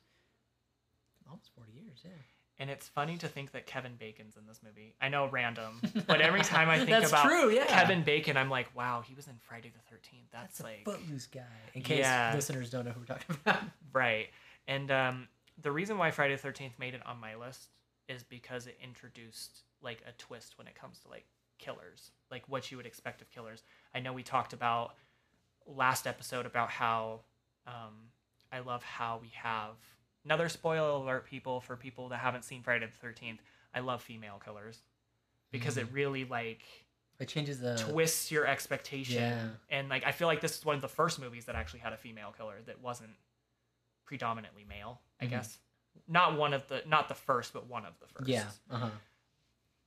almost 1.26 1.50
40 1.56 1.72
years. 1.72 2.02
Yeah. 2.04 2.12
And 2.60 2.70
it's 2.70 2.88
funny 2.88 3.18
to 3.18 3.28
think 3.28 3.54
that 3.54 3.66
Kevin 3.66 3.94
Bacon's 3.98 4.38
in 4.38 4.46
this 4.46 4.60
movie. 4.64 4.94
I 5.02 5.10
know 5.10 5.28
random, 5.28 5.82
but 6.06 6.22
every 6.22 6.42
time 6.42 6.70
I 6.70 6.78
think 6.86 7.08
about 7.08 7.26
true, 7.26 7.50
yeah. 7.50 7.66
Kevin 7.66 8.04
Bacon, 8.04 8.38
I'm 8.38 8.52
like, 8.52 8.76
wow, 8.76 9.02
he 9.04 9.16
was 9.16 9.28
in 9.28 9.34
Friday 9.40 9.72
the 9.74 9.82
Thirteenth. 9.90 10.28
That's, 10.32 10.60
That's 10.60 10.60
a 10.60 10.64
like 10.64 10.86
footloose 10.86 11.26
guy. 11.26 11.42
In 11.74 11.82
case 11.82 12.00
Yeah. 12.00 12.34
listeners 12.36 12.70
don't 12.70 12.86
know 12.86 12.92
who 12.92 13.00
we're 13.00 13.06
talking 13.08 13.36
about. 13.44 13.62
right. 13.94 14.28
And 14.68 14.92
um, 14.92 15.28
the 15.60 15.72
reason 15.72 15.98
why 15.98 16.12
Friday 16.12 16.36
the 16.36 16.42
Thirteenth 16.42 16.78
made 16.78 16.94
it 16.94 17.02
on 17.06 17.20
my 17.20 17.36
list 17.36 17.70
is 18.08 18.22
because 18.24 18.68
it 18.68 18.78
introduced 18.84 19.64
like 19.82 20.04
a 20.08 20.12
twist 20.20 20.58
when 20.60 20.68
it 20.68 20.76
comes 20.76 21.00
to 21.00 21.08
like 21.10 21.26
killers, 21.58 22.12
like 22.30 22.44
what 22.48 22.70
you 22.70 22.78
would 22.78 22.86
expect 22.86 23.22
of 23.24 23.32
killers. 23.32 23.64
I 23.96 24.00
know 24.02 24.14
we 24.14 24.22
talked 24.24 24.54
about 24.54 24.96
last 25.66 26.06
episode 26.06 26.46
about 26.46 26.70
how 26.70 27.22
um, 27.66 28.10
I 28.52 28.60
love 28.60 28.84
how 28.84 29.20
we 29.22 29.32
have 29.34 29.76
another 30.26 30.50
spoiler 30.50 30.90
alert, 30.90 31.26
people 31.26 31.62
for 31.62 31.76
people 31.76 32.10
that 32.10 32.20
haven't 32.20 32.44
seen 32.46 32.62
Friday 32.64 32.86
the 32.86 32.92
Thirteenth. 32.92 33.42
I 33.74 33.80
love 33.80 34.02
female 34.02 34.40
killers 34.44 34.82
because 35.52 35.78
it 35.78 35.88
really 35.92 36.26
like 36.26 36.62
It 37.20 37.28
changes 37.28 37.60
the 37.60 37.76
twists 37.78 38.32
your 38.32 38.46
expectation. 38.48 39.22
Yeah. 39.22 39.48
And 39.70 39.90
like 39.90 40.04
I 40.06 40.12
feel 40.12 40.28
like 40.28 40.42
this 40.42 40.58
is 40.58 40.66
one 40.66 40.76
of 40.76 40.82
the 40.82 40.88
first 40.90 41.20
movies 41.20 41.46
that 41.46 41.56
actually 41.56 41.80
had 41.82 41.94
a 41.94 41.98
female 41.98 42.34
killer 42.38 42.56
that 42.66 42.82
wasn't 42.82 43.12
predominantly 44.06 44.66
male, 44.66 45.00
I 45.22 45.26
Mhm. 45.26 45.30
guess. 45.30 45.58
Not 46.08 46.38
one 46.38 46.54
of 46.54 46.68
the 46.68 46.84
not 46.86 47.08
the 47.08 47.16
first, 47.16 47.54
but 47.54 47.68
one 47.68 47.86
of 47.86 47.98
the 48.00 48.08
first. 48.08 48.28
Yeah. 48.30 48.50
Uh 48.70 48.78
huh. 48.78 48.90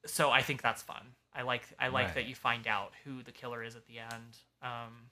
So 0.06 0.30
I 0.30 0.42
think 0.42 0.62
that's 0.62 0.82
fun. 0.82 1.14
I 1.32 1.42
like 1.42 1.62
I 1.78 1.88
like 1.88 2.06
Right. 2.06 2.14
that 2.16 2.24
you 2.26 2.34
find 2.34 2.66
out 2.66 2.92
who 3.04 3.22
the 3.22 3.32
killer 3.32 3.62
is 3.62 3.74
at 3.76 3.86
the 3.86 3.98
end. 3.98 4.38
Um 4.62 5.10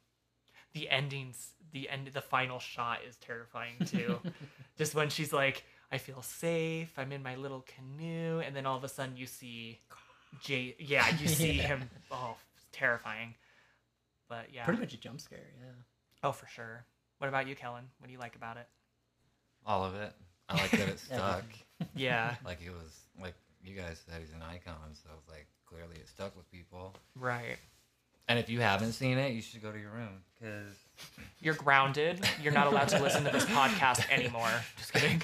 the 0.72 0.88
endings 0.90 1.50
the 1.72 1.88
end 1.88 2.08
the 2.12 2.20
final 2.20 2.58
shot 2.58 2.98
is 3.08 3.16
terrifying 3.16 3.74
too. 3.86 4.18
Just 4.78 4.94
when 4.94 5.08
she's 5.08 5.32
like, 5.32 5.64
I 5.90 5.98
feel 5.98 6.22
safe, 6.22 6.92
I'm 6.98 7.12
in 7.12 7.22
my 7.22 7.36
little 7.36 7.64
canoe, 7.76 8.40
and 8.40 8.54
then 8.56 8.66
all 8.66 8.76
of 8.76 8.84
a 8.84 8.88
sudden 8.88 9.16
you 9.16 9.26
see 9.26 9.78
Jay 10.42 10.74
yeah, 10.78 11.08
you 11.18 11.28
see 11.40 11.52
Yeah. 11.52 11.62
him 11.68 11.90
oh 12.10 12.36
terrifying. 12.72 13.34
But 14.28 14.46
yeah. 14.52 14.64
Pretty 14.64 14.80
much 14.80 14.94
a 14.94 14.96
jump 14.98 15.20
scare. 15.20 15.38
Yeah. 15.60 15.72
Oh, 16.24 16.32
for 16.32 16.46
sure. 16.46 16.84
What 17.18 17.28
about 17.28 17.46
you, 17.46 17.54
Kellen? 17.54 17.84
What 17.98 18.06
do 18.06 18.12
you 18.12 18.18
like 18.18 18.34
about 18.36 18.56
it? 18.56 18.66
All 19.66 19.84
of 19.84 19.94
it. 19.94 20.12
I 20.48 20.54
like 20.60 20.70
that 20.72 20.88
it 20.88 20.98
stuck. 21.12 21.44
Yeah, 21.94 22.34
like 22.44 22.60
it 22.64 22.70
was 22.70 23.00
like 23.20 23.34
you 23.64 23.74
guys 23.76 24.02
said, 24.08 24.20
he's 24.20 24.32
an 24.32 24.42
icon, 24.42 24.74
so 24.94 25.08
it's 25.18 25.28
like 25.28 25.46
clearly 25.66 25.96
it 25.96 26.08
stuck 26.08 26.36
with 26.36 26.50
people. 26.50 26.94
right. 27.16 27.56
And 28.32 28.38
if 28.38 28.48
you 28.48 28.60
haven't 28.60 28.92
seen 28.92 29.18
it, 29.18 29.34
you 29.34 29.42
should 29.42 29.60
go 29.62 29.70
to 29.70 29.78
your 29.78 29.90
room 29.90 30.22
because 30.40 30.74
You're 31.38 31.52
grounded. 31.52 32.26
You're 32.42 32.54
not 32.54 32.66
allowed 32.66 32.88
to 32.88 32.98
listen 32.98 33.24
to 33.24 33.30
this 33.30 33.44
podcast 33.44 34.08
anymore. 34.10 34.48
Just 34.78 34.94
kidding. 34.94 35.20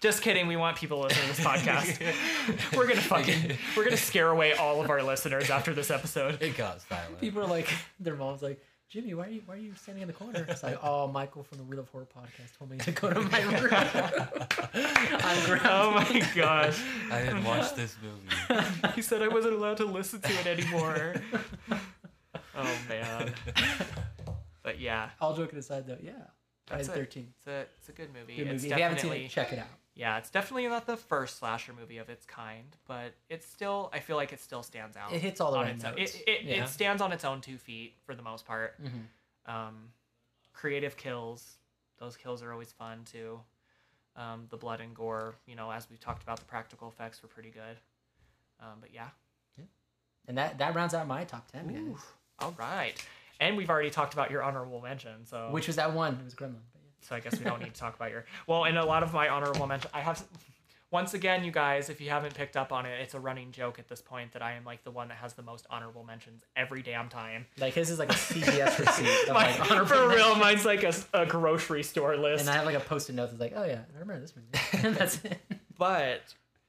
Just 0.00 0.22
kidding. 0.22 0.46
We 0.46 0.54
want 0.54 0.76
people 0.76 0.98
to 0.98 1.08
listen 1.08 1.20
to 1.22 1.28
this 1.36 1.44
podcast. 1.44 2.76
We're 2.76 2.86
gonna 2.86 3.00
fucking 3.00 3.56
we're 3.76 3.82
gonna 3.82 3.96
scare 3.96 4.28
away 4.28 4.52
all 4.52 4.80
of 4.80 4.88
our 4.88 5.02
listeners 5.02 5.50
after 5.50 5.74
this 5.74 5.90
episode. 5.90 6.40
it 6.40 6.56
got 6.56 6.80
silent. 6.82 7.20
People 7.20 7.42
are 7.42 7.46
like, 7.48 7.68
their 7.98 8.14
mom's 8.14 8.40
like, 8.40 8.62
Jimmy, 8.88 9.14
why 9.14 9.26
are 9.26 9.30
you 9.30 9.42
why 9.46 9.54
are 9.54 9.58
you 9.58 9.74
standing 9.74 10.02
in 10.02 10.06
the 10.06 10.14
corner? 10.14 10.46
It's 10.48 10.62
like, 10.62 10.78
oh, 10.84 11.08
Michael 11.08 11.42
from 11.42 11.58
the 11.58 11.64
We 11.64 11.76
Love 11.76 11.88
Horror 11.88 12.06
podcast 12.06 12.56
told 12.56 12.70
me 12.70 12.78
to 12.78 12.92
go 12.92 13.10
to 13.12 13.20
my 13.20 13.40
room. 13.42 13.68
I'm 14.74 15.44
grounded. 15.46 15.66
Oh 15.66 15.90
my 15.92 16.28
gosh. 16.36 16.80
I 17.10 17.22
didn't 17.24 17.42
watch 17.42 17.74
this 17.74 17.96
movie. 18.00 18.64
He 18.94 19.02
said 19.02 19.22
I 19.22 19.28
wasn't 19.28 19.54
allowed 19.54 19.78
to 19.78 19.86
listen 19.86 20.20
to 20.20 20.30
it 20.32 20.46
anymore. 20.46 21.14
Oh 22.56 22.74
man. 22.88 23.34
But 24.62 24.78
yeah. 24.78 25.10
All 25.20 25.34
joking 25.34 25.58
aside, 25.58 25.88
though, 25.88 25.98
yeah, 26.00 26.12
That's. 26.68 26.86
Thirteenth. 26.86 27.30
It's 27.38 27.46
a 27.48 27.60
it's 27.78 27.88
a 27.88 27.92
good 27.92 28.10
movie. 28.14 28.36
Good 28.36 28.46
It's 28.46 28.62
movie. 28.62 28.72
If 28.72 28.78
you 28.78 28.82
haven't 28.84 29.00
seen 29.00 29.12
it, 29.12 29.28
check 29.28 29.52
it 29.52 29.58
out. 29.58 29.66
yeah, 29.96 30.18
it's 30.18 30.30
definitely 30.30 30.68
not 30.68 30.86
the 30.86 30.96
first 30.96 31.38
slasher 31.40 31.72
movie 31.72 31.98
of 31.98 32.08
its 32.08 32.24
kind, 32.26 32.76
but 32.86 33.12
it's 33.28 33.44
still 33.44 33.90
I 33.92 33.98
feel 33.98 34.14
like 34.14 34.32
it 34.32 34.40
still 34.40 34.62
stands 34.62 34.96
out. 34.96 35.12
It 35.12 35.20
hits 35.20 35.40
all 35.40 35.50
the 35.50 35.58
right 35.58 35.74
its 35.74 35.84
own. 35.84 35.96
notes. 35.96 36.14
It, 36.14 36.28
it, 36.28 36.42
Yeah. 36.44 36.64
it 36.64 36.68
stands 36.68 37.02
on 37.02 37.10
its 37.10 37.24
own 37.24 37.40
two 37.40 37.56
feet 37.58 37.94
for 38.06 38.14
the 38.14 38.22
most 38.22 38.46
part. 38.46 38.76
Mhm. 38.80 39.52
Um, 39.52 39.88
creative 40.52 40.96
kills, 40.96 41.56
those 41.98 42.16
kills 42.16 42.40
are 42.44 42.52
always 42.52 42.70
fun 42.70 43.00
too. 43.04 43.40
Um, 44.14 44.46
the 44.50 44.56
blood 44.56 44.80
and 44.80 44.94
gore, 44.94 45.34
you 45.46 45.56
know, 45.56 45.72
as 45.72 45.90
we've 45.90 45.98
talked 45.98 46.22
about, 46.22 46.38
the 46.38 46.44
practical 46.44 46.86
effects 46.86 47.20
were 47.20 47.28
pretty 47.28 47.50
good. 47.50 47.80
Um, 48.60 48.78
but 48.80 48.94
yeah, 48.94 49.08
yeah. 49.58 49.64
And 50.28 50.38
that 50.38 50.58
that 50.58 50.76
rounds 50.76 50.94
out 50.94 51.08
my 51.08 51.24
top 51.24 51.50
ten, 51.50 51.66
all 52.38 52.54
right. 52.58 52.94
And 53.40 53.56
we've 53.56 53.70
already 53.70 53.90
talked 53.90 54.14
about 54.14 54.30
your 54.30 54.42
honorable 54.42 54.80
mention, 54.80 55.26
so 55.26 55.48
Which 55.50 55.66
was 55.66 55.76
that 55.76 55.92
one? 55.92 56.14
It 56.14 56.24
was 56.24 56.34
Gremlin. 56.34 56.60
But 56.72 56.80
yeah. 56.84 57.08
so 57.08 57.16
I 57.16 57.20
guess 57.20 57.38
we 57.38 57.44
don't 57.44 57.60
need 57.60 57.74
to 57.74 57.80
talk 57.80 57.96
about 57.96 58.10
your. 58.10 58.24
Well, 58.46 58.64
and 58.64 58.78
a 58.78 58.84
lot 58.84 59.02
of 59.02 59.12
my 59.12 59.28
honorable 59.28 59.66
mention, 59.66 59.90
I 59.92 60.00
have. 60.00 60.22
Once 60.92 61.14
again, 61.14 61.42
you 61.42 61.50
guys, 61.50 61.88
if 61.88 62.02
you 62.02 62.10
haven't 62.10 62.34
picked 62.34 62.54
up 62.54 62.70
on 62.70 62.84
it, 62.84 63.00
it's 63.00 63.14
a 63.14 63.18
running 63.18 63.50
joke 63.50 63.78
at 63.78 63.88
this 63.88 64.02
point 64.02 64.30
that 64.32 64.42
I 64.42 64.52
am 64.52 64.64
like 64.64 64.84
the 64.84 64.90
one 64.90 65.08
that 65.08 65.16
has 65.16 65.32
the 65.32 65.42
most 65.42 65.66
honorable 65.70 66.04
mentions 66.04 66.44
every 66.54 66.82
damn 66.82 67.08
time. 67.08 67.46
Like 67.58 67.72
his 67.72 67.88
is 67.88 67.98
like 67.98 68.10
a 68.10 68.14
CVS 68.14 68.78
receipt. 68.78 69.28
Of, 69.28 69.34
My- 69.34 69.58
like, 69.58 69.70
honorable 69.70 69.86
for 69.86 70.08
real, 70.10 70.34
mine's 70.34 70.66
like 70.66 70.84
a 71.14 71.24
grocery 71.24 71.82
store 71.82 72.18
list. 72.18 72.42
And 72.42 72.50
I 72.50 72.56
have 72.56 72.66
like 72.66 72.76
a 72.76 72.80
post-it 72.80 73.14
note 73.14 73.28
that's 73.28 73.40
like, 73.40 73.54
oh 73.56 73.64
yeah, 73.64 73.80
I 73.96 73.98
remember 74.00 74.20
this 74.20 74.34
movie. 74.36 74.48
and 74.86 74.94
that's 74.94 75.24
it. 75.24 75.38
but 75.78 76.20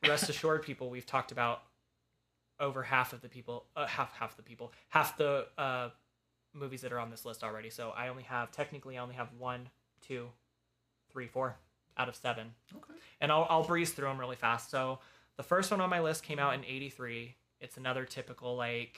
rest 0.07 0.30
assured, 0.30 0.64
people, 0.64 0.90
we've 0.90 1.06
talked 1.06 1.34
about 1.34 1.64
over 2.64 2.81
half 2.81 3.14
of 3.14 3.22
the 3.22 3.30
people, 3.30 3.65
uh, 3.76 3.85
half 3.85 4.14
half 4.14 4.35
the 4.38 4.41
people, 4.41 4.72
half 4.90 5.18
the 5.18 5.45
uh, 5.57 5.90
movies 6.53 6.81
that 6.81 6.91
are 6.94 6.99
on 6.99 7.11
this 7.11 7.26
list 7.26 7.44
already. 7.44 7.69
So 7.69 7.94
I 7.95 8.07
only 8.07 8.23
have 8.23 8.52
technically, 8.52 8.98
I 8.98 9.02
only 9.02 9.15
have 9.15 9.30
one, 9.38 9.69
two, 10.02 10.30
three, 11.11 11.27
four 11.27 11.57
out 11.98 12.10
of 12.10 12.15
seven. 12.15 12.53
Okay. 12.76 12.99
and 13.22 13.31
I'll, 13.31 13.45
I'll 13.49 13.64
breeze 13.64 13.91
through 13.91 14.07
them 14.07 14.19
really 14.19 14.35
fast. 14.35 14.72
So 14.72 14.99
the 15.38 15.44
first 15.44 15.69
one 15.69 15.81
on 15.81 15.90
my 15.90 15.99
list 15.99 16.23
came 16.23 16.40
out 16.40 16.53
in 16.53 16.64
83. 16.64 17.35
It's 17.60 17.77
another 17.77 18.06
typical 18.06 18.56
like 18.56 18.98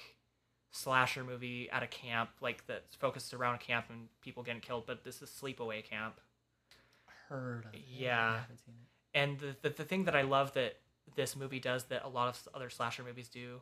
slasher 0.72 1.24
movie 1.24 1.70
at 1.72 1.84
a 1.84 1.88
camp, 1.88 2.30
like 2.42 2.66
that's 2.68 2.96
focused 2.96 3.34
around 3.34 3.56
a 3.56 3.60
camp 3.60 3.88
and 3.90 4.08
people 4.22 4.44
getting 4.44 4.62
killed, 4.62 4.86
but 4.86 5.04
this 5.04 5.22
is 5.22 5.30
Sleepaway 5.30 5.84
Camp. 5.84 6.20
Heard 7.30 7.66
of 7.66 7.74
it. 7.74 7.82
Yeah. 7.90 8.20
I 8.20 8.38
haven't 8.38 8.60
seen 8.66 8.76
it. 8.76 9.18
And 9.18 9.40
the, 9.40 9.56
the, 9.62 9.76
the 9.76 9.84
thing 9.84 10.06
that 10.06 10.16
I 10.16 10.24
love 10.24 10.54
that 10.54 10.78
this 11.16 11.36
movie 11.36 11.60
does 11.60 11.86
that 11.86 12.04
a 12.04 12.10
lot 12.10 12.28
of 12.28 12.48
other 12.54 12.70
slasher 12.70 13.04
movies 13.04 13.28
do 13.28 13.62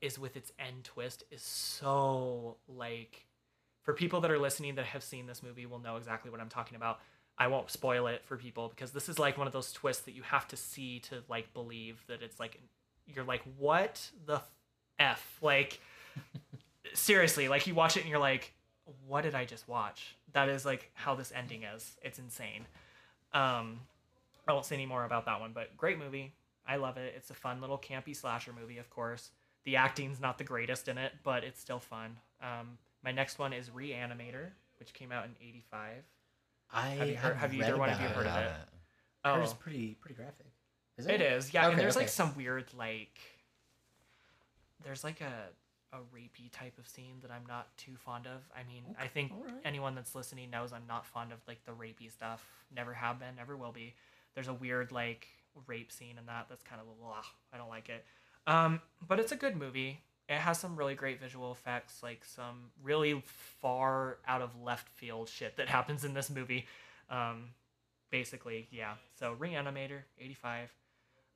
is 0.00 0.18
with 0.18 0.36
its 0.36 0.52
end 0.58 0.84
twist 0.84 1.24
is 1.30 1.42
so 1.42 2.56
like 2.68 3.26
for 3.82 3.94
people 3.94 4.20
that 4.20 4.30
are 4.30 4.38
listening 4.38 4.74
that 4.76 4.84
have 4.84 5.02
seen 5.02 5.26
this 5.26 5.42
movie 5.42 5.66
will 5.66 5.78
know 5.78 5.96
exactly 5.96 6.30
what 6.30 6.40
I'm 6.40 6.48
talking 6.48 6.76
about. 6.76 7.00
I 7.38 7.46
won't 7.46 7.70
spoil 7.70 8.06
it 8.08 8.22
for 8.24 8.36
people 8.36 8.68
because 8.68 8.90
this 8.90 9.08
is 9.08 9.18
like 9.18 9.38
one 9.38 9.46
of 9.46 9.52
those 9.52 9.72
twists 9.72 10.02
that 10.04 10.14
you 10.14 10.22
have 10.22 10.46
to 10.48 10.56
see 10.56 10.98
to 11.00 11.22
like 11.28 11.52
believe 11.54 12.04
that 12.08 12.20
it's 12.20 12.38
like 12.38 12.60
you're 13.06 13.24
like 13.24 13.42
what 13.56 14.10
the 14.26 14.42
f 14.98 15.38
like 15.40 15.80
seriously 16.94 17.48
like 17.48 17.66
you 17.66 17.74
watch 17.74 17.96
it 17.96 18.00
and 18.00 18.10
you're 18.10 18.18
like 18.18 18.52
what 19.06 19.22
did 19.22 19.34
I 19.34 19.44
just 19.44 19.68
watch? 19.68 20.16
That 20.32 20.48
is 20.48 20.64
like 20.64 20.90
how 20.94 21.14
this 21.14 21.32
ending 21.34 21.62
is. 21.62 21.96
It's 22.02 22.18
insane. 22.18 22.66
Um 23.32 23.80
I 24.46 24.52
won't 24.52 24.64
say 24.64 24.74
any 24.74 24.86
more 24.86 25.04
about 25.04 25.26
that 25.26 25.40
one, 25.40 25.52
but 25.52 25.76
great 25.76 25.98
movie. 25.98 26.32
I 26.68 26.76
love 26.76 26.96
it. 26.98 27.14
It's 27.16 27.30
a 27.30 27.34
fun 27.34 27.60
little 27.60 27.78
campy 27.78 28.14
slasher 28.14 28.52
movie, 28.52 28.78
of 28.78 28.90
course. 28.90 29.30
The 29.64 29.76
acting's 29.76 30.20
not 30.20 30.38
the 30.38 30.44
greatest 30.44 30.86
in 30.88 30.98
it, 30.98 31.12
but 31.24 31.42
it's 31.42 31.60
still 31.60 31.80
fun. 31.80 32.16
Um, 32.42 32.78
my 33.02 33.10
next 33.10 33.38
one 33.38 33.52
is 33.52 33.70
Reanimator, 33.70 34.50
which 34.78 34.92
came 34.92 35.10
out 35.10 35.24
in 35.24 35.30
'85. 35.40 36.04
I 36.70 36.88
Have 36.90 37.08
you 37.08 37.16
heard- 37.16 37.36
have 37.36 37.54
either 37.54 37.72
read 37.72 37.78
one 37.78 37.90
of 37.90 38.00
you 38.00 38.06
it. 38.06 38.12
heard 38.12 38.26
of 38.26 38.36
it? 38.44 38.52
Oh, 39.24 39.40
it's 39.40 39.54
pretty 39.54 39.94
pretty 39.94 40.14
graphic. 40.14 40.46
Is 40.98 41.06
it 41.06 41.20
is. 41.20 41.52
Yeah, 41.54 41.62
Okay, 41.64 41.72
and 41.72 41.80
there's 41.80 41.96
okay. 41.96 42.04
like 42.04 42.08
some 42.10 42.34
weird 42.36 42.72
like 42.74 43.18
there's 44.84 45.04
like 45.04 45.20
a 45.20 45.48
a 45.96 45.98
rapey 46.14 46.52
type 46.52 46.76
of 46.78 46.86
scene 46.86 47.14
that 47.22 47.30
I'm 47.30 47.46
not 47.46 47.74
too 47.78 47.96
fond 47.96 48.26
of. 48.26 48.42
I 48.54 48.62
mean, 48.70 48.82
I 49.00 49.06
think 49.06 49.32
alright. 49.32 49.54
anyone 49.64 49.94
that's 49.94 50.14
listening 50.14 50.50
knows 50.50 50.70
I'm 50.72 50.86
not 50.86 51.06
fond 51.06 51.32
of 51.32 51.38
like 51.48 51.64
the 51.64 51.72
rapey 51.72 52.12
stuff. 52.12 52.46
Never 52.74 52.92
have 52.92 53.18
been, 53.18 53.36
never 53.36 53.56
will 53.56 53.72
be. 53.72 53.94
There's 54.34 54.48
a 54.48 54.54
weird 54.54 54.92
like 54.92 55.26
rape 55.66 55.92
scene 55.92 56.18
in 56.18 56.26
that 56.26 56.46
that's 56.48 56.62
kind 56.62 56.80
of 56.80 56.86
blah. 57.00 57.22
I 57.52 57.58
don't 57.58 57.68
like 57.68 57.88
it. 57.88 58.04
Um, 58.46 58.80
but 59.06 59.20
it's 59.20 59.32
a 59.32 59.36
good 59.36 59.56
movie. 59.56 60.00
It 60.28 60.36
has 60.36 60.58
some 60.58 60.76
really 60.76 60.94
great 60.94 61.20
visual 61.20 61.52
effects, 61.52 62.02
like 62.02 62.24
some 62.24 62.70
really 62.82 63.22
far 63.60 64.18
out 64.26 64.42
of 64.42 64.50
left 64.62 64.88
field 64.88 65.28
shit 65.28 65.56
that 65.56 65.68
happens 65.76 66.04
in 66.04 66.14
this 66.14 66.30
movie. 66.30 66.66
Um, 67.10 67.50
basically, 68.10 68.68
yeah. 68.70 68.94
So 69.18 69.34
Reanimator, 69.38 70.02
85. 70.18 70.70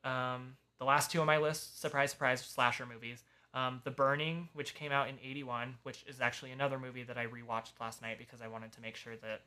Um, 0.04 0.56
the 0.78 0.84
last 0.84 1.10
two 1.10 1.20
on 1.20 1.26
my 1.26 1.38
list, 1.38 1.80
surprise, 1.80 2.10
surprise, 2.10 2.40
slasher 2.40 2.86
movies. 2.86 3.22
Um, 3.54 3.82
the 3.84 3.90
Burning, 3.90 4.48
which 4.54 4.74
came 4.74 4.92
out 4.92 5.08
in 5.08 5.16
81, 5.22 5.76
which 5.82 6.04
is 6.08 6.20
actually 6.20 6.52
another 6.52 6.78
movie 6.78 7.02
that 7.02 7.18
I 7.18 7.26
rewatched 7.26 7.72
last 7.80 8.00
night 8.00 8.16
because 8.18 8.40
I 8.40 8.48
wanted 8.48 8.72
to 8.72 8.80
make 8.80 8.96
sure 8.96 9.14
that. 9.16 9.42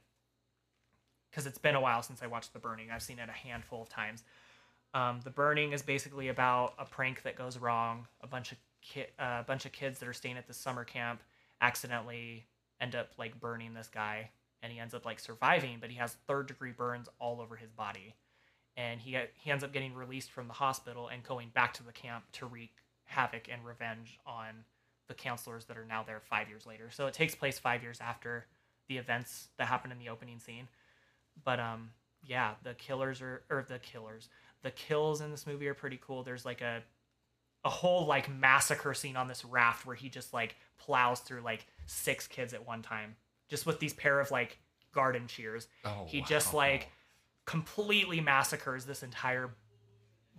Because 1.29 1.45
it's 1.45 1.57
been 1.57 1.75
a 1.75 1.81
while 1.81 2.01
since 2.01 2.21
I 2.23 2.27
watched 2.27 2.53
The 2.53 2.59
Burning. 2.59 2.91
I've 2.91 3.01
seen 3.01 3.19
it 3.19 3.27
a 3.27 3.33
handful 3.33 3.81
of 3.81 3.89
times. 3.89 4.23
Um, 4.95 5.19
the 5.25 5.29
Burning 5.29 5.73
is 5.73 5.81
basically 5.81 6.29
about 6.29 6.73
a 6.79 6.85
prank 6.85 7.21
that 7.23 7.35
goes 7.35 7.57
wrong. 7.57 8.07
A 8.21 8.27
bunch 8.27 8.53
of 8.53 8.57
ki- 8.81 9.05
uh, 9.19 9.39
a 9.41 9.45
bunch 9.45 9.65
of 9.65 9.73
kids 9.73 9.99
that 9.99 10.07
are 10.07 10.13
staying 10.13 10.37
at 10.37 10.47
the 10.47 10.53
summer 10.53 10.85
camp 10.85 11.21
accidentally 11.59 12.45
end 12.79 12.95
up 12.95 13.09
like 13.17 13.39
burning 13.39 13.73
this 13.73 13.89
guy, 13.89 14.29
and 14.63 14.71
he 14.71 14.79
ends 14.79 14.93
up 14.93 15.05
like 15.05 15.19
surviving, 15.19 15.77
but 15.81 15.89
he 15.89 15.97
has 15.97 16.15
third 16.27 16.47
degree 16.47 16.71
burns 16.71 17.09
all 17.19 17.41
over 17.41 17.57
his 17.57 17.71
body, 17.71 18.15
and 18.77 19.01
he 19.01 19.17
he 19.33 19.51
ends 19.51 19.65
up 19.65 19.73
getting 19.73 19.93
released 19.93 20.31
from 20.31 20.47
the 20.47 20.53
hospital 20.53 21.09
and 21.09 21.23
going 21.23 21.49
back 21.53 21.73
to 21.73 21.83
the 21.83 21.91
camp 21.91 22.23
to 22.31 22.45
wreak 22.45 22.71
havoc 23.03 23.49
and 23.51 23.65
revenge 23.65 24.17
on 24.25 24.63
the 25.07 25.13
counselors 25.13 25.65
that 25.65 25.77
are 25.77 25.85
now 25.85 26.03
there 26.03 26.21
five 26.21 26.47
years 26.47 26.65
later. 26.65 26.89
So 26.89 27.05
it 27.07 27.13
takes 27.13 27.35
place 27.35 27.59
five 27.59 27.83
years 27.83 27.99
after 28.01 28.45
the 28.87 28.97
events 28.97 29.49
that 29.57 29.67
happened 29.67 29.91
in 29.91 29.99
the 29.99 30.09
opening 30.09 30.39
scene. 30.39 30.67
But 31.43 31.59
um, 31.59 31.91
yeah, 32.23 32.53
the 32.63 32.73
killers 32.73 33.21
are 33.21 33.43
or 33.49 33.65
the 33.67 33.79
killers, 33.79 34.29
the 34.65 34.71
kills 34.71 35.21
in 35.21 35.29
this 35.29 35.45
movie 35.45 35.67
are 35.67 35.75
pretty 35.75 35.99
cool. 36.01 36.23
There's 36.23 36.43
like 36.43 36.61
a 36.61 36.81
a 37.63 37.69
whole 37.69 38.05
like 38.07 38.29
massacre 38.29 38.93
scene 38.95 39.15
on 39.15 39.27
this 39.27 39.45
raft 39.45 39.85
where 39.85 39.95
he 39.95 40.09
just 40.09 40.33
like 40.33 40.55
plows 40.77 41.19
through 41.19 41.41
like 41.41 41.65
six 41.85 42.25
kids 42.27 42.53
at 42.53 42.65
one 42.67 42.81
time, 42.81 43.15
just 43.47 43.65
with 43.67 43.79
these 43.79 43.93
pair 43.93 44.19
of 44.19 44.31
like 44.31 44.57
garden 44.91 45.27
shears. 45.27 45.67
Oh, 45.85 46.05
he 46.07 46.21
just 46.21 46.53
like 46.53 46.89
completely 47.45 48.21
massacres 48.21 48.85
this 48.85 49.03
entire 49.03 49.51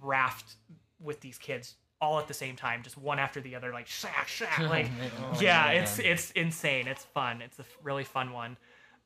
raft 0.03 0.57
with 1.01 1.21
these 1.21 1.39
kids 1.39 1.77
all 2.01 2.19
at 2.19 2.29
the 2.29 2.35
same 2.35 2.57
time, 2.57 2.83
just 2.83 2.99
one 2.99 3.19
after 3.19 3.41
the 3.41 3.55
other, 3.55 3.73
like 3.73 3.87
shack 3.87 4.29
shack, 4.29 4.59
like 4.69 4.87
Oh, 5.23 5.39
yeah, 5.41 5.67
man. 5.67 5.83
it's 5.83 5.99
it's 6.01 6.31
insane. 6.33 6.89
It's 6.89 7.05
fun. 7.05 7.43
It's 7.43 7.59
a 7.61 7.65
really 7.83 8.05
fun 8.05 8.33
one. 8.33 8.57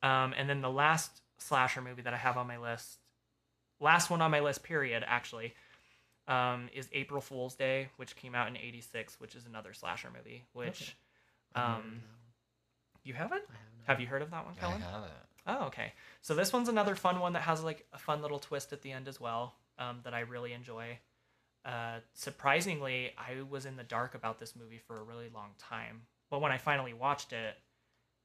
Um, 0.02 0.32
and 0.36 0.48
then 0.48 0.60
the 0.62 0.70
last 0.70 1.20
slasher 1.38 1.82
movie 1.82 2.02
that 2.02 2.14
I 2.14 2.16
have 2.16 2.36
on 2.38 2.46
my 2.46 2.56
list, 2.58 2.98
last 3.80 4.10
one 4.10 4.22
on 4.22 4.30
my 4.30 4.40
list, 4.40 4.62
period, 4.62 5.04
actually, 5.06 5.54
um, 6.28 6.68
is 6.74 6.88
April 6.92 7.20
Fool's 7.20 7.54
Day, 7.54 7.88
which 7.96 8.14
came 8.16 8.34
out 8.34 8.48
in 8.48 8.56
'86, 8.56 9.18
which 9.20 9.34
is 9.34 9.46
another 9.46 9.72
slasher 9.72 10.10
movie. 10.16 10.44
Which, 10.52 10.96
um, 11.54 12.02
you 13.04 13.14
haven't? 13.14 13.42
Have 13.86 14.00
you 14.00 14.06
heard 14.06 14.22
of 14.22 14.30
that 14.30 14.44
one, 14.44 14.54
I 14.60 14.60
haven't. 14.90 15.10
Oh, 15.46 15.66
okay. 15.66 15.92
So 16.20 16.34
this 16.34 16.52
one's 16.52 16.68
another 16.68 16.94
fun 16.94 17.18
one 17.18 17.32
that 17.32 17.42
has 17.42 17.64
like 17.64 17.86
a 17.92 17.98
fun 17.98 18.22
little 18.22 18.38
twist 18.38 18.72
at 18.72 18.82
the 18.82 18.92
end 18.92 19.08
as 19.08 19.20
well 19.20 19.54
um, 19.78 20.00
that 20.04 20.14
I 20.14 20.20
really 20.20 20.52
enjoy. 20.52 20.98
Uh, 21.64 21.98
surprisingly, 22.14 23.12
I 23.18 23.42
was 23.48 23.66
in 23.66 23.76
the 23.76 23.82
dark 23.82 24.14
about 24.14 24.38
this 24.38 24.54
movie 24.54 24.80
for 24.86 24.98
a 24.98 25.02
really 25.02 25.28
long 25.34 25.50
time, 25.58 26.02
but 26.30 26.40
when 26.40 26.52
I 26.52 26.58
finally 26.58 26.92
watched 26.92 27.32
it, 27.32 27.56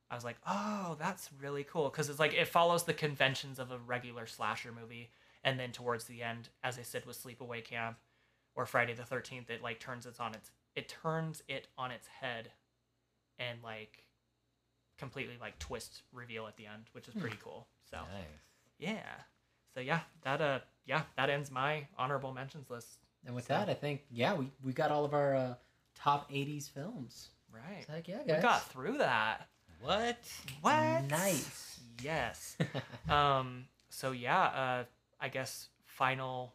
I 0.09 0.15
was 0.15 0.23
like, 0.23 0.37
"Oh, 0.47 0.95
that's 0.99 1.29
really 1.41 1.63
cool," 1.63 1.89
because 1.89 2.09
it's 2.09 2.19
like 2.19 2.33
it 2.33 2.47
follows 2.47 2.83
the 2.83 2.93
conventions 2.93 3.59
of 3.59 3.71
a 3.71 3.77
regular 3.77 4.25
slasher 4.25 4.71
movie, 4.71 5.09
and 5.45 5.57
then 5.57 5.71
towards 5.71 6.03
the 6.05 6.21
end, 6.23 6.49
as 6.63 6.77
I 6.77 6.81
said 6.81 7.05
with 7.05 7.21
Sleepaway 7.23 7.63
Camp 7.63 7.97
or 8.55 8.65
Friday 8.65 8.93
the 8.93 9.03
Thirteenth, 9.05 9.49
it 9.49 9.61
like 9.63 9.79
turns 9.79 10.05
it 10.05 10.19
on 10.19 10.33
its 10.33 10.51
it 10.75 10.89
turns 10.89 11.41
it 11.47 11.67
on 11.77 11.91
its 11.91 12.07
head, 12.07 12.51
and 13.39 13.59
like 13.63 14.03
completely 14.97 15.35
like 15.39 15.57
twist 15.59 16.01
reveal 16.11 16.47
at 16.47 16.57
the 16.57 16.65
end, 16.65 16.83
which 16.91 17.07
is 17.07 17.13
pretty 17.13 17.37
cool. 17.41 17.67
So 17.89 17.97
Nice. 17.97 18.25
yeah, 18.79 19.03
so 19.73 19.79
yeah, 19.79 20.01
that 20.23 20.41
uh 20.41 20.59
yeah 20.85 21.03
that 21.15 21.29
ends 21.29 21.51
my 21.51 21.87
honorable 21.97 22.33
mentions 22.33 22.69
list. 22.69 22.99
And 23.25 23.35
with 23.35 23.47
that, 23.47 23.69
I 23.69 23.73
think 23.73 24.03
yeah, 24.11 24.33
we, 24.33 24.51
we 24.63 24.71
got 24.73 24.91
all 24.91 25.03
of 25.05 25.13
our 25.13 25.35
uh, 25.35 25.53
top 25.95 26.29
'80s 26.31 26.69
films. 26.69 27.29
Right, 27.51 27.85
So, 27.87 27.93
heck 27.93 28.07
yeah, 28.07 28.17
we 28.27 28.33
got 28.41 28.67
through 28.69 28.97
that. 28.97 29.47
What? 29.81 30.17
What? 30.61 31.03
Nice. 31.09 31.79
Yes. 32.03 32.57
um. 33.09 33.65
So 33.89 34.11
yeah. 34.11 34.43
Uh. 34.43 34.83
I 35.25 35.27
guess 35.29 35.69
final 35.87 36.53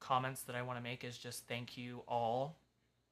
comments 0.00 0.40
that 0.44 0.56
I 0.56 0.62
want 0.62 0.78
to 0.78 0.82
make 0.82 1.04
is 1.04 1.18
just 1.18 1.46
thank 1.46 1.76
you 1.76 2.02
all 2.08 2.56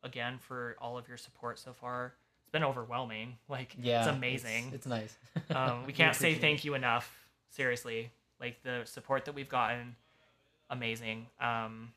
again 0.02 0.38
for 0.38 0.74
all 0.80 0.96
of 0.96 1.06
your 1.06 1.18
support 1.18 1.58
so 1.58 1.74
far. 1.74 2.14
It's 2.44 2.50
been 2.50 2.64
overwhelming. 2.64 3.36
Like 3.50 3.76
yeah, 3.78 3.98
it's 4.00 4.08
amazing. 4.08 4.66
It's, 4.68 4.74
it's 4.76 4.86
nice. 4.86 5.14
um, 5.54 5.84
we 5.86 5.92
can't 5.92 6.16
say 6.16 6.28
appreciate 6.30 6.40
thank 6.40 6.64
you 6.64 6.72
enough. 6.72 7.14
seriously, 7.50 8.10
like 8.40 8.62
the 8.62 8.82
support 8.86 9.26
that 9.26 9.34
we've 9.34 9.50
gotten, 9.50 9.96
amazing. 10.70 11.26
Um, 11.42 11.92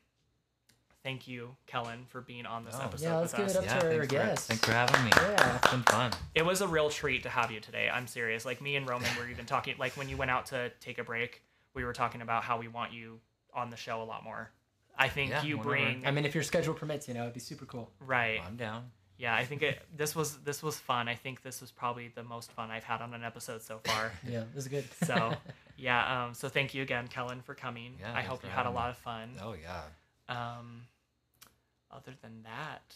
thank 1.02 1.26
you, 1.26 1.56
Kellen, 1.66 2.04
for 2.10 2.20
being 2.20 2.44
on 2.44 2.66
this 2.66 2.76
Oh. 2.78 2.84
episode 2.84 3.04
Yeah, 3.06 3.20
with 3.20 3.32
let's 3.32 3.34
give 3.34 3.46
us. 3.46 3.54
it 3.54 3.58
up 3.58 3.64
Yeah, 3.64 3.78
to 3.78 3.86
our 3.86 3.92
thanks 3.92 4.06
for, 4.06 4.10
guest. 4.12 4.48
thanks 4.48 4.64
for 4.66 4.72
having 4.72 5.04
me. 5.04 5.10
Yeah. 5.16 5.56
It's 5.56 5.70
been 5.70 5.82
fun. 5.84 6.12
It 6.34 6.44
was 6.44 6.60
a 6.60 6.68
real 6.68 6.90
treat 6.90 7.22
to 7.22 7.30
have 7.30 7.50
you 7.50 7.60
today. 7.60 7.88
I'm 7.90 8.06
serious. 8.06 8.44
Like 8.44 8.60
me 8.60 8.76
and 8.76 8.86
Roman 8.86 9.08
were 9.18 9.26
even 9.26 9.46
talking. 9.46 9.74
Like 9.78 9.96
when 9.96 10.10
you 10.10 10.18
went 10.18 10.30
out 10.30 10.44
to 10.46 10.70
take 10.80 10.98
a 10.98 11.04
break, 11.04 11.42
we 11.74 11.84
were 11.84 11.92
talking 11.92 12.22
about 12.22 12.42
how 12.44 12.58
we 12.58 12.68
want 12.68 12.92
you 12.92 13.20
on 13.54 13.70
the 13.70 13.76
show 13.76 14.02
a 14.02 14.04
lot 14.04 14.24
more. 14.24 14.50
I 14.96 15.08
think 15.08 15.30
Yeah, 15.30 15.42
you 15.44 15.58
bring 15.58 16.04
I 16.06 16.10
mean, 16.10 16.24
if 16.24 16.34
your 16.34 16.42
schedule 16.44 16.74
permits, 16.74 17.06
you 17.08 17.14
know, 17.14 17.22
it'd 17.22 17.34
be 17.34 17.40
super 17.40 17.66
cool. 17.66 17.90
right. 18.00 18.40
I'm 18.44 18.56
down. 18.56 18.90
Yeah, 19.16 19.34
I 19.34 19.44
think 19.44 19.62
it. 19.62 19.80
This 19.96 20.14
was 20.14 20.38
this 20.38 20.62
was 20.62 20.78
fun. 20.78 21.08
I 21.08 21.16
think 21.16 21.42
this 21.42 21.60
was 21.60 21.72
probably 21.72 22.08
the 22.14 22.22
most 22.22 22.52
fun 22.52 22.70
I've 22.70 22.84
had 22.84 23.00
on 23.02 23.14
an 23.14 23.24
episode 23.24 23.62
so 23.62 23.80
far. 23.84 24.12
Yeah, 24.28 24.44
this 24.54 24.64
is 24.64 24.68
good. 24.68 24.84
so 25.04 25.34
yeah. 25.76 26.26
Um. 26.26 26.34
So 26.34 26.48
thank 26.48 26.72
you 26.72 26.82
again, 26.82 27.08
Kellen, 27.08 27.40
for 27.42 27.54
coming. 27.54 27.94
Yeah, 28.00 28.12
I 28.14 28.22
hope 28.22 28.44
you 28.44 28.48
had 28.50 28.66
a 28.66 28.70
lot 28.70 28.90
of 28.90 28.96
fun. 28.98 29.30
Oh 29.42 29.54
yeah. 29.60 29.82
Um. 30.28 30.82
Other 31.90 32.12
than 32.22 32.42
that, 32.44 32.94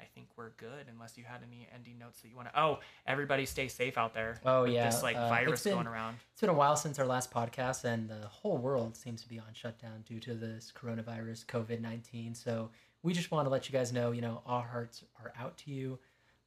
I 0.00 0.04
think 0.14 0.28
we're 0.36 0.50
good. 0.58 0.86
Unless 0.92 1.18
you 1.18 1.24
had 1.24 1.40
any 1.48 1.68
ending 1.74 1.98
notes 1.98 2.20
that 2.20 2.28
you 2.28 2.36
want 2.36 2.48
to. 2.52 2.60
Oh, 2.60 2.78
everybody, 3.06 3.44
stay 3.46 3.68
safe 3.68 3.98
out 3.98 4.14
there. 4.14 4.40
Oh, 4.44 4.62
with 4.62 4.72
yeah, 4.72 4.88
This 4.90 5.02
like 5.02 5.16
uh, 5.16 5.28
virus 5.28 5.64
been- 5.64 5.74
going 5.74 5.86
around. 5.86 6.16
It's 6.32 6.40
been 6.40 6.50
a 6.50 6.54
while 6.54 6.76
since 6.76 6.98
our 6.98 7.06
last 7.06 7.30
podcast, 7.32 7.84
and 7.84 8.08
the 8.08 8.26
whole 8.28 8.56
world 8.58 8.96
seems 8.96 9.22
to 9.22 9.28
be 9.28 9.38
on 9.38 9.46
shutdown 9.52 10.04
due 10.06 10.20
to 10.20 10.34
this 10.34 10.72
coronavirus, 10.80 11.46
COVID 11.46 11.80
19. 11.80 12.34
So 12.34 12.70
we 13.02 13.12
just 13.12 13.30
want 13.30 13.46
to 13.46 13.50
let 13.50 13.68
you 13.68 13.72
guys 13.72 13.92
know, 13.92 14.12
you 14.12 14.20
know, 14.20 14.42
our 14.46 14.66
hearts 14.66 15.04
are 15.22 15.32
out 15.40 15.56
to 15.58 15.70
you. 15.70 15.98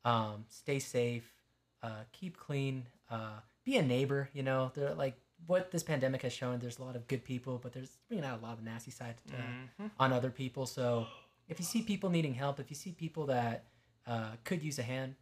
Um, 0.06 0.46
stay 0.50 0.80
safe, 0.80 1.32
uh, 1.84 2.04
keep 2.12 2.38
clean, 2.38 2.86
uh, 3.10 3.40
be 3.64 3.78
a 3.78 3.82
neighbor. 3.84 4.30
You 4.34 4.44
know, 4.44 4.72
they're 4.74 4.94
like 4.94 5.16
what 5.48 5.72
this 5.72 5.84
pandemic 5.84 6.22
has 6.22 6.32
shown. 6.34 6.60
There's 6.60 6.80
a 6.80 6.84
lot 6.84 6.96
of 6.96 7.08
good 7.08 7.24
people, 7.24 7.60
but 7.62 7.74
there's 7.74 7.98
bringing 8.08 8.26
out 8.26 8.40
a 8.40 8.42
lot 8.44 8.54
of 8.58 8.64
the 8.64 8.70
nasty 8.70 8.92
side 8.92 9.16
uh, 9.34 9.84
Mhm. 9.84 9.92
on 10.00 10.14
other 10.14 10.30
people. 10.30 10.66
So 10.66 11.08
if 11.52 11.60
you 11.60 11.66
see 11.66 11.82
people 11.82 12.10
needing 12.10 12.34
help, 12.34 12.60
if 12.60 12.70
you 12.70 12.76
see 12.76 12.92
people 12.92 13.26
that 13.28 13.66
uh, 14.08 14.32
could 14.46 14.64
use 14.64 14.80
a 14.80 14.84
hand, 14.84 15.16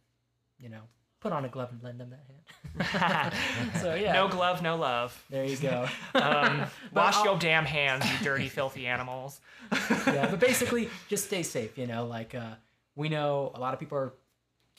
you 0.58 0.68
know, 0.68 0.80
put 1.20 1.32
on 1.32 1.44
a 1.44 1.48
glove 1.48 1.70
and 1.72 1.82
lend 1.82 2.00
them 2.00 2.10
that 2.10 2.84
hand. 2.86 3.34
so 3.82 3.94
yeah, 3.94 4.12
No 4.14 4.28
glove, 4.28 4.62
no 4.62 4.76
love. 4.76 5.22
there 5.28 5.44
you 5.44 5.56
go. 5.56 5.86
Um, 6.14 6.64
wash 6.92 7.16
I'll- 7.16 7.24
your 7.26 7.38
damn 7.38 7.64
hands, 7.66 8.04
you 8.10 8.16
dirty, 8.24 8.48
filthy 8.48 8.86
animals. 8.86 9.40
yeah, 10.06 10.28
but 10.30 10.40
basically, 10.40 10.88
just 11.08 11.26
stay 11.26 11.42
safe. 11.42 11.76
You 11.76 11.86
know, 11.86 12.06
like 12.06 12.34
uh, 12.34 12.54
we 12.96 13.08
know 13.08 13.52
a 13.54 13.60
lot 13.60 13.74
of 13.74 13.80
people 13.80 13.98
are 13.98 14.12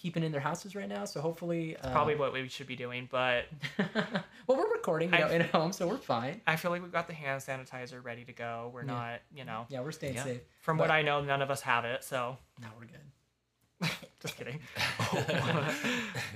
keeping 0.01 0.23
in 0.23 0.31
their 0.31 0.41
houses 0.41 0.75
right 0.75 0.89
now, 0.89 1.05
so 1.05 1.21
hopefully, 1.21 1.77
uh, 1.77 1.91
Probably 1.91 2.15
what 2.15 2.33
we 2.33 2.47
should 2.47 2.65
be 2.65 2.75
doing, 2.75 3.07
but 3.11 3.45
well, 4.47 4.57
we're 4.57 4.71
recording, 4.71 5.13
you 5.13 5.19
know, 5.19 5.27
in 5.27 5.41
home, 5.41 5.71
so 5.73 5.87
we're 5.87 5.97
fine. 5.97 6.41
I 6.47 6.55
feel 6.55 6.71
like 6.71 6.81
we've 6.81 6.91
got 6.91 7.07
the 7.07 7.13
hand 7.13 7.41
sanitizer 7.41 8.03
ready 8.03 8.25
to 8.25 8.33
go. 8.33 8.71
We're 8.73 8.81
Yeah. 8.81 8.87
not, 8.93 9.19
you 9.33 9.45
know, 9.45 9.67
Yeah, 9.69 9.81
we're 9.81 9.91
staying 9.91 10.15
Yeah. 10.15 10.23
safe. 10.23 10.41
from 10.61 10.77
what 10.79 10.89
I 10.89 11.03
know, 11.03 11.21
none 11.21 11.41
of 11.43 11.51
us 11.51 11.61
have 11.61 11.85
it. 11.85 12.03
So 12.03 12.37
No, 12.59 12.67
we're 12.79 12.87
good. 12.87 13.89
just 14.21 14.35
kidding. 14.37 14.59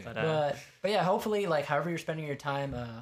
but 0.03 0.17
uh, 0.17 0.23
But 0.23 0.57
but 0.81 0.91
yeah, 0.91 1.03
hopefully, 1.03 1.47
like 1.47 1.65
however 1.65 1.89
you're 1.89 1.97
spending 1.97 2.25
your 2.27 2.35
time, 2.35 2.73
uh, 2.73 3.01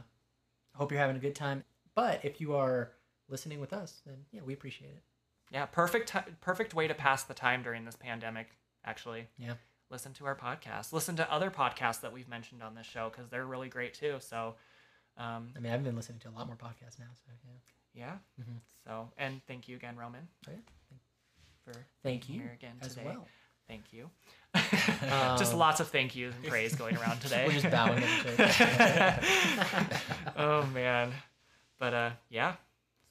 hope 0.76 0.92
you're 0.92 1.00
having 1.02 1.16
a 1.16 1.20
good 1.20 1.36
time. 1.36 1.64
But 1.96 2.24
if 2.24 2.40
you 2.42 2.56
are 2.56 2.92
listening 3.28 3.60
with 3.60 3.74
us, 3.74 4.02
then 4.06 4.16
yeah, 4.32 4.42
we 4.46 4.54
appreciate 4.54 4.92
it. 4.92 5.04
yeah, 5.52 5.66
perfect, 5.66 6.14
perfect 6.42 6.74
way 6.74 6.88
to 6.88 6.94
pass 6.94 7.24
the 7.24 7.34
time 7.34 7.64
during 7.64 7.86
this 7.86 7.96
pandemic. 7.96 8.48
Actually, 8.86 9.28
Yeah. 9.38 9.54
Listen 9.90 10.14
to 10.14 10.26
our 10.26 10.36
podcast. 10.36 10.92
Listen 10.94 11.16
to 11.18 11.32
other 11.32 11.52
podcasts 11.52 12.02
that 12.02 12.12
we've 12.14 12.28
mentioned 12.30 12.64
on 12.64 12.76
this 12.76 12.86
show 12.88 13.10
because 13.10 13.30
they're 13.30 13.46
really 13.46 13.70
great 13.70 13.94
too. 13.94 14.16
So, 14.20 14.56
um, 15.18 15.50
I 15.56 15.60
mean, 15.60 15.72
I've 15.72 15.84
been 15.84 15.96
listening 15.96 16.20
to 16.20 16.30
a 16.30 16.32
lot 16.32 16.48
more 16.48 16.56
podcasts 16.56 16.98
now, 17.00 17.06
so 17.14 17.32
yeah. 17.94 18.04
yeah. 18.06 18.44
Mhm. 18.44 18.58
So, 18.86 19.10
and 19.18 19.42
thank 19.48 19.68
you 19.68 19.76
again, 19.76 19.96
Roman, 19.96 20.28
Oh, 20.48 20.52
yeah. 20.52 20.58
for 21.64 21.74
Thank 22.04 22.28
you 22.30 22.42
here 22.42 22.52
again 22.54 22.76
as 22.82 22.96
today. 22.96 23.06
well. 23.08 23.28
Thank 23.68 23.94
you. 23.94 24.10
just 25.38 25.54
Um, 25.54 25.60
lots 25.60 25.80
of 25.80 25.88
thank 25.88 26.16
yous 26.16 26.36
and 26.36 26.46
praise 26.46 26.76
going 26.76 26.98
around 26.98 27.20
today. 27.22 27.46
We're 27.48 27.54
just 27.60 27.72
bowing 27.72 28.04
at 28.04 28.40
each 28.40 28.62
other. 28.62 30.34
oh 30.38 30.66
man, 30.74 31.12
but 31.80 31.94
uh, 31.94 32.12
yeah. 32.30 32.56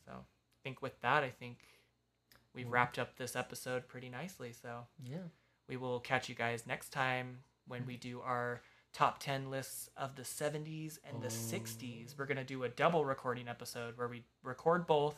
So 0.04 0.12
I 0.12 0.58
think 0.62 0.82
with 0.82 1.00
that, 1.00 1.22
I 1.24 1.30
think 1.30 1.58
we've 2.54 2.68
wrapped 2.68 2.98
up 2.98 3.16
this 3.16 3.34
episode 3.34 3.88
pretty 3.88 4.08
nicely. 4.10 4.52
So 4.52 4.86
yeah. 5.04 5.18
We 5.68 5.76
will 5.76 6.00
catch 6.00 6.28
you 6.28 6.34
guys 6.34 6.64
next 6.66 6.90
time 6.90 7.38
when 7.66 7.86
we 7.86 7.96
do 7.96 8.20
our 8.20 8.60
top 8.92 9.18
10 9.20 9.50
lists 9.50 9.88
of 9.96 10.16
the 10.16 10.22
70s 10.22 10.98
and 11.08 11.22
the 11.22 11.28
60s. 11.28 12.14
We're 12.18 12.26
going 12.26 12.36
to 12.36 12.44
do 12.44 12.64
a 12.64 12.68
double 12.68 13.04
recording 13.04 13.48
episode 13.48 13.96
where 13.96 14.08
we 14.08 14.22
record 14.42 14.86
both 14.86 15.14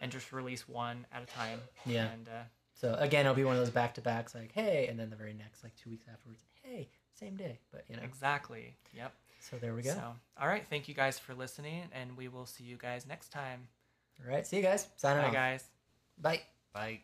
and 0.00 0.10
just 0.10 0.32
release 0.32 0.68
one 0.68 1.06
at 1.12 1.22
a 1.22 1.26
time. 1.26 1.60
Yeah. 1.84 2.06
And 2.10 2.28
uh, 2.28 2.42
So 2.74 2.94
again, 2.98 3.26
it'll 3.26 3.34
be 3.34 3.44
one 3.44 3.54
of 3.56 3.60
those 3.60 3.70
back 3.70 3.94
to 3.94 4.00
backs, 4.00 4.34
like 4.34 4.52
hey, 4.52 4.86
and 4.88 4.98
then 4.98 5.10
the 5.10 5.16
very 5.16 5.34
next, 5.34 5.62
like 5.62 5.74
two 5.76 5.90
weeks 5.90 6.06
afterwards, 6.10 6.42
hey, 6.62 6.88
same 7.18 7.36
day. 7.36 7.58
But 7.72 7.84
you 7.88 7.96
know, 7.96 8.02
exactly. 8.02 8.76
Yep. 8.94 9.12
so 9.40 9.56
there 9.58 9.74
we 9.74 9.82
go. 9.82 9.92
So, 9.92 10.14
all 10.40 10.48
right. 10.48 10.64
Thank 10.68 10.88
you 10.88 10.94
guys 10.94 11.18
for 11.18 11.34
listening, 11.34 11.82
and 11.92 12.16
we 12.16 12.28
will 12.28 12.46
see 12.46 12.64
you 12.64 12.76
guys 12.76 13.06
next 13.06 13.28
time. 13.30 13.68
All 14.24 14.30
right, 14.32 14.46
see 14.46 14.56
you 14.56 14.62
guys. 14.62 14.86
Signing 14.96 15.22
Bye, 15.22 15.28
off. 15.28 15.34
guys. 15.34 15.64
Bye. 16.18 16.40
Bye. 16.72 17.00